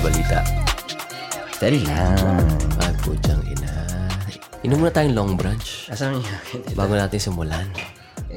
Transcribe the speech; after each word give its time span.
balita. 0.00 0.40
Dali 1.60 1.84
lang. 1.84 2.40
Ay, 2.80 2.92
putyang 3.00 3.44
ina. 3.44 3.72
Inom 4.60 4.80
muna 4.80 4.92
tayong 4.92 5.16
long 5.16 5.32
brunch 5.40 5.88
Asan 5.88 6.20
yung 6.20 6.26
bago 6.72 6.92
natin 6.92 7.16
simulan. 7.16 7.68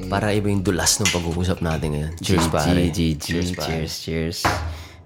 Para 0.08 0.32
iba 0.32 0.48
yung 0.48 0.64
dulas 0.64 1.00
ng 1.00 1.08
pag-uusap 1.08 1.60
natin 1.60 1.88
ngayon. 1.96 2.12
Cheers, 2.20 2.46
pare. 2.48 2.68
GG, 2.88 2.98
Cheers, 2.98 3.16
cheers, 3.20 3.50
pare. 3.52 3.68
cheers, 3.68 3.92
cheers. 4.00 4.38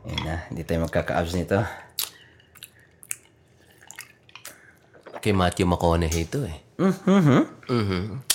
Ayun 0.03 0.21
na, 0.25 0.37
hindi 0.49 0.63
tayo 0.65 0.83
magkaka-abs 0.83 1.35
nito. 1.35 1.59
Kay 5.19 5.35
Matthew 5.35 5.67
McConaughey 5.67 6.25
ito 6.25 6.47
eh. 6.47 6.57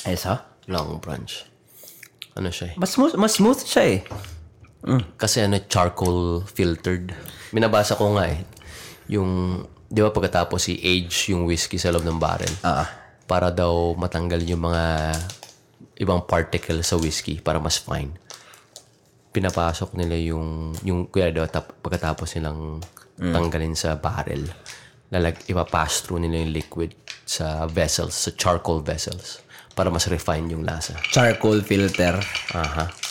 Ayos 0.03 0.23
ha? 0.27 0.35
Long 0.67 0.99
brunch. 0.99 1.47
Ano 2.35 2.51
siya 2.51 2.71
eh? 2.71 2.75
Mas 2.75 2.91
smooth, 2.93 3.15
mas 3.15 3.39
smooth 3.39 3.61
siya 3.63 3.83
eh. 3.87 3.99
Kasi 5.15 5.47
ano, 5.47 5.63
charcoal 5.65 6.43
filtered. 6.43 7.15
Minabasa 7.55 7.95
ko 7.95 8.19
nga 8.19 8.27
eh. 8.27 8.43
Yung, 9.07 9.61
di 9.87 9.99
ba 10.03 10.11
pagkatapos 10.11 10.67
i-age 10.75 11.31
yung 11.31 11.47
whiskey 11.47 11.79
sa 11.79 11.91
loob 11.91 12.03
ng 12.03 12.19
barrel. 12.19 12.51
Ah. 12.67 12.87
Para 13.23 13.49
daw 13.49 13.95
matanggal 13.95 14.43
yung 14.43 14.67
mga 14.67 15.15
ibang 16.03 16.27
particle 16.27 16.83
sa 16.83 16.99
whiskey 16.99 17.39
para 17.39 17.63
mas 17.63 17.79
fine. 17.79 18.11
Pinapasok 19.33 19.95
nila 19.95 20.19
yung, 20.19 20.75
yung 20.83 21.07
kuya 21.07 21.31
daw, 21.31 21.47
tap, 21.47 21.79
pagkatapos 21.79 22.35
nilang 22.37 22.83
tanggalin 23.17 23.73
sa 23.73 23.95
barrel. 23.95 24.45
Lalag, 25.13 25.45
ipapass 25.47 26.03
through 26.03 26.19
nila 26.19 26.43
yung 26.43 26.53
liquid 26.53 26.91
sa 27.23 27.69
vessels, 27.69 28.13
sa 28.13 28.29
charcoal 28.35 28.83
vessels 28.83 29.39
para 29.73 29.89
mas 29.89 30.05
refine 30.05 30.53
yung 30.53 30.65
lasa. 30.65 30.97
Charcoal 31.09 31.65
filter. 31.65 32.17
Aha. 32.53 33.02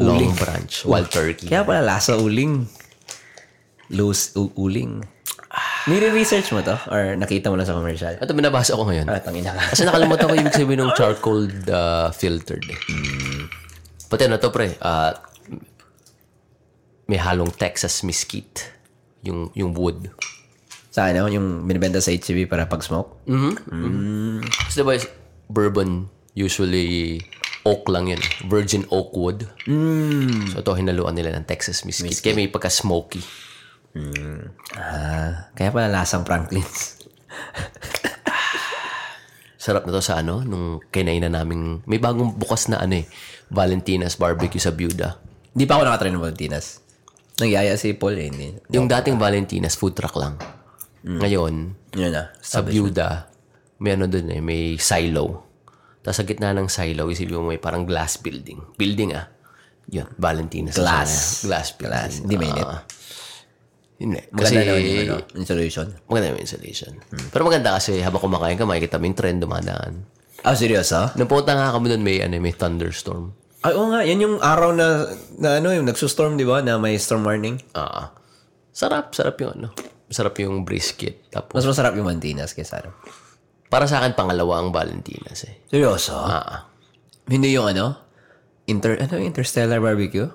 Long 0.00 0.32
branch. 0.34 0.88
Wild 0.88 1.12
turkey. 1.12 1.46
Kaya 1.52 1.62
pala 1.62 1.84
lasa 1.84 2.16
uling. 2.16 2.64
Loose 3.92 4.32
u- 4.34 4.54
uling. 4.56 5.04
Nire-research 5.90 6.52
mo 6.54 6.62
to? 6.62 6.76
Or 6.88 7.16
nakita 7.16 7.50
mo 7.50 7.58
lang 7.58 7.66
sa 7.66 7.74
commercial? 7.74 8.14
Ito 8.16 8.32
binabasa 8.32 8.76
ko 8.76 8.86
ngayon. 8.86 9.06
Ah, 9.10 9.20
tangina 9.20 9.52
ka. 9.52 9.74
Kasi 9.74 9.82
nakalimutan 9.84 10.24
ko 10.28 10.32
yung 10.36 10.44
ibig 10.46 10.56
sabihin 10.56 10.80
ng 10.84 10.92
charcoal 10.94 11.42
uh, 11.68 12.08
filtered 12.14 12.64
eh. 12.68 12.78
Pati 14.06 14.28
ano 14.28 14.36
to 14.38 14.48
pre, 14.48 14.76
ah, 14.80 15.16
may 17.08 17.18
halong 17.18 17.50
Texas 17.50 18.06
mesquite. 18.06 18.70
Yung, 19.26 19.50
yung 19.52 19.74
wood. 19.74 20.08
Sa 20.90 21.10
ano, 21.10 21.26
yung 21.26 21.66
binibenta 21.66 21.98
sa 21.98 22.14
HCB 22.14 22.46
para 22.46 22.64
pag-smoke? 22.70 23.26
Kasi 24.64 24.80
diba, 24.80 24.94
bourbon, 25.50 26.06
usually 26.32 27.18
oak 27.62 27.88
lang 27.88 28.08
yun. 28.08 28.20
Virgin 28.46 28.84
oak 28.88 29.12
wood. 29.12 29.44
So 30.50 30.60
ito, 30.60 30.72
hinaluan 30.72 31.14
nila 31.14 31.34
ng 31.34 31.44
Texas 31.44 31.84
mesquite. 31.84 32.20
Kaya 32.20 32.34
may 32.36 32.48
pagka-smoky. 32.48 33.20
Ah, 34.78 35.50
kaya 35.52 35.74
pala 35.74 35.90
lasang 35.90 36.22
Franklin's. 36.22 36.96
Sarap 39.60 39.84
na 39.84 39.92
to 39.92 40.00
sa 40.00 40.24
ano, 40.24 40.40
nung 40.40 40.80
kinainan 40.88 41.36
naming, 41.36 41.84
may 41.84 42.00
bagong 42.00 42.32
bukas 42.32 42.72
na 42.72 42.80
ano 42.80 42.96
eh, 42.96 43.06
Valentina's 43.52 44.16
Barbecue 44.16 44.62
sa 44.62 44.72
Biuda. 44.72 45.20
Di 45.52 45.68
pa 45.68 45.76
ako 45.76 45.84
nakatry 45.84 46.08
ng 46.08 46.22
Valentinas. 46.22 46.80
Nagyaya 47.36 47.76
si 47.76 47.92
Paul 47.92 48.16
eh. 48.16 48.28
Hindi. 48.32 48.46
Yung 48.72 48.88
dating 48.88 49.20
Valentina's 49.20 49.76
food 49.76 49.92
truck 49.92 50.16
lang. 50.16 50.40
Ngayon, 51.04 51.76
Yun 51.92 52.12
na. 52.12 52.32
sa 52.40 52.64
Biuda, 52.64 53.28
may 53.80 53.96
ano 53.96 54.08
dun 54.08 54.32
eh, 54.32 54.40
may 54.40 54.80
silo. 54.80 55.49
Tapos 56.00 56.16
sa 56.16 56.24
gitna 56.24 56.52
ng 56.52 56.66
silo, 56.66 57.08
isipin 57.08 57.36
mo 57.36 57.48
may 57.48 57.60
parang 57.60 57.84
glass 57.84 58.16
building. 58.16 58.76
Building 58.76 59.12
ah. 59.12 59.28
Yun, 59.90 60.06
Valentina's. 60.16 60.78
Glass. 60.78 61.44
Glass 61.44 61.74
building. 61.74 61.92
Glass. 61.92 62.12
Hindi 62.22 62.36
mainit. 62.36 62.64
Ah. 62.64 62.82
hindi. 64.00 64.20
Kasi, 64.32 64.54
Maganda 64.56 64.72
naman 64.72 64.80
yung 64.80 65.00
ano, 65.02 65.16
installation. 65.36 65.86
maganda 66.08 66.26
yung 66.32 66.40
insulation. 66.40 66.92
Pero 67.28 67.42
maganda 67.44 67.76
kasi 67.76 68.00
habang 68.00 68.22
kumakain 68.22 68.56
ka, 68.56 68.64
makikita 68.64 68.96
mo 68.96 69.04
yung 69.04 69.18
trend 69.18 69.38
dumadaan. 69.44 69.92
Ah, 70.40 70.56
seryoso? 70.56 71.12
Nung 71.20 71.28
punta 71.28 71.52
nga 71.52 71.68
kami 71.68 71.92
doon, 71.92 72.00
may, 72.00 72.24
ano, 72.24 72.32
may 72.40 72.56
thunderstorm. 72.56 73.36
Ay, 73.60 73.76
oo 73.76 73.92
nga. 73.92 74.00
Yan 74.00 74.24
yung 74.24 74.36
araw 74.40 74.72
na, 74.72 75.04
na 75.36 75.60
ano, 75.60 75.68
yung 75.68 75.84
nagsustorm, 75.84 76.40
di 76.40 76.48
ba? 76.48 76.64
Na 76.64 76.80
may 76.80 76.96
storm 76.96 77.28
warning. 77.28 77.60
Ah. 77.76 78.16
sarap, 78.72 79.12
sarap 79.12 79.36
yung 79.36 79.52
ano. 79.52 79.68
Sarap 80.08 80.32
yung 80.40 80.64
brisket. 80.64 81.28
Tapos, 81.28 81.60
Mas 81.60 81.68
masarap 81.68 81.92
yung 81.92 82.08
Valentinas 82.08 82.56
kaysa 82.56 82.80
ano. 82.80 82.96
Para 83.70 83.86
sa 83.86 84.02
akin, 84.02 84.18
pangalawa 84.18 84.58
ang 84.58 84.74
Valentinas 84.74 85.46
eh. 85.46 85.62
Seryoso? 85.70 86.18
Ah. 86.18 86.66
Hindi 87.30 87.54
yung 87.54 87.70
ano? 87.70 87.94
Inter, 88.66 88.98
ano, 88.98 89.22
interstellar 89.22 89.78
barbecue? 89.78 90.26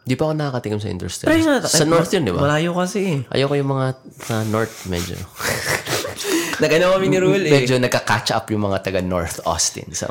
Di 0.00 0.18
pa 0.18 0.26
ako 0.26 0.32
nakakatikim 0.34 0.80
sa 0.82 0.88
Interstellar. 0.90 1.30
Try 1.30 1.40
nga. 1.44 1.56
Sa 1.68 1.84
Ay, 1.84 1.90
North 1.92 2.10
yun, 2.10 2.24
di 2.26 2.32
ba? 2.34 2.40
Malayo 2.42 2.74
kasi. 2.74 3.22
Ayoko 3.30 3.54
yung 3.54 3.70
mga 3.70 3.86
sa 4.18 4.42
North, 4.48 4.88
medyo. 4.90 5.14
Nag-ano 6.62 6.96
kami 6.98 7.06
ni 7.08 7.18
Rule 7.20 7.44
eh. 7.46 7.52
medyo 7.62 7.78
nagka-catch 7.78 8.34
up 8.34 8.50
yung 8.50 8.66
mga 8.66 8.82
taga 8.82 9.00
North 9.04 9.38
Austin. 9.46 9.86
Sa 9.94 10.10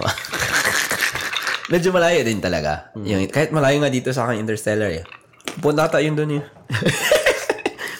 Medyo 1.73 1.94
malayo 1.94 2.23
din 2.25 2.41
talaga. 2.41 2.95
Yung, 2.97 3.28
kahit 3.29 3.51
malayo 3.51 3.78
nga 3.84 3.91
dito 3.91 4.09
sa 4.16 4.25
akin 4.25 4.41
Interstellar 4.41 4.89
eh. 4.89 5.03
Punta 5.59 5.91
tayo 5.91 6.06
yun 6.06 6.16
dun 6.16 6.31
eh. 6.39 6.44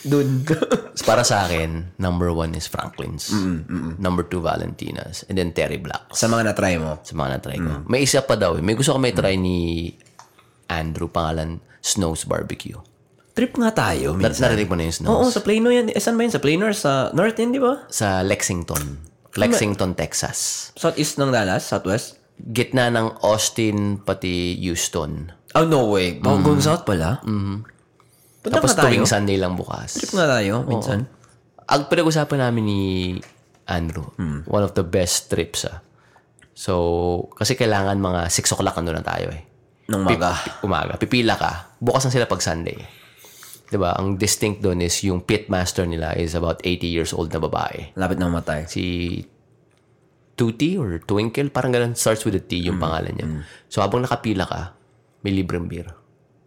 dun. 0.10 0.44
para 1.10 1.24
sa 1.24 1.46
akin, 1.46 1.96
number 1.96 2.34
one 2.34 2.58
is 2.58 2.66
Franklin's. 2.66 3.30
Number 4.02 4.26
two, 4.26 4.42
Valentina's. 4.42 5.24
And 5.30 5.38
then 5.38 5.54
Terry 5.54 5.78
Black. 5.78 6.10
sa 6.12 6.26
mga 6.26 6.52
na-try 6.52 6.76
mo. 6.82 6.98
Sa 7.06 7.14
mga 7.14 7.30
na-try 7.38 7.58
ko. 7.62 7.86
May 7.86 8.04
isa 8.04 8.26
pa 8.26 8.34
daw. 8.34 8.58
eh. 8.58 8.64
May 8.66 8.74
gusto 8.74 8.92
ko 8.94 9.00
may 9.00 9.14
try 9.14 9.38
ni 9.38 9.94
Andrew, 10.68 11.10
pangalan 11.10 11.62
Snow's 11.80 12.26
Barbecue. 12.26 12.78
Trip 13.34 13.56
nga 13.56 13.72
tayo. 13.72 14.18
Minsan. 14.20 14.52
narinig 14.52 14.68
mo 14.68 14.76
na 14.76 14.90
yung 14.90 14.98
Snow's? 15.00 15.14
Oo, 15.16 15.26
sa 15.32 15.40
Plano 15.40 15.72
yan. 15.72 15.88
Eh, 15.94 16.02
saan 16.02 16.20
ba 16.20 16.28
yun? 16.28 16.34
Sa 16.34 16.44
Plano 16.44 16.68
or 16.68 16.76
sa 16.76 17.08
North 17.16 17.40
yan, 17.40 17.56
di 17.56 17.62
ba? 17.62 17.88
Sa 17.88 18.20
Lexington. 18.20 19.00
Lexington, 19.40 19.96
Texas. 19.96 20.70
Southeast 20.76 21.16
ng 21.16 21.32
Dallas? 21.32 21.64
Southwest? 21.64 22.20
Gitna 22.36 22.92
ng 22.92 23.24
Austin, 23.24 24.02
pati 24.04 24.60
Houston. 24.60 25.32
Oh, 25.56 25.64
no 25.64 25.88
way. 25.88 26.20
Mm. 26.20 26.44
Going 26.44 26.62
south 26.62 26.84
pala? 26.84 27.24
Mm-hmm. 27.24 27.58
Punta 28.40 28.60
Tapos 28.60 28.72
tuwing 28.72 29.04
Sunday 29.04 29.36
lang 29.36 29.60
bukas. 29.60 30.00
Trip 30.00 30.16
nga 30.16 30.40
tayo, 30.40 30.64
minsan. 30.64 31.08
Ang 31.70 31.82
pinag-usapan 31.92 32.40
namin 32.50 32.64
ni 32.66 32.82
Andrew, 33.70 34.10
one 34.50 34.64
of 34.64 34.74
the 34.74 34.86
best 34.86 35.30
trips 35.30 35.68
ah. 35.68 35.84
So, 36.60 36.76
kasi 37.40 37.56
kailangan 37.56 37.96
mga 38.04 38.28
6 38.28 38.56
o'clock 38.60 38.76
ano 38.76 38.92
na 38.92 39.00
tayo 39.00 39.32
eh. 39.32 39.48
Nung 39.88 40.04
maga. 40.04 40.36
Umaga. 40.60 41.00
Pipila 41.00 41.40
ka. 41.40 41.80
Bukas 41.80 42.04
na 42.04 42.12
sila 42.12 42.28
pag 42.28 42.44
Sunday. 42.44 42.76
ba? 43.72 43.96
Ang 43.96 44.20
distinct 44.20 44.60
doon 44.60 44.84
is 44.84 45.00
yung 45.08 45.24
pit 45.24 45.48
master 45.48 45.88
nila 45.88 46.20
is 46.20 46.36
about 46.36 46.60
80 46.68 46.84
years 46.84 47.12
old 47.16 47.32
na 47.32 47.40
babae. 47.40 47.96
Lapit 47.96 48.20
na 48.20 48.28
mamatay. 48.28 48.68
Si 48.68 48.84
Tuti 50.36 50.76
or 50.76 51.00
Twinkle, 51.04 51.52
parang 51.52 51.72
ganun. 51.72 51.96
Starts 51.96 52.28
with 52.28 52.36
a 52.36 52.44
T 52.44 52.60
yung 52.60 52.80
pangalan 52.80 53.16
niya. 53.16 53.28
So, 53.72 53.80
habang 53.80 54.04
nakapila 54.04 54.44
ka, 54.44 54.76
may 55.24 55.32
libreng 55.36 55.68
beer. 55.68 55.99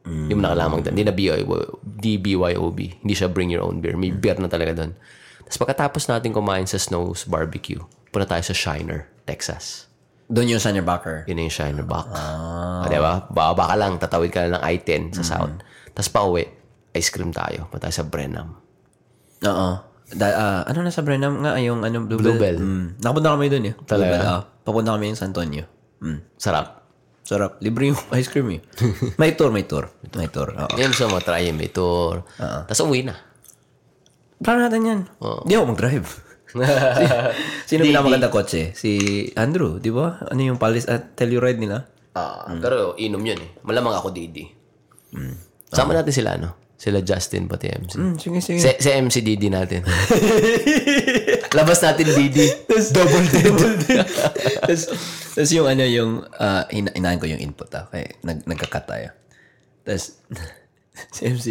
Hindi 0.03 0.35
mo 0.35 0.43
na 0.43 0.51
kailangan 0.51 0.73
magdala. 0.75 0.93
Hindi 0.95 1.07
na 1.07 1.15
BYO, 1.15 1.57
DBYOB. 1.83 2.79
Hindi 3.07 3.15
siya 3.15 3.31
bring 3.31 3.55
your 3.55 3.63
own 3.63 3.79
beer. 3.79 3.95
May 3.95 4.11
beer 4.11 4.35
na 4.43 4.51
talaga 4.51 4.75
doon. 4.83 4.99
Tapos 5.47 5.59
pagkatapos 5.63 6.03
natin 6.11 6.35
kumain 6.35 6.67
sa 6.67 6.81
Snow's 6.81 7.23
Barbecue, 7.29 7.79
punta 8.11 8.27
tayo 8.27 8.43
sa 8.43 8.55
Shiner, 8.57 9.07
Texas. 9.29 9.93
Doon 10.33 10.57
yung 10.57 10.63
Sunnybacker. 10.63 11.29
Yun 11.29 11.45
yung 11.45 11.53
Shiner 11.53 11.85
Box. 11.85 12.09
Ah. 12.17 12.89
diba? 12.89 13.29
Bababa 13.29 13.69
ka 13.69 13.77
lang, 13.77 14.01
tatawid 14.01 14.33
ka 14.33 14.49
lang 14.49 14.57
ng 14.59 14.65
I-10 14.65 15.21
sa 15.21 15.23
South. 15.23 15.61
Tapos 15.93 16.09
pa 16.09 16.25
uwi, 16.25 16.49
ice 16.97 17.13
cream 17.13 17.31
tayo. 17.31 17.69
Punta 17.69 17.87
tayo 17.89 17.95
sa 18.01 18.05
Brenham. 18.09 18.57
Oo. 19.45 19.71
Da- 20.13 20.37
ah, 20.37 20.61
ano 20.65 20.85
na 20.85 20.93
sa 20.93 21.05
Brenham 21.05 21.41
nga? 21.45 21.61
Yung 21.61 21.85
ano, 21.85 22.09
Bluebell. 22.09 22.37
Bluebell. 22.37 22.59
Mm. 22.61 22.87
Nakapunta 23.01 23.29
kami 23.37 23.47
doon 23.53 23.65
eh. 23.69 23.75
Talaga? 23.85 24.09
Bluebell, 24.09 24.25
ah. 24.25 24.43
Papunta 24.65 24.91
kami 24.97 25.05
yung 25.13 25.19
San 25.21 25.31
Antonio. 25.37 25.65
Mm. 26.01 26.21
Sarap. 26.41 26.82
Sarap. 27.33 27.57
Libre 27.65 27.89
yung 27.89 27.97
ice 28.21 28.29
cream 28.29 28.53
eh. 28.53 28.61
may 29.17 29.33
tour, 29.33 29.49
may 29.49 29.65
tour. 29.65 29.89
May 30.21 30.29
tour. 30.29 30.53
Oo. 30.53 30.77
Yan 30.77 30.93
sa 30.93 31.09
mga 31.09 31.25
try 31.25 31.49
may 31.57 31.73
tour. 31.73 32.29
Tapos 32.37 32.85
uwi 32.85 33.09
na. 33.09 33.17
Plano 34.37 34.69
natin 34.69 34.85
yan. 34.85 35.01
Di 35.49 35.57
ako 35.57 35.65
mag-drive. 35.73 36.09
si, 36.53 36.61
sino 37.73 37.89
pinamaganda 37.89 38.29
kotse? 38.29 38.77
Si 38.77 38.91
Andrew, 39.33 39.81
di 39.81 39.89
ba? 39.89 40.21
Ano 40.29 40.41
yung 40.45 40.61
Palace 40.61 40.85
at 40.93 41.17
Telluride 41.17 41.57
nila? 41.57 41.89
Ah, 42.13 42.45
Pero 42.61 42.93
inom 43.01 43.25
yun 43.25 43.41
eh. 43.41 43.51
Malamang 43.65 43.97
ako 43.97 44.13
Didi. 44.13 44.45
Sama 45.73 45.97
natin 45.97 46.13
sila, 46.13 46.37
no? 46.37 46.61
Sila 46.77 46.99
Justin 47.01 47.47
pati 47.49 47.71
MC. 47.71 47.95
Mm, 47.95 48.15
sige, 48.19 48.39
sige. 48.43 48.59
Si, 48.59 48.69
si 48.77 48.89
MC 48.91 49.23
Didi 49.23 49.49
natin. 49.49 49.87
Labas 51.53 51.79
natin 51.79 52.09
Didi. 52.09 52.49
double 52.67 53.27
double 53.37 53.75
Tapos, 54.59 54.83
tapos 55.31 55.51
yung 55.53 55.69
ano 55.69 55.85
yung, 55.85 56.13
uh, 56.25 56.65
ina- 56.71 56.93
inaan 56.93 57.21
ko 57.21 57.29
yung 57.29 57.41
input 57.41 57.69
ah. 57.73 57.85
Kaya 57.87 58.09
nag, 58.21 58.45
nagka-cut 58.45 58.85
tayo. 58.87 59.09
Tapos, 59.83 60.17
si 61.15 61.21
MC, 61.23 61.47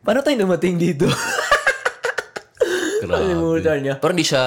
paano 0.00 0.20
tayo 0.20 0.36
dumating 0.38 0.76
dito? 0.76 1.04
Grabe. 3.04 3.20
Kalimutan 3.20 3.78
niya. 3.80 3.94
Pero 4.00 4.12
hindi 4.12 4.24
siya, 4.24 4.42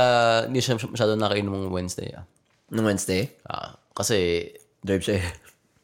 hindi 0.49 0.59
siya 0.59 0.81
masyado 0.81 1.13
nakainom 1.13 1.69
ng 1.69 1.73
Wednesday. 1.73 2.09
Ah. 2.11 2.25
Nung 2.67 2.89
Wednesday, 2.89 3.29
Ah, 3.45 3.77
kasi 3.93 4.49
drive 4.81 5.03
siya 5.03 5.21
eh. 5.21 5.27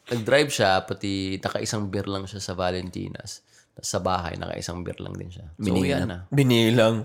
nag-drive 0.04 0.50
siya, 0.50 0.82
pati 0.84 1.38
naka-isang 1.38 1.88
beer 1.88 2.10
lang 2.10 2.26
siya 2.26 2.42
sa 2.42 2.58
Valentinas. 2.58 3.46
Tapos 3.72 3.88
sa 3.88 4.02
bahay, 4.02 4.36
naka-isang 4.36 4.82
beer 4.82 4.98
lang 4.98 5.14
din 5.14 5.30
siya. 5.30 5.46
So, 5.54 5.64
Binilang. 5.64 6.02
yan 6.02 6.10
na. 6.10 6.20
Binilang. 6.28 6.96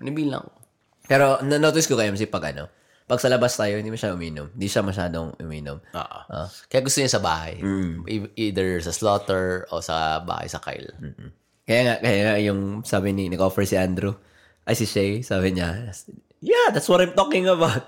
Nibilang 0.00 0.42
ko. 0.42 0.58
Pero 1.06 1.38
na-notice 1.40 1.86
ko 1.86 1.94
kay 1.94 2.10
MC 2.10 2.26
pag 2.26 2.50
ano, 2.50 2.66
pag 3.06 3.22
sa 3.22 3.30
labas 3.30 3.54
tayo, 3.54 3.78
hindi 3.78 3.88
masyadong 3.88 4.18
uminom. 4.18 4.46
Hindi 4.50 4.66
siya 4.66 4.82
masyadong 4.82 5.38
uminom. 5.38 5.78
Oo. 5.78 6.18
Kaya 6.66 6.80
gusto 6.82 6.98
niya 6.98 7.12
sa 7.12 7.22
bahay. 7.22 7.62
E- 8.04 8.34
Either 8.36 8.82
sa 8.82 8.90
slaughter 8.90 9.62
o 9.70 9.78
sa 9.78 10.18
bahay 10.18 10.50
sa 10.50 10.58
Kyle. 10.58 10.90
Kaya 11.62 11.80
nga, 11.82 11.94
kaya 11.98 12.20
nga 12.24 12.34
yung 12.40 12.60
sabi 12.82 13.10
ni, 13.10 13.26
nag-offer 13.26 13.62
si 13.62 13.74
Andrew, 13.74 14.10
ay 14.66 14.74
si 14.74 14.82
Shay, 14.84 15.22
sabi 15.22 15.54
niya, 15.54 15.86
yeah, 16.42 16.74
that's 16.74 16.90
what 16.90 16.98
I'm 16.98 17.14
talking 17.14 17.46
about. 17.46 17.86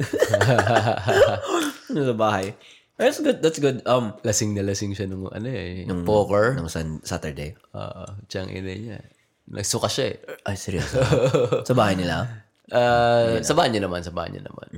sa 1.91 2.15
bahay. 2.15 2.55
That's 2.95 3.19
good, 3.19 3.39
that's 3.39 3.59
good. 3.59 3.83
Um, 3.87 4.15
Lasing 4.27 4.59
na 4.59 4.63
lasing 4.63 4.95
siya 4.95 5.07
nung 5.07 5.31
ano 5.31 5.47
eh. 5.47 5.87
Nung 5.87 6.03
poker. 6.03 6.59
nung 6.59 6.67
sun, 6.67 6.99
Saturday. 7.03 7.55
Oo. 7.71 8.05
Tiyang 8.27 8.51
ina 8.51 8.75
niya. 8.75 8.99
Nagsuka 9.51 9.87
siya 9.87 10.15
eh. 10.15 10.17
Ay, 10.43 10.59
seryoso. 10.59 10.99
sa 11.63 11.75
bahay 11.79 11.95
nila? 11.95 12.47
Uh, 12.69 13.41
sa 13.41 13.57
niya 13.69 13.85
naman, 13.85 14.05
sa 14.05 14.13
niya 14.13 14.45
naman. 14.45 14.69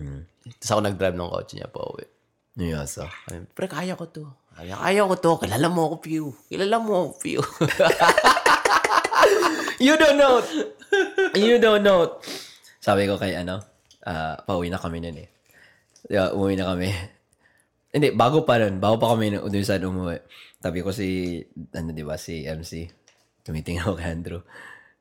Tapos 0.59 0.71
ako 0.71 0.81
nag-drive 0.87 1.17
ng 1.19 1.31
kotse 1.31 1.55
niya 1.59 1.69
pa 1.71 1.83
uwi. 1.83 2.07
Seryoso. 2.61 3.09
Ay, 3.31 3.47
Pre, 3.51 3.67
kaya 3.71 3.95
ko 3.97 4.05
to. 4.11 4.27
Kaya, 4.55 4.77
kaya 4.77 5.03
ko 5.09 5.17
to. 5.17 5.33
Kilala 5.41 5.69
mo 5.73 5.81
ako, 5.89 5.97
Pew. 6.05 6.27
Kilala 6.51 6.77
mo 6.77 6.93
ako, 7.09 7.11
Pew. 7.23 7.41
You 9.81 9.97
don't 9.97 10.21
know. 10.21 10.45
you 11.33 11.57
don't 11.57 11.81
know. 11.81 12.21
Sabi 12.85 13.09
ko 13.09 13.17
kay 13.17 13.33
ano, 13.33 13.65
ah, 14.05 14.37
pauwi 14.45 14.69
na 14.69 14.77
kami 14.77 15.01
nun 15.01 15.17
eh. 15.17 15.29
Yeah, 16.13 16.37
umuwi 16.37 16.61
na 16.61 16.69
kami. 16.69 16.93
Hindi, 17.89 18.13
bago 18.13 18.45
pa 18.45 18.61
nun. 18.61 18.77
Bago 18.77 19.01
pa 19.01 19.17
kami 19.17 19.33
nun 19.33 19.49
saan 19.65 19.89
umuwi. 19.89 20.21
Sabi 20.61 20.85
ko 20.85 20.93
si, 20.93 21.41
ano 21.73 21.97
di 21.97 22.05
ba, 22.05 22.21
si 22.21 22.45
MC. 22.45 22.93
Tumitingin 23.41 23.81
ako 23.81 23.97
kay 23.97 24.13
Andrew. 24.13 24.45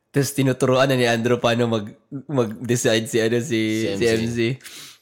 Tapos 0.10 0.34
tinuturuan 0.34 0.90
na 0.90 0.98
ni 0.98 1.06
Andrew 1.06 1.38
paano 1.38 1.70
mag, 1.70 1.86
mag-decide 2.26 3.06
si, 3.06 3.18
ano, 3.22 3.38
si, 3.46 3.60
si 3.94 4.06
MC. 4.06 4.38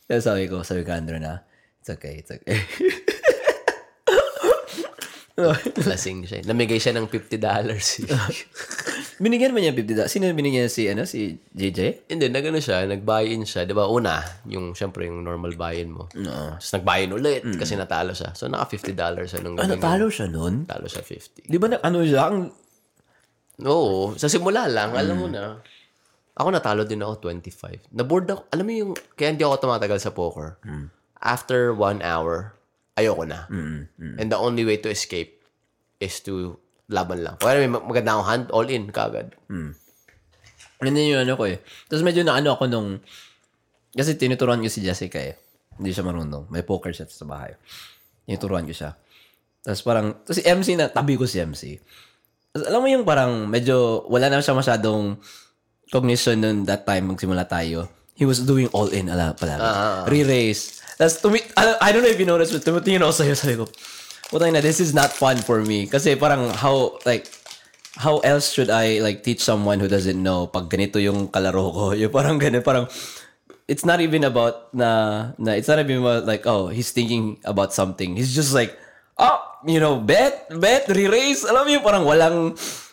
Tapos 0.03 0.23
sabi 0.27 0.51
ko, 0.51 0.67
sabi 0.67 0.83
ko 0.83 0.91
Andrew 0.91 1.15
na, 1.15 1.47
it's 1.79 1.87
okay, 1.87 2.19
it's 2.19 2.31
okay. 2.31 2.59
Lasing 5.37 6.25
siya. 6.25 6.41
Namigay 6.49 6.81
siya 6.81 6.97
ng 6.97 7.05
$50. 7.13 7.37
binigyan 9.23 9.53
mo 9.53 9.61
niya 9.61 9.69
50 9.69 9.93
dollars. 9.93 10.09
Sino 10.09 10.25
binigyan 10.33 10.65
niya 10.65 10.73
si, 10.73 10.83
ano, 10.89 11.05
si 11.05 11.37
JJ? 11.53 12.09
Hindi, 12.09 12.25
nagano 12.33 12.57
siya, 12.57 12.89
nag-buy-in 12.89 13.45
siya. 13.45 13.69
Di 13.69 13.77
ba, 13.77 13.85
una, 13.85 14.17
yung, 14.49 14.73
syempre, 14.73 15.05
yung 15.05 15.21
normal 15.21 15.53
buy-in 15.53 15.93
mo. 15.93 16.09
Oo. 16.09 16.57
Tapos 16.57 16.73
nag-buy-in 16.73 17.11
ulit 17.13 17.43
kasi 17.53 17.77
natalo 17.77 18.17
siya. 18.17 18.33
So, 18.33 18.49
naka 18.49 18.73
$50 18.73 18.97
siya 19.29 19.39
nung 19.45 19.61
Ah, 19.61 19.69
natalo 19.69 20.09
siya 20.09 20.25
nun? 20.25 20.65
Natalo 20.65 20.89
siya 20.89 21.05
50. 21.05 21.45
Di 21.45 21.57
ba 21.61 21.69
na, 21.69 21.77
ano 21.85 22.01
siya? 22.01 22.33
Ang, 22.33 22.49
Oo, 23.59 24.13
sa 24.13 24.27
simula 24.27 24.65
lang, 24.65 24.93
alam 24.93 25.17
mo 25.17 25.27
na. 25.27 25.57
Ako 26.33 26.53
natalo 26.53 26.85
din 26.85 27.01
ako 27.01 27.33
25. 27.33 27.89
Na-board 27.89 28.29
ako. 28.29 28.41
Alam 28.51 28.63
mo 28.63 28.73
yung, 28.75 28.91
kaya 29.13 29.33
hindi 29.33 29.41
ako 29.41 29.55
tumatagal 29.59 29.97
sa 29.97 30.11
poker. 30.11 30.61
After 31.17 31.73
one 31.73 31.99
hour, 31.99 32.53
ayoko 32.93 33.25
na. 33.25 33.49
And 34.15 34.29
the 34.29 34.37
only 34.37 34.61
way 34.61 34.77
to 34.77 34.87
escape 34.87 35.41
is 35.97 36.21
to 36.21 36.61
laban 36.87 37.25
lang. 37.25 37.41
Kaya 37.41 37.57
may 37.59 37.71
mag- 37.71 37.83
maganda 37.83 38.13
akong 38.13 38.27
hand, 38.27 38.45
all 38.51 38.69
in, 38.69 38.93
kagad. 38.93 39.33
Yun 40.77 40.93
din 40.93 41.11
yung 41.11 41.25
ano 41.25 41.33
ko 41.33 41.49
eh. 41.49 41.57
Tapos 41.89 42.05
medyo 42.05 42.21
na 42.21 42.37
ano 42.37 42.53
ako 42.53 42.69
nung, 42.69 43.01
kasi 43.89 44.13
tinuturuan 44.13 44.61
ko 44.61 44.69
si 44.69 44.85
Jessica 44.85 45.17
eh. 45.17 45.33
Hindi 45.73 45.89
siya 45.89 46.05
marunong. 46.05 46.53
May 46.53 46.61
poker 46.61 46.93
set 46.93 47.09
sa 47.09 47.25
bahay. 47.25 47.57
Tinuturuan 48.29 48.61
ko 48.61 48.77
siya. 48.77 48.93
Tapos 49.59 49.81
parang, 49.81 50.21
tapos 50.21 50.37
si 50.37 50.45
MC 50.45 50.77
na, 50.77 50.85
tabi 50.85 51.17
ko 51.17 51.25
si 51.25 51.41
MC. 51.41 51.81
Alam 52.65 52.79
mo 52.81 52.87
yung 52.89 53.05
parang 53.05 53.45
medyo, 53.45 54.07
wala 54.09 54.31
na 54.31 54.41
siya 54.41 54.57
masyadong 54.57 55.19
cognition 55.93 56.41
nun 56.41 56.65
that 56.65 56.87
time 56.87 57.13
magsimula 57.13 57.45
tayo. 57.45 57.85
He 58.17 58.25
was 58.25 58.41
doing 58.41 58.65
all 58.73 58.89
in, 58.89 59.13
ala 59.13 59.37
pala. 59.37 59.61
Re-raise. 60.09 60.81
Tapos, 60.97 61.21
tumi, 61.21 61.37
I, 61.53 61.77
I 61.77 61.89
don't 61.93 62.01
know 62.01 62.09
if 62.09 62.17
you 62.17 62.25
noticed, 62.25 62.49
but 62.49 62.65
tumitingin 62.65 63.05
ako 63.05 63.13
sa'yo, 63.13 63.33
sabi 63.37 63.55
ko, 63.61 63.69
Putang 64.27 64.51
na, 64.51 64.59
this 64.59 64.83
is 64.83 64.91
not 64.91 65.13
fun 65.13 65.39
for 65.39 65.63
me. 65.63 65.87
Kasi 65.87 66.17
parang 66.17 66.51
how, 66.51 66.99
like, 67.07 67.31
how 67.97 68.21
else 68.21 68.53
should 68.53 68.69
I 68.69 69.01
like 69.01 69.25
teach 69.25 69.41
someone 69.41 69.81
who 69.81 69.89
doesn't 69.89 70.17
know 70.17 70.47
pag 70.47 70.69
ganito 70.69 71.01
yung 71.01 71.27
kalaro 71.27 71.73
ko? 71.73 71.83
Yung 72.01 72.13
parang 72.13 72.37
ganun, 72.37 72.61
parang 72.61 72.85
it's 73.67 73.83
not 73.83 73.99
even 73.99 74.23
about 74.23 74.71
na, 74.73 75.31
na 75.37 75.57
it's 75.57 75.67
not 75.67 75.81
even 75.81 75.99
about 75.99 76.23
like 76.23 76.47
oh 76.47 76.69
he's 76.69 76.93
thinking 76.93 77.41
about 77.43 77.73
something. 77.73 78.15
He's 78.15 78.33
just 78.33 78.53
like 78.53 78.77
oh 79.21 79.37
you 79.65 79.81
know 79.81 79.97
bet 80.01 80.49
bet 80.57 80.89
re-raise. 80.89 81.45
Alam 81.45 81.69
mo 81.69 81.81
parang 81.81 82.03
walang 82.05 82.37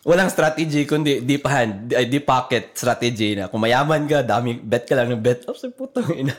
walang 0.05 0.29
strategy 0.29 0.85
kundi 0.85 1.25
deep 1.25 1.45
hand 1.49 1.93
deep 1.93 2.29
pocket 2.29 2.77
strategy 2.77 3.37
na 3.37 3.49
kung 3.49 3.65
mayaman 3.65 4.05
ka 4.05 4.21
dami 4.25 4.57
bet 4.61 4.85
ka 4.85 4.97
lang 4.97 5.13
ng 5.13 5.23
bet. 5.25 5.45
Oh, 5.49 5.57
sa 5.57 5.69
putang 5.73 6.09
ina. 6.13 6.35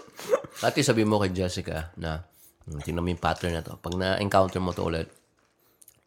Dati 0.62 0.78
sabi 0.86 1.02
mo 1.02 1.18
kay 1.18 1.34
Jessica 1.34 1.90
na, 1.98 2.22
"Hmm, 2.62 2.78
tingnan 2.78 3.02
mo 3.02 3.10
yung 3.10 3.18
pattern 3.18 3.58
na 3.58 3.66
to. 3.66 3.74
Pag 3.82 3.98
na-encounter 3.98 4.62
mo 4.62 4.70
to 4.70 4.86
ulit, 4.86 5.10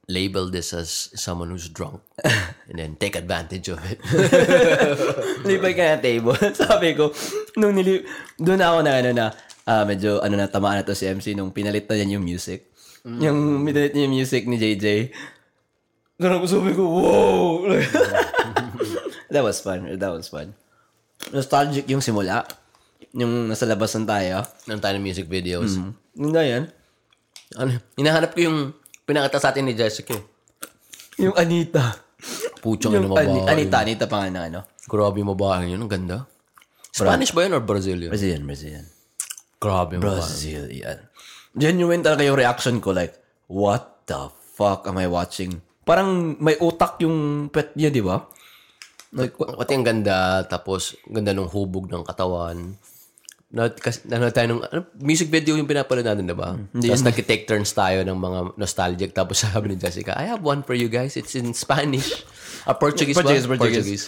label 0.07 0.49
this 0.53 0.73
as 0.73 1.09
someone 1.17 1.49
who's 1.49 1.69
drunk. 1.69 2.01
And 2.69 2.77
then 2.77 2.95
take 2.97 3.15
advantage 3.17 3.69
of 3.69 3.81
it. 3.89 4.01
Lipay 5.49 5.73
ka 5.73 5.83
na 5.83 5.97
table. 6.01 6.37
Sabi 6.53 6.93
ko, 6.93 7.13
nung 7.57 7.73
nili... 7.73 8.05
Doon 8.37 8.61
ako 8.61 8.77
na 8.85 8.91
ano 9.01 9.09
na, 9.13 9.25
ah, 9.65 9.83
medyo 9.85 10.21
ano 10.21 10.37
na, 10.37 10.49
tamaan 10.49 10.81
na 10.81 10.85
to 10.85 10.97
si 10.97 11.09
MC 11.09 11.33
nung 11.33 11.53
pinalit 11.53 11.89
na 11.89 11.97
niya 11.97 12.17
yung 12.17 12.25
music. 12.25 12.69
Yung 13.05 13.61
pinalit 13.61 13.93
niya 13.93 14.09
yung 14.09 14.15
music 14.15 14.49
ni 14.49 14.57
JJ. 14.57 15.13
Doon 16.17 16.33
ako 16.33 16.45
sabi 16.49 16.71
ko, 16.73 16.83
wow! 16.89 17.69
that 19.33 19.43
was 19.43 19.61
fun. 19.61 19.85
That 19.93 20.09
was 20.09 20.25
fun. 20.25 20.57
Nostalgic 21.29 21.85
yung 21.85 22.01
simula. 22.01 22.41
Yung 23.13 23.45
nasa 23.45 23.69
labasan 23.69 24.09
tayo. 24.09 24.41
Nang 24.65 24.81
tayo 24.81 24.97
ng 24.97 25.05
music 25.05 25.29
videos. 25.29 25.77
Yung 26.17 26.33
na 26.33 26.41
yan. 26.41 26.63
Ano, 27.53 27.77
hinahanap 27.93 28.33
ko 28.33 28.41
yung 28.41 28.73
pinakita 29.05 29.37
sa 29.37 29.53
atin 29.53 29.69
ni 29.69 29.77
Jessica. 29.77 30.17
eh. 30.17 30.23
Yung 31.21 31.37
Anita. 31.37 32.01
Puchong 32.59 32.89
Yung 32.89 33.05
yung 33.05 33.13
Ani- 33.13 33.45
mabahay. 33.45 33.53
Anita. 33.53 33.75
Anita 33.79 34.05
pa 34.09 34.25
nga 34.25 34.29
na 34.33 34.41
ano. 34.49 34.59
Grabe 34.89 35.21
yung 35.21 35.29
mabahay 35.29 35.69
yun. 35.69 35.79
Ang 35.79 35.91
ganda. 35.91 36.25
Spanish 36.89 37.35
ba 37.35 37.45
yun 37.45 37.53
or 37.53 37.61
Brazilian? 37.61 38.09
Brazilian, 38.09 38.43
Brazilian. 38.47 38.85
Grabe 39.61 39.99
yung. 39.99 40.01
Brazilian. 40.01 41.05
Genuine 41.55 42.03
talaga 42.03 42.27
yung 42.27 42.35
reaction 42.35 42.83
ko 42.83 42.91
like, 42.91 43.15
what 43.47 44.03
the 44.05 44.27
fuck 44.55 44.83
am 44.87 44.99
I 44.99 45.07
watching? 45.07 45.63
Parang 45.87 46.35
may 46.41 46.59
utak 46.59 46.99
yung 46.99 47.47
pet 47.47 47.71
niya, 47.79 47.93
di 47.93 48.03
ba? 48.03 48.19
Like, 49.15 49.37
what? 49.39 49.55
Pati 49.55 49.71
ang 49.77 49.85
ganda, 49.87 50.43
tapos 50.43 50.99
ganda 51.07 51.31
ng 51.31 51.47
hubog 51.47 51.87
ng 51.87 52.03
katawan. 52.03 52.75
Na, 53.55 53.71
kasi, 53.71 54.03
nanood 54.09 54.35
tayo 54.35 54.47
ng, 54.51 54.61
ano, 54.67 54.81
music 54.99 55.31
video 55.31 55.55
yung 55.55 55.69
pinapanood 55.69 56.03
natin, 56.03 56.27
diba? 56.27 56.59
Tapos 56.75 57.05
nag-take 57.05 57.47
turns 57.47 57.71
tayo 57.71 58.03
ng 58.03 58.17
mga 58.17 58.39
nostalgic. 58.59 59.15
Tapos 59.15 59.39
sabi 59.47 59.71
ni 59.71 59.77
Jessica, 59.79 60.17
I 60.19 60.27
have 60.27 60.43
one 60.43 60.65
for 60.65 60.75
you 60.75 60.91
guys. 60.91 61.15
It's 61.15 61.37
in 61.39 61.55
Spanish. 61.55 62.25
Ah, 62.67 62.75
Portuguese, 62.75 63.15
Portuguese, 63.15 63.47
ba? 63.47 63.55
Portuguese. 63.55 64.05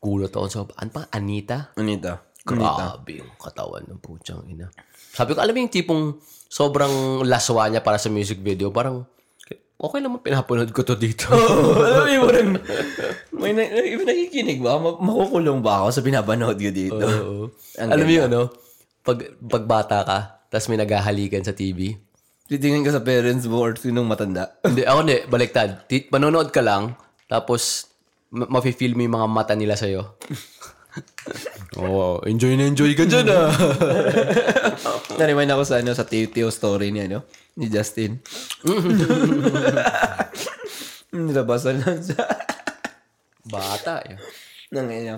Gulat 0.00 0.32
ako. 0.32 0.46
So, 0.48 0.60
ano 0.72 0.90
pa? 0.94 1.10
Anita? 1.12 1.74
Anita. 1.76 2.22
Grabe 2.44 3.24
yung 3.24 3.32
katawan 3.40 3.88
ng 3.88 4.00
putyang 4.04 4.44
ina. 4.46 4.68
Sabi 5.12 5.32
ko, 5.32 5.40
alam 5.40 5.56
mo 5.56 5.60
yung 5.64 5.72
tipong 5.72 6.04
sobrang 6.54 7.26
laswa 7.26 7.66
niya 7.66 7.82
para 7.82 7.98
sa 7.98 8.06
music 8.06 8.38
video. 8.38 8.70
Parang, 8.70 9.02
okay 9.74 9.98
naman 9.98 10.22
pinapanood 10.22 10.70
ko 10.70 10.86
to 10.86 10.94
dito. 10.94 11.26
Oo, 11.34 11.82
alam 11.82 12.06
mo 12.14 12.26
parang, 12.30 12.50
may 13.34 13.50
na, 13.50 13.66
nakikinig 14.06 14.62
ba? 14.62 14.78
Ma- 14.78 15.02
makukulong 15.02 15.58
ba 15.58 15.82
ako 15.82 15.88
sa 15.90 16.06
pinapanood 16.06 16.54
ko 16.54 16.70
dito? 16.70 17.02
Oo. 17.02 17.50
Ang 17.74 17.90
Alam 17.90 18.06
mo 18.06 18.12
yung 18.14 18.26
ano, 18.30 18.40
pag, 19.02 19.18
pag 19.34 19.64
bata 19.66 19.98
ka, 20.06 20.18
tapos 20.46 20.70
may 20.70 20.78
naghahalikan 20.78 21.42
sa 21.42 21.50
TV. 21.50 21.98
Titingin 22.46 22.86
ka 22.86 22.94
sa 22.94 23.02
parents 23.02 23.50
mo 23.50 23.58
or 23.58 23.74
sinong 23.74 24.06
matanda. 24.06 24.54
Hindi, 24.62 24.86
ako 24.86 24.98
hindi, 25.02 25.18
baliktad. 25.26 25.90
Ti- 25.90 26.06
Manonood 26.14 26.54
ka 26.54 26.62
lang, 26.62 26.94
tapos 27.26 27.90
ma- 28.30 28.46
mafe-feel 28.46 28.94
mo 28.94 29.02
yung 29.02 29.16
mga 29.18 29.28
mata 29.28 29.54
nila 29.58 29.74
sa'yo. 29.74 30.14
Oh, 31.76 32.20
enjoy 32.24 32.54
na 32.54 32.64
enjoy 32.64 32.92
ka 32.92 33.02
dyan 33.02 33.26
ah. 33.28 33.48
Na-remind 35.18 35.50
ako 35.50 35.62
sa, 35.62 35.78
ano, 35.78 35.92
sa 35.92 36.04
Tio 36.04 36.48
story 36.48 36.90
niya, 36.90 37.08
no? 37.08 37.20
Ni 37.54 37.66
Justin. 37.66 38.18
Nilabasan 41.14 41.78
lang 41.80 42.00
siya. 42.02 42.24
Bata 43.46 44.02
eh. 44.02 44.18
Nang 44.74 44.90
ano. 44.90 45.14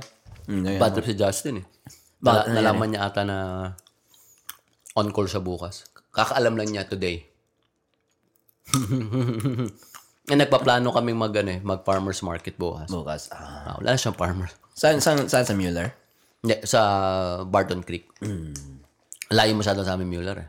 Mm, 0.47 0.79
Bad 0.79 0.93
trip 0.95 1.07
si 1.07 1.15
Justin 1.17 1.63
eh. 1.63 1.65
Ba- 2.21 2.45
Nala- 2.45 2.73
nalaman 2.73 2.89
niya 2.93 3.01
ata 3.09 3.23
na 3.25 3.37
on 4.95 5.09
call 5.11 5.27
siya 5.27 5.41
bukas. 5.41 5.89
Kakaalam 6.13 6.55
lang 6.55 6.69
niya 6.69 6.85
today. 6.85 7.25
Eh, 10.27 10.35
nagpaplano 10.35 10.91
kaming 10.91 11.17
mag, 11.17 11.33
ano, 11.33 11.51
eh, 11.55 11.61
mag 11.63 11.87
farmer's 11.87 12.19
market 12.21 12.59
bukas. 12.59 12.91
Bukas. 12.91 13.31
Ah. 13.31 13.63
Ah, 13.63 13.75
wala 13.79 13.95
na 13.95 13.97
siyang 13.97 14.19
farmer. 14.19 14.51
Saan, 14.75 14.99
saan, 14.99 15.31
saan 15.31 15.47
sa 15.47 15.55
Mueller? 15.55 15.95
Hindi, 16.40 16.57
sa 16.62 16.81
Barton 17.43 17.81
Creek. 17.81 18.11
Layo 19.28 19.52
masyado 19.55 19.83
sa 19.83 19.95
amin 19.95 20.07
Mueller 20.07 20.38
eh. 20.38 20.49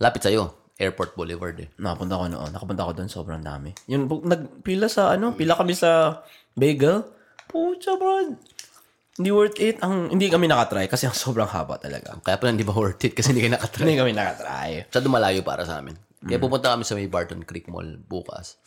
Lapit 0.00 0.24
sa'yo. 0.24 0.74
Airport 0.74 1.14
Boulevard 1.14 1.54
eh. 1.56 1.70
Nakapunta 1.78 2.18
ko 2.18 2.24
noon. 2.26 2.50
Nakapunta 2.50 2.82
ko 2.82 2.92
doon. 2.92 3.06
Sobrang 3.06 3.38
dami. 3.38 3.70
Yun, 3.86 4.10
bu- 4.10 4.26
nagpila 4.26 4.90
sa 4.90 5.14
ano, 5.14 5.30
pila 5.32 5.54
kami 5.54 5.70
sa 5.72 6.22
bagel. 6.52 7.06
Pucha, 7.46 7.94
bro. 7.94 8.34
Hindi 9.14 9.30
worth 9.30 9.62
it. 9.62 9.78
Ang, 9.78 10.10
hindi 10.10 10.26
kami 10.26 10.50
nakatry 10.50 10.90
kasi 10.90 11.06
ang 11.06 11.14
sobrang 11.14 11.46
haba 11.46 11.78
talaga. 11.78 12.18
Kaya 12.18 12.34
pala 12.34 12.50
hindi 12.50 12.66
ba 12.66 12.74
worth 12.74 13.06
it 13.06 13.14
kasi 13.14 13.30
hindi 13.30 13.46
ka 13.46 13.54
nakatry. 13.54 13.86
Hindi 13.86 14.02
kami 14.02 14.10
nakatry. 14.10 14.90
Masyado 14.90 15.06
malayo 15.06 15.40
para 15.46 15.62
sa 15.62 15.78
amin. 15.78 15.94
Kaya 16.18 16.40
pupunta 16.40 16.74
kami 16.74 16.82
sa 16.82 16.96
may 16.96 17.06
Barton 17.06 17.44
Creek 17.44 17.70
Mall 17.70 17.94
bukas. 18.00 18.58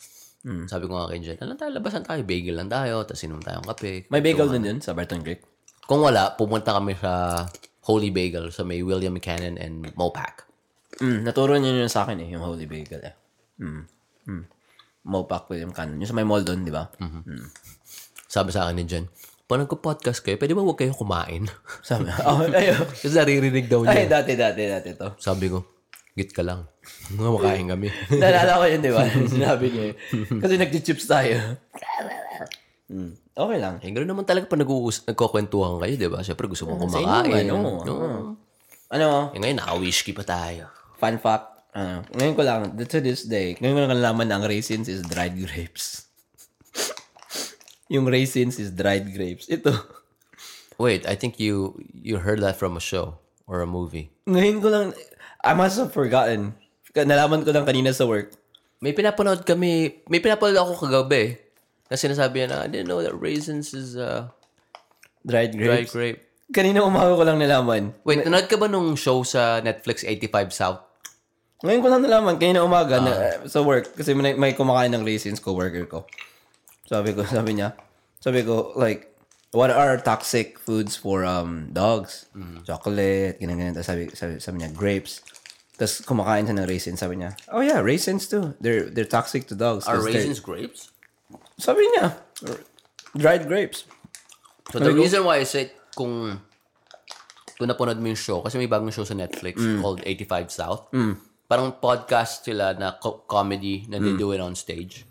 Sabi 0.64 0.88
ko 0.88 0.96
nga 0.96 1.10
kay 1.10 1.20
Jen, 1.20 1.36
alam 1.42 1.58
tayo, 1.58 1.74
labasan 1.74 2.06
tayo, 2.06 2.22
bagel 2.24 2.56
lang 2.56 2.70
tayo, 2.70 3.02
tapos 3.04 3.20
inom 3.20 3.42
tayong 3.42 3.66
kape. 3.66 4.08
May 4.08 4.22
bagel 4.22 4.48
din 4.48 4.64
yun 4.64 4.78
sa 4.80 4.96
Barton 4.96 5.20
Creek. 5.20 5.42
Kung 5.88 6.04
wala, 6.04 6.36
pumunta 6.36 6.76
kami 6.76 6.92
sa 7.00 7.48
Holy 7.88 8.12
Bagel 8.12 8.52
sa 8.52 8.60
may 8.60 8.84
William 8.84 9.16
Cannon 9.16 9.56
and 9.56 9.88
Mopac. 9.96 10.44
Mm, 11.00 11.24
naturo 11.24 11.56
niyo 11.56 11.80
yun 11.80 11.88
sa 11.88 12.04
akin 12.04 12.20
eh, 12.20 12.28
yung 12.28 12.44
Holy 12.44 12.68
Bagel 12.68 13.08
eh. 13.08 13.14
Mm. 13.56 13.88
Mm. 14.28 14.44
Mopac 15.08 15.48
William 15.48 15.72
Cannon. 15.72 15.96
Yung 15.96 16.10
sa 16.12 16.12
may 16.12 16.28
mall 16.28 16.44
doon, 16.44 16.68
di 16.68 16.68
ba? 16.68 16.92
Sabi 18.28 18.52
sa 18.52 18.68
akin 18.68 18.76
ni 18.76 18.84
Jen, 18.84 19.08
pag 19.48 19.64
nagko-podcast 19.64 20.20
kayo, 20.20 20.36
pwede 20.36 20.52
ba 20.52 20.60
huwag 20.60 20.76
kayo 20.76 20.92
kumain? 20.92 21.48
Sabi, 21.80 22.12
oh, 22.28 22.44
ayo. 22.44 22.84
Kasi 22.92 23.16
naririnig 23.16 23.72
daw 23.72 23.80
niya. 23.80 23.96
Ay, 23.96 24.04
dati, 24.04 24.36
dati, 24.36 24.68
dati 24.68 24.92
to. 24.92 25.16
Sabi 25.16 25.48
ko, 25.48 25.64
git 26.12 26.36
ka 26.36 26.44
lang. 26.44 26.68
Mga 27.16 27.30
makain 27.32 27.64
kami. 27.72 27.88
Naalala 28.12 28.60
ko 28.60 28.64
yun, 28.68 28.84
di 28.84 28.92
ba? 28.92 29.08
Sinabi 29.08 29.66
niya 29.72 29.84
eh. 29.88 29.94
Kasi 30.36 30.54
nag-chips 30.60 31.08
tayo. 31.08 31.56
Mm. 32.92 33.27
Okay 33.38 33.58
lang. 33.58 33.78
eh, 33.78 33.88
ganoon 33.88 34.10
naman 34.10 34.26
talaga 34.26 34.50
pag 34.50 34.58
nag-uus, 34.58 35.06
nagkukwentuhan 35.06 35.78
kayo, 35.78 35.94
di 35.94 36.08
ba? 36.10 36.18
Siyempre 36.20 36.50
gusto 36.50 36.66
mong 36.66 36.90
Sa 36.90 36.98
kumakain. 36.98 37.46
inuman, 37.46 37.54
oo. 37.54 37.86
No. 37.86 37.94
Ano, 38.88 39.30
Eh, 39.30 39.38
ngayon, 39.38 39.56
naka-whisky 39.56 40.10
pa 40.10 40.24
tayo. 40.24 40.66
fun 40.98 41.14
fact, 41.16 41.46
ano, 41.70 42.02
ngayon 42.10 42.34
ko 42.34 42.42
lang, 42.42 42.60
to 42.76 42.98
this 42.98 43.22
day, 43.24 43.54
ngayon 43.54 43.72
ko 43.72 43.80
lang 43.80 43.92
nalaman 43.94 44.26
na 44.26 44.34
ang 44.36 44.44
raisins 44.44 44.90
is 44.90 45.06
dried 45.06 45.38
grapes. 45.38 46.10
yung 47.92 48.04
raisins 48.04 48.58
is 48.58 48.70
dried 48.70 49.06
grapes. 49.08 49.46
Ito. 49.46 49.70
Wait, 50.76 51.06
I 51.06 51.14
think 51.14 51.38
you 51.38 51.74
you 51.92 52.18
heard 52.18 52.38
that 52.40 52.54
from 52.54 52.74
a 52.74 52.82
show 52.82 53.18
or 53.46 53.60
a 53.60 53.66
movie. 53.66 54.10
Ngayon 54.24 54.58
ko 54.58 54.68
lang, 54.68 54.86
I 55.40 55.52
must 55.52 55.78
have 55.78 55.90
forgotten. 55.90 56.54
Nalaman 56.92 57.42
ko 57.42 57.50
lang 57.50 57.62
kanina 57.62 57.90
sa 57.90 58.02
work. 58.02 58.34
May 58.78 58.90
pinapanood 58.90 59.42
kami, 59.42 60.02
may 60.06 60.18
pinapanood 60.18 60.54
ako 60.56 60.72
kagabi. 60.80 61.38
Na 61.88 61.96
sinasabi 61.96 62.44
niya 62.44 62.48
na, 62.52 62.58
I 62.64 62.68
didn't 62.68 62.86
know 62.86 63.00
that 63.00 63.16
raisins 63.16 63.72
is 63.72 63.96
uh, 63.96 64.28
Dried 65.24 65.52
dried 65.56 65.88
grapes. 65.88 65.92
grape. 65.92 66.20
Kanina 66.48 66.80
umaga 66.80 67.12
ko 67.12 67.24
lang 67.24 67.36
nalaman. 67.36 67.92
Wait, 68.04 68.24
nanood 68.24 68.48
ka 68.48 68.56
ba 68.56 68.68
nung 68.68 68.96
show 68.96 69.20
sa 69.20 69.60
Netflix 69.60 70.00
85 70.04 70.48
South? 70.52 70.80
Ngayon 71.60 71.80
ko 71.82 71.88
lang 71.90 72.02
nalaman, 72.04 72.36
kanina 72.40 72.64
umaga 72.64 72.96
na, 73.02 73.12
sa 73.48 73.60
work. 73.60 73.92
Kasi 73.92 74.14
may, 74.16 74.32
may 74.32 74.52
kumakain 74.54 74.88
ng 74.94 75.04
raisins, 75.04 75.40
co-worker 75.40 75.84
ko. 75.84 76.08
Sabi 76.88 77.12
ko, 77.12 77.24
sabi 77.28 77.58
niya, 77.60 77.76
sabi 78.20 78.40
ko, 78.44 78.72
like, 78.76 79.12
what 79.52 79.68
are 79.68 79.96
toxic 80.00 80.56
foods 80.56 80.96
for 80.96 81.24
um 81.24 81.68
dogs? 81.72 82.28
Chocolate, 82.64 83.36
ganyan, 83.40 83.58
ganyan. 83.60 83.74
Tapos 83.76 83.88
sabi, 83.88 84.02
sabi, 84.16 84.32
sabi 84.40 84.56
niya, 84.64 84.70
grapes. 84.72 85.20
Tapos 85.76 86.00
kumakain 86.04 86.48
siya 86.48 86.56
ng 86.56 86.68
raisins. 86.68 87.00
Sabi 87.00 87.20
niya, 87.20 87.36
oh 87.52 87.60
yeah, 87.60 87.80
raisins 87.84 88.24
too. 88.24 88.56
They're 88.60 88.88
they're 88.88 89.08
toxic 89.08 89.44
to 89.50 89.54
dogs. 89.54 89.84
Are 89.84 89.98
'cause 90.00 90.08
they're- 90.08 90.16
raisins 90.24 90.40
grapes? 90.40 90.92
Sabi 91.58 91.82
niya, 91.90 92.14
dried 93.12 93.44
grapes. 93.44 93.84
So 94.70 94.78
the 94.78 94.94
reason 94.94 95.26
why 95.26 95.42
I 95.42 95.46
said 95.46 95.68
kung 95.92 96.38
kung 97.58 97.66
napanood 97.66 97.98
mo 97.98 98.06
yung 98.06 98.20
show, 98.20 98.38
kasi 98.38 98.54
may 98.54 98.70
bagong 98.70 98.94
show 98.94 99.02
sa 99.02 99.18
Netflix 99.18 99.58
called 99.82 99.98
85 100.06 100.48
South. 100.48 100.82
Parang 101.48 101.74
podcast 101.74 102.44
sila 102.44 102.76
na 102.76 102.94
co- 102.94 103.24
comedy 103.26 103.88
na 103.88 103.98
they 103.98 104.14
do 104.14 104.30
it 104.30 104.38
on 104.38 104.54
stage. 104.54 105.02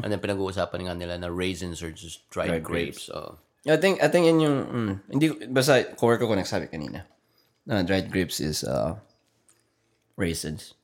And 0.00 0.06
then 0.06 0.20
pinag-uusapan 0.20 0.86
nga 0.86 0.94
nila 0.94 1.18
na 1.18 1.26
raisins 1.26 1.82
are 1.82 1.90
just 1.90 2.22
dried, 2.30 2.60
Dried 2.60 2.64
grapes. 2.64 3.08
So, 3.10 3.40
I 3.66 3.76
think 3.76 3.98
I 3.98 4.08
think 4.08 4.24
yun 4.24 4.38
yung 4.38 4.58
mm, 4.64 4.92
hindi 5.10 5.26
basta 5.48 5.82
coworker 5.96 6.24
ko 6.24 6.36
nagsabi 6.36 6.70
kanina. 6.70 7.04
Na 7.66 7.82
dried 7.82 8.12
grapes 8.12 8.38
is 8.38 8.62
uh 8.62 8.96
raisins. 10.14 10.74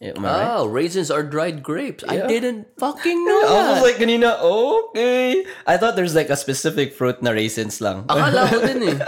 Am 0.00 0.24
I 0.24 0.30
right? 0.30 0.54
oh, 0.62 0.66
raisins 0.70 1.10
are 1.10 1.22
dried 1.26 1.62
grapes. 1.62 2.04
I 2.06 2.22
Yeah. 2.22 2.26
didn't 2.30 2.68
fucking 2.78 3.18
know 3.28 3.42
I 3.42 3.48
that. 3.50 3.66
was 3.74 3.82
like 3.82 3.96
kanina, 3.98 4.38
okay. 4.38 5.42
I 5.66 5.76
thought 5.76 5.96
there's 5.98 6.14
like 6.14 6.30
a 6.30 6.36
specific 6.38 6.94
fruit 6.94 7.18
na 7.22 7.34
raisins 7.34 7.80
lang. 7.82 8.06
Akala 8.06 8.46
ko 8.46 8.62
din 8.66 8.82
eh. 8.94 8.98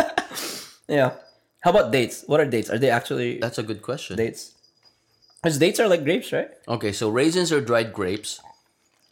yeah. 0.91 1.15
How 1.63 1.71
about 1.71 1.93
dates? 1.95 2.25
What 2.27 2.41
are 2.43 2.49
dates? 2.49 2.71
Are 2.71 2.79
they 2.81 2.91
actually 2.91 3.39
That's 3.39 3.59
a 3.59 3.63
good 3.63 3.83
question. 3.87 4.17
dates? 4.19 4.57
Because 5.39 5.59
dates 5.63 5.79
are 5.79 5.87
like 5.89 6.03
grapes, 6.05 6.33
right? 6.35 6.51
Okay, 6.67 6.91
so 6.93 7.09
raisins 7.09 7.53
are 7.53 7.61
dried 7.63 7.93
grapes. 7.95 8.41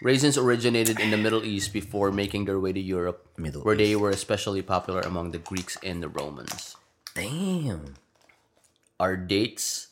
Raisins 0.02 0.38
originated 0.38 0.98
in 1.00 1.10
the 1.10 1.16
Middle 1.18 1.42
East 1.44 1.72
before 1.72 2.10
making 2.12 2.44
their 2.46 2.58
way 2.60 2.70
to 2.72 2.78
Europe, 2.80 3.26
Middle 3.38 3.62
where 3.62 3.74
they 3.74 3.94
were 3.96 4.10
especially 4.14 4.62
popular 4.62 5.00
among 5.02 5.30
the 5.32 5.42
Greeks 5.42 5.76
and 5.82 6.02
the 6.02 6.08
Romans. 6.08 6.76
Damn. 7.14 7.98
Are 9.00 9.16
dates 9.16 9.87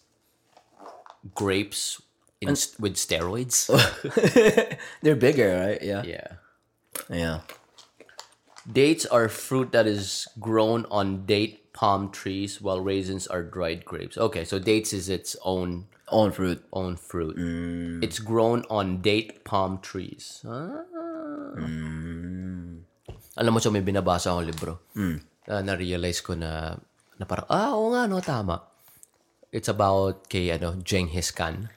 grapes 1.35 2.01
in, 2.41 2.55
with 2.79 2.95
steroids? 2.97 3.67
They're 5.03 5.17
bigger, 5.17 5.57
right? 5.57 5.83
Yeah. 5.83 6.03
yeah. 6.05 6.29
Yeah. 7.09 7.41
Dates 8.67 9.07
are 9.07 9.29
fruit 9.29 9.71
that 9.73 9.87
is 9.87 10.27
grown 10.41 10.87
on 10.91 11.25
date 11.25 11.73
palm 11.73 12.11
trees, 12.11 12.61
while 12.61 12.81
raisins 12.81 13.27
are 13.27 13.43
dried 13.43 13.85
grapes. 13.85 14.17
Okay, 14.19 14.45
so 14.45 14.59
dates 14.59 14.93
is 14.93 15.09
its 15.09 15.37
own 15.45 15.87
Own 16.09 16.31
fruit. 16.31 16.63
own 16.73 16.95
fruit. 16.97 17.35
It's 18.03 18.19
grown 18.23 18.63
on 18.71 19.03
date 19.03 19.43
palm 19.45 19.79
trees. 19.83 20.43
Ah. 20.47 20.87
Alam 23.37 23.53
mo 23.53 23.59
siya, 23.61 23.75
may 23.75 23.83
binabasa 23.85 24.33
akong 24.33 24.49
libro. 24.49 24.73
Ah, 25.47 25.61
na-realize 25.63 26.23
ko 26.25 26.35
na, 26.35 26.75
na 27.21 27.25
parang, 27.29 27.47
ah, 27.53 27.75
oo 27.77 27.93
nga, 27.93 28.07
no, 28.09 28.19
tama. 28.25 28.63
It's 29.53 29.69
about 29.69 30.29
kay, 30.29 30.51
ano, 30.51 30.79
Genghis 30.83 31.31
Khan. 31.31 31.71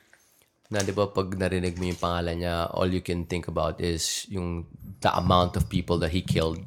Na, 0.70 0.86
di 0.86 0.94
ba, 0.94 1.10
pag 1.10 1.34
narinig 1.34 1.82
mo 1.82 1.90
yung 1.90 1.98
pangalan 1.98 2.46
niya, 2.46 2.70
all 2.70 2.94
you 2.94 3.02
can 3.02 3.26
think 3.26 3.50
about 3.50 3.82
is 3.82 4.30
yung 4.30 4.70
the 5.02 5.10
amount 5.18 5.58
of 5.58 5.66
people 5.66 5.98
that 5.98 6.14
he 6.14 6.22
killed 6.22 6.62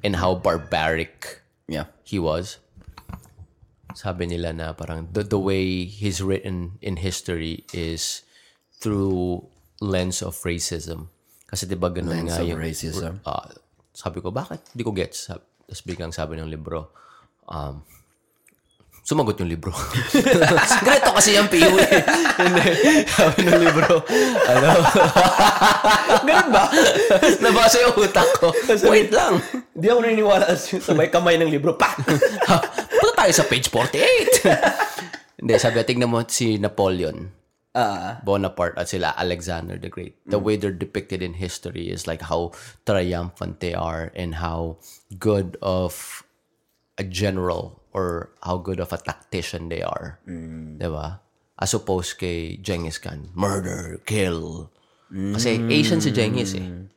and 0.00 0.16
how 0.16 0.34
barbaric 0.34 1.40
Yeah. 1.68 1.88
he 2.04 2.16
was. 2.18 2.58
Sabi 3.92 4.24
nila 4.24 4.52
na 4.56 4.72
parang 4.72 5.08
the, 5.12 5.20
the 5.24 5.38
way 5.40 5.84
he's 5.84 6.24
written 6.24 6.80
in 6.80 6.96
history 7.00 7.64
is 7.76 8.24
through 8.80 9.44
lens 9.80 10.24
of 10.24 10.32
racism. 10.48 11.12
Kasi 11.44 11.68
'di 11.68 11.76
ba 11.76 11.92
ganun 11.92 12.24
Lens 12.24 12.32
nga 12.32 12.40
of 12.40 12.48
yung 12.48 12.60
racism. 12.60 13.20
Ah, 13.28 13.52
sabi 13.92 14.24
ko 14.24 14.32
bakit? 14.32 14.64
Hindi 14.72 14.82
ko 14.84 14.92
gets. 14.96 15.28
Tapos 15.28 15.84
biglang 15.84 16.08
sabi 16.12 16.40
ng 16.40 16.48
libro, 16.48 16.88
um, 17.44 17.84
sumagot 19.02 19.34
yung 19.42 19.50
libro. 19.50 19.74
Ganito 20.86 21.10
kasi 21.10 21.34
yung 21.34 21.50
PU 21.50 21.74
eh. 21.74 22.00
Hindi. 22.38 22.64
sabi 23.10 23.38
ng 23.42 23.58
libro, 23.58 24.06
ano? 24.46 24.68
Ganun 26.26 26.48
ba? 26.54 26.64
Nabasa 27.42 27.82
yung 27.82 27.98
utak 27.98 28.30
ko. 28.38 28.54
Wait 28.86 29.10
lang. 29.10 29.42
Di 29.74 29.90
ako 29.90 29.98
naniniwala 30.06 30.54
sa 30.54 30.94
may 30.94 31.10
kamay 31.10 31.34
ng 31.34 31.50
libro. 31.50 31.74
Pa! 31.74 31.98
Punta 33.02 33.26
tayo 33.26 33.32
sa 33.34 33.44
page 33.50 33.66
48. 33.68 34.46
Hindi, 35.42 35.52
sabi, 35.58 35.82
tignan 35.82 36.06
mo 36.06 36.22
si 36.22 36.56
Napoleon, 36.62 37.42
Ah. 37.72 38.20
Bonaparte, 38.20 38.76
at 38.76 38.92
sila 38.92 39.16
Alexander 39.16 39.80
the 39.80 39.88
Great. 39.88 40.20
The 40.28 40.36
way 40.36 40.60
they're 40.60 40.76
depicted 40.76 41.24
in 41.24 41.40
history 41.40 41.88
is 41.88 42.04
like 42.04 42.20
how 42.20 42.52
triumphant 42.84 43.64
they 43.64 43.72
are 43.72 44.12
and 44.12 44.36
how 44.38 44.76
good 45.16 45.56
of 45.64 46.20
a 47.00 47.02
general 47.02 47.81
or 47.92 48.32
how 48.42 48.56
good 48.58 48.80
of 48.80 48.92
a 48.92 48.98
tactician 48.98 49.68
they 49.68 49.82
are. 49.82 50.18
Diba? 50.26 51.20
As 51.60 51.74
opposed 51.74 52.18
kay 52.18 52.56
Genghis 52.58 52.98
Khan, 52.98 53.30
murder, 53.36 54.00
kill. 54.04 54.72
Kasi 55.12 55.60
Asian 55.68 56.00
si 56.00 56.10
Genghis 56.10 56.56
eh. 56.56 56.88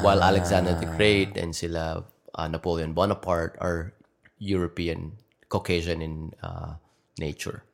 While 0.00 0.22
Alexander 0.22 0.78
the 0.78 0.86
Great 0.94 1.34
and 1.34 1.50
sila 1.50 2.06
uh, 2.34 2.48
Napoleon 2.48 2.94
Bonaparte 2.94 3.58
are 3.58 3.92
European, 4.38 5.18
Caucasian 5.50 6.00
in 6.00 6.32
uh, 6.42 6.78
nature. 7.18 7.66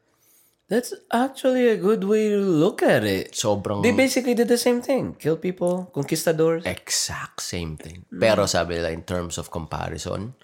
That's 0.68 0.92
actually 1.08 1.68
a 1.68 1.76
good 1.80 2.04
way 2.04 2.28
to 2.28 2.36
look 2.40 2.84
at 2.84 3.04
it. 3.04 3.32
Sobrang 3.32 3.80
They 3.80 3.92
basically 3.92 4.36
did 4.36 4.48
the 4.48 4.60
same 4.60 4.84
thing. 4.84 5.16
Kill 5.16 5.36
people, 5.40 5.88
conquistadors. 5.96 6.60
exact 6.68 7.40
same 7.40 7.80
thing. 7.80 8.04
Pero 8.12 8.44
sabi 8.44 8.76
nila, 8.76 8.92
in 8.92 9.00
terms 9.00 9.40
of 9.40 9.48
comparison, 9.48 10.36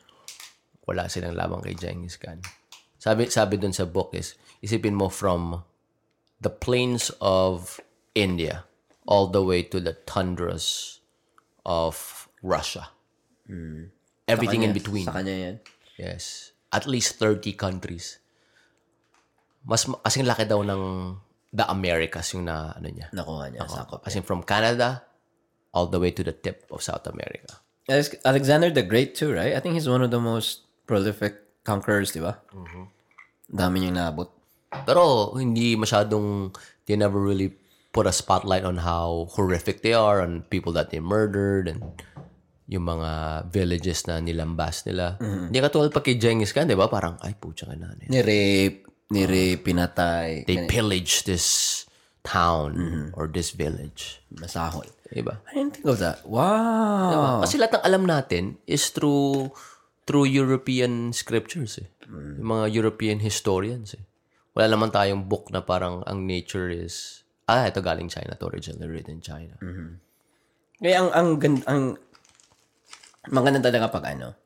wala 0.84 1.08
silang 1.08 1.36
lamang 1.36 1.64
kay 1.64 1.76
Genghis 1.76 2.16
Khan. 2.16 2.40
Sabi, 3.00 3.28
sabi 3.28 3.60
dun 3.60 3.72
sa 3.72 3.84
book 3.84 4.16
is, 4.16 4.36
isipin 4.64 4.96
mo 4.96 5.12
from 5.12 5.64
the 6.40 6.52
plains 6.52 7.12
of 7.20 7.80
India 8.16 8.64
all 9.04 9.28
the 9.28 9.44
way 9.44 9.60
to 9.60 9.80
the 9.80 9.92
tundras 10.08 10.98
of 11.68 12.26
Russia. 12.40 12.92
Everything 14.24 14.64
in 14.64 14.72
between. 14.72 15.04
Sa 15.04 15.20
kanya 15.20 15.36
yan. 15.36 15.56
Yes. 16.00 16.52
At 16.72 16.88
least 16.88 17.20
30 17.20 17.52
countries. 17.54 18.24
mas 19.64 19.88
ma- 19.88 20.00
kasing 20.04 20.28
laki 20.28 20.44
daw 20.44 20.60
ng 20.60 20.82
the 21.54 21.64
Americas 21.72 22.36
yung 22.36 22.44
na 22.44 22.76
ano 22.76 22.88
niya. 22.92 23.08
Nakuha 23.16 23.48
niya. 23.48 23.64
Sakop. 23.64 24.04
As 24.04 24.12
in 24.12 24.22
from 24.22 24.44
Canada 24.44 25.02
all 25.72 25.88
the 25.88 25.98
way 25.98 26.12
to 26.12 26.22
the 26.22 26.36
tip 26.36 26.68
of 26.70 26.84
South 26.84 27.08
America. 27.08 27.58
Alex- 27.88 28.20
Alexander 28.24 28.68
the 28.70 28.84
Great 28.84 29.16
too, 29.16 29.32
right? 29.32 29.56
I 29.56 29.60
think 29.60 29.74
he's 29.74 29.88
one 29.88 30.04
of 30.04 30.12
the 30.12 30.20
most 30.20 30.63
prolific 30.84 31.64
conquerors, 31.64 32.12
di 32.12 32.20
ba? 32.20 32.38
Mm-hmm. 32.52 32.84
Dami 33.54 33.76
niyang 33.80 33.96
naabot. 33.96 34.28
Pero 34.84 35.32
hindi 35.38 35.78
masyadong 35.78 36.50
they 36.84 36.98
never 36.98 37.20
really 37.20 37.54
put 37.94 38.10
a 38.10 38.12
spotlight 38.12 38.66
on 38.66 38.82
how 38.82 39.30
horrific 39.38 39.86
they 39.86 39.94
are 39.94 40.18
on 40.18 40.42
people 40.50 40.74
that 40.74 40.90
they 40.90 40.98
murdered 40.98 41.70
and 41.70 41.78
yung 42.66 42.88
mga 42.88 43.44
villages 43.52 44.08
na 44.08 44.18
nilambas 44.18 44.82
nila. 44.88 45.20
Hindi 45.20 45.60
katulad 45.60 45.92
pa 45.92 46.00
kay 46.00 46.16
Genghis 46.16 46.50
Khan, 46.50 46.66
di 46.66 46.74
ba? 46.74 46.88
Parang, 46.88 47.20
ay, 47.20 47.36
putya 47.36 47.68
ka 47.70 47.76
na. 47.76 47.92
Ni-rape, 48.08 48.88
ni-rape, 49.12 49.62
pinatay, 49.62 50.48
They 50.48 50.64
pillaged 50.66 51.28
this 51.28 51.84
town 52.24 53.12
or 53.14 53.28
this 53.28 53.52
village. 53.52 54.24
masahol. 54.32 54.88
Di 55.12 55.20
ba? 55.20 55.38
I 55.46 55.60
didn't 55.60 55.76
think 55.78 55.86
of 55.86 56.00
that. 56.00 56.24
Wow. 56.24 57.44
Kasi 57.44 57.60
lahat 57.60 57.78
ng 57.78 57.84
alam 57.84 58.02
natin 58.08 58.56
is 58.64 58.88
through 58.90 59.52
through 60.04 60.28
European 60.28 61.12
scriptures 61.12 61.80
eh. 61.80 61.88
Yung 62.08 62.48
mga 62.48 62.72
European 62.72 63.24
historians 63.24 63.96
eh. 63.96 64.04
Wala 64.54 64.76
naman 64.76 64.94
tayong 64.94 65.26
book 65.26 65.50
na 65.50 65.64
parang 65.64 66.04
ang 66.06 66.28
nature 66.28 66.70
is 66.70 67.24
ah, 67.48 67.68
ito 67.68 67.80
galing 67.84 68.08
China 68.08 68.36
to 68.36 68.48
originally 68.48 68.88
written 68.88 69.20
in 69.20 69.24
China. 69.24 69.54
Kaya 70.80 70.96
ang, 71.00 71.10
ang, 71.12 71.28
gan- 71.40 71.66
ang, 71.68 71.82
maganda 73.28 73.60
talaga 73.60 73.92
pag 73.92 74.16
ano, 74.16 74.36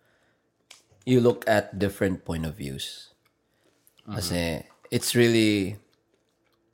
you 1.06 1.18
look 1.18 1.46
at 1.46 1.78
different 1.78 2.24
point 2.24 2.46
of 2.46 2.54
views. 2.58 3.14
Kasi, 4.08 4.64
it's 4.90 5.12
really 5.12 5.76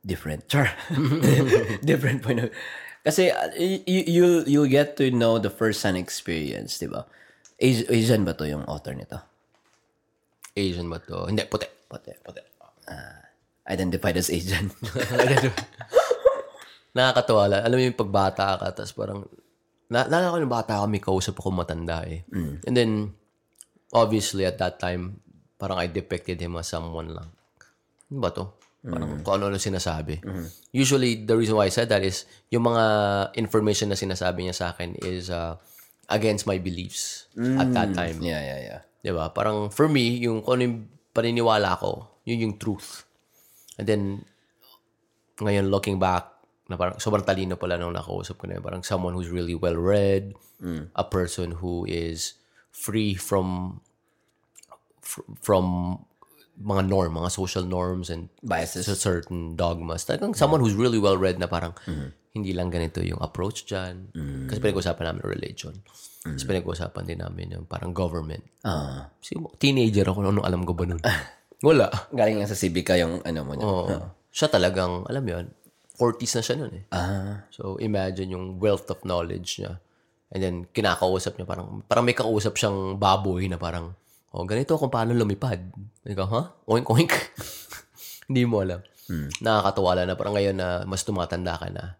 different. 0.05 0.47
Char. 0.47 0.71
different 1.83 2.23
point 2.23 2.39
of 2.39 2.49
Kasi, 3.05 3.29
uh, 3.29 3.53
you, 3.53 3.81
you, 3.85 4.25
you'll 4.49 4.71
get 4.71 4.97
to 4.97 5.11
know 5.13 5.37
the 5.37 5.53
first-hand 5.53 5.93
experience, 5.93 6.81
di 6.81 6.89
ba? 6.89 7.05
Asi- 7.55 7.87
Asian 7.87 8.27
ba 8.27 8.35
to 8.35 8.43
yung 8.43 8.67
author 8.67 8.91
nito? 8.91 9.15
Asian 10.55 10.87
ba 10.87 10.99
to? 10.99 11.27
Hindi, 11.27 11.43
puti. 11.47 11.67
Puti, 11.85 12.11
puti. 12.19 12.41
Ah, 12.85 13.17
identified 13.67 14.15
as 14.15 14.29
Asian. 14.29 14.69
Nakakatawa 16.95 17.43
lang. 17.51 17.61
Alam 17.63 17.77
mo 17.77 17.83
yung 17.83 17.99
pagbata 17.99 18.55
ka, 18.55 18.67
tapos 18.71 18.93
parang, 18.95 19.19
na, 19.91 20.07
naalala 20.07 20.31
ko 20.31 20.37
yung 20.39 20.53
bata 20.53 20.79
kami, 20.79 20.97
kausap 21.03 21.35
ako 21.35 21.51
matanda 21.51 22.07
eh. 22.07 22.23
And 22.63 22.75
then, 22.75 22.91
obviously 23.91 24.43
at 24.43 24.57
that 24.57 24.79
time, 24.79 25.19
parang 25.55 25.77
I 25.77 25.87
depicted 25.87 26.39
him 26.39 26.55
as 26.55 26.67
someone 26.67 27.11
lang. 27.11 27.27
Ano 28.07 28.17
ba 28.19 28.31
to? 28.31 28.55
Parang 28.85 29.19
kung 29.23 29.33
ano-ano 29.35 29.57
sinasabi. 29.57 30.21
Usually, 30.71 31.19
the 31.19 31.35
reason 31.35 31.55
why 31.55 31.67
I 31.67 31.73
said 31.73 31.89
that 31.89 31.99
is, 31.99 32.23
yung 32.47 32.63
mga 32.63 32.83
information 33.35 33.89
na 33.89 33.97
sinasabi 33.97 34.45
niya 34.45 34.55
sa 34.55 34.65
akin 34.71 34.95
is 35.01 35.27
uh, 35.27 35.57
against 36.09 36.45
my 36.45 36.57
beliefs 36.57 37.25
at 37.37 37.73
that 37.73 37.93
time. 37.93 38.21
yeah, 38.21 38.41
yeah, 38.41 38.59
yeah. 38.61 38.81
Di 39.01 39.11
ba? 39.13 39.29
Parang 39.29 39.69
for 39.69 39.85
me, 39.89 40.17
yung 40.21 40.41
kung 40.41 40.57
ano 40.57 40.61
yung 40.65 40.77
paniniwala 41.13 41.77
ko, 41.77 42.21
yun 42.25 42.41
yung 42.49 42.55
truth. 42.57 43.05
And 43.77 43.85
then, 43.85 44.01
ngayon 45.37 45.69
looking 45.69 45.99
back, 45.99 46.31
na 46.65 46.81
parang 46.81 46.97
sobrang 46.97 47.21
talino 47.21 47.53
pala 47.59 47.77
nung 47.77 47.93
nakausap 47.93 48.41
ko 48.41 48.49
na 48.49 48.57
yun. 48.57 48.63
Parang 48.65 48.81
someone 48.81 49.13
who's 49.13 49.29
really 49.29 49.53
well-read, 49.53 50.33
a 50.97 51.05
person 51.05 51.61
who 51.61 51.85
is 51.85 52.33
free 52.73 53.13
from 53.13 53.79
fr- 54.97 55.27
from 55.37 55.99
mga 56.57 56.87
norm, 56.89 57.13
mga 57.19 57.29
social 57.29 57.61
norms 57.67 58.09
and 58.09 58.31
Biases. 58.41 58.87
certain 58.97 59.53
dogmas. 59.53 60.07
Talagang 60.09 60.33
someone 60.33 60.57
who's 60.63 60.73
really 60.73 60.97
well-read 60.97 61.37
na 61.37 61.45
parang 61.45 61.75
hindi 62.35 62.51
lang 62.51 62.67
ganito 62.67 62.99
yung 62.99 63.23
approach 63.23 63.63
dyan. 63.63 64.11
Kasi 64.51 64.59
pinag-usapan 64.59 65.05
namin 65.07 65.23
religion. 65.23 65.71
Kasi 66.25 66.43
pinag-usapan 66.43 67.03
din 67.07 67.23
namin 67.23 67.55
yung 67.55 67.65
parang 67.69 67.95
government. 67.95 68.43
Ah. 68.67 69.07
Kasi 69.23 69.39
teenager 69.55 70.03
ako, 70.11 70.19
ano 70.19 70.43
alam 70.43 70.67
ko 70.67 70.75
ba 70.75 70.83
nun? 70.83 70.99
Wala. 71.65 71.87
galing 72.11 72.43
nga 72.43 72.51
sa 72.51 72.59
Civica 72.59 72.99
yung 72.99 73.23
ano 73.23 73.39
mo 73.47 73.53
niya. 73.55 73.65
Oo. 73.65 73.85
Siya 74.35 74.51
talagang, 74.51 75.07
alam 75.07 75.23
yun, 75.23 75.45
40s 75.95 76.35
na 76.35 76.43
siya 76.43 76.55
nun 76.59 76.73
eh. 76.75 76.83
Ah. 76.91 77.47
So, 77.55 77.79
imagine 77.79 78.35
yung 78.35 78.59
wealth 78.59 78.91
of 78.91 78.99
knowledge 79.07 79.63
niya. 79.63 79.79
And 80.35 80.41
then, 80.43 80.55
kinakausap 80.75 81.39
niya, 81.39 81.47
parang, 81.47 81.87
parang 81.87 82.03
may 82.03 82.17
kausap 82.17 82.59
siyang 82.59 82.99
baboy 82.99 83.47
na 83.47 83.55
parang, 83.55 83.95
oh, 84.35 84.43
ganito 84.43 84.75
kung 84.75 84.91
paano 84.91 85.15
lumipad. 85.15 85.63
Ikaw, 86.03 86.27
ha? 86.35 86.41
Oink, 86.67 86.91
oink. 86.91 87.13
hindi 88.27 88.43
mo 88.43 88.59
alam. 88.59 88.83
Nakakatawa 89.39 90.01
lang 90.01 90.09
na 90.09 90.17
parang 90.17 90.35
ngayon 90.35 90.57
na 90.57 90.81
mas 90.89 91.05
tumatanda 91.05 91.55
ka 91.55 91.69
na, 91.69 91.95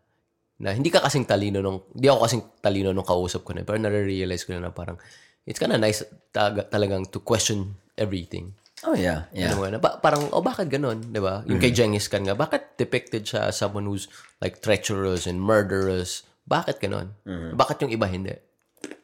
na 0.59 0.71
hindi 0.71 0.87
ka 0.87 1.03
kasing 1.03 1.27
talino 1.27 1.59
nung, 1.59 1.83
hindi 1.91 2.07
ako 2.07 2.19
kasing 2.25 2.43
talino 2.63 2.89
nung 2.95 3.07
kausap 3.07 3.43
ko 3.43 3.51
na, 3.51 3.67
pero 3.67 3.75
nare-realize 3.75 4.47
ko 4.47 4.55
na, 4.55 4.69
na 4.69 4.71
parang, 4.71 4.95
it's 5.43 5.59
kind 5.59 5.75
of 5.75 5.79
nice 5.83 6.03
taga, 6.31 6.63
talagang 6.67 7.03
to 7.11 7.19
question 7.19 7.75
everything. 7.99 8.55
Oh, 8.83 8.95
yeah. 8.95 9.27
Yeah. 9.31 9.55
Ano 9.55 9.63
nga, 9.63 9.69
na, 9.75 9.79
ba- 9.79 9.97
parang, 9.99 10.29
oh, 10.31 10.43
bakit 10.43 10.67
ganun? 10.71 10.99
Di 11.11 11.19
ba? 11.19 11.43
Yung 11.47 11.59
kay 11.59 11.71
Genghis 11.71 12.07
Khan 12.07 12.23
nga, 12.27 12.35
bakit 12.35 12.75
depicted 12.75 13.23
siya 13.23 13.49
as 13.49 13.59
someone 13.59 13.87
who's 13.87 14.07
like 14.43 14.59
treacherous 14.59 15.27
and 15.27 15.39
murderous? 15.39 16.23
Bakit 16.45 16.83
ganun? 16.83 17.15
Bakit 17.55 17.87
yung 17.87 17.91
iba 17.95 18.05
hindi? 18.07 18.35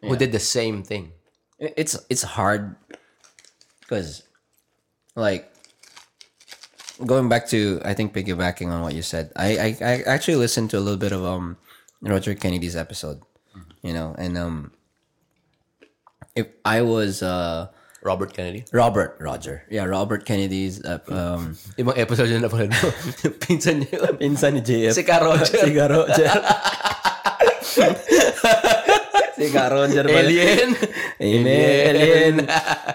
Who 0.05 0.13
did 0.15 0.31
the 0.35 0.43
same 0.43 0.83
thing? 0.83 1.15
it's 1.61 1.93
it's 2.09 2.25
hard 2.25 2.73
because 3.85 4.25
like 5.13 5.50
going 7.05 7.29
back 7.29 7.47
to 7.49 7.81
I 7.83 7.93
think 7.93 8.13
piggybacking 8.13 8.69
on 8.69 8.81
what 8.81 8.93
you 8.93 9.01
said 9.01 9.31
I, 9.35 9.57
I 9.57 9.67
I 9.81 9.93
actually 10.05 10.37
listened 10.37 10.69
to 10.71 10.77
a 10.77 10.83
little 10.83 10.99
bit 10.99 11.11
of 11.11 11.25
um 11.25 11.57
Roger 12.01 12.33
Kennedy's 12.35 12.75
episode 12.75 13.21
you 13.81 13.93
know 13.93 14.15
and 14.17 14.37
um 14.37 14.71
if 16.35 16.47
I 16.65 16.81
was 16.81 17.21
uh 17.21 17.67
Robert 18.01 18.33
Kennedy? 18.33 18.65
Robert 18.73 19.15
Roger 19.21 19.61
yeah 19.69 19.85
Robert 19.85 20.25
Kennedy's 20.25 20.81
uh, 20.83 20.97
um 21.09 21.53
Ibang 21.77 21.97
episode 21.97 22.29
yun 22.33 22.41
na 22.41 22.49
pala 22.49 22.65
mo. 22.65 22.89
Pinsan 23.45 23.85
niyo. 23.85 24.09
pinsan 24.17 24.57
ni 24.57 24.61
JF 24.65 24.93
Si 24.97 25.03
Ka 25.05 25.21
Roger. 25.21 25.45
si 25.45 25.69
Ka 25.69 25.85
Roger 25.85 26.29
si 29.41 29.49
Ka 29.49 29.67
Roger. 29.67 30.05
Alien. 30.05 30.77
Amen. 31.21 31.95
Alien. 31.97 32.35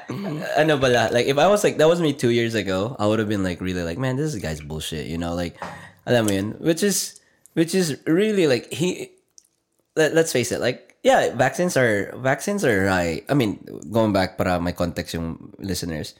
ano 0.60 0.78
pala, 0.78 1.10
like, 1.10 1.26
if 1.26 1.38
I 1.38 1.46
was 1.50 1.64
like, 1.64 1.78
that 1.78 1.88
was 1.88 2.00
me 2.00 2.12
two 2.12 2.30
years 2.30 2.54
ago, 2.54 2.94
I 2.98 3.06
would 3.06 3.18
have 3.18 3.28
been 3.28 3.42
like, 3.42 3.60
really 3.60 3.82
like, 3.82 3.98
man, 3.98 4.16
this 4.16 4.34
guy's 4.36 4.60
bullshit, 4.60 5.06
you 5.06 5.18
know, 5.18 5.34
like, 5.34 5.58
alam 6.06 6.26
mo 6.26 6.32
yun, 6.32 6.48
which 6.62 6.82
is, 6.82 7.20
which 7.54 7.74
is 7.74 7.98
really 8.06 8.46
like, 8.46 8.72
he, 8.72 9.10
let, 9.96 10.14
let's 10.14 10.32
face 10.32 10.52
it, 10.52 10.60
like, 10.60 10.94
yeah, 11.02 11.34
vaccines 11.34 11.76
are, 11.76 12.14
vaccines 12.18 12.64
are 12.64 12.84
right. 12.84 13.24
I 13.28 13.34
mean, 13.34 13.62
going 13.90 14.12
back 14.12 14.38
para 14.38 14.58
my 14.60 14.72
context 14.72 15.14
yung 15.14 15.54
listeners, 15.58 16.14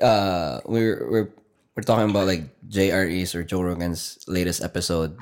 uh, 0.00 0.60
we're, 0.66 1.08
we're, 1.08 1.28
we're 1.76 1.84
talking 1.84 2.08
about 2.08 2.26
like 2.26 2.48
JRE's 2.68 3.34
or 3.34 3.44
Joe 3.44 3.60
Rogan's 3.60 4.18
latest 4.26 4.64
episode 4.64 5.16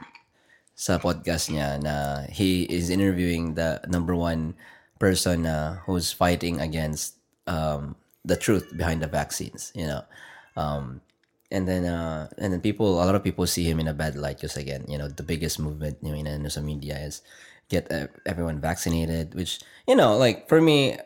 sa 0.75 0.99
podcast 0.99 1.51
niya 1.51 1.79
na 1.83 2.27
he 2.27 2.67
is 2.67 2.91
interviewing 2.91 3.55
the 3.55 3.81
number 3.87 4.15
one 4.15 4.55
person 4.99 5.47
uh, 5.47 5.79
who's 5.87 6.11
fighting 6.11 6.61
against 6.61 7.17
um, 7.47 7.95
the 8.25 8.37
truth 8.37 8.75
behind 8.77 9.03
the 9.03 9.07
vaccines, 9.07 9.71
you 9.75 9.87
know. 9.87 10.03
Um, 10.57 11.01
and 11.51 11.69
then 11.69 11.85
uh, 11.85 12.29
and 12.39 12.53
then 12.53 12.61
people, 12.61 13.03
a 13.03 13.07
lot 13.07 13.15
of 13.15 13.23
people 13.23 13.47
see 13.47 13.65
him 13.65 13.79
in 13.79 13.87
a 13.87 13.95
bad 13.95 14.17
light 14.17 14.39
because 14.39 14.57
again, 14.57 14.85
you 14.89 14.99
know, 14.99 15.09
the 15.09 15.23
biggest 15.23 15.59
movement 15.59 15.99
you 16.03 16.11
know, 16.11 16.19
in 16.19 16.43
the 16.43 16.63
media 16.63 16.99
is 16.99 17.23
get 17.69 17.91
everyone 18.27 18.61
vaccinated, 18.61 19.35
which 19.35 19.61
you 19.87 19.95
know, 19.95 20.17
like 20.17 20.49
for 20.49 20.61
me, 20.61 20.99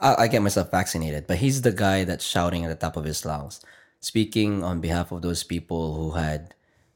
I, 0.00 0.24
I 0.24 0.28
get 0.28 0.42
myself 0.42 0.70
vaccinated, 0.70 1.26
but 1.26 1.38
he's 1.38 1.62
the 1.62 1.72
guy 1.72 2.04
that's 2.04 2.24
shouting 2.24 2.64
at 2.64 2.68
the 2.68 2.80
top 2.80 2.96
of 2.96 3.04
his 3.04 3.24
lungs, 3.24 3.60
speaking 4.00 4.64
on 4.64 4.80
behalf 4.80 5.12
of 5.12 5.22
those 5.22 5.44
people 5.44 5.94
who 5.94 6.18
had 6.18 6.54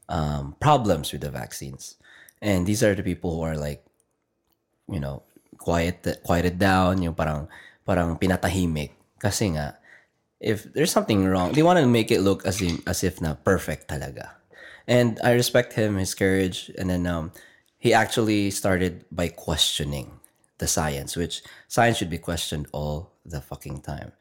um, 0.09 0.55
problems 0.59 1.11
with 1.11 1.21
the 1.21 1.31
vaccines, 1.31 1.95
and 2.41 2.65
these 2.65 2.83
are 2.83 2.95
the 2.95 3.03
people 3.03 3.35
who 3.35 3.41
are 3.41 3.57
like, 3.57 3.83
you 4.87 4.99
know, 4.99 5.23
quiet 5.57 6.05
quieted 6.23 6.59
down, 6.59 7.01
yung 7.01 7.15
parang 7.15 7.47
parang 7.85 8.17
pinatahimik 8.17 8.91
kasi 9.17 9.55
nga 9.57 9.77
if 10.39 10.69
there's 10.73 10.91
something 10.91 11.25
wrong, 11.25 11.53
they 11.53 11.63
want 11.63 11.79
to 11.79 11.87
make 11.87 12.11
it 12.11 12.21
look 12.21 12.45
as 12.45 12.61
in, 12.61 12.81
as 12.85 13.03
if 13.03 13.21
na 13.21 13.33
perfect 13.33 13.89
talaga. 13.89 14.37
And 14.87 15.19
I 15.23 15.33
respect 15.33 15.73
him, 15.73 15.97
his 15.97 16.13
courage, 16.13 16.71
and 16.77 16.89
then 16.89 17.07
um, 17.07 17.31
he 17.77 17.93
actually 17.93 18.51
started 18.51 19.03
by 19.11 19.27
questioning 19.27 20.19
the 20.59 20.67
science, 20.67 21.15
which 21.15 21.43
science 21.67 21.97
should 21.97 22.09
be 22.09 22.17
questioned 22.17 22.67
all 22.71 23.11
the 23.25 23.41
fucking 23.41 23.81
time. 23.81 24.13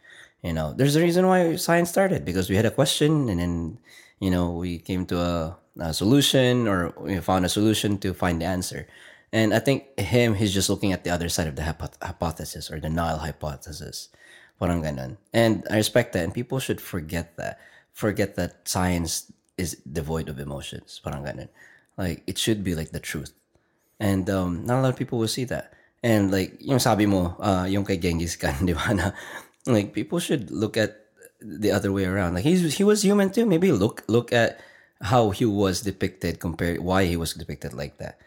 You 0.42 0.52
know, 0.52 0.72
there's 0.72 0.96
a 0.96 1.00
reason 1.00 1.26
why 1.26 1.56
science 1.56 1.90
started 1.90 2.24
because 2.24 2.50
we 2.50 2.56
had 2.56 2.66
a 2.66 2.70
question, 2.70 3.28
and 3.28 3.40
then 3.40 3.78
you 4.20 4.30
know 4.30 4.50
we 4.52 4.78
came 4.78 5.06
to 5.06 5.18
a, 5.18 5.56
a 5.78 5.92
solution 5.92 6.68
or 6.68 6.94
we 6.98 7.18
found 7.20 7.44
a 7.44 7.48
solution 7.48 7.98
to 7.98 8.14
find 8.14 8.40
the 8.40 8.46
answer. 8.46 8.86
And 9.32 9.52
I 9.52 9.58
think 9.58 9.98
him, 9.98 10.34
he's 10.34 10.54
just 10.54 10.70
looking 10.70 10.92
at 10.92 11.04
the 11.04 11.10
other 11.10 11.28
side 11.28 11.46
of 11.46 11.56
the 11.56 11.62
hypo- 11.62 11.98
hypothesis 12.00 12.70
or 12.70 12.80
the 12.80 12.88
null 12.88 13.18
hypothesis. 13.18 14.08
Parang 14.60 14.82
ganun. 14.82 15.18
And 15.32 15.66
I 15.70 15.76
respect 15.76 16.12
that. 16.14 16.24
And 16.24 16.32
people 16.32 16.58
should 16.58 16.80
forget 16.80 17.36
that. 17.36 17.60
Forget 17.92 18.36
that 18.36 18.68
science 18.68 19.30
is 19.58 19.76
devoid 19.84 20.28
of 20.28 20.38
emotions. 20.38 21.00
Parang 21.04 21.24
ganun. 21.24 21.48
Like, 21.98 22.22
it 22.26 22.38
should 22.38 22.64
be 22.64 22.74
like 22.74 22.92
the 22.92 23.00
truth. 23.00 23.32
And 24.00 24.28
um, 24.30 24.64
not 24.64 24.80
a 24.80 24.82
lot 24.82 24.92
of 24.92 24.96
people 24.96 25.18
will 25.18 25.28
see 25.28 25.44
that. 25.44 25.72
And 26.02 26.30
like, 26.30 26.56
yung 26.60 26.78
sabi 26.78 27.04
mo, 27.04 27.36
uh, 27.40 27.66
yung 27.68 27.84
kay 27.84 27.96
Genghis 27.96 28.36
Khan, 28.36 28.64
di 28.68 28.72
ba, 28.72 28.94
na, 28.94 29.12
like, 29.66 29.92
people 29.92 30.20
should 30.20 30.50
look 30.50 30.76
at 30.76 31.08
the 31.40 31.72
other 31.72 31.92
way 31.92 32.04
around. 32.04 32.34
Like, 32.34 32.44
he's, 32.44 32.76
he 32.76 32.84
was 32.84 33.02
human 33.02 33.30
too. 33.30 33.44
Maybe 33.44 33.72
look 33.72 34.04
look 34.08 34.32
at 34.32 34.60
how 35.00 35.30
he 35.30 35.44
was 35.44 35.82
depicted 35.82 36.40
compared, 36.40 36.80
why 36.80 37.04
he 37.04 37.16
was 37.16 37.34
depicted 37.34 37.72
like 37.72 37.98
that. 37.98 38.18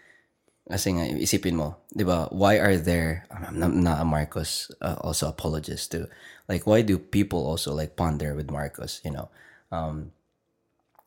Kasi 0.70 0.94
nga, 0.94 1.06
isipin 1.18 1.58
mo, 1.58 1.78
di 1.90 2.04
ba, 2.04 2.30
why 2.30 2.62
are 2.62 2.78
there, 2.78 3.26
I'm 3.34 3.82
not, 3.82 4.02
a 4.02 4.06
Marcos, 4.06 4.70
uh, 4.82 5.02
also 5.02 5.28
apologist 5.28 5.92
too. 5.92 6.06
Like, 6.48 6.68
why 6.68 6.82
do 6.82 7.00
people 7.00 7.42
also 7.42 7.74
like 7.74 7.96
ponder 7.96 8.36
with 8.36 8.52
Marcos, 8.52 9.02
you 9.04 9.10
know? 9.10 9.30
Um, 9.72 10.12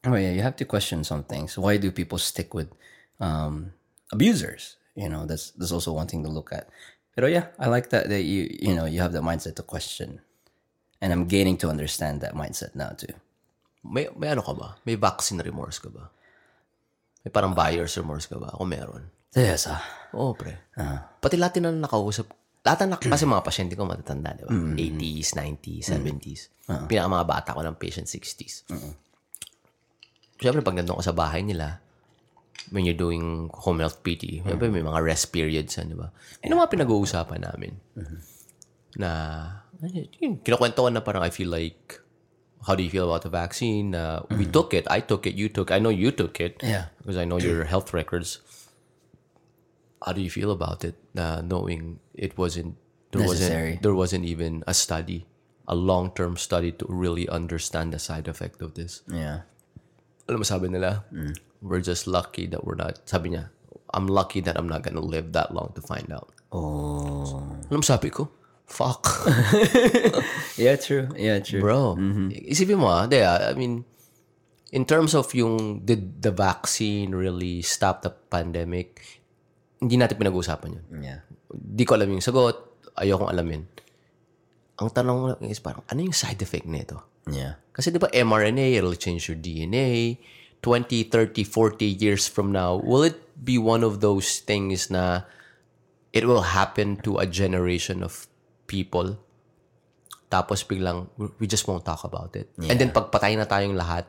oh 0.05 0.14
yeah, 0.16 0.31
you 0.33 0.42
have 0.42 0.57
to 0.57 0.64
question 0.64 1.05
some 1.05 1.22
things. 1.25 1.57
Why 1.57 1.77
do 1.77 1.90
people 1.90 2.18
stick 2.18 2.55
with 2.55 2.70
um, 3.20 3.72
abusers? 4.12 4.77
You 4.94 5.09
know, 5.09 5.27
that's 5.27 5.51
that's 5.53 5.72
also 5.72 5.92
one 5.92 6.07
thing 6.07 6.22
to 6.25 6.29
look 6.29 6.53
at. 6.53 6.68
But 7.16 7.31
yeah, 7.31 7.46
I 7.59 7.68
like 7.68 7.90
that 7.90 8.09
that 8.09 8.22
you 8.22 8.48
you 8.51 8.75
know 8.75 8.85
you 8.85 9.01
have 9.01 9.12
the 9.12 9.20
mindset 9.20 9.57
to 9.57 9.62
question, 9.62 10.20
and 11.01 11.12
I'm 11.12 11.27
gaining 11.27 11.57
to 11.59 11.68
understand 11.68 12.20
that 12.20 12.35
mindset 12.35 12.75
now 12.75 12.90
too. 12.90 13.14
May, 13.82 14.06
may 14.14 14.30
ano 14.30 14.42
ka 14.46 14.54
ba? 14.54 14.78
May 14.86 14.94
vaccine 14.94 15.42
remorse 15.42 15.82
ka 15.82 15.90
ba? 15.90 16.06
May 17.22 17.30
parang 17.30 17.54
buyer's 17.54 17.94
remorse 17.98 18.26
ka 18.30 18.38
ba? 18.38 18.54
Ako 18.54 18.62
meron. 18.66 19.10
Yes, 19.34 19.66
ah. 19.66 19.82
Oo, 20.14 20.34
pre. 20.38 20.70
Pati 21.18 21.34
lahat 21.40 21.58
na 21.62 21.72
nakausap, 21.72 22.30
lahat 22.62 22.86
na 22.86 23.00
kasi 23.00 23.26
mga 23.26 23.42
pasyente 23.42 23.74
ko 23.74 23.88
matatanda, 23.88 24.38
di 24.38 24.44
ba? 24.46 24.52
80s, 24.54 25.34
90s, 25.34 25.84
70s. 25.90 26.40
Pinaka 26.86 27.08
mga 27.10 27.26
bata 27.26 27.56
ko 27.56 27.60
ng 27.66 27.76
patient 27.80 28.06
60s. 28.06 28.70
Siyempre, 30.38 30.62
pag 30.62 30.74
nandun 30.78 30.98
ka 30.98 31.10
sa 31.10 31.16
bahay 31.16 31.42
nila, 31.42 31.78
when 32.70 32.86
you're 32.86 32.98
doing 32.98 33.50
home 33.50 33.82
health 33.82 34.02
PT, 34.06 34.46
siyempre 34.46 34.70
may 34.70 34.82
mga 34.82 35.02
rest 35.02 35.34
periods, 35.34 35.74
di 35.74 35.94
ba? 35.98 36.10
Ang 36.42 36.58
mga 36.58 36.70
pinag-uusapan 36.70 37.40
namin. 37.42 37.72
Na, 38.98 39.10
yun, 40.22 40.38
kinukwento 40.42 40.86
ko 40.86 40.88
na 40.90 41.02
parang 41.02 41.26
I 41.26 41.30
feel 41.34 41.50
like, 41.50 41.98
how 42.66 42.75
do 42.75 42.83
you 42.83 42.90
feel 42.90 43.07
about 43.11 43.22
the 43.22 43.31
vaccine? 43.33 43.94
Uh, 43.94 44.22
We 44.31 44.46
took 44.46 44.72
it. 44.75 44.87
I 44.90 45.01
took 45.01 45.27
it. 45.27 45.35
You 45.35 45.48
took 45.48 45.70
I 45.70 45.79
know 45.79 45.90
you 45.90 46.11
took 46.14 46.38
it. 46.40 46.62
Yeah. 46.62 46.94
Because 47.03 47.16
I 47.16 47.25
know 47.27 47.38
your 47.38 47.64
health 47.64 47.92
records. 47.92 48.38
How 50.03 50.12
do 50.12 50.20
you 50.22 50.31
feel 50.31 50.51
about 50.51 50.83
it? 50.85 50.98
Uh, 51.16 51.42
knowing 51.42 51.98
it 52.14 52.35
wasn't 52.38 52.75
there 53.12 53.22
Necessary. 53.22 53.79
wasn't 53.79 53.83
there 53.83 53.94
wasn't 53.94 54.25
even 54.25 54.64
a 54.66 54.75
study, 54.75 55.27
a 55.68 55.75
long 55.77 56.11
term 56.14 56.37
study 56.37 56.72
to 56.72 56.87
really 56.88 57.29
understand 57.29 57.92
the 57.92 57.98
side 58.03 58.27
effect 58.27 58.62
of 58.62 58.75
this. 58.75 59.03
Yeah. 59.07 59.46
Alam 60.27 60.42
mo 60.42 60.46
sabi 60.46 60.66
nila, 60.70 61.05
we're 61.62 61.83
just 61.83 62.07
lucky 62.07 62.46
that 62.51 62.62
we're 62.66 62.79
not. 62.79 63.03
Sabi 63.07 63.31
niya, 63.35 63.51
I'm 63.94 64.07
lucky 64.11 64.40
that 64.42 64.57
I'm 64.59 64.66
not 64.70 64.83
gonna 64.83 65.03
live 65.05 65.31
that 65.35 65.55
long 65.55 65.70
to 65.75 65.83
find 65.83 66.11
out. 66.11 66.31
Oh. 66.51 67.42
Alam 67.70 67.83
sabi 67.87 68.11
ko, 68.11 68.31
fuck. 68.72 69.04
Yeah, 70.56 70.76
true. 70.76 71.12
Yeah, 71.16 71.40
true. 71.40 71.61
Bro, 71.61 71.96
isipin 72.32 72.80
mo 72.80 72.92
ah, 72.92 73.04
di, 73.08 73.20
ah, 73.20 73.50
I 73.50 73.56
mean, 73.56 73.85
in 74.72 74.85
terms 74.88 75.12
of 75.12 75.28
yung, 75.37 75.85
did 75.85 76.24
the 76.24 76.32
vaccine 76.32 77.12
really 77.12 77.61
stop 77.61 78.00
the 78.00 78.12
pandemic? 78.12 79.20
Hindi 79.80 79.96
natin 80.00 80.16
pinag-uusapan 80.16 80.76
yun. 80.76 80.85
Yeah. 81.02 81.20
Di 81.50 81.85
ko 81.85 81.96
alam 81.96 82.12
yung 82.12 82.24
sagot, 82.24 82.85
ayokong 82.96 83.32
alamin. 83.32 83.62
Ang 84.80 84.88
tanong 84.92 85.16
mo 85.18 85.26
is 85.44 85.61
parang, 85.61 85.85
ano 85.88 86.00
yung 86.00 86.16
side 86.16 86.40
effect 86.40 86.68
nito? 86.68 87.24
Yeah. 87.28 87.61
Kasi 87.72 87.92
di 87.92 88.00
ba 88.00 88.08
mRNA, 88.12 88.80
it'll 88.80 88.98
change 88.98 89.28
your 89.28 89.40
DNA. 89.40 90.16
20, 90.62 91.11
30, 91.11 91.42
40 91.42 91.85
years 91.85 92.30
from 92.30 92.54
now, 92.54 92.78
will 92.78 93.02
it 93.02 93.18
be 93.35 93.58
one 93.58 93.82
of 93.82 93.98
those 93.98 94.38
things 94.38 94.92
na 94.94 95.26
it 96.14 96.28
will 96.28 96.54
happen 96.54 97.00
to 97.02 97.18
a 97.18 97.26
generation 97.26 98.04
of 98.04 98.30
people 98.72 99.20
tapos 100.32 100.64
biglang 100.64 101.12
we 101.37 101.44
just 101.44 101.68
won't 101.68 101.85
talk 101.85 102.08
about 102.08 102.32
it. 102.32 102.48
And 102.56 102.80
then 102.80 102.88
pagpatay 102.88 103.37
na 103.37 103.44
tayong 103.44 103.76
lahat, 103.76 104.08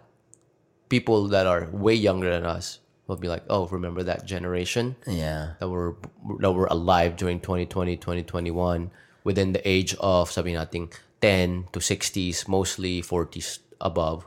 people 0.88 1.28
that 1.36 1.43
are 1.43 1.67
way 1.76 1.99
younger 1.99 2.32
than 2.32 2.47
us 2.47 2.80
will 3.12 3.19
be 3.19 3.28
like, 3.28 3.43
"Oh, 3.52 3.67
remember 3.67 4.08
that 4.08 4.23
generation 4.23 4.95
Yeah. 5.04 5.60
that 5.60 5.67
were 5.67 5.99
that 6.39 6.56
were 6.56 6.71
alive 6.71 7.19
during 7.19 7.43
2020, 7.43 7.99
2021 7.99 8.88
within 9.28 9.52
the 9.52 9.60
age 9.67 9.99
of 9.99 10.32
sabi 10.32 10.56
nating 10.56 10.95
10 11.19 11.67
to 11.76 11.84
60s, 11.84 12.47
mostly 12.47 13.04
40s 13.04 13.60
above. 13.84 14.23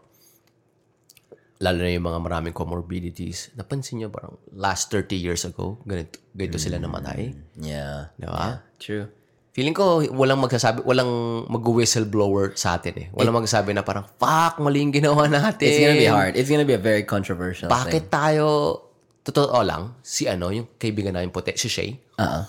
Lalo 1.65 1.81
na 1.81 1.89
yung 1.89 2.05
mga 2.05 2.21
maraming 2.21 2.53
comorbidities. 2.53 3.49
Napansin 3.57 4.05
niyo 4.05 4.13
parang 4.13 4.37
last 4.53 4.93
30 4.93 5.17
years 5.17 5.49
ago, 5.49 5.81
ganito, 5.89 6.21
ganito 6.37 6.61
sila 6.61 6.77
namatay. 6.77 7.33
Yeah. 7.57 8.13
Di 8.21 8.29
ba? 8.29 8.61
True. 8.77 9.09
Feeling 9.57 9.73
ko 9.73 10.05
walang 10.13 10.37
magsasabi, 10.45 10.85
walang 10.85 11.09
mag-whistleblower 11.49 12.53
sa 12.61 12.77
atin 12.77 12.93
eh. 12.93 13.07
Walang 13.17 13.41
magsasabi 13.41 13.73
na 13.73 13.81
parang, 13.81 14.05
fuck, 14.21 14.61
mali 14.61 14.85
yung 14.85 14.93
ginawa 14.93 15.25
natin. 15.33 15.65
It's 15.65 15.81
gonna 15.81 15.97
be 15.97 16.13
hard. 16.13 16.37
It's 16.37 16.53
gonna 16.53 16.69
be 16.69 16.77
a 16.77 16.83
very 16.83 17.09
controversial 17.09 17.73
thing. 17.73 17.73
Bakit 17.73 18.13
tayo, 18.13 18.77
totoo 19.25 19.57
lang, 19.65 19.97
si 20.05 20.29
ano, 20.29 20.53
yung 20.53 20.77
kaibigan 20.77 21.17
namin 21.17 21.33
puti, 21.33 21.57
si 21.57 21.73
Shay. 21.73 21.97
Uh-uh. 22.21 22.45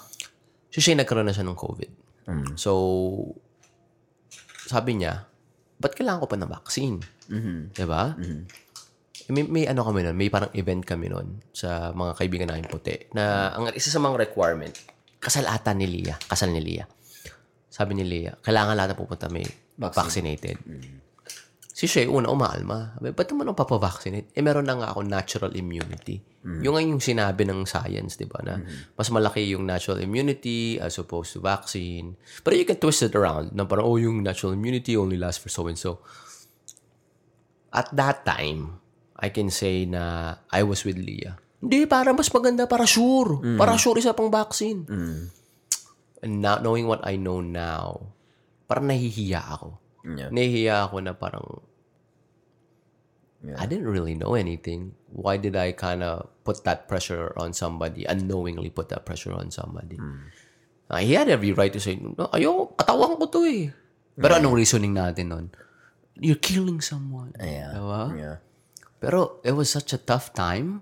Si 0.68 0.84
Shay 0.84 1.00
nagkaroon 1.00 1.24
na 1.24 1.32
siya 1.32 1.48
ng 1.48 1.56
COVID. 1.56 1.92
So, 2.60 2.76
sabi 4.68 5.00
niya, 5.00 5.32
ba't 5.80 5.96
kailangan 5.96 6.20
ko 6.20 6.28
pa 6.28 6.36
ng 6.36 6.52
vaccine? 6.52 7.00
Diba? 7.72 8.20
May, 9.32 9.48
may 9.48 9.64
ano 9.64 9.88
kami 9.88 10.04
nun, 10.04 10.16
may 10.20 10.28
parang 10.28 10.52
event 10.52 10.84
kami 10.84 11.08
nun 11.08 11.40
sa 11.56 11.96
mga 11.96 12.20
kaibigan 12.20 12.52
namin 12.52 12.68
puti 12.68 13.08
na 13.16 13.56
ang 13.56 13.72
isa 13.72 13.88
sa 13.88 14.04
mga 14.04 14.28
requirement, 14.28 14.76
kasalatan 15.24 15.80
ni 15.80 15.88
Lia, 15.88 16.20
kasal 16.28 16.52
ni 16.52 16.60
Lia. 16.60 16.84
Sabi 17.68 18.00
ni 18.00 18.04
Lia, 18.08 18.34
kailangan 18.40 18.74
lahat 18.74 18.90
na 18.94 18.98
pupunta 18.98 19.28
may 19.30 19.46
vaccinated. 19.78 20.58
Si 21.78 21.86
Shay, 21.86 22.10
una, 22.10 22.34
umaalma. 22.34 22.98
Sabi, 22.98 23.14
ba't 23.14 23.30
naman 23.30 23.54
ako 23.54 23.78
papavaccinate? 23.78 24.34
Eh, 24.34 24.42
meron 24.42 24.66
na 24.66 24.82
nga 24.82 24.88
ako 24.98 25.06
natural 25.06 25.54
immunity. 25.54 26.18
Yung 26.42 26.74
nga 26.74 26.82
yung 26.82 27.04
sinabi 27.04 27.46
ng 27.46 27.70
science, 27.70 28.18
di 28.18 28.26
ba, 28.26 28.42
na 28.42 28.58
mas 28.98 29.12
malaki 29.14 29.52
yung 29.52 29.68
natural 29.68 30.02
immunity 30.02 30.82
as 30.82 30.98
opposed 30.98 31.36
to 31.36 31.44
vaccine. 31.44 32.18
But 32.42 32.58
you 32.58 32.66
can 32.66 32.82
twist 32.82 33.06
it 33.06 33.14
around 33.14 33.54
na 33.54 33.68
parang, 33.68 33.86
oh, 33.86 34.00
yung 34.02 34.26
natural 34.26 34.58
immunity 34.58 34.98
only 34.98 35.22
lasts 35.22 35.38
for 35.38 35.54
so 35.54 35.70
and 35.70 35.78
so. 35.78 36.02
At 37.70 37.94
that 37.94 38.26
time, 38.26 38.82
I 39.14 39.30
can 39.30 39.54
say 39.54 39.86
na 39.86 40.34
I 40.50 40.66
was 40.66 40.82
with 40.82 40.98
Leah. 40.98 41.38
Hindi, 41.62 41.86
para 41.86 42.10
mas 42.10 42.34
maganda, 42.34 42.66
para 42.66 42.90
sure. 42.90 43.38
Para 43.54 43.78
sure 43.78 44.02
isa 44.02 44.18
pang 44.18 44.34
vaccine. 44.34 44.82
And 44.90 45.30
not 46.24 46.64
knowing 46.64 46.88
what 46.88 47.06
I 47.06 47.16
know 47.18 47.42
now, 47.42 48.14
parang 48.66 48.90
nahihiya 48.90 49.42
ako. 49.42 49.78
Yeah. 50.08 50.30
Nahihiya 50.34 50.90
ako 50.90 50.96
na 51.04 51.14
parang 51.14 51.62
I 53.56 53.70
didn't 53.70 53.88
really 53.88 54.18
know 54.18 54.34
anything. 54.34 54.98
Why 55.14 55.38
did 55.38 55.56
I 55.56 55.72
kind 55.72 56.02
of 56.02 56.28
put 56.44 56.66
that 56.66 56.90
pressure 56.90 57.32
on 57.38 57.54
somebody, 57.54 58.04
unknowingly 58.04 58.74
put 58.74 58.90
that 58.90 59.06
pressure 59.06 59.32
on 59.32 59.54
somebody? 59.54 59.96
Uh, 60.90 61.00
he 61.00 61.14
had 61.14 61.30
every 61.30 61.54
right 61.54 61.72
to 61.72 61.80
say, 61.80 61.96
no, 62.02 62.28
ayaw, 62.34 62.76
katawan 62.76 63.16
ko 63.22 63.30
to 63.30 63.46
eh. 63.46 63.70
Pero 64.18 64.42
anong 64.42 64.58
reasoning 64.58 64.98
natin 64.98 65.26
nun? 65.30 65.46
You're 66.18 66.42
killing 66.42 66.82
someone. 66.82 67.38
Yeah. 67.38 67.78
Diba? 67.78 68.04
Yeah. 68.18 68.38
Pero 68.98 69.38
it 69.46 69.54
was 69.54 69.70
such 69.70 69.94
a 69.94 70.02
tough 70.02 70.34
time. 70.34 70.82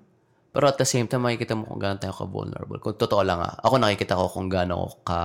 Pero 0.55 0.71
at 0.71 0.79
the 0.79 0.87
same 0.87 1.11
time, 1.11 1.27
makikita 1.27 1.51
mo 1.51 1.67
kung 1.67 1.83
gaano 1.83 1.99
tayo 1.99 2.15
ka-vulnerable. 2.15 2.79
Kung 2.79 2.95
totoo 2.95 3.27
lang 3.27 3.43
ah, 3.43 3.59
ako 3.59 3.75
nakikita 3.75 4.15
ko 4.15 4.31
kung 4.31 4.47
gaano 4.47 4.87
ako 4.87 4.97
ka, 5.03 5.21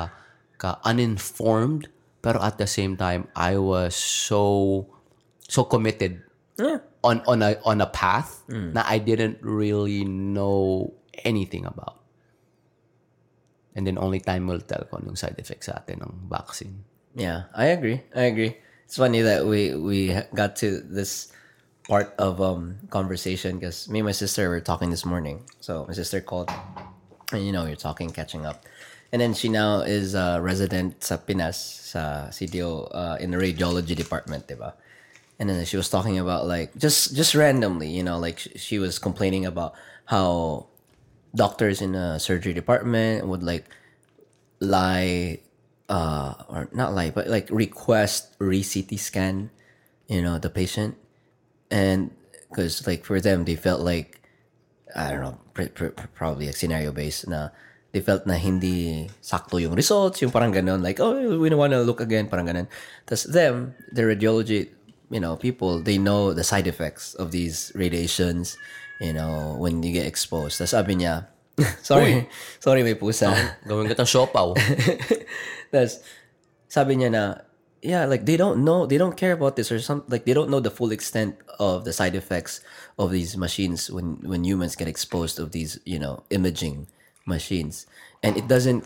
ka 0.59 0.71
uninformed. 0.83 1.87
Pero 2.19 2.43
at 2.43 2.59
the 2.59 2.67
same 2.67 2.99
time, 2.99 3.31
I 3.39 3.55
was 3.57 3.95
so 3.95 4.85
so 5.47 5.65
committed 5.65 6.21
on 7.07 7.23
on 7.25 7.41
a 7.41 7.57
on 7.65 7.79
a 7.81 7.89
path 7.89 8.43
na 8.75 8.83
I 8.85 8.99
didn't 8.99 9.39
really 9.41 10.03
know 10.05 10.91
anything 11.25 11.65
about. 11.65 12.03
And 13.73 13.87
then 13.87 13.97
only 13.97 14.19
time 14.19 14.51
will 14.51 14.61
tell 14.61 14.83
kung 14.91 15.07
anong 15.07 15.17
side 15.17 15.39
effects 15.39 15.71
sa 15.71 15.79
atin 15.79 16.03
ng 16.03 16.27
vaccine. 16.27 16.85
Yeah, 17.15 17.49
I 17.55 17.71
agree. 17.73 18.03
I 18.13 18.29
agree. 18.29 18.59
It's 18.85 18.99
funny 18.99 19.23
that 19.23 19.47
we 19.47 19.79
we 19.79 20.11
ha- 20.11 20.27
got 20.35 20.59
to 20.67 20.83
this 20.83 21.31
part 21.91 22.15
of 22.23 22.39
um 22.39 22.79
conversation 22.89 23.59
because 23.59 23.91
me 23.91 23.99
and 23.99 24.07
my 24.07 24.15
sister 24.15 24.49
were 24.49 24.63
talking 24.63 24.95
this 24.95 25.05
morning. 25.05 25.43
So 25.59 25.85
my 25.91 25.93
sister 25.93 26.23
called, 26.23 26.47
and 27.35 27.43
you 27.43 27.51
know 27.51 27.67
you're 27.67 27.75
talking, 27.75 28.15
catching 28.15 28.47
up, 28.47 28.63
and 29.11 29.19
then 29.19 29.35
she 29.35 29.51
now 29.51 29.83
is 29.83 30.15
a 30.15 30.39
resident 30.39 31.03
sa 31.03 31.19
Pinas 31.19 31.59
sa 31.59 32.31
CDO 32.31 32.87
uh, 32.95 33.17
in 33.19 33.35
the 33.35 33.39
radiology 33.43 33.99
department, 33.99 34.47
diba? 34.47 34.79
And 35.43 35.51
then 35.51 35.59
she 35.67 35.75
was 35.75 35.91
talking 35.91 36.15
about 36.23 36.47
like 36.47 36.79
just 36.79 37.19
just 37.19 37.35
randomly, 37.35 37.91
you 37.91 38.07
know, 38.07 38.23
like 38.23 38.39
she 38.39 38.79
was 38.79 39.03
complaining 39.03 39.43
about 39.43 39.75
how 40.07 40.71
doctors 41.35 41.83
in 41.83 41.99
the 41.99 42.23
surgery 42.23 42.55
department 42.55 43.27
would 43.27 43.43
like 43.43 43.67
lie 44.63 45.43
uh 45.91 46.35
or 46.47 46.69
not 46.71 46.95
lie 46.95 47.11
but 47.11 47.27
like 47.27 47.51
request 47.51 48.35
re 48.39 48.63
CT 48.63 48.99
scan 48.99 49.51
you 50.07 50.21
know 50.21 50.39
the 50.39 50.51
patient 50.51 50.99
and 51.71 52.11
because 52.51 52.87
like 52.87 53.07
for 53.07 53.21
them 53.21 53.47
they 53.47 53.57
felt 53.57 53.81
like 53.81 54.21
I 54.95 55.11
don't 55.11 55.23
know 55.23 55.39
pr- 55.55 55.71
pr- 55.73 55.95
pr- 55.95 56.13
probably 56.15 56.47
like 56.47 56.59
scenario 56.59 56.91
based 56.93 57.31
na 57.31 57.55
they 57.95 58.03
felt 58.03 58.27
na 58.27 58.35
hindi 58.35 59.11
sakto 59.23 59.59
yung 59.59 59.75
results 59.75 60.23
yung 60.23 60.31
parang 60.31 60.55
ganun 60.55 60.83
like 60.83 60.99
oh 60.99 61.39
we 61.39 61.51
don't 61.51 61.59
want 61.59 61.73
to 61.73 61.83
look 61.83 62.03
again 62.03 62.27
parang 62.27 62.47
ganun. 62.47 62.67
Tapos 63.07 63.31
them 63.31 63.75
the 63.95 64.03
radiology 64.03 64.71
you 65.11 65.19
know 65.23 65.35
people 65.39 65.83
they 65.83 65.99
know 65.99 66.35
the 66.35 66.47
side 66.47 66.67
effects 66.67 67.15
of 67.19 67.31
these 67.31 67.71
radiations 67.75 68.59
you 68.99 69.15
know 69.15 69.55
when 69.59 69.83
you 69.83 69.95
get 69.95 70.07
exposed. 70.07 70.59
Tapos 70.59 70.75
sabi 70.75 70.99
niya 70.99 71.27
sorry 71.87 72.27
sorry 72.59 72.83
may 72.83 72.99
pusa. 72.99 73.31
Gawin 73.67 73.91
kitang 73.91 74.11
siopaw. 74.11 74.55
That's 75.75 76.03
sabi 76.71 76.99
niya 76.99 77.11
na 77.11 77.23
yeah, 77.83 78.05
like 78.05 78.27
they 78.27 78.37
don't 78.37 78.65
know, 78.65 78.87
they 78.87 78.99
don't 78.99 79.17
care 79.17 79.33
about 79.33 79.57
this 79.57 79.73
or 79.73 79.81
some 79.81 80.05
like 80.09 80.25
they 80.25 80.35
don't 80.35 80.51
know 80.51 80.61
the 80.61 80.71
full 80.71 80.93
extent 80.93 81.37
of 81.59 81.85
the 81.85 81.93
side 81.93 82.15
effects 82.15 82.61
of 82.99 83.11
these 83.11 83.37
machines 83.37 83.91
when 83.91 84.21
when 84.23 84.45
humans 84.45 84.77
get 84.77 84.89
exposed 84.89 85.41
of 85.41 85.53
these, 85.53 85.81
you 85.85 85.99
know, 85.99 86.23
imaging 86.31 86.87
machines. 87.27 87.87
And 88.23 88.37
it 88.37 88.49
doesn't 88.49 88.85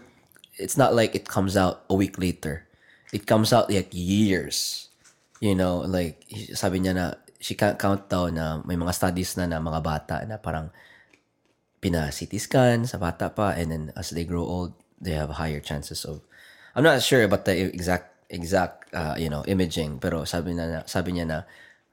it's 0.59 0.77
not 0.77 0.95
like 0.95 1.15
it 1.15 1.29
comes 1.29 1.57
out 1.57 1.85
a 1.91 1.95
week 1.95 2.19
later. 2.19 2.67
It 3.13 3.27
comes 3.27 3.53
out 3.53 3.71
like 3.71 3.91
years. 3.91 4.89
You 5.41 5.55
know, 5.55 5.83
like 5.83 6.23
sabi 6.55 6.81
niya 6.81 6.95
na 6.95 7.07
she 7.43 7.55
can't 7.55 7.79
count 7.79 8.09
down 8.09 8.39
na 8.39 8.63
may 8.65 8.79
mga 8.79 8.95
studies 8.95 9.37
na 9.37 9.51
na 9.51 9.61
mga 9.61 9.81
bata 9.83 10.17
na 10.25 10.39
parang 10.39 10.71
pina-CT 11.83 12.33
scan 12.41 12.89
sa 12.89 12.97
bata 12.97 13.29
pa 13.29 13.53
and 13.53 13.69
then 13.69 13.85
as 13.93 14.09
they 14.09 14.25
grow 14.25 14.41
old, 14.41 14.73
they 14.97 15.13
have 15.13 15.29
higher 15.37 15.61
chances 15.61 16.07
of 16.09 16.25
I'm 16.73 16.87
not 16.87 17.03
sure 17.05 17.21
about 17.21 17.45
the 17.45 17.69
exact 17.69 18.15
exact 18.33 18.84
uh, 18.95 19.19
you 19.19 19.29
know 19.29 19.43
imaging 19.45 19.99
pero 19.99 20.25
sabi 20.25 20.55
na 20.55 20.87
sabi 20.87 21.19
niya 21.19 21.27
na 21.27 21.39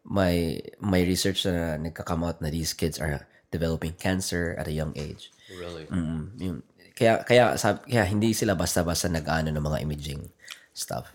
may 0.06 0.62
may 0.82 1.06
research 1.06 1.46
na 1.46 1.78
nagka-come 1.78 2.26
out 2.26 2.42
na 2.42 2.50
these 2.50 2.74
kids 2.74 2.98
are 2.98 3.26
developing 3.54 3.94
cancer 3.94 4.56
at 4.58 4.66
a 4.66 4.74
young 4.74 4.96
age. 4.96 5.30
Really? 5.52 5.86
Mm, 5.92 6.24
yung, 6.40 6.58
kaya 6.96 7.22
kaya 7.28 7.54
sab, 7.60 7.84
kaya 7.86 8.08
hindi 8.08 8.32
sila 8.34 8.56
basta-basta 8.56 9.12
nag-ano 9.12 9.52
ng 9.52 9.62
mga 9.62 9.82
imaging 9.84 10.32
stuff. 10.74 11.14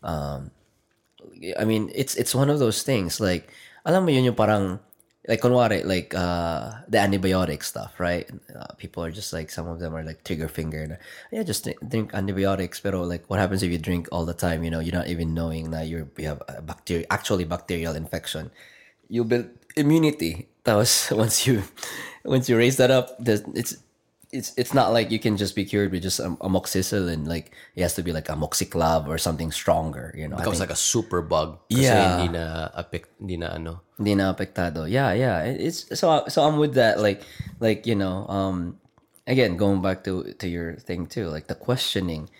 Um 0.00 0.54
I 1.58 1.64
mean, 1.64 1.90
it's 1.92 2.14
it's 2.14 2.34
one 2.34 2.48
of 2.48 2.62
those 2.62 2.86
things 2.86 3.18
like 3.20 3.50
alam 3.82 4.06
mo 4.06 4.10
yun 4.14 4.32
yung 4.32 4.38
parang 4.38 4.78
like 5.28 5.40
kunwari 5.40 5.84
like 5.84 6.14
uh 6.14 6.72
the 6.88 6.98
antibiotic 6.98 7.62
stuff, 7.62 8.00
right? 8.00 8.28
Uh, 8.54 8.66
people 8.76 9.04
are 9.04 9.10
just 9.10 9.32
like 9.32 9.50
some 9.50 9.68
of 9.68 9.78
them 9.78 9.94
are 9.94 10.02
like 10.02 10.24
trigger 10.24 10.48
finger 10.48 10.98
yeah, 11.30 11.42
just 11.42 11.68
drink, 11.88 12.12
antibiotics 12.14 12.80
pero 12.80 13.02
like 13.02 13.28
what 13.30 13.38
happens 13.38 13.62
if 13.62 13.70
you 13.70 13.78
drink 13.78 14.08
all 14.10 14.24
the 14.26 14.34
time, 14.34 14.64
you 14.64 14.70
know, 14.70 14.80
you're 14.80 14.94
not 14.94 15.06
even 15.06 15.34
knowing 15.34 15.70
that 15.70 15.86
you're 15.86 16.08
you 16.18 16.26
have 16.26 16.42
a 16.48 16.60
bacteria 16.60 17.06
actually 17.10 17.44
bacterial 17.44 17.94
infection. 17.94 18.50
You 19.08 19.24
build 19.24 19.46
immunity. 19.76 20.48
That 20.64 20.74
was 20.74 21.08
once 21.14 21.46
you 21.46 21.62
once 22.24 22.48
you 22.48 22.56
raise 22.56 22.76
that 22.78 22.90
up, 22.90 23.14
it's 23.54 23.78
it's 24.32 24.56
it's 24.56 24.72
not 24.72 24.96
like 24.96 25.12
you 25.12 25.20
can 25.20 25.36
just 25.36 25.54
be 25.54 25.64
cured 25.64 25.92
with 25.92 26.02
just 26.02 26.18
um, 26.18 26.40
amoxicillin. 26.40 27.28
Like 27.28 27.52
it 27.76 27.82
has 27.84 27.94
to 28.00 28.02
be 28.02 28.12
like 28.12 28.32
amoxiclav 28.32 29.06
or 29.06 29.18
something 29.18 29.52
stronger. 29.52 30.14
You 30.16 30.26
know, 30.26 30.36
Becomes 30.36 30.58
like 30.58 30.72
a 30.72 30.76
super 30.76 31.20
bug. 31.20 31.60
Yeah. 31.68 32.16
hindi 32.16 32.32
na 32.38 32.72
affect, 32.72 33.12
hindi 33.20 33.36
na 33.36 33.52
ano. 33.52 33.84
hindi 34.00 34.16
na 34.16 34.32
apektado. 34.32 34.88
Yeah, 34.88 35.12
yeah. 35.12 35.44
It's 35.44 35.84
so 35.92 36.24
so 36.32 36.48
I'm 36.48 36.56
with 36.56 36.74
that. 36.80 36.98
Like 36.98 37.20
like 37.60 37.84
you 37.86 37.94
know, 37.94 38.24
um, 38.26 38.80
again 39.28 39.60
going 39.60 39.84
back 39.84 40.02
to 40.08 40.32
to 40.40 40.48
your 40.48 40.80
thing 40.80 41.04
too. 41.06 41.28
Like 41.28 41.46
the 41.46 41.54
questioning, 41.54 42.32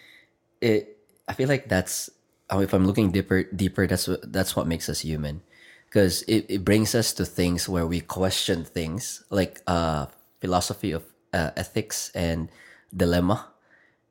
it. 0.65 0.97
I 1.29 1.35
feel 1.37 1.47
like 1.47 1.69
that's 1.69 2.09
uh, 2.49 2.65
if 2.65 2.73
I'm 2.73 2.89
looking 2.89 3.13
deeper 3.13 3.45
deeper. 3.53 3.87
That's 3.87 4.09
what 4.09 4.25
that's 4.33 4.57
what 4.57 4.67
makes 4.67 4.89
us 4.89 5.05
human, 5.05 5.45
because 5.93 6.25
it, 6.25 6.49
it 6.49 6.65
brings 6.65 6.97
us 6.97 7.13
to 7.21 7.29
things 7.29 7.69
where 7.69 7.87
we 7.87 8.01
question 8.01 8.65
things 8.65 9.23
like 9.29 9.61
uh 9.69 10.09
philosophy 10.41 10.91
of 10.91 11.05
uh, 11.33 11.51
ethics 11.57 12.13
and 12.15 12.49
dilemma. 12.95 13.49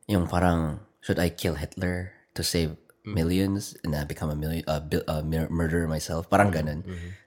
Yung 0.10 0.28
parang 0.28 0.82
should 1.00 1.18
I 1.18 1.30
kill 1.30 1.56
Hitler 1.56 2.14
to 2.36 2.44
save 2.44 2.76
millions 3.02 3.74
and 3.84 3.94
then 3.94 4.06
become 4.06 4.30
a 4.30 4.36
million 4.38 4.62
uh, 4.68 4.82
mur- 5.24 5.50
murderer 5.50 5.88
myself? 5.88 6.30
Parang 6.30 6.52
ganun. 6.52 6.84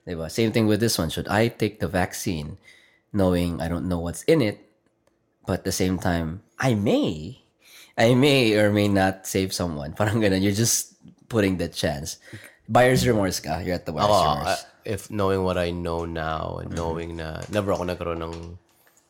Diba? 0.07 0.31
Same 0.31 0.53
thing 0.53 0.67
with 0.67 0.79
this 0.81 0.99
one. 0.99 1.11
Should 1.11 1.29
I 1.29 1.49
take 1.49 1.81
the 1.81 1.89
vaccine 1.89 2.59
knowing 3.15 3.63
I 3.63 3.69
don't 3.69 3.89
know 3.89 3.99
what's 3.99 4.23
in 4.25 4.43
it, 4.43 4.59
but 5.47 5.63
at 5.63 5.65
the 5.65 5.73
same 5.75 5.99
time 5.99 6.43
I 6.59 6.75
may 6.75 7.41
I 7.95 8.15
may 8.15 8.59
or 8.59 8.71
may 8.75 8.89
not 8.91 9.27
save 9.27 9.55
someone. 9.55 9.95
Parang 9.99 10.19
ganun. 10.19 10.43
You're 10.43 10.55
just 10.57 10.95
putting 11.31 11.59
the 11.59 11.69
chance. 11.71 12.19
Buyer's 12.69 13.07
remorse 13.07 13.41
ka. 13.41 13.59
You're 13.61 13.77
at 13.77 13.87
the 13.87 13.93
buyer's 13.93 14.09
Ako, 14.11 14.19
remorse. 14.19 14.47
uh, 14.49 14.57
if 14.85 15.11
knowing 15.11 15.43
what 15.45 15.57
I 15.57 15.71
know 15.71 16.05
now 16.05 16.61
and 16.61 16.73
knowing 16.73 17.17
na 17.17 17.41
never 17.49 17.73
ako 17.73 17.85
nagkaroon 17.89 18.21
ng 18.25 18.37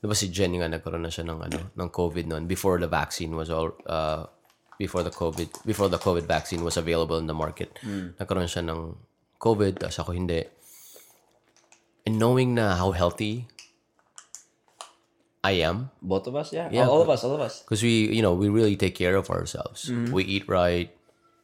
di 0.05 0.09
ba 0.13 0.13
si 0.13 0.29
Jenny 0.29 0.61
nga 0.61 0.69
nagkaroon 0.69 1.01
na 1.01 1.09
siya 1.09 1.25
ng 1.25 1.41
ano 1.41 1.73
ng 1.81 1.89
COVID 1.89 2.29
noon 2.29 2.45
before 2.45 2.77
the 2.77 2.85
vaccine 2.85 3.33
was 3.33 3.49
all 3.49 3.73
uh, 3.89 4.29
before 4.77 5.01
the 5.01 5.09
COVID 5.09 5.65
before 5.65 5.89
the 5.89 5.97
COVID 5.97 6.29
vaccine 6.29 6.61
was 6.61 6.77
available 6.77 7.17
in 7.17 7.25
the 7.25 7.33
market. 7.33 7.73
Nagkaroon 8.21 8.45
siya 8.45 8.69
ng 8.69 9.01
COVID 9.41 9.81
tapos 9.81 10.05
ako 10.05 10.13
hindi. 10.13 10.45
And 12.05 12.21
knowing 12.21 12.53
na 12.53 12.77
how 12.77 12.93
healthy 12.93 13.49
I 15.41 15.65
am 15.65 15.89
Both 16.05 16.29
of 16.29 16.37
us? 16.37 16.53
Yeah. 16.53 16.69
Yeah. 16.69 16.85
all, 16.85 17.01
all 17.01 17.03
of 17.05 17.09
us. 17.09 17.25
All 17.25 17.33
of 17.33 17.41
us. 17.41 17.65
because 17.65 17.81
we 17.81 18.13
you 18.13 18.21
know 18.21 18.37
we 18.37 18.53
really 18.53 18.77
take 18.77 18.93
care 18.93 19.17
of 19.17 19.33
ourselves 19.33 19.89
we 20.13 20.21
eat 20.29 20.45
right 20.53 20.93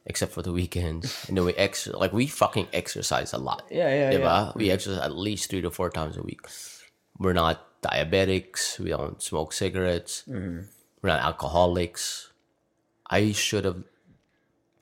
except 0.05 0.37
for 0.37 0.45
the 0.45 0.53
weekends 0.53 1.09
and 1.25 1.33
then 1.33 1.49
we 1.49 1.57
ex 1.57 1.89
like 1.97 2.13
we 2.13 2.29
fucking 2.29 2.69
exercise 2.77 3.33
a 3.33 3.41
lot 3.41 3.65
Yeah, 3.73 3.89
yeah, 3.89 4.09
diba? 4.13 4.53
we 4.53 4.69
exercise 4.69 5.01
at 5.01 5.17
least 5.17 5.49
three 5.49 5.65
to 5.65 5.73
four 5.73 5.89
times 5.89 6.13
a 6.13 6.21
week 6.21 6.45
we're 7.17 7.33
not 7.33 7.70
diabetics 7.81 8.79
we 8.79 8.89
don't 8.89 9.21
smoke 9.21 9.53
cigarettes 9.53 10.23
we're 11.01 11.09
not 11.09 11.21
alcoholics 11.21 12.29
i 13.09 13.31
should 13.31 13.65
have 13.65 13.81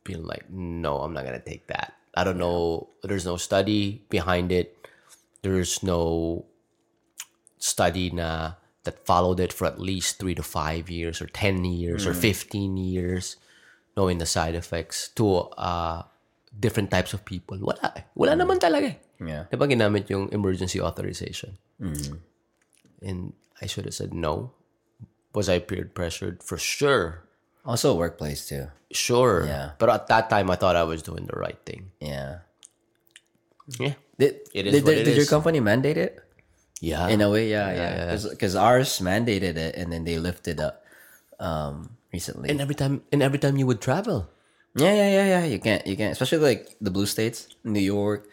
been 0.03 0.25
like 0.25 0.49
no 0.51 0.99
i'm 0.99 1.13
not 1.13 1.23
gonna 1.23 1.39
take 1.39 1.67
that 1.67 1.93
i 2.15 2.23
don't 2.23 2.37
know 2.37 2.89
there's 3.03 3.25
no 3.25 3.37
study 3.37 4.03
behind 4.09 4.51
it 4.51 4.75
there's 5.41 5.81
no 5.83 6.43
study 7.57 8.09
na 8.11 8.53
that 8.83 9.05
followed 9.05 9.39
it 9.39 9.51
for 9.51 9.67
at 9.67 9.79
least 9.79 10.19
three 10.19 10.35
to 10.35 10.43
five 10.43 10.89
years 10.89 11.21
or 11.21 11.27
10 11.27 11.63
years 11.65 12.07
or 12.07 12.13
15 12.15 12.77
years 12.77 13.35
knowing 13.95 14.17
the 14.17 14.25
side 14.25 14.55
effects 14.55 15.09
to 15.15 15.51
uh, 15.59 16.03
different 16.55 16.89
types 16.89 17.11
of 17.13 17.25
people. 17.27 17.59
Wala 17.59 17.91
eh. 17.99 18.03
Wala 18.15 18.39
naman 18.39 18.55
talaga 18.55 18.95
eh. 18.95 18.97
Yeah. 19.19 19.51
Di 19.51 19.59
ba 19.59 19.67
ginamit 19.67 20.07
yung 20.07 20.31
emergency 20.31 20.79
authorization? 20.79 21.59
And 23.01 23.33
I 23.61 23.65
should 23.65 23.85
have 23.85 23.93
said 23.93 24.13
no. 24.13 24.51
Was 25.33 25.47
I 25.47 25.59
peer 25.59 25.85
pressured? 25.85 26.41
For 26.43 26.57
sure. 26.57 27.23
Also 27.65 27.93
workplace 27.95 28.47
too. 28.47 28.67
Sure. 28.91 29.45
Yeah. 29.45 29.77
But 29.77 29.89
at 29.89 30.07
that 30.07 30.29
time, 30.29 30.49
I 30.49 30.55
thought 30.55 30.75
I 30.75 30.83
was 30.83 31.03
doing 31.03 31.27
the 31.29 31.37
right 31.37 31.59
thing. 31.65 31.91
Yeah. 32.01 32.47
Yeah. 33.77 33.93
Did, 34.17 34.41
It 34.53 34.67
is 34.67 34.73
did, 34.73 34.83
what 34.83 34.91
did, 34.97 35.01
it 35.01 35.05
did 35.13 35.17
your 35.17 35.29
company 35.29 35.59
mandate 35.59 35.97
it? 35.97 36.19
Yeah. 36.81 37.07
In 37.07 37.21
a 37.21 37.29
way, 37.29 37.51
yeah, 37.51 37.71
yeah. 37.71 38.17
Because 38.17 38.55
ours 38.55 38.99
mandated 38.99 39.55
it 39.59 39.75
and 39.75 39.91
then 39.91 40.03
they 40.03 40.17
lifted 40.17 40.59
up 40.59 40.83
um, 41.39 41.95
recently. 42.11 42.49
and 42.49 42.59
every 42.59 42.75
time, 42.75 43.03
and 43.11 43.21
every 43.21 43.37
time 43.37 43.57
you 43.57 43.67
would 43.67 43.81
travel. 43.81 44.27
yeah, 44.75 44.93
yeah, 44.93 45.09
yeah, 45.11 45.27
yeah. 45.39 45.43
You 45.45 45.59
can't, 45.59 45.85
you 45.85 45.95
can't. 45.95 46.11
Especially 46.11 46.39
like 46.39 46.75
the 46.81 46.89
blue 46.91 47.05
states, 47.05 47.47
New 47.63 47.83
York, 47.83 48.27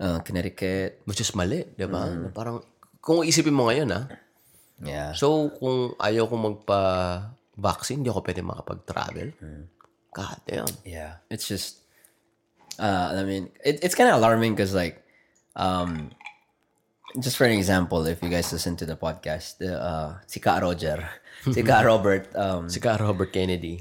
uh, 0.00 0.18
Connecticut. 0.20 1.00
Which 1.06 1.20
is 1.20 1.34
mali, 1.34 1.64
di 1.78 1.86
ba? 1.86 2.10
Na 2.10 2.28
Parang, 2.34 2.62
kung 3.04 3.20
isipin 3.20 3.52
mo 3.52 3.68
ngayon, 3.68 3.92
ah, 3.92 4.08
Yeah. 4.80 5.12
so 5.14 5.52
kung 5.54 5.92
ayaw 6.00 6.24
ko 6.26 6.34
magpa-vaccine, 6.34 8.00
hindi 8.02 8.10
ako 8.10 8.24
pwede 8.24 8.40
makapag-travel. 8.42 9.28
God 10.10 10.38
damn. 10.48 10.72
Yeah, 10.82 11.20
it's 11.30 11.46
just. 11.46 11.84
Uh, 12.80 13.14
I 13.14 13.22
mean, 13.22 13.54
it, 13.62 13.84
it's 13.86 13.94
kind 13.94 14.10
of 14.10 14.18
alarming 14.18 14.58
because, 14.58 14.74
like, 14.74 14.98
um, 15.54 16.10
just 17.20 17.36
for 17.38 17.46
an 17.46 17.54
example, 17.54 18.02
if 18.06 18.18
you 18.22 18.28
guys 18.30 18.50
listen 18.50 18.74
to 18.82 18.86
the 18.86 18.96
podcast, 18.98 19.58
the 19.62 19.78
uh, 19.78 20.18
si 20.26 20.40
Ka 20.42 20.58
Roger, 20.58 21.06
si 21.54 21.62
Ka 21.62 21.86
Robert, 21.86 22.34
um, 22.34 22.66
Si 22.66 22.80
Ka 22.82 22.96
Robert 22.98 23.30
Kennedy. 23.30 23.78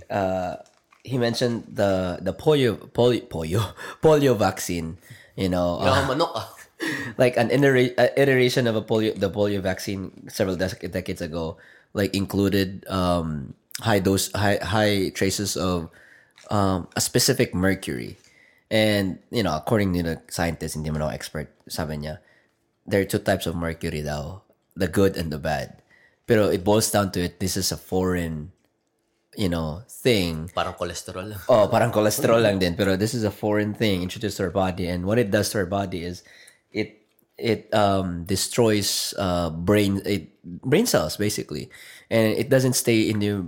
he 1.03 1.17
mentioned 1.19 1.67
the 1.67 2.17
the 2.21 2.31
polio 2.31 2.77
polio 2.93 3.27
polio, 3.27 3.61
polio 4.03 4.37
vaccine. 4.37 4.97
You 5.35 5.49
know, 5.49 5.81
uh, 5.81 6.05
manok 6.05 6.31
ah. 6.37 6.47
like 7.21 7.37
an 7.37 7.49
itera- 7.49 7.93
iteration 8.17 8.67
of 8.67 8.75
a 8.75 8.81
polio 8.81 9.13
the 9.17 9.29
polio 9.29 9.61
vaccine 9.61 10.11
several 10.29 10.55
dec- 10.55 10.83
decades 10.91 11.21
ago 11.21 11.57
like 11.93 12.13
included 12.15 12.85
um 12.89 13.53
high 13.81 13.99
dose 13.99 14.31
high 14.33 14.59
high 14.61 15.09
traces 15.09 15.57
of 15.57 15.89
um 16.49 16.87
a 16.95 17.01
specific 17.01 17.53
mercury 17.53 18.17
and 18.69 19.19
you 19.31 19.43
know 19.43 19.55
according 19.55 19.93
to 19.93 20.03
the 20.03 20.21
scientists 20.29 20.73
hindi 20.73 20.89
man 20.89 21.01
ako 21.01 21.13
expert 21.13 21.47
sabi 21.69 21.97
niya 22.01 22.19
there 22.85 23.01
are 23.01 23.07
two 23.07 23.21
types 23.21 23.45
of 23.45 23.55
mercury 23.55 24.01
daw 24.01 24.41
the 24.75 24.89
good 24.89 25.15
and 25.15 25.31
the 25.31 25.39
bad 25.39 25.79
pero 26.25 26.49
it 26.49 26.63
boils 26.63 26.89
down 26.89 27.11
to 27.11 27.21
it 27.21 27.39
this 27.39 27.55
is 27.55 27.71
a 27.71 27.79
foreign 27.79 28.53
you 29.35 29.49
know 29.49 29.81
thing 29.87 30.49
Parang 30.53 30.75
cholesterol 30.77 31.25
lang. 31.33 31.39
Oh, 31.49 31.65
parang 31.67 31.89
cholesterol 31.89 32.41
lang 32.41 32.59
din. 32.59 32.75
Pero 32.75 32.95
this 32.95 33.13
is 33.13 33.23
a 33.23 33.33
foreign 33.33 33.73
thing 33.73 34.03
introduced 34.03 34.37
to 34.37 34.45
our 34.45 34.53
body. 34.53 34.85
And 34.87 35.05
what 35.05 35.17
it 35.17 35.31
does 35.31 35.49
to 35.53 35.63
our 35.63 35.69
body 35.69 36.05
is 36.05 36.21
it 36.73 37.03
it 37.37 37.73
um, 37.73 38.25
destroys 38.25 39.13
uh, 39.17 39.49
brain 39.49 40.01
it, 40.05 40.29
brain 40.43 40.85
cells 40.85 41.17
basically, 41.17 41.69
and 42.09 42.37
it 42.37 42.49
doesn't 42.49 42.73
stay 42.73 43.09
in 43.09 43.21
your 43.21 43.45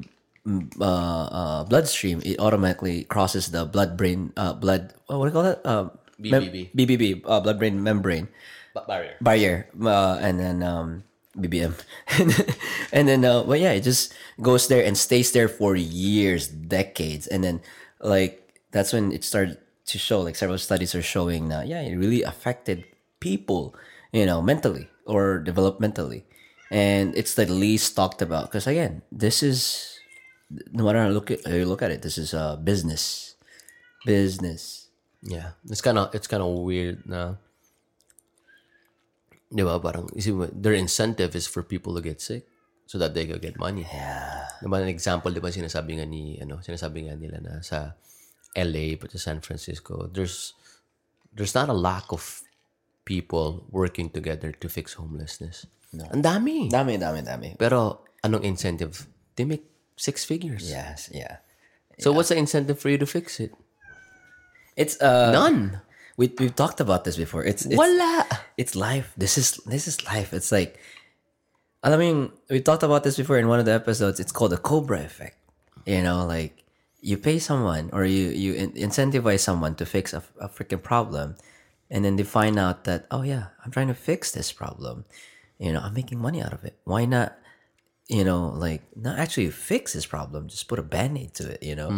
mm, 0.48 0.70
uh, 0.80 1.26
uh, 1.30 1.64
bloodstream. 1.66 2.22
It 2.26 2.40
automatically 2.40 3.04
crosses 3.06 3.52
the 3.52 3.66
blood 3.66 3.98
brain 3.98 4.34
uh, 4.38 4.54
blood. 4.54 4.94
What 5.08 5.20
do 5.20 5.26
you 5.26 5.32
call 5.32 5.44
that? 5.44 5.66
Uh, 5.66 5.90
mem- 6.18 6.44
BBB. 6.44 6.72
BBB, 6.74 7.22
uh, 7.26 7.40
blood 7.42 7.60
brain 7.60 7.82
membrane 7.82 8.28
barrier. 8.88 9.16
barrier, 9.22 9.70
uh, 9.82 10.18
and 10.22 10.40
then 10.40 10.64
um, 10.64 11.04
BBM, 11.38 11.76
and 12.94 13.08
then 13.08 13.26
uh, 13.26 13.44
but 13.44 13.60
yeah, 13.60 13.72
it 13.72 13.82
just 13.82 14.14
goes 14.42 14.68
there 14.68 14.84
and 14.84 14.98
stays 14.98 15.32
there 15.32 15.48
for 15.48 15.76
years, 15.76 16.48
decades, 16.48 17.28
and 17.28 17.44
then 17.44 17.62
like 18.00 18.42
that's 18.72 18.94
when 18.94 19.12
it 19.12 19.24
started 19.24 19.58
to 19.86 19.98
show. 20.00 20.22
Like 20.22 20.36
several 20.36 20.58
studies 20.58 20.96
are 20.96 21.06
showing 21.06 21.50
that 21.50 21.68
yeah, 21.68 21.82
it 21.82 21.96
really 21.96 22.24
affected 22.24 22.86
people, 23.26 23.74
you 24.14 24.30
know, 24.30 24.46
mentally 24.46 24.86
or 25.10 25.42
developmentally, 25.42 26.22
and 26.70 27.18
it's 27.18 27.34
the 27.34 27.50
least 27.50 27.98
talked 27.98 28.22
about 28.22 28.54
because 28.54 28.70
again, 28.70 29.02
this 29.10 29.42
is 29.42 29.98
no 30.70 30.86
matter 30.86 31.02
how 31.02 31.10
you 31.10 31.18
look 31.18 31.34
at 31.34 31.42
you 31.50 31.66
look 31.66 31.82
at 31.82 31.90
it, 31.90 32.06
this 32.06 32.22
is 32.22 32.38
a 32.38 32.54
business, 32.62 33.34
business. 34.06 34.94
Yeah. 35.26 35.58
It's 35.66 35.82
kind 35.82 35.98
of 35.98 36.14
it's 36.14 36.30
kind 36.30 36.46
of 36.46 36.54
weird 36.62 37.02
na 37.10 37.42
Di 39.56 39.64
ba? 39.64 39.80
Parang, 39.80 40.10
their 40.52 40.76
incentive 40.76 41.32
is 41.32 41.48
for 41.48 41.64
people 41.64 41.96
to 41.96 42.02
get 42.02 42.20
sick 42.20 42.44
so 42.86 42.98
that 42.98 43.14
they 43.14 43.26
can 43.26 43.40
get 43.40 43.58
money. 43.58 43.88
Yeah. 43.88 44.52
Diba, 44.62 44.82
an 44.82 44.92
example, 44.92 45.32
di 45.32 45.40
ba, 45.40 45.48
sinasabi 45.48 46.02
nga 46.02 46.06
ni, 46.06 46.36
ano, 46.42 46.60
sinasabi 46.60 47.08
nga 47.08 47.16
nila 47.16 47.40
na 47.40 47.64
sa 47.64 47.96
LA, 48.52 49.00
but 49.00 49.16
sa 49.16 49.32
San 49.32 49.40
Francisco, 49.40 50.12
there's, 50.12 50.54
there's 51.32 51.56
not 51.56 51.70
a 51.70 51.78
lack 51.78 52.12
of 52.12 52.45
people 53.06 53.66
working 53.70 54.10
together 54.10 54.52
to 54.52 54.68
fix 54.68 54.94
homelessness. 54.94 55.66
No. 55.94 56.06
Ang 56.12 56.24
dami. 56.24 56.70
Dami, 56.70 57.00
dami, 57.00 57.24
dami. 57.24 57.58
Pero, 57.58 58.02
anong 58.26 58.44
incentive? 58.44 59.08
They 59.38 59.46
make 59.46 59.64
six 59.96 60.26
figures. 60.26 60.70
Yes, 60.70 61.10
yeah. 61.14 61.38
So, 62.00 62.12
what's 62.12 62.30
the 62.30 62.36
incentive 62.36 62.80
for 62.80 62.90
you 62.90 62.98
to 62.98 63.06
fix 63.08 63.40
it? 63.40 63.56
It's 64.76 65.00
uh 65.00 65.32
None. 65.32 65.80
we 66.18 66.28
we've 66.40 66.56
talked 66.56 66.84
about 66.84 67.06
this 67.08 67.16
before. 67.16 67.44
It's, 67.46 67.64
it's 67.64 67.78
Wala. 67.78 68.28
it's 68.58 68.76
life. 68.76 69.14
This 69.16 69.38
is 69.38 69.56
this 69.66 69.88
is 69.88 70.04
life. 70.04 70.34
It's 70.34 70.52
like 70.52 70.80
I 71.84 71.96
mean, 71.98 72.32
we 72.50 72.62
talked 72.62 72.84
about 72.84 73.04
this 73.04 73.16
before 73.16 73.38
in 73.38 73.48
one 73.48 73.60
of 73.60 73.66
the 73.66 73.74
episodes. 73.74 74.20
It's 74.20 74.32
called 74.32 74.52
the 74.52 74.58
Cobra 74.58 75.04
effect. 75.04 75.38
You 75.86 76.02
know, 76.02 76.26
like 76.26 76.64
you 77.00 77.16
pay 77.18 77.38
someone 77.38 77.92
or 77.94 78.04
you 78.06 78.30
you 78.30 78.54
incentivize 78.74 79.42
someone 79.42 79.76
to 79.76 79.86
fix 79.86 80.14
a, 80.14 80.24
a 80.42 80.50
freaking 80.50 80.82
problem, 80.82 81.36
and 81.96 82.04
then 82.04 82.20
they 82.20 82.28
find 82.28 82.60
out 82.60 82.84
that 82.84 83.08
oh 83.08 83.24
yeah, 83.24 83.56
I'm 83.64 83.72
trying 83.72 83.88
to 83.88 83.96
fix 83.96 84.36
this 84.36 84.52
problem. 84.52 85.08
You 85.56 85.72
know, 85.72 85.80
I'm 85.80 85.96
making 85.96 86.20
money 86.20 86.44
out 86.44 86.52
of 86.52 86.68
it. 86.68 86.76
Why 86.84 87.08
not? 87.08 87.40
You 88.12 88.28
know, 88.28 88.52
like 88.52 88.84
not 89.00 89.16
actually 89.18 89.50
fix 89.56 89.96
this 89.96 90.06
problem. 90.06 90.52
Just 90.52 90.68
put 90.68 90.78
a 90.78 90.84
band 90.84 91.16
aid 91.16 91.34
to 91.40 91.56
it. 91.56 91.64
You 91.64 91.80
know, 91.80 91.96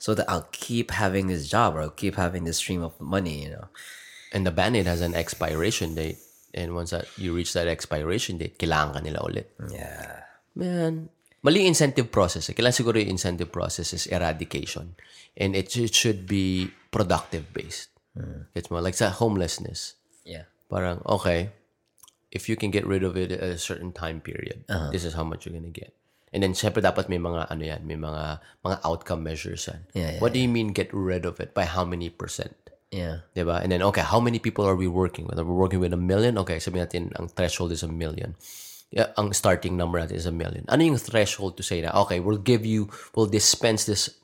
so 0.00 0.16
that 0.16 0.24
I'll 0.32 0.48
keep 0.50 0.90
having 0.90 1.28
this 1.28 1.44
job 1.44 1.76
or 1.76 1.84
I'll 1.84 1.92
keep 1.92 2.16
having 2.16 2.48
this 2.48 2.56
stream 2.56 2.80
of 2.80 2.96
money. 2.96 3.44
You 3.44 3.60
know. 3.60 3.68
And 4.34 4.42
the 4.44 4.50
Band-Aid 4.50 4.90
has 4.90 5.00
an 5.00 5.14
expiration 5.14 5.94
date. 5.94 6.18
And 6.52 6.74
once 6.74 6.90
that 6.90 7.06
you 7.16 7.34
reach 7.34 7.54
that 7.54 7.70
expiration 7.70 8.38
date, 8.38 8.58
kailangan 8.58 8.98
ka 8.98 9.00
nila 9.00 9.22
ulit. 9.22 9.46
Yeah. 9.70 10.26
Man, 10.58 11.08
mali 11.46 11.66
incentive 11.66 12.10
process. 12.10 12.50
Eh. 12.50 12.54
Kailangan 12.58 12.74
siguro 12.74 12.98
yung 12.98 13.14
incentive 13.14 13.54
process 13.54 13.94
is 13.94 14.10
eradication. 14.10 14.98
And 15.38 15.54
it, 15.54 15.70
it 15.78 15.94
should 15.94 16.26
be 16.26 16.74
Hmm. 18.14 18.22
productive-based. 18.22 18.54
Gets 18.54 18.70
mo? 18.70 18.78
Like 18.80 18.94
sa 18.94 19.10
homelessness. 19.10 19.94
Yeah. 20.24 20.46
Parang, 20.70 21.02
okay, 21.06 21.50
if 22.30 22.48
you 22.48 22.56
can 22.56 22.70
get 22.70 22.86
rid 22.86 23.04
of 23.04 23.16
it 23.16 23.32
at 23.32 23.42
a 23.42 23.58
certain 23.58 23.92
time 23.92 24.20
period, 24.20 24.64
uh-huh. 24.68 24.90
this 24.90 25.04
is 25.04 25.14
how 25.14 25.24
much 25.24 25.46
you're 25.46 25.54
gonna 25.54 25.70
get. 25.70 25.94
And 26.34 26.42
then, 26.42 26.52
syempre, 26.52 26.82
dapat 26.82 27.06
may 27.06 27.18
mga, 27.18 27.46
ano 27.46 27.62
yan, 27.62 27.86
may 27.86 27.94
mga, 27.94 28.42
mga 28.66 28.76
outcome 28.82 29.22
measures 29.22 29.70
yan. 29.70 29.86
Yeah, 29.94 30.10
yeah, 30.18 30.20
What 30.20 30.34
do 30.34 30.42
you 30.42 30.50
mean 30.50 30.74
get 30.74 30.90
rid 30.90 31.22
of 31.26 31.38
it? 31.38 31.54
By 31.54 31.62
how 31.62 31.84
many 31.86 32.10
percent? 32.10 32.58
Yeah. 32.90 33.22
Diba? 33.38 33.62
And 33.62 33.70
then, 33.70 33.82
okay, 33.82 34.02
how 34.02 34.18
many 34.18 34.42
people 34.42 34.66
are 34.66 34.74
we 34.74 34.90
working 34.90 35.26
with? 35.26 35.38
Are 35.38 35.46
we 35.46 35.54
working 35.54 35.78
with 35.78 35.94
a 35.94 36.00
million? 36.00 36.38
Okay, 36.42 36.58
sabihin 36.58 36.90
natin, 36.90 37.02
ang 37.14 37.30
threshold 37.30 37.70
is 37.70 37.86
a 37.86 37.90
million. 37.90 38.34
Yeah, 38.90 39.14
ang 39.18 39.30
starting 39.34 39.78
number 39.78 39.98
natin 39.98 40.18
is 40.18 40.26
a 40.26 40.34
million. 40.34 40.66
Ano 40.66 40.82
yung 40.82 40.98
threshold 40.98 41.54
to 41.58 41.62
say 41.62 41.82
na, 41.82 41.94
okay, 42.02 42.18
we'll 42.18 42.42
give 42.42 42.66
you, 42.66 42.90
we'll 43.14 43.30
dispense 43.30 43.86
this 43.86 44.18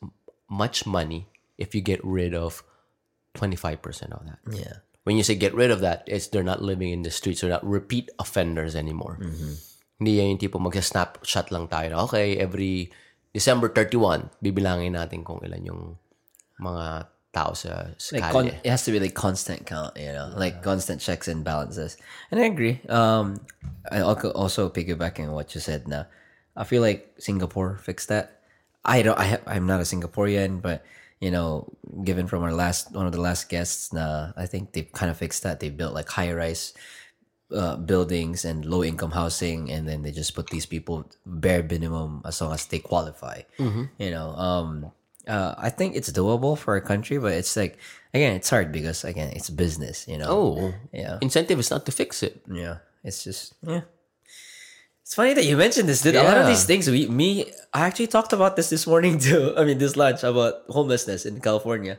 much 0.51 0.87
money 0.87 1.31
if 1.59 1.75
you 1.75 1.83
get 1.83 2.03
rid 2.03 2.35
of 2.35 2.63
25% 3.35 4.13
of 4.13 4.27
that. 4.27 4.39
Yeah. 4.51 4.83
When 5.05 5.17
you 5.17 5.23
say 5.23 5.35
get 5.35 5.55
rid 5.55 5.71
of 5.71 5.81
that, 5.81 6.05
it's 6.07 6.29
they're 6.29 6.45
not 6.47 6.63
living 6.63 6.91
in 6.91 7.03
the 7.03 7.11
streets. 7.11 7.41
They're 7.41 7.51
not 7.51 7.65
repeat 7.65 8.11
offenders 8.19 8.77
anymore. 8.77 9.19
Hindi 10.01 10.13
yan 10.21 10.37
yung 10.37 10.41
tipo 10.41 10.57
mag-snapshot 10.61 11.53
lang 11.53 11.69
tayo 11.69 11.87
na, 11.93 11.99
okay, 12.05 12.37
every 12.37 12.93
December 13.33 13.69
31, 13.69 14.29
bibilangin 14.43 14.93
natin 14.97 15.25
kung 15.25 15.41
ilan 15.45 15.63
yung 15.65 15.83
mga 16.61 17.07
tao 17.33 17.55
sa, 17.55 17.95
sa 17.97 18.19
Like 18.19 18.33
con- 18.33 18.49
it 18.51 18.67
has 18.67 18.85
to 18.85 18.93
be 18.93 18.99
like 18.99 19.15
constant 19.15 19.65
count, 19.67 19.95
you 19.97 20.11
know, 20.13 20.33
like 20.37 20.63
constant 20.63 21.01
checks 21.01 21.29
and 21.29 21.45
balances. 21.45 21.97
And 22.31 22.41
I 22.41 22.45
agree. 22.51 22.81
Um, 22.89 23.41
I 23.91 24.03
al- 24.03 24.19
also 24.35 24.69
piggybacking 24.69 25.29
on 25.31 25.33
what 25.33 25.55
you 25.55 25.61
said. 25.61 25.87
Now, 25.87 26.07
I 26.57 26.65
feel 26.65 26.83
like 26.83 27.15
Singapore 27.19 27.79
fixed 27.79 28.09
that. 28.09 28.43
I 28.85 29.03
don't. 29.03 29.19
I 29.19 29.37
ha- 29.39 29.45
I'm 29.47 29.67
not 29.69 29.79
a 29.81 29.87
Singaporean, 29.87 30.61
but 30.61 30.83
you 31.21 31.31
know, 31.31 31.69
given 32.05 32.27
from 32.27 32.43
our 32.43 32.53
last 32.53 32.93
one 32.93 33.07
of 33.07 33.13
the 33.13 33.21
last 33.21 33.49
guests, 33.49 33.93
nah, 33.93 34.33
I 34.37 34.47
think 34.47 34.73
they 34.73 34.83
kind 34.83 35.11
of 35.11 35.17
fixed 35.17 35.43
that. 35.45 35.61
They 35.61 35.69
built 35.71 35.95
like 35.95 36.09
high 36.09 36.33
rise 36.33 36.73
uh, 37.53 37.77
buildings 37.77 38.45
and 38.45 38.65
low 38.65 38.83
income 38.83 39.11
housing, 39.11 39.71
and 39.71 39.87
then 39.89 40.03
they 40.03 40.13
just 40.13 40.35
put 40.35 40.49
these 40.49 40.67
people 40.67 41.05
bare 41.27 41.63
minimum 41.63 42.23
as 42.25 42.41
long 42.41 42.53
as 42.55 42.65
they 42.67 42.79
qualify. 42.79 43.43
You 43.59 44.11
know, 44.11 44.31
um, 44.33 44.93
uh, 45.29 45.55
I 45.59 45.69
think 45.71 45.95
it's 45.97 46.11
doable 46.11 46.57
for 46.57 46.77
a 46.77 46.81
country, 46.81 47.19
but 47.19 47.33
it's 47.33 47.55
like 47.57 47.77
again, 48.15 48.35
it's 48.37 48.49
hard 48.49 48.73
because 48.73 49.05
again, 49.05 49.33
it's 49.37 49.51
business. 49.51 50.07
You 50.09 50.19
know, 50.19 50.31
Oh, 50.31 50.75
yeah, 50.93 51.19
incentive 51.21 51.59
is 51.59 51.71
not 51.71 51.85
to 51.87 51.93
fix 51.93 52.23
it. 52.23 52.41
yeah. 52.49 52.79
It's 53.05 53.25
just 53.25 53.55
yeah. 53.67 53.83
It's 55.11 55.17
funny 55.17 55.35
that 55.35 55.45
you 55.45 55.57
mentioned 55.57 55.89
this, 55.89 56.03
dude. 56.03 56.15
A 56.15 56.23
lot 56.23 56.39
of 56.39 56.47
these 56.47 56.63
things, 56.63 56.89
we 56.89 57.09
me, 57.09 57.51
I 57.75 57.83
actually 57.91 58.07
talked 58.07 58.33
about 58.33 58.55
this 58.55 58.71
this 58.71 58.87
morning 58.87 59.19
too. 59.27 59.53
I 59.59 59.65
mean, 59.65 59.79
this 59.79 59.97
lunch 59.97 60.23
about 60.23 60.63
homelessness 60.71 61.27
in 61.27 61.41
California. 61.41 61.99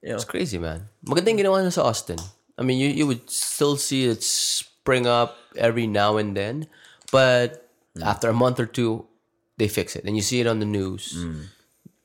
You 0.00 0.10
know, 0.10 0.14
It's 0.14 0.24
crazy, 0.24 0.62
man. 0.62 0.86
Maganda 1.02 1.34
yung 1.34 1.42
ginawa 1.42 1.72
sa 1.72 1.82
Austin. 1.82 2.22
I 2.56 2.62
mean, 2.62 2.78
you, 2.78 2.94
you 2.94 3.10
would 3.10 3.28
still 3.28 3.74
see 3.74 4.06
it 4.06 4.22
spring 4.22 5.04
up 5.04 5.34
every 5.58 5.88
now 5.88 6.16
and 6.16 6.36
then, 6.36 6.70
but 7.10 7.66
hmm. 7.98 8.06
after 8.06 8.30
a 8.30 8.32
month 8.32 8.60
or 8.62 8.70
two, 8.70 9.02
they 9.58 9.66
fix 9.66 9.96
it. 9.96 10.04
And 10.06 10.14
you 10.14 10.22
see 10.22 10.38
it 10.38 10.46
on 10.46 10.62
the 10.62 10.70
news. 10.70 11.10
Hmm. 11.10 11.50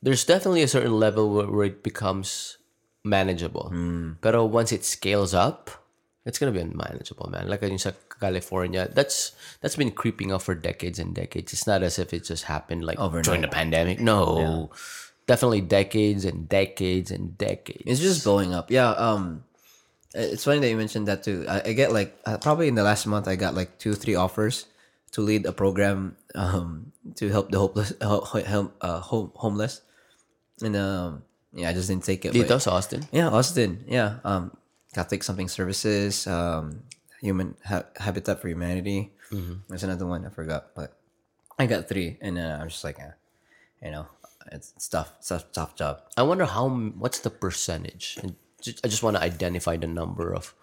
There's 0.02 0.26
definitely 0.26 0.66
a 0.66 0.68
certain 0.74 0.98
level 0.98 1.30
where, 1.30 1.46
where 1.46 1.66
it 1.70 1.84
becomes 1.86 2.58
manageable. 3.04 3.70
Hmm. 3.70 4.18
but 4.18 4.34
once 4.50 4.72
it 4.74 4.82
scales 4.82 5.30
up, 5.32 5.79
it's 6.26 6.38
gonna 6.38 6.52
be 6.52 6.60
unmanageable, 6.60 7.30
man. 7.30 7.48
Like 7.48 7.62
in 7.62 7.78
California, 8.20 8.88
that's 8.92 9.32
that's 9.60 9.76
been 9.76 9.90
creeping 9.90 10.32
up 10.32 10.42
for 10.42 10.54
decades 10.54 10.98
and 10.98 11.14
decades. 11.14 11.52
It's 11.52 11.66
not 11.66 11.82
as 11.82 11.98
if 11.98 12.12
it 12.12 12.24
just 12.24 12.44
happened 12.44 12.84
like 12.84 12.98
Overnight. 12.98 13.24
during 13.24 13.40
the 13.40 13.48
pandemic. 13.48 14.00
No, 14.00 14.70
definitely 15.26 15.60
decades 15.62 16.24
and 16.24 16.48
decades 16.48 17.10
and 17.10 17.36
decades. 17.38 17.82
It's 17.86 18.00
just 18.00 18.24
blowing 18.24 18.52
up. 18.52 18.70
Yeah. 18.70 18.90
Um, 18.90 19.44
it's 20.14 20.44
funny 20.44 20.58
that 20.60 20.68
you 20.68 20.76
mentioned 20.76 21.06
that 21.08 21.22
too. 21.22 21.46
I, 21.48 21.70
I 21.70 21.72
get 21.72 21.92
like 21.92 22.18
uh, 22.26 22.36
probably 22.38 22.68
in 22.68 22.74
the 22.74 22.82
last 22.82 23.06
month 23.06 23.28
I 23.28 23.36
got 23.36 23.54
like 23.54 23.78
two 23.78 23.94
three 23.94 24.14
offers 24.16 24.66
to 25.12 25.22
lead 25.22 25.46
a 25.46 25.52
program 25.52 26.16
um 26.34 26.92
to 27.16 27.28
help 27.30 27.50
the 27.50 27.58
hopeless 27.58 27.92
help, 28.00 28.28
help 28.46 28.74
uh 28.82 29.00
home, 29.00 29.32
homeless, 29.34 29.80
and 30.62 30.76
um 30.76 31.22
yeah 31.54 31.70
I 31.70 31.72
just 31.72 31.88
didn't 31.88 32.04
take 32.04 32.24
it. 32.26 32.32
but- 32.34 32.42
Dito 32.46 32.60
sa 32.60 32.74
Austin? 32.76 33.06
yeah, 33.10 33.28
Austin. 33.30 33.84
Yeah. 33.88 34.18
Um, 34.22 34.50
Catholic 34.94 35.22
something 35.22 35.48
services. 35.48 36.26
Um, 36.26 36.82
human 37.20 37.54
ha- 37.64 37.84
Habitat 37.96 38.40
for 38.40 38.48
Humanity. 38.48 39.12
There's 39.68 39.84
another 39.84 40.06
one 40.06 40.26
I 40.26 40.30
forgot, 40.30 40.74
but 40.74 40.96
I 41.58 41.66
got 41.66 41.88
three, 41.88 42.18
and 42.20 42.38
uh, 42.38 42.58
I'm 42.60 42.68
just 42.68 42.82
like, 42.82 42.98
eh, 42.98 43.12
you 43.84 43.90
know, 43.92 44.06
it's, 44.50 44.72
it's 44.74 44.88
tough. 44.88 45.12
It's 45.18 45.30
a 45.30 45.44
tough 45.52 45.76
job. 45.76 46.00
I 46.16 46.22
wonder 46.22 46.44
how 46.46 46.68
what's 46.68 47.20
the 47.20 47.30
percentage? 47.30 48.18
And 48.22 48.34
I 48.84 48.88
just 48.88 49.02
want 49.02 49.16
to 49.16 49.22
identify 49.22 49.76
the 49.76 49.86
number 49.86 50.34
of 50.34 50.54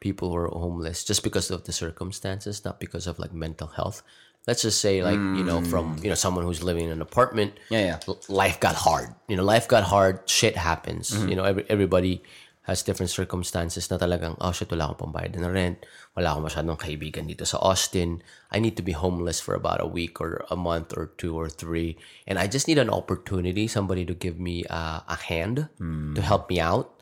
people 0.00 0.30
who 0.30 0.36
are 0.36 0.48
homeless 0.48 1.04
just 1.04 1.22
because 1.22 1.50
of 1.50 1.64
the 1.64 1.72
circumstances, 1.72 2.64
not 2.64 2.80
because 2.80 3.06
of 3.06 3.18
like 3.18 3.32
mental 3.32 3.68
health. 3.68 4.02
Let's 4.46 4.62
just 4.62 4.80
say 4.80 5.02
like 5.04 5.14
you 5.38 5.44
know 5.44 5.62
from 5.62 5.98
you 6.02 6.08
know 6.08 6.14
someone 6.16 6.44
who's 6.44 6.62
living 6.64 6.86
in 6.86 6.90
an 6.90 7.02
apartment. 7.02 7.52
Yeah, 7.70 7.84
yeah. 8.08 8.14
Life 8.28 8.58
got 8.58 8.74
hard. 8.74 9.14
You 9.28 9.36
know, 9.36 9.44
life 9.44 9.68
got 9.68 9.84
hard. 9.84 10.20
Shit 10.28 10.56
happens. 10.56 11.12
You 11.28 11.36
know, 11.36 11.44
every, 11.44 11.64
everybody 11.68 12.22
has 12.68 12.84
different 12.84 13.08
circumstances 13.08 13.88
na 13.88 13.96
talagang, 13.96 14.36
oh 14.44 14.52
shit, 14.52 14.68
wala 14.68 14.92
akong 14.92 15.08
pambayad 15.08 15.32
ng 15.32 15.48
rent. 15.48 15.88
Wala 16.12 16.36
akong 16.36 16.52
masyadong 16.52 16.76
kaibigan 16.76 17.24
dito 17.24 17.48
sa 17.48 17.56
Austin. 17.64 18.20
I 18.52 18.60
need 18.60 18.76
to 18.76 18.84
be 18.84 18.92
homeless 18.92 19.40
for 19.40 19.56
about 19.56 19.80
a 19.80 19.88
week 19.88 20.20
or 20.20 20.44
a 20.52 20.56
month 20.56 20.92
or 20.92 21.16
two 21.16 21.32
or 21.32 21.48
three. 21.48 21.96
And 22.28 22.36
I 22.36 22.44
just 22.44 22.68
need 22.68 22.76
an 22.76 22.92
opportunity, 22.92 23.72
somebody 23.72 24.04
to 24.04 24.12
give 24.12 24.36
me 24.36 24.68
uh, 24.68 25.00
a 25.08 25.16
hand 25.16 25.72
to 26.12 26.20
help 26.20 26.52
me 26.52 26.60
out. 26.60 26.92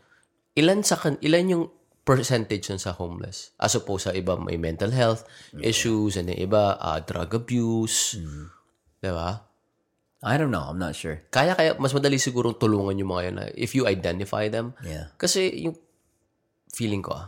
Ilan 0.55 0.87
sa 0.87 0.95
kan 0.95 1.19
ilan 1.19 1.51
yung 1.51 1.65
percentage 2.07 2.71
sa 2.71 2.95
homeless. 2.95 3.51
As 3.59 3.75
opposed 3.75 4.07
sa 4.07 4.15
iba 4.15 4.39
may 4.39 4.55
mental 4.55 4.95
health 4.95 5.27
issues 5.59 6.15
and 6.15 6.31
the 6.31 6.39
iba 6.39 6.79
uh, 6.79 7.03
drug 7.03 7.35
abuse. 7.35 8.15
Diba? 9.03 9.46
I 10.25 10.37
don't 10.41 10.51
know. 10.51 10.65
I'm 10.65 10.81
not 10.81 10.97
sure. 10.97 11.21
Kaya 11.29 11.53
kaya 11.53 11.77
mas 11.77 11.93
madali 11.93 12.17
sigurong 12.17 12.57
tulungan 12.57 12.97
yung 12.97 13.13
mga 13.13 13.23
yun 13.29 13.35
na 13.37 13.45
if 13.53 13.77
you 13.77 13.85
identify 13.85 14.49
them. 14.49 14.73
Yeah. 14.81 15.13
Kasi 15.21 15.53
yung 15.61 15.77
feeling 16.73 17.05
ko 17.05 17.13
ah, 17.17 17.27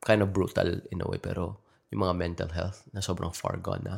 kind 0.00 0.24
of 0.24 0.32
brutal 0.32 0.80
in 0.88 1.00
a 1.00 1.06
way 1.06 1.20
pero 1.20 1.60
yung 1.92 2.00
mga 2.06 2.14
mental 2.16 2.50
health 2.54 2.84
na 2.96 3.04
sobrang 3.04 3.30
far 3.34 3.60
gone 3.60 3.84
na. 3.84 3.96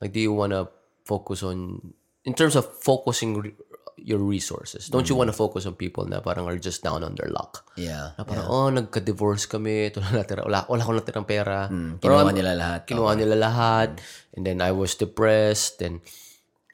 Like 0.00 0.16
do 0.16 0.20
you 0.20 0.32
wanna 0.32 0.66
focus 1.04 1.44
on 1.44 1.78
in 2.24 2.32
terms 2.32 2.56
of 2.56 2.64
focusing 2.80 3.38
re- 3.42 3.58
your 4.02 4.18
resources. 4.18 4.88
Don't 4.90 5.06
you 5.06 5.14
wanna 5.14 5.36
focus 5.36 5.62
on 5.68 5.78
people 5.78 6.02
na 6.08 6.18
parang 6.18 6.48
are 6.50 6.58
just 6.58 6.82
down 6.82 7.04
on 7.06 7.14
their 7.14 7.30
luck? 7.30 7.62
Yeah. 7.78 8.18
Na 8.18 8.26
parang, 8.26 8.46
oh, 8.50 8.66
nagka-divorce 8.72 9.46
kami, 9.46 9.86
ito 9.94 10.02
na 10.02 10.24
natira, 10.24 10.42
wala, 10.42 10.66
wala 10.66 10.82
akong 10.82 10.98
natirang 10.98 11.28
pera. 11.28 11.70
Hmm, 11.70 12.02
Kinuha 12.02 12.34
nila 12.34 12.58
lahat. 12.58 12.80
Kinuha 12.88 13.14
nila 13.14 13.36
lahat. 13.38 14.02
And 14.34 14.42
then 14.42 14.58
I 14.58 14.74
was 14.74 14.98
depressed. 14.98 15.78
And 15.86 16.02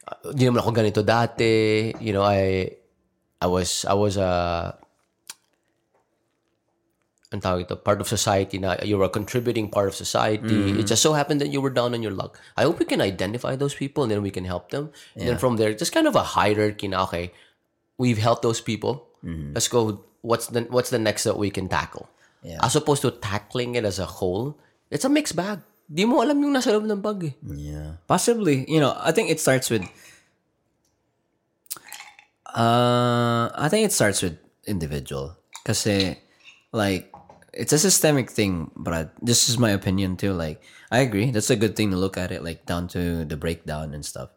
uh, 0.08 0.32
di 0.32 0.48
naman 0.48 0.64
ako 0.64 0.72
ganito 0.72 1.04
dati. 1.04 1.92
You 2.00 2.16
know, 2.16 2.24
I 2.24 2.72
I 3.44 3.46
was 3.46 3.84
I 3.84 3.92
was 3.92 4.16
a 4.16 4.72
ang 7.28 7.44
tawag 7.44 7.68
ito, 7.68 7.76
part 7.76 8.00
of 8.00 8.08
society 8.08 8.56
na 8.56 8.80
you 8.80 8.96
were 8.96 9.04
a 9.04 9.12
contributing 9.12 9.68
part 9.68 9.84
of 9.84 9.92
society. 9.92 10.80
It 10.80 10.88
just 10.88 11.04
so 11.04 11.12
happened 11.12 11.44
that 11.44 11.52
you 11.52 11.60
were 11.60 11.68
down 11.68 11.92
on 11.92 12.00
your 12.00 12.16
luck. 12.16 12.40
I 12.56 12.64
hope 12.64 12.80
we 12.80 12.88
can 12.88 13.04
identify 13.04 13.52
those 13.52 13.76
people 13.76 14.00
and 14.00 14.08
then 14.08 14.24
we 14.24 14.32
can 14.32 14.48
help 14.48 14.72
them. 14.72 14.88
And 15.12 15.28
then 15.28 15.36
from 15.36 15.60
there, 15.60 15.76
just 15.76 15.92
kind 15.92 16.08
of 16.08 16.16
a 16.16 16.24
hierarchy 16.24 16.88
na, 16.88 17.04
okay, 17.04 17.36
we've 18.00 18.16
helped 18.16 18.40
those 18.40 18.64
people. 18.64 19.04
Let's 19.52 19.68
go, 19.68 20.00
what's 20.24 20.48
the, 20.48 20.64
what's 20.72 20.88
the 20.88 20.98
next 20.98 21.28
that 21.28 21.36
we 21.36 21.52
can 21.52 21.68
tackle? 21.68 22.08
Yeah. 22.40 22.64
As 22.64 22.72
opposed 22.76 23.04
to 23.04 23.12
tackling 23.12 23.76
it 23.76 23.84
as 23.84 23.98
a 24.00 24.06
whole, 24.08 24.56
it's 24.88 25.04
a 25.04 25.12
mixed 25.12 25.36
bag. 25.36 25.60
Di 25.88 26.04
mo 26.04 26.20
alam 26.20 26.36
yung 26.36 26.52
nasa 26.52 26.68
loob 26.68 26.84
ng 26.84 27.00
bag 27.00 27.32
eh. 27.32 27.34
Yeah. 27.48 27.96
Possibly. 28.04 28.68
You 28.68 28.84
know, 28.84 28.92
I 28.92 29.08
think 29.16 29.32
it 29.32 29.40
starts 29.40 29.72
with 29.72 29.88
uh 32.52 33.48
I 33.56 33.66
think 33.72 33.88
it 33.88 33.96
starts 33.96 34.20
with 34.20 34.36
individual. 34.68 35.40
Kasi 35.64 36.20
like 36.76 37.08
it's 37.56 37.72
a 37.72 37.80
systemic 37.80 38.28
thing, 38.28 38.70
but 38.76 39.16
this 39.24 39.48
is 39.48 39.56
my 39.56 39.72
opinion 39.72 40.20
too. 40.20 40.36
Like 40.36 40.60
I 40.92 41.00
agree. 41.00 41.32
That's 41.32 41.48
a 41.48 41.56
good 41.56 41.72
thing 41.72 41.90
to 41.90 41.96
look 41.96 42.20
at 42.20 42.36
it 42.36 42.44
like 42.44 42.68
down 42.68 42.88
to 42.92 43.24
the 43.24 43.40
breakdown 43.40 43.96
and 43.96 44.04
stuff. 44.04 44.28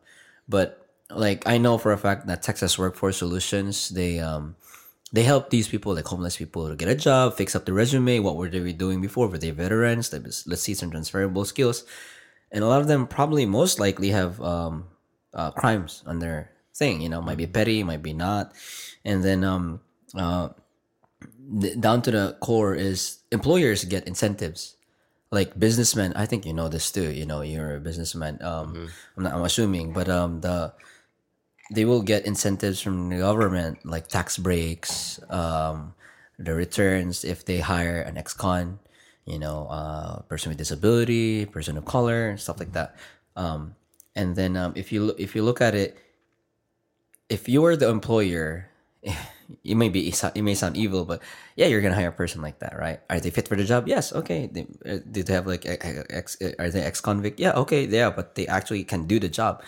But 0.47 0.87
like 1.11 1.43
I 1.43 1.59
know 1.59 1.75
for 1.75 1.91
a 1.91 1.99
fact 1.99 2.31
that 2.31 2.47
Texas 2.47 2.79
Workforce 2.79 3.19
Solutions, 3.19 3.91
they 3.91 4.23
um 4.23 4.55
they 5.12 5.24
help 5.24 5.49
these 5.49 5.68
people, 5.68 5.93
like 5.93 6.05
homeless 6.05 6.38
people, 6.38 6.70
to 6.70 6.76
get 6.76 6.88
a 6.88 6.95
job, 6.95 7.36
fix 7.36 7.55
up 7.55 7.66
the 7.66 7.74
resume. 7.74 8.20
What 8.20 8.38
were 8.38 8.49
they 8.49 8.72
doing 8.72 9.01
before? 9.01 9.28
Were 9.28 9.38
they 9.38 9.51
veterans? 9.51 10.14
Let's 10.47 10.62
see 10.62 10.74
some 10.74 10.89
transferable 10.89 11.43
skills. 11.45 11.84
And 12.51 12.64
a 12.64 12.68
lot 12.68 12.82
of 12.82 12.88
them 12.88 13.07
probably 13.07 13.45
most 13.45 13.80
likely 13.80 14.09
have 14.09 14.41
um, 14.41 14.86
uh, 15.34 15.51
crimes 15.51 16.03
on 16.05 16.20
their 16.20 16.51
thing. 16.74 17.01
You 17.01 17.09
know, 17.09 17.22
might 17.22 17.38
be 17.38 17.47
petty, 17.47 17.84
might 17.84 18.03
be 18.03 18.14
not. 18.14 18.53
And 19.03 19.24
then 19.24 19.43
um, 19.43 19.82
uh, 20.16 20.49
down 21.80 22.01
to 22.03 22.12
the 22.12 22.38
core 22.39 22.76
is 22.76 23.20
employers 23.32 23.84
get 23.86 24.07
incentives. 24.07 24.76
Like 25.32 25.57
businessmen, 25.57 26.12
I 26.16 26.26
think 26.26 26.45
you 26.45 26.53
know 26.53 26.68
this 26.68 26.91
too. 26.91 27.09
You 27.09 27.26
know, 27.26 27.39
you're 27.41 27.76
a 27.76 27.80
businessman. 27.80 28.41
Um, 28.43 28.91
I'm 29.16 29.24
not. 29.24 29.34
I'm 29.34 29.43
assuming, 29.43 29.93
but 29.93 30.09
um, 30.09 30.41
the 30.41 30.74
they 31.72 31.86
will 31.86 32.01
get 32.01 32.26
incentives 32.26 32.82
from 32.82 33.09
the 33.09 33.17
government, 33.17 33.86
like 33.86 34.07
tax 34.07 34.38
breaks, 34.38 35.19
um, 35.30 35.95
the 36.38 36.53
returns 36.53 37.24
if 37.24 37.45
they 37.45 37.59
hire 37.59 38.01
an 38.01 38.17
ex-con, 38.17 38.80
you 39.26 39.39
know, 39.39 39.67
uh, 39.72 40.22
person 40.28 40.49
with 40.49 40.57
disability, 40.57 41.45
person 41.45 41.78
of 41.78 41.86
color, 41.86 42.36
stuff 42.36 42.59
like 42.59 42.74
that. 42.74 42.95
Um, 43.38 43.76
and 44.15 44.36
then 44.36 44.57
um, 44.57 44.74
if 44.76 44.91
you 44.91 45.15
if 45.17 45.36
you 45.36 45.43
look 45.43 45.61
at 45.61 45.74
it, 45.74 45.95
if 47.30 47.47
you 47.47 47.63
are 47.63 47.78
the 47.78 47.88
employer, 47.88 48.67
it 49.63 49.76
may 49.76 49.88
be 49.88 50.11
it 50.11 50.41
may 50.41 50.55
sound 50.55 50.76
evil, 50.76 51.05
but 51.05 51.22
yeah, 51.55 51.67
you're 51.67 51.80
gonna 51.80 51.95
hire 51.95 52.09
a 52.09 52.11
person 52.11 52.41
like 52.41 52.59
that, 52.59 52.76
right? 52.78 52.99
Are 53.09 53.22
they 53.22 53.30
fit 53.30 53.47
for 53.47 53.55
the 53.55 53.63
job? 53.63 53.88
Yes. 53.88 54.11
Okay. 54.11 54.49
They, 54.51 54.67
uh, 54.86 54.99
do 55.09 55.24
they 55.24 55.34
have 55.34 55.47
like 55.47 55.63
ex? 55.65 56.36
Are 56.59 56.69
they 56.69 56.82
ex 56.84 56.99
convict? 56.99 57.39
Yeah. 57.39 57.53
Okay. 57.53 57.86
Yeah, 57.88 58.09
but 58.09 58.36
they 58.36 58.47
actually 58.47 58.84
can 58.84 59.07
do 59.07 59.19
the 59.19 59.30
job. 59.30 59.63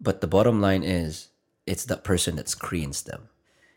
But 0.00 0.20
the 0.20 0.26
bottom 0.26 0.60
line 0.60 0.82
is, 0.82 1.28
it's 1.66 1.84
the 1.84 1.96
person 1.96 2.36
that 2.36 2.48
screens 2.48 3.02
them. 3.02 3.28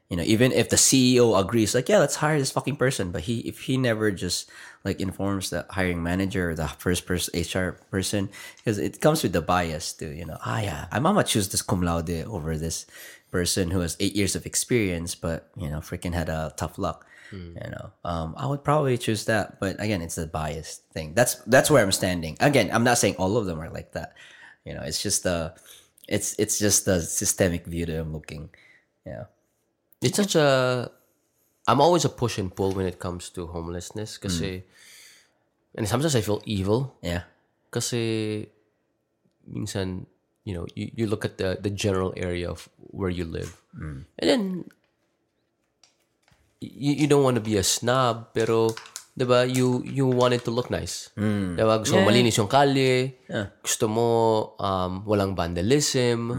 You 0.10 0.18
know, 0.18 0.24
even 0.24 0.52
if 0.52 0.70
the 0.70 0.76
CEO 0.76 1.40
agrees, 1.40 1.74
like, 1.74 1.90
yeah, 1.90 1.98
let's 1.98 2.18
hire 2.18 2.38
this 2.38 2.52
fucking 2.52 2.76
person, 2.76 3.12
but 3.12 3.24
he 3.24 3.40
if 3.40 3.62
he 3.62 3.78
never 3.78 4.12
just 4.12 4.50
like 4.84 5.02
informs 5.02 5.50
the 5.50 5.66
hiring 5.72 6.04
manager 6.04 6.52
or 6.52 6.56
the 6.56 6.68
first 6.68 7.08
person 7.08 7.34
HR 7.34 7.80
person, 7.90 8.30
because 8.58 8.78
it 8.78 9.02
comes 9.02 9.24
with 9.24 9.34
the 9.34 9.42
bias 9.42 9.92
too. 9.94 10.12
You 10.12 10.26
know, 10.26 10.38
ah, 10.46 10.62
yeah, 10.62 10.88
I'm 10.92 11.04
gonna 11.04 11.24
choose 11.24 11.50
this 11.50 11.64
cum 11.64 11.82
laude 11.82 12.12
over 12.12 12.58
this 12.58 12.86
person 13.32 13.72
who 13.72 13.80
has 13.80 13.98
eight 14.00 14.16
years 14.16 14.36
of 14.36 14.46
experience, 14.46 15.16
but 15.16 15.50
you 15.58 15.70
know, 15.70 15.80
freaking 15.80 16.14
had 16.14 16.30
a 16.30 16.54
tough 16.58 16.78
luck. 16.78 17.08
You 17.66 17.72
know, 17.72 17.92
um, 18.06 18.36
I 18.38 18.46
would 18.46 18.64
probably 18.64 18.96
choose 19.00 19.26
that, 19.26 19.60
but 19.60 19.82
again, 19.82 20.04
it's 20.04 20.20
a 20.20 20.28
bias 20.28 20.82
thing. 20.94 21.16
That's 21.16 21.36
that's 21.50 21.72
where 21.72 21.82
I'm 21.82 21.92
standing. 21.92 22.38
Again, 22.40 22.70
I'm 22.72 22.84
not 22.84 23.00
saying 23.00 23.16
all 23.18 23.38
of 23.38 23.48
them 23.48 23.60
are 23.60 23.72
like 23.72 23.94
that. 23.94 24.14
You 24.64 24.76
know, 24.76 24.84
it's 24.84 25.02
just 25.02 25.24
the, 25.24 25.56
it's 26.08 26.36
it's 26.40 26.60
just 26.60 26.86
the 26.86 27.02
systemic 27.02 27.66
view 27.66 27.86
that 27.86 28.00
I'm 28.00 28.14
looking. 28.14 28.50
Yeah. 29.06 29.32
It's 30.02 30.18
such 30.18 30.36
a 30.36 30.92
I'm 31.68 31.80
always 31.80 32.04
a 32.04 32.10
push 32.10 32.38
and 32.38 32.54
pull 32.54 32.72
when 32.74 32.86
it 32.86 33.00
comes 33.00 33.30
to 33.40 33.48
homelessness 33.48 34.20
kasi 34.20 34.64
mm. 34.64 35.80
and 35.80 35.88
sometimes 35.88 36.16
I 36.16 36.22
feel 36.22 36.44
evil 36.44 37.00
Yeah. 37.00 37.24
kasi 37.72 38.46
minsan 39.48 40.06
you 40.44 40.54
know 40.54 40.68
you, 40.76 40.92
you 40.96 41.06
look 41.08 41.24
at 41.24 41.40
the 41.40 41.56
the 41.60 41.72
general 41.72 42.12
area 42.20 42.52
of 42.52 42.68
where 42.92 43.10
you 43.10 43.24
live 43.24 43.56
mm. 43.72 44.04
and 44.20 44.28
then 44.28 44.42
you, 46.60 46.94
you 47.04 47.08
don't 47.08 47.24
want 47.24 47.36
to 47.36 47.44
be 47.44 47.56
a 47.56 47.64
snob 47.64 48.36
pero 48.36 48.76
'di 49.14 49.26
ba 49.26 49.46
you 49.46 49.86
you 49.86 50.06
want 50.06 50.34
it 50.34 50.42
to 50.42 50.50
look 50.50 50.68
nice. 50.68 51.14
'di 51.54 51.64
ba 51.64 51.78
gusto 51.78 51.96
mo 51.96 52.10
malinis 52.10 52.38
yung 52.38 52.50
kalye. 52.50 53.18
Gusto 53.62 53.86
mo 53.88 54.08
um, 54.58 55.06
walang 55.06 55.34
vandalism. 55.34 56.34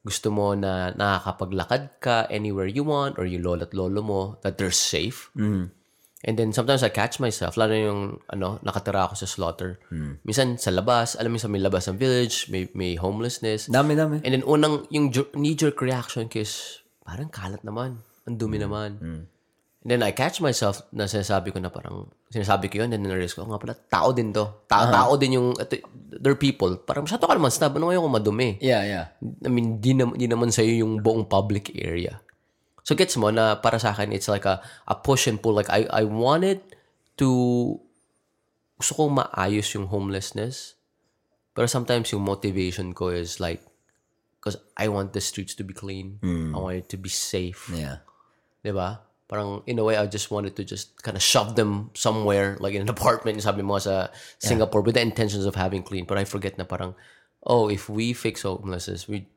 Gusto 0.00 0.32
mo 0.32 0.56
na 0.56 0.96
nakakapaglakad 0.96 2.00
ka 2.00 2.24
anywhere 2.28 2.64
you 2.64 2.80
want 2.80 3.20
or 3.20 3.28
yung 3.28 3.44
lolo 3.44 3.64
at 3.64 3.72
lolo 3.72 4.00
mo 4.00 4.20
that 4.40 4.56
they're 4.56 4.72
safe. 4.72 5.28
And 6.20 6.36
then 6.36 6.52
sometimes 6.52 6.84
I 6.84 6.92
catch 6.92 7.16
myself, 7.16 7.56
lalo 7.56 7.72
na 7.72 7.80
yung 7.80 8.02
ano, 8.28 8.60
nakatira 8.60 9.08
ako 9.08 9.16
sa 9.16 9.24
slaughter. 9.24 9.80
Minsan 10.20 10.60
sa 10.60 10.68
labas, 10.68 11.16
alam 11.16 11.32
mo 11.32 11.40
sa 11.40 11.48
may 11.48 11.64
labas 11.64 11.88
ng 11.88 11.96
village, 11.96 12.48
may, 12.52 12.68
may 12.76 12.96
homelessness. 12.96 13.72
Dami, 13.72 13.96
dami. 13.96 14.20
And 14.20 14.36
then 14.36 14.44
unang, 14.44 14.84
yung 14.92 15.08
knee-jerk 15.12 15.80
reaction 15.80 16.28
ko 16.28 16.44
is, 16.44 16.84
parang 17.00 17.32
kalat 17.32 17.64
naman. 17.64 18.04
Ang 18.28 18.36
dumi 18.36 18.60
naman. 18.60 19.00
And 19.80 19.96
then 19.96 20.02
I 20.04 20.12
catch 20.12 20.44
myself 20.44 20.84
na 20.92 21.08
sinasabi 21.08 21.52
ko 21.52 21.58
na 21.58 21.72
parang, 21.72 22.12
sinasabi 22.28 22.68
ko 22.68 22.84
yun, 22.84 22.92
and 22.92 23.00
then 23.00 23.08
na-realize 23.08 23.32
ko, 23.32 23.44
oh, 23.44 23.48
nga 23.48 23.56
pala, 23.56 23.72
tao 23.88 24.12
din 24.12 24.28
to. 24.28 24.68
Ta- 24.68 24.92
Tao 24.92 25.16
din 25.16 25.40
yung, 25.40 25.56
ito, 25.56 25.80
they're 26.20 26.36
people. 26.36 26.76
Parang, 26.76 27.08
masyado 27.08 27.24
ka 27.24 27.32
naman 27.32 27.48
snob, 27.48 27.72
ano 27.80 27.88
ngayon 27.88 28.04
kung 28.04 28.16
madumi? 28.20 28.50
Yeah, 28.60 28.84
yeah. 28.84 29.04
I 29.40 29.48
mean, 29.48 29.80
di, 29.80 29.96
nam- 29.96 30.12
di 30.12 30.28
naman 30.28 30.52
sa'yo 30.52 30.84
yung 30.84 31.00
buong 31.00 31.24
public 31.24 31.72
area. 31.72 32.20
So 32.84 32.92
gets 32.92 33.16
mo 33.16 33.32
na 33.32 33.56
para 33.56 33.80
sa 33.80 33.96
akin, 33.96 34.12
it's 34.12 34.28
like 34.28 34.44
a, 34.44 34.60
a 34.84 34.96
push 34.96 35.24
and 35.24 35.40
pull. 35.40 35.56
Like 35.56 35.72
I, 35.72 35.88
I 35.88 36.04
wanted 36.04 36.60
to, 37.16 37.28
gusto 38.76 38.92
kong 38.96 39.16
maayos 39.16 39.72
yung 39.72 39.88
homelessness. 39.88 40.76
Pero 41.56 41.64
sometimes 41.68 42.12
yung 42.12 42.20
motivation 42.20 42.92
ko 42.92 43.08
is 43.08 43.40
like, 43.40 43.64
because 44.36 44.60
I 44.76 44.88
want 44.88 45.12
the 45.16 45.20
streets 45.20 45.56
to 45.56 45.64
be 45.64 45.72
clean. 45.72 46.20
I 46.52 46.58
want 46.58 46.76
it 46.76 46.88
to 46.92 46.98
be 47.00 47.08
safe. 47.08 47.68
Yeah. 47.72 48.04
Diba? 48.60 49.08
Parang 49.30 49.62
in 49.70 49.78
a 49.78 49.86
way, 49.86 49.94
I 49.94 50.10
just 50.10 50.34
wanted 50.34 50.58
to 50.58 50.66
just 50.66 50.98
kind 51.06 51.14
of 51.14 51.22
shove 51.22 51.54
them 51.54 51.94
somewhere, 51.94 52.58
like 52.58 52.74
in 52.74 52.82
an 52.82 52.90
apartment, 52.98 53.38
sabi 53.38 53.62
mo 53.62 53.78
sa 53.78 54.10
Singapore, 54.42 54.82
with 54.82 54.98
the 54.98 55.04
intentions 55.06 55.46
of 55.46 55.54
having 55.54 55.86
clean. 55.86 56.02
But 56.02 56.18
I 56.18 56.26
forget 56.26 56.58
na 56.58 56.66
parang, 56.66 56.98
oh, 57.46 57.70
if 57.70 57.86
we 57.86 58.10
fix 58.10 58.42
homelessness, 58.42 59.06
we 59.06 59.30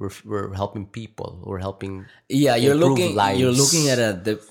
we're, 0.00 0.10
we're 0.24 0.56
helping 0.56 0.88
people. 0.88 1.44
We're 1.44 1.60
helping 1.60 2.08
Yeah, 2.32 2.56
you're 2.56 2.74
looking 2.74 3.14
lives. 3.14 3.36
you're 3.38 3.52
looking 3.52 3.92
at 3.92 4.00
a 4.00 4.16
dif- 4.16 4.50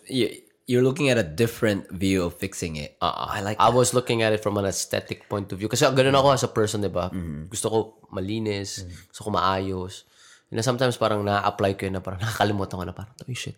you're 0.64 0.86
looking 0.86 1.10
at 1.10 1.18
a 1.18 1.26
different 1.26 1.92
view 1.92 2.24
of 2.24 2.38
fixing 2.40 2.78
it. 2.78 2.96
I 3.02 3.42
like 3.42 3.58
I 3.60 3.68
was 3.74 3.92
looking 3.98 4.22
at 4.22 4.32
it 4.32 4.40
from 4.40 4.56
an 4.56 4.64
aesthetic 4.64 5.28
point 5.28 5.52
of 5.52 5.60
view. 5.60 5.68
Kasi 5.68 5.84
ganun 5.92 6.16
ako 6.16 6.38
as 6.38 6.46
a 6.46 6.52
person, 6.54 6.80
di 6.80 6.88
ba? 6.88 7.10
Mm-hmm. 7.12 7.52
Gusto 7.52 7.68
ko 7.68 7.78
malinis, 8.16 8.86
gusto 9.12 9.28
ko 9.28 9.30
maayos. 9.36 10.08
And 10.54 10.62
sometimes 10.64 10.96
parang 11.02 11.26
na-apply 11.26 11.76
ko 11.82 11.90
yun 11.90 11.98
na 11.98 12.04
parang 12.06 12.22
nakakalimutan 12.24 12.78
ko 12.78 12.86
na 12.86 12.94
parang, 12.96 13.12
oh 13.18 13.34
shit, 13.36 13.58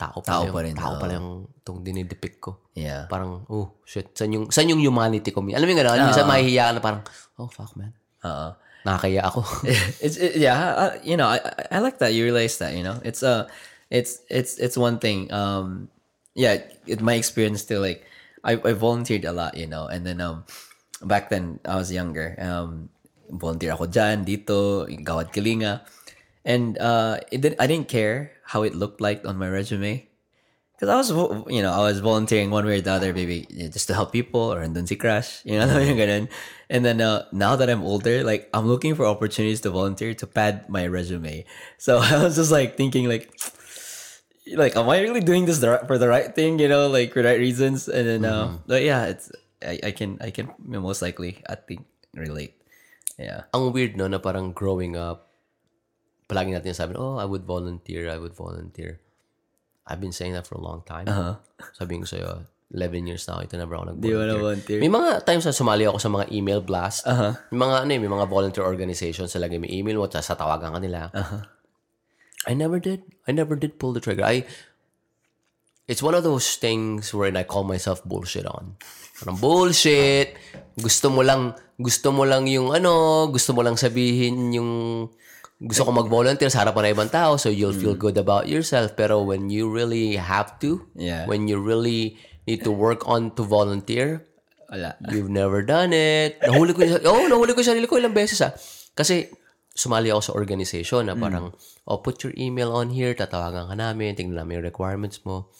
tao 0.00 0.24
pa, 0.24 0.40
Tao 0.40 0.48
yung, 0.48 0.54
pa 0.56 0.60
rin, 0.64 0.72
tao 0.72 0.96
oo. 0.96 1.00
pala 1.00 1.12
yung 1.20 1.44
itong 1.60 1.84
dinidepict 1.84 2.40
ko. 2.40 2.72
Yeah. 2.72 3.04
Parang, 3.12 3.44
oh 3.52 3.76
shit, 3.84 4.16
saan 4.16 4.32
yung, 4.32 4.48
saan 4.48 4.72
yung 4.72 4.80
humanity 4.80 5.28
ko? 5.28 5.44
Alam 5.44 5.68
mo 5.68 5.70
yung 5.76 5.80
gano'n? 5.84 6.08
Minsan 6.08 6.24
mahihiya 6.24 6.72
na 6.72 6.80
parang, 6.80 7.04
oh 7.36 7.52
fuck 7.52 7.76
man, 7.76 7.92
Uh 8.24 8.56
nakakaya 8.80 9.28
ako. 9.28 9.44
it's 10.04 10.16
it, 10.16 10.40
yeah, 10.40 10.56
I, 10.56 10.84
you 11.04 11.16
know, 11.16 11.28
I 11.28 11.36
I- 11.68 11.84
like 11.84 12.00
that 12.00 12.16
you 12.16 12.24
realize 12.24 12.56
that, 12.64 12.72
you 12.72 12.80
know. 12.80 12.96
It's 13.04 13.20
uh 13.20 13.44
it's 13.92 14.24
it's 14.32 14.56
it's 14.56 14.76
one 14.80 14.96
thing. 14.96 15.28
Um 15.32 15.92
yeah, 16.32 16.64
it 16.88 17.04
my 17.04 17.14
experience 17.16 17.64
too 17.68 17.76
like 17.76 18.04
I, 18.40 18.56
I 18.56 18.72
volunteered 18.72 19.28
a 19.28 19.36
lot, 19.36 19.56
you 19.56 19.68
know. 19.68 19.84
And 19.84 20.08
then 20.08 20.24
um 20.24 20.48
back 21.04 21.28
then 21.28 21.60
I 21.68 21.76
was 21.76 21.92
younger. 21.92 22.36
Um 22.40 22.88
volunteer 23.28 23.76
ako 23.76 23.86
dyan, 23.86 24.24
dito, 24.24 24.88
Gawad 25.04 25.28
Kalinga. 25.30 25.84
And 26.44 26.78
uh 26.78 27.20
it 27.30 27.40
did, 27.40 27.56
I 27.58 27.66
didn't 27.66 27.88
care 27.88 28.32
how 28.44 28.62
it 28.62 28.74
looked 28.74 29.00
like 29.00 29.26
on 29.26 29.36
my 29.36 29.48
resume. 29.48 30.06
Because 30.80 30.88
I 30.88 30.96
was, 30.96 31.10
you 31.52 31.60
know, 31.60 31.72
I 31.72 31.84
was 31.84 32.00
volunteering 32.00 32.48
one 32.48 32.64
way 32.64 32.78
or 32.78 32.80
the 32.80 32.92
other, 32.92 33.12
maybe 33.12 33.44
you 33.50 33.64
know, 33.64 33.68
just 33.68 33.86
to 33.88 33.94
help 33.94 34.12
people 34.12 34.40
or 34.40 34.64
andun 34.64 34.88
si 34.88 34.96
Crash, 34.96 35.44
you 35.44 35.60
know, 35.60 35.68
yung 35.88 36.00
ganun. 36.00 36.32
And 36.72 36.84
then 36.88 37.02
uh, 37.04 37.28
now 37.32 37.54
that 37.56 37.68
I'm 37.68 37.84
older, 37.84 38.24
like 38.24 38.48
I'm 38.54 38.64
looking 38.64 38.94
for 38.96 39.04
opportunities 39.04 39.60
to 39.68 39.70
volunteer 39.70 40.14
to 40.14 40.26
pad 40.26 40.70
my 40.72 40.86
resume. 40.88 41.44
So 41.76 41.98
I 42.00 42.24
was 42.24 42.36
just 42.36 42.50
like 42.50 42.80
thinking 42.80 43.12
like, 43.12 43.28
like, 44.56 44.74
am 44.74 44.88
I 44.88 45.04
really 45.04 45.20
doing 45.20 45.44
this 45.44 45.60
for 45.60 45.98
the 45.98 46.08
right 46.08 46.34
thing? 46.34 46.58
You 46.58 46.68
know, 46.68 46.88
like 46.88 47.12
for 47.12 47.20
the 47.20 47.28
right 47.28 47.40
reasons. 47.40 47.84
And 47.88 48.08
then, 48.08 48.24
uh, 48.24 48.56
but 48.66 48.80
yeah, 48.80 49.12
it's 49.12 49.28
I, 49.60 49.78
I 49.84 49.90
can 49.92 50.16
I 50.20 50.30
can 50.30 50.48
most 50.64 51.02
likely 51.02 51.44
I 51.48 51.56
think 51.56 51.84
relate. 52.14 52.56
Yeah. 53.18 53.44
Ang 53.52 53.72
weird 53.72 53.96
no 53.96 54.08
na 54.08 54.18
parang 54.18 54.52
growing 54.52 54.96
up, 54.96 55.29
palagi 56.30 56.54
natin 56.54 56.70
sabi, 56.70 56.94
oh, 56.94 57.18
I 57.18 57.26
would 57.26 57.42
volunteer, 57.42 58.06
I 58.06 58.22
would 58.22 58.38
volunteer. 58.38 59.02
I've 59.90 59.98
been 59.98 60.14
saying 60.14 60.38
that 60.38 60.46
for 60.46 60.54
a 60.54 60.62
long 60.62 60.86
time. 60.86 61.10
Sabi 61.74 61.98
ko 61.98 62.06
sa'yo, 62.06 62.46
11 62.70 63.10
years 63.10 63.26
na 63.26 63.34
ako, 63.34 63.40
ito 63.42 63.54
na 63.58 63.66
bro 63.66 63.82
ako 63.82 63.98
Di 63.98 64.14
nag-volunteer. 64.14 64.38
volunteer? 64.38 64.78
May 64.78 64.92
mga 64.94 65.10
times 65.26 65.42
na 65.42 65.50
sumali 65.50 65.84
ako 65.90 65.98
sa 65.98 66.06
mga 66.06 66.30
email 66.30 66.62
blast. 66.62 67.02
May 67.50 67.58
mga 67.58 67.76
ano 67.82 67.90
eh, 67.90 67.98
may 67.98 68.06
mga 68.06 68.26
volunteer 68.30 68.62
organizations 68.62 69.34
sa 69.34 69.42
lagi 69.42 69.58
may 69.58 69.74
email 69.74 69.98
mo, 69.98 70.06
tapos 70.06 70.30
sa 70.30 70.38
tawagan 70.38 70.70
ka 70.70 70.78
nila. 70.78 71.10
I 72.46 72.54
never 72.54 72.78
did. 72.78 73.02
I 73.26 73.34
never 73.34 73.58
did 73.58 73.82
pull 73.82 73.90
the 73.90 73.98
trigger. 73.98 74.22
I 74.22 74.46
It's 75.90 76.06
one 76.06 76.14
of 76.14 76.22
those 76.22 76.54
things 76.54 77.10
wherein 77.10 77.34
I 77.34 77.42
call 77.42 77.66
myself 77.66 78.06
bullshit 78.06 78.46
on. 78.46 78.78
Parang 79.18 79.34
bullshit. 79.42 80.38
Gusto 80.78 81.10
mo 81.10 81.26
lang, 81.26 81.58
gusto 81.74 82.14
mo 82.14 82.22
lang 82.22 82.46
yung 82.46 82.70
ano, 82.70 83.26
gusto 83.26 83.50
mo 83.50 83.66
lang 83.66 83.74
sabihin 83.74 84.54
yung 84.54 84.70
gusto 85.60 85.84
ko 85.84 85.92
mag-volunteer 85.92 86.48
sa 86.48 86.64
harapan 86.64 86.88
ng 86.88 86.94
ibang 86.96 87.12
tao 87.12 87.36
so 87.36 87.52
you'll 87.52 87.76
feel 87.76 87.92
good 87.92 88.16
about 88.16 88.48
yourself. 88.48 88.96
Pero 88.96 89.20
when 89.20 89.52
you 89.52 89.68
really 89.68 90.16
have 90.16 90.56
to, 90.64 90.88
Yeah. 90.96 91.28
when 91.28 91.44
you 91.46 91.60
really 91.60 92.16
need 92.48 92.64
to 92.64 92.72
work 92.72 93.04
on 93.04 93.36
to 93.36 93.44
volunteer, 93.44 94.24
Wala. 94.70 94.94
You've 95.10 95.26
never 95.26 95.66
done 95.66 95.90
it. 95.90 96.38
Nahuli 96.46 96.70
ko, 96.70 96.86
yung- 96.86 97.02
oh, 97.10 97.26
nahuli 97.26 97.58
ko 97.58 97.60
sarili 97.60 97.90
ko 97.90 97.98
ilang 97.98 98.14
beses 98.14 98.38
ah. 98.38 98.54
Kasi 98.94 99.26
sumali 99.74 100.14
ako 100.14 100.22
sa 100.22 100.32
organization 100.38 101.10
na 101.10 101.18
parang, 101.18 101.50
oh, 101.90 101.98
put 101.98 102.22
your 102.22 102.30
email 102.38 102.70
on 102.70 102.94
here, 102.94 103.10
tatawagan 103.10 103.66
ka 103.66 103.74
namin, 103.74 104.14
tingnan 104.14 104.38
namin 104.38 104.62
yung 104.62 104.68
requirements 104.70 105.26
mo. 105.26 105.50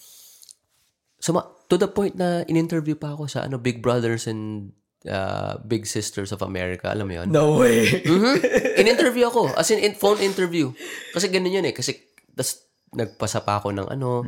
Suma, 1.18 1.42
to 1.66 1.74
the 1.74 1.90
point 1.90 2.14
na 2.14 2.46
in-interview 2.46 2.94
pa 2.94 3.18
ako 3.18 3.26
sa 3.26 3.44
ano 3.44 3.58
Big 3.58 3.82
Brothers 3.82 4.30
and 4.30 4.72
uh, 5.06 5.56
Big 5.62 5.86
Sisters 5.86 6.30
of 6.30 6.42
America. 6.42 6.90
Alam 6.90 7.06
mo 7.06 7.14
yun? 7.22 7.28
No 7.30 7.56
way. 7.56 8.02
Mhm. 8.02 8.34
In-interview 8.80 9.26
ako. 9.26 9.54
As 9.54 9.70
in, 9.70 9.80
in 9.80 9.94
phone 9.94 10.20
interview. 10.20 10.72
Kasi 11.12 11.28
ganun 11.28 11.52
yun 11.52 11.64
eh. 11.64 11.72
Kasi, 11.72 11.96
tas, 12.32 12.66
nagpasa 12.90 13.46
pa 13.46 13.62
ako 13.62 13.70
ng 13.70 13.86
ano, 13.86 14.26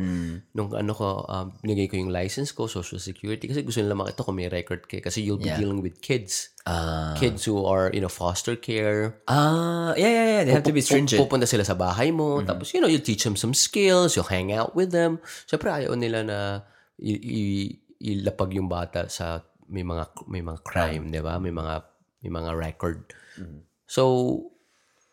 nung 0.54 0.70
ano 0.70 0.92
ko, 0.94 1.26
um, 1.26 1.50
binigay 1.58 1.90
ko 1.90 1.98
yung 1.98 2.14
license 2.14 2.54
ko, 2.54 2.70
social 2.70 3.02
security. 3.02 3.50
Kasi 3.50 3.66
gusto 3.66 3.82
nila 3.82 3.98
makita 3.98 4.22
kung 4.22 4.38
may 4.38 4.46
record 4.46 4.86
ka. 4.86 5.02
Kasi 5.02 5.18
you'll 5.18 5.34
be 5.36 5.50
Yeah. 5.50 5.58
dealing 5.58 5.82
with 5.82 5.98
kids. 5.98 6.54
Ah. 6.62 7.10
Kids 7.18 7.42
who 7.42 7.66
are, 7.66 7.90
you 7.90 7.98
know, 7.98 8.06
foster 8.06 8.54
care. 8.54 9.18
Ah, 9.26 9.98
yeah, 9.98 10.06
yeah, 10.06 10.26
yeah. 10.30 10.42
They 10.46 10.54
have 10.54 10.62
to 10.62 10.70
be 10.70 10.78
stringent. 10.78 11.18
Pupunta 11.18 11.42
sila 11.42 11.66
sa 11.66 11.74
bahay 11.74 12.14
mo. 12.14 12.38
Tapos, 12.40 12.70
you 12.70 12.78
know, 12.78 12.86
you 12.86 13.02
teach 13.02 13.26
them 13.26 13.34
some 13.34 13.50
skills. 13.50 14.14
You'll 14.14 14.30
hang 14.30 14.54
out 14.54 14.78
with 14.78 14.94
them. 14.94 15.18
Siyempre, 15.50 15.66
ayaw 15.74 15.98
nila 15.98 16.22
na 16.22 16.38
i- 17.02 17.18
i- 17.18 17.72
ilapag 17.98 18.54
yung 18.54 18.70
bata 18.70 19.10
sa 19.10 19.42
may 19.72 19.82
mga 19.82 20.04
may 20.28 20.44
mga 20.44 20.60
crime, 20.60 21.08
'di 21.08 21.24
ba? 21.24 21.40
May 21.40 21.50
mga 21.50 21.74
may 22.22 22.30
mga 22.30 22.50
record. 22.54 23.16
So, 23.88 24.04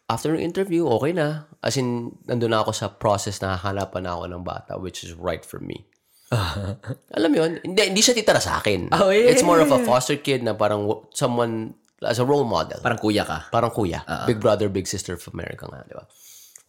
after 0.07 0.35
ng 0.35 0.43
interview, 0.43 0.85
okay 0.99 1.11
na. 1.11 1.49
As 1.63 1.75
in, 1.75 2.13
nandun 2.29 2.53
na 2.53 2.61
ako 2.61 2.71
sa 2.71 2.87
process 2.93 3.41
na 3.41 3.57
hahanapan 3.57 4.05
na 4.05 4.13
ako 4.15 4.23
ng 4.29 4.43
bata 4.45 4.77
which 4.77 5.01
is 5.01 5.17
right 5.17 5.41
for 5.41 5.57
me. 5.59 5.89
Alam 7.17 7.29
mo 7.33 7.37
yun? 7.41 7.51
Hindi, 7.65 7.81
hindi 7.89 8.01
siya 8.05 8.13
titira 8.13 8.37
sa 8.37 8.61
akin. 8.61 8.93
Oh, 8.93 9.09
yeah, 9.09 9.33
It's 9.33 9.41
more 9.41 9.57
of 9.57 9.73
a 9.73 9.81
foster 9.81 10.15
kid 10.15 10.45
na 10.45 10.53
parang 10.53 10.85
someone 11.09 11.73
as 12.05 12.21
a 12.21 12.25
role 12.27 12.45
model. 12.45 12.77
Parang 12.85 13.01
kuya 13.01 13.25
ka. 13.25 13.49
Parang 13.49 13.73
kuya. 13.73 14.05
Big 14.29 14.37
brother, 14.37 14.69
big 14.69 14.85
sister 14.85 15.17
of 15.17 15.25
America 15.33 15.65
nga, 15.65 15.81
di 15.89 15.97
ba? 15.97 16.05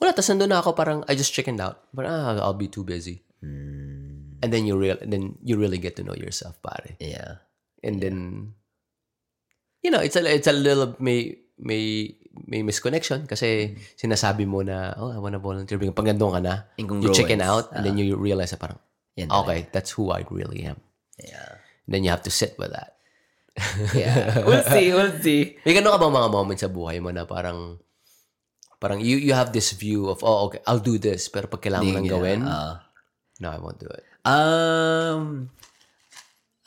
Wala, 0.00 0.16
tas 0.16 0.32
nandun 0.32 0.48
na 0.48 0.64
ako 0.64 0.72
parang, 0.72 1.04
I 1.06 1.14
just 1.14 1.36
chickened 1.36 1.60
out. 1.60 1.84
Parang, 1.92 2.10
ah, 2.10 2.40
I'll 2.40 2.56
be 2.56 2.72
too 2.72 2.82
busy. 2.82 3.20
And 4.40 4.48
then 4.48 4.64
you 4.64 4.80
real, 4.80 4.96
then 5.04 5.36
you 5.44 5.60
really 5.60 5.76
get 5.76 6.00
to 6.00 6.02
know 6.02 6.16
yourself, 6.16 6.56
pare. 6.64 6.96
Yeah. 6.96 7.44
And 7.82 8.00
then, 8.00 8.16
you 9.82 9.90
know, 9.90 10.00
it's 10.00 10.16
a, 10.16 10.22
it's 10.24 10.46
a 10.46 10.52
little, 10.52 10.96
may, 10.98 11.38
may, 11.58 12.16
may 12.46 12.62
misconnection 12.62 13.26
kasi 13.26 13.76
sinasabi 13.98 14.46
mo 14.46 14.62
na, 14.62 14.94
oh, 14.96 15.10
I 15.10 15.18
wanna 15.18 15.38
volunteer. 15.38 15.78
Biglang 15.78 15.96
pag 15.96 16.06
nandun 16.06 16.32
ka 16.32 16.40
na, 16.40 16.54
you 16.78 16.86
Incongruence. 16.86 17.16
chicken 17.16 17.40
out, 17.40 17.72
and 17.72 17.84
then 17.84 17.98
you 17.98 18.16
realize 18.16 18.52
na 18.52 18.58
parang, 18.58 18.78
okay, 19.18 19.66
that's 19.72 19.90
who 19.90 20.10
I 20.10 20.24
really 20.30 20.62
am. 20.64 20.78
Yeah. 21.18 21.58
And 21.86 21.90
then 21.90 22.04
you 22.04 22.10
have 22.10 22.22
to 22.24 22.32
sit 22.32 22.56
with 22.58 22.72
that. 22.72 22.96
Yeah. 23.92 24.40
we'll 24.46 24.64
see, 24.64 24.94
we'll 24.94 25.18
see. 25.20 25.58
May 25.66 25.74
ganun 25.74 25.92
ka 25.92 25.98
bang 26.00 26.14
mga 26.14 26.30
moments 26.32 26.62
sa 26.62 26.70
buhay 26.70 27.02
mo 27.02 27.10
na 27.10 27.26
parang 27.26 27.76
parang 28.80 29.02
you 29.02 29.20
you 29.20 29.36
have 29.36 29.52
this 29.52 29.76
view 29.76 30.08
of 30.08 30.24
oh 30.24 30.48
okay 30.48 30.64
I'll 30.64 30.80
do 30.80 30.96
this 30.96 31.28
pero 31.28 31.44
pag 31.50 31.60
kailangan 31.60 31.84
mo 31.84 31.92
lang 32.00 32.08
gawin 32.08 32.40
Uh, 32.48 32.80
no 33.44 33.52
I 33.52 33.60
won't 33.60 33.76
do 33.76 33.90
it. 33.90 34.04
Um, 34.24 35.50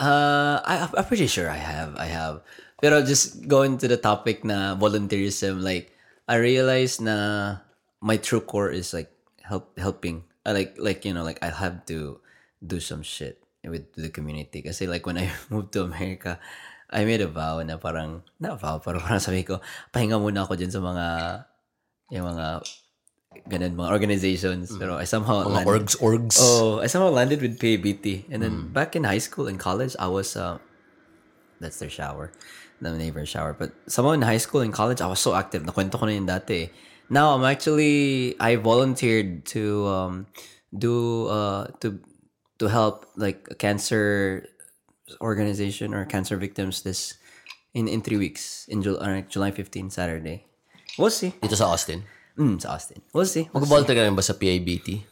uh, 0.04 0.62
I, 0.66 0.89
I'm 0.91 1.06
pretty 1.06 1.28
sure 1.28 1.49
I 1.49 1.58
have. 1.58 1.95
I 1.95 2.06
have. 2.12 2.43
Pero 2.84 2.99
just 3.01 3.47
going 3.47 3.80
to 3.80 3.88
the 3.88 3.95
topic 3.95 4.43
na 4.43 4.76
volunteerism, 4.76 5.64
like 5.64 5.95
I 6.28 6.36
realized 6.36 6.99
na 6.99 7.64
my 8.04 8.20
true 8.20 8.43
core 8.43 8.72
is 8.72 8.91
like 8.91 9.12
help 9.39 9.72
helping. 9.80 10.28
I 10.43 10.51
like 10.51 10.76
like 10.76 11.08
you 11.08 11.16
know 11.16 11.24
like 11.24 11.39
I 11.39 11.49
have 11.49 11.88
to 11.88 12.20
do 12.60 12.84
some 12.84 13.04
shit 13.04 13.39
with 13.64 13.88
the 13.95 14.12
community. 14.12 14.60
Kasi 14.60 14.88
like 14.88 15.08
when 15.08 15.16
I 15.16 15.32
moved 15.51 15.72
to 15.80 15.88
America, 15.88 16.43
I 16.91 17.08
made 17.08 17.24
a 17.24 17.32
vow 17.32 17.64
na 17.64 17.80
parang 17.80 18.28
na 18.38 18.60
vow 18.60 18.84
pero 18.84 18.99
parang 18.99 19.24
sabi 19.24 19.47
ko 19.47 19.64
pahinga 19.95 20.20
muna 20.20 20.43
ako 20.43 20.60
dyan 20.60 20.76
sa 20.76 20.84
mga 20.84 21.06
yung 22.12 22.28
mga 22.36 22.62
ganun 23.49 23.75
mga 23.75 23.89
organizations 23.91 24.71
pero 24.77 24.95
I 24.97 25.05
somehow 25.05 25.43
Mga 25.43 25.49
landed- 25.51 25.67
orgs 25.69 25.93
orgs. 25.99 26.38
Oh, 26.39 26.79
I 26.79 26.88
somehow 26.88 27.09
landed 27.11 27.41
with 27.41 27.59
PABT. 27.59 28.29
And 28.31 28.41
then 28.41 28.69
back 28.71 28.95
in 28.95 29.03
high 29.03 29.21
school 29.21 29.47
and 29.47 29.59
college, 29.59 29.95
I 29.99 30.07
was, 30.07 30.36
uh, 30.36 30.57
that's 31.59 31.79
their 31.79 31.89
shower, 31.91 32.31
the 32.81 32.91
neighbor 32.95 33.25
shower. 33.25 33.51
But 33.53 33.71
somehow 33.88 34.11
in 34.15 34.21
high 34.23 34.39
school 34.41 34.61
and 34.61 34.71
college, 34.71 35.01
I 35.01 35.07
was 35.07 35.19
so 35.19 35.36
active. 35.36 35.63
Nakwento 35.63 35.99
ko 35.99 36.05
na 36.05 36.13
yun 36.13 36.27
dati. 36.27 36.69
Now, 37.09 37.36
I'm 37.36 37.43
actually, 37.43 38.34
I 38.39 38.55
volunteered 38.55 39.45
to, 39.53 39.63
um, 39.88 40.13
do, 40.71 41.27
uh, 41.27 41.67
to, 41.84 41.99
to 42.59 42.65
help 42.71 43.05
like 43.15 43.47
a 43.51 43.55
cancer 43.55 44.47
organization 45.21 45.93
or 45.93 46.05
cancer 46.05 46.38
victims 46.38 46.81
this, 46.81 47.15
in, 47.73 47.88
in 47.88 48.01
three 48.01 48.17
weeks, 48.17 48.65
in 48.69 48.81
Jul- 48.81 49.01
uh, 49.01 49.21
July 49.27 49.51
15, 49.51 49.89
Saturday. 49.89 50.45
We'll 50.97 51.09
see. 51.09 51.34
Dito 51.41 51.55
sa 51.57 51.73
Austin. 51.73 52.03
Mm, 52.34 52.57
sa 52.57 52.73
Austin. 52.73 52.99
We'll 53.13 53.29
see. 53.29 53.45
Mag-volunteer 53.53 53.95
ka 53.97 54.03
rin 54.05 54.17
ba 54.17 54.25
sa 54.25 54.34
PABT? 54.34 55.05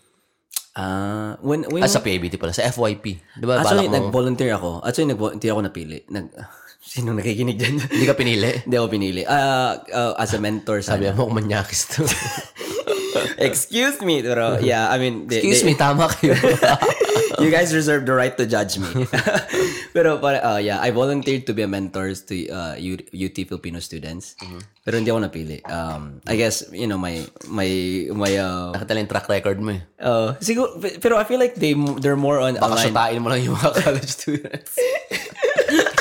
Uh, 0.71 1.35
when, 1.43 1.67
when, 1.67 1.83
Ah, 1.83 1.91
sa 1.91 1.99
PABT 1.99 2.39
pala. 2.39 2.55
Sa 2.55 2.63
FYP. 2.63 3.19
Di 3.37 3.45
ba? 3.45 3.59
Actually, 3.59 3.91
nag-volunteer 3.91 4.55
ako. 4.55 4.79
Actually, 4.81 5.11
nag 5.13 5.19
hindi 5.19 5.47
ako 5.51 5.61
napili. 5.61 5.99
Nag, 6.07 6.25
sino 6.81 7.11
nakikinig 7.13 7.57
dyan? 7.59 7.75
hindi 7.77 8.07
ka 8.07 8.15
pinili. 8.15 8.51
hindi 8.65 8.75
ako 8.79 8.87
pinili. 8.89 9.21
Ah, 9.27 9.77
ah, 9.91 10.13
as 10.17 10.31
a 10.33 10.39
mentor 10.39 10.79
sa... 10.81 10.95
Sabi 10.95 11.11
mo, 11.11 11.27
manyakis 11.29 11.91
to. 11.91 12.01
Excuse 13.37 14.01
me. 14.01 14.21
Pero, 14.21 14.59
yeah, 14.59 14.89
I 14.89 14.97
mean... 14.97 15.27
they- 15.27 15.41
Excuse 15.41 15.61
they- 15.61 15.71
me, 15.71 15.75
tama 15.75 16.07
kayo. 16.09 16.35
you 17.41 17.49
guys 17.49 17.73
reserve 17.73 18.05
the 18.05 18.13
right 18.13 18.35
to 18.37 18.45
judge 18.45 18.77
me. 18.77 18.87
Pero, 19.95 20.19
para, 20.19 20.39
uh, 20.43 20.59
yeah, 20.59 20.79
I 20.79 20.91
volunteered 20.91 21.45
to 21.47 21.53
be 21.53 21.63
a 21.63 21.67
mentor 21.67 22.13
to 22.13 22.35
uh, 22.49 22.75
UT 23.11 23.35
Filipino 23.35 23.79
students. 23.79 24.35
Pero 24.81 24.97
hindi 24.97 25.11
ako 25.11 25.19
napili. 25.25 25.59
Um, 25.67 26.21
I 26.25 26.35
guess, 26.37 26.63
you 26.71 26.87
know, 26.87 26.97
my, 26.97 27.21
my, 27.47 27.69
my, 28.13 28.31
uh, 28.37 28.71
Nakita 28.73 28.91
lang 28.95 29.03
yung 29.05 29.11
track 29.11 29.27
record 29.29 29.59
mo 29.61 29.77
eh. 29.77 29.81
uh, 30.01 30.33
siguro, 30.41 30.73
pero 30.99 31.17
I 31.17 31.23
feel 31.25 31.37
like 31.37 31.53
they, 31.55 31.75
they're 32.01 32.17
more 32.17 32.39
on 32.39 32.55
Baka 32.57 32.81
aligned. 32.81 32.89
sutain 32.95 33.19
mo 33.21 33.29
lang 33.29 33.41
yung 33.45 33.55
mga 33.59 33.71
college 33.83 34.09
students. 34.09 34.73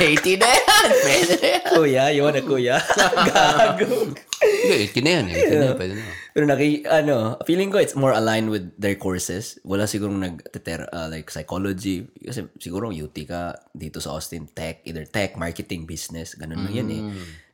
80 0.00 0.40
na 0.40 0.48
yan! 0.48 0.88
Pwede 1.04 1.34
na 1.36 1.48
yan. 1.60 1.64
Kuya, 1.76 2.04
you 2.16 2.22
wanna 2.24 2.40
kuya? 2.40 2.80
Gago. 3.28 4.16
Hindi, 4.40 4.88
80 4.88 5.04
na 5.04 5.10
yan 5.10 5.26
eh. 5.28 5.36
80 5.36 5.52
na 5.52 5.66
yan, 5.68 5.76
pwede 5.76 5.94
na. 6.00 6.04
Pero 6.32 6.44
naki, 6.48 6.68
ano, 6.88 7.36
feeling 7.44 7.68
ko 7.68 7.76
it's 7.76 7.98
more 7.98 8.16
aligned 8.16 8.48
with 8.48 8.72
their 8.80 8.96
courses. 8.96 9.60
Wala 9.62 9.84
siguro 9.84 10.16
nag 10.16 10.40
uh, 10.48 11.08
like 11.12 11.28
psychology. 11.28 12.08
Kasi 12.16 12.48
siguro 12.56 12.88
UT 12.88 13.14
ka 13.28 13.56
dito 13.76 14.00
sa 14.00 14.16
Austin, 14.16 14.48
tech, 14.48 14.80
either 14.88 15.04
tech, 15.04 15.36
marketing, 15.36 15.84
business, 15.84 16.32
ganun 16.34 16.64
lang 16.64 16.74
yan 16.74 16.88
eh. 16.88 17.02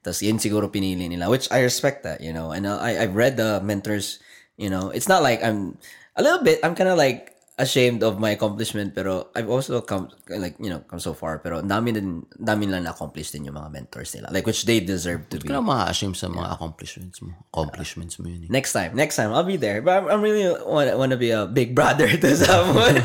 Tapos 0.07 0.23
yun 0.23 0.39
siguro 0.39 0.71
pinili 0.71 1.11
nila, 1.11 1.27
which 1.27 1.51
I 1.51 1.67
respect 1.67 2.07
that, 2.07 2.23
you 2.23 2.31
know. 2.31 2.55
And 2.55 2.63
uh, 2.63 2.79
I, 2.79 3.03
I've 3.03 3.19
read 3.19 3.35
the 3.35 3.59
mentors, 3.59 4.23
you 4.55 4.71
know, 4.71 4.95
it's 4.95 5.11
not 5.11 5.27
like 5.27 5.43
I'm, 5.43 5.75
a 6.15 6.23
little 6.23 6.47
bit, 6.47 6.63
I'm 6.63 6.79
kind 6.79 6.89
of 6.89 6.97
like, 6.97 7.36
ashamed 7.57 8.05
of 8.05 8.21
my 8.21 8.37
accomplishment 8.37 8.93
pero 8.93 9.33
I've 9.33 9.49
also 9.49 9.81
come 9.81 10.13
like 10.29 10.61
you 10.61 10.69
know 10.69 10.85
come 10.85 11.01
so 11.01 11.17
far 11.17 11.41
pero 11.41 11.65
dami 11.65 11.97
din 11.97 12.29
dami 12.37 12.69
lang 12.69 12.85
na-accomplish 12.85 13.33
din 13.33 13.49
yung 13.49 13.57
mga 13.57 13.73
mentors 13.73 14.13
nila 14.13 14.29
like 14.29 14.45
which 14.45 14.69
they 14.69 14.77
deserve 14.85 15.25
to 15.33 15.41
be 15.41 15.49
Kaya 15.49 15.65
ma-ashamed 15.65 16.21
sa 16.21 16.29
mga 16.29 16.53
accomplishments 16.53 17.25
mo. 17.25 17.33
Accomplishments 17.57 18.21
mo 18.21 18.29
yun 18.29 18.45
eh. 18.45 18.51
next 18.53 18.77
time 18.77 18.93
next 18.93 19.17
time 19.17 19.33
I'll 19.33 19.49
be 19.49 19.57
there 19.57 19.81
but 19.81 20.05
I'm, 20.05 20.07
I'm 20.13 20.21
really 20.21 20.53
want 20.69 20.93
want 21.01 21.17
to 21.17 21.21
be 21.21 21.33
a 21.33 21.49
big 21.49 21.73
brother 21.73 22.13
to 22.23 22.29
someone 22.37 23.01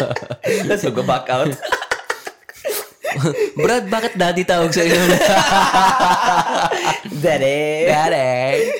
let's 0.68 0.88
go 0.88 1.04
back 1.04 1.28
out 1.28 1.52
Brad, 3.64 3.86
bakit 3.88 4.16
daddy 4.16 4.44
tawag 4.46 4.72
sa 4.72 4.82
iyo? 4.82 4.96
Daddy 7.22 7.86
daddy! 7.86 8.30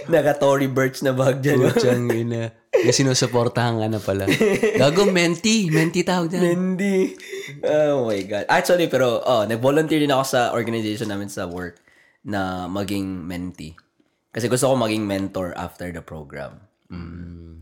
naka 0.08 0.34
Tory 0.38 0.66
Burch 0.70 1.02
na 1.04 1.14
bag 1.14 1.42
dyan 1.42 1.62
Putsang 1.62 2.10
ina. 2.10 2.50
Yung 2.72 2.96
sinusuportahan 2.96 3.78
ka 3.78 3.86
na 3.86 4.00
pala. 4.00 4.24
Gago, 4.80 5.06
menti. 5.06 5.68
Menti 5.68 6.02
tawag 6.02 6.32
dyan. 6.32 6.42
Hindi. 6.42 7.14
Oh 7.62 8.08
my 8.08 8.22
God. 8.24 8.44
Actually, 8.48 8.88
pero, 8.88 9.20
oh, 9.22 9.44
nag-volunteer 9.44 10.00
din 10.00 10.10
ako 10.10 10.24
sa 10.24 10.40
organization 10.56 11.12
namin 11.12 11.28
sa 11.28 11.46
work 11.46 11.78
na 12.26 12.66
maging 12.66 13.28
mentee. 13.28 13.76
Kasi 14.32 14.48
gusto 14.48 14.72
ko 14.72 14.74
maging 14.74 15.04
mentor 15.04 15.52
after 15.54 15.92
the 15.92 16.00
program. 16.00 16.64
Mm. 16.88 17.60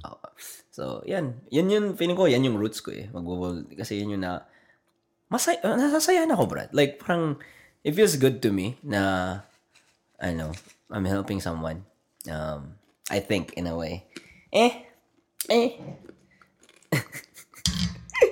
So, 0.71 1.03
yan. 1.05 1.43
Yan 1.51 1.69
yun, 1.69 1.85
feeling 1.99 2.17
ko, 2.17 2.31
yan 2.31 2.47
yung 2.47 2.57
roots 2.57 2.81
ko 2.81 2.95
eh. 2.95 3.11
mag 3.11 3.27
Kasi 3.75 4.01
yun 4.01 4.17
yung 4.17 4.25
na, 4.25 4.47
masay, 5.31 5.57
uh, 5.63 5.79
nasasayahan 5.79 6.35
ako, 6.35 6.45
Brad. 6.51 6.71
Like, 6.75 6.99
parang, 6.99 7.39
it 7.87 7.95
feels 7.95 8.19
good 8.19 8.43
to 8.43 8.51
me 8.51 8.77
na, 8.83 9.43
ano, 10.19 10.53
I'm 10.91 11.07
helping 11.07 11.41
someone. 11.41 11.87
Um, 12.29 12.77
I 13.09 13.23
think, 13.23 13.55
in 13.55 13.67
a 13.67 13.75
way. 13.79 14.05
Eh, 14.53 14.85
eh, 15.49 15.79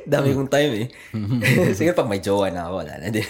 Dami 0.09 0.35
kong 0.37 0.51
time 0.53 0.73
eh. 0.85 0.89
Sige, 1.79 1.93
pag 1.97 2.09
may 2.11 2.21
jowa 2.21 2.53
na 2.53 2.69
ako, 2.69 2.85
wala 2.85 2.95
na 3.01 3.09
din. 3.09 3.25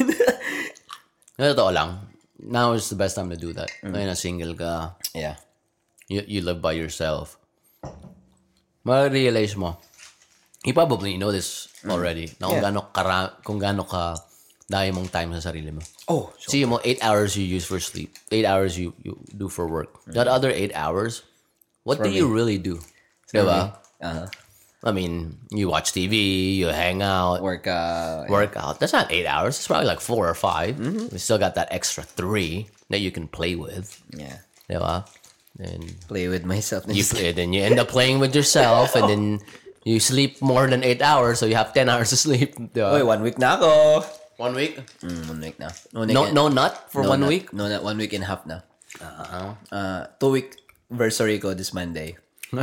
Na 1.38 1.54
totoo 1.54 1.70
lang. 1.70 1.90
Now 2.38 2.72
is 2.74 2.90
the 2.90 2.98
best 2.98 3.14
time 3.14 3.30
to 3.30 3.38
do 3.38 3.54
that. 3.54 3.70
Ngayon 3.82 4.08
na 4.10 4.18
single 4.18 4.54
ka. 4.54 4.98
yeah. 5.14 5.38
You, 6.08 6.24
you 6.24 6.40
live 6.40 6.64
by 6.64 6.72
yourself. 6.72 7.36
Ma-realize 8.82 9.54
mo. 9.54 9.76
You 10.64 10.72
probably 10.72 11.20
know 11.20 11.30
this 11.30 11.67
already. 11.90 12.26
Na 12.40 12.48
kung 12.48 12.60
Yeah. 12.60 12.64
gaano 12.70 12.80
kara, 12.92 13.18
kung 13.44 13.58
gaano 13.58 13.82
ka 13.88 14.16
dahil 14.68 14.92
mong 14.92 15.08
time 15.08 15.32
sa 15.40 15.48
sarili 15.48 15.72
mo. 15.72 15.80
Oh, 16.08 16.28
so, 16.36 16.52
See 16.52 16.64
mo, 16.64 16.76
8 16.84 17.00
hours 17.00 17.36
you 17.36 17.44
use 17.44 17.64
for 17.64 17.80
sleep. 17.80 18.12
8 18.30 18.44
hours 18.44 18.76
you, 18.76 18.92
you 19.00 19.16
do 19.32 19.48
for 19.48 19.64
work. 19.66 19.96
That 20.12 20.28
other 20.28 20.52
8 20.52 20.72
hours, 20.76 21.22
what 21.88 22.02
do 22.04 22.10
you 22.12 22.28
really 22.28 22.58
do? 22.60 22.80
Diba? 23.32 23.76
uh, 24.04 24.26
I 24.84 24.92
mean, 24.92 25.36
you 25.50 25.68
watch 25.68 25.90
TV, 25.92 26.54
you 26.60 26.68
hang 26.68 27.02
out, 27.02 27.42
work, 27.42 27.66
uh, 27.66 28.24
work 28.28 28.54
out. 28.56 28.78
That's 28.78 28.92
not 28.92 29.10
8 29.10 29.26
hours. 29.26 29.56
It's 29.58 29.66
probably 29.66 29.88
like 29.88 30.00
4 30.00 30.28
or 30.28 30.36
5. 30.36 30.78
You 31.12 31.18
still 31.18 31.40
got 31.40 31.56
that 31.56 31.68
extra 31.72 32.04
3 32.04 32.68
that 32.92 33.00
you 33.00 33.10
can 33.10 33.26
play 33.26 33.56
with. 33.56 34.00
yeah. 34.14 34.44
Diba? 34.68 35.08
And 35.58 35.96
Play 36.06 36.28
with 36.28 36.44
myself. 36.44 36.84
you 36.86 37.02
play, 37.02 37.32
then 37.32 37.52
you 37.52 37.64
end 37.64 37.80
up 37.80 37.88
playing 37.88 38.20
with 38.20 38.30
yourself 38.36 38.94
and 38.94 39.08
then 39.10 39.24
you 39.88 40.00
sleep 40.04 40.40
more 40.44 40.68
than 40.68 40.84
8 40.84 41.00
hours, 41.00 41.40
so 41.40 41.46
you 41.48 41.56
have 41.56 41.72
10 41.72 41.88
hours 41.88 42.12
of 42.14 42.20
sleep. 42.20 42.52
Diba? 42.60 42.92
Oy, 42.92 43.02
one 43.04 43.24
week 43.24 43.40
na 43.40 43.56
ako. 43.56 44.04
One 44.36 44.54
week? 44.54 44.76
Mm, 45.00 45.22
one 45.32 45.40
week 45.40 45.56
na. 45.58 45.72
No, 45.96 46.04
week 46.04 46.12
No, 46.12 46.22
and- 46.28 46.34
no 46.36 46.44
nut 46.52 46.74
for 46.92 47.02
no 47.02 47.16
one 47.16 47.20
nut. 47.24 47.30
week? 47.32 47.46
No, 47.56 47.66
not 47.66 47.82
one 47.82 47.96
week 47.96 48.12
and 48.12 48.22
a 48.22 48.28
half 48.28 48.44
na. 48.46 48.60
Uh, 49.72 50.06
two 50.20 50.30
week 50.30 50.54
anniversary 50.92 51.38
ko 51.40 51.52
this 51.56 51.72
Monday. 51.72 52.16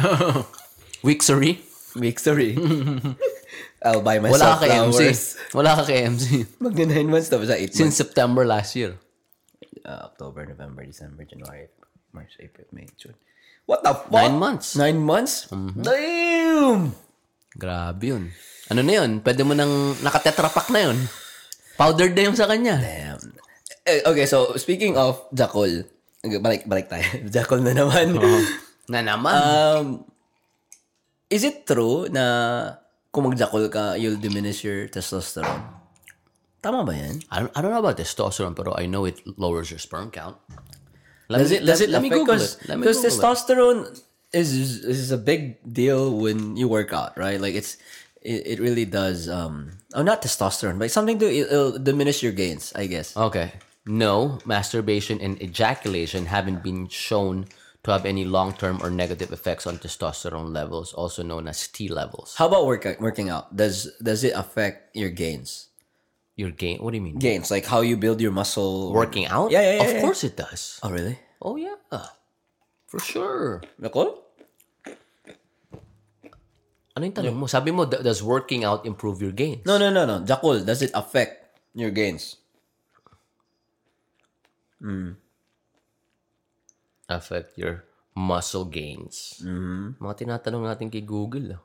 Week, 1.05 1.21
sorry? 1.21 1.61
Week 1.93 2.17
three. 2.17 2.57
I'll 3.85 4.01
buy 4.01 4.17
Wala 4.17 4.33
myself 4.33 4.57
ka 4.57 4.65
kay 4.65 4.73
MC. 4.81 4.97
flowers. 4.97 5.21
Wala 5.53 5.71
ka 5.77 5.83
kay 5.85 5.99
MC. 6.09 6.25
Magna 6.57 6.85
nine 6.89 7.05
months 7.05 7.29
tapos 7.29 7.53
sa 7.53 7.53
eight 7.53 7.69
months. 7.69 7.77
Since 7.77 7.93
September 8.01 8.41
last 8.41 8.73
year. 8.73 8.97
Uh, 9.85 10.09
October, 10.09 10.49
November, 10.49 10.81
December, 10.81 11.21
January, 11.29 11.69
March, 12.09 12.33
April, 12.41 12.65
May, 12.73 12.89
June. 12.97 13.13
What 13.69 13.85
the 13.85 13.93
fuck? 13.93 14.09
Nine 14.09 14.33
months. 14.41 14.73
Mm-hmm. 14.73 14.81
Nine 14.81 14.99
months? 15.05 15.33
Damn! 15.85 16.97
Grabe 17.55 18.03
yun. 18.03 18.23
Ano 18.67 18.81
na 18.83 18.93
yun? 19.01 19.23
Pwede 19.23 19.47
mo 19.47 19.55
nang 19.55 19.95
nakatetrapack 20.03 20.69
na 20.75 20.91
yun. 20.91 20.97
Powdered 21.79 22.15
na 22.15 22.27
yung 22.27 22.37
sa 22.37 22.47
kanya. 22.47 22.79
Damn. 22.79 23.35
Eh, 23.85 24.01
okay, 24.03 24.25
so 24.25 24.57
speaking 24.57 24.97
of 24.97 25.21
Jackal, 25.31 25.85
balik 26.41 26.65
balik 26.65 26.89
tayo. 26.89 27.05
Jackal 27.33 27.61
na 27.61 27.73
naman. 27.77 28.17
Na 28.91 29.01
naman. 29.01 29.33
Um, 29.33 29.85
is 31.25 31.41
it 31.41 31.65
true 31.65 32.05
na 32.05 32.69
kung 33.09 33.25
mag-Jackal 33.25 33.65
ka, 33.73 33.97
you'll 33.97 34.21
diminish 34.21 34.61
your 34.61 34.85
testosterone? 34.85 35.65
Tama 36.61 36.85
ba 36.85 36.93
yan? 36.93 37.17
I, 37.33 37.41
don't, 37.41 37.53
I 37.57 37.59
don't 37.65 37.73
know 37.73 37.81
about 37.81 37.97
testosterone, 37.97 38.53
pero 38.53 38.77
I 38.77 38.85
know 38.85 39.09
it 39.09 39.25
lowers 39.41 39.73
your 39.73 39.81
sperm 39.81 40.13
count. 40.13 40.37
Let 41.29 41.41
Does 41.41 41.49
me, 41.49 41.57
it, 41.57 41.61
does 41.65 41.81
let, 41.81 41.89
it 41.89 41.91
let 41.97 42.01
me 42.05 42.09
Google 42.13 42.37
because 42.37 42.61
it. 42.61 42.69
Let 42.69 42.75
me 42.77 42.81
because 42.85 42.97
Google 43.01 43.09
it. 43.09 43.17
testosterone 43.17 43.81
is 44.35 44.83
is 44.83 45.11
a 45.11 45.17
big 45.17 45.57
deal 45.63 46.11
when 46.17 46.57
you 46.57 46.67
work 46.67 46.91
out, 46.91 47.17
right? 47.17 47.39
Like 47.39 47.55
it's 47.55 47.77
it, 48.21 48.45
it 48.45 48.59
really 48.59 48.85
does 48.85 49.29
um 49.29 49.71
oh 49.93 50.03
not 50.03 50.21
testosterone, 50.21 50.79
but 50.79 50.91
something 50.91 51.17
to 51.19 51.27
it'll 51.31 51.79
diminish 51.79 52.21
your 52.21 52.33
gains, 52.33 52.73
I 52.75 52.87
guess. 52.87 53.15
Okay. 53.15 53.53
No, 53.87 54.39
masturbation 54.45 55.21
and 55.21 55.37
ejaculation 55.41 56.25
haven't 56.25 56.63
been 56.63 56.87
shown 56.89 57.45
to 57.85 57.91
have 57.93 58.03
any 58.03 58.25
long-term 58.25 58.81
or 58.81 58.89
negative 58.89 59.31
effects 59.31 59.67
on 59.67 59.77
testosterone 59.77 60.49
levels, 60.51 60.91
also 60.91 61.21
known 61.21 61.47
as 61.47 61.67
T 61.69 61.87
levels. 61.87 62.33
How 62.35 62.47
about 62.49 62.65
work, 62.65 62.83
working 62.99 63.29
out? 63.29 63.55
Does 63.55 63.93
does 64.01 64.23
it 64.23 64.33
affect 64.33 64.97
your 64.97 65.13
gains? 65.13 65.69
Your 66.35 66.49
gain? 66.49 66.81
What 66.81 66.91
do 66.91 66.97
you 66.97 67.05
mean? 67.05 67.21
Gains, 67.21 67.51
like 67.53 67.69
how 67.69 67.81
you 67.85 67.95
build 67.95 68.19
your 68.19 68.33
muscle. 68.33 68.91
Working 68.91 69.27
out? 69.29 69.51
Yeah, 69.53 69.61
yeah, 69.61 69.73
yeah, 69.77 69.83
Of 69.85 69.93
yeah. 69.93 70.01
course 70.01 70.23
it 70.25 70.35
does. 70.35 70.81
Oh, 70.81 70.89
really? 70.89 71.19
Oh 71.39 71.55
yeah, 71.55 71.77
for 72.87 72.99
sure. 72.99 73.61
Nicole? 73.77 74.24
Ano 76.95 77.11
yung 77.11 77.15
tanong 77.15 77.35
mo? 77.35 77.45
Sabi 77.45 77.75
mo, 77.75 77.83
does 77.83 78.23
working 78.23 78.63
out 78.63 78.87
improve 78.87 79.19
your 79.19 79.35
gains? 79.35 79.67
No, 79.67 79.75
no, 79.75 79.91
no, 79.91 80.07
no. 80.07 80.23
Jakul, 80.23 80.63
does 80.63 80.79
it 80.79 80.95
affect 80.95 81.59
your 81.75 81.91
gains? 81.91 82.39
Affect 87.11 87.59
your 87.59 87.83
muscle 88.15 88.63
gains. 88.63 89.43
Mga 89.99 90.15
tinatanong 90.23 90.63
natin 90.71 90.87
kay 90.87 91.03
Google. 91.03 91.59
ah. 91.59 91.61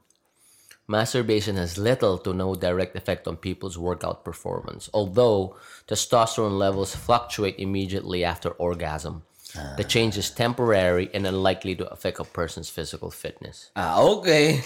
Masturbation 0.90 1.54
has 1.54 1.78
little 1.78 2.18
to 2.18 2.34
no 2.34 2.58
direct 2.58 2.98
effect 2.98 3.30
on 3.30 3.38
people's 3.38 3.78
workout 3.78 4.26
performance, 4.26 4.90
although 4.90 5.54
testosterone 5.86 6.58
levels 6.58 6.98
fluctuate 6.98 7.54
immediately 7.62 8.26
after 8.26 8.50
orgasm. 8.58 9.22
The 9.50 9.84
change 9.84 10.14
is 10.16 10.30
temporary 10.30 11.10
and 11.10 11.26
unlikely 11.26 11.74
to 11.80 11.86
affect 11.90 12.22
a 12.22 12.26
person's 12.26 12.70
physical 12.70 13.10
fitness. 13.10 13.74
Ah, 13.74 13.98
okay. 13.98 14.62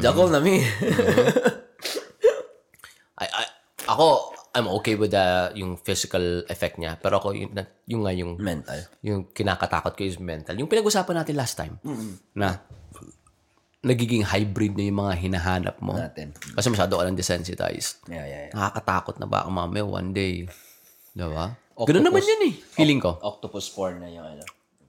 Jakul 0.00 0.32
na 0.32 0.40
mi. 0.40 0.64
I, 3.22 3.26
I, 3.28 3.44
ako, 3.86 4.34
I'm 4.52 4.68
okay 4.80 4.96
with 4.96 5.12
the, 5.12 5.52
yung 5.56 5.76
physical 5.80 6.44
effect 6.48 6.76
niya. 6.80 6.96
Pero 7.00 7.20
ako, 7.20 7.36
yung, 7.36 7.52
yung 7.88 8.02
nga 8.04 8.12
yung 8.12 8.32
Mental. 8.40 8.80
yung 9.04 9.28
kinakatakot 9.32 9.96
ko 9.96 10.02
is 10.04 10.16
mental. 10.20 10.56
Yung 10.56 10.68
pinag-usapan 10.68 11.24
natin 11.24 11.34
last 11.36 11.54
time, 11.56 11.76
na 12.32 12.60
nagiging 13.82 14.22
hybrid 14.22 14.78
na 14.78 14.84
yung 14.86 14.98
mga 15.02 15.14
hinahanap 15.18 15.76
mo. 15.82 15.98
Natin. 15.98 16.32
Kasi 16.54 16.70
masyado 16.70 16.94
ka 16.94 17.02
lang 17.02 17.18
desensitized. 17.18 17.98
Yeah, 18.06 18.24
yeah, 18.24 18.42
yeah. 18.48 18.54
Nakakatakot 18.54 19.18
na 19.18 19.26
baka 19.26 19.50
mamaya 19.50 19.82
one 19.82 20.14
day. 20.14 20.46
Diba? 21.12 21.56
Ganun 21.76 22.04
naman 22.04 22.22
yun 22.24 22.40
eh. 22.48 22.54
Feeling 22.56 23.00
ko. 23.00 23.16
Octopus 23.20 23.68
porn 23.72 24.00
na 24.00 24.08
yung 24.08 24.24
ano. 24.24 24.44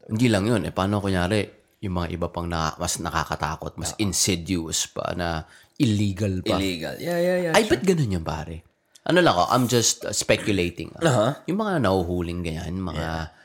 Hindi 0.07 0.27
lang 0.27 0.43
yun. 0.47 0.61
Eh, 0.67 0.71
paano 0.75 0.99
kunyari, 0.99 1.47
yung 1.83 1.99
mga 1.99 2.07
iba 2.15 2.27
pang 2.31 2.47
na, 2.47 2.75
mas 2.79 2.99
nakakatakot, 2.99 3.75
mas 3.75 3.91
insidious 3.99 4.87
pa, 4.87 5.11
na 5.15 5.43
illegal 5.75 6.39
pa. 6.43 6.55
Illegal. 6.59 6.95
Yeah, 6.99 7.19
yeah, 7.19 7.37
yeah. 7.49 7.53
Ay, 7.55 7.67
ba't 7.67 7.83
ganun 7.83 8.19
yung 8.19 8.27
pare? 8.27 8.63
Ano 9.03 9.19
lang 9.19 9.35
ako, 9.35 9.43
I'm 9.51 9.65
just 9.67 10.07
uh, 10.07 10.15
speculating. 10.15 10.95
ah. 10.95 11.03
Uh-huh. 11.03 11.31
Yung 11.51 11.59
mga 11.59 11.83
nahuhuling 11.83 12.39
ganyan, 12.39 12.79
mga 12.79 13.35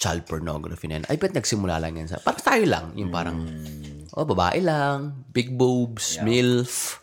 child 0.00 0.24
pornography 0.24 0.88
na 0.88 1.00
yan, 1.00 1.06
ay, 1.12 1.20
ba't 1.20 1.36
nagsimula 1.36 1.76
lang 1.80 2.00
yan 2.00 2.08
sa, 2.08 2.16
para 2.16 2.40
tayo 2.40 2.64
lang, 2.64 2.96
yung 2.96 3.12
parang, 3.12 3.44
Hmm. 3.44 4.08
oh, 4.16 4.24
babae 4.24 4.64
lang, 4.64 5.28
big 5.28 5.52
boobs, 5.52 6.16
MILF, 6.24 6.96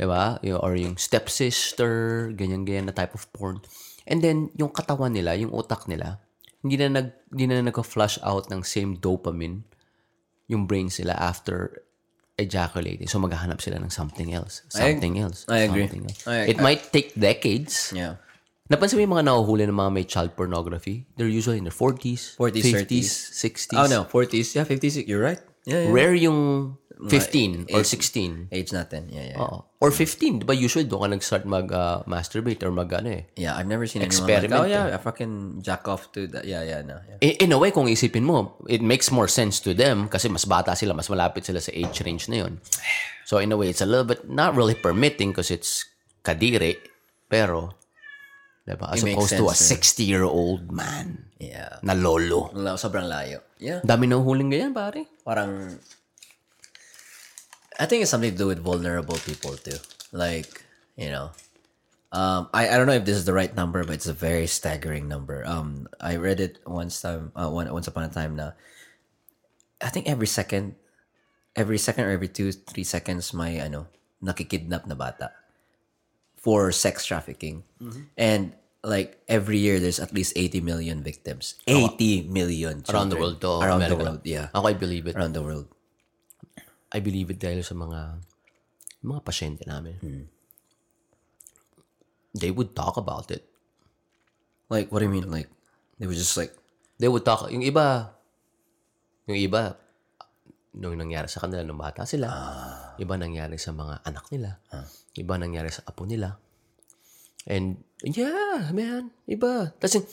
diba? 0.00 0.40
Or 0.64 0.72
yung 0.74 0.96
stepsister, 0.96 2.28
ganyan-ganyan 2.32 2.88
na 2.88 2.96
type 2.96 3.12
of 3.12 3.28
porn. 3.36 3.60
And 4.06 4.20
then, 4.20 4.50
yung 4.54 4.70
katawan 4.70 5.14
nila, 5.14 5.34
yung 5.34 5.50
utak 5.50 5.86
nila, 5.86 6.18
hindi 6.62 6.78
na 6.78 7.02
nag, 7.02 7.08
hindi 7.30 7.44
na 7.50 7.62
nag-flush 7.62 8.18
out 8.22 8.50
ng 8.50 8.62
same 8.62 8.94
dopamine 8.96 9.62
yung 10.46 10.66
brains 10.66 10.98
nila 10.98 11.14
after 11.16 11.82
ejaculating. 12.36 13.06
So, 13.06 13.18
maghahanap 13.18 13.60
sila 13.62 13.78
ng 13.78 13.90
something 13.90 14.32
else. 14.34 14.62
Something 14.68 15.18
else. 15.18 15.44
I 15.46 15.68
agree. 15.68 15.86
Something 15.86 16.04
else. 16.10 16.20
I- 16.26 16.50
It 16.50 16.58
might 16.58 16.90
take 16.90 17.14
decades. 17.14 17.92
Yeah. 17.94 18.18
Napansin 18.70 18.96
mo 18.96 19.04
yung 19.04 19.14
mga 19.20 19.26
nahuhuli 19.28 19.68
ng 19.68 19.76
mga 19.76 19.90
may 19.92 20.06
child 20.06 20.32
pornography? 20.32 21.04
They're 21.18 21.28
usually 21.28 21.58
in 21.60 21.66
their 21.68 21.74
40s, 21.76 22.38
40s, 22.40 22.88
50s, 22.88 23.08
60s. 23.36 23.76
Oh, 23.76 23.84
no. 23.86 24.08
40s. 24.08 24.56
Yeah, 24.56 24.64
50s. 24.64 25.04
You're 25.04 25.20
right. 25.20 25.42
Yeah, 25.68 25.86
yeah. 25.86 25.92
Rare 25.94 26.16
yung 26.16 26.38
15 27.08 27.72
or 27.72 27.82
16. 27.84 28.48
age 28.52 28.70
natin. 28.70 29.08
Yeah, 29.08 29.34
yeah. 29.34 29.40
Oo. 29.42 29.64
Or 29.80 29.90
15. 29.90 30.42
Di 30.42 30.44
ba 30.46 30.54
usually 30.54 30.84
doon 30.84 31.02
ka 31.02 31.08
nag-start 31.18 31.44
mag-masturbate 31.44 32.62
or 32.62 32.70
mag 32.70 32.92
ano 32.92 33.18
eh. 33.18 33.22
Yeah, 33.34 33.56
I've 33.56 33.66
never 33.66 33.86
seen 33.88 34.02
anyone 34.02 34.12
Experiment, 34.12 34.52
like, 34.52 34.62
oh 34.62 34.70
yeah, 34.70 34.94
I 34.94 34.98
fucking 35.02 35.62
jack 35.64 35.88
off 35.88 36.12
to 36.14 36.26
that. 36.30 36.44
Yeah, 36.44 36.62
yeah, 36.62 36.82
no. 36.82 37.00
Yeah. 37.02 37.18
In, 37.24 37.48
in 37.48 37.50
a 37.52 37.58
way, 37.58 37.70
kung 37.74 37.86
isipin 37.90 38.22
mo, 38.22 38.54
it 38.68 38.82
makes 38.82 39.10
more 39.10 39.26
sense 39.26 39.58
to 39.66 39.74
them 39.74 40.06
kasi 40.06 40.28
mas 40.28 40.44
bata 40.44 40.76
sila, 40.78 40.94
mas 40.94 41.10
malapit 41.10 41.42
sila 41.48 41.58
sa 41.58 41.72
age 41.74 42.02
range 42.06 42.28
na 42.30 42.46
yun. 42.46 42.60
So 43.26 43.38
in 43.38 43.50
a 43.50 43.56
way, 43.56 43.70
it's 43.70 43.82
a 43.82 43.88
little 43.88 44.06
bit 44.06 44.28
not 44.28 44.54
really 44.54 44.74
permitting 44.76 45.30
because 45.34 45.50
it's 45.50 45.86
kadiri, 46.22 46.78
pero, 47.26 47.74
diba? 48.62 48.92
As 48.92 49.02
It 49.02 49.14
opposed 49.16 49.34
to 49.34 49.50
a 49.50 49.56
sense, 49.56 49.98
60-year-old 49.98 50.70
man 50.70 51.32
Yeah. 51.42 51.82
na 51.82 51.98
lolo. 51.98 52.54
Sobrang 52.78 53.10
layo. 53.10 53.42
Yeah. 53.58 53.82
Dami 53.82 54.06
na 54.06 54.22
huling 54.22 54.46
ganyan, 54.54 54.70
pare. 54.70 55.10
Parang, 55.26 55.74
I 57.82 57.86
think 57.90 58.06
it's 58.06 58.14
something 58.14 58.30
to 58.30 58.38
do 58.38 58.46
with 58.46 58.62
vulnerable 58.62 59.18
people 59.26 59.58
too. 59.58 59.74
Like, 60.14 60.62
you 60.94 61.10
know, 61.10 61.34
um, 62.14 62.46
I, 62.54 62.70
I 62.70 62.78
don't 62.78 62.86
know 62.86 62.94
if 62.94 63.04
this 63.04 63.18
is 63.18 63.26
the 63.26 63.34
right 63.34 63.50
number, 63.50 63.82
but 63.82 63.98
it's 63.98 64.06
a 64.06 64.14
very 64.14 64.46
staggering 64.46 65.10
number. 65.10 65.42
Um, 65.42 65.90
I 65.98 66.14
read 66.14 66.38
it 66.38 66.62
once 66.62 67.02
time, 67.02 67.32
uh, 67.34 67.50
one, 67.50 67.66
once 67.74 67.90
upon 67.90 68.04
a 68.04 68.08
time 68.08 68.36
Now, 68.38 68.54
I 69.82 69.88
think 69.90 70.06
every 70.06 70.28
second, 70.30 70.76
every 71.56 71.76
second 71.76 72.04
or 72.04 72.14
every 72.14 72.28
two, 72.28 72.52
three 72.52 72.86
seconds 72.86 73.34
may, 73.34 73.58
ano, 73.58 73.88
nakikidnap 74.22 74.86
na 74.86 74.94
bata 74.94 75.32
for 76.38 76.70
sex 76.70 77.02
trafficking. 77.04 77.64
And, 78.16 78.52
like, 78.86 79.18
every 79.26 79.58
year 79.58 79.80
there's 79.80 79.98
at 79.98 80.14
least 80.14 80.34
80 80.36 80.60
million 80.60 81.02
victims. 81.02 81.58
80 81.66 82.30
million 82.30 82.84
Around 82.88 83.10
the 83.10 83.16
world 83.18 83.40
to. 83.40 83.58
Around 83.58 83.90
the 83.90 83.96
world, 83.96 84.20
yeah. 84.22 84.54
Ako, 84.54 84.68
I 84.68 84.74
believe 84.74 85.08
it. 85.08 85.16
Around 85.16 85.34
the 85.34 85.42
world. 85.42 85.66
I 86.92 87.00
believe 87.00 87.32
it 87.32 87.40
dahil 87.40 87.64
sa 87.64 87.72
mga 87.72 88.20
mga 89.02 89.20
pasyente 89.24 89.64
namin. 89.64 89.96
Hmm. 89.98 90.24
They 92.32 92.52
would 92.52 92.72
talk 92.72 92.96
about 92.96 93.28
it. 93.32 93.44
Like, 94.72 94.88
what 94.88 95.00
do 95.00 95.08
you 95.08 95.12
mean? 95.12 95.28
Like, 95.28 95.52
they 96.00 96.08
were 96.08 96.16
just 96.16 96.36
like, 96.36 96.56
They 97.02 97.10
would 97.10 97.26
talk, 97.26 97.50
yung 97.50 97.66
iba, 97.66 98.14
yung 99.26 99.34
iba, 99.34 99.74
nung 100.78 100.94
nangyari 100.94 101.26
sa 101.26 101.42
kanila 101.42 101.66
nung 101.66 101.82
bata 101.82 102.06
sila, 102.06 102.30
iba 102.94 103.18
nangyari 103.18 103.58
sa 103.58 103.74
mga 103.74 104.06
anak 104.06 104.30
nila, 104.30 104.62
iba 105.18 105.34
nangyari 105.34 105.74
sa 105.74 105.82
apo 105.82 106.06
nila. 106.06 106.38
And, 107.50 107.82
yeah, 108.06 108.70
man, 108.70 109.10
iba. 109.26 109.74
Kasi, 109.82 110.06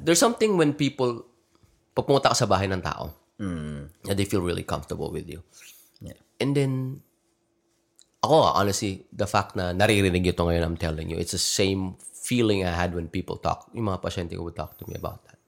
there's 0.00 0.16
something 0.16 0.56
when 0.56 0.72
people, 0.72 1.28
pag 1.92 2.08
pumunta 2.08 2.32
ka 2.32 2.36
sa 2.38 2.48
bahay 2.48 2.64
ng 2.64 2.80
tao, 2.80 3.12
na 4.08 4.16
they 4.16 4.24
feel 4.24 4.40
really 4.40 4.64
comfortable 4.64 5.12
with 5.12 5.28
you. 5.28 5.44
Yeah. 6.00 6.18
And 6.40 6.56
then, 6.56 6.72
ako, 8.24 8.56
honestly, 8.56 9.06
the 9.12 9.28
fact 9.28 9.56
na 9.56 9.72
naririnig 9.72 10.26
ito 10.26 10.44
ngayon, 10.44 10.64
I'm 10.64 10.80
telling 10.80 11.08
you, 11.08 11.16
it's 11.16 11.32
the 11.32 11.40
same 11.40 11.96
feeling 12.00 12.64
I 12.64 12.72
had 12.72 12.94
when 12.94 13.08
people 13.08 13.36
talk, 13.36 13.68
yung 13.72 13.88
mga 13.88 14.00
pasyente 14.04 14.36
ko 14.36 14.44
would 14.44 14.56
talk 14.56 14.76
to 14.80 14.84
me 14.88 14.96
about 14.96 15.24
that. 15.28 15.40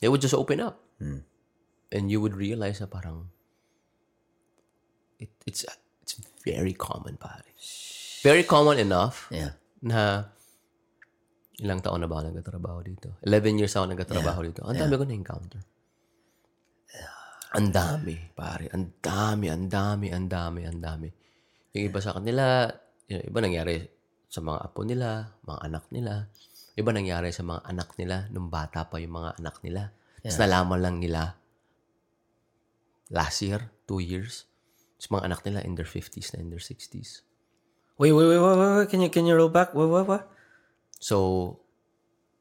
They 0.00 0.08
would 0.08 0.20
just 0.20 0.36
open 0.36 0.60
up. 0.60 0.80
Hmm. 1.00 1.24
And 1.92 2.10
you 2.10 2.20
would 2.20 2.36
realize 2.36 2.80
na 2.80 2.86
parang, 2.86 3.32
it, 5.18 5.30
it's, 5.46 5.64
it's 6.02 6.20
very 6.44 6.72
common, 6.72 7.16
pare. 7.16 7.44
Very 8.22 8.42
common 8.42 8.78
enough 8.78 9.30
yeah. 9.30 9.54
na 9.80 10.28
ilang 11.62 11.80
taon 11.80 12.04
na 12.04 12.08
ba 12.10 12.20
ako 12.20 12.34
nagtatrabaho 12.34 12.78
dito? 12.84 13.16
11 13.24 13.60
years 13.60 13.72
ako 13.72 13.86
nagtatrabaho 13.88 14.40
dito. 14.44 14.60
Ang 14.66 14.76
dami 14.76 14.94
ko 14.98 15.04
na-encounter. 15.08 15.62
Ang 17.56 17.72
dami, 17.72 18.14
pare. 18.36 18.68
Ang 18.76 19.00
dami, 19.00 19.48
ang 19.48 19.64
dami, 19.64 20.12
ang 20.12 20.28
dami, 20.28 20.60
ang 20.68 20.76
dami. 20.76 21.08
Yung 21.72 21.84
iba 21.88 21.98
sa 22.04 22.12
kanila, 22.12 22.68
yung 23.08 23.24
iba 23.24 23.38
nangyari 23.40 23.76
sa 24.28 24.44
mga 24.44 24.58
apo 24.60 24.84
nila, 24.84 25.32
mga 25.48 25.60
anak 25.64 25.84
nila. 25.88 26.28
Iba 26.76 26.92
nangyari 26.92 27.32
sa 27.32 27.40
mga 27.48 27.64
anak 27.64 27.96
nila 27.96 28.28
nung 28.28 28.52
bata 28.52 28.84
pa 28.84 29.00
yung 29.00 29.16
mga 29.16 29.40
anak 29.40 29.56
nila. 29.64 29.88
Tapos 30.20 30.36
nalaman 30.36 30.80
lang 30.84 30.96
nila 31.00 31.40
last 33.08 33.40
year, 33.40 33.72
two 33.88 34.04
years. 34.04 34.44
Tapos 35.00 35.16
mga 35.16 35.24
anak 35.32 35.40
nila 35.48 35.64
in 35.64 35.72
their 35.80 35.88
50s 35.88 36.36
na 36.36 36.44
in 36.44 36.52
their 36.52 36.60
60s. 36.60 37.24
Wait, 37.96 38.12
wait, 38.12 38.28
wait, 38.28 38.36
wait, 38.36 38.56
wait, 38.60 38.72
wait. 38.76 38.88
Can 38.92 39.00
you, 39.00 39.08
can 39.08 39.24
you 39.24 39.32
roll 39.32 39.48
back? 39.48 39.72
What, 39.72 39.88
what, 39.88 40.04
what? 40.04 40.24
So, 41.00 41.56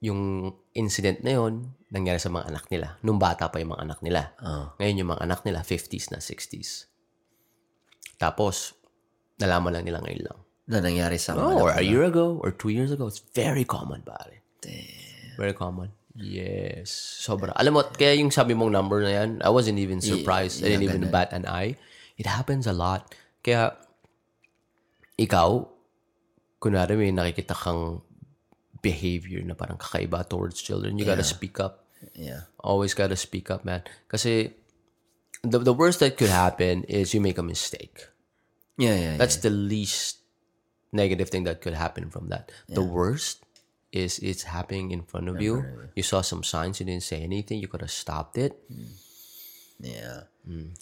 yung 0.04 0.52
incident 0.76 1.24
na 1.24 1.40
yon 1.40 1.74
nangyari 1.90 2.20
sa 2.20 2.28
mga 2.28 2.52
anak 2.52 2.68
nila. 2.68 3.00
Nung 3.02 3.16
bata 3.16 3.48
pa 3.48 3.64
yung 3.64 3.72
mga 3.72 3.84
anak 3.88 4.00
nila. 4.04 4.36
Ngayon 4.76 5.00
yung 5.00 5.10
mga 5.16 5.24
anak 5.24 5.40
nila, 5.48 5.64
50s 5.64 6.12
na 6.12 6.20
60s. 6.20 6.92
Tapos, 8.20 8.76
nalaman 9.40 9.80
lang 9.80 9.88
nila 9.88 10.04
ngayon 10.04 10.24
lang. 10.28 10.40
Na 10.68 10.84
nangyari 10.84 11.16
sa 11.16 11.36
mga 11.36 11.48
Oh, 11.48 11.64
or 11.64 11.72
a 11.72 11.84
year 11.84 12.04
ago, 12.04 12.36
or 12.44 12.52
two 12.52 12.72
years 12.72 12.92
ago. 12.92 13.08
It's 13.08 13.24
very 13.34 13.64
common, 13.64 14.04
pare. 14.04 14.44
Very 15.40 15.56
common. 15.56 15.96
Yes. 16.16 16.92
Sobra. 17.24 17.52
Alam 17.60 17.80
mo, 17.80 17.82
kaya 17.92 18.16
yung 18.20 18.32
sabi 18.32 18.56
mong 18.56 18.72
number 18.72 19.04
na 19.04 19.12
yan, 19.24 19.30
I 19.44 19.52
wasn't 19.52 19.80
even 19.80 20.00
surprised. 20.00 20.64
I 20.64 20.76
didn't 20.76 20.88
even 20.88 21.08
bat 21.12 21.32
an 21.36 21.48
eye. 21.48 21.80
It 22.16 22.28
happens 22.28 22.68
a 22.68 22.76
lot. 22.76 23.12
Kaya, 23.44 23.76
ikaw, 25.20 25.68
kunwari 26.60 26.96
may 26.96 27.12
nakikita 27.12 27.52
kang 27.56 28.00
behavior 28.86 29.42
na 29.42 29.58
parang 29.58 29.82
kakaiba 29.82 30.22
towards 30.30 30.62
children, 30.62 31.02
you 31.02 31.06
gotta 31.10 31.26
speak 31.26 31.58
up. 31.58 31.90
Yeah. 32.14 32.46
Always 32.62 32.94
gotta 32.94 33.18
speak 33.18 33.50
up, 33.50 33.66
man. 33.66 33.82
Kasi, 34.06 34.54
the, 35.42 35.58
the 35.58 35.74
worst 35.74 36.06
that 36.06 36.22
could 36.22 36.30
happen 36.30 36.86
is 36.86 37.18
you 37.18 37.22
make 37.22 37.42
a 37.42 37.46
mistake. 37.46 38.06
Yeah, 38.78 38.94
yeah, 38.94 39.16
That's 39.18 39.42
the 39.42 39.50
least 39.50 40.22
negative 40.94 41.34
thing 41.34 41.50
that 41.50 41.66
could 41.66 41.74
happen 41.74 42.14
from 42.14 42.30
that. 42.30 42.54
The 42.70 42.86
worst 42.86 43.42
is 43.96 44.20
it's 44.20 44.44
happening 44.52 44.92
in 44.92 45.08
front 45.08 45.32
of 45.32 45.40
you. 45.40 45.64
You 45.96 46.04
saw 46.04 46.20
some 46.22 46.44
signs, 46.44 46.78
you 46.80 46.86
didn't 46.86 47.08
say 47.08 47.24
anything, 47.24 47.64
you 47.64 47.72
could 47.72 47.82
have 47.82 47.94
stopped 47.96 48.36
it. 48.38 48.54
yeah. 49.80 50.28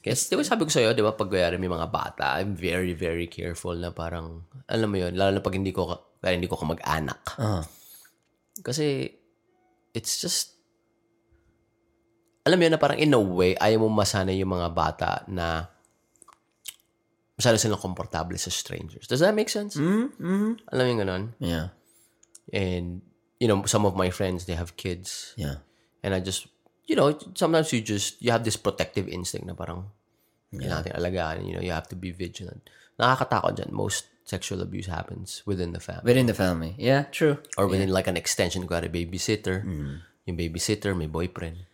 Kasi 0.04 0.28
di 0.28 0.36
ba 0.36 0.44
sabi 0.44 0.68
ko 0.68 0.72
sa'yo, 0.74 0.92
di 0.92 1.00
ba, 1.06 1.16
pag 1.16 1.32
kaya 1.32 1.56
may 1.56 1.72
mga 1.72 1.88
bata, 1.88 2.36
I'm 2.42 2.52
very, 2.58 2.92
very 2.92 3.32
careful 3.32 3.78
na 3.78 3.96
parang, 3.96 4.44
alam 4.68 4.92
mo 4.92 4.98
yun, 5.00 5.16
lalo 5.16 5.40
na 5.40 5.46
pag 5.46 5.56
hindi 5.56 5.72
ko, 5.72 5.88
ka- 5.88 6.04
kaya 6.20 6.36
hindi 6.36 6.52
ko 6.52 6.58
ka 6.60 6.66
mag-anak. 6.68 7.22
Uh, 7.40 7.64
Kasi, 8.62 9.10
it's 9.96 10.22
just, 10.22 10.54
alam 12.44 12.60
mo 12.60 12.64
yun 12.68 12.76
na 12.76 12.82
parang 12.82 13.00
in 13.00 13.16
a 13.16 13.22
way, 13.22 13.56
ayaw 13.56 13.88
mo 13.88 13.90
masanay 13.90 14.36
yung 14.38 14.54
mga 14.54 14.70
bata 14.76 15.24
na 15.32 15.72
masyado 17.40 17.58
silang 17.58 17.82
komportable 17.82 18.36
sa 18.38 18.52
strangers. 18.52 19.08
Does 19.08 19.24
that 19.24 19.34
make 19.34 19.50
sense? 19.50 19.80
Mm-hmm. 19.80 20.70
Alam 20.70 20.84
mo 20.84 20.90
yung 20.92 21.02
ganun? 21.02 21.24
yeah. 21.40 21.74
And, 22.52 23.02
you 23.40 23.48
know, 23.48 23.64
some 23.66 23.88
of 23.88 23.96
my 23.96 24.12
friends, 24.12 24.46
they 24.46 24.54
have 24.54 24.76
kids. 24.76 25.34
Yeah. 25.40 25.64
And 26.04 26.14
I 26.14 26.20
just, 26.20 26.46
you 26.86 26.96
know, 26.96 27.16
sometimes 27.34 27.72
you 27.72 27.82
just, 27.82 28.22
you 28.22 28.30
have 28.30 28.44
this 28.44 28.60
protective 28.60 29.08
instinct 29.08 29.48
na 29.48 29.56
parang, 29.56 29.90
kailangan 30.54 30.86
natin 30.86 30.94
alagaan. 30.94 31.38
You 31.48 31.54
know, 31.58 31.64
you 31.66 31.74
have 31.74 31.90
to 31.90 31.98
be 31.98 32.14
vigilant. 32.14 32.70
Nakakatakot 33.02 33.58
dyan. 33.58 33.74
Most 33.74 34.06
sexual 34.24 34.62
abuse 34.62 34.88
happens 34.88 35.44
within 35.46 35.72
the 35.72 35.80
family. 35.80 36.04
Within 36.04 36.28
the 36.28 36.34
family. 36.34 36.76
Yeah, 36.80 37.12
true. 37.12 37.38
Or 37.58 37.68
within 37.68 37.92
like 37.92 38.08
an 38.08 38.18
extension, 38.18 38.68
ko 38.68 38.76
a 38.76 38.88
babysitter. 38.88 39.64
Yung 40.26 40.38
babysitter, 40.38 40.96
may 40.96 41.08
boyfriend. 41.08 41.68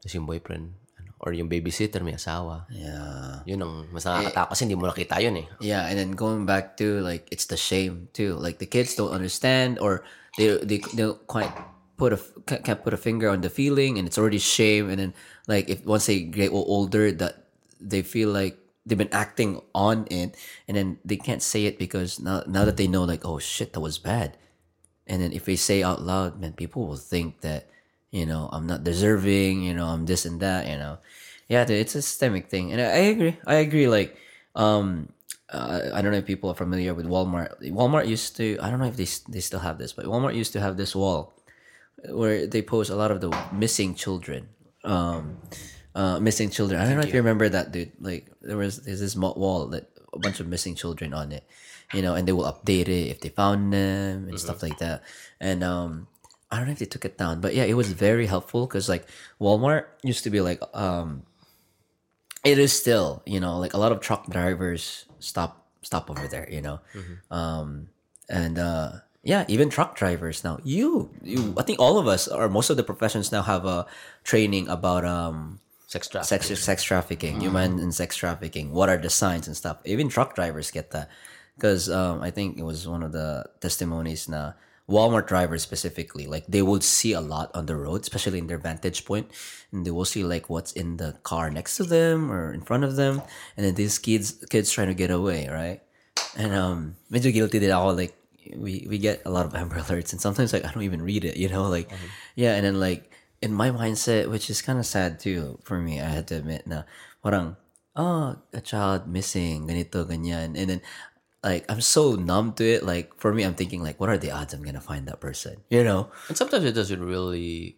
Tapos 0.00 0.14
yung 0.16 0.24
boyfriend, 0.24 0.72
ano, 0.96 1.12
or 1.20 1.36
yung 1.36 1.52
babysitter, 1.52 2.00
may 2.00 2.16
asawa. 2.16 2.64
Yeah. 2.72 3.44
Yun 3.44 3.60
ang 3.60 3.74
mas 3.92 4.08
nakakatakot 4.08 4.56
kasi 4.56 4.64
hindi 4.64 4.80
mo 4.80 4.88
nakita 4.88 5.20
yun 5.20 5.44
eh. 5.44 5.46
Yeah, 5.60 5.84
and 5.84 6.00
then 6.00 6.16
going 6.16 6.48
back 6.48 6.80
to 6.80 7.04
like 7.04 7.28
it's 7.28 7.44
the 7.52 7.60
shame 7.60 8.08
too. 8.16 8.40
Like 8.40 8.56
the 8.56 8.68
kids 8.68 8.96
don't 8.96 9.12
understand 9.12 9.76
or 9.76 10.00
they 10.40 10.56
they 10.64 10.80
they 10.80 11.04
don't 11.04 11.20
quite 11.28 11.52
put 12.00 12.16
a 12.16 12.20
can't 12.64 12.80
put 12.80 12.96
a 12.96 13.00
finger 13.00 13.28
on 13.28 13.44
the 13.44 13.52
feeling, 13.52 14.00
and 14.00 14.08
it's 14.08 14.16
already 14.16 14.40
shame. 14.40 14.88
And 14.88 14.96
then 14.96 15.12
like 15.44 15.68
if 15.68 15.84
once 15.84 16.08
they 16.08 16.24
get 16.24 16.56
older, 16.56 17.12
that 17.20 17.52
they 17.76 18.00
feel 18.00 18.32
like 18.32 18.56
they've 18.84 18.98
been 18.98 19.12
acting 19.12 19.60
on 19.74 20.06
it, 20.10 20.36
and 20.68 20.76
then 20.76 20.98
they 21.04 21.16
can't 21.16 21.42
say 21.42 21.66
it 21.66 21.78
because 21.78 22.20
now 22.20 22.42
now 22.46 22.64
that 22.64 22.76
they 22.76 22.86
know 22.86 23.04
like 23.04 23.24
oh 23.24 23.38
shit 23.38 23.72
that 23.72 23.80
was 23.80 23.98
bad, 23.98 24.36
and 25.06 25.22
then 25.22 25.32
if 25.32 25.44
they 25.44 25.56
say 25.56 25.82
out 25.82 26.02
loud, 26.02 26.40
man, 26.40 26.52
people 26.52 26.86
will 26.86 26.96
think 26.96 27.40
that 27.40 27.68
you 28.10 28.26
know 28.26 28.48
I'm 28.52 28.66
not 28.66 28.84
deserving, 28.84 29.62
you 29.62 29.74
know 29.74 29.86
I'm 29.86 30.06
this 30.06 30.24
and 30.24 30.40
that, 30.40 30.66
you 30.68 30.76
know. 30.76 30.98
Yeah, 31.48 31.64
dude, 31.64 31.80
it's 31.80 31.96
a 31.96 32.02
systemic 32.02 32.48
thing, 32.48 32.70
and 32.70 32.80
I, 32.80 33.10
agree. 33.10 33.36
I 33.44 33.54
agree. 33.56 33.88
Like, 33.88 34.16
um, 34.54 35.12
uh, 35.52 35.90
I 35.92 36.00
don't 36.00 36.12
know 36.12 36.18
if 36.18 36.26
people 36.26 36.48
are 36.48 36.54
familiar 36.54 36.94
with 36.94 37.06
Walmart. 37.06 37.58
Walmart 37.72 38.06
used 38.06 38.36
to. 38.36 38.56
I 38.62 38.70
don't 38.70 38.78
know 38.78 38.86
if 38.86 38.96
they 38.96 39.08
they 39.28 39.40
still 39.40 39.58
have 39.58 39.76
this, 39.76 39.92
but 39.92 40.04
Walmart 40.06 40.36
used 40.36 40.52
to 40.52 40.60
have 40.60 40.76
this 40.76 40.94
wall 40.94 41.34
where 42.08 42.46
they 42.46 42.62
post 42.62 42.90
a 42.90 42.94
lot 42.94 43.10
of 43.10 43.20
the 43.20 43.36
missing 43.52 43.94
children. 43.94 44.48
Um, 44.84 45.38
uh, 45.94 46.20
missing 46.20 46.50
children. 46.50 46.80
I 46.80 46.84
don't 46.84 46.96
know 46.96 47.02
if 47.02 47.12
you 47.12 47.20
remember 47.20 47.48
that, 47.48 47.72
dude. 47.72 47.92
Like 48.00 48.30
there 48.42 48.56
was 48.56 48.78
there's 48.82 49.00
this 49.00 49.16
wall 49.16 49.66
that 49.68 49.90
a 50.12 50.18
bunch 50.18 50.40
of 50.40 50.46
missing 50.48 50.74
children 50.74 51.14
on 51.14 51.32
it, 51.32 51.44
you 51.94 52.02
know, 52.02 52.14
and 52.14 52.26
they 52.26 52.32
will 52.32 52.50
update 52.50 52.88
it 52.88 53.10
if 53.10 53.20
they 53.20 53.28
found 53.28 53.72
them 53.72 54.28
and 54.28 54.38
stuff 54.40 54.62
like 54.62 54.78
that. 54.78 55.02
And 55.40 55.62
um, 55.62 56.08
I 56.50 56.56
don't 56.56 56.66
know 56.66 56.72
if 56.72 56.78
they 56.78 56.86
took 56.86 57.04
it 57.04 57.16
down, 57.18 57.40
but 57.40 57.54
yeah, 57.54 57.64
it 57.64 57.74
was 57.74 57.92
very 57.92 58.26
helpful 58.26 58.66
because 58.66 58.88
like 58.88 59.06
Walmart 59.40 59.86
used 60.02 60.24
to 60.24 60.30
be 60.30 60.40
like 60.40 60.60
um, 60.74 61.22
it 62.44 62.58
is 62.58 62.72
still, 62.72 63.22
you 63.26 63.40
know, 63.40 63.58
like 63.58 63.74
a 63.74 63.78
lot 63.78 63.92
of 63.92 64.00
truck 64.00 64.26
drivers 64.28 65.06
stop 65.18 65.66
stop 65.82 66.10
over 66.10 66.26
there, 66.28 66.48
you 66.50 66.60
know. 66.60 66.80
Um 67.30 67.88
and 68.28 68.58
uh 68.58 68.92
yeah, 69.22 69.44
even 69.48 69.68
truck 69.68 69.96
drivers 69.96 70.42
now. 70.44 70.58
You 70.64 71.10
you 71.22 71.54
I 71.58 71.62
think 71.62 71.78
all 71.78 71.98
of 71.98 72.06
us 72.06 72.26
or 72.28 72.48
most 72.48 72.70
of 72.70 72.76
the 72.76 72.82
professions 72.84 73.30
now 73.32 73.42
have 73.42 73.64
a 73.66 73.86
training 74.24 74.68
about 74.68 75.04
um 75.04 75.60
Sex 75.90 76.06
trafficking. 76.06 76.38
sex 76.38 76.62
sex 76.62 76.84
trafficking, 76.84 77.40
human 77.40 77.80
and 77.80 77.92
sex 77.92 78.14
trafficking. 78.14 78.70
What 78.70 78.88
are 78.88 78.96
the 78.96 79.10
signs 79.10 79.48
and 79.48 79.56
stuff? 79.56 79.78
Even 79.84 80.08
truck 80.08 80.36
drivers 80.36 80.70
get 80.70 80.92
that 80.92 81.10
because 81.56 81.90
um, 81.90 82.22
I 82.22 82.30
think 82.30 82.58
it 82.58 82.62
was 82.62 82.86
one 82.86 83.02
of 83.02 83.10
the 83.10 83.50
testimonies 83.58 84.28
na 84.28 84.52
Walmart 84.88 85.26
drivers 85.26 85.62
specifically, 85.62 86.28
like 86.28 86.46
they 86.46 86.62
would 86.62 86.84
see 86.84 87.10
a 87.12 87.20
lot 87.20 87.50
on 87.54 87.66
the 87.66 87.74
road, 87.74 88.02
especially 88.02 88.38
in 88.38 88.46
their 88.46 88.62
vantage 88.62 89.04
point, 89.04 89.34
and 89.72 89.84
they 89.84 89.90
will 89.90 90.04
see 90.04 90.22
like 90.22 90.48
what's 90.48 90.70
in 90.70 90.96
the 90.96 91.18
car 91.26 91.50
next 91.50 91.76
to 91.78 91.82
them 91.82 92.30
or 92.30 92.54
in 92.54 92.62
front 92.62 92.84
of 92.84 92.94
them, 92.94 93.20
and 93.56 93.66
then 93.66 93.74
these 93.74 93.98
kids 93.98 94.46
kids 94.48 94.70
trying 94.70 94.94
to 94.94 94.94
get 94.94 95.10
away, 95.10 95.50
right? 95.50 95.82
And 96.38 96.54
um, 96.54 96.96
medyo 97.10 97.34
guilty 97.34 97.58
din 97.58 97.74
all 97.74 97.94
like 97.94 98.14
we 98.54 98.86
we 98.86 98.98
get 98.98 99.22
a 99.26 99.30
lot 99.30 99.42
of 99.44 99.58
Amber 99.58 99.74
Alerts, 99.82 100.14
and 100.14 100.22
sometimes 100.22 100.52
like 100.52 100.64
I 100.64 100.70
don't 100.70 100.86
even 100.86 101.02
read 101.02 101.24
it, 101.24 101.36
you 101.36 101.48
know, 101.48 101.66
like 101.66 101.90
yeah, 102.38 102.54
and 102.54 102.62
then 102.62 102.78
like 102.78 103.10
in 103.40 103.52
my 103.52 103.70
mindset, 103.72 104.28
which 104.28 104.48
is 104.48 104.62
kind 104.62 104.78
of 104.78 104.86
sad 104.86 105.18
too 105.20 105.58
for 105.64 105.80
me, 105.80 106.00
I 106.00 106.08
had 106.08 106.28
to 106.28 106.36
admit 106.36 106.66
na 106.68 106.84
parang 107.24 107.56
oh 107.96 108.36
a 108.52 108.60
child 108.60 109.08
missing 109.08 109.68
ganito 109.68 110.04
ganyan, 110.04 110.56
and 110.56 110.68
then 110.68 110.80
like 111.42 111.64
I'm 111.68 111.80
so 111.80 112.16
numb 112.16 112.52
to 112.60 112.64
it. 112.64 112.84
Like 112.84 113.16
for 113.16 113.32
me, 113.32 113.44
I'm 113.44 113.56
thinking 113.56 113.82
like, 113.82 113.98
what 113.98 114.08
are 114.08 114.20
the 114.20 114.30
odds 114.30 114.52
I'm 114.52 114.62
gonna 114.62 114.80
find 114.80 115.08
that 115.08 115.20
person? 115.20 115.64
You 115.68 115.84
know? 115.84 116.12
And 116.28 116.36
sometimes 116.36 116.64
it 116.64 116.76
doesn't 116.76 117.00
really... 117.00 117.76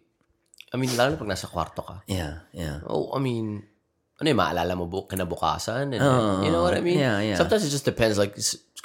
I 0.73 0.77
mean, 0.77 0.91
lalo 0.97 1.15
pag 1.15 1.29
nasa 1.29 1.45
kwarto 1.45 1.85
ka. 1.85 2.01
Yeah, 2.09 2.49
yeah. 2.51 2.81
Oh, 2.89 3.13
I 3.13 3.19
mean, 3.21 3.61
ano 4.19 4.25
yung 4.25 4.41
maalala 4.41 4.73
mo 4.75 4.89
bu- 4.89 5.05
kinabukasan? 5.05 5.93
And, 5.93 6.01
then, 6.01 6.43
you 6.43 6.51
know 6.51 6.65
what 6.65 6.73
I 6.73 6.81
mean? 6.81 6.97
yeah, 6.97 7.21
yeah. 7.21 7.37
Sometimes 7.37 7.63
it 7.63 7.69
just 7.69 7.85
depends. 7.85 8.17
Like, 8.17 8.33
it's, 8.35 8.57
it's 8.57 8.81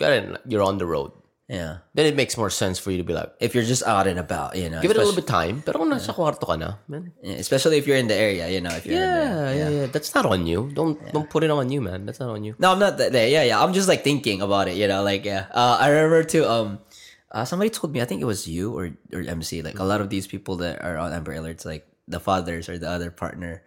you're 0.46 0.62
on 0.62 0.76
the 0.76 0.84
road. 0.84 1.12
Yeah. 1.49 1.78
Then 1.96 2.05
it 2.05 2.14
makes 2.14 2.36
more 2.36 2.51
sense 2.53 2.78
for 2.78 2.92
you 2.92 2.99
to 3.01 3.05
be 3.05 3.16
like, 3.16 3.32
If 3.40 3.55
you're 3.57 3.64
just 3.64 3.80
out 3.88 4.07
and 4.07 4.20
about, 4.20 4.55
you 4.55 4.68
know. 4.68 4.82
give 4.84 4.90
it 4.92 4.96
a 4.96 5.01
little 5.01 5.16
bit 5.16 5.26
time. 5.26 5.62
Pero 5.64 5.80
kung 5.80 5.88
nasa 5.88 6.12
kwarto 6.12 6.44
ka 6.44 6.57
na, 6.61 6.76
man. 6.86 7.12
yeah, 7.24 7.40
especially 7.40 7.78
if 7.80 7.88
you're 7.88 7.96
in 7.96 8.07
the 8.07 8.14
area, 8.14 8.53
you 8.53 8.61
know. 8.61 8.68
If 8.68 8.84
you're 8.84 9.01
in 9.01 9.01
the, 9.01 9.09
Yeah, 9.16 9.53
yeah, 9.57 9.68
yeah. 9.68 9.86
That's 9.88 10.12
not 10.14 10.28
on 10.28 10.44
you. 10.44 10.68
Don't 10.76 11.01
don't 11.09 11.28
put 11.32 11.42
it 11.44 11.51
on 11.51 11.72
you, 11.72 11.80
man. 11.80 12.05
That's 12.05 12.20
not 12.20 12.28
on 12.28 12.44
you. 12.44 12.53
No, 12.61 12.76
I'm 12.76 12.78
not 12.78 13.01
that 13.01 13.16
there. 13.16 13.32
Yeah, 13.32 13.49
yeah. 13.49 13.64
I'm 13.64 13.72
just 13.72 13.88
like 13.88 14.05
thinking 14.05 14.44
about 14.44 14.68
it, 14.68 14.76
you 14.76 14.86
know, 14.92 15.01
like 15.01 15.24
yeah. 15.24 15.49
Uh, 15.49 15.80
I 15.80 15.88
remember 15.88 16.20
too. 16.22 16.44
Um, 16.44 16.84
uh, 17.32 17.49
somebody 17.49 17.72
told 17.72 17.96
me. 17.96 18.05
I 18.05 18.05
think 18.05 18.20
it 18.20 18.28
was 18.28 18.44
you 18.44 18.76
or 18.76 18.92
or 19.16 19.24
MC. 19.24 19.64
Like 19.64 19.80
a 19.80 19.88
lot 19.88 20.05
of 20.05 20.12
these 20.12 20.28
people 20.28 20.61
that 20.61 20.84
are 20.84 21.01
on 21.01 21.16
Amber 21.16 21.32
Alerts, 21.32 21.64
like 21.64 21.88
the 22.05 22.20
fathers 22.20 22.68
or 22.68 22.76
the 22.76 22.88
other 22.92 23.09
partner 23.09 23.64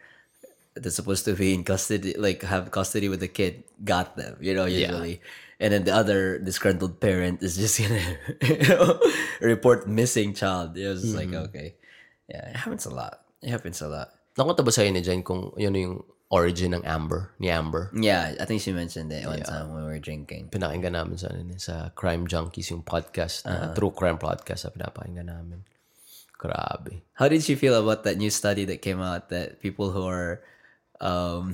that's 0.78 0.96
supposed 0.96 1.26
to 1.26 1.34
be 1.34 1.54
in 1.58 1.66
custody, 1.66 2.14
like 2.14 2.46
have 2.46 2.70
custody 2.70 3.10
with 3.10 3.20
the 3.20 3.28
kid, 3.28 3.66
got 3.84 4.18
them. 4.18 4.38
You 4.38 4.54
know, 4.54 4.70
usually. 4.70 5.18
And 5.62 5.70
then 5.70 5.86
the 5.86 5.93
other 5.93 6.41
disgruntled 6.41 6.97
parent 6.97 7.45
is 7.45 7.53
just 7.53 7.78
gonna 7.82 8.01
you 8.41 8.66
know, 8.66 8.97
report 9.45 9.86
missing 9.86 10.34
child. 10.34 10.74
It 10.74 10.89
was 10.89 11.05
just 11.05 11.14
like 11.14 11.30
mm-hmm. 11.30 11.53
okay, 11.53 11.78
yeah, 12.26 12.49
it 12.49 12.57
happens 12.57 12.89
a 12.89 12.93
lot. 12.93 13.22
It 13.45 13.53
happens 13.53 13.78
a 13.86 13.88
lot. 13.88 14.09
Nakunta 14.34 14.66
ba 14.66 14.74
sa'yo 14.74 14.89
ni 14.89 15.05
Jen 15.05 15.22
kung 15.22 15.53
yun 15.62 15.78
yung 15.78 16.01
origin 16.32 16.74
ng 16.74 16.88
Amber, 16.88 17.36
ni 17.38 17.51
Amber? 17.51 17.91
Yeah, 17.93 18.34
I 18.39 18.45
think 18.47 18.64
she 18.64 18.72
mentioned 18.72 19.12
it 19.12 19.28
one 19.28 19.43
time 19.43 19.76
when 19.76 19.84
we 19.84 19.91
were 19.91 19.99
drinking. 19.99 20.47
Pinakinggan 20.47 20.95
namin 20.95 21.20
sa, 21.20 21.28
ano, 21.28 21.59
sa 21.59 21.91
Crime 21.93 22.26
Junkies, 22.26 22.72
yung 22.72 22.88
podcast, 22.88 23.43
na, 23.45 23.51
uh-huh. 23.51 23.76
True 23.76 23.91
Crime 23.91 24.18
Podcast 24.18 24.64
na 24.66 24.72
pinapakinggan 24.72 25.28
namin. 25.28 25.68
Grabe. 26.39 27.03
How 27.20 27.28
did 27.28 27.43
you 27.45 27.59
feel 27.59 27.76
about 27.76 28.07
that 28.07 28.18
new 28.18 28.32
study 28.32 28.66
that 28.66 28.82
came 28.82 29.03
out 29.03 29.30
that 29.30 29.59
people 29.59 29.91
who 29.91 30.07
are, 30.07 30.41
um, 31.03 31.53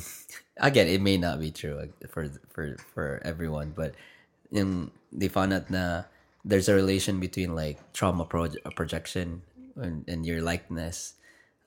again, 0.59 0.87
it 0.87 1.01
may 1.01 1.17
not 1.17 1.39
be 1.39 1.51
true 1.51 1.89
for 2.09 2.29
for 2.49 2.75
for 2.93 3.21
everyone, 3.23 3.73
but 3.75 3.95
in 4.51 4.91
they 5.11 5.27
found 5.27 5.53
out 5.53 5.69
na 5.69 6.03
there's 6.45 6.69
a 6.69 6.75
relation 6.75 7.19
between 7.19 7.55
like 7.55 7.77
trauma 7.93 8.25
proj- 8.25 8.57
projection 8.75 9.41
and, 9.75 10.07
and 10.07 10.25
your 10.25 10.41
likeness, 10.41 11.13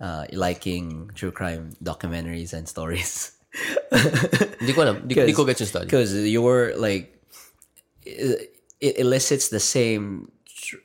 uh, 0.01 0.27
liking 0.33 1.11
true 1.15 1.31
crime 1.31 1.77
documentaries 1.83 2.53
and 2.53 2.69
stories. 2.69 3.33
Hindi 4.61 4.73
ko 4.73 4.83
alam. 4.83 5.09
Ko 5.09 5.45
get 5.45 5.61
yung 5.61 5.67
study. 5.67 5.87
because 5.87 6.15
you're 6.15 6.77
like 6.77 7.19
it, 8.07 8.55
it 8.81 8.99
elicits 8.99 9.49
the 9.49 9.61
same 9.61 10.31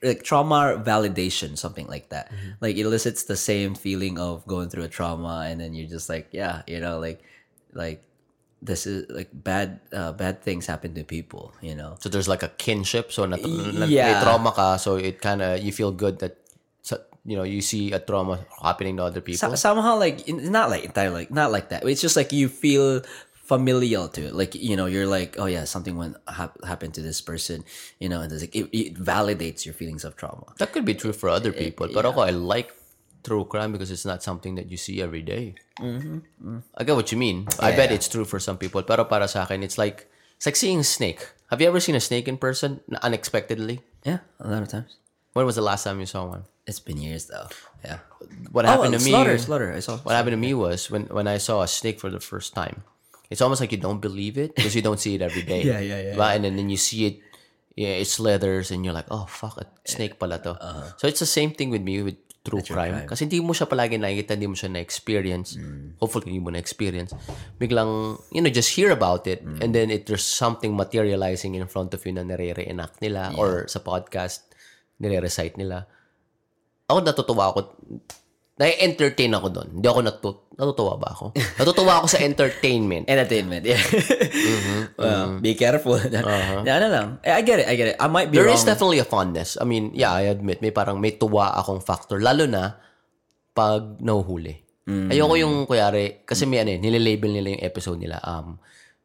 like 0.02 0.24
trauma 0.24 0.82
validation 0.84 1.58
something 1.58 1.86
like 1.88 2.10
that 2.10 2.32
like 2.62 2.76
elicits 2.78 3.24
the 3.30 3.36
same 3.36 3.76
feeling 3.76 4.18
of 4.18 4.42
going 4.48 4.70
through 4.70 4.84
a 4.84 4.88
trauma 4.88 5.46
and 5.46 5.62
then 5.62 5.76
you're 5.76 5.88
just 5.88 6.10
like 6.10 6.28
yeah 6.32 6.64
you 6.66 6.80
know 6.80 6.98
like 6.98 7.22
like 7.76 8.02
this 8.64 8.88
is 8.88 9.06
like 9.12 9.30
bad 9.36 9.80
uh, 9.94 10.10
bad 10.16 10.42
things 10.42 10.66
happen 10.66 10.96
to 10.96 11.04
people 11.04 11.54
you 11.62 11.76
know 11.76 12.00
So 12.02 12.10
there's 12.10 12.26
like 12.32 12.42
a 12.42 12.50
kinship. 12.58 13.12
So 13.12 13.28
nat- 13.30 13.44
Yeah. 13.92 14.24
trauma 14.24 14.50
ka. 14.56 14.78
So 14.82 14.96
it 14.96 15.22
kind 15.22 15.44
of, 15.44 15.62
you 15.62 15.70
feel 15.76 15.92
good 15.92 16.18
that, 16.24 16.40
you 17.26 17.36
know, 17.36 17.44
you 17.44 17.62
see 17.62 17.90
a 17.92 18.00
trauma 18.00 18.40
happening 18.62 18.98
to 18.98 19.04
other 19.04 19.22
people. 19.22 19.38
So- 19.38 19.58
somehow 19.58 19.98
like 19.98 20.26
not 20.30 20.70
like 20.70 20.86
entirely 20.86 21.26
like 21.26 21.32
not 21.34 21.50
like 21.52 21.70
that 21.70 21.82
it's 21.86 22.02
just 22.02 22.16
like 22.16 22.32
you 22.32 22.48
feel 22.50 23.02
familial 23.34 24.08
to 24.10 24.26
it 24.26 24.34
like 24.34 24.54
you 24.58 24.74
know 24.74 24.86
you're 24.90 25.06
like 25.06 25.38
oh 25.38 25.46
yeah 25.46 25.66
something 25.70 25.94
went 25.98 26.18
hap- 26.26 26.58
happened 26.66 26.94
to 26.98 27.02
this 27.02 27.22
person 27.22 27.62
you 28.02 28.10
know 28.10 28.22
and 28.22 28.32
it's 28.34 28.42
like, 28.42 28.56
it, 28.58 28.66
it 28.74 28.94
validates 28.98 29.66
your 29.66 29.74
feelings 29.78 30.02
of 30.06 30.16
trauma 30.18 30.50
That 30.58 30.74
could 30.74 30.86
be 30.86 30.96
true 30.98 31.14
for 31.14 31.30
other 31.30 31.52
people. 31.54 31.86
But 31.94 32.06
ako, 32.10 32.22
I 32.26 32.32
like 32.34 32.74
true 33.26 33.46
crime 33.46 33.74
because 33.74 33.90
it's 33.90 34.06
not 34.06 34.22
something 34.22 34.54
that 34.56 34.70
you 34.70 34.78
see 34.78 35.02
every 35.02 35.26
day. 35.26 35.56
Mm-hmm. 35.82 36.60
I 36.78 36.84
get 36.86 36.96
what 36.96 37.12
you 37.12 37.18
mean. 37.18 37.50
I 37.60 37.74
bet 37.74 37.92
it's 37.92 38.08
true 38.08 38.26
for 38.26 38.40
some 38.40 38.58
people. 38.62 38.86
Pero 38.86 39.10
para 39.10 39.28
sa 39.28 39.44
akin, 39.44 39.66
it's 39.66 39.82
like, 39.82 40.06
it's 40.38 40.46
like 40.46 40.56
seeing 40.56 40.80
a 40.80 40.88
snake. 40.88 41.26
Have 41.50 41.62
you 41.62 41.68
ever 41.68 41.82
seen 41.82 41.96
a 41.98 42.04
snake 42.04 42.30
in 42.30 42.38
person 42.38 42.82
unexpectedly? 43.02 43.82
yeah 44.06 44.22
a 44.38 44.48
lot 44.48 44.62
of 44.62 44.70
times 44.70 45.02
When 45.34 45.44
was 45.50 45.58
the 45.58 45.66
last 45.66 45.84
time 45.84 46.00
you 46.00 46.06
saw 46.06 46.24
one? 46.32 46.48
It's 46.64 46.80
been 46.80 46.96
years 46.96 47.28
though. 47.28 47.52
Yeah. 47.84 48.00
What 48.56 48.64
happened 48.64 48.96
to 48.96 49.04
me? 49.04 49.12
Oh, 49.12 49.20
Slaughter, 49.20 49.38
slaughter. 49.38 49.70
I 49.76 49.84
saw. 49.84 50.00
What 50.00 50.16
happened 50.16 50.32
to 50.32 50.40
me 50.40 50.56
was 50.56 50.88
when, 50.88 51.12
when 51.12 51.28
I 51.28 51.44
saw 51.44 51.60
a 51.60 51.68
snake 51.68 52.00
for 52.00 52.08
the 52.08 52.24
first 52.24 52.56
time. 52.56 52.88
It's 53.28 53.44
almost 53.44 53.60
like 53.60 53.76
you 53.76 53.78
don't 53.78 54.00
believe 54.00 54.40
it 54.40 54.56
because 54.56 54.80
you 54.80 54.82
don't 54.82 54.96
see 54.96 55.20
it 55.20 55.22
every 55.22 55.44
day. 55.44 55.60
Yeah, 55.68 55.84
yeah, 55.84 56.00
yeah, 56.00 56.14
Diba? 56.16 56.40
And 56.40 56.48
then, 56.48 56.56
then 56.56 56.72
you 56.72 56.80
see 56.80 57.06
it, 57.06 57.16
yeah, 57.76 58.00
it 58.00 58.08
slithers 58.08 58.72
and 58.72 58.88
you're 58.88 58.96
like, 58.96 59.12
oh, 59.12 59.28
fuck, 59.28 59.60
a 59.60 59.68
snake 59.84 60.16
pala 60.24 60.40
to. 60.40 60.56
Uh-huh. 60.56 60.96
So 60.96 61.04
it's 61.12 61.20
the 61.20 61.28
same 61.28 61.52
thing 61.52 61.68
with 61.68 61.84
me 61.84 62.00
with 62.00 62.16
true 62.46 62.62
crime. 62.62 63.10
Kasi 63.10 63.26
hindi 63.26 63.42
mo 63.42 63.58
siya 63.58 63.66
palagi 63.66 63.98
nakikita, 63.98 64.38
hindi 64.38 64.46
mo 64.46 64.54
siya 64.54 64.70
na-experience. 64.70 65.58
Mm. 65.58 65.98
Hopefully, 65.98 66.30
hindi 66.30 66.46
mo 66.46 66.54
na-experience. 66.54 67.18
Biglang, 67.58 68.22
you 68.30 68.40
know, 68.46 68.54
just 68.54 68.78
hear 68.78 68.94
about 68.94 69.26
it 69.26 69.42
Mm. 69.42 69.66
and 69.66 69.70
then 69.74 69.90
it, 69.90 70.06
there's 70.06 70.24
something 70.24 70.78
materializing 70.78 71.58
in 71.58 71.66
front 71.66 71.98
of 71.98 72.06
you 72.06 72.14
na 72.14 72.22
nare-reenact 72.22 73.02
nila 73.02 73.34
or 73.34 73.66
sa 73.66 73.82
podcast, 73.82 74.46
nire-recite 75.02 75.58
nila. 75.58 75.90
Ako 76.86 77.02
natutuwa 77.02 77.50
ako. 77.50 77.74
Na-entertain 78.56 79.36
ako 79.36 79.48
doon. 79.52 79.68
Hindi 79.76 79.84
ako 79.86 80.00
natu- 80.00 80.42
natutuwa 80.56 80.96
ba 80.96 81.12
ako? 81.12 81.26
Natutuwa 81.60 81.94
ako 82.00 82.08
sa 82.08 82.24
entertainment. 82.24 83.04
Entertainment. 83.12 83.68
Yeah. 83.68 83.84
Mm-hmm, 83.84 84.82
well, 85.00 85.44
be 85.44 85.54
careful. 85.54 86.00
Yeah, 86.64 86.80
ano 86.80 86.88
lang. 86.88 87.08
Eh, 87.20 87.36
I 87.36 87.44
get 87.44 87.60
it. 87.60 87.68
I 87.68 87.76
get 87.76 87.88
it. 87.92 87.98
I 88.00 88.08
might 88.08 88.32
be 88.32 88.40
There 88.40 88.48
wrong. 88.48 88.56
is 88.56 88.64
definitely 88.64 89.00
a 89.00 89.06
fondness. 89.06 89.60
I 89.60 89.68
mean, 89.68 89.92
yeah, 89.92 90.16
I 90.16 90.32
admit, 90.32 90.64
may 90.64 90.72
parang 90.72 91.04
may 91.04 91.12
tuwa 91.12 91.52
akong 91.54 91.84
factor. 91.84 92.24
Lalo 92.24 92.48
na 92.48 92.80
pag 93.52 94.00
nahuhuli. 94.00 94.56
Mm. 94.88 95.12
Ayoko 95.12 95.36
yung, 95.36 95.54
kuyari, 95.66 96.24
kasi 96.24 96.48
may 96.48 96.64
ano 96.64 96.72
eh, 96.72 96.80
nililabel 96.80 97.36
nila 97.36 97.48
yung 97.58 97.64
episode 97.66 98.00
nila, 98.00 98.24
um, 98.24 98.56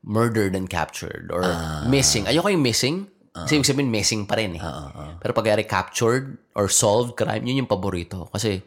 murdered 0.06 0.54
and 0.54 0.70
captured 0.70 1.26
or 1.28 1.42
Ah. 1.42 1.82
missing. 1.84 2.22
Ayoko 2.24 2.48
yung 2.48 2.62
missing. 2.62 3.10
Kasi 3.30 3.56
ibig 3.56 3.66
sabihin, 3.66 3.88
missing 3.88 4.26
pa 4.26 4.34
rin 4.36 4.58
eh. 4.58 4.62
Ah, 4.62 5.16
Pero 5.18 5.30
pag 5.32 5.42
kuyari 5.42 5.62
captured 5.64 6.34
or 6.52 6.66
solved 6.66 7.14
crime, 7.14 7.42
yun 7.42 7.62
yung 7.62 7.70
paborito. 7.70 8.26
Kasi 8.28 8.58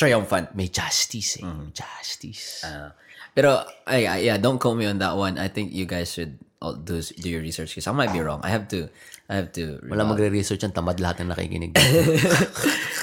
triumphant. 0.00 0.56
may 0.56 0.72
justice 0.72 1.36
eh. 1.36 1.44
Mm-hmm. 1.44 1.76
Justice. 1.76 2.64
Uh, 2.64 2.88
pero 3.36 3.68
ay, 3.84 4.08
ay, 4.08 4.20
yeah, 4.32 4.40
don't 4.40 4.56
quote 4.56 4.80
me 4.80 4.88
on 4.88 4.96
that 4.96 5.12
one. 5.12 5.36
I 5.36 5.52
think 5.52 5.76
you 5.76 5.84
guys 5.84 6.08
should 6.08 6.40
all 6.64 6.72
do 6.74 7.00
do 7.00 7.28
your 7.28 7.44
research 7.44 7.76
because 7.76 7.86
I 7.86 7.92
might 7.92 8.12
be 8.12 8.24
wrong. 8.24 8.40
I 8.40 8.48
have 8.48 8.64
to 8.72 8.88
I 9.30 9.38
have 9.38 9.52
to 9.60 9.78
Wala 9.86 10.02
magre-research 10.02 10.66
yan, 10.66 10.74
tamad 10.74 10.98
lahat 10.98 11.22
ng 11.22 11.28
nakikinig. 11.30 11.76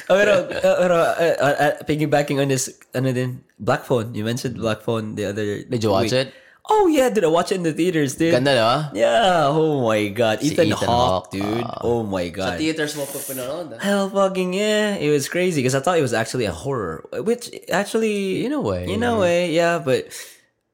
Oh, 0.08 0.16
pero, 0.16 0.48
uh, 0.48 0.78
pero 0.80 0.96
uh, 1.04 1.36
uh, 1.36 1.56
uh, 1.60 1.74
piggybacking 1.84 2.40
on 2.40 2.48
this, 2.48 2.72
ano 2.96 3.12
din, 3.12 3.44
Black 3.60 3.84
Phone. 3.84 4.16
You 4.16 4.24
mentioned 4.24 4.56
Black 4.56 4.80
Phone 4.80 5.20
the 5.20 5.28
other 5.28 5.68
Did 5.68 5.84
you 5.84 5.92
watch 5.92 6.16
week. 6.16 6.32
it? 6.32 6.47
Oh, 6.70 6.88
yeah, 6.88 7.08
dude. 7.10 7.24
I 7.24 7.28
watched 7.32 7.52
it 7.52 7.56
in 7.56 7.64
the 7.64 7.72
theaters, 7.72 8.16
dude. 8.16 8.32
Ganda 8.36 8.54
no? 8.56 8.90
Yeah. 8.94 9.48
Oh, 9.48 9.88
my 9.88 10.08
God. 10.12 10.44
Ethan, 10.44 10.68
Ethan 10.68 10.78
Hawke, 10.84 11.32
Hawke, 11.32 11.32
dude. 11.32 11.64
oh, 11.82 12.04
my 12.04 12.28
God. 12.28 12.60
theaters 12.60 12.96
mo 13.00 13.06
pa 13.08 13.20
pinanood 13.24 13.76
ah. 13.76 13.80
Hell 13.80 14.10
fucking 14.12 14.52
yeah. 14.54 14.96
It 15.00 15.10
was 15.10 15.30
crazy 15.32 15.64
because 15.64 15.76
I 15.76 15.80
thought 15.80 15.98
it 15.98 16.04
was 16.04 16.14
actually 16.14 16.44
a 16.46 16.52
horror, 16.52 17.08
which 17.24 17.48
actually, 17.72 18.44
In 18.44 18.52
a 18.52 18.60
way. 18.60 18.84
in 18.84 19.04
a 19.04 19.16
way, 19.18 19.52
yeah, 19.56 19.80
but, 19.80 20.12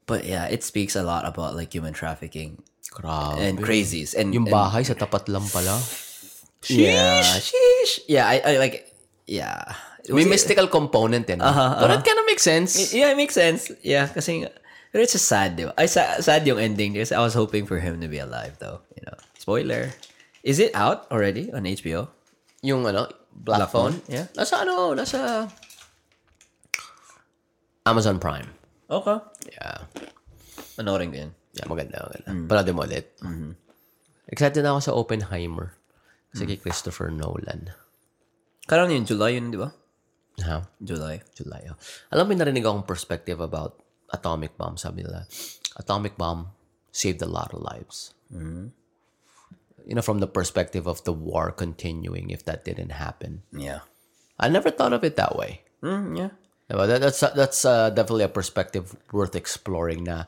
but 0.09 0.25
yeah, 0.25 0.49
it 0.49 0.63
speaks 0.65 0.95
a 0.97 1.03
lot 1.03 1.25
about 1.29 1.53
like 1.55 1.73
human 1.73 1.93
trafficking 1.93 2.57
Grabe. 2.89 3.37
and 3.37 3.59
crazies. 3.61 4.13
And, 4.17 4.33
Yung 4.33 4.49
and- 4.49 4.53
bahay 4.53 4.81
sa 4.85 4.93
tapat 4.97 5.29
lang 5.29 5.45
pala. 5.49 5.77
Yeah. 6.69 7.21
Sheesh. 7.21 7.99
Yeah, 8.07 8.25
I, 8.27 8.41
I 8.45 8.57
like, 8.57 8.87
yeah. 9.27 9.61
May 10.09 10.25
mystical 10.25 10.67
component 10.67 11.29
eh. 11.29 11.35
No? 11.35 11.45
Uh-huh, 11.45 11.79
But 11.79 11.91
it 11.91 12.03
kind 12.03 12.19
of 12.19 12.25
makes 12.25 12.43
sense. 12.43 12.93
Yeah, 12.93 13.11
it 13.11 13.17
makes 13.17 13.33
sense. 13.35 13.71
Yeah, 13.83 14.07
kasi 14.07 14.47
But 14.93 15.01
it's 15.01 15.17
just 15.17 15.25
sad, 15.25 15.57
di 15.57 15.65
ba? 15.65 15.73
Ay, 15.73 15.89
sa- 15.89 16.21
sad 16.21 16.45
yung 16.45 16.61
ending 16.61 16.93
because 16.93 17.09
I 17.09 17.17
was 17.17 17.33
hoping 17.33 17.65
for 17.65 17.81
him 17.81 17.97
to 18.05 18.07
be 18.07 18.21
alive 18.21 18.61
though. 18.61 18.85
You 18.93 19.09
know, 19.09 19.17
spoiler. 19.41 19.89
Is 20.45 20.61
it 20.61 20.69
out 20.77 21.09
already 21.09 21.49
on 21.49 21.65
HBO? 21.65 22.13
Yung 22.61 22.85
ano, 22.85 23.09
Black, 23.33 23.65
Black 23.65 23.73
Phone? 23.73 23.97
Phone, 23.97 24.05
yeah. 24.05 24.29
Nasa 24.37 24.61
ano, 24.61 24.93
nasa 24.93 25.49
Amazon 27.89 28.21
Prime. 28.21 28.47
Okay. 28.85 29.17
Yeah. 29.49 29.89
Panoorin 30.77 31.09
ko 31.09 31.17
yun. 31.25 31.31
Yeah, 31.57 31.65
maganda, 31.65 31.97
maganda. 32.05 32.29
Mm. 32.29 32.45
Panoodin 32.45 32.75
mo 32.77 32.83
ulit. 32.85 33.05
Mm-hmm. 33.25 33.51
Excited 34.29 34.61
na 34.61 34.77
ako 34.77 34.79
sa 34.79 34.93
Oppenheimer. 34.93 35.73
Kasi 36.33 36.49
kay 36.49 36.57
Christopher 36.61 37.09
Nolan. 37.13 37.73
Karang 38.65 38.89
yun, 38.89 39.05
July 39.05 39.37
yun, 39.37 39.53
di 39.53 39.59
ba? 39.59 39.69
Ha? 40.41 40.65
July. 40.81 41.21
July. 41.37 41.61
oh. 41.69 41.77
Alam 42.09 42.29
mo, 42.29 42.33
narinig 42.33 42.65
akong 42.65 42.89
perspective 42.89 43.37
about 43.37 43.82
atomic 44.13 44.55
bomb. 44.55 44.77
Sabi 44.77 45.03
nila, 45.03 45.25
atomic 45.75 46.15
bomb 46.15 46.53
saved 46.93 47.21
a 47.21 47.29
lot 47.29 47.51
of 47.53 47.65
lives. 47.65 48.13
You 49.83 49.95
know, 49.99 50.05
from 50.05 50.23
the 50.23 50.29
perspective 50.29 50.87
of 50.87 51.03
the 51.03 51.11
war 51.11 51.51
continuing 51.51 52.29
if 52.29 52.45
that 52.45 52.63
didn't 52.63 52.95
happen. 52.95 53.43
Yeah. 53.51 53.83
I 54.39 54.47
never 54.47 54.71
thought 54.71 54.93
of 54.93 55.03
it 55.03 55.17
that 55.17 55.35
way. 55.35 55.61
Mm, 55.83 56.17
yeah. 56.17 56.31
Diba? 56.71 56.87
That, 56.87 57.01
that's 57.01 57.19
that's 57.19 57.65
uh, 57.65 57.91
definitely 57.91 58.23
a 58.23 58.31
perspective 58.31 58.95
worth 59.11 59.35
exploring 59.35 60.07
na 60.07 60.25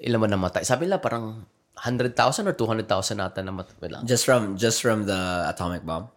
ilan 0.00 0.24
man 0.24 0.30
namatay. 0.40 0.64
Sabi 0.64 0.88
nila 0.88 0.98
parang 0.98 1.44
100,000 1.76 2.48
or 2.48 2.54
200,000 2.56 3.20
nata 3.20 3.44
namatay. 3.44 3.92
Lang. 3.92 4.08
Just 4.08 4.24
from 4.24 4.56
just 4.56 4.80
from 4.80 5.04
the 5.04 5.44
atomic 5.46 5.84
bomb. 5.84 6.08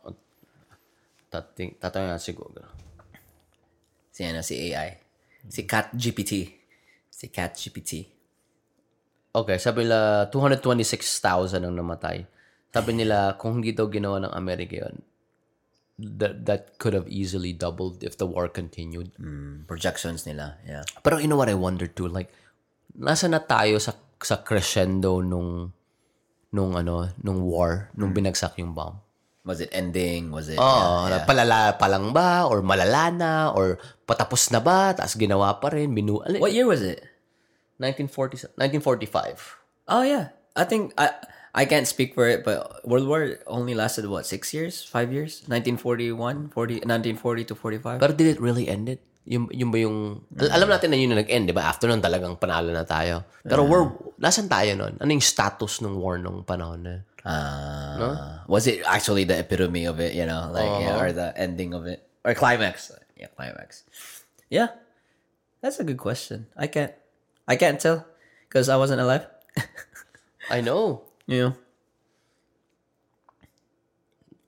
Tating, 1.27 1.75
tatanungin 1.75 2.23
siguro. 2.23 2.63
Si 4.15 4.23
ano, 4.23 4.39
si 4.39 4.71
AI. 4.71 4.95
Si 5.51 5.67
Cat 5.67 5.91
GPT. 5.91 6.47
Si 7.17 7.33
Cat 7.33 7.57
GPT. 7.57 8.05
Okay, 9.33 9.57
sabi 9.57 9.89
nila 9.89 10.29
226,000 10.29 11.65
ang 11.65 11.73
namatay. 11.73 12.21
Sabi 12.69 12.93
nila 12.93 13.33
kung 13.41 13.57
hindi 13.57 13.73
daw 13.73 13.89
ginawa 13.89 14.21
ng 14.21 14.33
Amerika 14.37 14.85
yun, 14.85 15.01
that, 15.97 16.45
that 16.45 16.77
could 16.77 16.93
have 16.93 17.09
easily 17.09 17.57
doubled 17.57 18.05
if 18.05 18.21
the 18.21 18.29
war 18.29 18.45
continued. 18.45 19.09
Mm, 19.17 19.65
projections 19.65 20.29
nila. 20.29 20.61
Yeah. 20.61 20.85
Pero 21.01 21.17
you 21.17 21.25
know 21.25 21.41
what 21.41 21.49
I 21.49 21.57
wonder 21.57 21.89
too? 21.89 22.05
Like, 22.05 22.29
nasa 22.93 23.25
na 23.25 23.41
tayo 23.41 23.81
sa, 23.81 23.97
sa 24.21 24.45
crescendo 24.45 25.25
nung, 25.25 25.73
nung 26.53 26.77
ano, 26.77 27.09
nung 27.25 27.41
war, 27.41 27.89
nung 27.97 28.13
binagsak 28.13 28.61
yung 28.61 28.77
bomb? 28.77 29.01
Was 29.41 29.57
it 29.63 29.73
ending? 29.73 30.29
Was 30.29 30.53
it... 30.53 30.59
Oo, 30.59 31.07
palala 31.25 31.79
pa 31.79 31.87
lang 31.89 32.13
ba? 32.13 32.45
Or 32.45 32.61
malala 32.61 33.09
na? 33.09 33.31
Or 33.55 33.79
patapos 34.07 34.49
na 34.49 34.63
ba? 34.63 34.95
Tapos 34.95 35.19
ginawa 35.19 35.59
pa 35.59 35.69
rin? 35.69 35.91
Binu... 35.91 36.23
What 36.39 36.55
year 36.55 36.65
was 36.65 36.79
it? 36.81 37.03
1940, 37.77 38.57
1945. 38.57 39.91
Oh 39.91 40.01
yeah, 40.01 40.33
I 40.57 40.63
think 40.65 40.95
I 40.97 41.13
I 41.53 41.65
can't 41.65 41.85
speak 41.85 42.13
for 42.13 42.25
it, 42.25 42.41
but 42.45 42.85
World 42.85 43.05
War 43.05 43.37
only 43.45 43.73
lasted 43.73 44.05
what 44.09 44.25
six 44.25 44.53
years, 44.53 44.81
five 44.85 45.13
years, 45.13 45.41
1941, 45.49 46.49
40, 46.53 46.85
1940 46.85 47.49
to 47.49 47.55
45. 47.55 47.99
Pero 48.01 48.13
did 48.13 48.27
it 48.33 48.39
really 48.41 48.65
end 48.69 48.89
it? 48.89 49.01
Yung, 49.27 49.51
yung 49.51 49.75
ba 49.75 49.79
yung... 49.81 50.23
al- 50.39 50.53
Alam 50.55 50.71
natin 50.71 50.87
na 50.87 50.95
yun 50.95 51.11
na 51.11 51.19
nag-end, 51.19 51.51
di 51.51 51.55
ba? 51.57 51.67
After 51.67 51.91
nun 51.91 51.99
talagang 51.99 52.39
panalo 52.39 52.71
na 52.71 52.87
tayo. 52.87 53.27
Pero 53.43 53.67
we're, 53.67 53.91
nasan 54.21 54.47
tayo 54.47 54.71
nun? 54.77 54.95
Ano 55.03 55.09
yung 55.11 55.19
status 55.25 55.83
ng 55.83 55.99
war 55.99 56.15
nung 56.15 56.47
panahon 56.47 56.79
na? 56.79 56.95
Uh, 57.27 58.39
Was 58.47 58.71
it 58.71 58.79
actually 58.87 59.27
the 59.27 59.35
epitome 59.35 59.83
of 59.83 59.99
it? 59.99 60.15
You 60.15 60.23
know, 60.23 60.47
like 60.55 60.71
yeah, 60.79 60.95
or 60.95 61.11
the 61.11 61.35
ending 61.35 61.75
of 61.75 61.83
it, 61.83 62.07
or 62.23 62.31
climax? 62.39 62.87
Yeah, 63.17 63.27
climax. 63.27 63.83
Yeah, 64.49 64.67
that's 65.61 65.79
a 65.79 65.83
good 65.83 65.97
question. 65.97 66.47
I 66.55 66.67
can't, 66.67 66.93
I 67.47 67.55
can't 67.55 67.79
tell 67.79 68.05
because 68.47 68.69
I 68.69 68.77
wasn't 68.77 69.01
alive. 69.01 69.27
I 70.49 70.61
know. 70.61 71.03
you 71.25 71.55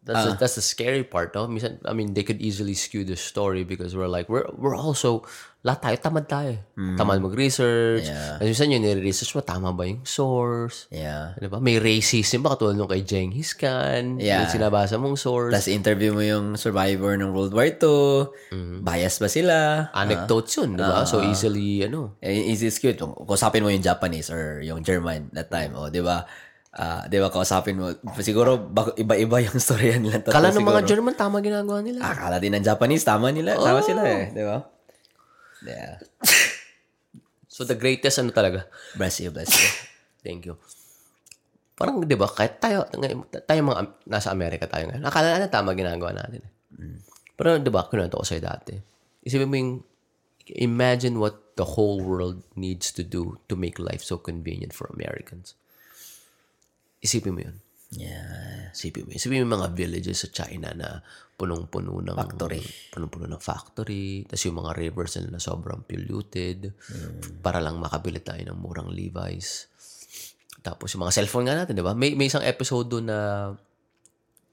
That's 0.10 0.26
the, 0.26 0.34
that's 0.42 0.58
the 0.58 0.66
scary 0.66 1.06
part, 1.06 1.38
no? 1.38 1.46
Minsan, 1.46 1.78
I 1.86 1.94
mean, 1.94 2.18
they 2.18 2.26
could 2.26 2.42
easily 2.42 2.74
skew 2.74 3.06
the 3.06 3.14
story 3.16 3.62
because 3.62 3.94
we're 3.94 4.10
like, 4.10 4.26
we're 4.26 4.50
we're 4.58 4.74
also, 4.74 5.22
lahat 5.60 5.80
tayo, 5.84 5.96
tamad 6.00 6.26
tayo. 6.32 6.56
Tamad 6.96 7.20
mag-research. 7.20 8.08
Yeah. 8.08 8.40
Kasi 8.40 8.48
minsan 8.56 8.72
yung 8.72 8.84
nire-research 8.88 9.36
mo, 9.36 9.44
tama 9.44 9.76
ba 9.76 9.84
yung 9.84 10.08
source? 10.08 10.88
Yeah. 10.88 11.36
Di 11.36 11.52
ba? 11.52 11.60
May 11.60 11.84
racism 11.84 12.48
ba 12.48 12.56
katulad 12.56 12.80
nung 12.80 12.88
kay 12.88 13.04
Genghis 13.04 13.52
Khan? 13.54 14.24
Yeah. 14.24 14.48
Yung 14.48 14.56
sinabasa 14.56 14.96
mong 14.96 15.20
source. 15.20 15.52
Tapos 15.52 15.68
interview 15.68 16.16
mo 16.16 16.24
yung 16.24 16.56
survivor 16.56 17.20
ng 17.20 17.36
World 17.36 17.52
War 17.52 17.68
II. 17.76 18.32
Bias 18.80 19.20
ba 19.20 19.28
sila? 19.28 19.56
Anecdotes 19.92 20.56
yun, 20.56 20.80
di 20.80 20.84
ba? 20.84 21.04
so 21.04 21.20
easily, 21.28 21.84
ano. 21.84 22.16
Eh, 22.24 22.56
easy 22.56 22.72
cute. 22.72 22.96
Kung 22.96 23.12
kausapin 23.28 23.60
mo 23.60 23.68
yung 23.68 23.84
Japanese 23.84 24.32
or 24.32 24.64
yung 24.64 24.80
German 24.80 25.28
that 25.36 25.52
time, 25.52 25.76
o, 25.76 25.92
di 25.92 26.00
ba? 26.00 26.24
Ah, 26.70 27.10
di 27.10 27.18
ba, 27.18 27.34
kausapin 27.34 27.82
mo. 27.82 27.90
Siguro, 28.22 28.70
iba-iba 28.94 29.42
yung 29.42 29.58
storya 29.58 29.98
nila. 29.98 30.22
tatlo 30.22 30.38
Kala 30.38 30.54
ng 30.54 30.62
mga. 30.62 30.82
German, 30.86 31.18
tama 31.18 31.42
ginagawa 31.42 31.82
nila. 31.82 32.06
Akala 32.06 32.38
din 32.38 32.54
ng 32.54 32.62
Japanese, 32.62 33.02
tama 33.02 33.34
nila. 33.34 33.58
Tama 33.58 33.82
sila 33.82 34.06
eh. 34.06 34.30
Di 34.30 34.44
ba? 34.46 34.58
Yeah. 35.66 35.98
So 37.50 37.68
the 37.68 37.76
greatest, 37.76 38.16
ano 38.24 38.32
talaga? 38.32 38.72
Bless 38.96 39.20
you, 39.20 39.36
bless 39.36 39.52
you. 39.52 39.68
Thank 40.24 40.48
you. 40.48 40.56
Parang, 41.76 42.00
di 42.08 42.16
ba, 42.16 42.24
kahit 42.32 42.56
tayo, 42.64 42.88
tayo 43.44 43.60
mga 43.68 43.84
nasa 44.08 44.32
Amerika 44.32 44.64
tayo 44.64 44.88
ngayon, 44.88 45.04
akala 45.04 45.36
na 45.36 45.52
tama 45.52 45.76
ginagawa 45.76 46.16
natin. 46.16 46.40
eh. 46.40 46.52
Pero, 47.36 47.60
di 47.60 47.68
ba, 47.68 47.84
kunwento 47.84 48.16
ko 48.16 48.24
sa'yo 48.24 48.40
dati. 48.40 48.80
Isipin 49.28 49.50
mo 49.52 49.56
yung, 49.60 49.74
imagine 50.56 51.20
what 51.20 51.56
the 51.60 51.76
whole 51.76 52.00
world 52.00 52.40
needs 52.56 52.96
to 52.96 53.04
do 53.04 53.36
to 53.52 53.60
make 53.60 53.76
life 53.76 54.08
so 54.08 54.16
convenient 54.16 54.72
for 54.72 54.88
Americans. 54.96 55.60
Isipin 57.00 57.34
mo 57.36 57.42
yun. 57.44 57.58
Yeah. 57.90 58.70
Isipin 58.70 59.10
mo. 59.10 59.16
Isipin 59.16 59.42
mo 59.42 59.44
yung 59.48 59.56
mga 59.58 59.68
villages 59.74 60.28
sa 60.28 60.30
China 60.30 60.70
na 60.78 61.02
punong-puno 61.40 62.04
ng... 62.04 62.18
Factory. 62.20 62.62
Punong-puno 62.92 63.26
ng 63.26 63.42
factory. 63.42 64.28
Tapos 64.28 64.44
yung 64.46 64.60
mga 64.60 64.72
rivers 64.76 65.16
nila 65.18 65.40
na 65.40 65.42
sobrang 65.42 65.82
polluted. 65.88 66.76
Para 67.42 67.64
lang 67.64 67.80
makabili 67.80 68.20
tayo 68.20 68.44
ng 68.44 68.60
murang 68.60 68.92
Levi's. 68.92 69.72
Tapos 70.60 70.92
yung 70.94 71.08
mga 71.08 71.16
cellphone 71.16 71.48
nga 71.48 71.56
natin, 71.64 71.80
di 71.80 71.86
ba? 71.86 71.96
May, 71.96 72.14
may 72.14 72.28
isang 72.28 72.44
episode 72.44 72.92
doon 72.92 73.08
na... 73.08 73.20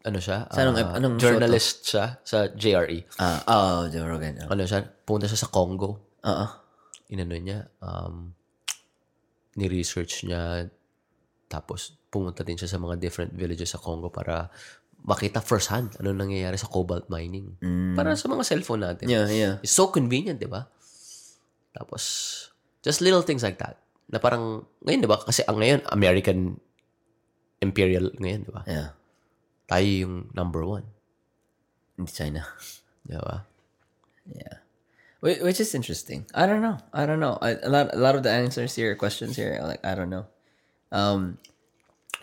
Ano 0.07 0.23
siya? 0.23 0.47
Sa 0.47 0.63
anong- 0.63 0.79
ah, 0.79 0.97
anong 1.03 1.19
journalist 1.19 1.83
siya 1.83 2.23
sa 2.23 2.47
JRE. 2.55 3.19
Ah, 3.19 3.43
oh, 3.51 3.91
Joe 3.91 4.07
Rogan. 4.07 4.47
Oh. 4.47 4.55
Ano 4.55 4.63
siya? 4.63 4.87
Pumunta 4.87 5.27
siya 5.27 5.43
sa 5.43 5.51
Congo. 5.51 6.15
Oo. 6.23 6.47
Inano 7.11 7.35
niya. 7.35 7.67
Um, 7.83 8.31
ni-research 9.59 10.31
niya. 10.31 10.71
Tapos 11.51 11.99
pumunta 12.09 12.47
din 12.47 12.57
siya 12.57 12.71
sa 12.71 12.79
mga 12.79 12.97
different 12.99 13.33
villages 13.35 13.75
sa 13.75 13.83
Congo 13.83 14.09
para 14.09 14.49
makita 15.07 15.39
first 15.39 15.71
hand 15.71 15.95
ano 16.03 16.11
nangyayari 16.11 16.59
sa 16.59 16.67
cobalt 16.67 17.07
mining. 17.07 17.55
Para 17.95 18.17
sa 18.17 18.27
mga 18.27 18.43
cellphone 18.43 18.83
natin. 18.83 19.07
Yeah, 19.07 19.27
yeah. 19.31 19.55
It's 19.63 19.75
so 19.75 19.91
convenient, 19.91 20.41
di 20.43 20.51
ba? 20.51 20.67
Tapos, 21.77 22.03
just 22.81 23.05
little 23.05 23.23
things 23.23 23.45
like 23.45 23.61
that. 23.61 23.77
Na 24.09 24.19
parang, 24.19 24.65
ngayon, 24.83 25.01
di 25.05 25.11
ba? 25.11 25.21
Kasi 25.21 25.45
ang 25.45 25.61
ngayon, 25.61 25.85
American 25.93 26.57
imperial 27.61 28.11
ngayon, 28.17 28.41
di 28.49 28.53
ba? 28.53 28.63
Yeah. 28.67 28.89
Tayo 29.67 29.87
yung 29.87 30.15
number 30.33 30.63
one. 30.65 30.87
Hindi 31.99 32.11
China. 32.13 32.43
Di 33.05 33.15
ba? 33.19 33.45
Yeah. 34.27 34.65
Whi- 35.21 35.43
Which 35.45 35.61
is 35.61 35.71
interesting. 35.75 36.25
I 36.35 36.47
don't 36.49 36.63
know. 36.63 36.79
I 36.95 37.05
don't 37.07 37.21
know. 37.21 37.39
I, 37.43 37.59
a 37.61 37.71
lot, 37.71 37.93
a 37.93 38.01
lot 38.01 38.15
of 38.17 38.23
the 38.25 38.33
answers 38.33 38.75
here, 38.75 38.95
questions 38.97 39.37
here, 39.37 39.59
like 39.63 39.83
I 39.85 39.95
don't 39.95 40.11
know. 40.11 40.27
Um, 40.91 41.39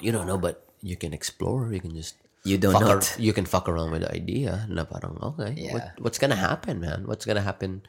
You 0.03 0.11
don't 0.11 0.27
know, 0.27 0.37
but 0.37 0.67
you 0.83 0.95
can 0.99 1.13
explore. 1.15 1.71
You 1.71 1.79
can 1.79 1.95
just 1.95 2.15
you 2.43 2.57
don't 2.59 2.75
know. 2.75 2.99
ar- 2.99 3.15
you 3.17 3.31
can 3.31 3.47
fuck 3.47 3.71
around 3.71 3.91
with 3.95 4.03
the 4.03 4.11
idea 4.11 4.67
na 4.67 4.83
parang, 4.83 5.15
okay, 5.33 5.55
Yeah. 5.55 5.73
what, 5.73 5.85
what's 6.03 6.19
gonna 6.19 6.35
happen, 6.35 6.83
man? 6.83 7.07
What's 7.07 7.23
gonna 7.23 7.41
happen, 7.41 7.87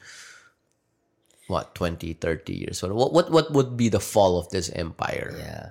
what, 1.47 1.75
20, 1.75 2.13
30 2.13 2.53
years? 2.55 2.81
What, 2.81 3.11
what, 3.13 3.29
what 3.31 3.51
would 3.51 3.75
be 3.77 3.89
the 3.89 3.99
fall 3.99 4.39
of 4.39 4.49
this 4.49 4.69
empire? 4.71 5.35
Yeah. 5.37 5.69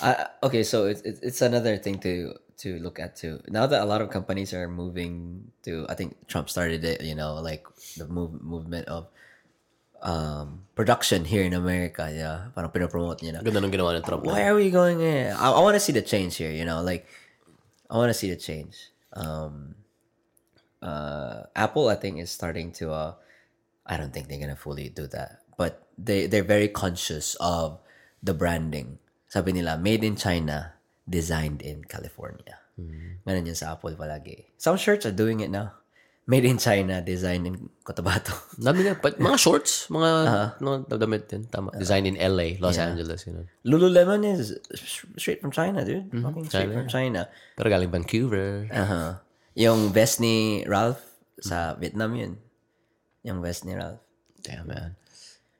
Uh, 0.00 0.24
okay, 0.46 0.62
so 0.62 0.86
it's, 0.86 1.02
it's 1.02 1.18
it's 1.20 1.42
another 1.42 1.76
thing 1.76 1.98
to 2.06 2.32
to 2.62 2.78
look 2.78 3.02
at 3.02 3.16
too. 3.18 3.42
Now 3.50 3.66
that 3.66 3.82
a 3.82 3.84
lot 3.84 4.00
of 4.00 4.08
companies 4.08 4.54
are 4.54 4.70
moving 4.70 5.50
to, 5.66 5.84
I 5.90 5.98
think 5.98 6.14
Trump 6.30 6.48
started 6.48 6.86
it. 6.86 7.02
You 7.02 7.18
know, 7.18 7.34
like 7.42 7.66
the 7.98 8.06
move 8.06 8.38
movement 8.40 8.86
of 8.86 9.10
um 10.02 10.64
production 10.74 11.24
here 11.24 11.44
in 11.44 11.52
America. 11.52 12.08
Yeah, 12.08 12.52
parang 12.56 12.72
pinopromote 12.72 13.20
niya 13.20 13.38
na. 13.38 13.40
Ganda 13.44 13.60
nung 13.60 13.72
ginawa 13.72 13.96
ng 13.96 14.04
Trump. 14.04 14.24
Why 14.24 14.48
are 14.48 14.56
we 14.56 14.70
going 14.72 15.00
in? 15.00 15.32
I, 15.32 15.52
I 15.52 15.60
want 15.60 15.76
to 15.76 15.82
see 15.82 15.92
the 15.92 16.04
change 16.04 16.36
here. 16.36 16.52
You 16.52 16.64
know, 16.64 16.80
like 16.80 17.06
I 17.88 17.96
want 17.96 18.10
to 18.10 18.16
see 18.16 18.30
the 18.30 18.40
change. 18.40 18.76
Um, 19.12 19.74
uh, 20.80 21.50
Apple, 21.54 21.88
I 21.88 21.96
think, 21.96 22.18
is 22.18 22.30
starting 22.30 22.72
to. 22.80 22.92
Uh, 22.92 23.12
I 23.84 23.96
don't 23.96 24.12
think 24.12 24.28
they're 24.28 24.40
gonna 24.40 24.56
fully 24.56 24.88
do 24.88 25.06
that, 25.10 25.42
but 25.56 25.88
they 25.98 26.26
they're 26.26 26.46
very 26.46 26.68
conscious 26.68 27.34
of 27.40 27.80
the 28.22 28.32
branding. 28.32 28.98
Sabi 29.28 29.52
nila, 29.52 29.78
made 29.78 30.02
in 30.02 30.16
China, 30.16 30.74
designed 31.08 31.62
in 31.62 31.84
California. 31.84 32.60
Ganun 33.26 33.44
yun 33.46 33.54
sa 33.54 33.76
Apple 33.76 33.92
palagi. 33.94 34.48
Some 34.56 34.80
shirts 34.80 35.04
are 35.04 35.14
doing 35.14 35.40
it 35.40 35.50
now. 35.52 35.79
Made 36.30 36.46
in 36.46 36.62
China, 36.62 37.02
design 37.02 37.42
in 37.42 37.66
Cotabato. 37.82 38.30
Dami 38.62 38.86
na, 38.86 38.94
pa- 38.94 39.18
mga 39.18 39.34
shorts, 39.34 39.90
mga, 39.90 40.10
mga 40.62 40.76
damit 40.94 41.26
din. 41.26 41.42
Tama. 41.50 41.74
Design 41.74 42.06
in 42.06 42.14
LA, 42.14 42.54
Los 42.62 42.78
Angeles, 42.78 43.26
you 43.26 43.34
know. 43.34 43.42
Lululemon 43.66 44.22
is 44.22 44.54
straight 45.18 45.42
from 45.42 45.50
China, 45.50 45.82
dude. 45.82 46.06
Fucking 46.06 46.46
straight 46.46 46.70
from 46.70 46.86
China. 46.86 47.26
Pero 47.58 47.66
galing 47.66 47.90
Vancouver. 47.90 48.70
Uh-huh. 48.70 49.18
Yung 49.58 49.90
vest 49.90 50.22
ni 50.22 50.62
Ralph 50.70 51.02
sa 51.42 51.74
Vietnam 51.74 52.14
yun. 52.14 52.32
Yung 53.26 53.42
vest 53.42 53.66
ni 53.66 53.74
Ralph. 53.74 53.98
Damn, 54.46 54.70
man. 54.70 54.94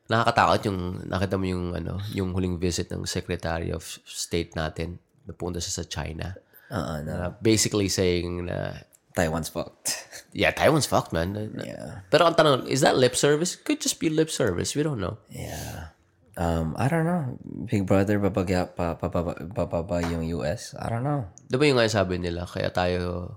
Nakakatakot 0.07 0.71
yung, 0.71 0.81
nakita 1.11 1.35
mo 1.35 1.47
yung, 1.51 1.75
ano, 1.75 1.99
yung 2.15 2.31
huling 2.31 2.63
visit 2.63 2.95
ng 2.95 3.11
Secretary 3.11 3.75
of 3.75 3.83
State 4.07 4.55
natin. 4.55 5.03
Napunta 5.27 5.59
siya 5.59 5.83
sa 5.83 5.85
China. 5.91 6.31
Uh-uh, 6.71 7.03
no. 7.03 7.11
Uh, 7.11 7.31
basically 7.43 7.91
saying 7.91 8.47
na, 8.47 8.87
Taiwan's 9.15 9.51
fucked. 9.51 10.07
yeah, 10.33 10.51
Taiwan's 10.51 10.87
fucked, 10.87 11.13
man. 11.13 11.35
Yeah. 11.35 12.07
Pero 12.11 12.27
ang 12.27 12.39
tanong, 12.39 12.71
is 12.71 12.81
that 12.83 12.97
lip 12.97 13.19
service? 13.19 13.59
Could 13.59 13.83
just 13.83 13.99
be 13.99 14.11
lip 14.11 14.31
service. 14.31 14.75
We 14.79 14.83
don't 14.83 15.01
know. 15.03 15.19
Yeah. 15.31 15.95
Um, 16.39 16.79
I 16.79 16.87
don't 16.87 17.05
know. 17.05 17.37
Big 17.67 17.85
Brother, 17.85 18.23
babagya, 18.23 18.71
pa, 18.71 18.95
pa, 18.95 19.11
pa, 19.11 19.35
pa, 19.35 19.65
pa, 19.67 19.79
pa 19.83 19.97
yung 20.07 20.25
US? 20.41 20.79
I 20.79 20.89
don't 20.89 21.03
know. 21.03 21.27
Di 21.51 21.59
ba 21.59 21.67
yung 21.67 21.77
nga 21.77 21.91
sabi 21.91 22.23
nila, 22.23 22.47
kaya 22.47 22.71
tayo, 22.71 23.35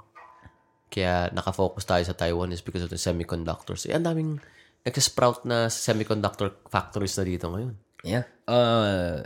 kaya 0.93 1.33
nakafocus 1.33 1.89
tayo 1.89 2.05
sa 2.05 2.13
Taiwan 2.13 2.53
is 2.53 2.61
because 2.61 2.85
of 2.85 2.93
the 2.93 3.01
semiconductors. 3.01 3.89
Eh, 3.89 3.97
ang 3.97 4.05
daming 4.05 4.37
nagsisprout 4.85 5.43
na 5.43 5.73
semiconductor 5.73 6.53
factories 6.69 7.17
na 7.17 7.25
dito 7.25 7.49
ngayon. 7.49 7.75
Yeah. 8.05 8.29
Uh, 8.45 9.25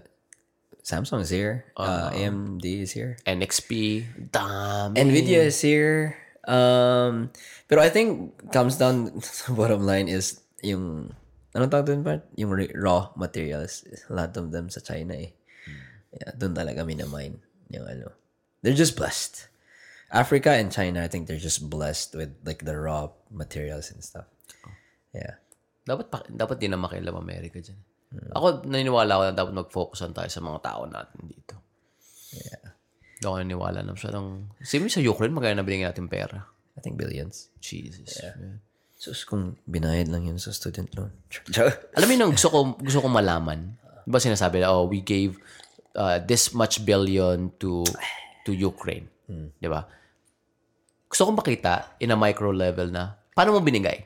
Samsung 0.88 1.28
is 1.28 1.30
here. 1.36 1.68
Uh, 1.76 2.16
AMD 2.16 2.64
is 2.64 2.96
here. 2.96 3.20
NXP, 3.28 3.72
dami. 4.32 4.96
Nvidia 4.96 5.52
is 5.52 5.60
here. 5.60 6.16
Um, 6.48 7.30
pero 7.68 7.84
I 7.84 7.92
think 7.92 8.40
comes 8.56 8.80
down 8.80 9.20
bottom 9.52 9.84
line 9.84 10.08
is 10.08 10.40
yung 10.64 11.12
anong 11.52 11.72
tawag 11.72 11.88
dun 11.92 12.08
ba? 12.08 12.24
Yung 12.40 12.56
raw 12.74 13.12
materials. 13.20 13.84
A 14.08 14.14
lot 14.16 14.32
of 14.40 14.56
them 14.56 14.72
sa 14.72 14.80
China 14.80 15.12
eh. 15.14 15.36
Yeah, 16.16 16.32
doon 16.40 16.56
talaga 16.56 16.88
minamine 16.88 17.44
yung 17.68 17.86
ano. 17.86 18.16
They're 18.64 18.78
just 18.78 18.96
blessed. 18.96 19.52
Africa 20.08 20.56
and 20.56 20.72
China, 20.72 21.04
I 21.04 21.12
think 21.12 21.28
they're 21.28 21.42
just 21.42 21.68
blessed 21.68 22.16
with 22.16 22.32
like 22.48 22.64
the 22.64 22.80
raw 22.80 23.12
materials 23.28 23.92
and 23.92 24.00
stuff. 24.00 24.26
Yeah. 25.12 25.36
Dapat, 25.84 26.08
pa, 26.08 26.24
dapat 26.32 26.64
din 26.64 26.72
na 26.72 26.80
makialam 26.80 27.16
Amerika 27.20 27.60
dyan. 27.60 27.80
Ako, 28.32 28.64
naniniwala 28.64 29.20
ako 29.20 29.24
na 29.28 29.36
dapat 29.36 29.54
mag-focusan 29.56 30.16
tayo 30.16 30.32
sa 30.32 30.40
mga 30.40 30.60
tao 30.64 30.88
natin 30.88 31.20
dito. 31.28 31.56
Yeah. 32.32 32.67
Hindi 33.18 33.26
ako 33.26 33.36
naniniwala 33.42 33.80
na 33.82 33.98
siya 33.98 34.14
ng... 34.14 34.28
Siyempre 34.62 34.94
sa 34.94 35.02
Ukraine, 35.02 35.34
magkano 35.34 35.58
na 35.58 35.66
binigyan 35.66 35.90
natin 35.90 36.06
pera? 36.06 36.46
I 36.78 36.86
think 36.86 37.02
billions. 37.02 37.50
Jesus. 37.58 38.22
man. 38.22 38.62
Sus, 38.98 39.26
kung 39.26 39.58
binayad 39.66 40.10
lang 40.10 40.30
yun 40.30 40.38
sa 40.38 40.54
student 40.54 40.90
loan. 40.94 41.14
Alam 41.98 42.06
mo 42.06 42.14
yung 42.14 42.34
gusto 42.38 42.50
ko, 42.54 42.78
gusto 42.78 43.02
ko 43.02 43.10
malaman. 43.10 43.74
Di 44.06 44.10
ba 44.14 44.22
sinasabi 44.22 44.62
na, 44.62 44.70
oh, 44.70 44.86
we 44.86 45.02
gave 45.02 45.42
uh, 45.98 46.22
this 46.22 46.54
much 46.54 46.86
billion 46.86 47.50
to 47.58 47.82
to 48.46 48.54
Ukraine. 48.54 49.10
Di 49.58 49.68
ba? 49.68 49.86
Gusto 51.10 51.26
kong 51.26 51.42
makita 51.42 51.98
in 51.98 52.14
a 52.14 52.18
micro 52.18 52.54
level 52.54 52.94
na, 52.94 53.18
paano 53.34 53.58
mo 53.58 53.60
binigay? 53.66 54.06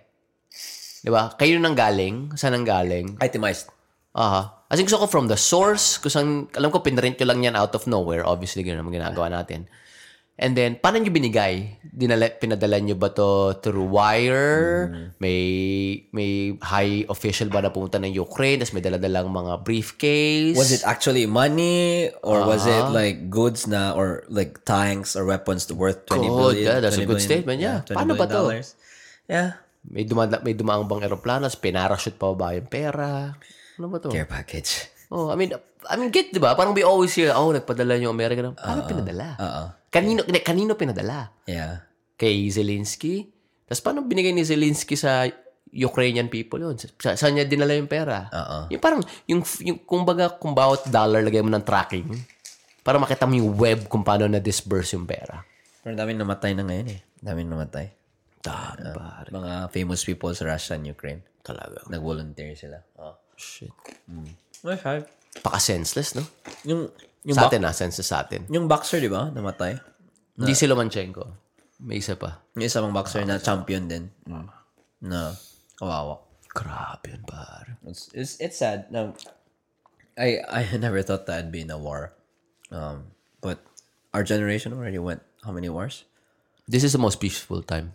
Di 1.01 1.09
ba? 1.11 1.33
Kayo 1.35 1.59
nang 1.59 1.75
galing, 1.75 2.35
saan 2.39 2.55
nang 2.55 2.67
galing? 2.67 3.19
Itemized. 3.19 3.67
Aha. 4.15 4.60
As 4.71 4.79
in, 4.79 4.87
gusto 4.87 5.03
ko 5.03 5.07
from 5.11 5.27
the 5.27 5.35
source, 5.35 5.99
kusang, 5.99 6.47
alam 6.55 6.71
ko, 6.71 6.79
pinrint 6.79 7.19
ko 7.19 7.27
lang 7.27 7.43
yan 7.43 7.59
out 7.59 7.75
of 7.75 7.83
nowhere. 7.91 8.23
Obviously, 8.23 8.63
ganun 8.63 8.87
naman 8.87 9.03
ginagawa 9.03 9.27
natin. 9.27 9.67
And 10.41 10.55
then, 10.55 10.79
paano 10.79 10.97
nyo 10.97 11.11
binigay? 11.11 11.77
Dinala, 11.83 12.31
pinadala 12.33 12.79
nyo 12.81 12.95
ba 12.95 13.11
to 13.13 13.59
through 13.59 13.85
wire? 13.85 15.11
May 15.19 15.37
may 16.09 16.55
high 16.57 17.03
official 17.11 17.51
ba 17.51 17.61
na 17.61 17.69
pumunta 17.69 17.99
ng 18.01 18.09
Ukraine? 18.09 18.57
Tapos 18.57 18.73
may 18.73 18.81
daladalang 18.81 19.29
mga 19.29 19.61
briefcase? 19.61 20.55
Was 20.57 20.73
it 20.73 20.81
actually 20.81 21.27
money 21.29 22.09
or 22.25 22.41
was 22.47 22.65
it 22.65 22.89
like 22.89 23.29
goods 23.29 23.67
na 23.69 23.93
or 23.93 24.23
like 24.33 24.63
tanks 24.65 25.13
or 25.13 25.27
weapons 25.29 25.67
worth 25.69 26.09
20 26.09 26.25
Good, 26.25 26.31
billion? 26.31 26.65
yeah, 26.65 26.79
that's 26.79 26.97
a 26.97 27.05
20 27.05 27.05
good 27.05 27.21
billion- 27.21 27.29
statement, 27.29 27.59
yeah. 27.61 27.77
20 27.85 27.99
Paano 28.01 28.13
ba 28.17 28.25
to? 28.25 28.33
dollars? 28.33 28.67
Yeah. 29.29 29.61
May, 29.85 30.09
dumada, 30.09 30.41
may 30.41 30.57
dumaang 30.57 30.89
bang 30.89 31.05
aeroplano? 31.05 31.45
Tapos 31.45 31.59
pinarashoot 31.59 32.17
pa 32.17 32.33
ba 32.33 32.57
yung 32.57 32.65
pera? 32.65 33.35
Ano 33.81 33.89
ba 33.89 33.97
to? 33.97 34.13
Care 34.13 34.29
package. 34.29 34.71
Oh, 35.11 35.27
I 35.27 35.35
mean, 35.35 35.51
I 35.91 35.99
mean, 35.99 36.07
get, 36.07 36.31
di 36.31 36.39
ba? 36.39 36.55
Parang 36.55 36.71
we 36.71 36.87
always 36.87 37.11
hear, 37.11 37.35
oh, 37.35 37.51
nagpadala 37.51 37.99
yung 37.99 38.15
Amerika. 38.15 38.39
ng- 38.39 38.55
Paano 38.55 38.87
pinadala? 38.87 39.35
Oo. 39.35 39.63
Kanino, 39.91 40.23
kanino 40.39 40.79
pinadala? 40.79 41.35
Yeah. 41.43 41.83
kay 42.15 42.47
Zelensky. 42.47 43.27
Tapos 43.67 43.83
paano 43.83 44.07
binigay 44.07 44.31
ni 44.31 44.47
Zelensky 44.47 44.95
sa 44.95 45.27
Ukrainian 45.67 46.31
people 46.31 46.63
yun? 46.63 46.79
Sa, 46.79 47.19
saan 47.19 47.35
niya 47.35 47.43
dinala 47.43 47.75
yung 47.75 47.91
pera? 47.91 48.31
Oo. 48.31 48.71
Yung 48.71 48.79
parang, 48.79 49.03
yung, 49.27 49.43
yung 49.59 49.83
kumbaga, 49.83 50.31
kung 50.31 50.55
bawat 50.55 50.87
dollar 50.87 51.19
lagay 51.19 51.43
mo 51.43 51.51
ng 51.51 51.65
tracking, 51.67 52.07
para 52.79 52.95
makita 52.95 53.27
mo 53.27 53.35
yung 53.35 53.51
web 53.51 53.91
kung 53.91 54.07
paano 54.07 54.31
na-disburse 54.31 54.95
yung 54.95 55.03
pera. 55.03 55.43
Pero 55.83 55.91
dami 55.91 56.15
namatay 56.15 56.55
na 56.55 56.63
ngayon 56.63 56.87
eh. 56.87 56.99
Dami 57.19 57.43
namatay. 57.43 57.87
Dami, 58.39 58.95
pare. 58.95 59.27
Mga 59.27 59.53
famous 59.75 60.07
people 60.07 60.31
sa 60.31 60.47
Russia 60.47 60.79
and 60.79 60.87
Ukraine. 60.87 61.19
Talaga. 61.43 61.83
Nag-volunteer 61.91 62.55
sila. 62.55 62.79
Oh. 62.95 63.19
Shit. 63.41 63.73
Okay. 64.61 65.01
Paka-senseless, 65.41 66.13
no? 66.13 66.23
Yung, 66.69 66.93
yung, 67.25 67.37
Sa 67.37 67.49
atin, 67.49 67.65
na 67.65 67.73
senseless 67.73 68.13
sa 68.13 68.21
atin. 68.21 68.45
yung 68.53 68.69
boxer, 68.69 69.01
di 69.01 69.09
ba? 69.09 69.33
Namatay. 69.33 69.73
Hindi 70.37 70.53
si 70.53 70.69
Lomachenko. 70.69 71.25
May 71.81 71.97
isa 71.97 72.13
pa. 72.13 72.45
Yung 72.53 72.65
isa 72.65 72.77
pang 72.77 72.93
boxer 72.93 73.25
na 73.25 73.41
champion 73.41 73.89
din. 73.89 74.13
Mm. 74.29 74.45
Na 75.09 75.33
kawawa. 75.81 76.21
Grabe 76.53 77.17
yun, 77.17 77.23
pare. 77.25 77.81
It's, 77.87 78.13
it's, 78.13 78.37
it's 78.37 78.57
sad. 78.61 78.91
Now, 78.93 79.17
I, 80.17 80.43
I 80.45 80.61
never 80.77 81.01
thought 81.01 81.25
that 81.25 81.39
I'd 81.39 81.51
be 81.51 81.61
in 81.65 81.71
a 81.71 81.77
war. 81.77 82.13
Um, 82.69 83.11
but 83.41 83.65
our 84.13 84.23
generation 84.23 84.73
already 84.73 84.99
went 84.99 85.21
how 85.43 85.51
many 85.51 85.69
wars? 85.69 86.05
This 86.67 86.83
is 86.83 86.93
the 86.93 87.01
most 87.01 87.19
peaceful 87.19 87.63
time. 87.63 87.93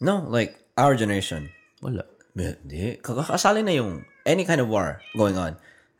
No, 0.00 0.26
like 0.26 0.58
our 0.76 0.94
generation. 0.96 1.50
Wala. 1.80 2.04
Hindi. 2.38 2.98
Kakasali 3.02 3.66
na 3.66 3.74
yung 3.74 4.06
any 4.22 4.46
kind 4.46 4.62
of 4.62 4.68
war 4.70 5.02
going 5.16 5.34
on. 5.34 5.58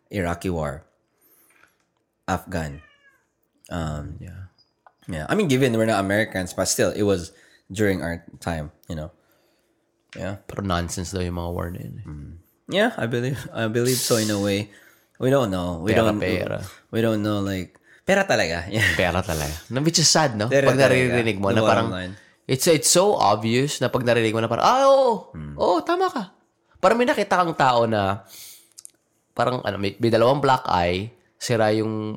Iraqi 0.08 0.48
war. 0.48 0.86
Afghan. 2.28 2.80
Um, 3.68 4.16
Yeah. 4.20 4.52
yeah. 5.08 5.26
I 5.28 5.34
mean, 5.34 5.48
given 5.48 5.76
we're 5.76 5.88
not 5.88 6.00
Americans, 6.00 6.52
but 6.52 6.68
still, 6.68 6.92
it 6.92 7.02
was 7.04 7.32
during 7.72 8.00
our 8.00 8.24
time, 8.40 8.70
you 8.88 8.96
know. 8.96 9.10
Yeah. 10.16 10.40
Pero 10.48 10.64
nonsense 10.64 11.12
daw 11.12 11.20
yung 11.20 11.36
mga 11.36 11.50
war 11.52 11.68
na 11.68 11.80
yun. 11.84 11.94
eh. 12.00 12.06
Yeah, 12.68 12.92
I 13.00 13.08
believe 13.08 13.40
I 13.52 13.64
believe 13.68 13.96
so 13.96 14.16
in 14.20 14.28
a 14.28 14.36
way. 14.40 14.68
We 15.20 15.28
don't 15.32 15.48
know. 15.52 15.80
We 15.80 15.92
Pera, 15.96 16.04
don't 16.04 16.20
pera. 16.20 16.60
We 16.92 17.00
don't 17.00 17.20
know 17.24 17.40
like 17.40 17.76
pera 18.04 18.24
talaga. 18.28 18.68
Yeah. 18.72 18.84
Pera 19.00 19.20
talaga. 19.24 19.52
Na, 19.72 19.80
which 19.80 19.98
is 20.00 20.08
sad, 20.08 20.36
no? 20.36 20.48
Pera 20.48 20.68
pag 20.68 20.76
naririnig 20.80 21.40
mo 21.40 21.48
na 21.52 21.60
parang. 21.64 21.88
It's 22.48 22.64
it's 22.64 22.88
so 22.88 23.12
obvious 23.14 23.76
na 23.78 23.92
pag 23.92 24.02
narinig 24.02 24.32
mo 24.32 24.40
na 24.40 24.48
parang, 24.48 24.64
ah, 24.64 24.82
oo, 24.88 25.12
oo, 25.60 25.76
tama 25.84 26.08
ka. 26.08 26.32
Parang 26.80 26.96
may 26.96 27.04
nakita 27.04 27.44
kang 27.44 27.52
tao 27.52 27.84
na, 27.84 28.24
parang, 29.36 29.60
ano, 29.62 29.76
may, 29.76 29.92
may 30.00 30.08
dalawang 30.08 30.40
black 30.40 30.64
eye, 30.66 31.12
sira 31.36 31.70
yung, 31.76 32.16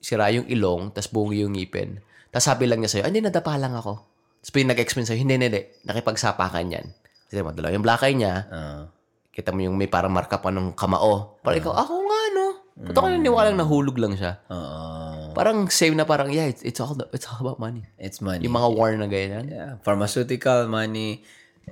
sira 0.00 0.32
yung 0.32 0.48
ilong, 0.48 0.96
tas 0.96 1.12
buong 1.12 1.36
yung 1.36 1.52
ngipin. 1.52 2.00
Tapos 2.32 2.46
sabi 2.48 2.64
lang 2.64 2.80
niya 2.80 2.90
sa'yo, 2.90 3.04
"Ah, 3.04 3.10
hindi, 3.12 3.20
nadapa 3.20 3.54
lang 3.60 3.76
ako. 3.76 3.94
Tapos 4.40 4.50
pag 4.50 4.70
nag-explain 4.72 5.06
sa'yo, 5.06 5.20
hindi, 5.20 5.34
hindi, 5.36 5.46
hindi, 5.52 5.62
nakipagsapakan 5.84 6.66
yan. 6.72 6.86
Kasi 7.26 7.42
mo, 7.42 7.52
dalawa 7.52 7.74
yung 7.74 7.84
black 7.84 8.02
eye 8.06 8.16
niya, 8.16 8.34
Uh, 8.48 8.82
kita 9.36 9.52
mo 9.52 9.60
yung 9.60 9.76
may 9.76 9.90
parang 9.90 10.14
marka 10.14 10.40
pa 10.40 10.48
ng 10.48 10.72
kamao. 10.72 11.36
Parang 11.44 11.60
ikaw, 11.60 11.74
ako 11.76 11.94
nga, 12.08 12.20
no? 12.32 12.46
Ba't 12.88 12.96
ako 12.96 13.06
naniniwalang 13.12 13.56
nahulog 13.60 13.96
lang 14.00 14.16
siya? 14.16 14.40
uh, 14.48 14.95
Parang 15.36 15.68
same 15.68 15.92
na 15.94 16.08
parang, 16.08 16.32
yeah, 16.32 16.48
it's, 16.48 16.64
it's 16.64 16.80
all 16.80 16.96
the- 16.96 17.12
it's 17.12 17.28
all 17.28 17.36
about 17.44 17.60
money. 17.60 17.84
it's 18.00 18.24
money. 18.24 18.48
Yung 18.48 18.56
mga 18.56 18.70
war 18.72 18.88
na 18.96 19.04
ganyan. 19.04 19.52
yeah, 19.52 19.76
pharmaceutical 19.84 20.64
money. 20.66 21.20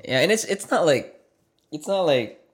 Yeah, 0.04 0.20
and 0.20 0.28
it's 0.28 0.44
it's 0.44 0.68
not 0.68 0.84
like 0.84 1.16
it's 1.72 1.88
not 1.88 2.04
like 2.04 2.44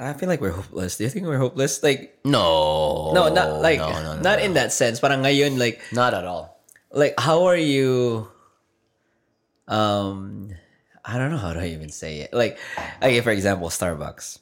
I 0.00 0.14
feel 0.18 0.26
like 0.30 0.40
we're 0.42 0.54
hopeless. 0.54 0.98
Do 0.98 1.04
you 1.06 1.10
think 1.10 1.26
we're 1.26 1.38
hopeless? 1.42 1.82
Like 1.86 2.18
No. 2.26 3.12
no, 3.14 3.30
not 3.30 3.62
like 3.62 3.78
no, 3.78 3.90
no, 3.94 4.10
no. 4.16 4.22
not 4.22 4.42
in 4.42 4.58
that 4.58 4.74
sense. 4.74 4.98
Parang 4.98 5.22
ngayon 5.22 5.54
like 5.58 5.78
Not 5.94 6.14
at 6.18 6.26
all. 6.26 6.58
like 6.90 7.14
how 7.20 7.46
are 7.46 7.58
you 7.58 8.26
um 9.68 10.50
I 11.04 11.16
don't 11.16 11.30
know 11.30 11.40
how 11.40 11.52
to 11.52 11.64
even 11.64 11.88
say 11.88 12.20
it. 12.26 12.34
Like 12.34 12.58
okay, 13.00 13.20
for 13.22 13.30
example, 13.30 13.68
Starbucks. 13.70 14.38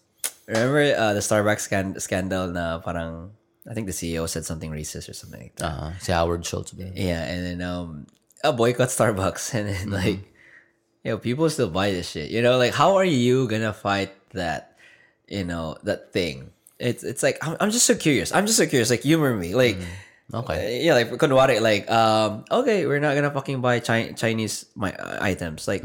Remember 0.46 0.82
uh, 0.94 1.12
the 1.14 1.20
Starbucks 1.22 1.66
scan- 1.66 1.98
scandal 1.98 2.48
na 2.50 2.78
parang 2.82 3.34
I 3.68 3.74
think 3.74 3.86
the 3.90 3.92
CEO 3.96 4.28
said 4.28 4.44
something 4.46 4.70
racist 4.70 5.08
or 5.10 5.14
something 5.14 5.42
like 5.42 5.56
that. 5.58 5.66
Uh, 5.66 5.90
si 5.98 6.12
Howard 6.12 6.46
Schultz. 6.46 6.70
ba? 6.72 6.86
Yeah, 6.94 7.22
and 7.26 7.42
then 7.44 7.58
um 7.66 8.06
a 8.44 8.52
boycott 8.52 8.88
Starbucks 8.94 9.54
and 9.58 9.66
then 9.68 9.90
like 9.90 10.22
you 11.02 11.10
know, 11.14 11.18
people 11.18 11.50
still 11.50 11.70
buy 11.70 11.90
this 11.90 12.10
shit. 12.10 12.30
You 12.30 12.42
know, 12.42 12.58
like 12.58 12.74
how 12.74 12.94
are 12.96 13.04
you 13.06 13.46
gonna 13.50 13.72
fight 13.74 14.14
that, 14.34 14.78
you 15.26 15.42
know, 15.42 15.76
that 15.82 16.12
thing? 16.14 16.50
It's 16.78 17.02
it's 17.02 17.22
like 17.22 17.38
I'm, 17.42 17.56
I'm 17.58 17.70
just 17.70 17.86
so 17.86 17.94
curious. 17.98 18.30
I'm 18.34 18.46
just 18.46 18.58
so 18.58 18.66
curious. 18.66 18.90
Like 18.90 19.02
humor 19.02 19.34
me. 19.34 19.54
Like 19.54 19.78
Okay. 20.34 20.58
uh, 20.58 20.70
yeah, 20.82 20.94
like 20.98 21.10
kunwari, 21.22 21.62
like 21.62 21.86
um 21.90 22.44
okay, 22.50 22.86
we're 22.86 22.98
not 23.02 23.14
gonna 23.14 23.30
fucking 23.30 23.62
buy 23.62 23.78
Chi- 23.80 24.12
Chinese 24.18 24.66
my 24.74 24.90
uh, 24.94 25.18
items. 25.22 25.66
Like 25.66 25.82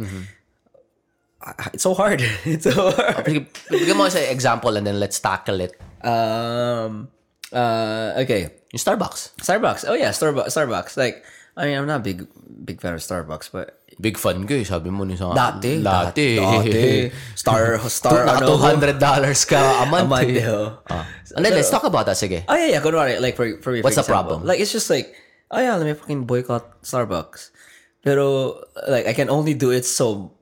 I- 1.41 1.69
it's 1.73 1.83
so 1.83 1.93
hard. 1.93 2.21
it's 2.45 2.65
so 2.65 2.91
hard. 2.93 3.25
Bigyan 3.73 3.97
mo 3.97 4.09
sa 4.09 4.19
example 4.21 4.77
and 4.77 4.85
then 4.85 4.99
let's 4.99 5.17
tackle 5.19 5.61
it. 5.61 5.73
Um. 6.05 7.09
Uh. 7.51 8.15
Okay. 8.23 8.49
Yung 8.71 8.79
Starbucks. 8.81 9.35
Starbucks. 9.39 9.85
Oh 9.87 9.93
yeah, 9.93 10.09
Starbucks. 10.09 10.55
Starbucks. 10.55 10.95
Like, 10.95 11.23
I 11.55 11.65
mean, 11.67 11.77
I'm 11.77 11.87
not 11.87 12.01
a 12.01 12.03
big 12.03 12.27
big 12.47 12.79
fan 12.79 12.93
of 12.95 13.03
Starbucks, 13.03 13.51
but 13.51 13.81
Big 14.01 14.17
fan 14.17 14.47
ko 14.49 14.57
eh. 14.57 14.65
Sabi 14.65 14.89
mo 14.89 15.05
ni 15.05 15.13
sa... 15.13 15.29
dati, 15.29 15.77
Dati. 15.77 16.41
dati, 16.41 17.11
star, 17.41 17.77
star, 17.85 18.25
ano, 18.25 18.57
$200 18.57 18.97
ka 19.45 19.83
a 19.83 19.85
month. 19.85 20.07
a 20.07 20.09
month, 20.09 20.33
eh. 20.33 20.49
oh. 20.49 20.81
Ah. 20.89 21.05
And 21.37 21.45
then, 21.45 21.53
let's 21.53 21.69
talk 21.69 21.85
about 21.85 22.09
that. 22.09 22.17
Sige. 22.17 22.41
Oh 22.49 22.57
yeah, 22.57 22.77
yeah. 22.77 22.81
Kunwari, 22.81 23.21
like 23.21 23.37
for 23.37 23.45
for 23.61 23.69
me, 23.75 23.85
for 23.85 23.91
What's 23.91 24.01
the 24.01 24.07
example, 24.07 24.41
problem? 24.41 24.49
Like 24.49 24.57
it's 24.57 24.73
just 24.73 24.89
like, 24.89 25.13
oh 25.53 25.61
yeah, 25.61 25.77
let 25.77 25.85
me 25.85 25.93
fucking 25.93 26.25
boycott 26.25 26.81
Starbucks. 26.81 27.53
Pero 28.01 28.57
like 28.89 29.05
I 29.05 29.13
can 29.13 29.29
only 29.29 29.53
do 29.53 29.69
it 29.69 29.85
so 29.85 30.33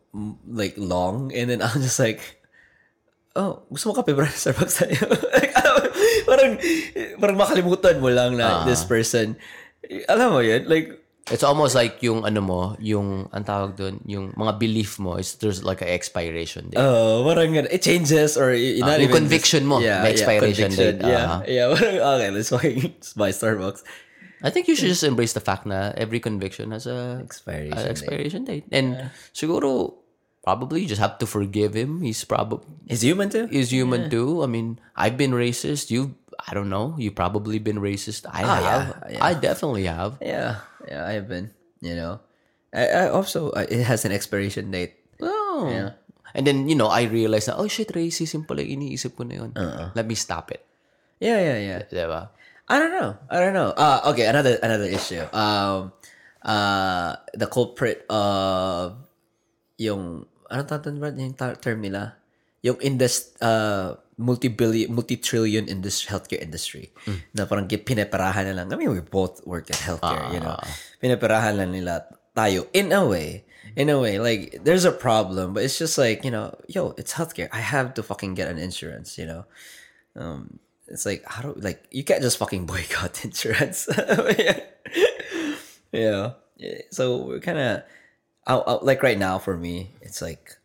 like 0.48 0.80
long, 0.80 1.36
and 1.36 1.52
then 1.52 1.60
I'm 1.60 1.84
just 1.84 2.00
like, 2.00 2.39
oh, 3.36 3.68
gusto 3.68 3.90
mo 3.90 3.94
kape 3.96 4.14
bro? 4.14 4.26
Starbucks 4.26 4.76
tayo. 4.80 4.98
parang 6.26 6.58
parang 7.18 7.38
makalimutan 7.38 8.00
mo 8.00 8.10
lang 8.10 8.36
na 8.36 8.66
this 8.66 8.84
person. 8.84 9.36
Alam 10.08 10.28
mo 10.32 10.40
yun? 10.40 10.66
Like, 10.66 10.96
It's 11.30 11.46
almost 11.46 11.78
like 11.78 12.02
yung 12.02 12.26
ano 12.26 12.42
mo, 12.42 12.74
yung, 12.82 13.30
ang 13.30 13.46
tawag 13.46 13.78
doon, 13.78 14.02
yung 14.10 14.34
mga 14.34 14.58
belief 14.58 14.98
mo, 14.98 15.14
is 15.22 15.38
there's 15.38 15.62
like 15.62 15.78
an 15.86 15.94
expiration 15.94 16.74
date. 16.74 16.82
oh, 16.82 17.22
parang 17.22 17.54
ganun. 17.54 17.70
it 17.70 17.86
changes 17.86 18.34
or 18.34 18.50
y- 18.50 18.82
not 18.82 18.98
yung 18.98 19.14
conviction 19.14 19.62
mo, 19.62 19.78
may 19.78 20.10
expiration 20.10 20.74
conviction. 20.74 20.98
date. 20.98 21.06
Yeah, 21.06 21.30
Ah. 21.30 21.40
yeah. 21.46 21.70
Parang, 21.78 22.02
okay, 22.02 22.30
let's 22.34 22.50
fucking 22.50 22.98
just 22.98 23.14
buy 23.14 23.30
Starbucks. 23.30 23.86
I 24.42 24.50
think 24.50 24.66
you 24.66 24.74
should 24.74 24.90
just 24.90 25.06
embrace 25.06 25.38
the 25.38 25.44
fact 25.46 25.70
na 25.70 25.94
every 25.94 26.18
conviction 26.18 26.74
has 26.74 26.90
a 26.90 27.22
Expiration 27.22 27.78
a 27.78 27.84
date. 27.86 27.92
expiration 27.94 28.42
date. 28.42 28.66
And 28.74 29.14
siguro, 29.30 30.02
probably 30.44 30.82
you 30.84 30.88
just 30.88 31.02
have 31.02 31.18
to 31.20 31.28
forgive 31.28 31.74
him. 31.76 32.02
He's 32.02 32.24
probably 32.24 32.66
Is 32.88 33.02
human 33.02 33.30
too? 33.30 33.48
is 33.52 33.70
human 33.72 34.10
too. 34.10 34.44
I 34.44 34.48
mean, 34.48 34.80
I've 34.96 35.18
been 35.18 35.32
racist. 35.32 35.92
You, 35.92 36.16
I 36.40 36.54
don't 36.54 36.70
know. 36.70 36.96
You 36.98 37.12
probably 37.12 37.60
been 37.60 37.78
racist. 37.84 38.26
I 38.30 38.44
Ah, 38.44 38.56
have. 38.56 38.64
yeah, 38.64 38.88
yeah. 39.18 39.26
I 39.26 39.32
definitely 39.36 39.86
have. 39.86 40.18
Yeah, 40.22 40.64
yeah, 40.88 41.06
I 41.06 41.12
have 41.20 41.28
been. 41.28 41.52
You 41.82 41.96
know, 41.96 42.20
I, 42.74 42.88
I 42.88 43.04
also 43.10 43.52
uh, 43.56 43.66
it 43.68 43.84
has 43.84 44.04
an 44.06 44.12
expiration 44.12 44.72
date. 44.72 44.96
Oh. 45.22 45.68
Yeah. 45.72 46.00
And 46.36 46.46
then, 46.46 46.70
you 46.70 46.76
know, 46.78 46.88
I 46.94 47.10
realized 47.10 47.50
na, 47.50 47.58
oh 47.58 47.66
shit, 47.68 47.90
racism 47.90 48.46
pala 48.46 48.62
yung 48.62 48.86
iniisip 48.86 49.18
ko 49.18 49.26
na 49.26 49.34
yun. 49.42 49.52
Uh-uh. 49.58 49.92
Let 49.98 50.06
me 50.06 50.14
stop 50.14 50.54
it. 50.54 50.62
Yeah, 51.18 51.42
yeah, 51.42 51.58
yeah. 51.58 51.80
Diba? 51.90 52.30
I 52.70 52.78
don't 52.78 52.94
know. 52.94 53.18
I 53.34 53.42
don't 53.42 53.58
know. 53.58 53.74
Uh, 53.74 54.14
okay, 54.14 54.30
another 54.30 54.62
another 54.62 54.86
issue. 54.86 55.26
Um, 55.34 55.90
uh, 56.46 57.18
the 57.34 57.50
culprit 57.50 58.06
of 58.14 59.09
yung 59.80 60.28
ano 60.52 60.62
ba 60.68 60.78
yung 61.16 61.34
term 61.34 61.80
nila? 61.80 62.20
Yung 62.62 62.78
indus 62.84 63.32
uh 63.40 63.96
multi-billion, 64.20 64.92
multi-trillion 64.92 65.72
industry, 65.72 66.12
healthcare 66.12 66.44
industry. 66.44 66.92
Na 67.32 67.48
parang 67.48 67.72
pinaparahan 67.72 68.52
na 68.52 68.54
lang. 68.54 68.68
I 68.68 68.76
mean, 68.76 68.92
we 68.92 69.00
both 69.00 69.40
work 69.48 69.72
in 69.72 69.80
healthcare, 69.80 70.28
you 70.36 70.44
know. 70.44 70.60
Pinaparahan 71.00 71.56
lang 71.56 71.72
nila 71.72 72.04
tayo. 72.36 72.68
In 72.76 72.92
a 72.92 73.08
way, 73.08 73.48
in 73.80 73.88
a 73.88 73.96
way, 73.96 74.20
like, 74.20 74.60
there's 74.68 74.84
a 74.84 74.92
problem, 74.92 75.56
but 75.56 75.64
it's 75.64 75.80
just 75.80 75.98
like, 75.98 76.28
you 76.28 76.32
know, 76.32 76.52
yo, 76.68 76.94
it's 77.00 77.16
healthcare. 77.16 77.48
I 77.56 77.64
have 77.64 77.96
to 77.96 78.04
fucking 78.04 78.36
get 78.36 78.52
an 78.52 78.60
insurance, 78.60 79.18
you 79.18 79.26
know. 79.26 79.48
Um, 80.20 80.60
it's 80.92 81.08
like, 81.08 81.24
how 81.24 81.42
do, 81.42 81.56
like, 81.56 81.88
you 81.90 82.04
can't 82.04 82.22
just 82.22 82.38
fucking 82.38 82.66
boycott 82.70 83.24
insurance. 83.24 83.88
yeah. 85.96 86.36
Yeah. 86.60 86.82
So 86.92 87.24
we're 87.24 87.40
kind 87.40 87.58
of, 87.58 87.84
out, 88.50 88.68
out, 88.68 88.84
like 88.84 89.04
right 89.06 89.18
now 89.18 89.38
for 89.38 89.56
me, 89.56 89.94
it's 90.02 90.22
like 90.22 90.58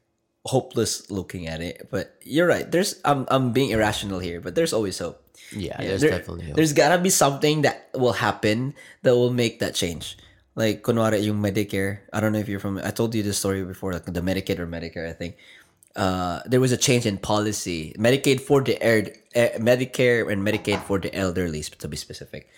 hopeless 0.44 1.10
looking 1.10 1.46
at 1.46 1.60
it. 1.60 1.88
But 1.92 2.16
you're 2.24 2.48
right. 2.48 2.64
There's, 2.64 2.98
I'm, 3.04 3.28
I'm 3.28 3.52
being 3.52 3.70
irrational 3.70 4.18
here, 4.18 4.40
but 4.40 4.56
there's 4.56 4.72
always 4.72 4.98
hope. 4.98 5.20
Yeah, 5.52 5.76
there's 5.76 6.00
there- 6.00 6.10
definitely 6.10 6.46
hope. 6.46 6.56
There's 6.56 6.72
gotta 6.72 6.98
be 6.98 7.10
something 7.10 7.62
that 7.62 7.90
will 7.94 8.16
happen 8.16 8.74
that 9.02 9.14
will 9.14 9.32
make 9.32 9.60
that 9.60 9.74
change. 9.76 10.16
Like, 10.56 10.82
kunwari 10.82 11.22
yung 11.22 11.42
Medicare. 11.42 12.06
I 12.12 12.20
don't 12.20 12.32
know 12.32 12.38
if 12.38 12.48
you're 12.48 12.60
from, 12.60 12.78
I 12.78 12.90
told 12.90 13.14
you 13.14 13.22
this 13.22 13.38
story 13.38 13.64
before, 13.64 13.92
like 13.92 14.06
the 14.06 14.22
Medicaid 14.22 14.58
or 14.58 14.66
Medicare, 14.66 15.08
I 15.08 15.12
think. 15.12 15.36
Uh, 15.96 16.40
there 16.46 16.60
was 16.60 16.70
a 16.72 16.76
change 16.76 17.06
in 17.06 17.18
policy. 17.18 17.94
Medicaid 17.98 18.40
for 18.40 18.62
the 18.62 18.80
air, 18.82 19.12
eh, 19.34 19.58
Medicare 19.58 20.30
and 20.30 20.46
Medicaid 20.46 20.82
for 20.82 20.98
the 20.98 21.14
elderly, 21.14 21.62
to 21.62 21.88
be 21.88 21.96
specific. 21.96 22.48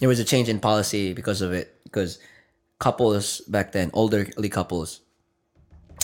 There 0.00 0.08
was 0.08 0.18
a 0.20 0.24
change 0.24 0.48
in 0.48 0.60
policy 0.60 1.12
because 1.12 1.40
of 1.40 1.52
it. 1.52 1.74
Because 1.84 2.18
couples 2.80 3.44
back 3.46 3.70
then, 3.70 3.92
elderly 3.94 4.48
couples, 4.48 5.00